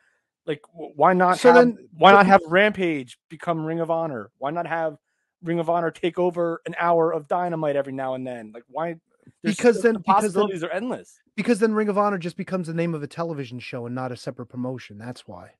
like 0.46 0.62
why 0.74 1.14
not? 1.14 1.40
So 1.40 1.54
have, 1.54 1.58
then- 1.58 1.78
why 1.94 2.12
not 2.12 2.26
have 2.26 2.42
Rampage 2.48 3.18
become 3.30 3.66
Ring 3.66 3.80
of 3.80 3.90
Honor? 3.92 4.32
Why 4.38 4.52
not 4.52 4.68
have 4.68 4.98
Ring 5.44 5.60
of 5.60 5.70
Honor 5.70 5.92
take 5.92 6.18
over 6.18 6.62
an 6.66 6.76
hour 6.80 7.12
of 7.14 7.28
Dynamite 7.28 7.76
every 7.76 7.94
now 7.94 8.16
and 8.16 8.26
then? 8.26 8.52
Like 8.54 8.64
why? 8.68 8.96
There's- 9.44 9.56
Because 9.58 9.82
then- 9.82 9.94
the 9.94 10.00
because 10.00 10.22
then- 10.24 10.32
possibilities 10.34 10.64
are 10.64 10.70
endless. 10.72 11.20
Because 11.36 11.60
then 11.60 11.74
Ring 11.74 11.90
of 11.90 11.98
Honor 11.98 12.18
just 12.18 12.38
becomes 12.38 12.68
the 12.68 12.74
name 12.74 12.94
of 12.96 13.04
a 13.04 13.08
television 13.08 13.60
show 13.60 13.86
and 13.86 13.94
not 13.96 14.12
a 14.12 14.18
separate 14.18 14.48
promotion. 14.48 14.98
That's 14.98 15.28
why. 15.28 15.52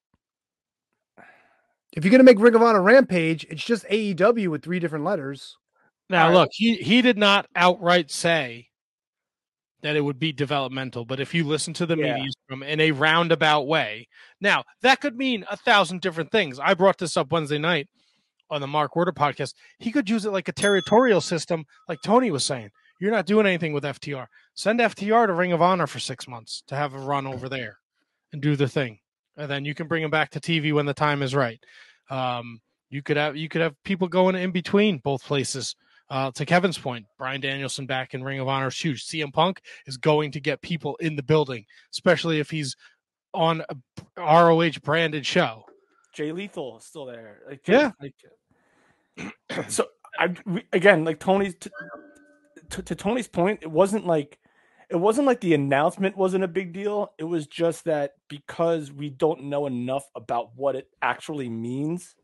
If 1.94 2.04
you're 2.04 2.12
gonna 2.12 2.24
make 2.24 2.40
Ring 2.40 2.56
of 2.56 2.62
Honor 2.62 2.82
Rampage, 2.82 3.46
it's 3.50 3.64
just 3.64 3.86
AEW 3.90 4.50
with 4.50 4.64
three 4.64 4.80
different 4.80 5.06
letters. 5.06 5.58
Now, 6.10 6.26
All 6.26 6.30
right. 6.30 6.36
look, 6.38 6.50
he 6.54 6.76
he 6.76 7.02
did 7.02 7.18
not 7.18 7.48
outright 7.56 8.12
say 8.12 8.70
that 9.82 9.96
it 9.96 10.02
would 10.02 10.20
be 10.20 10.32
developmental, 10.32 11.06
but 11.06 11.20
if 11.20 11.34
you 11.34 11.44
listen 11.44 11.74
to 11.76 11.86
the 11.86 11.96
Yeah. 11.98 12.16
media 12.16 12.32
from 12.48 12.64
in 12.64 12.80
a 12.80 12.92
roundabout 12.92 13.68
way, 13.68 14.08
now 14.42 14.64
that 14.82 15.00
could 15.02 15.16
mean 15.16 15.46
a 15.50 15.58
thousand 15.58 16.02
different 16.02 16.32
things. 16.32 16.60
I 16.60 16.74
brought 16.74 16.98
this 16.98 17.16
up 17.18 17.32
Wednesday 17.32 17.58
night 17.60 17.88
on 18.50 18.62
the 18.62 18.68
Mark 18.68 18.96
Werder 18.96 19.12
podcast. 19.12 19.54
He 19.80 19.92
could 19.92 20.10
use 20.10 20.26
it 20.26 20.32
like 20.32 20.48
a 20.48 20.54
territorial 20.54 21.22
system, 21.22 21.66
like 21.88 22.00
Tony 22.04 22.32
was 22.32 22.44
saying. 22.46 22.70
You're 23.00 23.12
not 23.12 23.26
doing 23.26 23.46
anything 23.46 23.74
with 23.74 23.84
FTR. 23.84 24.28
Send 24.56 24.80
FTR 24.80 25.28
to 25.28 25.34
Ring 25.34 25.52
of 25.52 25.62
Honor 25.62 25.88
for 25.88 26.00
six 26.00 26.28
months 26.28 26.64
to 26.68 26.76
have 26.76 26.94
a 26.94 27.00
run 27.00 27.28
over 27.28 27.48
there 27.48 27.78
and 28.34 28.42
do 28.42 28.56
the 28.56 28.68
thing, 28.68 29.00
and 29.38 29.50
then 29.50 29.66
you 29.66 29.76
can 29.76 29.88
bring 29.88 30.02
them 30.02 30.12
back 30.12 30.32
to 30.32 30.40
TV 30.40 30.74
when 30.74 30.86
the 30.86 30.94
time 30.94 31.22
is 31.22 31.36
right. 31.36 31.64
Um, 32.10 32.60
you 32.90 33.02
could 33.04 33.18
have 33.18 33.36
you 33.36 33.50
could 33.50 33.62
have 33.62 33.76
people 33.84 34.08
going 34.08 34.36
in 34.36 34.52
between 34.52 34.98
both 35.00 35.24
places. 35.24 35.76
Uh, 36.10 36.32
to 36.32 36.46
Kevin's 36.46 36.78
point, 36.78 37.06
Bryan 37.18 37.42
Danielson 37.42 37.86
back 37.86 38.14
in 38.14 38.24
Ring 38.24 38.40
of 38.40 38.48
Honor 38.48 38.68
is 38.68 38.80
huge. 38.80 39.06
CM 39.06 39.34
Punk 39.34 39.60
is 39.88 39.98
going 39.98 40.32
to 40.32 40.40
get 40.40 40.62
people 40.62 40.96
in 41.02 41.18
the 41.18 41.24
building, 41.24 41.66
especially 41.92 42.40
if 42.40 42.50
he's 42.50 42.78
on 43.34 43.62
a 43.70 43.76
ROH 44.18 44.80
branded 44.84 45.26
show. 45.26 45.66
Jay 46.14 46.32
Lethal 46.32 46.78
is 46.78 46.86
still 46.86 47.06
there. 47.06 47.42
Like, 47.46 47.68
Yeah. 47.68 47.92
Like, 48.02 48.16
so 49.70 49.88
I 50.18 50.34
we- 50.46 50.64
again 50.72 51.04
like 51.04 51.20
Tony's 51.20 51.56
to, 51.56 51.70
to, 52.72 52.82
to 52.82 52.96
Tony's 52.96 53.28
point, 53.28 53.60
it 53.62 53.72
wasn't 53.72 54.06
like 54.06 54.40
it 54.90 54.96
wasn't 54.96 55.28
like 55.28 55.42
the 55.42 55.54
announcement 55.54 56.16
wasn't 56.16 56.44
a 56.46 56.48
big 56.48 56.72
deal. 56.72 57.12
It 57.18 57.26
was 57.26 57.46
just 57.46 57.86
that 57.86 58.14
because 58.30 58.92
we 58.92 59.10
don't 59.10 59.46
know 59.46 59.66
enough 59.66 60.06
about 60.16 60.56
what 60.56 60.76
it 60.76 60.88
actually 61.02 61.50
means, 61.50 62.16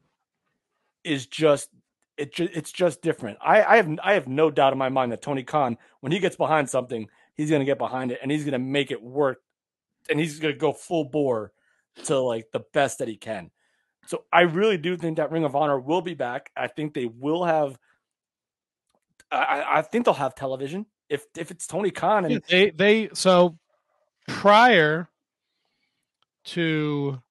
is 1.03 1.25
just 1.25 1.69
it 2.17 2.33
ju- 2.33 2.49
it's 2.53 2.71
just 2.71 3.01
different. 3.01 3.37
I, 3.41 3.63
I 3.63 3.75
have 3.77 3.99
I 4.03 4.13
have 4.13 4.27
no 4.27 4.49
doubt 4.51 4.73
in 4.73 4.79
my 4.79 4.89
mind 4.89 5.11
that 5.11 5.21
Tony 5.21 5.43
Khan, 5.43 5.77
when 5.99 6.11
he 6.11 6.19
gets 6.19 6.35
behind 6.35 6.69
something, 6.69 7.07
he's 7.35 7.49
gonna 7.49 7.65
get 7.65 7.77
behind 7.77 8.11
it 8.11 8.19
and 8.21 8.31
he's 8.31 8.45
gonna 8.45 8.59
make 8.59 8.91
it 8.91 9.01
work, 9.01 9.41
and 10.09 10.19
he's 10.19 10.39
gonna 10.39 10.53
go 10.53 10.73
full 10.73 11.05
bore 11.05 11.51
to 12.05 12.17
like 12.19 12.47
the 12.51 12.63
best 12.73 12.99
that 12.99 13.07
he 13.07 13.17
can. 13.17 13.51
So 14.05 14.25
I 14.31 14.41
really 14.41 14.77
do 14.77 14.97
think 14.97 15.17
that 15.17 15.31
Ring 15.31 15.45
of 15.45 15.55
Honor 15.55 15.79
will 15.79 16.01
be 16.01 16.13
back. 16.13 16.51
I 16.55 16.67
think 16.67 16.93
they 16.93 17.05
will 17.05 17.45
have. 17.45 17.77
I, 19.33 19.61
I- 19.61 19.77
I 19.79 19.81
think 19.81 20.05
they'll 20.05 20.13
have 20.13 20.35
television 20.35 20.85
if 21.09 21.25
if 21.37 21.51
it's 21.51 21.67
Tony 21.67 21.91
Khan 21.91 22.25
and 22.25 22.33
Yeah, 22.33 22.39
they 22.49 22.69
they 22.69 23.09
so 23.13 23.57
prior 24.27 25.09
to 26.45 27.21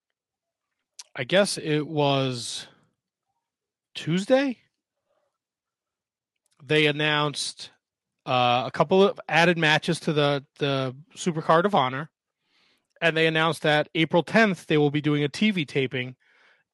I 1.14 1.24
guess 1.24 1.58
it 1.58 1.86
was 1.86 2.66
Tuesday 3.94 4.58
they 6.64 6.86
announced 6.86 7.70
uh, 8.24 8.62
a 8.66 8.70
couple 8.70 9.02
of 9.02 9.18
added 9.28 9.58
matches 9.58 9.98
to 10.00 10.12
the 10.12 10.44
the 10.58 10.94
Supercard 11.16 11.64
of 11.64 11.74
Honor 11.74 12.10
and 13.00 13.16
they 13.16 13.26
announced 13.26 13.62
that 13.62 13.88
April 13.94 14.22
10th 14.22 14.66
they 14.66 14.78
will 14.78 14.90
be 14.90 15.00
doing 15.00 15.24
a 15.24 15.28
TV 15.28 15.66
taping 15.66 16.14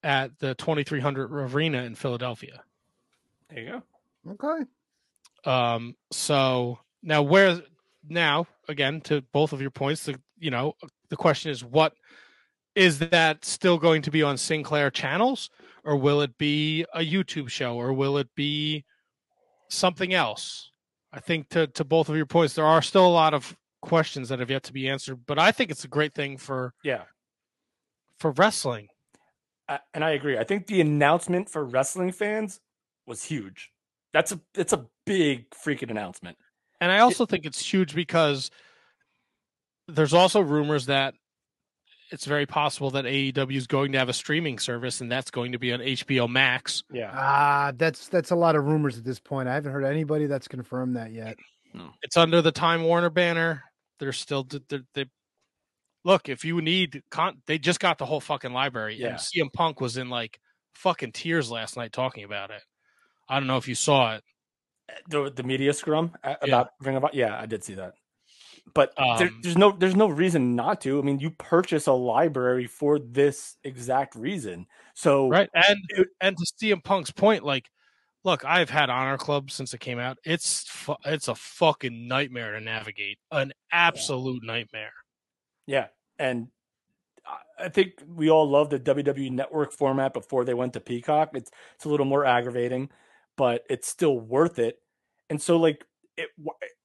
at 0.02 0.38
the 0.38 0.54
2300 0.54 1.32
Arena 1.32 1.82
in 1.82 1.94
Philadelphia. 1.94 2.62
there 3.48 3.58
you 3.60 3.70
go. 3.70 3.82
Okay. 4.32 4.64
Um, 5.44 5.94
so 6.10 6.78
now 7.02 7.22
where 7.22 7.60
now 8.08 8.46
again 8.68 9.00
to 9.02 9.22
both 9.32 9.52
of 9.52 9.60
your 9.60 9.70
points, 9.70 10.04
the 10.04 10.20
you 10.38 10.50
know 10.50 10.74
the 11.10 11.16
question 11.16 11.50
is 11.50 11.64
what 11.64 11.94
is 12.74 12.98
that 12.98 13.44
still 13.44 13.78
going 13.78 14.02
to 14.02 14.10
be 14.10 14.22
on 14.22 14.36
Sinclair 14.36 14.90
channels 14.90 15.50
or 15.84 15.96
will 15.96 16.20
it 16.20 16.36
be 16.38 16.84
a 16.94 17.00
YouTube 17.00 17.48
show 17.48 17.74
or 17.76 17.92
will 17.92 18.18
it 18.18 18.28
be 18.34 18.84
something 19.68 20.14
else? 20.14 20.70
I 21.12 21.20
think 21.20 21.48
to 21.50 21.66
to 21.68 21.84
both 21.84 22.08
of 22.08 22.16
your 22.16 22.26
points, 22.26 22.54
there 22.54 22.66
are 22.66 22.82
still 22.82 23.06
a 23.06 23.08
lot 23.08 23.34
of 23.34 23.56
questions 23.80 24.28
that 24.28 24.40
have 24.40 24.50
yet 24.50 24.64
to 24.64 24.72
be 24.72 24.88
answered. 24.88 25.24
But 25.26 25.38
I 25.38 25.52
think 25.52 25.70
it's 25.70 25.84
a 25.84 25.88
great 25.88 26.14
thing 26.14 26.36
for 26.36 26.74
Yeah. 26.82 27.04
for 28.18 28.32
wrestling. 28.32 28.88
I, 29.68 29.80
and 29.94 30.02
I 30.04 30.10
agree. 30.10 30.38
I 30.38 30.44
think 30.44 30.66
the 30.66 30.80
announcement 30.80 31.48
for 31.50 31.64
wrestling 31.64 32.10
fans 32.12 32.60
was 33.06 33.24
huge. 33.24 33.70
That's 34.12 34.32
a 34.32 34.40
it's 34.54 34.72
a 34.72 34.86
big 35.04 35.50
freaking 35.50 35.90
announcement. 35.90 36.38
And 36.80 36.92
I 36.92 37.00
also 37.00 37.26
think 37.26 37.44
it's 37.44 37.60
huge 37.60 37.94
because 37.94 38.50
there's 39.88 40.14
also 40.14 40.40
rumors 40.40 40.86
that 40.86 41.14
it's 42.10 42.24
very 42.24 42.46
possible 42.46 42.90
that 42.92 43.04
AEW 43.04 43.56
is 43.56 43.66
going 43.66 43.92
to 43.92 43.98
have 43.98 44.08
a 44.08 44.14
streaming 44.14 44.58
service 44.58 45.00
and 45.00 45.10
that's 45.10 45.30
going 45.30 45.52
to 45.52 45.58
be 45.58 45.72
on 45.72 45.80
HBO 45.80 46.28
Max. 46.28 46.82
Yeah. 46.90 47.10
Ah, 47.12 47.72
that's 47.76 48.08
that's 48.08 48.30
a 48.30 48.36
lot 48.36 48.56
of 48.56 48.64
rumors 48.64 48.98
at 48.98 49.04
this 49.04 49.18
point. 49.18 49.48
I 49.48 49.54
haven't 49.54 49.72
heard 49.72 49.84
anybody 49.84 50.26
that's 50.26 50.48
confirmed 50.48 50.96
that 50.96 51.12
yet. 51.12 51.36
No. 51.74 51.90
It's 52.02 52.16
under 52.16 52.40
the 52.40 52.52
Time 52.52 52.84
Warner 52.84 53.10
banner. 53.10 53.64
They're 53.98 54.12
still 54.12 54.44
they, 54.44 54.80
they 54.94 55.06
look 56.04 56.28
if 56.28 56.44
you 56.44 56.60
need 56.62 57.02
con 57.10 57.42
they 57.46 57.58
just 57.58 57.80
got 57.80 57.98
the 57.98 58.06
whole 58.06 58.20
fucking 58.20 58.52
library. 58.52 58.96
Yeah. 58.98 59.08
And 59.08 59.18
CM 59.18 59.52
Punk 59.52 59.80
was 59.80 59.96
in 59.96 60.08
like 60.08 60.38
fucking 60.74 61.12
tears 61.12 61.50
last 61.50 61.76
night 61.76 61.92
talking 61.92 62.24
about 62.24 62.50
it. 62.50 62.62
I 63.28 63.38
don't 63.38 63.46
know 63.46 63.56
if 63.58 63.68
you 63.68 63.74
saw 63.74 64.14
it. 64.16 64.24
The 65.08 65.30
the 65.30 65.42
media 65.42 65.72
scrum 65.72 66.12
Yeah. 66.24 66.36
about 66.42 66.70
Ring 66.80 66.96
of. 66.96 67.04
Yeah, 67.12 67.38
I 67.38 67.46
did 67.46 67.62
see 67.64 67.74
that. 67.74 67.94
But 68.74 68.92
there, 68.96 69.28
Um, 69.28 69.40
there's 69.42 69.56
no 69.56 69.70
there's 69.72 69.96
no 69.96 70.08
reason 70.08 70.54
not 70.56 70.80
to. 70.82 70.98
I 70.98 71.02
mean, 71.02 71.18
you 71.20 71.30
purchase 71.30 71.86
a 71.86 71.92
library 71.92 72.66
for 72.66 72.98
this 72.98 73.56
exact 73.64 74.14
reason. 74.14 74.66
So 74.94 75.28
Right. 75.28 75.48
And 75.54 75.78
It- 75.90 76.08
and 76.20 76.36
to 76.36 76.46
CM 76.58 76.80
Punk's 76.82 77.10
point, 77.10 77.44
like, 77.44 77.70
look, 78.24 78.44
I've 78.44 78.70
had 78.70 78.90
Honor 78.90 79.16
Club 79.18 79.50
since 79.50 79.72
it 79.74 79.80
came 79.80 79.98
out. 79.98 80.18
It's 80.24 80.64
fu- 80.68 80.96
it's 81.04 81.28
a 81.28 81.34
fucking 81.34 82.08
nightmare 82.08 82.52
to 82.52 82.60
navigate. 82.60 83.18
An 83.30 83.52
absolute 83.72 84.42
nightmare. 84.42 84.92
Yeah, 85.66 85.88
and 86.18 86.48
I- 87.26 87.64
I 87.64 87.68
think 87.68 88.02
we 88.06 88.30
all 88.30 88.48
love 88.48 88.70
the 88.70 88.78
WWE 88.78 89.30
Network 89.30 89.72
format 89.72 90.12
before 90.14 90.44
they 90.44 90.54
went 90.54 90.72
to 90.74 90.80
Peacock. 90.80 91.30
It's 91.34 91.50
it's 91.74 91.84
a 91.84 91.88
little 91.88 92.06
more 92.06 92.24
aggravating, 92.24 92.90
but 93.38 93.62
it's 93.70 93.88
still 93.88 94.18
worth 94.18 94.58
it. 94.58 94.76
And 95.30 95.40
so, 95.40 95.56
like, 95.56 95.86
it, 96.18 96.28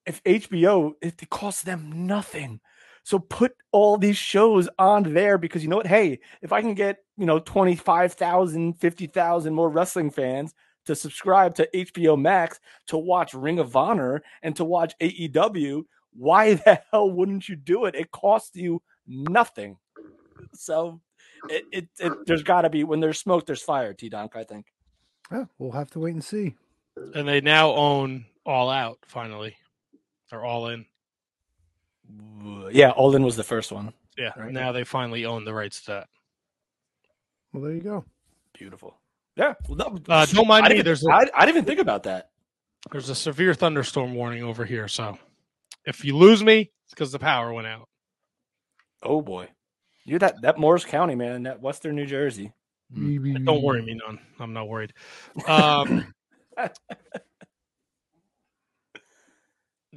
if 0.06 0.24
HBO, 0.24 0.94
it, 1.02 1.22
it 1.22 1.30
costs 1.30 1.64
them 1.64 2.06
nothing. 2.08 2.62
So 3.04 3.20
put 3.20 3.54
all 3.74 3.98
these 3.98 4.16
shows 4.16 4.70
on 4.80 5.14
there 5.14 5.38
because 5.38 5.64
you 5.64 5.70
know 5.70 5.78
what? 5.78 5.88
Hey, 5.88 6.20
if 6.42 6.54
I 6.54 6.62
can 6.62 6.76
get, 6.76 7.00
you 7.18 7.26
know, 7.26 7.40
25,000, 7.40 8.74
50,000 8.76 9.54
more 9.54 9.70
wrestling 9.70 10.10
fans 10.10 10.54
to 10.86 10.96
subscribe 10.96 11.56
to 11.56 11.68
HBO 11.74 12.20
Max 12.20 12.60
to 12.88 12.98
watch 12.98 13.34
Ring 13.34 13.60
of 13.60 13.76
Honor 13.76 14.22
and 14.42 14.56
to 14.56 14.64
watch 14.64 14.94
AEW, 15.02 15.84
why 16.14 16.54
the 16.54 16.82
hell 16.92 17.12
wouldn't 17.12 17.50
you 17.50 17.56
do 17.56 17.86
it? 17.86 17.96
It 17.96 18.12
costs 18.12 18.56
you 18.56 18.82
nothing. 19.08 19.78
So 20.54 21.02
it, 21.50 21.66
it, 21.72 21.88
it 22.00 22.14
there's 22.26 22.44
got 22.44 22.62
to 22.62 22.70
be 22.70 22.84
when 22.84 23.00
there's 23.00 23.20
smoke, 23.20 23.46
there's 23.46 23.62
fire. 23.64 23.94
T 23.94 24.08
Donk, 24.08 24.36
I 24.36 24.44
think. 24.44 24.68
Yeah, 25.32 25.46
we'll 25.58 25.72
have 25.72 25.90
to 25.92 26.00
wait 26.00 26.14
and 26.14 26.24
see. 26.24 26.56
And 27.16 27.28
they 27.28 27.42
now 27.42 27.72
own 27.74 28.26
All 28.46 28.70
Out. 28.70 29.00
Finally, 29.08 29.56
or 30.32 30.44
All 30.44 30.68
In. 30.68 30.86
Yeah, 32.72 32.92
All 32.92 33.16
In 33.16 33.24
was 33.24 33.36
the 33.36 33.44
first 33.44 33.72
one. 33.72 33.94
Yeah. 34.18 34.32
Right. 34.38 34.52
Now 34.52 34.72
they 34.72 34.84
finally 34.84 35.26
own 35.26 35.46
the 35.46 35.54
rights 35.54 35.82
to 35.86 35.92
that. 35.92 36.08
Well, 37.52 37.64
there 37.64 37.74
you 37.74 37.82
go. 37.82 38.06
Beautiful. 38.58 38.96
Yeah. 39.36 39.54
Well, 39.68 39.78
no, 39.78 40.00
Uh, 40.08 40.26
don't 40.28 40.48
mind 40.48 40.66
I 40.66 40.70
me. 40.70 40.76
didn't, 40.76 40.86
There's 40.86 41.06
a, 41.06 41.10
I, 41.12 41.22
I 41.36 41.46
didn't 41.46 41.58
even 41.58 41.66
think 41.66 41.80
about 41.80 42.04
that. 42.04 42.30
there's 42.92 43.10
a 43.10 43.16
severe 43.16 43.54
thunderstorm 43.56 44.14
warning 44.14 44.44
over 44.44 44.66
here. 44.66 44.88
So 44.88 45.18
if 45.86 46.06
you 46.06 46.16
lose 46.16 46.44
me, 46.44 46.72
it's 46.86 46.94
because 46.94 47.12
the 47.12 47.20
power 47.20 47.52
went 47.52 47.66
out. 47.68 47.88
Oh 49.02 49.22
boy, 49.22 49.50
you're 50.06 50.20
that 50.20 50.42
that 50.44 50.58
Morris 50.60 50.86
County 50.86 51.16
man, 51.16 51.34
in 51.34 51.44
that 51.44 51.62
Western 51.62 51.96
New 51.96 52.06
Jersey. 52.06 52.52
Don't 52.94 53.62
worry 53.64 53.82
me 53.82 53.96
none. 54.06 54.20
I'm 54.40 54.54
not 54.54 54.68
worried. 54.68 54.94
Um, 55.48 56.14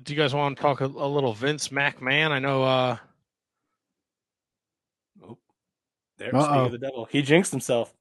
do 0.02 0.12
you 0.14 0.16
guys 0.16 0.35
want 0.35 0.56
to 0.56 0.62
talk 0.62 0.81
a, 0.81 0.86
a 0.86 1.09
little 1.09 1.32
Vince 1.32 1.68
McMahon? 1.68 2.31
I 2.31 2.39
know 2.39 2.62
uh 2.62 2.97
There, 6.18 6.35
Uh-oh. 6.35 6.43
speaking 6.44 6.60
of 6.66 6.73
the 6.73 6.78
devil, 6.78 7.05
he 7.10 7.20
jinxed 7.23 7.51
himself. 7.51 7.93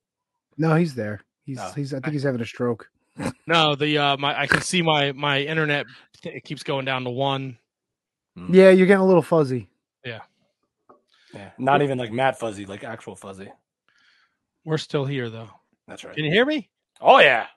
No, 0.58 0.76
he's 0.76 0.96
there. 0.96 1.20
He's 1.46 1.60
Oh. 1.60 1.72
he's. 1.76 1.94
I 1.94 2.00
think 2.00 2.14
he's 2.14 2.24
having 2.24 2.42
a 2.42 2.46
stroke. 2.46 2.90
no 3.48 3.76
the 3.76 3.98
uh 3.98 4.18
my 4.18 4.38
I 4.40 4.48
can 4.48 4.62
see 4.62 4.82
my 4.82 5.12
my 5.14 5.40
internet 5.42 5.86
it 6.24 6.44
keeps 6.44 6.64
going 6.64 6.86
down 6.86 7.04
to 7.06 7.10
one. 7.10 7.58
Yeah, 8.50 8.70
you're 8.72 8.88
getting 8.88 9.02
a 9.04 9.06
little 9.06 9.22
fuzzy. 9.22 9.70
Yeah, 10.04 10.22
not 11.58 11.82
even 11.82 11.98
like 11.98 12.12
Matt 12.14 12.38
Fuzzy, 12.40 12.66
like 12.66 12.84
actual 12.86 13.16
Fuzzy. 13.16 13.50
We're 14.66 14.78
still 14.78 15.06
here 15.06 15.30
though. 15.30 15.50
That's 15.88 16.04
right. 16.04 16.16
Can 16.16 16.26
you 16.26 16.32
hear 16.32 16.46
me? 16.46 16.70
Oh 17.00 17.20
yeah, 17.20 17.48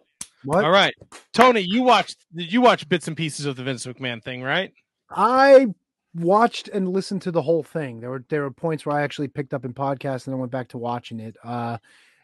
What? 0.45 0.65
All 0.65 0.71
right. 0.71 0.95
Tony, 1.33 1.65
you 1.67 1.83
watched 1.83 2.17
did 2.35 2.53
you 2.53 2.61
watch 2.61 2.89
bits 2.89 3.09
and 3.09 3.17
pieces 3.17 3.47
of 3.47 3.57
the 3.57 3.65
Vince 3.65 3.87
McMahon 3.87 4.23
thing, 4.23 4.43
right? 4.43 4.73
I 5.11 5.67
watched 6.15 6.69
and 6.69 6.89
listened 6.89 7.23
to 7.23 7.31
the 7.31 7.43
whole 7.43 7.63
thing. 7.63 8.01
There 8.01 8.11
were 8.11 8.25
there 8.29 8.43
were 8.43 8.51
points 8.51 8.85
where 8.85 8.97
I 8.97 9.03
actually 9.03 9.29
picked 9.29 9.55
up 9.55 9.65
in 9.65 9.73
podcast 9.73 10.27
and 10.27 10.35
I 10.35 10.39
went 10.39 10.53
back 10.53 10.69
to 10.69 10.79
watching 10.79 11.19
it. 11.21 11.37
Uh 11.43 11.79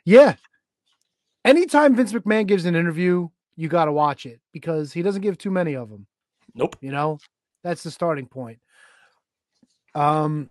yeah. 0.05 0.35
Anytime 1.45 1.95
Vince 1.95 2.13
McMahon 2.13 2.47
gives 2.47 2.65
an 2.65 2.75
interview, 2.75 3.29
you 3.57 3.69
got 3.69 3.85
to 3.85 3.93
watch 3.93 4.27
it 4.27 4.41
because 4.53 4.93
he 4.93 5.03
doesn't 5.03 5.23
give 5.23 5.39
too 5.39 5.51
many 5.51 5.75
of 5.75 5.91
them. 5.91 6.07
nope. 6.55 6.77
You 6.81 6.91
know, 6.91 7.19
that's 7.63 7.83
the 7.83 7.91
starting 7.91 8.27
point. 8.27 8.59
Um, 9.95 10.51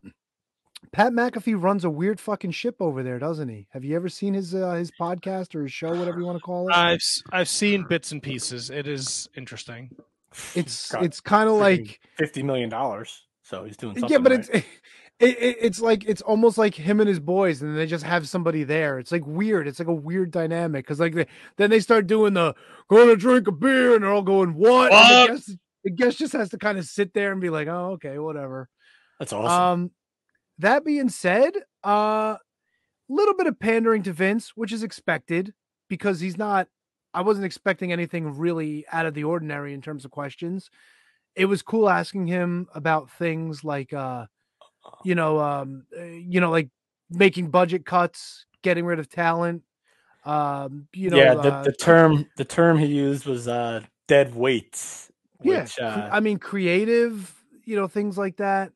Pat 0.91 1.11
McAfee 1.11 1.61
runs 1.61 1.84
a 1.85 1.89
weird 1.89 2.19
fucking 2.19 2.51
ship 2.51 2.76
over 2.80 3.01
there, 3.03 3.18
doesn't 3.19 3.49
he? 3.49 3.68
Have 3.72 3.84
you 3.84 3.95
ever 3.95 4.10
seen 4.10 4.34
his 4.34 4.53
uh, 4.53 4.73
his 4.73 4.91
podcast 4.91 5.55
or 5.55 5.64
his 5.64 5.72
show, 5.73 5.89
whatever 5.97 6.19
you 6.19 6.26
want 6.26 6.38
to 6.38 6.43
call 6.43 6.68
it? 6.69 6.76
I've 6.76 6.97
s- 6.97 7.23
I've 7.31 7.49
seen 7.49 7.85
bits 7.88 8.11
and 8.11 8.22
pieces. 8.22 8.69
It 8.69 8.88
is 8.88 9.27
interesting. 9.35 9.89
it's 10.55 10.91
got 10.91 11.03
it's 11.03 11.19
kind 11.22 11.49
of 11.49 11.55
like 11.55 11.99
fifty 12.18 12.43
million 12.43 12.69
dollars. 12.69 13.26
So 13.43 13.64
he's 13.65 13.77
doing 13.77 13.95
something. 13.95 14.10
yeah, 14.11 14.18
but 14.19 14.31
right. 14.31 14.39
it's 14.39 14.49
it, 15.19 15.38
it, 15.39 15.57
it's 15.61 15.81
like 15.81 16.05
it's 16.05 16.22
almost 16.22 16.57
like 16.57 16.76
him 16.76 16.99
and 16.99 17.10
his 17.10 17.19
boys, 17.19 17.61
and 17.61 17.77
they 17.77 17.85
just 17.88 18.03
have 18.03 18.27
somebody 18.27 18.64
there. 18.64 18.99
It's 18.99 19.11
like 19.11 19.26
weird. 19.26 19.68
It's 19.68 19.80
like 19.80 19.88
a 19.88 19.93
weird 19.93 20.31
dynamic 20.31 20.85
because 20.85 20.99
like 20.99 21.15
they, 21.15 21.27
then 21.57 21.69
they 21.69 21.80
start 21.80 22.07
doing 22.07 22.34
the 22.34 22.53
going 22.88 23.07
to 23.10 23.15
drink 23.15 23.47
a 23.47 23.51
beer, 23.51 23.95
and 23.95 24.03
they're 24.03 24.11
all 24.14 24.22
going 24.22 24.53
what? 24.53 24.91
And 24.91 25.01
What? 25.01 25.27
the 25.27 25.34
guest, 25.34 25.57
the 25.85 25.89
guest 25.91 26.18
just 26.19 26.34
has 26.34 26.49
to 26.49 26.57
kind 26.57 26.77
of 26.77 26.85
sit 26.85 27.14
there 27.14 27.31
and 27.31 27.41
be 27.41 27.49
like, 27.49 27.68
oh 27.68 27.91
okay, 27.93 28.18
whatever. 28.19 28.69
that's 29.19 29.34
awesome. 29.34 29.51
Um, 29.84 29.91
that 30.60 30.86
being 30.86 31.10
said, 31.10 31.54
a 31.84 31.88
uh, 31.88 32.38
little 33.10 33.36
bit 33.36 33.48
of 33.48 33.60
pandering 33.60 34.04
to 34.04 34.14
Vince, 34.14 34.52
which 34.56 34.72
is 34.72 34.84
expected 34.84 35.54
because 35.90 36.20
he's 36.20 36.38
not. 36.38 36.68
I 37.14 37.22
wasn't 37.22 37.46
expecting 37.46 37.92
anything 37.92 38.38
really 38.38 38.86
out 38.92 39.06
of 39.06 39.14
the 39.14 39.24
ordinary 39.24 39.74
in 39.74 39.82
terms 39.82 40.04
of 40.04 40.12
questions. 40.12 40.70
It 41.36 41.46
was 41.46 41.62
cool 41.62 41.90
asking 41.90 42.28
him 42.28 42.68
about 42.74 43.12
things 43.12 43.64
like, 43.64 43.94
uh, 43.94 44.26
you 45.04 45.14
know, 45.14 45.40
um, 45.40 45.86
uh, 45.98 46.04
you 46.04 46.40
know, 46.40 46.50
like 46.50 46.70
making 47.10 47.50
budget 47.50 47.86
cuts, 47.86 48.46
getting 48.64 48.86
rid 48.86 49.00
of 49.00 49.10
talent. 49.10 49.64
Um, 50.26 50.88
you 50.94 51.10
know, 51.10 51.18
yeah, 51.18 51.36
the, 51.36 51.54
uh, 51.54 51.64
the 51.64 51.74
term 51.74 52.28
the 52.38 52.46
term 52.46 52.78
he 52.78 52.88
used 52.88 53.26
was 53.26 53.48
uh, 53.48 53.82
dead 54.08 54.34
weight. 54.34 55.10
yeah 55.42 55.64
Which, 55.64 55.80
uh, 55.80 56.10
i 56.12 56.20
mean 56.20 56.40
creative 56.40 57.34
you 57.66 57.76
know 57.76 57.88
things 57.88 58.18
like 58.18 58.38
that 58.38 58.72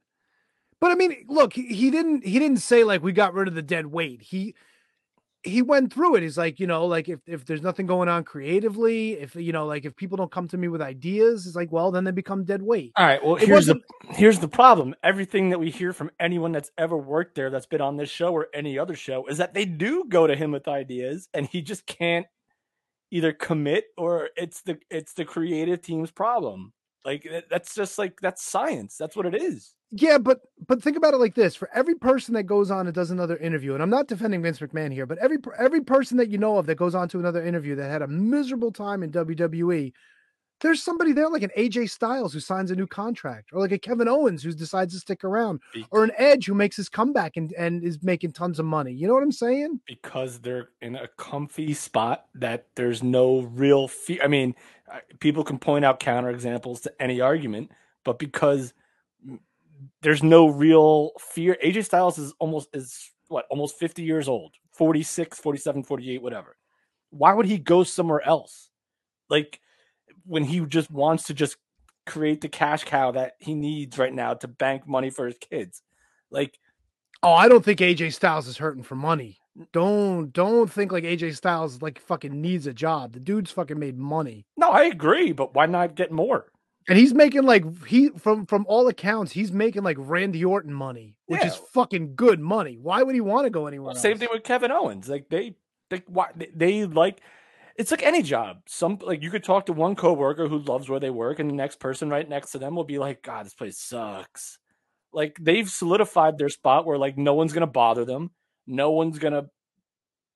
but 0.81 0.91
i 0.91 0.95
mean 0.95 1.25
look 1.27 1.53
he, 1.53 1.67
he 1.67 1.91
didn't 1.91 2.25
he 2.25 2.39
didn't 2.39 2.57
say 2.57 2.83
like 2.83 3.03
we 3.03 3.11
got 3.11 3.33
rid 3.33 3.47
of 3.47 3.55
the 3.55 3.61
dead 3.61 3.85
weight 3.87 4.21
he 4.21 4.55
he 5.43 5.61
went 5.61 5.93
through 5.93 6.15
it 6.15 6.23
he's 6.23 6.37
like 6.37 6.59
you 6.59 6.67
know 6.67 6.85
like 6.85 7.07
if, 7.07 7.19
if 7.27 7.45
there's 7.45 7.61
nothing 7.61 7.85
going 7.85 8.09
on 8.09 8.23
creatively 8.23 9.13
if 9.13 9.35
you 9.35 9.53
know 9.53 9.65
like 9.65 9.85
if 9.85 9.95
people 9.95 10.17
don't 10.17 10.31
come 10.31 10.47
to 10.47 10.57
me 10.57 10.67
with 10.67 10.81
ideas 10.81 11.45
it's 11.47 11.55
like 11.55 11.71
well 11.71 11.91
then 11.91 12.03
they 12.03 12.11
become 12.11 12.43
dead 12.43 12.61
weight 12.61 12.91
All 12.95 13.05
right. 13.05 13.23
Well, 13.23 13.35
It 13.35 13.47
here's 13.47 13.67
the 13.67 13.79
here's 14.09 14.39
the 14.39 14.47
problem. 14.47 14.95
Everything 15.03 15.49
that 15.49 15.59
we 15.59 15.69
hear 15.69 15.93
from 15.93 16.11
anyone 16.19 16.51
that's 16.51 16.71
ever 16.77 16.97
worked 16.97 17.35
there, 17.35 17.49
that's 17.49 17.65
been 17.65 17.81
on 17.81 17.97
this 17.97 18.09
show 18.09 18.33
or 18.33 18.47
any 18.53 18.77
other 18.77 18.95
show, 18.95 19.25
is 19.27 19.37
that 19.37 19.53
they 19.53 19.65
do 19.65 20.05
go 20.09 20.27
to 20.27 20.35
him 20.35 20.51
with 20.51 20.67
ideas, 20.67 21.29
and 21.33 21.45
he 21.45 21.61
just 21.61 21.85
can't 21.85 22.25
either 23.11 23.31
commit 23.31 23.85
or 23.97 24.29
it's 24.35 24.61
the 24.63 24.77
it's 24.89 25.13
the 25.13 25.25
creative 25.25 25.81
team's 25.81 26.11
problem. 26.11 26.73
Like 27.05 27.27
that's 27.49 27.73
just 27.73 27.97
like 27.97 28.19
that's 28.21 28.43
science. 28.43 28.97
That's 28.97 29.15
what 29.15 29.25
it 29.25 29.35
is. 29.35 29.73
Yeah, 29.91 30.17
but 30.17 30.41
but 30.67 30.83
think 30.83 30.97
about 30.97 31.13
it 31.13 31.17
like 31.17 31.35
this: 31.35 31.55
for 31.55 31.69
every 31.73 31.95
person 31.95 32.33
that 32.33 32.43
goes 32.43 32.71
on 32.71 32.87
and 32.87 32.95
does 32.95 33.11
another 33.11 33.37
interview, 33.37 33.73
and 33.73 33.81
I'm 33.81 33.89
not 33.89 34.07
defending 34.07 34.41
Vince 34.41 34.59
McMahon 34.59 34.91
here, 34.91 35.05
but 35.05 35.17
every 35.19 35.37
every 35.57 35.81
person 35.81 36.17
that 36.17 36.29
you 36.29 36.37
know 36.37 36.57
of 36.57 36.65
that 36.65 36.75
goes 36.75 36.93
on 36.93 37.07
to 37.09 37.19
another 37.19 37.43
interview 37.45 37.75
that 37.75 37.89
had 37.89 38.01
a 38.01 38.07
miserable 38.07 38.71
time 38.71 39.01
in 39.01 39.11
WWE, 39.11 39.93
there's 40.59 40.83
somebody 40.83 41.13
there 41.13 41.29
like 41.29 41.43
an 41.43 41.51
AJ 41.57 41.89
Styles 41.89 42.33
who 42.33 42.41
signs 42.41 42.69
a 42.69 42.75
new 42.75 42.85
contract, 42.85 43.51
or 43.53 43.61
like 43.61 43.71
a 43.71 43.77
Kevin 43.77 44.09
Owens 44.09 44.43
who 44.43 44.51
decides 44.51 44.93
to 44.93 44.99
stick 44.99 45.23
around, 45.23 45.61
or 45.89 46.03
an 46.03 46.11
Edge 46.17 46.47
who 46.47 46.53
makes 46.53 46.75
his 46.75 46.89
comeback 46.89 47.37
and 47.37 47.53
and 47.53 47.81
is 47.81 48.03
making 48.03 48.33
tons 48.33 48.59
of 48.59 48.65
money. 48.65 48.91
You 48.91 49.07
know 49.07 49.13
what 49.13 49.23
I'm 49.23 49.31
saying? 49.31 49.79
because 49.87 50.39
they're 50.39 50.67
in 50.81 50.97
a 50.97 51.07
comfy 51.15 51.73
spot 51.73 52.25
that 52.35 52.67
there's 52.75 53.01
no 53.03 53.43
real 53.53 53.87
fear. 53.87 54.19
I 54.21 54.27
mean, 54.27 54.53
people 55.21 55.45
can 55.45 55.59
point 55.59 55.85
out 55.85 56.01
counterexamples 56.01 56.81
to 56.81 57.01
any 57.01 57.21
argument, 57.21 57.71
but 58.03 58.19
because 58.19 58.73
there's 60.01 60.23
no 60.23 60.47
real 60.47 61.11
fear. 61.19 61.57
AJ 61.63 61.85
Styles 61.85 62.17
is 62.17 62.33
almost 62.39 62.69
is 62.73 63.11
what 63.27 63.45
almost 63.49 63.77
50 63.77 64.03
years 64.03 64.27
old, 64.27 64.53
46, 64.73 65.39
47, 65.39 65.83
48, 65.83 66.21
whatever. 66.21 66.55
Why 67.09 67.33
would 67.33 67.45
he 67.45 67.57
go 67.57 67.83
somewhere 67.83 68.25
else? 68.25 68.69
Like 69.29 69.59
when 70.25 70.43
he 70.43 70.61
just 70.61 70.89
wants 70.91 71.25
to 71.25 71.33
just 71.33 71.57
create 72.05 72.41
the 72.41 72.49
cash 72.49 72.83
cow 72.85 73.11
that 73.11 73.33
he 73.39 73.53
needs 73.53 73.97
right 73.97 74.13
now 74.13 74.33
to 74.33 74.47
bank 74.47 74.87
money 74.87 75.09
for 75.09 75.25
his 75.25 75.37
kids. 75.37 75.81
Like 76.31 76.57
Oh, 77.23 77.33
I 77.33 77.47
don't 77.47 77.65
think 77.65 77.79
AJ 77.79 78.13
Styles 78.13 78.47
is 78.47 78.57
hurting 78.57 78.83
for 78.83 78.95
money. 78.95 79.39
Don't 79.73 80.31
don't 80.31 80.71
think 80.71 80.91
like 80.91 81.03
AJ 81.03 81.35
Styles 81.35 81.81
like 81.81 81.99
fucking 81.99 82.39
needs 82.39 82.67
a 82.67 82.73
job. 82.73 83.13
The 83.13 83.19
dude's 83.19 83.51
fucking 83.51 83.79
made 83.79 83.97
money. 83.97 84.45
no, 84.55 84.69
I 84.69 84.83
agree, 84.83 85.31
but 85.31 85.55
why 85.55 85.65
not 85.65 85.95
get 85.95 86.11
more? 86.11 86.51
And 86.87 86.97
he's 86.97 87.13
making 87.13 87.43
like 87.43 87.85
he 87.85 88.09
from 88.09 88.45
from 88.45 88.65
all 88.67 88.87
accounts, 88.87 89.33
he's 89.33 89.51
making 89.51 89.83
like 89.83 89.97
Randy 89.99 90.45
Orton 90.45 90.73
money, 90.73 91.15
which 91.25 91.43
is 91.43 91.55
fucking 91.73 92.15
good 92.15 92.39
money. 92.39 92.77
Why 92.81 93.03
would 93.03 93.13
he 93.13 93.21
want 93.21 93.45
to 93.45 93.49
go 93.49 93.67
anywhere? 93.67 93.93
Well, 93.93 93.95
same 93.95 94.17
thing 94.17 94.29
with 94.31 94.43
Kevin 94.43 94.71
Owens. 94.71 95.09
Like 95.09 95.27
they, 95.29 95.55
they, 95.89 96.03
why, 96.07 96.29
they, 96.35 96.49
they 96.55 96.85
like. 96.85 97.19
It's 97.75 97.91
like 97.91 98.03
any 98.03 98.23
job. 98.23 98.61
Some 98.67 98.99
like 99.01 99.21
you 99.21 99.29
could 99.29 99.43
talk 99.43 99.65
to 99.67 99.73
one 99.73 99.95
coworker 99.95 100.47
who 100.47 100.59
loves 100.59 100.87
where 100.89 100.99
they 100.99 101.09
work, 101.09 101.39
and 101.39 101.49
the 101.49 101.55
next 101.55 101.79
person 101.79 102.09
right 102.09 102.27
next 102.27 102.51
to 102.51 102.57
them 102.57 102.75
will 102.75 102.85
be 102.85 102.97
like, 102.97 103.21
"God, 103.21 103.45
this 103.45 103.53
place 103.53 103.77
sucks." 103.77 104.57
Like 105.11 105.37
they've 105.39 105.69
solidified 105.69 106.37
their 106.37 106.49
spot 106.49 106.85
where 106.85 106.97
like 106.97 107.17
no 107.17 107.33
one's 107.33 107.53
gonna 107.53 107.67
bother 107.67 108.05
them. 108.05 108.31
No 108.65 108.91
one's 108.91 109.19
gonna, 109.19 109.45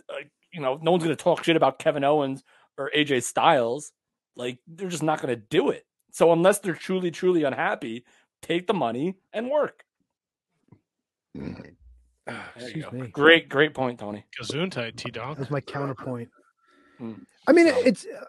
like, 0.10 0.32
you 0.54 0.62
know, 0.62 0.78
no 0.82 0.92
one's 0.92 1.04
gonna 1.04 1.16
talk 1.16 1.44
shit 1.44 1.56
about 1.56 1.80
Kevin 1.80 2.04
Owens 2.04 2.44
or 2.78 2.92
AJ 2.96 3.24
Styles. 3.24 3.92
Like 4.36 4.60
they're 4.68 4.90
just 4.90 5.02
not 5.04 5.22
gonna 5.22 5.36
do 5.36 5.70
it. 5.70 5.86
So 6.12 6.32
unless 6.34 6.60
they're 6.60 6.74
truly, 6.74 7.12
truly 7.12 7.44
unhappy, 7.44 8.06
take 8.42 8.68
the 8.68 8.74
money 8.74 9.16
and 9.34 9.50
work. 9.50 9.84
Excuse 12.56 12.92
me. 12.92 13.08
Great, 13.08 13.50
great 13.50 13.74
point, 13.74 14.00
Tony. 14.00 14.26
Gesundheit, 14.40 14.96
T 14.96 15.10
Donk. 15.10 15.38
That's 15.38 15.50
my 15.50 15.62
counterpoint. 15.62 16.30
Mm. 17.02 17.26
I 17.48 17.52
mean, 17.52 17.68
it's. 17.68 18.06
uh, 18.06 18.26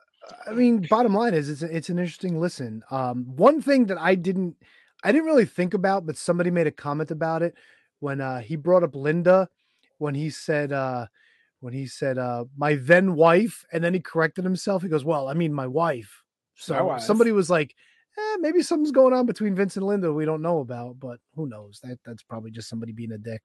I 0.46 0.52
mean, 0.52 0.86
bottom 0.88 1.14
line 1.14 1.34
is, 1.34 1.48
it's 1.48 1.62
it's 1.62 1.88
an 1.88 1.98
interesting 1.98 2.40
listen. 2.40 2.82
Um, 2.90 3.24
one 3.36 3.60
thing 3.60 3.86
that 3.86 3.98
I 3.98 4.14
didn't, 4.14 4.56
I 5.02 5.10
didn't 5.10 5.26
really 5.26 5.44
think 5.44 5.74
about, 5.74 6.06
but 6.06 6.16
somebody 6.16 6.50
made 6.50 6.68
a 6.68 6.72
comment 6.72 7.10
about 7.10 7.42
it 7.42 7.54
when 7.98 8.20
uh, 8.20 8.38
he 8.40 8.54
brought 8.54 8.84
up 8.84 8.94
Linda, 8.94 9.48
when 9.98 10.14
he 10.14 10.30
said, 10.30 10.72
uh, 10.72 11.06
when 11.58 11.72
he 11.72 11.86
said, 11.86 12.18
uh, 12.18 12.44
my 12.56 12.76
then 12.76 13.16
wife, 13.16 13.64
and 13.72 13.82
then 13.82 13.94
he 13.94 14.00
corrected 14.00 14.44
himself. 14.44 14.82
He 14.82 14.88
goes, 14.88 15.04
"Well, 15.04 15.28
I 15.28 15.34
mean, 15.34 15.52
my 15.52 15.66
wife." 15.66 16.21
So 16.62 16.84
wife. 16.84 17.00
somebody 17.02 17.32
was 17.32 17.50
like, 17.50 17.74
eh, 18.18 18.36
maybe 18.40 18.62
something's 18.62 18.92
going 18.92 19.12
on 19.14 19.26
between 19.26 19.54
Vince 19.54 19.76
and 19.76 19.86
Linda 19.86 20.12
we 20.12 20.24
don't 20.24 20.42
know 20.42 20.60
about, 20.60 20.98
but 21.00 21.18
who 21.34 21.48
knows? 21.48 21.80
That 21.82 21.98
that's 22.04 22.22
probably 22.22 22.50
just 22.50 22.68
somebody 22.68 22.92
being 22.92 23.12
a 23.12 23.18
dick. 23.18 23.42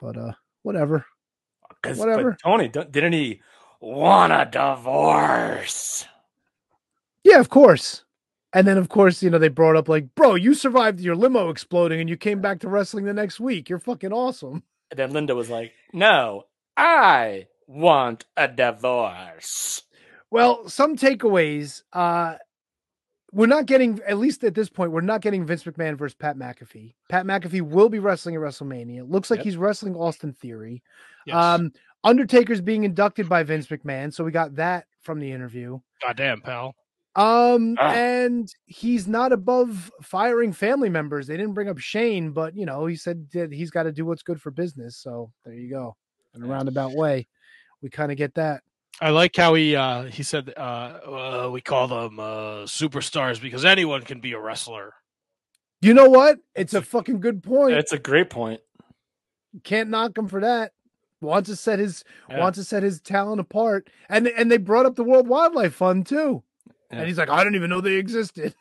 But 0.00 0.16
uh, 0.16 0.32
whatever. 0.62 1.04
'Cause- 1.82 1.98
Whatever. 1.98 2.30
But 2.32 2.40
Tony, 2.50 2.68
don't- 2.68 2.90
didn't 2.90 3.12
he 3.12 3.40
want 3.80 4.32
a 4.32 4.48
divorce? 4.50 6.06
Yeah, 7.22 7.40
of 7.40 7.48
course. 7.50 8.04
And 8.54 8.66
then, 8.66 8.78
of 8.78 8.88
course, 8.88 9.22
you 9.22 9.28
know, 9.28 9.38
they 9.38 9.48
brought 9.48 9.76
up 9.76 9.88
like, 9.88 10.14
bro, 10.14 10.34
you 10.34 10.54
survived 10.54 11.00
your 11.00 11.14
limo 11.14 11.50
exploding 11.50 12.00
and 12.00 12.08
you 12.08 12.16
came 12.16 12.40
back 12.40 12.60
to 12.60 12.68
wrestling 12.68 13.04
the 13.04 13.12
next 13.12 13.38
week. 13.38 13.68
You're 13.68 13.78
fucking 13.78 14.12
awesome. 14.12 14.62
And 14.90 14.98
then 14.98 15.10
Linda 15.10 15.34
was 15.34 15.50
like, 15.50 15.74
"No, 15.92 16.44
I 16.74 17.48
want 17.66 18.24
a 18.38 18.48
divorce." 18.48 19.82
Well, 20.30 20.68
some 20.68 20.96
takeaways. 20.96 21.82
Uh, 21.92 22.34
we're 23.32 23.46
not 23.46 23.66
getting, 23.66 24.00
at 24.06 24.18
least 24.18 24.42
at 24.44 24.54
this 24.54 24.68
point, 24.70 24.90
we're 24.92 25.00
not 25.02 25.20
getting 25.20 25.44
Vince 25.44 25.64
McMahon 25.64 25.96
versus 25.98 26.14
Pat 26.14 26.36
McAfee. 26.36 26.94
Pat 27.10 27.26
McAfee 27.26 27.62
will 27.62 27.88
be 27.88 27.98
wrestling 27.98 28.34
at 28.34 28.40
WrestleMania. 28.40 28.98
It 29.00 29.10
looks 29.10 29.30
like 29.30 29.38
Yep. 29.38 29.44
he's 29.44 29.56
wrestling 29.56 29.94
Austin 29.96 30.32
Theory. 30.32 30.82
Yes. 31.26 31.36
Um, 31.36 31.72
Undertaker's 32.04 32.60
being 32.60 32.84
inducted 32.84 33.28
by 33.28 33.42
Vince 33.42 33.66
McMahon. 33.66 34.12
So 34.14 34.24
we 34.24 34.30
got 34.30 34.54
that 34.56 34.86
from 35.02 35.18
the 35.20 35.30
interview. 35.30 35.78
Goddamn, 36.00 36.40
pal. 36.40 36.74
Um, 37.16 37.74
Ah. 37.80 37.92
and 37.94 38.48
he's 38.66 39.08
not 39.08 39.32
above 39.32 39.90
firing 40.02 40.52
family 40.52 40.88
members. 40.88 41.26
They 41.26 41.36
didn't 41.36 41.54
bring 41.54 41.68
up 41.68 41.78
Shane, 41.78 42.30
but 42.30 42.54
you 42.56 42.64
know, 42.64 42.86
he 42.86 42.94
said 42.96 43.28
that 43.32 43.52
he's 43.52 43.70
got 43.72 43.82
to 43.84 43.92
do 43.92 44.06
what's 44.06 44.22
good 44.22 44.40
for 44.40 44.50
business. 44.52 44.96
So 44.96 45.32
there 45.44 45.54
you 45.54 45.68
go. 45.68 45.96
In 46.34 46.42
a 46.44 46.46
roundabout 46.46 46.92
way, 46.92 47.26
we 47.82 47.90
kind 47.90 48.12
of 48.12 48.16
get 48.18 48.34
that. 48.36 48.62
I 49.00 49.10
like 49.10 49.36
how 49.36 49.54
he 49.54 49.76
uh 49.76 50.04
he 50.04 50.22
said 50.22 50.52
uh, 50.56 50.60
uh 51.46 51.50
we 51.52 51.60
call 51.60 51.86
them 51.88 52.18
uh 52.18 52.64
superstars 52.64 53.40
because 53.40 53.64
anyone 53.64 54.02
can 54.02 54.20
be 54.20 54.32
a 54.32 54.40
wrestler. 54.40 54.94
You 55.80 55.94
know 55.94 56.08
what? 56.08 56.38
It's 56.56 56.74
a 56.74 56.82
fucking 56.82 57.20
good 57.20 57.42
point. 57.42 57.74
It's 57.74 57.92
a 57.92 57.98
great 57.98 58.30
point. 58.30 58.60
Can't 59.62 59.90
knock 59.90 60.18
him 60.18 60.26
for 60.26 60.40
that. 60.40 60.72
Wants 61.20 61.48
to 61.48 61.56
set 61.56 61.78
his 61.78 62.04
Yeah. 62.28 62.40
wants 62.40 62.58
to 62.58 62.64
set 62.64 62.82
his 62.82 63.00
talent 63.00 63.40
apart. 63.40 63.88
And 64.08 64.26
and 64.26 64.50
they 64.50 64.56
brought 64.58 64.86
up 64.86 64.96
the 64.96 65.04
World 65.04 65.28
Wildlife 65.28 65.74
Fund 65.74 66.06
too. 66.06 66.42
Yeah. 66.90 66.98
And 66.98 67.06
he's 67.08 67.18
like, 67.18 67.28
I 67.28 67.38
didn't 67.44 67.54
even 67.56 67.70
know 67.70 67.80
they 67.80 67.94
existed. 67.96 68.54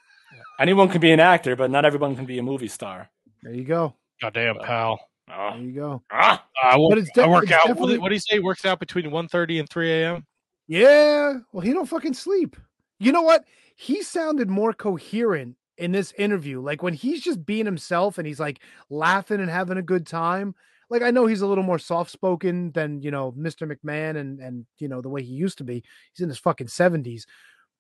Anyone 0.60 0.90
can 0.90 1.02
be 1.02 1.12
an 1.12 1.20
actor, 1.20 1.56
but 1.56 1.70
not 1.72 1.86
everyone 1.86 2.16
can 2.16 2.26
be 2.26 2.40
a 2.40 2.44
movie 2.44 2.68
star. 2.68 3.10
There 3.44 3.54
you 3.54 3.64
go. 3.64 3.94
Goddamn, 4.22 4.58
pal. 4.58 5.07
Oh. 5.30 5.52
There 5.54 5.62
you 5.62 5.72
go. 5.74 6.04
Ah, 6.12 6.46
I, 6.64 6.78
work, 6.80 6.90
But 6.92 6.98
it's 7.00 7.12
de- 7.14 7.24
I 7.24 7.28
work 7.28 7.44
it's 7.44 7.52
out. 7.52 7.60
What 7.64 7.68
definitely- 7.68 7.96
do, 7.96 8.02
what 8.02 8.10
do 8.10 8.16
you 8.16 8.22
say? 8.22 8.40
Works 8.40 8.66
out 8.66 8.80
between 8.80 9.06
1.30 9.12 9.60
and 9.60 9.70
3 9.70 9.92
a.m. 9.92 10.26
Yeah. 10.68 11.34
Well, 11.52 11.62
he 11.62 11.74
don't 11.74 11.86
fucking 11.86 12.14
sleep. 12.14 12.56
You 13.00 13.12
know 13.12 13.22
what? 13.22 13.44
He 13.76 14.02
sounded 14.04 14.50
more 14.50 14.74
coherent 14.74 15.56
in 15.78 15.92
this 15.92 16.12
interview. 16.18 16.60
Like 16.62 16.82
when 16.82 16.94
he's 16.94 17.22
just 17.22 17.46
being 17.46 17.66
himself 17.66 18.18
and 18.18 18.26
he's 18.28 18.40
like 18.40 18.60
laughing 18.90 19.40
and 19.40 19.50
having 19.50 19.78
a 19.78 19.82
good 19.84 20.08
time. 20.08 20.56
Like 20.90 21.02
I 21.02 21.12
know 21.12 21.26
he's 21.26 21.42
a 21.42 21.48
little 21.48 21.64
more 21.66 21.78
soft 21.80 22.10
spoken 22.12 22.72
than, 22.72 23.02
you 23.02 23.12
know, 23.12 23.34
Mr. 23.34 23.70
McMahon 23.70 24.16
and 24.18 24.40
and 24.40 24.66
you 24.80 24.88
know 24.88 25.02
the 25.02 25.10
way 25.10 25.22
he 25.22 25.34
used 25.34 25.58
to 25.60 25.64
be. 25.66 25.84
He's 26.14 26.24
in 26.24 26.30
his 26.30 26.40
fucking 26.40 26.68
70s. 26.68 27.26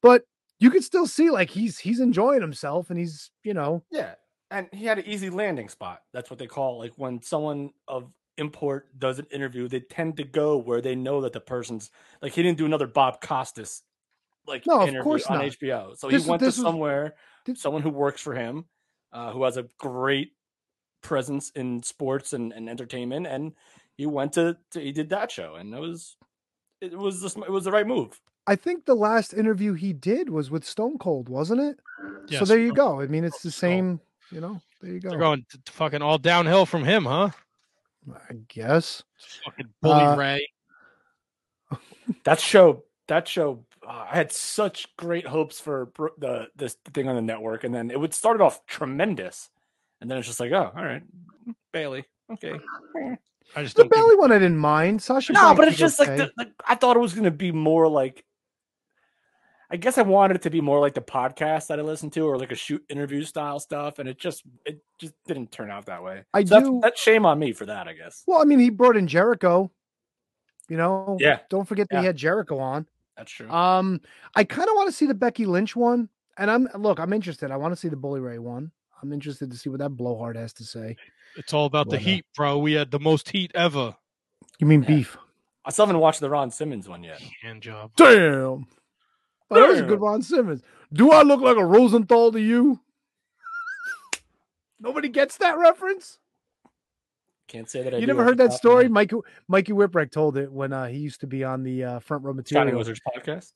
But 0.01 0.24
you 0.59 0.69
can 0.69 0.82
still 0.82 1.08
see 1.08 1.30
like 1.32 1.50
he's 1.50 1.80
he's 1.80 2.00
enjoying 2.01 2.42
himself 2.42 2.90
and 2.90 3.00
he's, 3.00 3.32
you 3.43 3.53
know, 3.53 3.84
yeah. 3.92 4.16
And 4.50 4.67
he 4.72 4.85
had 4.85 4.98
an 5.00 5.06
easy 5.06 5.30
landing 5.30 5.67
spot. 5.69 6.01
That's 6.14 6.30
what 6.30 6.40
they 6.40 6.48
call 6.48 6.80
like 6.80 6.93
when 6.95 7.22
someone 7.22 7.72
of 7.88 8.11
import 8.38 8.88
does 8.98 9.19
an 9.19 9.27
interview, 9.32 9.67
they 9.67 9.80
tend 9.82 10.17
to 10.17 10.24
go 10.24 10.58
where 10.58 10.80
they 10.82 10.95
know 10.95 11.22
that 11.22 11.34
the 11.34 11.40
person's 11.42 11.90
like 12.22 12.34
he 12.34 12.43
didn't 12.43 12.58
do 12.58 12.66
another 12.66 12.88
Bob 12.88 13.19
Costas 13.22 13.84
like 14.48 14.66
No, 14.66 14.82
of 14.82 14.88
interview 14.90 15.03
course 15.03 15.26
on 15.26 15.40
not. 15.40 15.45
HBO. 15.45 15.98
So 15.98 16.09
This- 16.09 16.24
he 16.24 16.30
went 16.30 16.40
to 16.40 16.45
this 16.45 16.58
was- 16.58 16.64
somewhere, 16.64 17.16
someone 17.56 17.82
who 17.82 17.90
works 17.90 18.22
for 18.22 18.34
him, 18.35 18.66
uh, 19.11 19.32
who 19.34 19.43
has 19.43 19.58
a 19.58 19.67
great 19.80 20.32
presence 21.01 21.50
in 21.51 21.84
sports 21.84 22.34
and, 22.34 22.53
and 22.53 22.69
entertainment, 22.69 23.27
and 23.27 23.53
he 23.98 24.06
went 24.06 24.34
to, 24.34 24.58
to 24.72 24.80
he 24.80 24.92
did 24.92 25.09
that 25.09 25.32
show, 25.32 25.56
and 25.56 25.74
it 25.74 25.80
was 25.80 26.16
it 26.80 26.98
was 26.98 27.22
the, 27.22 27.42
it 27.42 27.51
was 27.51 27.64
the 27.66 27.72
right 27.72 27.88
move. 27.88 28.19
I 28.45 28.56
think 28.56 28.85
the 28.85 28.95
last 28.95 29.34
interview 29.34 29.74
he 29.74 29.92
did 29.92 30.30
was 30.30 30.50
with 30.50 30.64
Stone 30.64 31.00
Cold, 31.00 31.27
wasn't 31.27 31.59
it? 31.61 31.80
so 32.38 32.45
there 32.45 32.59
you 32.59 32.74
go. 32.74 33.01
I 33.01 33.08
mean, 33.08 33.24
it's 33.26 33.42
the 33.42 33.51
So- 33.51 33.59
same, 33.67 34.00
you 34.32 34.42
know. 34.42 34.62
There 34.82 34.92
you 34.92 35.00
go. 35.00 35.10
They're 35.10 35.20
going 35.20 35.46
to, 35.50 35.72
fucking 35.72 36.02
all 36.02 36.18
downhill 36.18 36.66
from 36.66 36.84
him, 36.84 37.06
huh? 37.06 37.30
I 38.12 38.34
guess. 38.48 39.04
Fucking 39.46 39.70
bully 39.82 40.04
Uh, 40.04 40.16
Ray. 40.16 40.48
That 42.24 42.40
show 42.40 42.84
that 43.10 43.28
show 43.28 43.66
uh, 43.86 44.06
I 44.10 44.16
had 44.16 44.32
such 44.32 44.96
great 44.96 45.28
hopes 45.28 45.60
for 45.60 45.92
the 46.18 46.48
this 46.56 46.78
thing 46.94 47.10
on 47.10 47.16
the 47.16 47.22
network, 47.22 47.64
and 47.64 47.74
then 47.74 47.92
it 47.92 48.00
would 48.00 48.14
started 48.14 48.42
off 48.42 48.66
tremendous, 48.66 49.50
and 50.00 50.10
then 50.10 50.18
it's 50.18 50.28
just 50.28 50.40
like, 50.40 50.52
oh, 50.52 50.72
all 50.76 50.84
right, 50.86 51.04
Bailey, 51.74 52.06
okay. 52.32 52.54
I 53.56 53.64
just 53.64 53.76
The 53.76 53.84
don't 53.84 53.92
think 53.92 53.94
Bailey 53.94 54.16
one 54.16 54.32
I 54.32 54.40
didn't 54.40 54.58
mind. 54.58 55.02
Sasha. 55.02 55.34
No, 55.34 55.42
Banks 55.42 55.58
but 55.58 55.68
it's 55.70 55.78
just 55.78 56.00
okay. 56.00 56.18
like 56.18 56.32
the, 56.36 56.46
the, 56.46 56.52
I 56.66 56.76
thought 56.76 56.96
it 56.96 57.00
was 57.00 57.14
going 57.14 57.26
to 57.26 57.32
be 57.32 57.52
more 57.52 57.88
like. 57.88 58.24
I 59.70 59.76
guess 59.76 59.98
I 59.98 60.02
wanted 60.04 60.36
it 60.38 60.42
to 60.44 60.50
be 60.50 60.62
more 60.62 60.80
like 60.80 60.94
the 60.94 61.02
podcast 61.02 61.68
that 61.68 61.78
I 61.80 61.82
listened 61.82 62.14
to, 62.14 62.22
or 62.22 62.38
like 62.38 62.52
a 62.54 62.56
shoot 62.56 62.84
interview 62.90 63.24
style 63.24 63.60
stuff, 63.60 64.00
and 64.00 64.08
it 64.08 64.18
just 64.18 64.44
it 64.66 64.80
just 64.98 65.14
didn't 65.28 65.52
turn 65.52 65.70
out 65.70 65.86
that 65.88 66.02
way. 66.04 66.24
I 66.34 66.44
So 66.46 66.60
do- 66.62 66.80
that's 66.82 67.02
shame 67.02 67.26
on 67.26 67.38
me 67.40 67.52
for 67.52 67.66
that, 67.66 67.88
I 67.88 67.94
guess. 67.94 68.24
Well, 68.28 68.42
I 68.42 68.46
mean, 68.46 68.60
he 68.60 68.70
brought 68.70 68.96
in 68.96 69.08
Jericho. 69.08 69.70
You 70.70 70.78
know. 70.78 71.18
Yeah. 71.20 71.40
Don't 71.50 71.66
forget 71.68 71.88
that 71.92 72.00
he 72.00 72.06
had 72.06 72.16
Jericho 72.18 72.60
on. 72.60 72.86
That's 73.18 73.32
true. 73.32 73.50
Um, 73.50 74.02
I 74.36 74.44
kind 74.44 74.68
of 74.70 74.76
want 74.76 74.88
to 74.90 74.96
see 74.96 75.06
the 75.06 75.14
Becky 75.14 75.46
Lynch 75.46 75.76
one, 75.76 76.08
and 76.38 76.50
I'm 76.52 76.68
look, 76.78 77.00
I'm 77.00 77.12
interested. 77.14 77.52
I 77.52 77.58
want 77.58 77.74
to 77.74 77.76
see 77.80 77.90
the 77.90 77.96
Bully 77.98 78.20
Ray 78.22 78.38
one. 78.40 78.72
I'm 79.02 79.12
interested 79.14 79.52
to 79.52 79.58
see 79.58 79.70
what 79.70 79.80
that 79.80 79.90
blowhard 79.92 80.36
has 80.38 80.54
to 80.54 80.64
say. 80.64 80.96
it's 81.36 81.54
all 81.54 81.66
about 81.66 81.90
the 81.90 81.98
heat, 82.00 82.26
bro. 82.36 82.58
We 82.58 82.74
had 82.74 82.90
the 82.90 83.00
most 83.00 83.30
heat 83.30 83.52
ever. 83.54 83.96
You 84.60 84.66
mean 84.68 84.82
Yeah. 84.84 84.88
beef? 84.88 85.18
I 85.66 85.72
still 85.72 85.86
haven't 85.86 86.00
watched 86.02 86.20
the 86.22 86.30
Ron 86.30 86.50
Simmons 86.52 86.88
one 86.90 87.04
yet. 87.04 87.22
Hand 87.42 87.62
job. 87.62 87.92
Damn. 87.98 88.66
Oh, 89.50 89.56
that 89.59 89.69
was 89.69 89.80
a 89.80 89.84
good 89.84 90.01
Ron 90.01 90.22
Simmons. 90.22 90.61
Do 90.92 91.11
I 91.11 91.22
look 91.22 91.42
like 91.42 91.58
a 91.58 91.66
Rosenthal 91.66 92.32
to 92.34 92.40
you? 92.40 92.80
Nobody 94.80 95.09
gets 95.09 95.38
that 95.38 95.58
reference. 95.58 96.19
Can't 97.48 97.69
say 97.69 97.82
that 97.82 97.93
I 97.93 97.98
you 97.98 98.01
do 98.01 98.08
never 98.08 98.24
heard 98.26 98.38
that 98.40 98.51
story? 98.53 98.90
my- 98.90 99.01
Mikey 99.01 99.16
Mikey 99.48 99.72
Whipwreck 99.72 100.11
told 100.11 100.38
it 100.38 100.51
when 100.51 100.74
uh, 100.74 100.88
he 100.88 100.98
used 100.98 101.22
to 101.22 101.27
be 101.27 101.43
on 101.43 101.64
the 101.64 101.84
uh, 101.84 102.00
front 102.00 102.24
row 102.24 102.32
Shining 102.34 102.74
material. 102.74 102.77
Wizards 102.77 103.00
podcast. 103.08 103.53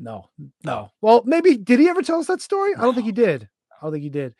No, 0.00 0.28
no. 0.64 0.90
Well, 1.00 1.22
maybe 1.24 1.56
did 1.56 1.78
he 1.80 1.88
ever 1.88 2.02
tell 2.02 2.20
us 2.20 2.26
that 2.26 2.40
story? 2.40 2.74
I 2.74 2.82
don't 2.82 2.94
think 2.94 3.06
he 3.06 3.12
did. 3.12 3.48
I 3.72 3.84
don't 3.84 3.92
think 3.92 4.02
he 4.04 4.10
did. 4.10 4.34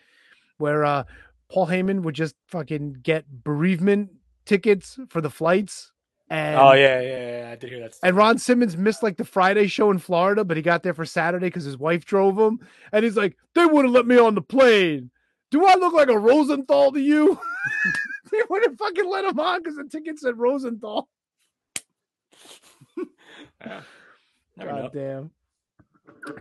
Where 0.58 0.84
uh 0.84 1.04
Paul 1.50 1.66
Heyman 1.68 2.02
would 2.02 2.14
just 2.14 2.34
fucking 2.48 2.98
get 3.02 3.24
bereavement 3.44 4.10
tickets 4.44 4.98
for 5.08 5.20
the 5.20 5.30
flights. 5.30 5.92
And 6.30 6.56
oh 6.56 6.72
yeah, 6.72 7.00
yeah, 7.00 7.38
yeah. 7.40 7.50
I 7.52 7.56
did 7.56 7.70
hear 7.70 7.80
that. 7.80 7.96
and 8.02 8.16
Ron 8.16 8.38
Simmons 8.38 8.76
missed 8.76 9.02
like 9.02 9.16
the 9.16 9.24
Friday 9.24 9.66
show 9.66 9.90
in 9.90 9.98
Florida, 9.98 10.44
but 10.44 10.56
he 10.56 10.62
got 10.62 10.82
there 10.82 10.92
for 10.92 11.06
Saturday 11.06 11.46
because 11.46 11.64
his 11.64 11.78
wife 11.78 12.04
drove 12.04 12.38
him. 12.38 12.60
And 12.92 13.04
he's 13.04 13.16
like, 13.16 13.36
they 13.54 13.64
wouldn't 13.64 13.94
let 13.94 14.06
me 14.06 14.18
on 14.18 14.34
the 14.34 14.42
plane. 14.42 15.10
Do 15.50 15.64
I 15.64 15.74
look 15.76 15.94
like 15.94 16.08
a 16.08 16.18
Rosenthal 16.18 16.92
to 16.92 17.00
you? 17.00 17.38
they 18.30 18.42
wouldn't 18.50 18.78
fucking 18.78 19.08
let 19.08 19.24
him 19.24 19.40
on 19.40 19.62
because 19.62 19.76
the 19.76 19.84
ticket 19.84 20.18
said 20.18 20.38
Rosenthal. 20.38 21.08
Yeah. 23.60 23.82
Never 24.56 24.72
know. 24.72 24.82
God 24.82 24.92
damn. 24.92 25.30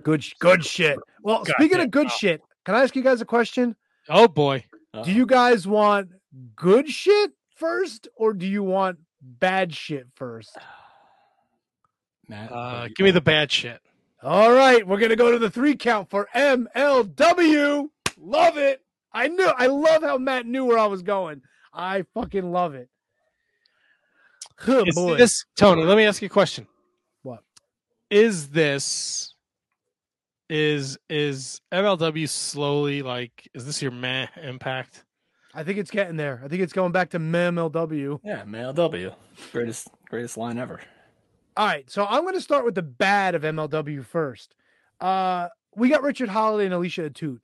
Good, 0.04 0.24
good 0.40 0.64
shit. 0.64 1.00
Well, 1.22 1.44
God 1.44 1.54
speaking 1.58 1.78
damn. 1.78 1.86
of 1.86 1.92
good 1.92 2.12
shit, 2.12 2.42
can 2.64 2.76
I 2.76 2.84
ask 2.84 2.96
you 2.96 3.02
guys 3.02 3.22
a 3.22 3.26
question? 3.26 3.76
Oh 4.10 4.28
boy. 4.28 4.66
Do 4.94 5.00
uh-huh. 5.00 5.12
you 5.12 5.26
guys 5.26 5.68
want 5.68 6.10
good 6.56 6.90
shit 6.90 7.32
first, 7.56 8.08
or 8.16 8.34
do 8.34 8.46
you 8.46 8.64
want 8.64 9.00
bad 9.40 9.74
shit 9.74 10.08
first? 10.16 10.56
Matt, 12.28 12.52
Uh, 12.52 12.88
give 12.96 13.04
me 13.06 13.12
the 13.12 13.22
bad 13.22 13.52
shit. 13.52 13.80
All 14.24 14.52
right, 14.52 14.86
we're 14.86 15.00
gonna 15.00 15.16
go 15.16 15.32
to 15.32 15.40
the 15.40 15.50
three 15.50 15.76
count 15.76 16.10
for 16.10 16.28
MLW. 16.36 17.90
Love 18.20 18.58
it. 18.58 18.82
I 19.14 19.28
knew. 19.28 19.46
I 19.58 19.68
love 19.68 20.02
how 20.04 20.18
Matt 20.18 20.46
knew 20.46 20.66
where 20.66 20.78
I 20.78 20.88
was 20.88 21.02
going. 21.04 21.42
I 21.74 22.04
fucking 22.14 22.52
love 22.52 22.74
it. 22.76 22.90
Oh, 24.68 24.84
Is 24.86 24.96
boy. 24.96 25.18
this 25.18 25.46
Tony? 25.56 25.84
Let 25.84 25.98
me 25.98 26.04
ask 26.06 26.22
you 26.22 26.26
a 26.26 26.30
question. 26.30 26.68
What? 27.22 27.44
Is 28.10 28.50
this 28.50 29.36
is 30.50 30.98
is 31.10 31.62
MLW 31.72 32.28
slowly 32.28 33.04
like? 33.04 33.48
Is 33.54 33.66
this 33.66 33.82
your 33.82 33.92
meh 33.92 34.28
impact? 34.42 35.04
I 35.58 35.64
think 35.64 35.80
it's 35.80 35.90
getting 35.90 36.18
there. 36.18 36.40
I 36.46 36.48
think 36.48 36.62
it's 36.62 36.72
going 36.72 36.92
back 36.92 37.10
to 37.10 37.20
MLW. 37.20 38.20
Yeah, 38.24 38.44
Male 38.44 38.74
W. 38.74 39.12
Greatest 39.52 39.88
greatest 40.08 40.38
line 40.38 40.60
ever. 40.60 40.80
All 41.58 41.66
right, 41.66 41.90
so 41.90 42.06
I'm 42.06 42.22
going 42.22 42.36
to 42.36 42.42
start 42.42 42.64
with 42.64 42.76
the 42.76 42.84
bad 42.84 43.34
of 43.34 43.42
MLW 43.42 44.06
first. 44.06 44.54
Uh, 45.02 45.48
we 45.76 45.90
got 45.90 46.04
Richard 46.04 46.30
Holliday 46.30 46.66
and 46.66 46.76
Alicia 46.76 47.10
Atout. 47.10 47.42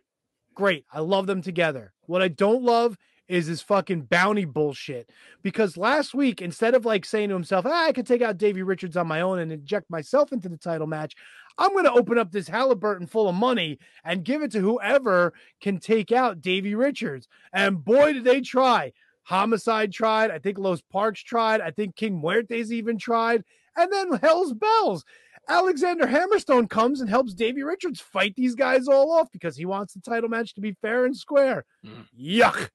Great, 0.54 0.86
I 0.94 1.00
love 1.00 1.26
them 1.26 1.42
together. 1.42 1.92
What 2.06 2.22
I 2.22 2.28
don't 2.28 2.62
love 2.62 3.00
is 3.28 3.48
this 3.48 3.62
fucking 3.62 4.02
bounty 4.04 4.46
bullshit. 4.46 5.10
Because 5.42 5.78
last 5.78 6.14
week, 6.14 6.42
instead 6.42 6.76
of 6.76 6.86
like 6.86 7.06
saying 7.06 7.30
to 7.30 7.36
himself, 7.36 7.66
ah, 7.66 7.88
I 7.88 7.92
could 7.92 8.08
take 8.08 8.22
out 8.22 8.38
Davey 8.38 8.64
Richards 8.64 8.98
on 8.98 9.08
my 9.08 9.22
own 9.22 9.40
and 9.40 9.52
inject 9.52 9.90
myself 9.90 10.32
into 10.32 10.50
the 10.50 10.58
title 10.58 10.88
match, 10.88 11.16
I'm 11.58 11.72
going 11.72 11.86
to 11.86 11.94
open 11.94 12.18
up 12.18 12.32
this 12.32 12.48
Halliburton 12.48 13.08
full 13.08 13.30
of 13.30 13.36
money 13.36 13.80
and 14.04 14.24
give 14.24 14.42
it 14.42 14.52
to 14.54 14.60
whoever 14.60 15.34
can 15.62 15.80
take 15.80 16.12
out 16.12 16.42
Davey 16.42 16.76
Richards. 16.76 17.28
And 17.54 17.84
boy, 17.84 18.14
did 18.14 18.24
they 18.24 18.42
try. 18.42 18.94
Homicide 19.24 19.94
tried. 19.94 20.32
I 20.32 20.40
think 20.40 20.58
Los 20.58 20.82
Parks 20.82 21.22
tried. 21.22 21.62
I 21.62 21.72
think 21.72 21.96
King 21.96 22.22
Muertes 22.22 22.72
even 22.72 22.98
tried. 22.98 23.44
And 23.76 23.92
then 23.92 24.20
Hell's 24.22 24.54
Bells. 24.54 25.06
Alexander 25.48 26.06
Hammerstone 26.06 26.70
comes 26.70 27.02
and 27.02 27.10
helps 27.10 27.34
Davey 27.34 27.64
Richards 27.64 28.00
fight 28.00 28.34
these 28.36 28.56
guys 28.56 28.88
all 28.88 29.12
off 29.12 29.32
because 29.32 29.58
he 29.58 29.66
wants 29.66 29.94
the 29.94 30.00
title 30.00 30.30
match 30.30 30.54
to 30.56 30.62
be 30.62 30.76
fair 30.82 31.06
and 31.06 31.16
square. 31.16 31.66
Mm. 31.86 32.06
Yuck. 32.18 32.70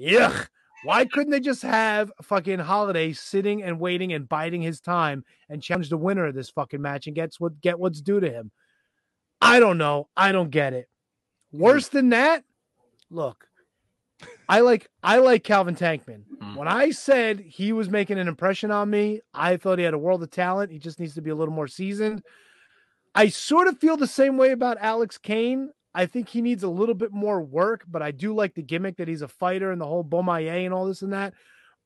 Yuck. 0.00 0.48
Why 0.82 1.04
couldn't 1.04 1.30
they 1.30 1.40
just 1.40 1.62
have 1.62 2.10
fucking 2.22 2.58
Holliday 2.58 3.12
sitting 3.12 3.62
and 3.62 3.78
waiting 3.78 4.14
and 4.14 4.28
biding 4.28 4.62
his 4.62 4.80
time 4.80 5.24
and 5.50 5.62
challenge 5.62 5.90
the 5.90 5.98
winner 5.98 6.26
of 6.26 6.34
this 6.34 6.48
fucking 6.48 6.80
match 6.80 7.06
and 7.06 7.14
gets 7.14 7.38
what 7.38 7.60
get 7.60 7.78
what's 7.78 8.00
due 8.00 8.20
to 8.20 8.30
him? 8.30 8.50
I 9.42 9.60
don't 9.60 9.78
know. 9.78 10.08
I 10.16 10.32
don't 10.32 10.50
get 10.50 10.72
it. 10.72 10.88
Worse 11.52 11.88
than 11.88 12.10
that, 12.10 12.44
look. 13.10 13.46
I 14.48 14.60
like 14.60 14.88
I 15.02 15.18
like 15.18 15.44
Calvin 15.44 15.76
Tankman. 15.76 16.22
Mm. 16.42 16.56
When 16.56 16.68
I 16.68 16.90
said 16.90 17.40
he 17.40 17.72
was 17.72 17.90
making 17.90 18.18
an 18.18 18.28
impression 18.28 18.70
on 18.70 18.88
me, 18.88 19.20
I 19.34 19.56
thought 19.56 19.78
he 19.78 19.84
had 19.84 19.94
a 19.94 19.98
world 19.98 20.22
of 20.22 20.30
talent. 20.30 20.72
He 20.72 20.78
just 20.78 20.98
needs 20.98 21.14
to 21.14 21.22
be 21.22 21.30
a 21.30 21.34
little 21.34 21.54
more 21.54 21.68
seasoned. 21.68 22.22
I 23.14 23.28
sort 23.28 23.68
of 23.68 23.78
feel 23.78 23.96
the 23.96 24.06
same 24.06 24.36
way 24.36 24.52
about 24.52 24.78
Alex 24.80 25.18
Kane. 25.18 25.70
I 25.94 26.06
think 26.06 26.28
he 26.28 26.40
needs 26.40 26.62
a 26.62 26.68
little 26.68 26.94
bit 26.94 27.12
more 27.12 27.42
work, 27.42 27.84
but 27.88 28.02
I 28.02 28.10
do 28.12 28.34
like 28.34 28.54
the 28.54 28.62
gimmick 28.62 28.96
that 28.98 29.08
he's 29.08 29.22
a 29.22 29.28
fighter 29.28 29.72
and 29.72 29.80
the 29.80 29.86
whole 29.86 30.04
Bomaye 30.04 30.64
and 30.64 30.72
all 30.72 30.86
this 30.86 31.02
and 31.02 31.12
that. 31.12 31.34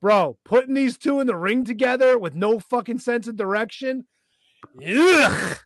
Bro, 0.00 0.36
putting 0.44 0.74
these 0.74 0.98
two 0.98 1.20
in 1.20 1.26
the 1.26 1.36
ring 1.36 1.64
together 1.64 2.18
with 2.18 2.34
no 2.34 2.58
fucking 2.58 2.98
sense 2.98 3.26
of 3.26 3.36
direction. 3.36 4.06
Ugh. 4.86 5.58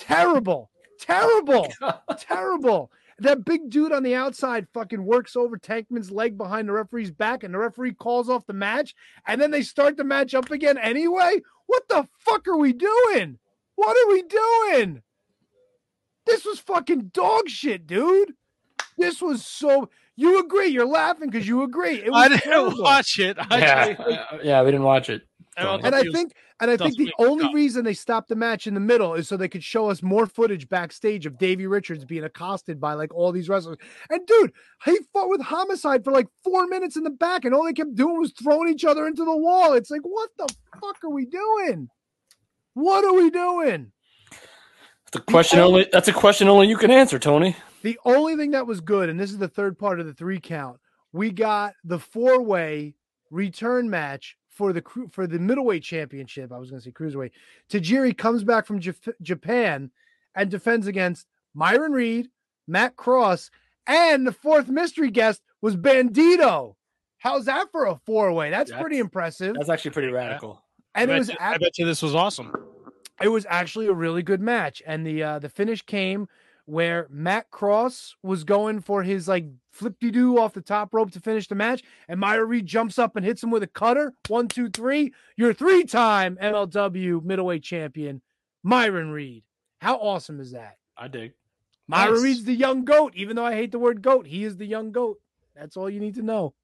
Terrible. 0.00 0.70
Terrible. 0.98 1.68
Oh 1.82 2.00
Terrible. 2.18 2.90
That 3.20 3.44
big 3.44 3.68
dude 3.68 3.92
on 3.92 4.04
the 4.04 4.14
outside 4.14 4.68
fucking 4.72 5.04
works 5.04 5.34
over 5.36 5.58
Tankman's 5.58 6.10
leg 6.10 6.38
behind 6.38 6.68
the 6.68 6.72
referee's 6.72 7.10
back, 7.10 7.42
and 7.42 7.52
the 7.52 7.58
referee 7.58 7.94
calls 7.94 8.30
off 8.30 8.46
the 8.46 8.52
match, 8.52 8.94
and 9.26 9.40
then 9.40 9.50
they 9.50 9.62
start 9.62 9.96
the 9.96 10.04
match 10.04 10.34
up 10.34 10.50
again 10.50 10.78
anyway. 10.78 11.40
What 11.66 11.88
the 11.88 12.06
fuck 12.20 12.46
are 12.46 12.56
we 12.56 12.72
doing? 12.72 13.38
What 13.74 13.96
are 13.96 14.12
we 14.12 14.22
doing? 14.22 15.02
This 16.28 16.44
was 16.44 16.58
fucking 16.60 17.10
dog 17.12 17.48
shit, 17.48 17.86
dude. 17.86 18.32
This 18.96 19.20
was 19.22 19.44
so. 19.46 19.88
You 20.16 20.40
agree? 20.40 20.66
You're 20.68 20.86
laughing 20.86 21.30
because 21.30 21.46
you 21.46 21.62
agree. 21.62 21.96
It 22.02 22.10
was 22.10 22.24
I 22.24 22.28
didn't 22.28 22.42
terrible. 22.42 22.82
watch 22.82 23.18
it. 23.20 23.36
I 23.38 23.58
Yeah, 23.58 23.64
actually- 23.66 24.14
uh, 24.18 24.24
yeah, 24.42 24.62
we 24.62 24.70
didn't 24.72 24.82
watch 24.86 25.08
it. 25.08 25.22
MLW 25.56 25.80
And 25.84 25.94
I 25.94 26.02
think, 26.12 26.32
and 26.60 26.70
I 26.70 26.76
think 26.76 26.96
the 26.96 27.12
only 27.18 27.44
cut. 27.46 27.54
reason 27.54 27.84
they 27.84 27.94
stopped 27.94 28.28
the 28.28 28.36
match 28.36 28.66
in 28.68 28.74
the 28.74 28.80
middle 28.80 29.14
is 29.14 29.26
so 29.28 29.36
they 29.36 29.48
could 29.48 29.62
show 29.64 29.90
us 29.90 30.02
more 30.04 30.26
footage 30.26 30.68
backstage 30.68 31.26
of 31.26 31.36
Davey 31.38 31.66
Richards 31.66 32.04
being 32.04 32.22
accosted 32.24 32.80
by 32.80 32.94
like 32.94 33.12
all 33.14 33.32
these 33.32 33.48
wrestlers. 33.48 33.76
And 34.10 34.24
dude, 34.26 34.52
he 34.84 34.98
fought 35.12 35.28
with 35.28 35.40
Homicide 35.40 36.04
for 36.04 36.12
like 36.12 36.28
four 36.44 36.66
minutes 36.68 36.96
in 36.96 37.02
the 37.04 37.10
back, 37.10 37.44
and 37.44 37.54
all 37.54 37.64
they 37.64 37.72
kept 37.72 37.94
doing 37.96 38.18
was 38.18 38.32
throwing 38.40 38.68
each 38.72 38.84
other 38.84 39.06
into 39.08 39.24
the 39.24 39.36
wall. 39.36 39.72
It's 39.74 39.90
like, 39.90 40.02
what 40.02 40.30
the 40.38 40.48
fuck 40.80 41.02
are 41.04 41.10
we 41.10 41.26
doing? 41.26 41.88
What 42.74 43.04
are 43.04 43.14
we 43.14 43.30
doing? 43.30 43.90
That's 45.12 45.22
a 45.22 45.32
question 45.32 45.58
only. 45.60 45.88
That's 45.92 46.08
a 46.08 46.12
question 46.12 46.48
only 46.48 46.68
you 46.68 46.76
can 46.76 46.90
answer, 46.90 47.18
Tony. 47.18 47.56
The 47.82 47.98
only 48.04 48.36
thing 48.36 48.50
that 48.52 48.66
was 48.66 48.80
good, 48.80 49.08
and 49.08 49.18
this 49.18 49.30
is 49.30 49.38
the 49.38 49.48
third 49.48 49.78
part 49.78 50.00
of 50.00 50.06
the 50.06 50.12
three 50.14 50.40
count, 50.40 50.78
we 51.12 51.30
got 51.30 51.74
the 51.84 51.98
four 51.98 52.42
way 52.42 52.94
return 53.30 53.88
match 53.88 54.36
for 54.48 54.72
the 54.72 54.82
cru- 54.82 55.08
for 55.08 55.26
the 55.26 55.38
middleweight 55.38 55.82
championship. 55.82 56.52
I 56.52 56.58
was 56.58 56.70
going 56.70 56.80
to 56.82 56.84
say 56.84 56.90
cruiserweight. 56.92 57.30
Tajiri 57.70 58.16
comes 58.16 58.44
back 58.44 58.66
from 58.66 58.80
Jap- 58.80 59.14
Japan 59.22 59.90
and 60.34 60.50
defends 60.50 60.86
against 60.86 61.26
Myron 61.54 61.92
Reed, 61.92 62.28
Matt 62.66 62.96
Cross, 62.96 63.50
and 63.86 64.26
the 64.26 64.32
fourth 64.32 64.68
mystery 64.68 65.10
guest 65.10 65.40
was 65.62 65.76
Bandido. 65.76 66.74
How's 67.18 67.46
that 67.46 67.70
for 67.72 67.86
a 67.86 67.96
four 68.06 68.32
way? 68.32 68.50
That's, 68.50 68.70
pretty 68.70 68.98
impressive. 68.98 69.54
That's 69.54 69.68
actually 69.70 69.92
pretty 69.92 70.08
radical. 70.08 70.62
And 70.94 71.10
I 71.10 71.14
it 71.14 71.18
was 71.18 71.28
you- 71.28 71.34
ac- 71.34 71.42
I 71.54 71.58
bet 71.58 71.78
you 71.78 71.86
this 71.86 72.02
was 72.02 72.14
awesome. 72.14 72.52
It 73.20 73.28
was 73.28 73.46
actually 73.48 73.86
a 73.86 73.92
really 73.92 74.22
good 74.22 74.40
match 74.40 74.82
and 74.86 75.06
the 75.06 75.22
uh 75.22 75.38
the 75.38 75.48
finish 75.48 75.82
came 75.82 76.28
where 76.68 77.06
Matt 77.08 77.50
Cross 77.50 78.16
was 78.22 78.44
going 78.44 78.80
for 78.80 79.02
his 79.02 79.26
like 79.26 79.46
flip 79.72 79.98
de 80.00 80.10
doo 80.10 80.38
off 80.38 80.52
the 80.52 80.60
top 80.60 80.92
rope 80.92 81.10
to 81.12 81.20
finish 81.20 81.48
the 81.48 81.54
match 81.54 81.82
and 82.08 82.20
Myron 82.20 82.48
Reed 82.48 82.66
jumps 82.66 82.98
up 82.98 83.16
and 83.16 83.24
hits 83.24 83.42
him 83.42 83.50
with 83.50 83.62
a 83.62 83.68
cutter. 83.68 84.12
One 84.28 84.48
two 84.48 84.68
three. 84.68 85.12
Your 85.36 85.54
three-time 85.54 86.38
MLW 86.42 87.24
middleweight 87.24 87.62
champion 87.62 88.20
Myron 88.62 89.10
Reed. 89.10 89.44
How 89.80 89.96
awesome 89.96 90.40
is 90.40 90.52
that? 90.52 90.76
I 90.96 91.08
dig. 91.08 91.32
Myron 91.86 92.14
Nice. 92.14 92.22
Reed's 92.22 92.44
the 92.44 92.54
young 92.54 92.84
goat. 92.84 93.14
Even 93.16 93.36
though 93.36 93.46
I 93.46 93.54
hate 93.54 93.72
the 93.72 93.78
word 93.78 94.02
goat 94.02 94.26
he 94.26 94.44
is 94.44 94.56
the 94.58 94.66
young 94.66 94.92
goat. 94.92 95.18
That's 95.56 95.76
all 95.76 95.88
you 95.88 96.00
need 96.00 96.16
to 96.16 96.22
know. 96.22 96.54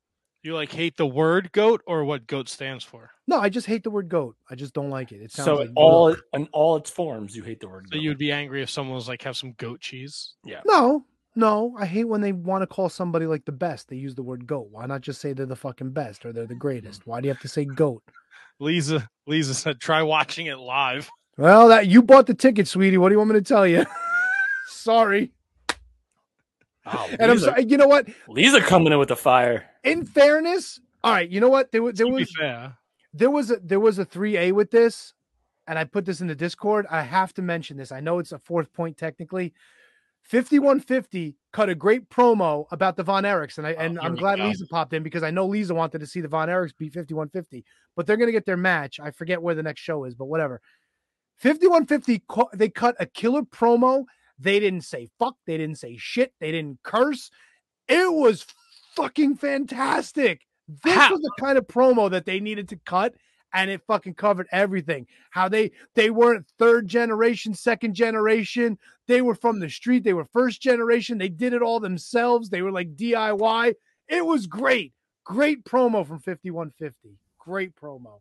You 0.42 0.54
like 0.54 0.72
hate 0.72 0.98
the 0.98 1.06
word 1.06 1.50
goat 1.52 1.80
or 1.86 2.04
what 2.04 2.26
goat 2.26 2.50
stands 2.50 2.84
for? 2.84 3.12
No 3.34 3.40
I 3.40 3.48
just 3.48 3.66
hate 3.66 3.82
the 3.84 3.90
word 3.90 4.08
goat 4.08 4.36
I 4.50 4.54
just 4.54 4.72
don't 4.74 4.90
like 4.90 5.12
it 5.12 5.20
it 5.20 5.32
sounds 5.32 5.46
So 5.46 5.54
like 5.56 5.70
all 5.76 6.10
goat. 6.14 6.20
in 6.34 6.48
all 6.52 6.76
its 6.76 6.90
forms, 6.90 7.36
you 7.36 7.42
hate 7.42 7.60
the 7.60 7.68
word. 7.68 7.86
So 7.90 7.96
goat. 7.96 8.02
you'd 8.02 8.18
be 8.18 8.32
angry 8.32 8.62
if 8.62 8.70
someone 8.70 8.94
was 8.96 9.08
like 9.08 9.22
have 9.22 9.36
some 9.36 9.52
goat 9.52 9.80
cheese. 9.80 10.34
Yeah. 10.44 10.60
No, 10.66 11.04
no, 11.36 11.74
I 11.78 11.86
hate 11.86 12.04
when 12.04 12.20
they 12.20 12.32
want 12.32 12.62
to 12.62 12.66
call 12.66 12.88
somebody 12.88 13.26
like 13.26 13.44
the 13.44 13.52
best. 13.52 13.88
They 13.88 13.96
use 13.96 14.14
the 14.14 14.22
word 14.22 14.46
goat. 14.46 14.68
Why 14.70 14.86
not 14.86 15.00
just 15.00 15.20
say 15.20 15.32
they're 15.32 15.46
the 15.46 15.56
fucking 15.56 15.90
best 15.90 16.24
or 16.24 16.32
they're 16.32 16.46
the 16.46 16.54
greatest? 16.54 17.06
Why 17.06 17.20
do 17.20 17.26
you 17.26 17.32
have 17.34 17.42
to 17.42 17.48
say 17.48 17.64
goat? 17.64 18.02
Lisa 18.60 19.08
Lisa 19.26 19.54
said 19.54 19.80
try 19.80 20.02
watching 20.02 20.46
it 20.46 20.58
live. 20.58 21.10
Well, 21.36 21.68
that 21.68 21.88
you 21.88 22.02
bought 22.02 22.26
the 22.26 22.34
ticket, 22.34 22.68
sweetie. 22.68 22.98
What 22.98 23.08
do 23.08 23.14
you 23.14 23.18
want 23.18 23.30
me 23.30 23.36
to 23.40 23.42
tell 23.42 23.66
you? 23.66 23.84
Sorry. 24.68 25.32
Wow, 26.86 26.92
ah, 26.94 27.08
And 27.18 27.30
I'm 27.30 27.38
sorry. 27.38 27.64
You 27.64 27.78
know 27.78 27.88
what? 27.88 28.06
Lisa 28.28 28.60
coming 28.60 28.92
in 28.92 28.98
with 28.98 29.08
the 29.08 29.16
fire. 29.16 29.64
In 29.82 30.04
fairness, 30.04 30.80
all 31.02 31.12
right. 31.12 31.28
You 31.28 31.40
know 31.40 31.48
what? 31.48 31.72
There 31.72 31.82
was 31.82 31.94
there 31.96 32.06
To 32.06 32.12
be 32.12 32.20
was 32.22 32.32
fair. 32.38 32.76
There 33.14 33.30
was 33.30 33.50
a 33.50 33.56
there 33.62 33.80
was 33.80 33.98
a 33.98 34.04
three 34.04 34.36
A 34.36 34.52
with 34.52 34.70
this, 34.70 35.14
and 35.66 35.78
I 35.78 35.84
put 35.84 36.04
this 36.04 36.20
in 36.20 36.26
the 36.26 36.34
Discord. 36.34 36.86
I 36.90 37.02
have 37.02 37.32
to 37.34 37.42
mention 37.42 37.76
this. 37.76 37.92
I 37.92 38.00
know 38.00 38.18
it's 38.18 38.32
a 38.32 38.38
fourth 38.38 38.72
point 38.72 38.98
technically. 38.98 39.54
5150 40.24 41.36
cut 41.52 41.68
a 41.68 41.74
great 41.74 42.08
promo 42.08 42.64
about 42.70 42.96
the 42.96 43.02
Von 43.02 43.24
Erichs, 43.24 43.58
and 43.58 43.66
I 43.66 43.74
oh, 43.74 43.78
and 43.78 43.92
here 43.92 44.00
I'm 44.02 44.16
glad 44.16 44.38
go. 44.38 44.46
Lisa 44.46 44.66
popped 44.66 44.92
in 44.94 45.02
because 45.02 45.22
I 45.22 45.30
know 45.30 45.46
Lisa 45.46 45.74
wanted 45.74 46.00
to 46.00 46.06
see 46.06 46.20
the 46.20 46.28
Von 46.28 46.48
Erichs 46.48 46.76
beat 46.76 46.92
5150, 46.92 47.64
but 47.94 48.06
they're 48.06 48.16
gonna 48.16 48.32
get 48.32 48.46
their 48.46 48.56
match. 48.56 48.98
I 48.98 49.10
forget 49.10 49.40
where 49.40 49.54
the 49.54 49.62
next 49.62 49.80
show 49.80 50.04
is, 50.04 50.14
but 50.14 50.26
whatever. 50.26 50.60
5150 51.36 52.24
they 52.54 52.68
cut 52.68 52.96
a 52.98 53.06
killer 53.06 53.42
promo. 53.42 54.04
They 54.38 54.58
didn't 54.58 54.82
say 54.82 55.08
fuck, 55.18 55.36
they 55.46 55.56
didn't 55.56 55.78
say 55.78 55.96
shit, 55.98 56.32
they 56.40 56.50
didn't 56.50 56.80
curse. 56.82 57.30
It 57.86 58.12
was 58.12 58.44
fucking 58.96 59.36
fantastic. 59.36 60.40
This 60.68 60.94
How- 60.94 61.12
was 61.12 61.20
the 61.20 61.32
kind 61.38 61.58
of 61.58 61.66
promo 61.66 62.10
that 62.10 62.24
they 62.24 62.40
needed 62.40 62.68
to 62.70 62.76
cut, 62.84 63.14
and 63.52 63.70
it 63.70 63.82
fucking 63.86 64.14
covered 64.14 64.48
everything. 64.50 65.06
How 65.30 65.48
they 65.48 65.72
they 65.94 66.10
weren't 66.10 66.46
third 66.58 66.88
generation, 66.88 67.54
second 67.54 67.94
generation. 67.94 68.78
They 69.06 69.22
were 69.22 69.34
from 69.34 69.60
the 69.60 69.68
street. 69.68 70.04
They 70.04 70.14
were 70.14 70.24
first 70.24 70.62
generation. 70.62 71.18
They 71.18 71.28
did 71.28 71.52
it 71.52 71.62
all 71.62 71.80
themselves. 71.80 72.48
They 72.48 72.62
were 72.62 72.72
like 72.72 72.96
DIY. 72.96 73.74
It 74.08 74.24
was 74.24 74.46
great. 74.46 74.92
Great 75.24 75.64
promo 75.64 76.06
from 76.06 76.18
5150. 76.18 77.16
Great 77.38 77.74
promo. 77.76 78.20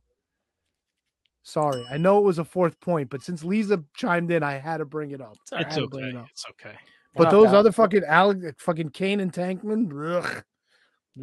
Sorry, 1.45 1.85
I 1.91 1.97
know 1.97 2.19
it 2.19 2.23
was 2.23 2.39
a 2.39 2.45
fourth 2.45 2.79
point, 2.79 3.09
but 3.09 3.21
since 3.21 3.43
Lisa 3.43 3.83
chimed 3.95 4.31
in, 4.31 4.43
I 4.43 4.53
had 4.53 4.77
to 4.77 4.85
bring 4.85 5.11
it 5.11 5.19
up. 5.19 5.35
It's 5.41 5.51
had 5.51 5.71
to 5.71 5.87
bring 5.87 6.05
okay. 6.05 6.15
it 6.15 6.19
up. 6.19 6.27
It's 6.31 6.45
okay. 6.51 6.75
But 7.15 7.23
Not 7.25 7.31
those 7.31 7.45
bad. 7.47 7.55
other 7.55 7.71
fucking 7.73 8.03
Alex, 8.07 8.41
fucking 8.59 8.89
Kane 8.89 9.19
and 9.19 9.31
Tankman, 9.31 9.91
ugh, 10.15 10.43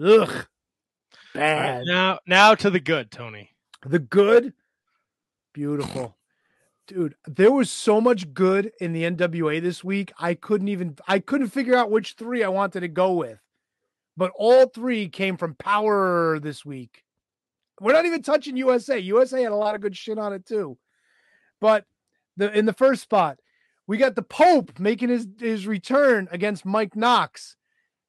ugh, 0.04 0.46
bad. 1.34 1.84
Now, 1.86 2.18
now 2.26 2.54
to 2.54 2.70
the 2.70 2.80
good, 2.80 3.10
Tony. 3.10 3.50
The 3.84 3.98
good, 3.98 4.52
beautiful, 5.52 6.16
dude. 6.86 7.14
There 7.26 7.52
was 7.52 7.70
so 7.70 8.00
much 8.00 8.32
good 8.34 8.72
in 8.80 8.92
the 8.92 9.04
NWA 9.04 9.62
this 9.62 9.82
week. 9.82 10.12
I 10.18 10.34
couldn't 10.34 10.68
even, 10.68 10.96
I 11.08 11.18
couldn't 11.18 11.48
figure 11.48 11.76
out 11.76 11.90
which 11.90 12.14
three 12.14 12.44
I 12.44 12.48
wanted 12.48 12.80
to 12.80 12.88
go 12.88 13.12
with. 13.14 13.40
But 14.16 14.32
all 14.36 14.66
three 14.66 15.08
came 15.08 15.36
from 15.36 15.54
Power 15.54 16.38
this 16.40 16.64
week. 16.64 17.04
We're 17.80 17.94
not 17.94 18.04
even 18.04 18.22
touching 18.22 18.56
USA. 18.58 18.98
USA 18.98 19.42
had 19.42 19.52
a 19.52 19.56
lot 19.56 19.74
of 19.74 19.80
good 19.80 19.96
shit 19.96 20.18
on 20.18 20.34
it 20.34 20.44
too. 20.44 20.76
But 21.60 21.86
the 22.36 22.52
in 22.56 22.66
the 22.66 22.74
first 22.74 23.02
spot, 23.02 23.38
we 23.86 23.96
got 23.96 24.14
the 24.14 24.22
Pope 24.22 24.78
making 24.78 25.08
his 25.08 25.26
his 25.38 25.66
return 25.66 26.28
against 26.30 26.66
Mike 26.66 26.94
Knox, 26.94 27.56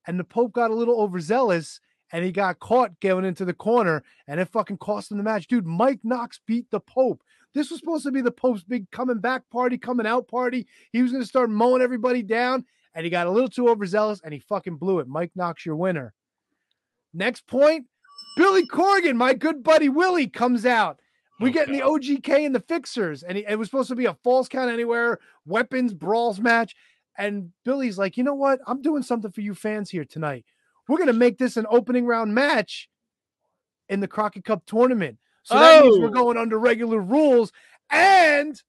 and 0.06 0.19
the 0.19 0.25
Pope 0.25 0.51
got 0.51 0.72
a 0.72 0.75
little 0.75 1.00
overzealous 1.00 1.80
and 2.11 2.25
he 2.25 2.31
got 2.31 2.59
caught 2.59 2.99
going 2.99 3.25
into 3.25 3.45
the 3.45 3.53
corner, 3.53 4.03
and 4.27 4.40
it 4.40 4.49
fucking 4.49 4.77
cost 4.77 5.11
him 5.11 5.17
the 5.17 5.23
match, 5.23 5.48
dude. 5.48 5.65
Mike 5.65 5.99
Knox 6.03 6.40
beat 6.45 6.69
the 6.72 6.80
Pope. 6.80 7.23
This 7.53 7.69
was 7.69 7.80
supposed 7.80 8.06
to 8.06 8.11
be 8.11 8.22
the 8.22 8.31
Pope's 8.31 8.64
big 8.64 8.90
coming 8.91 9.19
back 9.19 9.49
party, 9.49 9.77
coming 9.77 10.06
out 10.06 10.27
party. 10.27 10.67
He 10.91 11.01
was 11.01 11.11
going 11.11 11.23
to 11.23 11.27
start 11.27 11.49
mowing 11.49 11.81
everybody 11.81 12.23
down, 12.23 12.65
and 12.93 13.03
he 13.03 13.09
got 13.09 13.27
a 13.27 13.31
little 13.31 13.49
too 13.49 13.69
overzealous, 13.69 14.22
and 14.23 14.33
he 14.33 14.40
fucking 14.40 14.77
blew 14.77 14.99
it. 14.99 15.07
Mike 15.07 15.31
Knox, 15.35 15.65
your 15.65 15.75
winner. 15.75 16.14
Next 17.14 17.48
point, 17.48 17.88
Billy 18.38 18.65
Corgan, 18.65 19.15
my 19.15 19.33
good 19.33 19.64
buddy 19.64 19.90
Willie, 19.90 20.27
comes 20.27 20.65
out. 20.65 20.99
We 21.41 21.49
Oh, 21.49 21.53
get 21.53 21.67
in 21.67 21.73
the 21.73 21.81
OGK 21.81 22.45
and 22.45 22.56
the 22.56 22.59
Fixers, 22.59 23.23
and 23.23 23.38
he, 23.38 23.45
it 23.48 23.57
was 23.57 23.67
supposed 23.67 23.90
to 23.90 23.95
be 23.95 24.06
a 24.06 24.14
false 24.23 24.48
count 24.48 24.72
anywhere, 24.72 25.19
weapons, 25.45 25.93
brawls 25.93 26.40
match. 26.40 26.75
And 27.17 27.51
Billy's 27.65 27.98
like, 27.98 28.15
you 28.15 28.23
know 28.23 28.35
what? 28.35 28.59
I'm 28.67 28.81
doing 28.81 29.03
something 29.03 29.31
for 29.31 29.41
you 29.41 29.53
fans 29.53 29.90
here 29.90 30.06
tonight. 30.06 30.45
We're 30.88 30.98
going 30.98 31.08
to 31.08 31.14
make 31.14 31.38
this 31.38 31.58
an 31.58 31.66
opening 31.69 32.06
round 32.06 32.34
match 32.34 32.90
in 33.90 34.00
the 34.00 34.08
Crockett 34.08 34.43
Cup 34.45 34.64
tournament. 34.66 35.18
So 35.43 35.56
that 35.56 35.84
means 35.84 36.00
we're 36.00 36.08
Oh. 36.08 36.11
going 36.11 36.38
under 36.38 36.58
regular 36.60 37.00
rules. 37.00 37.51
And 37.90 38.61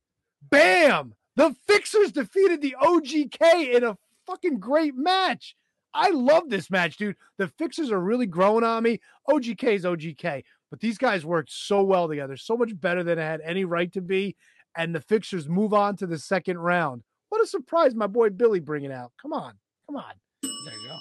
bam, 0.50 1.14
the 1.36 1.54
Fixers 1.66 2.12
defeated 2.12 2.60
the 2.60 2.76
OGK 2.80 3.74
in 3.74 3.84
a 3.84 3.96
fucking 4.26 4.58
great 4.58 4.94
match. 4.96 5.56
I 5.94 6.10
love 6.10 6.48
this 6.48 6.70
match, 6.70 6.96
dude. 6.96 7.16
The 7.36 7.48
Fixers 7.48 7.90
are 7.92 8.00
really 8.00 8.26
growing 8.26 8.64
on 8.64 8.82
me. 8.82 9.00
OGK 9.28 9.74
is 9.74 9.84
OGK, 9.84 10.42
but 10.70 10.80
these 10.80 10.96
guys 10.98 11.24
worked 11.24 11.50
so 11.52 11.82
well 11.82 12.08
together, 12.08 12.36
so 12.36 12.56
much 12.56 12.78
better 12.80 13.02
than 13.04 13.18
it 13.18 13.22
had 13.22 13.40
any 13.42 13.64
right 13.64 13.92
to 13.92 14.00
be. 14.00 14.34
And 14.74 14.94
the 14.94 15.02
Fixers 15.02 15.48
move 15.48 15.74
on 15.74 15.96
to 15.98 16.06
the 16.06 16.18
second 16.18 16.58
round. 16.58 17.02
What 17.28 17.42
a 17.42 17.46
surprise, 17.46 17.94
my 17.94 18.06
boy 18.06 18.30
Billy 18.30 18.60
bringing 18.60 18.90
out. 18.92 19.12
Come 19.20 19.34
on, 19.34 19.54
come 19.86 19.96
on, 19.96 20.12
There 20.42 20.50
you 20.50 20.88
go. 20.88 20.98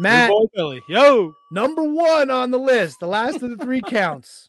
Matt. 0.00 0.32
Billy. 0.54 0.82
Yo. 0.88 1.34
Number 1.52 1.82
one 1.82 2.30
on 2.30 2.50
the 2.50 2.58
list, 2.58 3.00
the 3.00 3.06
last 3.06 3.42
of 3.42 3.50
the 3.50 3.56
three 3.56 3.82
counts. 3.82 4.48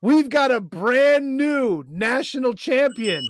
We've 0.00 0.28
got 0.28 0.52
a 0.52 0.60
brand 0.60 1.36
new 1.36 1.84
national 1.88 2.54
champion. 2.54 3.24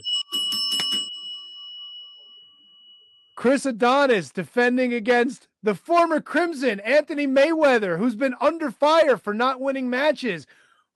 Chris 3.35 3.65
Adonis 3.65 4.31
defending 4.31 4.93
against 4.93 5.49
the 5.63 5.75
former 5.75 6.21
Crimson, 6.21 6.81
Anthony 6.81 7.27
Mayweather, 7.27 7.97
who's 7.97 8.17
been 8.17 8.35
under 8.41 8.71
fire 8.71 9.17
for 9.17 9.33
not 9.33 9.61
winning 9.61 9.89
matches, 9.89 10.47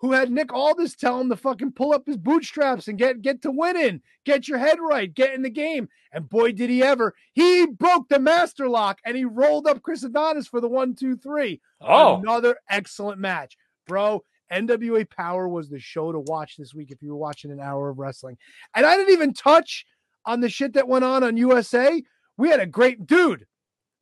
who 0.03 0.11
had 0.11 0.33
Nick 0.33 0.53
Aldis 0.53 0.97
tell 0.97 1.21
him 1.21 1.31
to 1.31 1.37
fucking 1.37 1.73
pull 1.73 1.95
up 1.95 2.05
his 2.05 2.17
bootstraps 2.17 2.89
and 2.89 2.99
get, 2.99 3.23
get 3.23 3.41
to 3.43 3.53
winning, 3.53 4.03
get 4.25 4.49
your 4.49 4.59
head 4.59 4.79
right, 4.81 5.15
get 5.15 5.33
in 5.33 5.43
the 5.43 5.49
game. 5.49 5.89
And 6.13 6.29
boy, 6.29 6.53
did 6.53 6.69
he 6.69 6.83
ever. 6.83 7.15
He 7.35 7.67
broke 7.67 8.09
the 8.09 8.19
master 8.19 8.69
lock 8.69 8.99
and 9.07 9.17
he 9.17 9.25
rolled 9.25 9.69
up 9.69 9.81
Chris 9.81 10.03
Adonis 10.03 10.49
for 10.49 10.61
the 10.61 10.69
one, 10.69 10.97
two, 10.97 11.17
three. 11.17 11.61
Oh, 11.81 12.17
Another 12.17 12.59
excellent 12.69 13.21
match, 13.21 13.57
bro. 13.87 14.25
NWA 14.53 15.09
Power 15.09 15.49
was 15.49 15.71
the 15.71 15.79
show 15.79 16.11
to 16.11 16.19
watch 16.19 16.57
this 16.57 16.75
week 16.75 16.91
if 16.91 17.01
you 17.01 17.11
were 17.11 17.17
watching 17.17 17.53
an 17.53 17.61
hour 17.61 17.89
of 17.89 17.99
wrestling. 17.99 18.37
And 18.75 18.85
I 18.85 18.97
didn't 18.97 19.13
even 19.13 19.33
touch 19.33 19.87
on 20.27 20.41
the 20.41 20.51
shit 20.51 20.75
that 20.75 20.89
went 20.89 21.05
on 21.05 21.23
on 21.23 21.37
USA. 21.37 22.03
We 22.37 22.51
had 22.51 22.61
a 22.61 22.67
great 22.67 23.07
dude. 23.07 23.47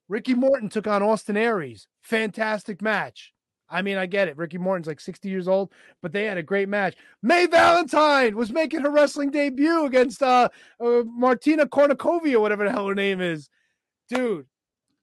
Ricky 0.08 0.34
Morton 0.34 0.70
took 0.70 0.86
on 0.86 1.02
Austin 1.02 1.36
Aries. 1.36 1.86
Fantastic 2.02 2.80
match. 2.80 3.32
I 3.70 3.82
mean, 3.82 3.96
I 3.96 4.06
get 4.06 4.28
it. 4.28 4.36
Ricky 4.36 4.58
Morton's 4.58 4.88
like 4.88 5.00
60 5.00 5.28
years 5.28 5.46
old, 5.46 5.70
but 6.02 6.12
they 6.12 6.24
had 6.24 6.38
a 6.38 6.42
great 6.42 6.68
match. 6.68 6.96
Mae 7.22 7.46
Valentine 7.46 8.36
was 8.36 8.50
making 8.50 8.80
her 8.80 8.90
wrestling 8.90 9.30
debut 9.30 9.86
against 9.86 10.22
uh, 10.22 10.48
uh 10.80 11.02
Martina 11.06 11.66
Kornikovia, 11.66 12.40
whatever 12.40 12.64
the 12.64 12.72
hell 12.72 12.88
her 12.88 12.94
name 12.94 13.20
is. 13.20 13.48
Dude, 14.08 14.46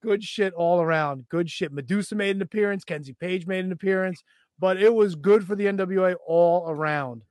good 0.01 0.23
shit 0.23 0.53
all 0.53 0.81
around. 0.81 1.29
Good 1.29 1.49
shit. 1.49 1.71
Medusa 1.71 2.15
made 2.15 2.35
an 2.35 2.41
appearance. 2.41 2.83
Kenzie 2.83 3.13
Paige 3.13 3.47
made 3.47 3.63
an 3.63 3.71
appearance, 3.71 4.21
but 4.59 4.81
it 4.81 4.93
was 4.93 5.15
good 5.15 5.47
for 5.47 5.55
the 5.55 5.65
NWA 5.65 6.15
all 6.25 6.69
around. 6.69 7.23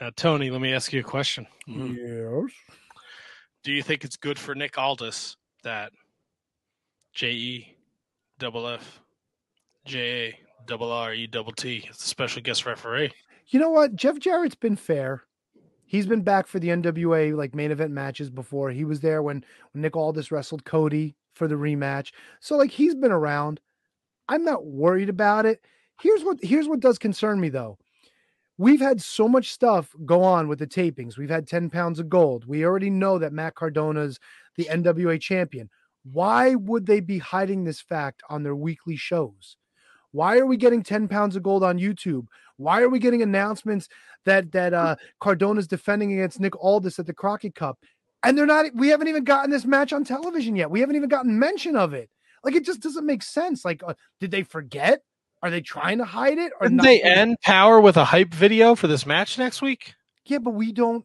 Now, 0.00 0.10
Tony, 0.16 0.50
let 0.50 0.60
me 0.60 0.72
ask 0.72 0.92
you 0.92 1.00
a 1.00 1.04
question. 1.04 1.46
Mhm. 1.68 1.96
Yes. 1.96 2.52
Do 3.62 3.72
you 3.72 3.82
think 3.82 4.04
it's 4.04 4.16
good 4.16 4.38
for 4.38 4.56
Nick 4.56 4.76
Aldis 4.76 5.36
that 5.62 5.92
J 7.12 7.30
E 7.30 7.76
double 8.38 8.66
F 8.66 9.00
J 9.84 10.00
A 10.00 10.40
double 10.66 10.92
R 10.92 11.14
E 11.14 11.26
double 11.26 11.52
T 11.52 11.86
is 11.90 11.98
the 11.98 12.08
special 12.08 12.42
guest 12.42 12.66
referee? 12.66 13.12
You 13.48 13.60
know 13.60 13.70
what? 13.70 13.94
Jeff 13.94 14.18
Jarrett's 14.18 14.54
been 14.54 14.76
fair. 14.76 15.24
He's 15.84 16.06
been 16.06 16.22
back 16.22 16.46
for 16.46 16.58
the 16.58 16.68
NWA 16.68 17.36
like 17.36 17.54
main 17.54 17.70
event 17.70 17.92
matches 17.92 18.30
before. 18.30 18.70
He 18.70 18.84
was 18.84 19.00
there 19.00 19.22
when, 19.22 19.44
when 19.72 19.82
Nick 19.82 19.96
Aldis 19.96 20.30
wrestled 20.32 20.64
Cody 20.64 21.14
for 21.34 21.46
the 21.46 21.54
rematch. 21.54 22.12
So 22.40 22.56
like 22.56 22.70
he's 22.70 22.94
been 22.94 23.12
around. 23.12 23.60
I'm 24.28 24.44
not 24.44 24.64
worried 24.64 25.08
about 25.08 25.44
it. 25.46 25.60
Here's 26.00 26.24
what 26.24 26.38
here's 26.42 26.68
what 26.68 26.80
does 26.80 26.98
concern 26.98 27.40
me 27.40 27.48
though. 27.48 27.78
We've 28.58 28.80
had 28.80 29.00
so 29.00 29.28
much 29.28 29.52
stuff 29.52 29.94
go 30.04 30.22
on 30.22 30.46
with 30.46 30.58
the 30.58 30.66
tapings. 30.66 31.16
We've 31.16 31.30
had 31.30 31.48
10 31.48 31.70
pounds 31.70 31.98
of 31.98 32.08
gold. 32.08 32.44
We 32.46 32.64
already 32.64 32.90
know 32.90 33.18
that 33.18 33.32
Matt 33.32 33.54
Cardona's 33.54 34.18
the 34.56 34.64
NWA 34.64 35.20
champion. 35.20 35.68
Why 36.04 36.54
would 36.54 36.86
they 36.86 37.00
be 37.00 37.18
hiding 37.18 37.64
this 37.64 37.80
fact 37.80 38.22
on 38.28 38.42
their 38.42 38.56
weekly 38.56 38.96
shows? 38.96 39.56
Why 40.12 40.38
are 40.38 40.46
we 40.46 40.56
getting 40.56 40.82
10 40.82 41.08
pounds 41.08 41.36
of 41.36 41.42
gold 41.42 41.64
on 41.64 41.78
YouTube? 41.78 42.26
Why 42.56 42.82
are 42.82 42.88
we 42.88 42.98
getting 42.98 43.22
announcements 43.22 43.88
that 44.24 44.52
that 44.52 44.72
uh 44.72 44.96
Cardona's 45.20 45.66
defending 45.66 46.12
against 46.12 46.40
Nick 46.40 46.54
Aldis 46.62 46.98
at 46.98 47.06
the 47.06 47.14
Crockett 47.14 47.54
Cup? 47.54 47.78
And 48.22 48.38
they're 48.38 48.46
not 48.46 48.66
we 48.74 48.88
haven't 48.88 49.08
even 49.08 49.24
gotten 49.24 49.50
this 49.50 49.64
match 49.64 49.92
on 49.92 50.04
television 50.04 50.54
yet. 50.54 50.70
We 50.70 50.80
haven't 50.80 50.96
even 50.96 51.08
gotten 51.08 51.38
mention 51.38 51.76
of 51.76 51.92
it. 51.94 52.08
Like 52.44 52.54
it 52.54 52.64
just 52.64 52.80
doesn't 52.80 53.06
make 53.06 53.22
sense. 53.22 53.64
Like 53.64 53.82
uh, 53.86 53.94
did 54.20 54.30
they 54.30 54.42
forget? 54.42 55.02
Are 55.42 55.50
they 55.50 55.60
trying 55.60 55.98
to 55.98 56.04
hide 56.04 56.38
it 56.38 56.52
or 56.60 56.68
Didn't 56.68 56.82
they 56.82 57.02
end 57.02 57.36
Power 57.42 57.80
with 57.80 57.96
a 57.96 58.04
hype 58.04 58.32
video 58.32 58.76
for 58.76 58.86
this 58.86 59.04
match 59.04 59.38
next 59.38 59.60
week? 59.60 59.94
Yeah, 60.24 60.38
but 60.38 60.50
we 60.50 60.72
don't 60.72 61.04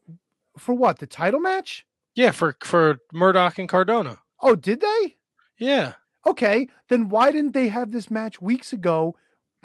for 0.57 0.75
what? 0.75 0.99
The 0.99 1.07
title 1.07 1.39
match? 1.39 1.85
Yeah, 2.13 2.31
for 2.31 2.55
for 2.63 2.97
Murdoch 3.13 3.57
and 3.57 3.69
Cardona. 3.69 4.19
Oh, 4.41 4.55
did 4.55 4.81
they? 4.81 5.17
Yeah. 5.57 5.93
Okay, 6.27 6.67
then 6.89 7.07
why 7.09 7.31
didn't 7.31 7.53
they 7.53 7.69
have 7.69 7.91
this 7.91 8.11
match 8.11 8.41
weeks 8.41 8.73
ago? 8.73 9.15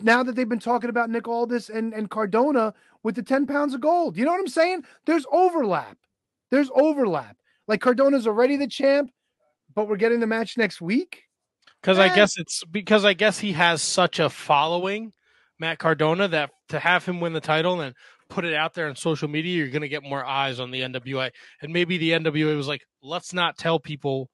Now 0.00 0.22
that 0.22 0.36
they've 0.36 0.48
been 0.48 0.58
talking 0.58 0.90
about 0.90 1.10
Nick 1.10 1.26
Aldis 1.28 1.68
and, 1.68 1.92
and 1.92 2.08
Cardona 2.08 2.72
with 3.02 3.14
the 3.16 3.22
10 3.22 3.46
pounds 3.46 3.74
of 3.74 3.80
gold. 3.80 4.16
You 4.16 4.24
know 4.24 4.30
what 4.30 4.40
I'm 4.40 4.46
saying? 4.48 4.84
There's 5.04 5.26
overlap. 5.32 5.98
There's 6.50 6.70
overlap. 6.74 7.36
Like 7.66 7.80
Cardona's 7.80 8.26
already 8.26 8.56
the 8.56 8.66
champ, 8.68 9.10
but 9.74 9.88
we're 9.88 9.96
getting 9.96 10.20
the 10.20 10.26
match 10.26 10.56
next 10.56 10.80
week. 10.80 11.24
Because 11.80 11.98
I 11.98 12.06
Eh. 12.08 12.14
guess 12.14 12.38
it's 12.38 12.64
because 12.64 13.04
I 13.04 13.12
guess 13.12 13.38
he 13.40 13.52
has 13.52 13.82
such 13.82 14.20
a 14.20 14.30
following, 14.30 15.12
Matt 15.58 15.78
Cardona, 15.78 16.28
that 16.28 16.50
to 16.68 16.78
have 16.78 17.04
him 17.04 17.20
win 17.20 17.32
the 17.32 17.40
title 17.40 17.80
and 17.80 17.94
put 18.28 18.44
it 18.44 18.54
out 18.54 18.74
there 18.74 18.88
on 18.88 18.96
social 18.96 19.28
media, 19.28 19.56
you're 19.56 19.68
going 19.68 19.82
to 19.82 19.88
get 19.88 20.02
more 20.04 20.24
eyes 20.24 20.60
on 20.60 20.70
the 20.70 20.80
NWA. 20.80 21.30
And 21.60 21.72
maybe 21.72 21.98
the 21.98 22.12
NWA 22.12 22.56
was 22.56 22.68
like, 22.68 22.82
let's 23.02 23.32
not 23.34 23.58
tell 23.58 23.78
people 23.80 24.30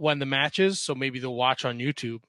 when 0.00 0.18
the 0.18 0.26
match 0.26 0.58
is, 0.58 0.80
so 0.80 0.94
maybe 0.94 1.18
they'll 1.18 1.34
watch 1.34 1.64
on 1.64 1.78
YouTube 1.78 2.20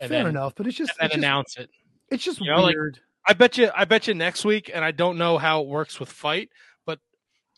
and 0.00 0.08
Fair 0.08 0.24
then, 0.24 0.26
enough, 0.28 0.54
but 0.54 0.66
it's 0.66 0.76
just 0.76 0.92
and 1.00 1.06
it's 1.06 1.14
just, 1.14 1.18
announce 1.18 1.56
it. 1.56 1.70
it's 2.10 2.24
just 2.24 2.40
you 2.40 2.50
know, 2.50 2.62
like- 2.62 2.74
weird. 2.74 3.00
I 3.26 3.34
bet 3.34 3.56
you, 3.56 3.70
I 3.74 3.84
bet 3.84 4.08
you 4.08 4.14
next 4.14 4.44
week, 4.44 4.68
and 4.74 4.84
I 4.84 4.90
don't 4.90 5.16
know 5.16 5.38
how 5.38 5.60
it 5.62 5.68
works 5.68 6.00
with 6.00 6.08
Fight, 6.08 6.48
but 6.84 6.98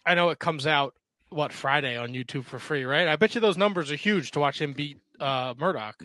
I 0.04 0.14
know 0.14 0.28
it 0.28 0.38
comes 0.38 0.66
out 0.66 0.94
what 1.30 1.54
Friday 1.54 1.96
on 1.96 2.10
YouTube 2.10 2.44
for 2.44 2.58
free, 2.58 2.84
right? 2.84 3.08
I 3.08 3.16
bet 3.16 3.34
you 3.34 3.40
those 3.40 3.56
numbers 3.56 3.90
are 3.90 3.96
huge 3.96 4.32
to 4.32 4.40
watch 4.40 4.60
him 4.60 4.74
beat 4.74 4.98
uh, 5.20 5.54
Murdoch. 5.58 6.02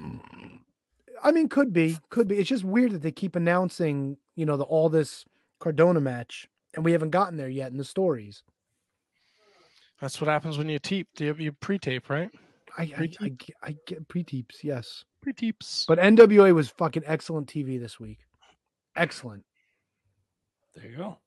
I 1.21 1.31
mean, 1.31 1.49
could 1.49 1.73
be, 1.73 1.97
could 2.09 2.29
be. 2.29 2.37
It's 2.37 2.47
just 2.47 2.63
weird 2.63 2.91
that 2.91 3.01
they 3.01 3.11
keep 3.11 3.35
announcing, 3.35 4.15
you 4.37 4.45
know, 4.45 4.55
the 4.55 4.63
all 4.63 4.87
this 4.87 5.25
Cardona 5.59 5.99
match, 5.99 6.47
and 6.73 6.85
we 6.85 6.93
haven't 6.93 7.09
gotten 7.09 7.35
there 7.35 7.49
yet 7.49 7.69
in 7.71 7.77
the 7.77 7.83
stories. 7.83 8.43
That's 9.99 10.21
what 10.21 10.29
happens 10.29 10.57
when 10.57 10.69
you 10.69 10.79
tape. 10.79 11.09
You 11.19 11.51
pre-tape, 11.51 12.09
right? 12.09 12.29
I 12.77 12.83
I, 12.97 13.09
I, 13.21 13.27
get- 13.29 13.55
I 13.63 13.75
get 13.87 14.07
pre-teeps, 14.07 14.63
yes. 14.63 15.03
Pre-teeps. 15.21 15.85
But 15.87 15.99
NWA 15.99 16.53
was 16.53 16.69
fucking 16.69 17.03
excellent 17.05 17.47
TV 17.47 17.79
this 17.79 17.99
week. 17.99 18.19
Excellent. 18.95 19.43
There 20.75 20.89
you 20.89 20.97
go. 20.97 21.17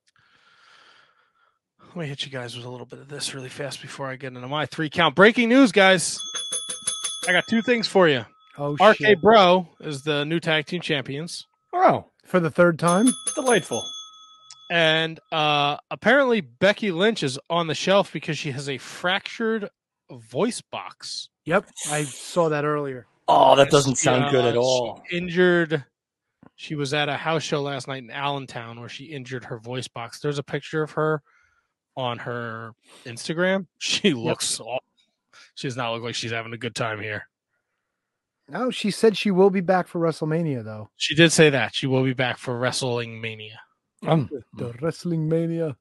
Let 1.89 1.97
me 1.97 2.07
hit 2.07 2.25
you 2.25 2.31
guys 2.31 2.57
with 2.57 2.65
a 2.65 2.71
little 2.71 2.87
bit 2.87 3.01
of 3.01 3.09
this 3.09 3.35
really 3.35 3.49
fast 3.49 3.83
before 3.83 4.07
I 4.09 4.17
get 4.17 4.29
into 4.35 4.49
my 4.49 4.67
three 4.67 4.89
count. 4.89 5.15
Breaking 5.15 5.49
news, 5.49 5.73
guys. 5.73 6.19
I 7.29 7.33
got 7.33 7.45
two 7.49 7.61
things 7.62 7.87
for 7.87 8.09
you. 8.09 8.25
Oh 8.59 8.75
RK 8.75 8.97
shit! 8.97 9.21
Bro 9.23 9.69
is 9.81 10.03
the 10.03 10.25
new 10.25 10.41
tag 10.41 10.67
team 10.67 10.81
champions. 10.81 11.47
Oh, 11.73 12.07
For 12.25 12.39
the 12.41 12.51
third 12.51 12.79
time. 12.79 13.09
delightful. 13.35 13.83
And 14.71 15.21
uh 15.31 15.77
apparently 15.91 16.41
Becky 16.41 16.93
Lynch 16.93 17.23
is 17.23 17.39
on 17.51 17.67
the 17.67 17.75
shelf 17.75 18.12
because 18.12 18.39
she 18.39 18.53
has 18.53 18.69
a 18.69 18.79
fractured 18.79 19.69
voice 20.11 20.61
box. 20.62 21.29
Yep, 21.45 21.67
I 21.91 22.05
saw 22.05 22.49
that 22.51 22.65
earlier. 22.65 23.07
Oh, 23.29 23.57
that 23.57 23.71
doesn't 23.71 23.97
sound 23.97 24.25
Yeah, 24.25 24.31
good 24.31 24.45
at 24.45 24.53
she 24.55 24.59
all. 24.59 25.03
Injured. 25.11 25.85
She 26.57 26.75
was 26.75 26.93
at 26.95 27.09
a 27.09 27.17
house 27.17 27.43
show 27.43 27.62
last 27.62 27.89
night 27.89 28.03
in 28.03 28.11
Allentown 28.11 28.79
where 28.79 28.89
she 28.89 29.05
injured 29.07 29.45
her 29.47 29.59
voice 29.59 29.89
box. 29.89 30.21
There's 30.21 30.39
a 30.39 30.43
picture 30.43 30.83
of 30.83 30.93
her 30.93 31.23
on 31.97 32.19
her 32.19 32.73
Instagram. 33.05 33.67
She 33.79 34.12
looks 34.15 34.61
aw- 34.61 34.79
she 35.55 35.67
does 35.67 35.77
not 35.77 35.93
look 35.93 36.03
like 36.03 36.15
she's 36.15 36.31
having 36.31 36.53
a 36.53 36.59
good 36.59 36.75
time 36.75 37.01
here. 37.01 37.27
No, 38.49 38.71
she 38.71 38.91
said 38.91 39.17
she 39.17 39.31
will 39.31 39.51
be 39.51 39.61
back 39.61 39.87
for 39.89 40.01
WrestleMania 40.01 40.65
though. 40.65 40.91
She 40.97 41.15
did 41.15 41.33
say 41.33 41.51
that. 41.51 41.75
She 41.75 41.87
will 41.87 42.05
be 42.05 42.12
back 42.12 42.39
for 42.39 42.59
Wrestling 42.59 43.21
Mania. 43.21 43.61
Um, 44.07 44.29
The 44.55 44.75
Wrestling 44.81 45.29
Mania. 45.29 45.77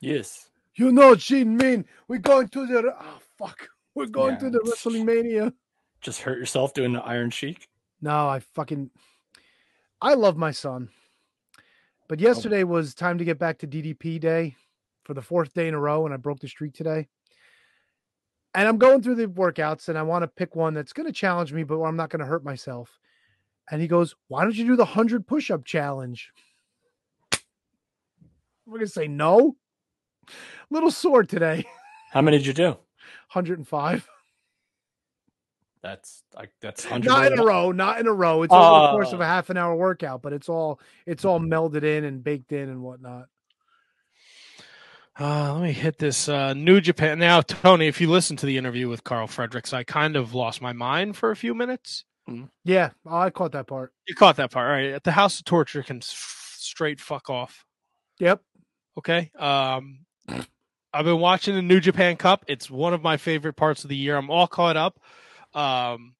yes. 0.00 0.48
You 0.74 0.90
know, 0.90 1.14
Gene 1.14 1.56
Min, 1.58 1.84
we're 2.08 2.18
going 2.18 2.48
to 2.48 2.66
the 2.66 2.94
oh 2.98 3.18
fuck. 3.38 3.68
We're 3.94 4.06
going 4.06 4.38
to 4.38 4.46
Yeah. 4.46 4.50
the 4.50 4.60
Wrestling 4.64 5.04
Mania. 5.04 5.52
Just 6.00 6.22
hurt 6.22 6.38
yourself 6.38 6.74
doing 6.74 6.92
the 6.92 7.02
Iron 7.02 7.30
Sheik. 7.30 7.68
No, 8.00 8.28
I 8.28 8.40
fucking 8.40 8.90
I 10.00 10.14
love 10.14 10.36
my 10.36 10.50
son. 10.50 10.90
But 12.08 12.18
oh. 12.20 12.22
yesterday 12.22 12.64
was 12.64 12.94
time 12.94 13.18
to 13.18 13.24
get 13.24 13.38
back 13.38 13.58
to 13.58 13.66
DDP 13.66 14.20
day 14.20 14.56
for 15.04 15.14
the 15.14 15.22
fourth 15.22 15.54
day 15.54 15.68
in 15.68 15.74
a 15.74 15.78
row, 15.78 16.04
and 16.04 16.12
I 16.12 16.16
broke 16.16 16.40
the 16.40 16.48
streak 16.48 16.74
today. 16.74 17.08
And 18.54 18.68
I'm 18.68 18.78
going 18.78 19.02
through 19.02 19.14
the 19.14 19.28
workouts 19.28 19.88
and 19.88 19.96
I 19.96 20.02
want 20.02 20.24
to 20.24 20.28
pick 20.28 20.54
one 20.54 20.74
that's 20.74 20.92
going 20.92 21.06
to 21.06 21.12
challenge 21.12 21.52
me, 21.52 21.62
but 21.62 21.78
where 21.78 21.88
I'm 21.88 21.96
not 21.96 22.10
going 22.10 22.20
to 22.20 22.26
hurt 22.26 22.44
myself. 22.44 22.98
And 23.70 23.80
he 23.80 23.88
goes, 23.88 24.14
Why 24.28 24.42
don't 24.42 24.54
you 24.54 24.66
do 24.66 24.76
the 24.76 24.84
100 24.84 25.26
push 25.26 25.50
up 25.50 25.64
challenge? 25.64 26.32
We're 28.66 28.78
going 28.78 28.86
to 28.86 28.92
say 28.92 29.08
no. 29.08 29.56
Little 30.70 30.90
sore 30.90 31.24
today. 31.24 31.64
How 32.12 32.20
many 32.20 32.38
did 32.38 32.46
you 32.46 32.52
do? 32.52 32.76
105. 33.32 34.08
That's 35.82 36.22
like 36.36 36.50
that's 36.60 36.84
hundred. 36.84 37.08
Not 37.08 37.32
in 37.32 37.40
a 37.40 37.44
row, 37.44 37.72
not 37.72 37.98
in 37.98 38.06
a 38.06 38.12
row. 38.12 38.44
It's 38.44 38.52
over 38.54 38.86
the 38.86 38.92
course 38.92 39.12
of 39.12 39.18
Oh. 39.18 39.24
a 39.24 39.26
half 39.26 39.50
an 39.50 39.56
hour 39.56 39.74
workout, 39.74 40.22
but 40.22 40.32
it's 40.32 40.48
all 40.48 40.78
it's 41.06 41.24
all 41.24 41.40
melded 41.40 41.82
in 41.82 42.04
and 42.04 42.22
baked 42.22 42.52
in 42.52 42.68
and 42.68 42.82
whatnot. 42.82 43.26
Uh, 45.18 45.52
let 45.54 45.62
me 45.62 45.72
hit 45.72 45.98
this 45.98 46.28
uh, 46.28 46.54
New 46.54 46.80
Japan. 46.80 47.18
Now, 47.18 47.40
Tony, 47.40 47.88
if 47.88 48.00
you 48.00 48.08
listen 48.08 48.36
to 48.36 48.46
the 48.46 48.56
interview 48.56 48.88
with 48.88 49.02
Karl 49.02 49.26
Fredericks, 49.26 49.72
I 49.72 49.82
kind 49.82 50.14
of 50.14 50.34
lost 50.34 50.62
my 50.62 50.72
mind 50.72 51.16
for 51.16 51.32
a 51.32 51.36
few 51.36 51.52
minutes. 51.52 52.04
Yeah, 52.64 52.90
oh, 53.04 53.18
I 53.18 53.30
caught 53.30 53.50
that 53.52 53.66
part. 53.66 53.92
You 54.06 54.14
caught 54.14 54.36
that 54.36 54.52
part, 54.52 54.68
All 54.68 54.72
right? 54.76 54.90
At 54.92 55.02
the 55.02 55.10
House 55.10 55.40
of 55.40 55.44
Torture 55.44 55.82
can 55.82 55.96
s- 55.96 56.14
straight 56.58 57.00
fuck 57.00 57.28
off. 57.28 57.66
Yep. 58.20 58.40
Okay. 58.98 59.32
Um, 59.36 60.06
I've 60.94 61.04
been 61.04 61.20
watching 61.20 61.54
the 61.54 61.62
New 61.62 61.80
Japan 61.80 62.16
Cup. 62.16 62.44
It's 62.48 62.70
one 62.70 62.92
of 62.92 63.02
my 63.02 63.16
favorite 63.16 63.54
parts 63.54 63.84
of 63.84 63.88
the 63.88 63.96
year. 63.96 64.16
I'm 64.16 64.30
all 64.30 64.46
caught 64.46 64.76
up. 64.76 65.00
Um, 65.54 66.14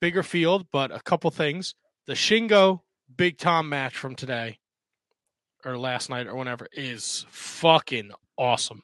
bigger 0.00 0.22
field, 0.22 0.66
but 0.72 0.90
a 0.90 1.00
couple 1.00 1.30
things. 1.30 1.74
The 2.06 2.14
Shingo 2.14 2.80
Big 3.14 3.38
Tom 3.38 3.68
match 3.68 3.96
from 3.96 4.14
today 4.14 4.58
or 5.64 5.76
last 5.76 6.10
night 6.10 6.26
or 6.26 6.34
whenever 6.34 6.66
is 6.72 7.26
fucking 7.28 8.10
awesome. 8.36 8.82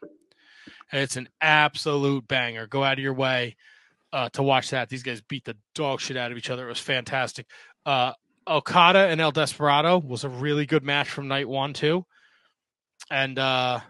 And 0.92 1.02
it's 1.02 1.16
an 1.16 1.28
absolute 1.40 2.28
banger. 2.28 2.66
Go 2.66 2.84
out 2.84 2.94
of 2.94 2.98
your 2.98 3.14
way 3.14 3.56
uh, 4.12 4.28
to 4.30 4.42
watch 4.42 4.70
that. 4.70 4.88
These 4.88 5.02
guys 5.02 5.20
beat 5.22 5.44
the 5.44 5.56
dog 5.74 6.00
shit 6.00 6.16
out 6.16 6.32
of 6.32 6.38
each 6.38 6.50
other. 6.50 6.66
It 6.66 6.70
was 6.70 6.78
fantastic. 6.78 7.46
Uh, 7.84 8.12
Okada 8.46 9.08
and 9.08 9.20
El 9.20 9.32
Desperado 9.32 9.98
was 9.98 10.24
a 10.24 10.28
really 10.28 10.66
good 10.66 10.82
match 10.82 11.08
from 11.08 11.28
night 11.28 11.48
one 11.48 11.74
too, 11.74 12.06
and 13.10 13.38
uh, 13.38 13.80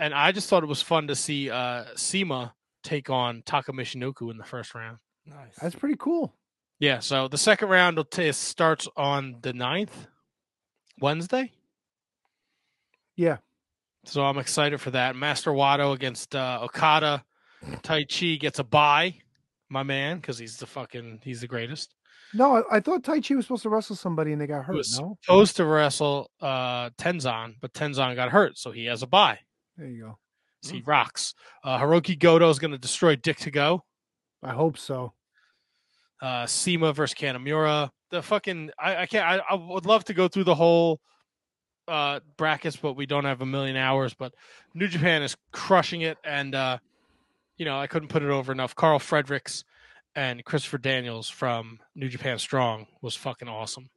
and 0.00 0.12
I 0.14 0.32
just 0.32 0.48
thought 0.48 0.62
it 0.62 0.66
was 0.66 0.82
fun 0.82 1.06
to 1.08 1.14
see 1.16 1.50
uh, 1.50 1.84
Sema 1.94 2.54
take 2.82 3.10
on 3.10 3.42
Taka 3.46 3.72
Michinoku 3.72 4.30
in 4.30 4.38
the 4.38 4.44
first 4.44 4.74
round. 4.74 4.98
Nice. 5.26 5.54
That's 5.60 5.74
pretty 5.76 5.96
cool. 5.98 6.34
Yeah, 6.78 6.98
so 7.00 7.28
the 7.28 7.38
second 7.38 7.68
round 7.68 7.96
will 7.98 8.04
t- 8.04 8.32
starts 8.32 8.88
on 8.96 9.36
the 9.42 9.52
9th, 9.52 9.90
Wednesday. 11.00 11.52
Yeah. 13.16 13.36
So 14.06 14.24
I'm 14.24 14.38
excited 14.38 14.80
for 14.80 14.90
that. 14.92 15.14
Master 15.14 15.50
Wato 15.50 15.92
against 15.94 16.34
uh, 16.34 16.60
Okada. 16.62 17.22
Taichi 17.82 18.40
gets 18.40 18.58
a 18.58 18.64
bye, 18.64 19.14
my 19.68 19.82
man, 19.82 20.16
because 20.16 20.38
he's 20.38 20.56
the 20.56 20.66
fucking 20.66 21.20
he's 21.22 21.42
the 21.42 21.46
greatest. 21.46 21.94
No, 22.32 22.56
I, 22.70 22.76
I 22.76 22.80
thought 22.80 23.02
Taichi 23.02 23.36
was 23.36 23.44
supposed 23.44 23.64
to 23.64 23.68
wrestle 23.68 23.96
somebody 23.96 24.32
and 24.32 24.40
they 24.40 24.46
got 24.46 24.60
He 24.62 24.66
hurt. 24.68 24.76
was 24.76 24.98
No, 24.98 25.18
supposed 25.22 25.56
to 25.56 25.66
wrestle 25.66 26.30
uh, 26.40 26.88
Tenzan, 26.90 27.56
but 27.60 27.74
Tenzan 27.74 28.14
got 28.16 28.30
hurt, 28.30 28.56
so 28.56 28.70
he 28.70 28.86
has 28.86 29.02
a 29.02 29.06
bye. 29.06 29.38
There 29.76 29.88
you 29.88 30.02
go. 30.02 30.18
So 30.62 30.74
he 30.74 30.82
rocks. 30.82 31.34
Uh, 31.64 31.78
Hiroki 31.78 32.18
Goto 32.18 32.50
is 32.50 32.58
going 32.58 32.72
to 32.72 32.78
destroy 32.78 33.16
Dick 33.16 33.38
Togo. 33.38 33.82
I 34.42 34.50
hope 34.52 34.76
so. 34.78 35.12
uh 36.22 36.46
Sema 36.46 36.92
versus 36.92 37.14
Kanamura. 37.14 37.90
The 38.10 38.22
fucking 38.22 38.70
I, 38.78 38.96
I 39.02 39.06
can't 39.06 39.24
I, 39.26 39.40
I 39.50 39.54
would 39.54 39.86
love 39.86 40.04
to 40.06 40.14
go 40.14 40.28
through 40.28 40.44
the 40.44 40.54
whole 40.54 41.00
uh 41.88 42.20
brackets, 42.36 42.76
but 42.76 42.94
we 42.94 43.06
don't 43.06 43.24
have 43.24 43.40
a 43.40 43.46
million 43.46 43.76
hours. 43.76 44.12
But 44.14 44.34
New 44.74 44.88
Japan 44.88 45.22
is 45.22 45.36
crushing 45.52 46.02
it 46.02 46.18
and 46.24 46.54
uh 46.54 46.78
you 47.56 47.64
know, 47.66 47.78
I 47.78 47.86
couldn't 47.86 48.08
put 48.08 48.22
it 48.22 48.30
over 48.30 48.52
enough. 48.52 48.74
Karl 48.74 48.98
Fredericks 48.98 49.64
and 50.14 50.44
Christopher 50.44 50.78
Daniels 50.78 51.28
from 51.30 51.78
New 51.94 52.08
Japan 52.08 52.38
Strong 52.38 52.86
was 53.02 53.14
fucking 53.14 53.48
awesome. 53.48 53.88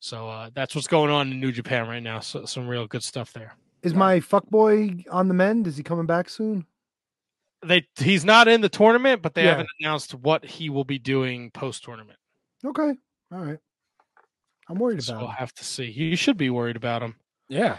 So 0.00 0.28
uh 0.28 0.50
that's 0.54 0.74
what's 0.74 0.86
going 0.88 1.10
on 1.10 1.30
in 1.30 1.40
New 1.40 1.52
Japan 1.52 1.88
right 1.88 2.02
now. 2.02 2.20
So 2.20 2.44
some 2.46 2.68
real 2.68 2.86
good 2.86 3.02
stuff 3.02 3.32
there. 3.32 3.54
Is 3.84 3.94
my 3.94 4.18
fuckboy 4.18 5.04
on 5.10 5.28
the 5.28 5.34
mend? 5.34 5.66
Is 5.66 5.76
he 5.76 5.82
coming 5.82 6.06
back 6.06 6.28
soon? 6.28 6.66
They 7.62 7.86
he's 7.98 8.24
not 8.24 8.48
in 8.48 8.60
the 8.60 8.68
tournament, 8.68 9.22
but 9.22 9.34
they 9.34 9.44
Yeah. 9.44 9.50
haven't 9.50 9.68
announced 9.80 10.14
what 10.14 10.44
he 10.44 10.68
will 10.70 10.84
be 10.84 10.98
doing 10.98 11.50
post 11.50 11.84
tournament. 11.84 12.18
Okay. 12.64 12.94
All 13.32 13.38
right. 13.38 13.58
I'm 14.68 14.78
worried 14.78 15.02
So 15.02 15.12
about 15.12 15.22
we'll 15.22 15.30
have 15.32 15.52
to 15.54 15.64
see. 15.64 15.84
You 15.90 16.16
should 16.16 16.36
be 16.38 16.50
worried 16.50 16.76
about 16.76 17.02
him. 17.02 17.16
Yeah. 17.48 17.78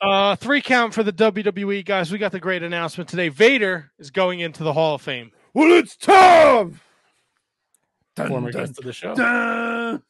Uh, 0.00 0.36
three 0.36 0.60
count 0.60 0.92
for 0.92 1.02
the 1.02 1.12
WWE 1.12 1.82
guys. 1.84 2.12
We 2.12 2.18
got 2.18 2.32
the 2.32 2.40
great 2.40 2.62
announcement 2.62 3.08
today. 3.08 3.30
Vader 3.30 3.92
is 3.98 4.10
going 4.10 4.40
into 4.40 4.62
the 4.62 4.72
Hall 4.74 4.96
of 4.96 5.02
Fame. 5.02 5.32
Well, 5.54 5.72
it's 5.78 5.96
time. 5.96 6.80
Former 8.16 8.52
guest 8.52 8.78
of 8.78 8.84
the 8.84 8.92
show. 8.92 9.14
dun. 9.14 10.02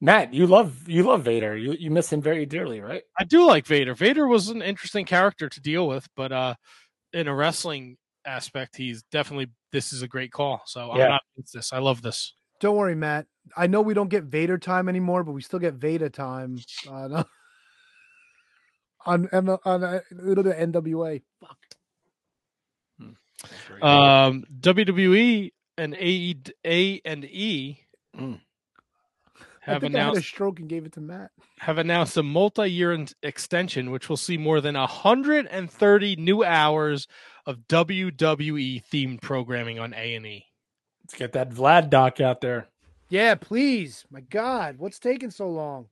Matt, 0.00 0.34
you 0.34 0.46
love 0.46 0.88
you 0.88 1.02
love 1.02 1.22
Vader. 1.22 1.56
You 1.56 1.72
you 1.72 1.90
miss 1.90 2.12
him 2.12 2.20
very 2.20 2.46
dearly, 2.46 2.80
right? 2.80 3.02
I 3.18 3.24
do 3.24 3.46
like 3.46 3.66
Vader. 3.66 3.94
Vader 3.94 4.26
was 4.26 4.48
an 4.48 4.62
interesting 4.62 5.06
character 5.06 5.48
to 5.48 5.60
deal 5.60 5.86
with, 5.88 6.08
but 6.16 6.32
uh, 6.32 6.54
in 7.12 7.28
a 7.28 7.34
wrestling 7.34 7.96
aspect, 8.26 8.76
he's 8.76 9.02
definitely 9.04 9.48
this 9.72 9.92
is 9.92 10.02
a 10.02 10.08
great 10.08 10.32
call. 10.32 10.62
So 10.66 10.90
I'm 10.90 10.98
not 10.98 11.22
against 11.34 11.54
this. 11.54 11.72
I 11.72 11.78
love 11.78 12.02
this. 12.02 12.34
Don't 12.60 12.76
worry, 12.76 12.94
Matt. 12.94 13.26
I 13.56 13.66
know 13.66 13.80
we 13.82 13.94
don't 13.94 14.08
get 14.08 14.24
Vader 14.24 14.58
time 14.58 14.88
anymore, 14.88 15.24
but 15.24 15.32
we 15.32 15.42
still 15.42 15.58
get 15.58 15.74
Vader 15.74 16.08
time 16.08 16.58
on 16.88 17.12
on 19.06 19.28
on, 19.32 19.58
on 19.64 19.84
uh, 19.84 20.00
little 20.10 20.44
bit 20.44 20.58
NWA. 20.58 21.22
Fuck. 21.40 21.58
Um, 23.82 24.44
WWE 24.60 25.52
and 25.76 25.94
A 25.94 26.36
A 26.64 27.00
and 27.04 27.24
E 27.24 27.84
Mm. 28.16 28.40
I 29.66 29.72
have 29.72 29.82
announced 29.82 30.16
I 30.16 30.18
had 30.18 30.24
a 30.24 30.26
stroke 30.26 30.60
and 30.60 30.68
gave 30.68 30.84
it 30.84 30.92
to 30.92 31.00
Matt. 31.00 31.30
have 31.60 31.78
announced 31.78 32.16
a 32.16 32.22
multi-year 32.22 33.06
extension, 33.22 33.90
which 33.90 34.08
will 34.08 34.16
see 34.16 34.36
more 34.36 34.60
than 34.60 34.74
130 34.74 36.16
new 36.16 36.44
hours 36.44 37.08
of 37.46 37.58
WWE 37.68 38.82
themed 38.92 39.22
programming 39.22 39.78
on 39.78 39.94
A 39.94 40.14
and 40.14 40.26
E. 40.26 40.46
Let's 41.04 41.14
get 41.14 41.32
that 41.32 41.50
Vlad 41.50 41.90
doc 41.90 42.20
out 42.20 42.40
there. 42.40 42.68
Yeah, 43.08 43.34
please. 43.34 44.04
My 44.10 44.20
God, 44.20 44.78
what's 44.78 44.98
taking 44.98 45.30
so 45.30 45.48
long? 45.48 45.86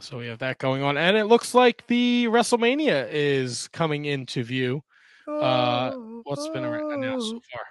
So 0.00 0.18
we 0.18 0.26
have 0.26 0.38
that 0.40 0.58
going 0.58 0.82
on, 0.82 0.96
and 0.96 1.16
it 1.16 1.26
looks 1.26 1.54
like 1.54 1.86
the 1.86 2.26
WrestleMania 2.26 3.08
is 3.10 3.68
coming 3.68 4.04
into 4.04 4.42
view. 4.42 4.82
Uh, 5.28 5.92
What's 6.24 6.48
been 6.48 6.64
announced 6.64 7.28
so 7.30 7.40
far? 7.52 7.62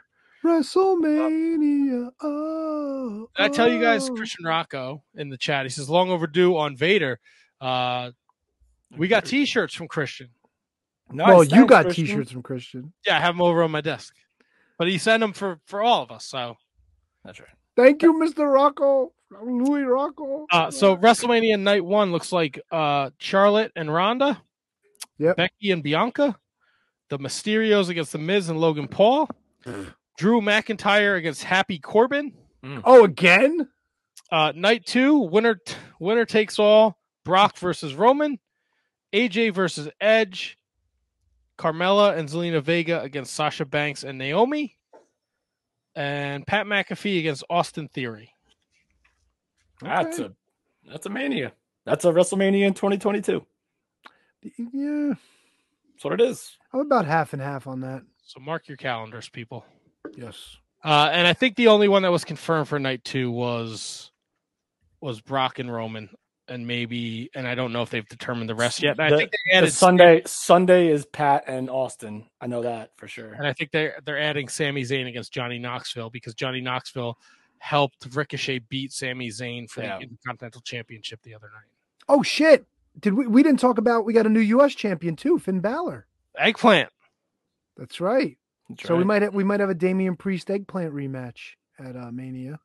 WrestleMania. 0.43 2.09
Oh, 2.21 3.29
Did 3.35 3.43
I 3.43 3.49
tell 3.49 3.71
you 3.71 3.79
guys, 3.81 4.09
oh. 4.09 4.15
Christian 4.15 4.45
Rocco 4.45 5.03
in 5.15 5.29
the 5.29 5.37
chat, 5.37 5.65
he 5.65 5.69
says, 5.69 5.89
long 5.89 6.09
overdue 6.09 6.57
on 6.57 6.75
Vader. 6.75 7.19
Uh, 7.59 8.11
we 8.97 9.07
got 9.07 9.25
t 9.25 9.45
shirts 9.45 9.73
from 9.73 9.87
Christian. 9.87 10.29
Nice, 11.11 11.27
well, 11.27 11.43
you 11.43 11.49
thanks, 11.49 11.69
got 11.69 11.83
Christian. 11.85 12.05
T-shirts 12.05 12.31
from 12.31 12.41
Christian. 12.41 12.93
Yeah, 13.05 13.17
I 13.17 13.19
have 13.19 13.35
them 13.35 13.41
over 13.41 13.63
on 13.63 13.71
my 13.71 13.81
desk. 13.81 14.15
But 14.77 14.87
he 14.87 14.97
sent 14.97 15.19
them 15.19 15.33
for, 15.33 15.59
for 15.65 15.81
all 15.81 16.01
of 16.03 16.09
us. 16.09 16.25
So, 16.25 16.55
That's 17.25 17.37
right. 17.39 17.49
Thank 17.75 18.01
you, 18.01 18.13
Mr. 18.13 18.51
Rocco, 18.51 19.11
Louis 19.43 19.83
Rocco. 19.83 20.45
uh, 20.51 20.71
so 20.71 20.95
WrestleMania 20.95 21.59
night 21.59 21.83
one 21.83 22.11
looks 22.13 22.31
like 22.31 22.61
uh, 22.71 23.09
Charlotte 23.17 23.71
and 23.75 23.93
Ronda, 23.93 24.41
Yep. 25.17 25.35
Becky 25.37 25.71
and 25.71 25.83
Bianca, 25.83 26.37
the 27.09 27.19
Mysterios 27.19 27.89
against 27.89 28.13
the 28.13 28.17
Miz 28.17 28.47
and 28.49 28.59
Logan 28.59 28.87
Paul, 28.87 29.29
Drew 30.17 30.41
McIntyre 30.41 31.17
against 31.17 31.43
Happy 31.43 31.79
Corbin. 31.79 32.33
oh, 32.83 33.03
again? 33.03 33.67
Uh, 34.31 34.53
night 34.55 34.85
two, 34.85 35.17
winner 35.17 35.59
winner 35.99 36.25
takes 36.25 36.59
all. 36.59 36.97
Brock 37.23 37.57
versus 37.57 37.93
Roman, 37.93 38.39
AJ 39.13 39.53
versus 39.53 39.89
Edge, 39.99 40.57
Carmella 41.57 42.17
and 42.17 42.27
Zelina 42.27 42.61
Vega 42.63 43.01
against 43.01 43.33
Sasha 43.33 43.65
Banks 43.65 44.03
and 44.03 44.17
Naomi, 44.17 44.77
and 45.95 46.47
Pat 46.47 46.65
McAfee 46.65 47.19
against 47.19 47.43
Austin 47.49 47.87
Theory. 47.89 48.33
That's 49.81 50.19
a 50.19 50.33
that's 50.87 51.05
a 51.05 51.09
mania. 51.09 51.53
That's 51.85 52.05
a 52.05 52.11
WrestleMania 52.11 52.67
in 52.67 52.73
2022. 52.73 53.45
Yeah, 54.73 55.13
That's 55.93 56.03
what 56.03 56.13
it 56.13 56.21
is. 56.21 56.57
I'm 56.73 56.79
about 56.81 57.05
half 57.05 57.33
and 57.33 57.41
half 57.41 57.67
on 57.67 57.81
that. 57.81 58.03
So 58.23 58.39
mark 58.39 58.67
your 58.67 58.77
calendars, 58.77 59.29
people. 59.29 59.65
Yes. 60.15 60.57
Uh, 60.83 61.09
and 61.11 61.27
I 61.27 61.33
think 61.33 61.55
the 61.55 61.67
only 61.67 61.87
one 61.87 62.01
that 62.03 62.11
was 62.11 62.25
confirmed 62.25 62.67
for 62.67 62.79
night 62.79 63.03
two 63.03 63.29
was 63.31 64.11
was 64.99 65.21
Brock 65.21 65.59
and 65.59 65.71
Roman, 65.71 66.09
and 66.47 66.65
maybe, 66.67 67.29
and 67.33 67.47
I 67.47 67.55
don't 67.55 67.71
know 67.73 67.81
if 67.81 67.89
they've 67.89 68.07
determined 68.07 68.49
the 68.49 68.55
rest 68.55 68.81
yet. 68.83 68.99
And 68.99 69.13
I 69.13 69.17
think 69.17 69.31
they 69.31 69.37
The 69.51 69.57
added 69.57 69.73
Sunday 69.73 70.21
Sunday 70.25 70.87
is 70.89 71.05
Pat 71.05 71.43
and 71.47 71.69
Austin. 71.69 72.27
I 72.39 72.47
know 72.47 72.61
that 72.63 72.91
for 72.97 73.07
sure. 73.07 73.33
And 73.33 73.45
I 73.47 73.53
think 73.53 73.71
they're 73.71 73.99
they're 74.05 74.19
adding 74.19 74.47
Sami 74.49 74.83
Zayn 74.83 75.07
against 75.07 75.31
Johnny 75.31 75.59
Knoxville 75.59 76.09
because 76.09 76.33
Johnny 76.33 76.61
Knoxville 76.61 77.17
helped 77.59 78.07
Ricochet 78.15 78.59
beat 78.69 78.91
Sami 78.91 79.29
Zayn 79.29 79.69
for 79.69 79.81
Yeah. 79.83 79.97
the 79.97 80.03
Intercontinental 80.03 80.61
Championship 80.61 81.21
the 81.21 81.35
other 81.35 81.49
night. 81.53 81.69
Oh 82.09 82.23
shit! 82.23 82.65
Did 82.99 83.13
we? 83.13 83.27
We 83.27 83.43
didn't 83.43 83.59
talk 83.59 83.77
about. 83.77 84.03
We 84.05 84.13
got 84.13 84.25
a 84.25 84.29
new 84.29 84.39
U.S. 84.39 84.73
champion 84.73 85.15
too, 85.15 85.37
Finn 85.37 85.59
Balor. 85.59 86.07
Eggplant. 86.37 86.89
That's 87.77 88.01
right. 88.01 88.37
That's 88.71 88.87
So 88.87 88.95
we 88.95 89.03
might 89.03 89.21
have, 89.21 89.33
we 89.33 89.43
might 89.43 89.59
have 89.59 89.69
a 89.69 89.75
Damian 89.75 90.15
Priest 90.15 90.49
eggplant 90.49 90.93
rematch 90.93 91.53
at 91.79 91.95
uh, 91.95 92.11
Mania. 92.11 92.59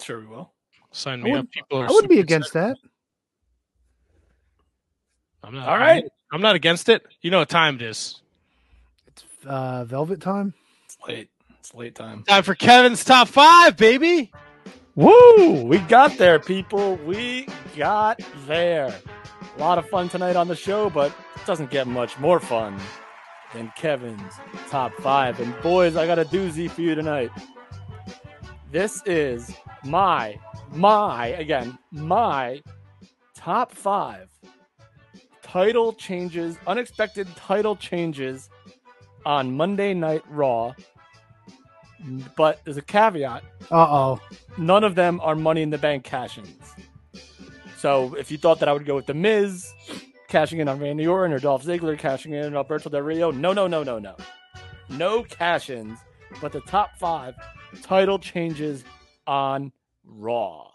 sure 0.00 0.20
we 0.20 0.26
will. 0.26 0.52
Sign 0.92 1.20
I 1.20 1.24
me 1.24 1.32
up. 1.34 1.50
People 1.50 1.78
are 1.78 1.86
I 1.86 1.90
wouldn't 1.90 2.10
be 2.10 2.20
against 2.20 2.50
excited. 2.50 2.76
that. 2.82 2.88
I'm 5.42 5.54
not. 5.54 5.68
All 5.68 5.78
right. 5.78 6.04
I'm 6.32 6.40
not 6.40 6.54
against 6.56 6.88
it. 6.88 7.02
You 7.20 7.30
know 7.30 7.38
what 7.40 7.48
time 7.48 7.76
it 7.76 7.82
is. 7.82 8.22
It's 9.06 9.24
uh, 9.46 9.84
Velvet 9.84 10.20
time. 10.20 10.54
It's 10.84 10.96
late. 11.06 11.30
It's 11.58 11.74
late 11.74 11.94
time. 11.94 12.22
Time 12.24 12.42
for 12.42 12.54
Kevin's 12.54 13.04
top 13.04 13.28
five, 13.28 13.76
baby. 13.76 14.32
Woo! 14.94 15.64
We 15.64 15.78
got 15.78 16.16
there, 16.18 16.38
people. 16.38 16.96
We 17.04 17.48
got 17.76 18.20
there. 18.46 18.94
A 19.56 19.60
lot 19.60 19.78
of 19.78 19.88
fun 19.88 20.08
tonight 20.08 20.36
on 20.36 20.46
the 20.48 20.56
show, 20.56 20.88
but 20.90 21.10
it 21.34 21.46
doesn't 21.46 21.70
get 21.70 21.86
much 21.86 22.18
more 22.18 22.38
fun 22.38 22.80
than 23.54 23.72
Kevin's 23.76 24.34
top 24.68 24.92
five. 24.94 25.40
And 25.40 25.58
boys, 25.62 25.96
I 25.96 26.06
got 26.06 26.18
a 26.18 26.24
doozy 26.24 26.70
for 26.70 26.82
you 26.82 26.94
tonight. 26.94 27.30
This 28.70 29.02
is 29.06 29.54
my, 29.84 30.38
my, 30.72 31.28
again, 31.28 31.78
my 31.92 32.60
top 33.34 33.72
five 33.72 34.28
title 35.42 35.92
changes, 35.92 36.58
unexpected 36.66 37.28
title 37.36 37.76
changes 37.76 38.50
on 39.24 39.56
Monday 39.56 39.94
Night 39.94 40.22
Raw. 40.28 40.74
But 42.36 42.60
there's 42.64 42.76
a 42.76 42.82
caveat 42.82 43.42
Uh 43.70 43.86
oh. 43.88 44.20
none 44.58 44.84
of 44.84 44.94
them 44.94 45.20
are 45.22 45.34
money 45.34 45.62
in 45.62 45.70
the 45.70 45.78
bank 45.78 46.04
cash 46.04 46.36
ins. 46.36 46.74
So 47.78 48.14
if 48.14 48.30
you 48.30 48.36
thought 48.36 48.60
that 48.60 48.68
I 48.68 48.72
would 48.72 48.84
go 48.84 48.96
with 48.96 49.06
The 49.06 49.14
Miz 49.14 49.72
cashing 50.34 50.58
in 50.58 50.66
on 50.68 50.80
Randy 50.80 51.06
Orton 51.06 51.32
or 51.32 51.38
Dolph 51.38 51.64
Ziggler 51.64 51.96
cashing 51.96 52.32
in 52.32 52.44
on 52.44 52.56
Alberto 52.56 52.90
Del 52.90 53.02
Rio, 53.02 53.30
no, 53.30 53.52
no, 53.52 53.68
no, 53.68 53.84
no, 53.84 54.00
no. 54.00 54.16
No 54.88 55.22
cash 55.22 55.70
ins, 55.70 55.96
but 56.40 56.50
the 56.50 56.60
top 56.62 56.98
five 56.98 57.36
title 57.82 58.18
changes 58.18 58.82
on 59.28 59.70
Raw. 60.04 60.66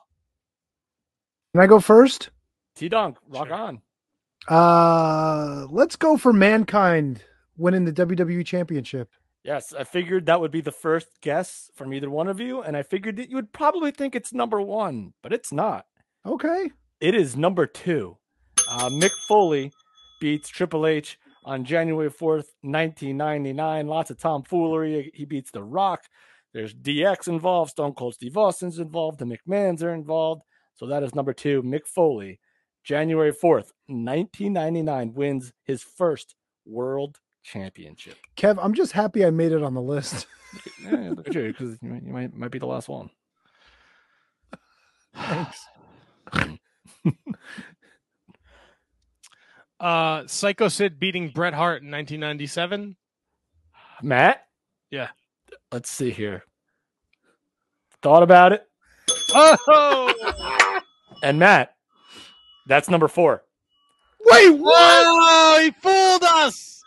Can 1.54 1.62
I 1.62 1.68
go 1.68 1.82
first? 1.82 2.30
T 2.78 2.88
Dunk, 2.88 3.18
rock 3.28 3.48
Sure. 3.50 3.58
on. 3.58 3.82
Uh, 4.48 5.68
let's 5.70 5.98
go 5.98 6.16
for 6.16 6.32
Mankind 6.32 7.22
winning 7.58 7.84
the 7.84 7.92
WWE 7.92 8.46
Championship. 8.46 9.10
Yes, 9.44 9.74
I 9.78 9.84
figured 9.84 10.28
that 10.28 10.40
would 10.40 10.52
be 10.52 10.62
the 10.62 10.72
first 10.72 11.20
guess 11.20 11.70
from 11.76 11.94
either 11.94 12.10
one 12.10 12.30
of 12.30 12.40
you, 12.40 12.62
and 12.62 12.78
I 12.78 12.84
figured 12.84 13.18
that 13.18 13.30
you 13.30 13.36
would 13.36 13.52
probably 13.52 13.92
think 13.92 14.16
it's 14.16 14.32
number 14.32 14.62
one, 14.62 15.12
but 15.22 15.34
it's 15.34 15.52
not. 15.52 15.86
Okay. 16.26 16.72
It 17.02 17.14
is 17.14 17.36
number 17.36 17.66
two. 17.66 18.19
Uh, 18.70 18.88
Mick 18.90 19.12
Foley 19.28 19.72
beats 20.22 20.48
Triple 20.48 20.86
H 20.86 21.18
on 21.44 21.66
January 21.66 22.10
4th, 22.10 22.54
1999. 22.62 23.88
Lots 23.88 24.12
of 24.12 24.20
tomfoolery. 24.20 25.12
He 25.16 25.26
beats 25.26 25.50
The 25.50 25.64
Rock. 25.64 26.04
There's 26.54 26.76
DX 26.76 27.28
involved. 27.28 27.72
Stone 27.72 27.94
Cold 27.94 28.14
Steve 28.14 28.38
Austin's 28.38 28.78
involved. 28.78 29.18
The 29.18 29.26
McMahons 29.26 29.82
are 29.82 29.94
involved. 29.94 30.44
So 30.76 30.86
that 30.86 31.02
is 31.02 31.16
number 31.16 31.34
two. 31.34 31.64
Mick 31.64 31.88
Foley, 31.88 32.40
January 32.84 33.32
4th, 33.32 33.72
1999, 33.88 35.14
wins 35.16 35.52
his 35.64 35.82
first 35.82 36.36
world 36.66 37.20
championship. 37.44 38.18
Kev, 38.38 38.60
I'm 38.62 38.76
just 38.76 38.92
happy 38.92 39.26
I 39.26 39.32
made 39.32 39.52
it 39.52 39.64
on 39.64 39.74
the 39.74 39.82
list. 39.82 40.28
Yeah, 40.82 41.12
look 41.16 41.28
at 41.28 41.36
you, 41.36 41.50
because 41.50 41.78
you 41.80 41.90
might, 41.90 42.02
you 42.02 42.12
might, 42.12 42.34
might 42.34 42.50
be 42.50 42.58
the 42.58 42.66
last 42.66 42.90
one. 42.90 43.12
Thanks. 45.14 45.68
Uh, 49.80 50.24
Psycho 50.28 50.68
Sid 50.68 51.00
beating 51.00 51.30
Bret 51.30 51.54
Hart 51.54 51.82
in 51.82 51.92
1997. 51.92 52.96
Matt? 54.02 54.46
Yeah. 54.92 55.10
Let's 55.72 55.90
see 55.90 56.12
here. 56.12 56.44
Thought 58.02 58.24
about 58.24 58.54
it. 58.54 58.66
Oh, 59.34 60.14
And 61.24 61.38
Matt, 61.38 61.76
that's 62.66 62.90
number 62.90 63.08
four. 63.08 63.44
Wait, 64.26 64.52
what? 64.52 65.06
Whoa, 65.06 65.62
he 65.64 65.72
fooled 65.72 66.24
us. 66.24 66.82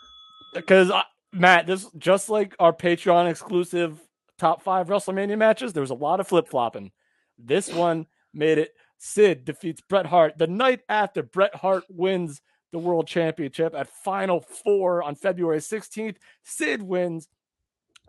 Because 0.53 0.91
Matt, 1.31 1.67
this 1.67 1.87
just 1.97 2.29
like 2.29 2.55
our 2.59 2.73
Patreon 2.73 3.29
exclusive 3.29 3.99
top 4.37 4.63
five 4.63 4.87
WrestleMania 4.87 5.37
matches, 5.37 5.73
there 5.73 5.81
was 5.81 5.91
a 5.91 5.95
lot 5.95 6.19
of 6.19 6.27
flip 6.27 6.47
flopping. 6.47 6.91
This 7.37 7.71
one 7.71 8.07
made 8.33 8.57
it 8.57 8.71
Sid 8.97 9.45
defeats 9.45 9.81
Bret 9.81 10.05
Hart 10.05 10.37
the 10.37 10.47
night 10.47 10.81
after 10.89 11.21
Bret 11.23 11.55
Hart 11.55 11.83
wins 11.89 12.41
the 12.73 12.79
World 12.79 13.07
Championship 13.07 13.73
at 13.73 13.87
Final 13.87 14.41
Four 14.41 15.03
on 15.03 15.15
February 15.15 15.59
16th. 15.59 16.17
Sid 16.43 16.81
wins 16.81 17.29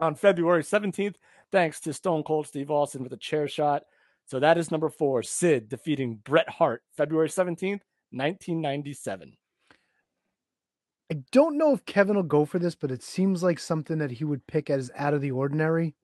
on 0.01 0.17
February 0.17 0.65
17th, 0.65 1.15
thanks 1.53 1.79
to 1.81 1.93
Stone 1.93 2.25
Cold 2.25 2.49
Steve 2.49 2.71
Austin 2.71 3.05
with 3.05 3.13
a 3.13 3.19
chair 3.19 3.47
shot. 3.47 3.85
So 4.27 4.41
that 4.41 4.59
is 4.59 4.71
number 4.71 4.89
four. 4.89 5.23
Sid 5.23 5.69
defeating 5.69 6.17
Bret 6.25 6.49
Hart 6.49 6.83
February 6.97 7.29
17th, 7.29 7.83
1997. 8.11 9.37
I 11.13 11.17
don't 11.31 11.59
know 11.59 11.75
if 11.75 11.85
Kevin 11.85 12.17
will 12.17 12.23
go 12.23 12.47
for 12.47 12.59
this, 12.59 12.75
but 12.75 12.91
it 12.91 13.03
seems 13.03 13.43
like 13.43 13.59
something 13.59 13.99
that 13.99 14.11
he 14.11 14.25
would 14.25 14.47
pick 14.47 14.71
as 14.71 14.91
out 14.97 15.13
of 15.13 15.21
the 15.21 15.31
ordinary. 15.31 15.95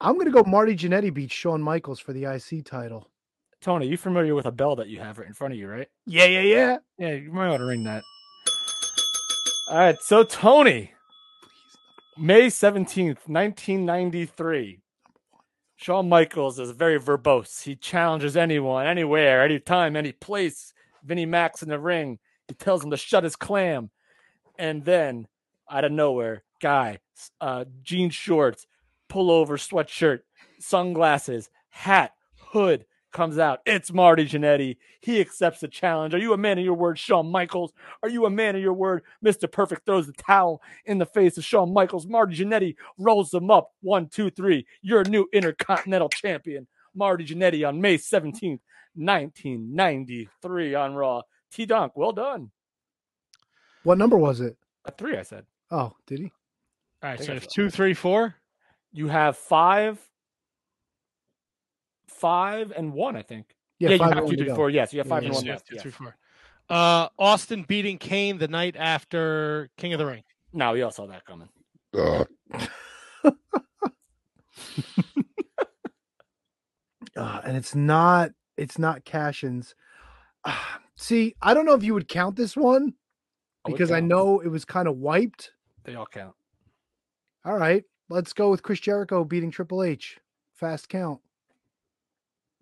I'm 0.00 0.14
going 0.14 0.26
to 0.26 0.32
go 0.32 0.48
Marty 0.48 0.76
Jannetty 0.76 1.12
beats 1.12 1.34
Shawn 1.34 1.60
Michaels 1.60 1.98
for 1.98 2.12
the 2.12 2.24
IC 2.24 2.64
title. 2.64 3.11
Tony, 3.62 3.86
you 3.86 3.96
familiar 3.96 4.34
with 4.34 4.46
a 4.46 4.50
bell 4.50 4.74
that 4.76 4.88
you 4.88 4.98
have 4.98 5.18
right 5.18 5.28
in 5.28 5.34
front 5.34 5.54
of 5.54 5.58
you, 5.58 5.68
right? 5.68 5.88
Yeah, 6.04 6.24
yeah, 6.24 6.40
yeah. 6.40 6.76
Yeah, 6.98 7.12
you 7.14 7.32
might 7.32 7.48
want 7.48 7.60
to 7.60 7.66
ring 7.66 7.84
that. 7.84 8.02
All 9.70 9.78
right, 9.78 9.96
so 10.00 10.24
Tony, 10.24 10.92
May 12.18 12.48
17th, 12.48 13.28
1993. 13.28 14.80
Shawn 15.76 16.08
Michaels 16.08 16.58
is 16.58 16.72
very 16.72 16.98
verbose. 16.98 17.62
He 17.62 17.76
challenges 17.76 18.36
anyone, 18.36 18.86
anywhere, 18.86 19.42
anytime, 19.42 19.94
any 19.94 20.12
place. 20.12 20.72
Vinnie 21.04 21.26
Max 21.26 21.62
in 21.62 21.68
the 21.68 21.78
ring. 21.78 22.18
He 22.48 22.54
tells 22.54 22.82
him 22.82 22.90
to 22.90 22.96
shut 22.96 23.24
his 23.24 23.36
clam. 23.36 23.90
And 24.58 24.84
then, 24.84 25.28
out 25.70 25.84
of 25.84 25.92
nowhere, 25.92 26.42
guy, 26.60 26.98
uh, 27.40 27.64
jean 27.82 28.10
shorts, 28.10 28.66
pullover 29.08 29.56
sweatshirt, 29.56 30.20
sunglasses, 30.58 31.48
hat, 31.70 32.12
hood, 32.36 32.84
comes 33.12 33.38
out. 33.38 33.60
It's 33.66 33.92
Marty 33.92 34.26
Jannetty. 34.26 34.76
He 35.00 35.20
accepts 35.20 35.60
the 35.60 35.68
challenge. 35.68 36.14
Are 36.14 36.18
you 36.18 36.32
a 36.32 36.38
man 36.38 36.58
of 36.58 36.64
your 36.64 36.74
word, 36.74 36.98
Shawn 36.98 37.30
Michaels? 37.30 37.72
Are 38.02 38.08
you 38.08 38.26
a 38.26 38.30
man 38.30 38.56
of 38.56 38.62
your 38.62 38.72
word? 38.72 39.02
Mr. 39.24 39.50
Perfect 39.50 39.86
throws 39.86 40.06
the 40.06 40.12
towel 40.12 40.62
in 40.86 40.98
the 40.98 41.06
face 41.06 41.38
of 41.38 41.44
Shawn 41.44 41.72
Michaels. 41.72 42.06
Marty 42.06 42.36
Jannetty 42.36 42.74
rolls 42.98 43.32
him 43.32 43.50
up. 43.50 43.72
One, 43.80 44.08
two, 44.08 44.30
three. 44.30 44.66
You're 44.80 45.02
a 45.02 45.08
new 45.08 45.28
Intercontinental 45.32 46.08
Champion. 46.08 46.66
Marty 46.94 47.24
Jannetty 47.24 47.66
on 47.66 47.80
May 47.80 47.96
17th, 47.98 48.60
1993 48.94 50.74
on 50.74 50.94
Raw. 50.94 51.22
T 51.50 51.66
Dunk, 51.66 51.92
well 51.96 52.12
done. 52.12 52.50
What 53.82 53.98
number 53.98 54.16
was 54.16 54.40
it? 54.40 54.56
A 54.84 54.92
three, 54.92 55.16
I 55.16 55.22
said. 55.22 55.44
Oh, 55.70 55.92
did 56.06 56.20
he? 56.20 56.32
All 57.02 57.10
right, 57.10 57.22
so 57.22 57.32
I 57.32 57.36
if 57.36 57.48
two, 57.48 57.70
three, 57.70 57.94
four. 57.94 58.34
You 58.92 59.08
have 59.08 59.36
five, 59.36 59.98
five, 62.22 62.72
and 62.74 62.94
one, 62.94 63.16
I 63.16 63.22
think. 63.22 63.54
Yeah, 63.78 63.90
Yeah, 63.90 63.98
five 63.98 64.08
you 64.10 64.14
have 64.14 64.18
and 64.18 64.18
two, 64.18 64.24
one 64.24 64.32
to 64.32 64.36
three, 64.38 64.46
go. 64.48 64.54
four. 64.54 64.70
Yes, 64.70 64.92
you 64.94 65.00
have 65.00 65.08
five 65.08 65.22
yeah, 65.22 65.26
and 65.28 65.34
one 65.34 65.44
yeah, 65.44 65.52
left. 65.52 65.66
two, 65.66 65.74
yes. 65.74 65.82
three, 65.82 65.90
four. 65.90 66.16
Uh, 66.70 67.08
Austin 67.18 67.64
beating 67.68 67.98
Kane 67.98 68.38
the 68.38 68.48
night 68.48 68.76
after 68.78 69.68
King 69.76 69.92
of 69.92 69.98
the 69.98 70.06
Ring. 70.06 70.22
No, 70.54 70.72
we 70.72 70.80
all 70.82 70.90
saw 70.90 71.06
that 71.08 71.24
coming. 71.26 71.48
Uh, 71.94 72.24
and 77.44 77.56
it's 77.56 77.74
not 77.74 78.30
it's 78.56 78.78
not 78.78 79.04
Cashin's. 79.04 79.74
Ah, 80.44 80.80
see, 80.96 81.34
I 81.42 81.54
don't 81.54 81.66
know 81.66 81.74
if 81.74 81.82
you 81.82 81.94
would 81.94 82.08
count 82.08 82.36
this 82.36 82.56
one 82.56 82.94
because 83.66 83.90
I 83.90 84.00
count. 84.00 84.08
know 84.08 84.40
it 84.40 84.48
was 84.48 84.64
kind 84.64 84.88
of 84.88 84.96
wiped. 84.96 85.52
they 85.84 85.94
all 85.94 86.06
count. 86.06 86.34
All 87.44 87.56
right, 87.56 87.84
let's 88.08 88.32
go 88.32 88.50
with 88.50 88.62
Chris 88.62 88.80
Jericho 88.80 89.24
beating 89.24 89.50
Triple 89.50 89.82
H. 89.82 90.18
Fast 90.54 90.88
count. 90.88 91.20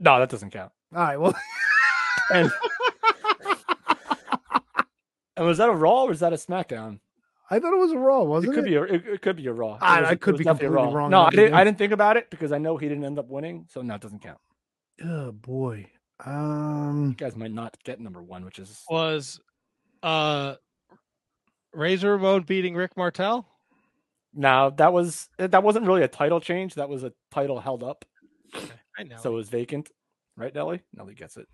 No, 0.00 0.18
that 0.18 0.30
doesn't 0.30 0.50
count. 0.50 0.72
All 0.94 1.02
right, 1.02 1.20
well, 1.20 1.34
And 2.32 2.50
and 5.36 5.46
was 5.46 5.58
that 5.58 5.68
a 5.68 5.72
Raw 5.74 6.04
or 6.04 6.08
was 6.08 6.20
that 6.20 6.32
a 6.32 6.36
SmackDown? 6.36 7.00
I 7.50 7.58
thought 7.58 7.72
it 7.72 7.78
was 7.78 7.92
a 7.92 7.98
Raw, 7.98 8.22
It 8.22 8.28
wasn't 8.28 8.52
it? 8.52 8.54
could 8.56 8.64
it? 8.66 8.68
be 8.70 8.76
a 8.76 8.82
it, 8.84 9.06
it 9.06 9.22
could 9.22 9.36
be 9.36 9.46
a 9.46 9.52
Raw. 9.52 9.74
It 9.74 9.82
I- 9.82 10.00
was- 10.02 10.10
I 10.10 10.14
could 10.16 10.32
was 10.34 10.38
be 10.38 10.44
definitely 10.44 10.66
a 10.66 10.70
completely 10.78 10.94
wrong 10.96 11.10
No, 11.10 11.22
I 11.22 11.30
didn't. 11.30 11.54
I 11.54 11.64
didn't 11.64 11.78
think 11.78 11.92
about 11.92 12.16
it 12.16 12.30
because 12.30 12.52
I 12.52 12.58
know 12.58 12.76
he 12.76 12.88
didn't 12.88 13.04
end 13.04 13.18
up 13.18 13.28
winning, 13.28 13.66
so 13.68 13.82
no, 13.82 13.94
it 13.94 14.00
doesn't 14.00 14.22
count. 14.22 14.38
Oh 15.04 15.32
boy. 15.32 15.86
Um, 16.24 17.06
You 17.08 17.14
guys 17.14 17.34
might 17.36 17.52
not 17.52 17.76
get 17.84 17.98
number 18.00 18.22
one, 18.22 18.44
which 18.44 18.58
is 18.58 18.82
Was 18.90 19.40
uh, 20.02 20.54
Razor 21.72 22.12
Ramon 22.12 22.42
beating 22.42 22.74
Rick 22.74 22.96
Martel? 22.96 23.46
now 24.32 24.70
that 24.70 24.92
was 24.92 25.28
that 25.38 25.62
wasn't 25.64 25.84
really 25.86 26.02
a 26.02 26.08
title 26.08 26.40
change. 26.40 26.74
That 26.74 26.88
was 26.88 27.02
a 27.02 27.12
title 27.32 27.58
held 27.60 27.82
up, 27.82 28.04
I 28.54 28.58
know. 28.60 28.66
So 29.18 29.32
it 29.32 29.36
was 29.36 29.48
vacant. 29.48 29.90
Right, 30.36 30.54
Nelly? 30.54 30.80
Nelly 30.94 31.14
gets 31.14 31.36
it. 31.36 31.46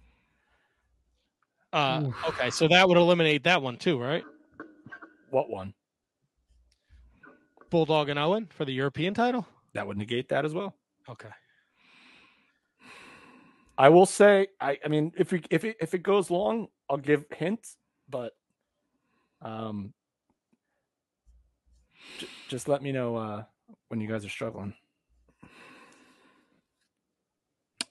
uh, 1.73 2.03
Oof. 2.05 2.15
okay, 2.29 2.51
so 2.51 2.69
that 2.69 2.89
would 2.89 2.97
eliminate 2.99 3.45
that 3.45 3.61
one 3.61 3.77
too, 3.77 3.99
right? 3.99 4.25
What 5.31 5.51
one? 5.51 5.75
Bulldog 7.71 8.09
and 8.09 8.19
Owen 8.19 8.47
for 8.51 8.65
the 8.65 8.73
European 8.73 9.13
title. 9.13 9.47
That 9.75 9.87
would 9.87 9.97
negate 9.97 10.29
that 10.29 10.45
as 10.45 10.55
well. 10.55 10.75
Okay. 11.09 11.29
I 13.79 13.89
will 13.89 14.07
say, 14.07 14.47
I, 14.61 14.79
I 14.85 14.89
mean, 14.89 15.13
if 15.19 15.33
we 15.33 15.43
if 15.51 15.65
it, 15.65 15.77
if 15.81 15.93
it 15.93 16.03
goes 16.03 16.31
long, 16.31 16.69
I'll 16.89 16.97
give 16.97 17.25
hints, 17.31 17.77
but 18.09 18.33
um, 19.43 19.93
j- 22.19 22.29
just 22.49 22.69
let 22.69 22.83
me 22.83 22.93
know 22.93 23.17
uh, 23.17 23.43
when 23.89 24.01
you 24.01 24.09
guys 24.09 24.25
are 24.25 24.31
struggling. 24.31 24.73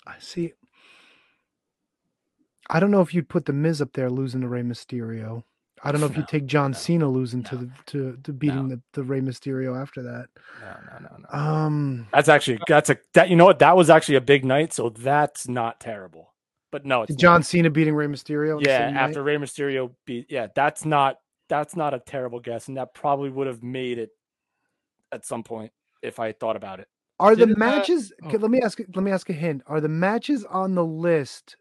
I 0.08 0.16
see. 0.20 0.54
I 2.70 2.80
don't 2.80 2.92
know 2.92 3.02
if 3.02 3.14
you'd 3.14 3.30
put 3.30 3.46
the 3.46 3.54
Miz 3.54 3.82
up 3.82 3.94
there 3.94 4.10
losing 4.10 4.42
to 4.42 4.48
Rey 4.48 4.62
Mysterio. 4.64 5.44
I 5.84 5.92
don't 5.92 6.02
know 6.02 6.08
if 6.08 6.16
No, 6.16 6.18
you'd 6.18 6.28
take 6.28 6.46
John 6.48 6.74
no, 6.74 6.78
Cena 6.78 7.08
losing 7.10 7.44
to 7.44 7.58
the 7.58 7.72
to, 7.88 8.18
to 8.24 8.34
beating 8.34 8.68
no. 8.68 8.70
the, 8.70 8.82
the 8.94 9.04
Rey 9.04 9.22
Mysterio 9.22 9.80
after 9.80 10.02
that. 10.04 10.28
No, 10.60 10.68
no, 10.92 11.00
no, 11.00 11.18
no. 11.20 11.30
Um, 11.40 12.08
That's 12.14 12.30
actually 12.30 12.60
that's 12.68 12.90
a 12.90 12.98
that 13.14 13.30
you 13.30 13.36
know 13.36 13.46
what 13.46 13.60
that 13.60 13.76
was 13.76 13.90
actually 13.90 14.16
a 14.16 14.22
big 14.22 14.46
night, 14.46 14.74
so 14.74 14.90
that's 14.90 15.48
not 15.48 15.80
terrible. 15.80 16.34
But 16.72 16.86
no, 16.86 17.04
it's 17.04 17.16
John 17.16 17.44
Cena 17.44 17.70
beating 17.70 17.96
Rey 17.96 18.08
Mysterio. 18.08 18.52
not. 18.52 18.58
on 18.58 18.64
the 18.64 18.70
Yeah, 18.70 18.78
same 18.78 19.00
night? 19.00 19.04
after 19.04 19.24
Rey 19.24 19.38
Mysterio 19.38 19.92
beat, 20.06 20.28
yeah, 20.30 20.48
that's 20.56 20.86
not 20.86 21.20
that's 21.50 21.76
not 21.76 21.94
a 21.94 22.00
terrible 22.00 22.40
guess, 22.40 22.68
and 22.68 22.78
that 22.78 22.94
probably 22.94 23.30
would 23.30 23.48
have 23.48 23.64
made 23.64 23.98
it 24.00 24.12
at 25.12 25.26
some 25.26 25.44
point 25.44 25.72
if 26.02 26.20
I 26.20 26.32
thought 26.32 26.56
about 26.56 26.80
it. 26.80 26.88
Are 27.20 27.36
the 27.36 27.46
Didn't, 27.46 27.62
uh, 27.62 27.66
matches? 27.66 28.12
oh. 28.24 28.28
let 28.30 28.52
me 28.52 28.62
ask. 28.62 28.80
Let 28.80 29.04
me 29.04 29.12
ask 29.12 29.30
a 29.30 29.34
hint. 29.34 29.62
Are 29.68 29.80
the 29.80 29.88
matches 29.90 30.44
on 30.46 30.76
the 30.76 30.84
list 30.86 31.56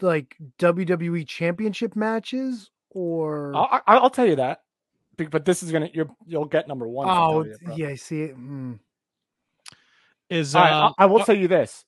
like 0.00 0.36
WWE 0.58 1.26
Championship 1.26 1.96
matches 1.96 2.70
or? 2.90 3.54
I'll, 3.54 3.68
I- 3.86 3.96
I'll 3.98 4.10
tell 4.10 4.26
you 4.26 4.36
that, 4.36 4.62
but 5.30 5.44
this 5.44 5.62
is 5.62 5.72
gonna 5.72 5.90
you're 5.92 6.08
you'll 6.26 6.44
get 6.46 6.68
number 6.68 6.88
one. 6.88 7.08
oh, 7.10 7.44
tell 7.44 7.76
you 7.76 7.84
yeah. 7.84 7.90
I 7.90 7.94
See 7.96 8.22
it. 8.22 8.36
Mm. 8.38 8.78
Is 10.30 10.54
All 10.54 10.62
right, 10.62 10.72
uh, 10.72 10.92
I, 10.98 11.04
I 11.04 11.06
will 11.06 11.24
tell 11.24 11.36
you 11.36 11.48
this. 11.48 11.84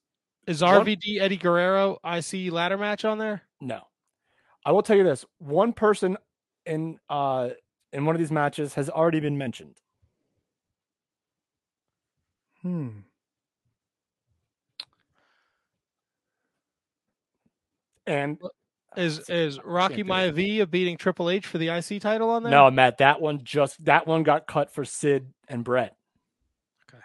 is 0.47 0.63
one- 0.63 0.85
RVD 0.85 1.21
Eddie 1.21 1.37
Guerrero 1.37 1.99
IC 2.05 2.51
ladder 2.53 2.79
match 2.79 3.05
on 3.05 3.19
there? 3.19 3.43
No, 3.61 3.81
I 4.65 4.73
will 4.73 4.83
tell 4.83 4.97
you 4.97 5.05
this. 5.05 5.25
One 5.39 5.73
person 5.73 6.17
in 6.67 6.99
uh 7.09 7.51
in 7.93 8.05
one 8.05 8.15
of 8.15 8.19
these 8.21 8.31
matches 8.33 8.75
has 8.75 8.91
already 8.91 9.21
been 9.21 9.39
mentioned. 9.39 9.77
Hmm. 12.63 12.89
And 18.07 18.39
Is 18.97 19.29
is 19.29 19.61
Rocky 19.65 19.97
can't. 20.03 20.09
Maivia 20.09 20.69
beating 20.69 20.97
Triple 20.97 21.31
H 21.31 21.47
for 21.47 21.59
the 21.59 21.69
IC 21.69 22.01
title 22.01 22.31
on 22.31 22.43
that? 22.43 22.51
no, 22.51 22.71
Matt, 22.71 22.99
that 22.99 23.21
one 23.21 23.41
just 23.45 23.83
that 23.85 24.07
one 24.07 24.23
got 24.23 24.47
cut 24.47 24.73
for 24.73 24.85
Sid 24.85 25.33
and 25.49 25.63
Bret. 25.63 25.95
Okay. 26.89 27.03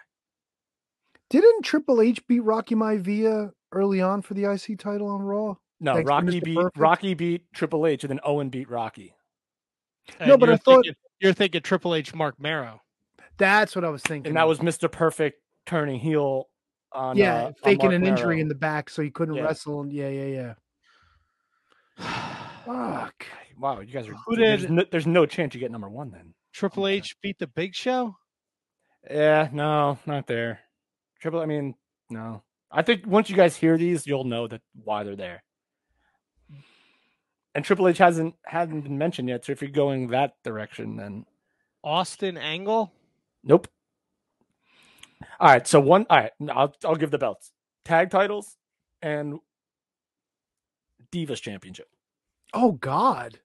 Didn't 1.30 1.64
Triple 1.64 2.00
H 2.00 2.26
beat 2.26 2.40
Rocky 2.40 2.74
Maivia 2.74 3.52
early 3.72 4.00
on 4.00 4.22
for 4.22 4.34
the 4.34 4.44
IC 4.50 4.78
title 4.78 5.06
on 5.08 5.20
Raw? 5.22 5.54
No, 5.78 5.94
Thanks 5.94 6.08
Rocky 6.08 6.40
beat 6.40 6.56
Perfect? 6.56 6.78
Rocky 6.78 7.14
beat 7.14 7.52
Triple 7.52 7.86
H, 7.86 8.02
and 8.02 8.10
then 8.10 8.20
Owen 8.24 8.48
beat 8.48 8.68
Rocky. 8.70 9.14
And 10.18 10.28
No, 10.28 10.38
but 10.38 10.46
you're 10.46 10.54
I 10.54 10.58
thought- 10.58 10.74
thinking, 10.84 10.94
you're 11.20 11.32
thinking 11.34 11.60
Triple 11.60 11.94
H 11.94 12.14
Marc 12.14 12.40
Mero. 12.40 12.80
That's 13.36 13.76
what 13.76 13.84
I 13.84 13.90
was 13.90 14.02
thinking. 14.02 14.30
And 14.30 14.36
that 14.38 14.48
was 14.48 14.60
Mr. 14.60 14.90
Perfect 14.90 15.40
turning 15.66 15.98
heel 16.00 16.48
on 16.92 17.16
yeah, 17.16 17.34
uh, 17.46 17.52
faking 17.62 17.90
Marc 17.90 17.94
an 17.94 18.06
injury 18.06 18.36
Mero. 18.36 18.42
in 18.42 18.48
the 18.48 18.54
back 18.54 18.88
so 18.88 19.02
he 19.02 19.10
couldn't 19.10 19.34
Yeah. 19.34 19.42
wrestle. 19.44 19.80
And 19.82 19.92
yeah, 19.92 20.08
yeah, 20.08 20.54
yeah. 21.98 22.04
Fuck. 22.64 23.26
Wow, 23.58 23.80
you 23.80 23.92
guys 23.92 24.08
are. 24.08 24.14
Who 24.26 24.36
there's, 24.36 24.62
did- 24.62 24.70
no, 24.70 24.84
there's 24.90 25.06
no 25.06 25.26
chance 25.26 25.54
you 25.54 25.60
get 25.60 25.70
number 25.70 25.88
one 25.88 26.10
then. 26.10 26.34
Triple 26.52 26.84
Okay. 26.84 26.94
H 26.94 27.16
beat 27.22 27.38
the 27.38 27.46
Big 27.46 27.74
Show. 27.74 28.16
Yeah, 29.10 29.48
no, 29.52 29.98
not 30.06 30.26
there. 30.26 30.60
Triple. 31.20 31.40
I 31.40 31.46
mean, 31.46 31.74
no. 32.10 32.42
I 32.70 32.82
think 32.82 33.06
once 33.06 33.30
you 33.30 33.36
guys 33.36 33.56
hear 33.56 33.78
these, 33.78 34.06
you'll 34.06 34.24
know 34.24 34.48
that 34.48 34.60
why 34.84 35.04
they're 35.04 35.16
there. 35.16 35.42
And 37.54 37.64
Triple 37.64 37.88
H 37.88 37.98
hasn't 37.98 38.34
hadn't 38.44 38.82
been 38.82 38.98
mentioned 38.98 39.28
yet. 39.28 39.44
So 39.44 39.52
if 39.52 39.62
you're 39.62 39.70
going 39.70 40.08
that 40.08 40.32
direction, 40.44 40.96
then 40.96 41.24
Austin 41.84 42.36
Angle. 42.36 42.92
nope. 43.44 43.68
All 45.40 45.48
right, 45.48 45.66
so 45.66 45.80
one. 45.80 46.06
All 46.10 46.18
right, 46.18 46.32
I'll 46.50 46.74
I'll 46.84 46.96
give 46.96 47.10
the 47.10 47.18
belts, 47.18 47.52
tag 47.84 48.10
titles, 48.10 48.56
and 49.02 49.40
Divas 51.12 51.40
Championship. 51.40 51.88
Oh 52.54 52.72
God. 52.72 53.40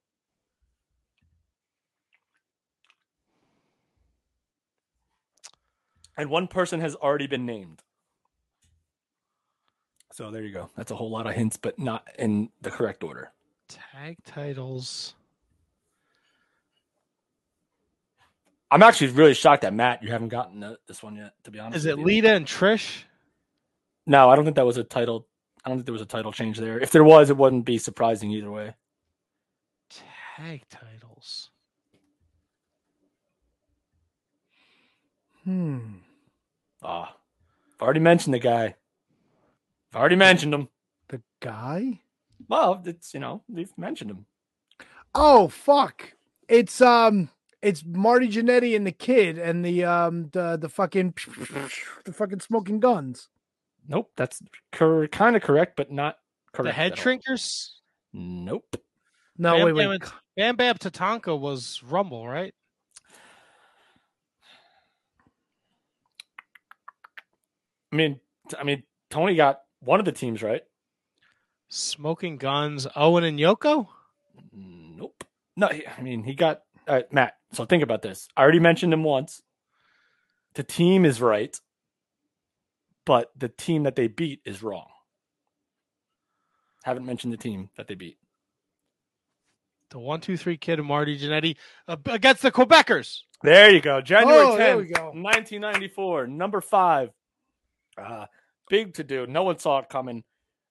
And 6.18 6.30
one 6.30 6.48
person 6.48 6.82
has 6.82 6.96
already 6.96 7.26
been 7.28 7.46
named. 7.46 7.82
So 10.12 10.30
there 10.30 10.44
you 10.44 10.54
go. 10.54 10.70
That's 10.76 10.92
a 10.92 10.96
whole 10.96 11.10
lot 11.10 11.26
of 11.26 11.34
hints, 11.34 11.58
but 11.58 11.80
not 11.80 12.06
in 12.20 12.50
the 12.62 12.70
correct 12.70 13.04
order. 13.04 13.32
Tag 13.70 14.18
titles. 14.26 15.16
I'm 18.72 18.82
actually 18.84 19.08
really 19.08 19.34
shocked 19.34 19.64
that 19.64 19.74
Matt, 19.74 20.02
you 20.02 20.10
haven't 20.12 20.30
gotten 20.30 20.78
this 20.88 21.04
one 21.04 21.18
yet. 21.18 21.34
To 21.44 21.52
be 21.52 21.60
honest, 21.60 21.78
Is 21.78 21.86
it. 21.86 22.00
Lita 22.00 22.34
and 22.34 22.46
Trish? 22.46 23.04
No, 24.08 24.30
I 24.30 24.36
don't 24.36 24.46
think 24.46 24.56
that 24.56 24.66
was 24.66 24.78
a 24.78 24.84
title. 24.84 25.28
I 25.64 25.70
don't 25.70 25.78
think 25.80 25.86
there 25.86 25.94
was 25.94 26.02
a 26.02 26.06
title 26.06 26.32
change 26.32 26.58
there. 26.58 26.80
If 26.80 26.92
there 26.92 27.04
was, 27.04 27.30
it 27.30 27.38
wouldn't 27.38 27.66
be 27.66 27.78
surprising 27.78 28.32
either 28.32 28.50
way. 28.50 28.74
Tag 30.38 30.64
titles. 30.70 31.50
Hmm. 35.44 35.98
Ah, 36.82 37.16
I've 37.76 37.82
already 37.82 38.00
mentioned 38.00 38.34
the 38.34 38.40
guy. 38.40 38.76
I've 39.92 40.00
already 40.00 40.16
mentioned 40.16 40.54
him. 40.54 40.70
The 41.10 41.22
guy? 41.42 42.00
Well, 42.48 42.82
it's 42.86 43.14
you 43.14 43.20
know 43.20 43.44
we've 43.50 43.78
mentioned 43.78 44.12
him. 44.12 44.26
Oh 45.14 45.50
fuck. 45.50 46.14
It's 46.48 46.80
um 46.82 47.30
it's 47.62 47.84
Marty 47.86 48.28
Jannetty 48.28 48.76
and 48.76 48.86
the 48.88 48.92
kid 48.92 49.38
and 49.38 49.64
the 49.64 49.84
um 49.86 50.30
the 50.34 50.58
the 50.58 50.70
fucking 50.70 51.14
the 52.06 52.14
fucking 52.14 52.40
smoking 52.40 52.80
guns. 52.80 53.30
Nope, 53.88 54.12
that's 54.16 54.42
cor- 54.72 55.08
kind 55.08 55.36
of 55.36 55.42
correct, 55.42 55.76
but 55.76 55.92
not 55.92 56.18
correct. 56.54 56.68
the 56.70 56.74
head 56.74 56.92
at 56.94 57.00
all. 57.00 57.04
shrinkers. 57.06 57.70
Nope. 58.14 58.76
No, 59.38 59.56
Bam 59.56 59.66
wait, 59.66 59.76
Bam, 59.76 59.90
wait. 59.90 60.02
and- 60.04 60.12
Bam 60.38 60.56
Bam 60.56 60.76
Tatanka 60.78 61.38
was 61.40 61.82
Rumble, 61.84 62.28
right? 62.28 62.54
I 67.92 67.96
mean, 67.96 68.20
t- 68.50 68.58
I 68.60 68.64
mean, 68.64 68.84
Tony 69.10 69.36
got 69.36 69.62
one 69.80 70.00
of 70.00 70.06
the 70.06 70.12
teams 70.12 70.42
right. 70.42 70.62
Smoking 71.70 72.38
Guns, 72.38 72.88
Owen 72.96 73.24
and 73.24 73.40
Yoko. 73.40 73.88
Nope. 74.54 75.24
No, 75.58 75.68
I 75.70 76.02
mean, 76.02 76.24
he 76.24 76.34
got 76.34 76.62
uh, 76.88 77.02
Matt. 77.12 77.36
So 77.54 77.66
think 77.66 77.84
about 77.84 78.02
this. 78.02 78.28
I 78.36 78.42
already 78.42 78.60
mentioned 78.60 78.94
him 78.94 79.04
once. 79.04 79.42
The 80.56 80.64
team 80.64 81.06
is 81.06 81.22
right, 81.22 81.58
but 83.06 83.32
the 83.38 83.50
team 83.50 83.84
that 83.84 83.96
they 83.96 84.08
beat 84.08 84.42
is 84.46 84.62
wrong. 84.62 84.88
Haven't 86.84 87.06
mentioned 87.06 87.32
the 87.34 87.38
team 87.38 87.70
that 87.78 87.88
they 87.88 87.96
beat. 87.96 88.18
The 89.92 90.00
one, 90.00 90.22
two, 90.22 90.38
three 90.38 90.58
kid 90.58 90.80
and 90.80 90.88
Marty 90.88 91.18
Jannetty 91.20 91.58
uh, 91.88 91.98
against 92.06 92.42
the 92.42 92.52
Quebecers. 92.52 93.20
There 93.44 93.70
you 93.72 93.82
go. 93.82 94.02
January 94.02 94.40
Oh, 94.46 94.58
10th, 94.58 94.78
we 94.78 94.86
go. 94.88 95.04
1994, 95.08 96.28
number 96.28 96.62
five. 96.62 97.10
Uh, 97.98 98.26
big 98.70 98.94
to 98.96 99.04
do. 99.04 99.28
No 99.28 99.44
one 99.44 99.60
saw 99.60 99.80
it 99.80 99.90
coming. 99.90 100.24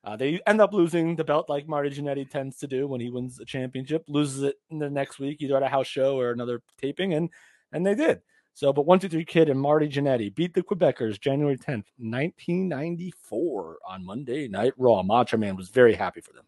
Uh, 0.02 0.16
they 0.16 0.40
end 0.46 0.60
up 0.62 0.72
losing 0.72 1.14
the 1.14 1.24
belt 1.24 1.48
like 1.50 1.68
Marty 1.68 1.90
Jannetty 1.90 2.28
tends 2.30 2.56
to 2.58 2.66
do 2.66 2.88
when 2.88 3.00
he 3.02 3.10
wins 3.10 3.38
a 3.38 3.44
championship, 3.44 4.02
loses 4.08 4.42
it 4.42 4.56
in 4.70 4.78
the 4.78 4.88
next 4.88 5.18
week, 5.18 5.42
either 5.42 5.56
at 5.56 5.62
a 5.62 5.68
house 5.68 5.86
show 5.86 6.18
or 6.18 6.30
another 6.30 6.62
taping, 6.78 7.12
and 7.14 7.28
and 7.72 7.84
they 7.84 7.94
did. 7.94 8.20
So, 8.54 8.72
but 8.72 8.86
one, 8.86 8.98
two, 8.98 9.08
three 9.08 9.24
kid 9.24 9.48
and 9.48 9.60
Marty 9.60 9.88
Jannetty 9.88 10.34
beat 10.34 10.54
the 10.54 10.62
Quebecers 10.62 11.20
January 11.20 11.56
10th, 11.56 11.84
1994 11.98 13.78
on 13.88 14.04
Monday 14.04 14.48
Night 14.48 14.72
Raw. 14.76 15.02
Macho 15.02 15.36
Man 15.36 15.54
was 15.56 15.68
very 15.68 15.94
happy 15.94 16.20
for 16.20 16.32
them. 16.32 16.44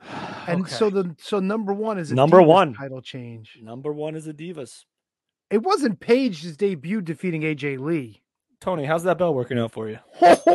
And 0.48 0.62
Okay. 0.62 0.74
so 0.74 0.90
the 0.90 1.14
so 1.18 1.38
number 1.38 1.72
one 1.74 1.98
is 1.98 2.10
a 2.10 2.14
Number 2.14 2.38
Divas 2.42 2.46
one. 2.46 2.74
title 2.74 3.02
change. 3.02 3.58
Number 3.62 3.92
one 3.92 4.16
is 4.16 4.26
a 4.26 4.32
Divas. 4.32 4.84
It 5.50 5.62
wasn't 5.62 6.00
Paige's 6.00 6.56
debut 6.56 7.02
defeating 7.02 7.42
AJ 7.42 7.78
Lee. 7.78 8.22
Tony, 8.60 8.84
how's 8.84 9.04
that 9.04 9.16
bell 9.16 9.32
working 9.34 9.58
out 9.58 9.72
for 9.72 9.88
you? 9.88 9.98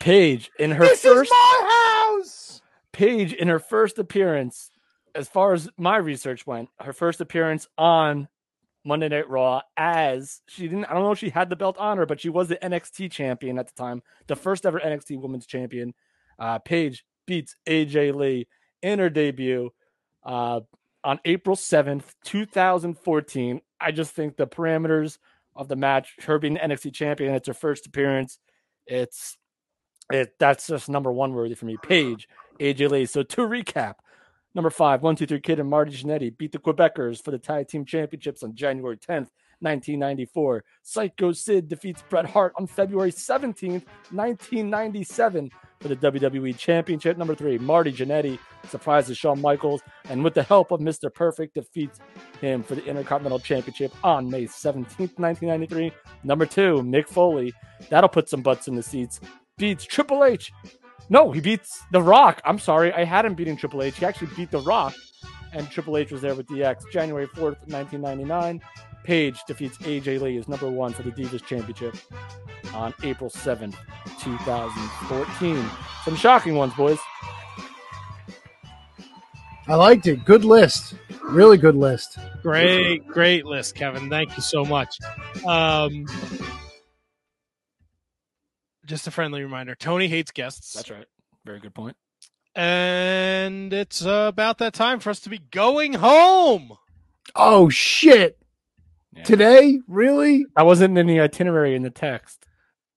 Paige 0.00 0.50
in 0.58 0.70
her 0.70 0.84
this 0.84 1.02
first 1.02 1.32
is 1.32 1.32
my 1.32 2.10
house. 2.12 2.62
Paige 2.92 3.32
in 3.32 3.48
her 3.48 3.58
first 3.58 3.98
appearance, 3.98 4.70
as 5.14 5.28
far 5.28 5.52
as 5.52 5.68
my 5.76 5.96
research 5.96 6.46
went, 6.46 6.68
her 6.78 6.92
first 6.92 7.20
appearance 7.20 7.66
on 7.76 8.28
Monday 8.84 9.08
Night 9.08 9.28
Raw 9.28 9.62
as 9.76 10.42
she 10.46 10.68
didn't 10.68 10.84
I 10.84 10.92
don't 10.92 11.02
know 11.02 11.12
if 11.12 11.18
she 11.18 11.30
had 11.30 11.50
the 11.50 11.56
belt 11.56 11.76
on 11.78 11.96
her, 11.96 12.06
but 12.06 12.20
she 12.20 12.28
was 12.28 12.48
the 12.48 12.56
NXT 12.56 13.10
champion 13.10 13.58
at 13.58 13.66
the 13.66 13.72
time, 13.74 14.02
the 14.26 14.36
first 14.36 14.64
ever 14.66 14.78
NXT 14.78 15.20
women's 15.20 15.46
champion. 15.46 15.94
Uh 16.38 16.58
Paige 16.60 17.04
beats 17.26 17.56
AJ 17.66 18.14
Lee 18.14 18.46
in 18.82 18.98
her 19.00 19.10
debut 19.10 19.70
uh 20.22 20.60
on 21.02 21.18
April 21.24 21.56
7th, 21.56 22.14
2014. 22.24 23.60
I 23.80 23.92
just 23.92 24.12
think 24.12 24.36
the 24.36 24.46
parameters 24.46 25.18
of 25.56 25.68
the 25.68 25.76
match, 25.76 26.14
her 26.24 26.38
being 26.38 26.54
the 26.54 26.60
NXT 26.60 26.92
champion, 26.94 27.34
it's 27.34 27.48
her 27.48 27.54
first 27.54 27.86
appearance. 27.86 28.38
It's 28.86 29.36
it 30.12 30.34
that's 30.38 30.66
just 30.66 30.88
number 30.88 31.12
one 31.12 31.32
worthy 31.32 31.54
for 31.54 31.66
me. 31.66 31.76
Paige, 31.82 32.28
AJ 32.60 32.90
Lee. 32.90 33.06
So 33.06 33.22
to 33.22 33.42
recap, 33.42 33.94
number 34.54 34.70
five, 34.70 35.02
one, 35.02 35.16
two, 35.16 35.26
three 35.26 35.40
kid 35.40 35.60
and 35.60 35.68
Marty 35.68 35.92
Jannetty 35.92 36.36
beat 36.36 36.52
the 36.52 36.58
Quebecers 36.58 37.22
for 37.22 37.30
the 37.30 37.38
tag 37.38 37.68
team 37.68 37.84
championships 37.84 38.42
on 38.42 38.54
January 38.54 38.96
10th, 38.96 39.30
1994. 39.60 40.64
Psycho 40.82 41.32
Sid 41.32 41.68
defeats 41.68 42.04
Bret 42.08 42.26
Hart 42.26 42.52
on 42.56 42.66
February 42.66 43.12
17th, 43.12 43.84
1997 44.10 45.50
for 45.84 45.94
the 45.94 45.96
WWE 45.96 46.56
Championship. 46.56 47.18
Number 47.18 47.34
three, 47.34 47.58
Marty 47.58 47.92
Jannetty 47.92 48.38
surprises 48.70 49.18
Shawn 49.18 49.38
Michaels 49.42 49.82
and 50.08 50.24
with 50.24 50.32
the 50.32 50.42
help 50.42 50.70
of 50.70 50.80
Mr. 50.80 51.12
Perfect 51.12 51.52
defeats 51.52 52.00
him 52.40 52.62
for 52.62 52.74
the 52.74 52.82
Intercontinental 52.86 53.38
Championship 53.38 53.92
on 54.02 54.30
May 54.30 54.44
17th, 54.44 55.18
1993. 55.18 55.92
Number 56.22 56.46
two, 56.46 56.76
Mick 56.76 57.06
Foley. 57.06 57.52
That'll 57.90 58.08
put 58.08 58.30
some 58.30 58.40
butts 58.40 58.66
in 58.66 58.76
the 58.76 58.82
seats. 58.82 59.20
Beats 59.58 59.84
Triple 59.84 60.24
H. 60.24 60.50
No, 61.10 61.32
he 61.32 61.42
beats 61.42 61.82
The 61.92 62.00
Rock. 62.00 62.40
I'm 62.46 62.58
sorry. 62.58 62.90
I 62.94 63.04
had 63.04 63.26
him 63.26 63.34
beating 63.34 63.58
Triple 63.58 63.82
H. 63.82 63.98
He 63.98 64.06
actually 64.06 64.30
beat 64.34 64.50
The 64.50 64.60
Rock. 64.60 64.94
And 65.52 65.70
Triple 65.70 65.98
H 65.98 66.12
was 66.12 66.22
there 66.22 66.34
with 66.34 66.46
DX. 66.46 66.90
January 66.90 67.26
4th, 67.26 67.60
1999. 67.68 68.62
Paige 69.04 69.38
defeats 69.46 69.76
AJ 69.78 70.20
Lee 70.20 70.36
as 70.38 70.48
number 70.48 70.68
one 70.70 70.92
for 70.92 71.02
the 71.02 71.10
Divas 71.12 71.44
Championship 71.44 71.94
on 72.74 72.92
April 73.02 73.30
7th, 73.30 73.76
2014. 74.20 75.70
Some 76.04 76.16
shocking 76.16 76.56
ones, 76.56 76.74
boys. 76.74 76.98
I 79.68 79.76
liked 79.76 80.06
it. 80.06 80.24
Good 80.24 80.44
list. 80.44 80.94
Really 81.22 81.56
good 81.56 81.76
list. 81.76 82.18
Great, 82.42 83.06
great 83.06 83.46
list, 83.46 83.74
Kevin. 83.74 84.10
Thank 84.10 84.36
you 84.36 84.42
so 84.42 84.64
much. 84.64 84.98
Um, 85.46 86.06
just 88.84 89.06
a 89.06 89.10
friendly 89.10 89.42
reminder: 89.42 89.74
Tony 89.74 90.08
hates 90.08 90.30
guests, 90.32 90.72
That's 90.74 90.90
right. 90.90 91.06
Very 91.46 91.60
good 91.60 91.74
point. 91.74 91.96
and 92.54 93.72
it's 93.72 94.04
uh, 94.04 94.26
about 94.28 94.58
that 94.58 94.74
time 94.74 95.00
for 95.00 95.10
us 95.10 95.20
to 95.20 95.30
be 95.30 95.38
going 95.38 95.94
home. 95.94 96.72
Oh 97.34 97.68
shit. 97.70 98.36
Yeah. 99.16 99.22
Today? 99.22 99.80
Really? 99.86 100.46
I 100.56 100.62
wasn't 100.64 100.96
in 100.98 101.06
the 101.06 101.20
itinerary 101.20 101.74
in 101.74 101.82
the 101.82 101.90
text. 101.90 102.46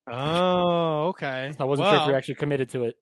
Oh, 0.10 1.08
okay. 1.10 1.52
I 1.60 1.64
wasn't 1.64 1.88
sure 1.88 1.96
if 1.96 2.00
Well, 2.02 2.08
we 2.10 2.14
actually 2.16 2.36
committed 2.36 2.70
to 2.70 2.86
it. 2.86 2.96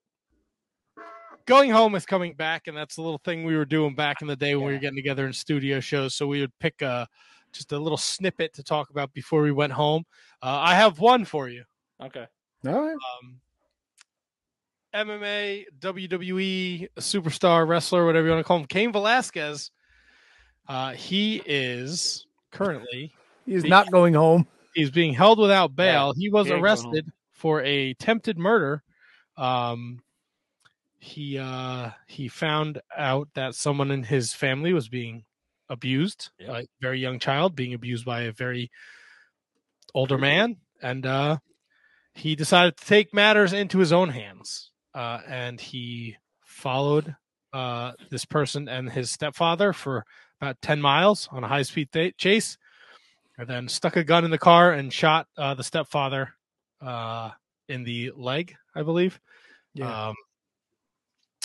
going 1.45 1.69
home 1.69 1.93
is 1.95 2.05
coming 2.05 2.33
back, 2.33 2.67
and 2.67 2.75
that's 2.75 2.95
the 2.95 3.01
little 3.03 3.19
thing 3.23 3.43
we 3.43 3.55
were 3.55 3.65
doing 3.65 3.93
back 3.95 4.21
in 4.21 4.27
the 4.27 4.35
day 4.35 4.55
when 4.55 4.65
we 4.65 4.73
were 4.73 4.79
getting 4.79 4.95
together 4.97 5.25
in 5.27 5.33
studio 5.33 5.79
shows. 5.79 6.15
So 6.15 6.25
we 6.27 6.41
would 6.41 6.57
pick 6.59 6.81
a 6.81 7.07
just 7.53 7.71
a 7.71 7.79
little 7.79 7.97
snippet 7.97 8.53
to 8.55 8.63
talk 8.63 8.89
about 8.89 9.13
before 9.13 9.41
we 9.41 9.51
went 9.51 9.71
home. 9.71 10.03
Uh, 10.41 10.59
I 10.61 10.75
have 10.75 10.99
one 10.99 11.23
for 11.25 11.47
you. 11.47 11.63
Okay. 12.01 12.25
All 12.67 12.73
right. 12.81 12.95
um, 13.21 13.39
MMA, 14.93 15.65
WWE 15.79 16.87
superstar 16.97 17.67
wrestler, 17.67 18.05
whatever 18.05 18.25
you 18.27 18.33
want 18.33 18.43
to 18.43 18.47
call 18.47 18.57
him, 18.57 18.65
Cain 18.65 18.91
Velasquez. 18.91 19.71
Uh, 20.67 20.91
he 20.93 21.41
is 21.45 22.25
currently 22.55 23.11
He's 23.45 23.61
the- 23.63 23.69
not 23.69 23.91
going 23.91 24.13
home. 24.15 24.47
he's 24.73 24.89
being 24.91 25.13
held 25.13 25.37
without 25.39 25.75
bail. 25.75 26.13
he 26.17 26.29
was 26.29 26.47
he 26.47 26.53
ain't 26.53 26.61
going 26.61 26.63
arrested 26.63 27.11
for 27.33 27.61
a 27.61 27.91
attempted 27.91 28.37
murder. 28.39 28.81
Um, 29.37 30.01
he 30.97 31.37
uh, 31.37 31.91
he 32.07 32.27
found 32.27 32.81
out 32.97 33.27
that 33.35 33.53
someone 33.55 33.91
in 33.91 34.03
his 34.03 34.33
family 34.33 34.73
was 34.73 34.89
being 34.89 35.23
abused, 35.69 36.29
Yep. 36.39 36.49
a 36.49 36.67
very 36.81 36.99
young 36.99 37.19
child 37.19 37.55
being 37.55 37.73
abused 37.73 38.05
by 38.05 38.21
a 38.21 38.31
very 38.31 38.71
older 39.93 40.17
man, 40.17 40.57
and 40.81 41.05
uh, 41.05 41.37
he 42.13 42.35
decided 42.35 42.77
to 42.77 42.85
take 42.85 43.13
matters 43.13 43.53
into 43.53 43.77
his 43.79 43.93
own 43.93 44.09
hands. 44.09 44.71
Uh, 44.93 45.19
and 45.27 45.59
he 45.59 46.15
followed 46.45 47.15
uh, 47.53 47.91
this 48.09 48.25
person 48.25 48.67
and 48.69 48.89
his 48.89 49.11
stepfather 49.11 49.73
for 49.73 50.05
about 50.45 50.61
10 50.61 50.81
miles 50.81 51.27
on 51.31 51.43
a 51.43 51.47
high 51.47 51.63
speed 51.63 51.91
th- 51.91 52.17
chase 52.17 52.57
and 53.37 53.47
then 53.47 53.67
stuck 53.67 53.95
a 53.95 54.03
gun 54.03 54.23
in 54.23 54.31
the 54.31 54.37
car 54.37 54.71
and 54.71 54.93
shot 54.93 55.27
uh, 55.37 55.53
the 55.53 55.63
stepfather 55.63 56.33
uh, 56.81 57.31
in 57.67 57.83
the 57.83 58.11
leg, 58.15 58.55
I 58.75 58.83
believe. 58.83 59.19
Yeah. 59.73 60.09
Um, 60.09 60.15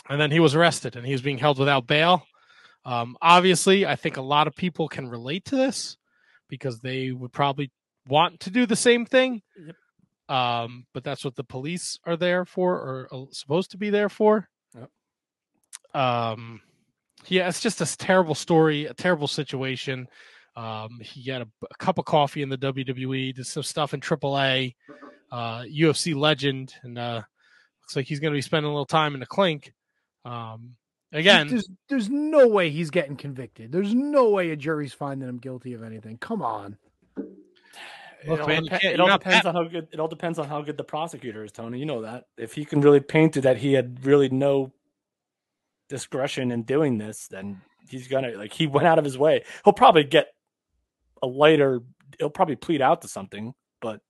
and 0.09 0.21
then 0.21 0.31
he 0.31 0.41
was 0.41 0.55
arrested 0.55 0.97
and 0.97 1.07
he 1.07 1.13
was 1.13 1.23
being 1.23 1.39
held 1.39 1.59
without 1.59 1.87
bail. 1.87 2.27
Um, 2.85 3.17
obviously, 3.21 3.87
I 3.87 3.97
think 3.97 4.17
a 4.17 4.23
lot 4.23 4.47
of 4.47 4.55
people 4.55 4.89
can 4.89 5.09
relate 5.09 5.47
to 5.47 5.57
this 5.57 5.97
because 6.49 6.81
they 6.81 7.11
would 7.11 7.33
probably 7.33 7.71
want 8.09 8.41
to 8.41 8.51
do 8.51 8.67
the 8.67 8.77
same 8.77 9.07
thing. 9.07 9.43
Yep. 9.59 9.77
Um, 10.29 10.87
but 10.95 11.05
that's 11.05 11.25
what 11.25 11.37
the 11.37 11.45
police 11.45 11.99
are 12.05 12.17
there 12.17 12.45
for 12.45 12.75
or 12.75 13.09
uh, 13.13 13.25
supposed 13.31 13.73
to 13.73 13.79
be 13.79 13.91
there 13.91 14.09
for. 14.09 14.49
Yep. 14.75 16.03
Um, 16.03 16.61
yeah, 17.29 17.49
it's 17.49 17.61
just 17.61 17.81
a 17.81 17.97
terrible 17.97 18.35
story, 18.35 18.87
a 18.87 18.95
terrible 18.95 19.29
situation. 19.29 20.09
Um, 20.57 21.01
he 21.01 21.25
got 21.25 21.43
a, 21.43 21.49
a 21.71 21.75
cup 21.79 21.99
of 21.99 22.05
coffee 22.05 22.43
in 22.43 22.49
the 22.49 22.59
WWE, 22.59 23.35
did 23.35 23.47
some 23.47 23.63
stuff 23.63 23.95
in 23.95 24.01
AAA, 24.01 24.75
uh, 25.31 25.63
UFC 25.63 26.15
legend, 26.15 26.75
and 26.83 26.99
uh, 26.99 27.23
looks 27.83 27.97
like 27.97 28.07
he's 28.07 28.21
going 28.21 28.33
to 28.33 28.37
be 28.37 28.43
spending 28.43 28.69
a 28.69 28.73
little 28.73 28.87
time 28.87 29.15
in 29.15 29.21
the 29.21 29.27
clink. 29.27 29.73
Um, 30.25 30.77
again, 31.13 31.49
there's 31.49 31.69
there's 31.89 32.11
no 32.11 32.49
way 32.49 32.71
he's 32.71 32.91
getting 32.91 33.17
convicted. 33.17 33.73
There's 33.73 33.95
no 33.95 34.31
way 34.31 34.51
a 34.51 34.57
jury's 34.57 34.93
finding 34.93 35.29
him 35.29 35.39
guilty 35.39 35.75
of 35.75 35.83
anything. 35.83 36.19
Come 36.19 36.43
on. 36.43 36.77
Look, 38.27 38.39
it 38.39 38.41
all, 38.41 38.49
man, 38.49 38.65
you 38.65 38.71
depen- 38.71 38.85
it 38.85 39.01
all 39.01 39.07
you're 39.07 39.15
not 39.15 39.21
depends 39.23 39.47
on 39.47 39.55
how 39.55 39.65
good 39.65 39.89
it 39.93 40.01
all 40.01 40.09
depends 40.09 40.39
on 40.39 40.49
how 40.49 40.61
good 40.63 40.77
the 40.77 40.85
prosecutor 40.85 41.45
is, 41.45 41.53
Tony. 41.53 41.79
You 41.79 41.87
know 41.87 42.03
that. 42.03 42.27
If 42.37 42.55
he 42.55 42.65
can 42.65 42.81
really 42.81 43.01
paint 43.01 43.37
it 43.37 43.43
that 43.43 43.57
he 43.57 43.73
had 43.73 44.05
really 44.05 44.29
no 44.29 44.73
discretion 45.91 46.51
in 46.53 46.63
doing 46.63 46.97
this, 46.97 47.29
then 47.29 47.61
he's 47.91 48.09
gonna 48.09 48.31
like 48.31 48.55
he 48.55 48.67
went 48.67 48.87
out 48.87 48.99
of 48.99 49.05
his 49.05 49.19
way. 49.19 49.45
He'll 49.65 49.75
probably 49.75 50.05
get 50.05 50.29
a 51.23 51.27
lighter 51.27 51.83
he'll 52.19 52.31
probably 52.31 52.57
plead 52.57 52.83
out 52.83 53.03
to 53.03 53.09
something, 53.09 53.55
but 53.81 54.01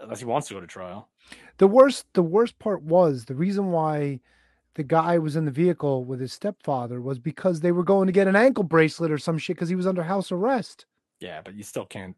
unless 0.00 0.18
he 0.18 0.24
wants 0.24 0.48
to 0.48 0.54
go 0.54 0.60
to 0.60 0.66
trial. 0.66 1.08
The 1.58 1.66
worst 1.66 2.06
the 2.14 2.22
worst 2.22 2.58
part 2.58 2.82
was 2.82 3.24
the 3.24 3.34
reason 3.34 3.70
why 3.70 4.20
the 4.74 4.82
guy 4.82 5.18
was 5.18 5.36
in 5.36 5.44
the 5.44 5.50
vehicle 5.50 6.04
with 6.04 6.20
his 6.20 6.32
stepfather 6.32 7.00
was 7.00 7.18
because 7.18 7.60
they 7.60 7.72
were 7.72 7.84
going 7.84 8.06
to 8.06 8.12
get 8.12 8.26
an 8.26 8.36
ankle 8.36 8.64
bracelet 8.64 9.12
or 9.12 9.18
some 9.18 9.38
shit 9.38 9.56
because 9.56 9.68
he 9.68 9.76
was 9.76 9.86
under 9.86 10.02
house 10.02 10.32
arrest. 10.32 10.86
Yeah, 11.20 11.40
but 11.44 11.54
you 11.54 11.62
still 11.62 11.86
can't. 11.86 12.16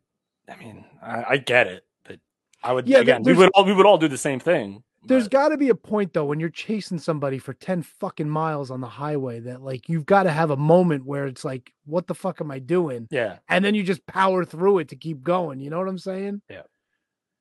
I 0.49 0.57
mean, 0.57 0.85
I, 1.03 1.25
I 1.31 1.37
get 1.37 1.67
it, 1.67 1.85
but 2.05 2.19
I 2.63 2.73
would 2.73 2.89
Yeah, 2.89 3.01
again. 3.01 3.23
We 3.23 3.35
would 3.35 3.51
all 3.55 3.65
we 3.65 3.75
would 3.75 3.87
all 3.87 3.99
do 3.99 4.09
the 4.09 4.19
same 4.19 4.41
thing. 4.41 4.83
There's 5.09 5.25
but- 5.25 5.31
got 5.33 5.49
to 5.51 5.57
be 5.57 5.69
a 5.69 5.75
point 5.75 6.13
though 6.13 6.25
when 6.25 6.41
you're 6.41 6.49
chasing 6.51 6.99
somebody 6.99 7.39
for 7.39 7.53
10 7.55 7.83
fucking 7.83 8.29
miles 8.29 8.71
on 8.71 8.81
the 8.81 8.89
highway 8.89 9.41
that 9.41 9.63
like 9.63 9.89
you've 9.89 10.07
got 10.07 10.25
to 10.25 10.31
have 10.31 10.51
a 10.51 10.57
moment 10.57 11.05
where 11.07 11.27
it's 11.27 11.45
like 11.45 11.73
what 11.85 12.07
the 12.07 12.15
fuck 12.15 12.41
am 12.41 12.51
I 12.51 12.59
doing? 12.59 13.07
yeah. 13.11 13.39
And 13.49 13.65
then 13.65 13.75
you 13.75 13.83
just 13.83 14.05
power 14.07 14.45
through 14.45 14.79
it 14.81 14.89
to 14.89 14.97
keep 14.97 15.23
going, 15.23 15.61
you 15.61 15.71
know 15.71 15.79
what 15.79 15.89
I'm 15.89 15.99
saying? 15.99 16.43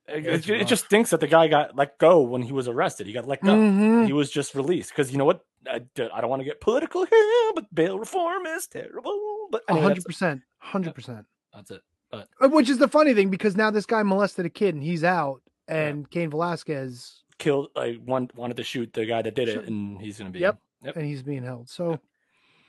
It, 0.08 0.26
it- 0.26 0.50
it 0.50 0.68
just 0.68 0.86
stinks 0.86 1.10
that 1.10 1.20
the 1.20 1.28
guy 1.28 1.48
got 1.48 1.76
let 1.76 1.98
go 1.98 2.22
when 2.22 2.44
he 2.44 2.52
was 2.52 2.68
arrested. 2.68 3.08
He 3.08 3.14
got 3.14 3.28
let 3.28 3.42
go. 3.42 3.56
Mhm. 3.56 4.06
He 4.06 4.14
was 4.14 4.30
just 4.30 4.54
released 4.54 4.90
because 4.92 5.12
you 5.12 5.18
know 5.18 5.26
what? 5.26 5.42
I 5.68 5.80
don't 5.96 6.30
want 6.30 6.42
to 6.42 6.46
get 6.46 6.62
political 6.62 7.06
here, 7.06 7.52
but 7.56 7.74
bail 7.74 7.98
reform 7.98 8.46
is 8.46 8.68
terrible. 8.68 9.48
But 9.50 9.64
A 9.68 9.72
anyway, 9.72 9.88
hundred 9.88 10.06
percent, 10.06 10.42
hundred 10.60 10.94
percent. 10.94 11.26
that's 11.52 11.72
it. 11.72 11.82
Uh, 12.14 12.24
Which 12.50 12.70
is 12.70 12.78
the 12.78 12.88
funny 12.88 13.16
thing 13.16 13.30
because 13.32 13.56
now 13.58 13.72
this 13.72 13.88
guy 13.88 14.04
molested 14.04 14.46
a 14.46 14.50
kid 14.50 14.76
and 14.76 14.84
he's 14.84 15.04
out, 15.04 15.42
and 15.68 16.08
Cain 16.12 16.30
Velasquez 16.30 17.24
Killed. 17.38 17.70
I 17.76 17.98
want, 18.06 18.36
wanted 18.36 18.58
to 18.58 18.64
shoot 18.64 18.94
the 18.94 19.06
guy 19.06 19.22
that 19.22 19.36
did 19.36 19.50
it, 19.50 19.68
and 19.68 20.00
he's 20.02 20.18
gonna 20.18 20.30
be. 20.30 20.40
Yep. 20.40 20.58
Yep. 20.84 20.96
and 20.96 21.06
he's 21.06 21.22
being 21.24 21.44
held. 21.44 21.70
So, 21.70 22.00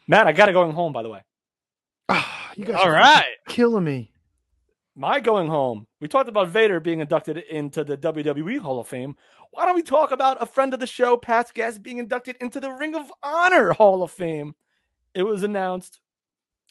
Matt, 0.09 0.27
I 0.27 0.33
got 0.33 0.47
to 0.47 0.53
going 0.53 0.73
home. 0.73 0.93
By 0.93 1.03
the 1.03 1.09
way, 1.09 1.23
ah, 2.09 2.53
you 2.57 2.65
guys 2.65 2.77
All 2.77 2.89
are 2.89 2.93
right. 2.93 3.25
killing 3.49 3.85
me. 3.85 4.11
my 4.95 5.21
going 5.21 5.49
home. 5.49 5.87
We 6.01 6.09
talked 6.09 6.29
about 6.29 6.49
Vader 6.49 6.81
being 6.81 7.01
inducted 7.01 7.39
into 7.39 7.85
the 7.85 7.97
WWE 7.97 8.59
Hall 8.59 8.81
of 8.81 8.89
Fame. 8.89 9.17
Why 9.53 9.65
don't 9.67 9.75
we 9.77 9.83
talk 9.83 10.11
about 10.11 10.43
a 10.43 10.47
friend 10.47 10.75
of 10.75 10.81
the 10.81 10.87
show, 10.87 11.17
Pat's 11.17 11.53
guest, 11.53 11.83
being 11.83 11.99
inducted 11.99 12.37
into 12.41 12.59
the 12.61 12.71
Ring 12.71 12.95
of 12.95 13.11
Honor 13.23 13.73
Hall 13.73 14.03
of 14.03 14.11
Fame? 14.11 14.55
It 15.15 15.23
was 15.23 15.43
announced 15.43 16.01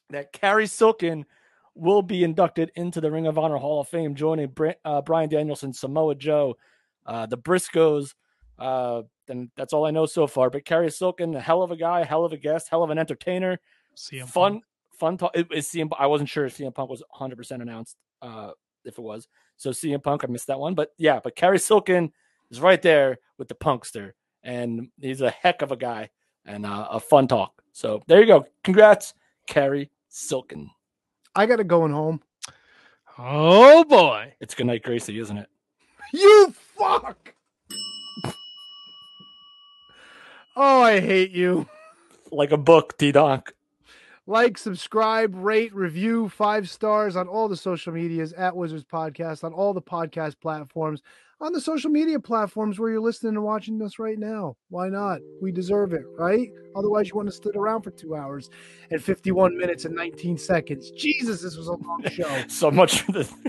that 0.10 0.34
Cary 0.34 0.68
Silkin 0.68 1.26
will 1.74 2.02
be 2.02 2.24
inducted 2.24 2.72
into 2.76 3.02
the 3.02 3.12
Ring 3.12 3.26
of 3.28 3.38
Honor 3.38 3.58
Hall 3.58 3.82
of 3.82 3.88
Fame, 3.88 4.16
joining 4.16 4.48
Bri- 4.50 4.76
uh, 4.86 5.02
Bryan 5.02 5.30
Danielson, 5.30 5.74
Samoa 5.74 6.16
Joe, 6.16 6.58
uh, 7.06 7.26
the 7.26 7.38
Briscoes. 7.38 8.14
Uh, 8.58 9.04
and 9.28 9.50
that's 9.58 9.74
all 9.74 9.86
I 9.86 9.92
know 9.92 10.06
so 10.06 10.28
far. 10.28 10.50
But 10.50 10.66
Cary 10.66 10.90
Silkin, 10.90 11.36
a 11.36 11.42
hell 11.42 11.62
of 11.62 11.72
a 11.72 11.76
guy, 11.76 12.04
hell 12.04 12.24
of 12.24 12.32
a 12.32 12.38
guest, 12.38 12.70
hell 12.70 12.84
of 12.84 12.90
an 12.90 12.98
entertainer 12.98 13.60
CM 13.96 14.28
fun 14.28 14.54
Punk. 14.54 14.64
fun 14.98 15.18
talk 15.18 15.32
it, 15.36 15.48
it's 15.52 15.74
CM 15.74 15.90
I 15.98 16.08
wasn't 16.08 16.30
sure 16.30 16.46
if 16.46 16.58
CM 16.58 16.74
Punk 16.74 16.90
was 16.90 17.04
100% 17.20 17.62
announced 17.62 17.98
uh 18.22 18.52
if 18.84 18.98
it 18.98 19.02
was 19.02 19.28
so 19.58 19.72
CM 19.72 20.04
Punk 20.04 20.24
I 20.24 20.28
missed 20.28 20.48
that 20.48 20.60
one 20.60 20.76
but 20.76 20.94
yeah 20.98 21.20
but 21.24 21.36
Cary 21.36 21.60
Silkin 21.60 22.12
is 22.52 22.62
right 22.62 22.82
there 22.82 23.18
with 23.38 23.48
the 23.48 23.56
punkster 23.56 24.12
and 24.44 24.90
he's 25.00 25.22
a 25.22 25.32
heck 25.32 25.62
of 25.62 25.72
a 25.72 25.78
guy 25.78 26.10
and 26.46 26.66
uh, 26.66 26.88
a 26.92 27.00
fun 27.00 27.28
talk 27.28 27.62
so 27.72 28.02
there 28.08 28.20
you 28.20 28.28
go 28.28 28.46
congrats 28.64 29.14
Cary 29.48 29.90
Silkin 30.10 30.70
I 31.38 31.46
got 31.46 31.58
to 31.58 31.66
going 31.66 31.92
home. 31.92 32.22
Oh 33.18 33.84
boy. 33.84 34.34
it's 34.40 34.56
good 34.56 34.68
night 34.68 34.84
Gracie 34.84 35.20
isn't 35.20 35.38
it 35.38 35.50
You 36.14 36.54
fuck. 36.78 37.34
Oh, 40.58 40.82
I 40.82 41.00
hate 41.02 41.32
you. 41.32 41.68
like 42.32 42.52
a 42.52 42.58
book 42.58 42.98
T 42.98 43.12
Donk 43.12 43.54
Like, 44.26 44.58
subscribe, 44.58 45.36
rate, 45.36 45.76
review, 45.76 46.30
five 46.30 46.70
stars 46.70 47.16
on 47.16 47.28
all 47.28 47.48
the 47.48 47.58
social 47.58 47.94
medias 47.94 48.32
at 48.34 48.56
Wizards 48.56 48.86
Podcast, 48.86 49.44
on 49.44 49.54
all 49.54 49.74
the 49.74 49.82
podcast 49.82 50.40
platforms, 50.40 51.02
on 51.42 51.52
the 51.54 51.60
social 51.62 51.90
media 51.92 52.20
platforms 52.20 52.80
where 52.80 52.90
you're 52.90 53.02
listening 53.02 53.36
and 53.36 53.44
watching 53.44 53.82
us 53.82 54.00
right 54.00 54.18
now. 54.18 54.56
Why 54.70 54.88
not? 54.90 55.20
We 55.42 55.52
deserve 55.52 55.94
it, 55.94 56.04
right? 56.18 56.50
Otherwise, 56.76 57.10
you 57.10 57.16
want 57.16 57.28
to 57.30 57.36
sit 57.36 57.56
around 57.56 57.82
for 57.84 57.92
two 57.92 58.16
hours 58.16 58.50
and 58.90 59.04
51 59.04 59.58
minutes 59.58 59.86
and 59.86 59.96
19 59.96 60.38
seconds. 60.38 60.92
Jesus, 60.92 61.42
this 61.42 61.58
was 61.58 61.68
a 61.68 61.74
long 61.74 62.04
show. 62.12 62.44
so 62.48 62.72
much 62.72 63.02
for 63.02 63.12
this. 63.12 63.34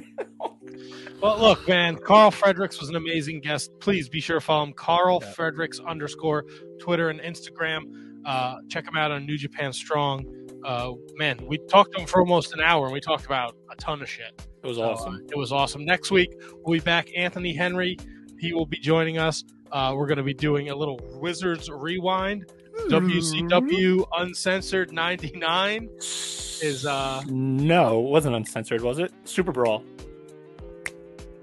Well, 1.23 1.41
look, 1.41 1.67
man, 1.67 1.97
Karl 1.97 2.31
Fredericks 2.31 2.79
was 2.79 2.91
an 2.91 2.97
amazing 2.97 3.41
guest. 3.41 3.71
Please 3.81 4.07
be 4.07 4.21
sure 4.21 4.39
to 4.39 4.41
follow 4.45 4.65
him, 4.65 4.75
Karl 4.75 5.21
Yeah. 5.23 5.31
Fredericks 5.33 5.81
underscore 5.81 6.45
Twitter 6.79 7.09
and 7.09 7.21
Instagram. 7.21 7.85
Uh, 8.27 8.57
check 8.69 8.87
him 8.87 8.97
out 8.97 9.11
on 9.11 9.25
New 9.25 9.39
Japan 9.39 9.73
Strong. 9.73 10.27
Uh, 10.67 10.95
man, 11.15 11.39
we 11.47 11.59
talked 11.59 11.95
to 11.95 12.01
him 12.01 12.07
for 12.09 12.19
almost 12.19 12.53
an 12.53 12.61
hour 12.61 12.87
and 12.87 12.93
we 12.93 13.01
talked 13.01 13.25
about 13.25 13.55
a 13.71 13.77
ton 13.77 14.03
of 14.03 14.11
shit. 14.11 14.45
it 14.65 14.67
was 14.67 14.79
uh, 14.79 14.91
awesome 14.91 15.25
it 15.31 15.39
was 15.39 15.53
awesome. 15.53 15.85
Next 15.85 16.11
week, 16.11 16.35
we'll 16.65 16.79
be 16.79 16.85
back. 16.85 17.09
Anthony 17.17 17.55
Henry, 17.55 17.97
he 18.41 18.53
will 18.53 18.67
be 18.67 18.79
joining 18.79 19.17
us. 19.17 19.45
Uh, 19.71 19.95
we're 19.97 20.09
going 20.09 20.19
to 20.19 20.25
be 20.25 20.35
doing 20.35 20.71
a 20.71 20.75
little 20.75 20.99
Wizards 21.21 21.71
Rewind. 21.71 22.51
WCW 22.89 24.05
Uncensored 24.19 24.93
99 24.93 25.89
is, 25.99 26.85
uh, 26.85 27.23
no 27.27 28.01
it 28.01 28.11
wasn't 28.11 28.35
uncensored 28.35 28.83
was 28.83 28.99
it 28.99 29.13
Super 29.25 29.51
Brawl 29.51 29.83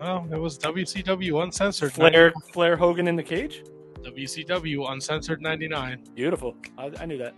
oh, 0.02 0.28
it 0.32 0.40
was 0.40 0.60
WCW 0.60 1.44
Uncensored. 1.44 1.92
Flair 1.92 2.32
Flair 2.54 2.78
Hogan 2.78 3.08
in 3.08 3.16
the 3.16 3.24
cage 3.24 3.64
WCW 4.04 4.92
Uncensored 4.92 5.42
99. 5.42 6.04
beautiful 6.14 6.56
I, 6.78 6.92
I 7.00 7.06
knew 7.06 7.18
that 7.18 7.34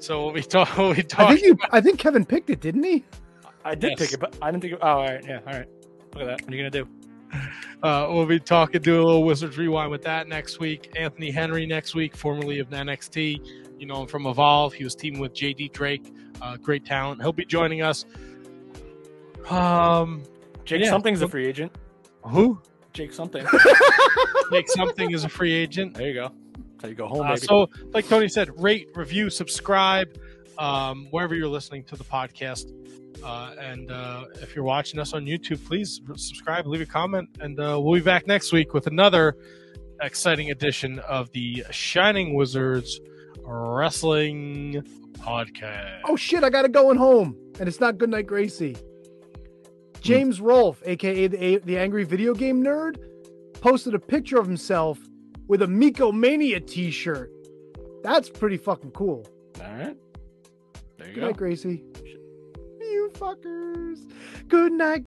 So 0.00 0.24
we'll 0.24 0.34
be, 0.34 0.42
talk- 0.42 0.76
we'll 0.76 0.94
be 0.94 1.04
I 1.16 1.28
think 1.34 1.42
you. 1.42 1.56
I 1.70 1.80
think 1.80 1.98
Kevin 1.98 2.24
picked 2.24 2.50
it, 2.50 2.60
didn't 2.60 2.82
he? 2.82 3.04
I 3.64 3.74
did 3.74 3.90
Yes. 3.90 3.98
pick 4.00 4.12
it, 4.14 4.20
but 4.20 4.36
I 4.42 4.50
didn't 4.50 4.62
think. 4.62 4.72
It, 4.74 4.78
oh, 4.82 4.88
all 4.88 5.04
right, 5.04 5.24
yeah, 5.24 5.40
all 5.46 5.52
right. 5.52 5.66
Look 6.14 6.22
at 6.22 6.26
that. 6.26 6.42
What 6.42 6.52
are 6.52 6.56
you 6.56 6.62
gonna 6.62 6.70
do? 6.70 6.88
Uh, 7.82 8.06
we'll 8.10 8.26
be 8.26 8.38
talking, 8.38 8.78
do 8.82 8.96
a 8.96 9.02
little 9.02 9.24
Wizards 9.24 9.56
Rewind 9.56 9.90
with 9.90 10.02
that 10.02 10.28
next 10.28 10.58
week. 10.60 10.92
Anthony 10.96 11.30
Henry 11.30 11.64
next 11.64 11.94
week, 11.94 12.14
formerly 12.14 12.58
of 12.58 12.68
NXT. 12.68 13.78
You 13.78 13.86
know 13.86 14.02
him 14.02 14.06
from 14.06 14.26
Evolve. 14.26 14.74
He 14.74 14.84
was 14.84 14.94
teaming 14.94 15.18
with 15.18 15.32
JD 15.32 15.72
Drake. 15.72 16.12
Uh, 16.42 16.58
great 16.58 16.84
talent. 16.84 17.22
He'll 17.22 17.32
be 17.32 17.46
joining 17.46 17.80
us. 17.80 18.04
Um, 19.48 20.22
Jake 20.66 20.82
Yeah. 20.82 20.90
something's 20.90 21.22
a 21.22 21.28
free 21.28 21.46
agent. 21.46 21.72
who? 22.24 22.60
Jake 22.92 23.14
something. 23.14 23.46
Jake 24.52 24.68
something 24.68 25.12
is 25.12 25.24
a 25.24 25.28
free 25.30 25.52
agent. 25.54 25.94
there 25.94 26.08
you 26.08 26.14
go. 26.14 26.32
So 26.80 26.88
you 26.88 26.94
go 26.94 27.06
home, 27.06 27.26
Uh, 27.26 27.36
so, 27.36 27.68
like 27.92 28.08
Tony 28.08 28.28
said, 28.28 28.50
rate, 28.60 28.88
review, 28.94 29.28
subscribe, 29.30 30.08
um, 30.58 31.08
wherever 31.10 31.34
you're 31.34 31.48
listening 31.48 31.84
to 31.84 31.96
the 31.96 32.04
podcast. 32.04 32.72
Uh, 33.22 33.54
and 33.60 33.90
uh, 33.90 34.24
if 34.40 34.54
you're 34.54 34.64
watching 34.64 34.98
us 34.98 35.12
on 35.12 35.26
YouTube, 35.26 35.64
please 35.66 36.00
subscribe, 36.16 36.66
leave 36.66 36.80
a 36.80 36.86
comment, 36.86 37.28
and 37.40 37.58
uh, 37.60 37.78
we'll 37.80 37.94
be 37.94 38.04
back 38.04 38.26
next 38.26 38.52
week 38.52 38.72
with 38.72 38.86
another 38.86 39.36
exciting 40.00 40.50
edition 40.50 40.98
of 41.00 41.30
the 41.32 41.64
Shining 41.70 42.34
Wizards 42.34 42.98
Wrestling 43.42 44.82
Podcast. 45.18 46.00
Oh 46.06 46.16
shit! 46.16 46.42
I 46.44 46.48
got 46.50 46.62
to 46.62 46.68
going 46.68 46.96
home, 46.96 47.36
and 47.58 47.68
it's 47.68 47.80
not 47.80 47.98
Goodnight 47.98 48.26
Gracie. 48.26 48.76
James 50.00 50.40
Rolfe, 50.40 50.82
aka 50.86 51.26
the, 51.26 51.58
the 51.58 51.76
angry 51.78 52.04
video 52.04 52.32
game 52.32 52.62
nerd, 52.64 52.96
posted 53.60 53.94
a 53.94 53.98
picture 53.98 54.38
of 54.38 54.46
himself 54.46 54.98
with 55.50 55.62
a 55.62 55.66
Miko 55.66 56.12
Mania 56.12 56.60
T-shirt. 56.60 57.28
That's 58.04 58.30
pretty 58.30 58.56
fucking 58.56 58.92
cool. 58.92 59.26
all 59.60 59.72
right. 59.74 59.96
There 60.96 61.08
you 61.08 61.14
Good 61.14 61.20
go. 61.20 61.26
night, 61.26 61.36
Gracie. 61.36 61.82
You 62.78 63.10
fuckers. 63.14 63.98
Good 64.46 64.72
night, 64.72 65.04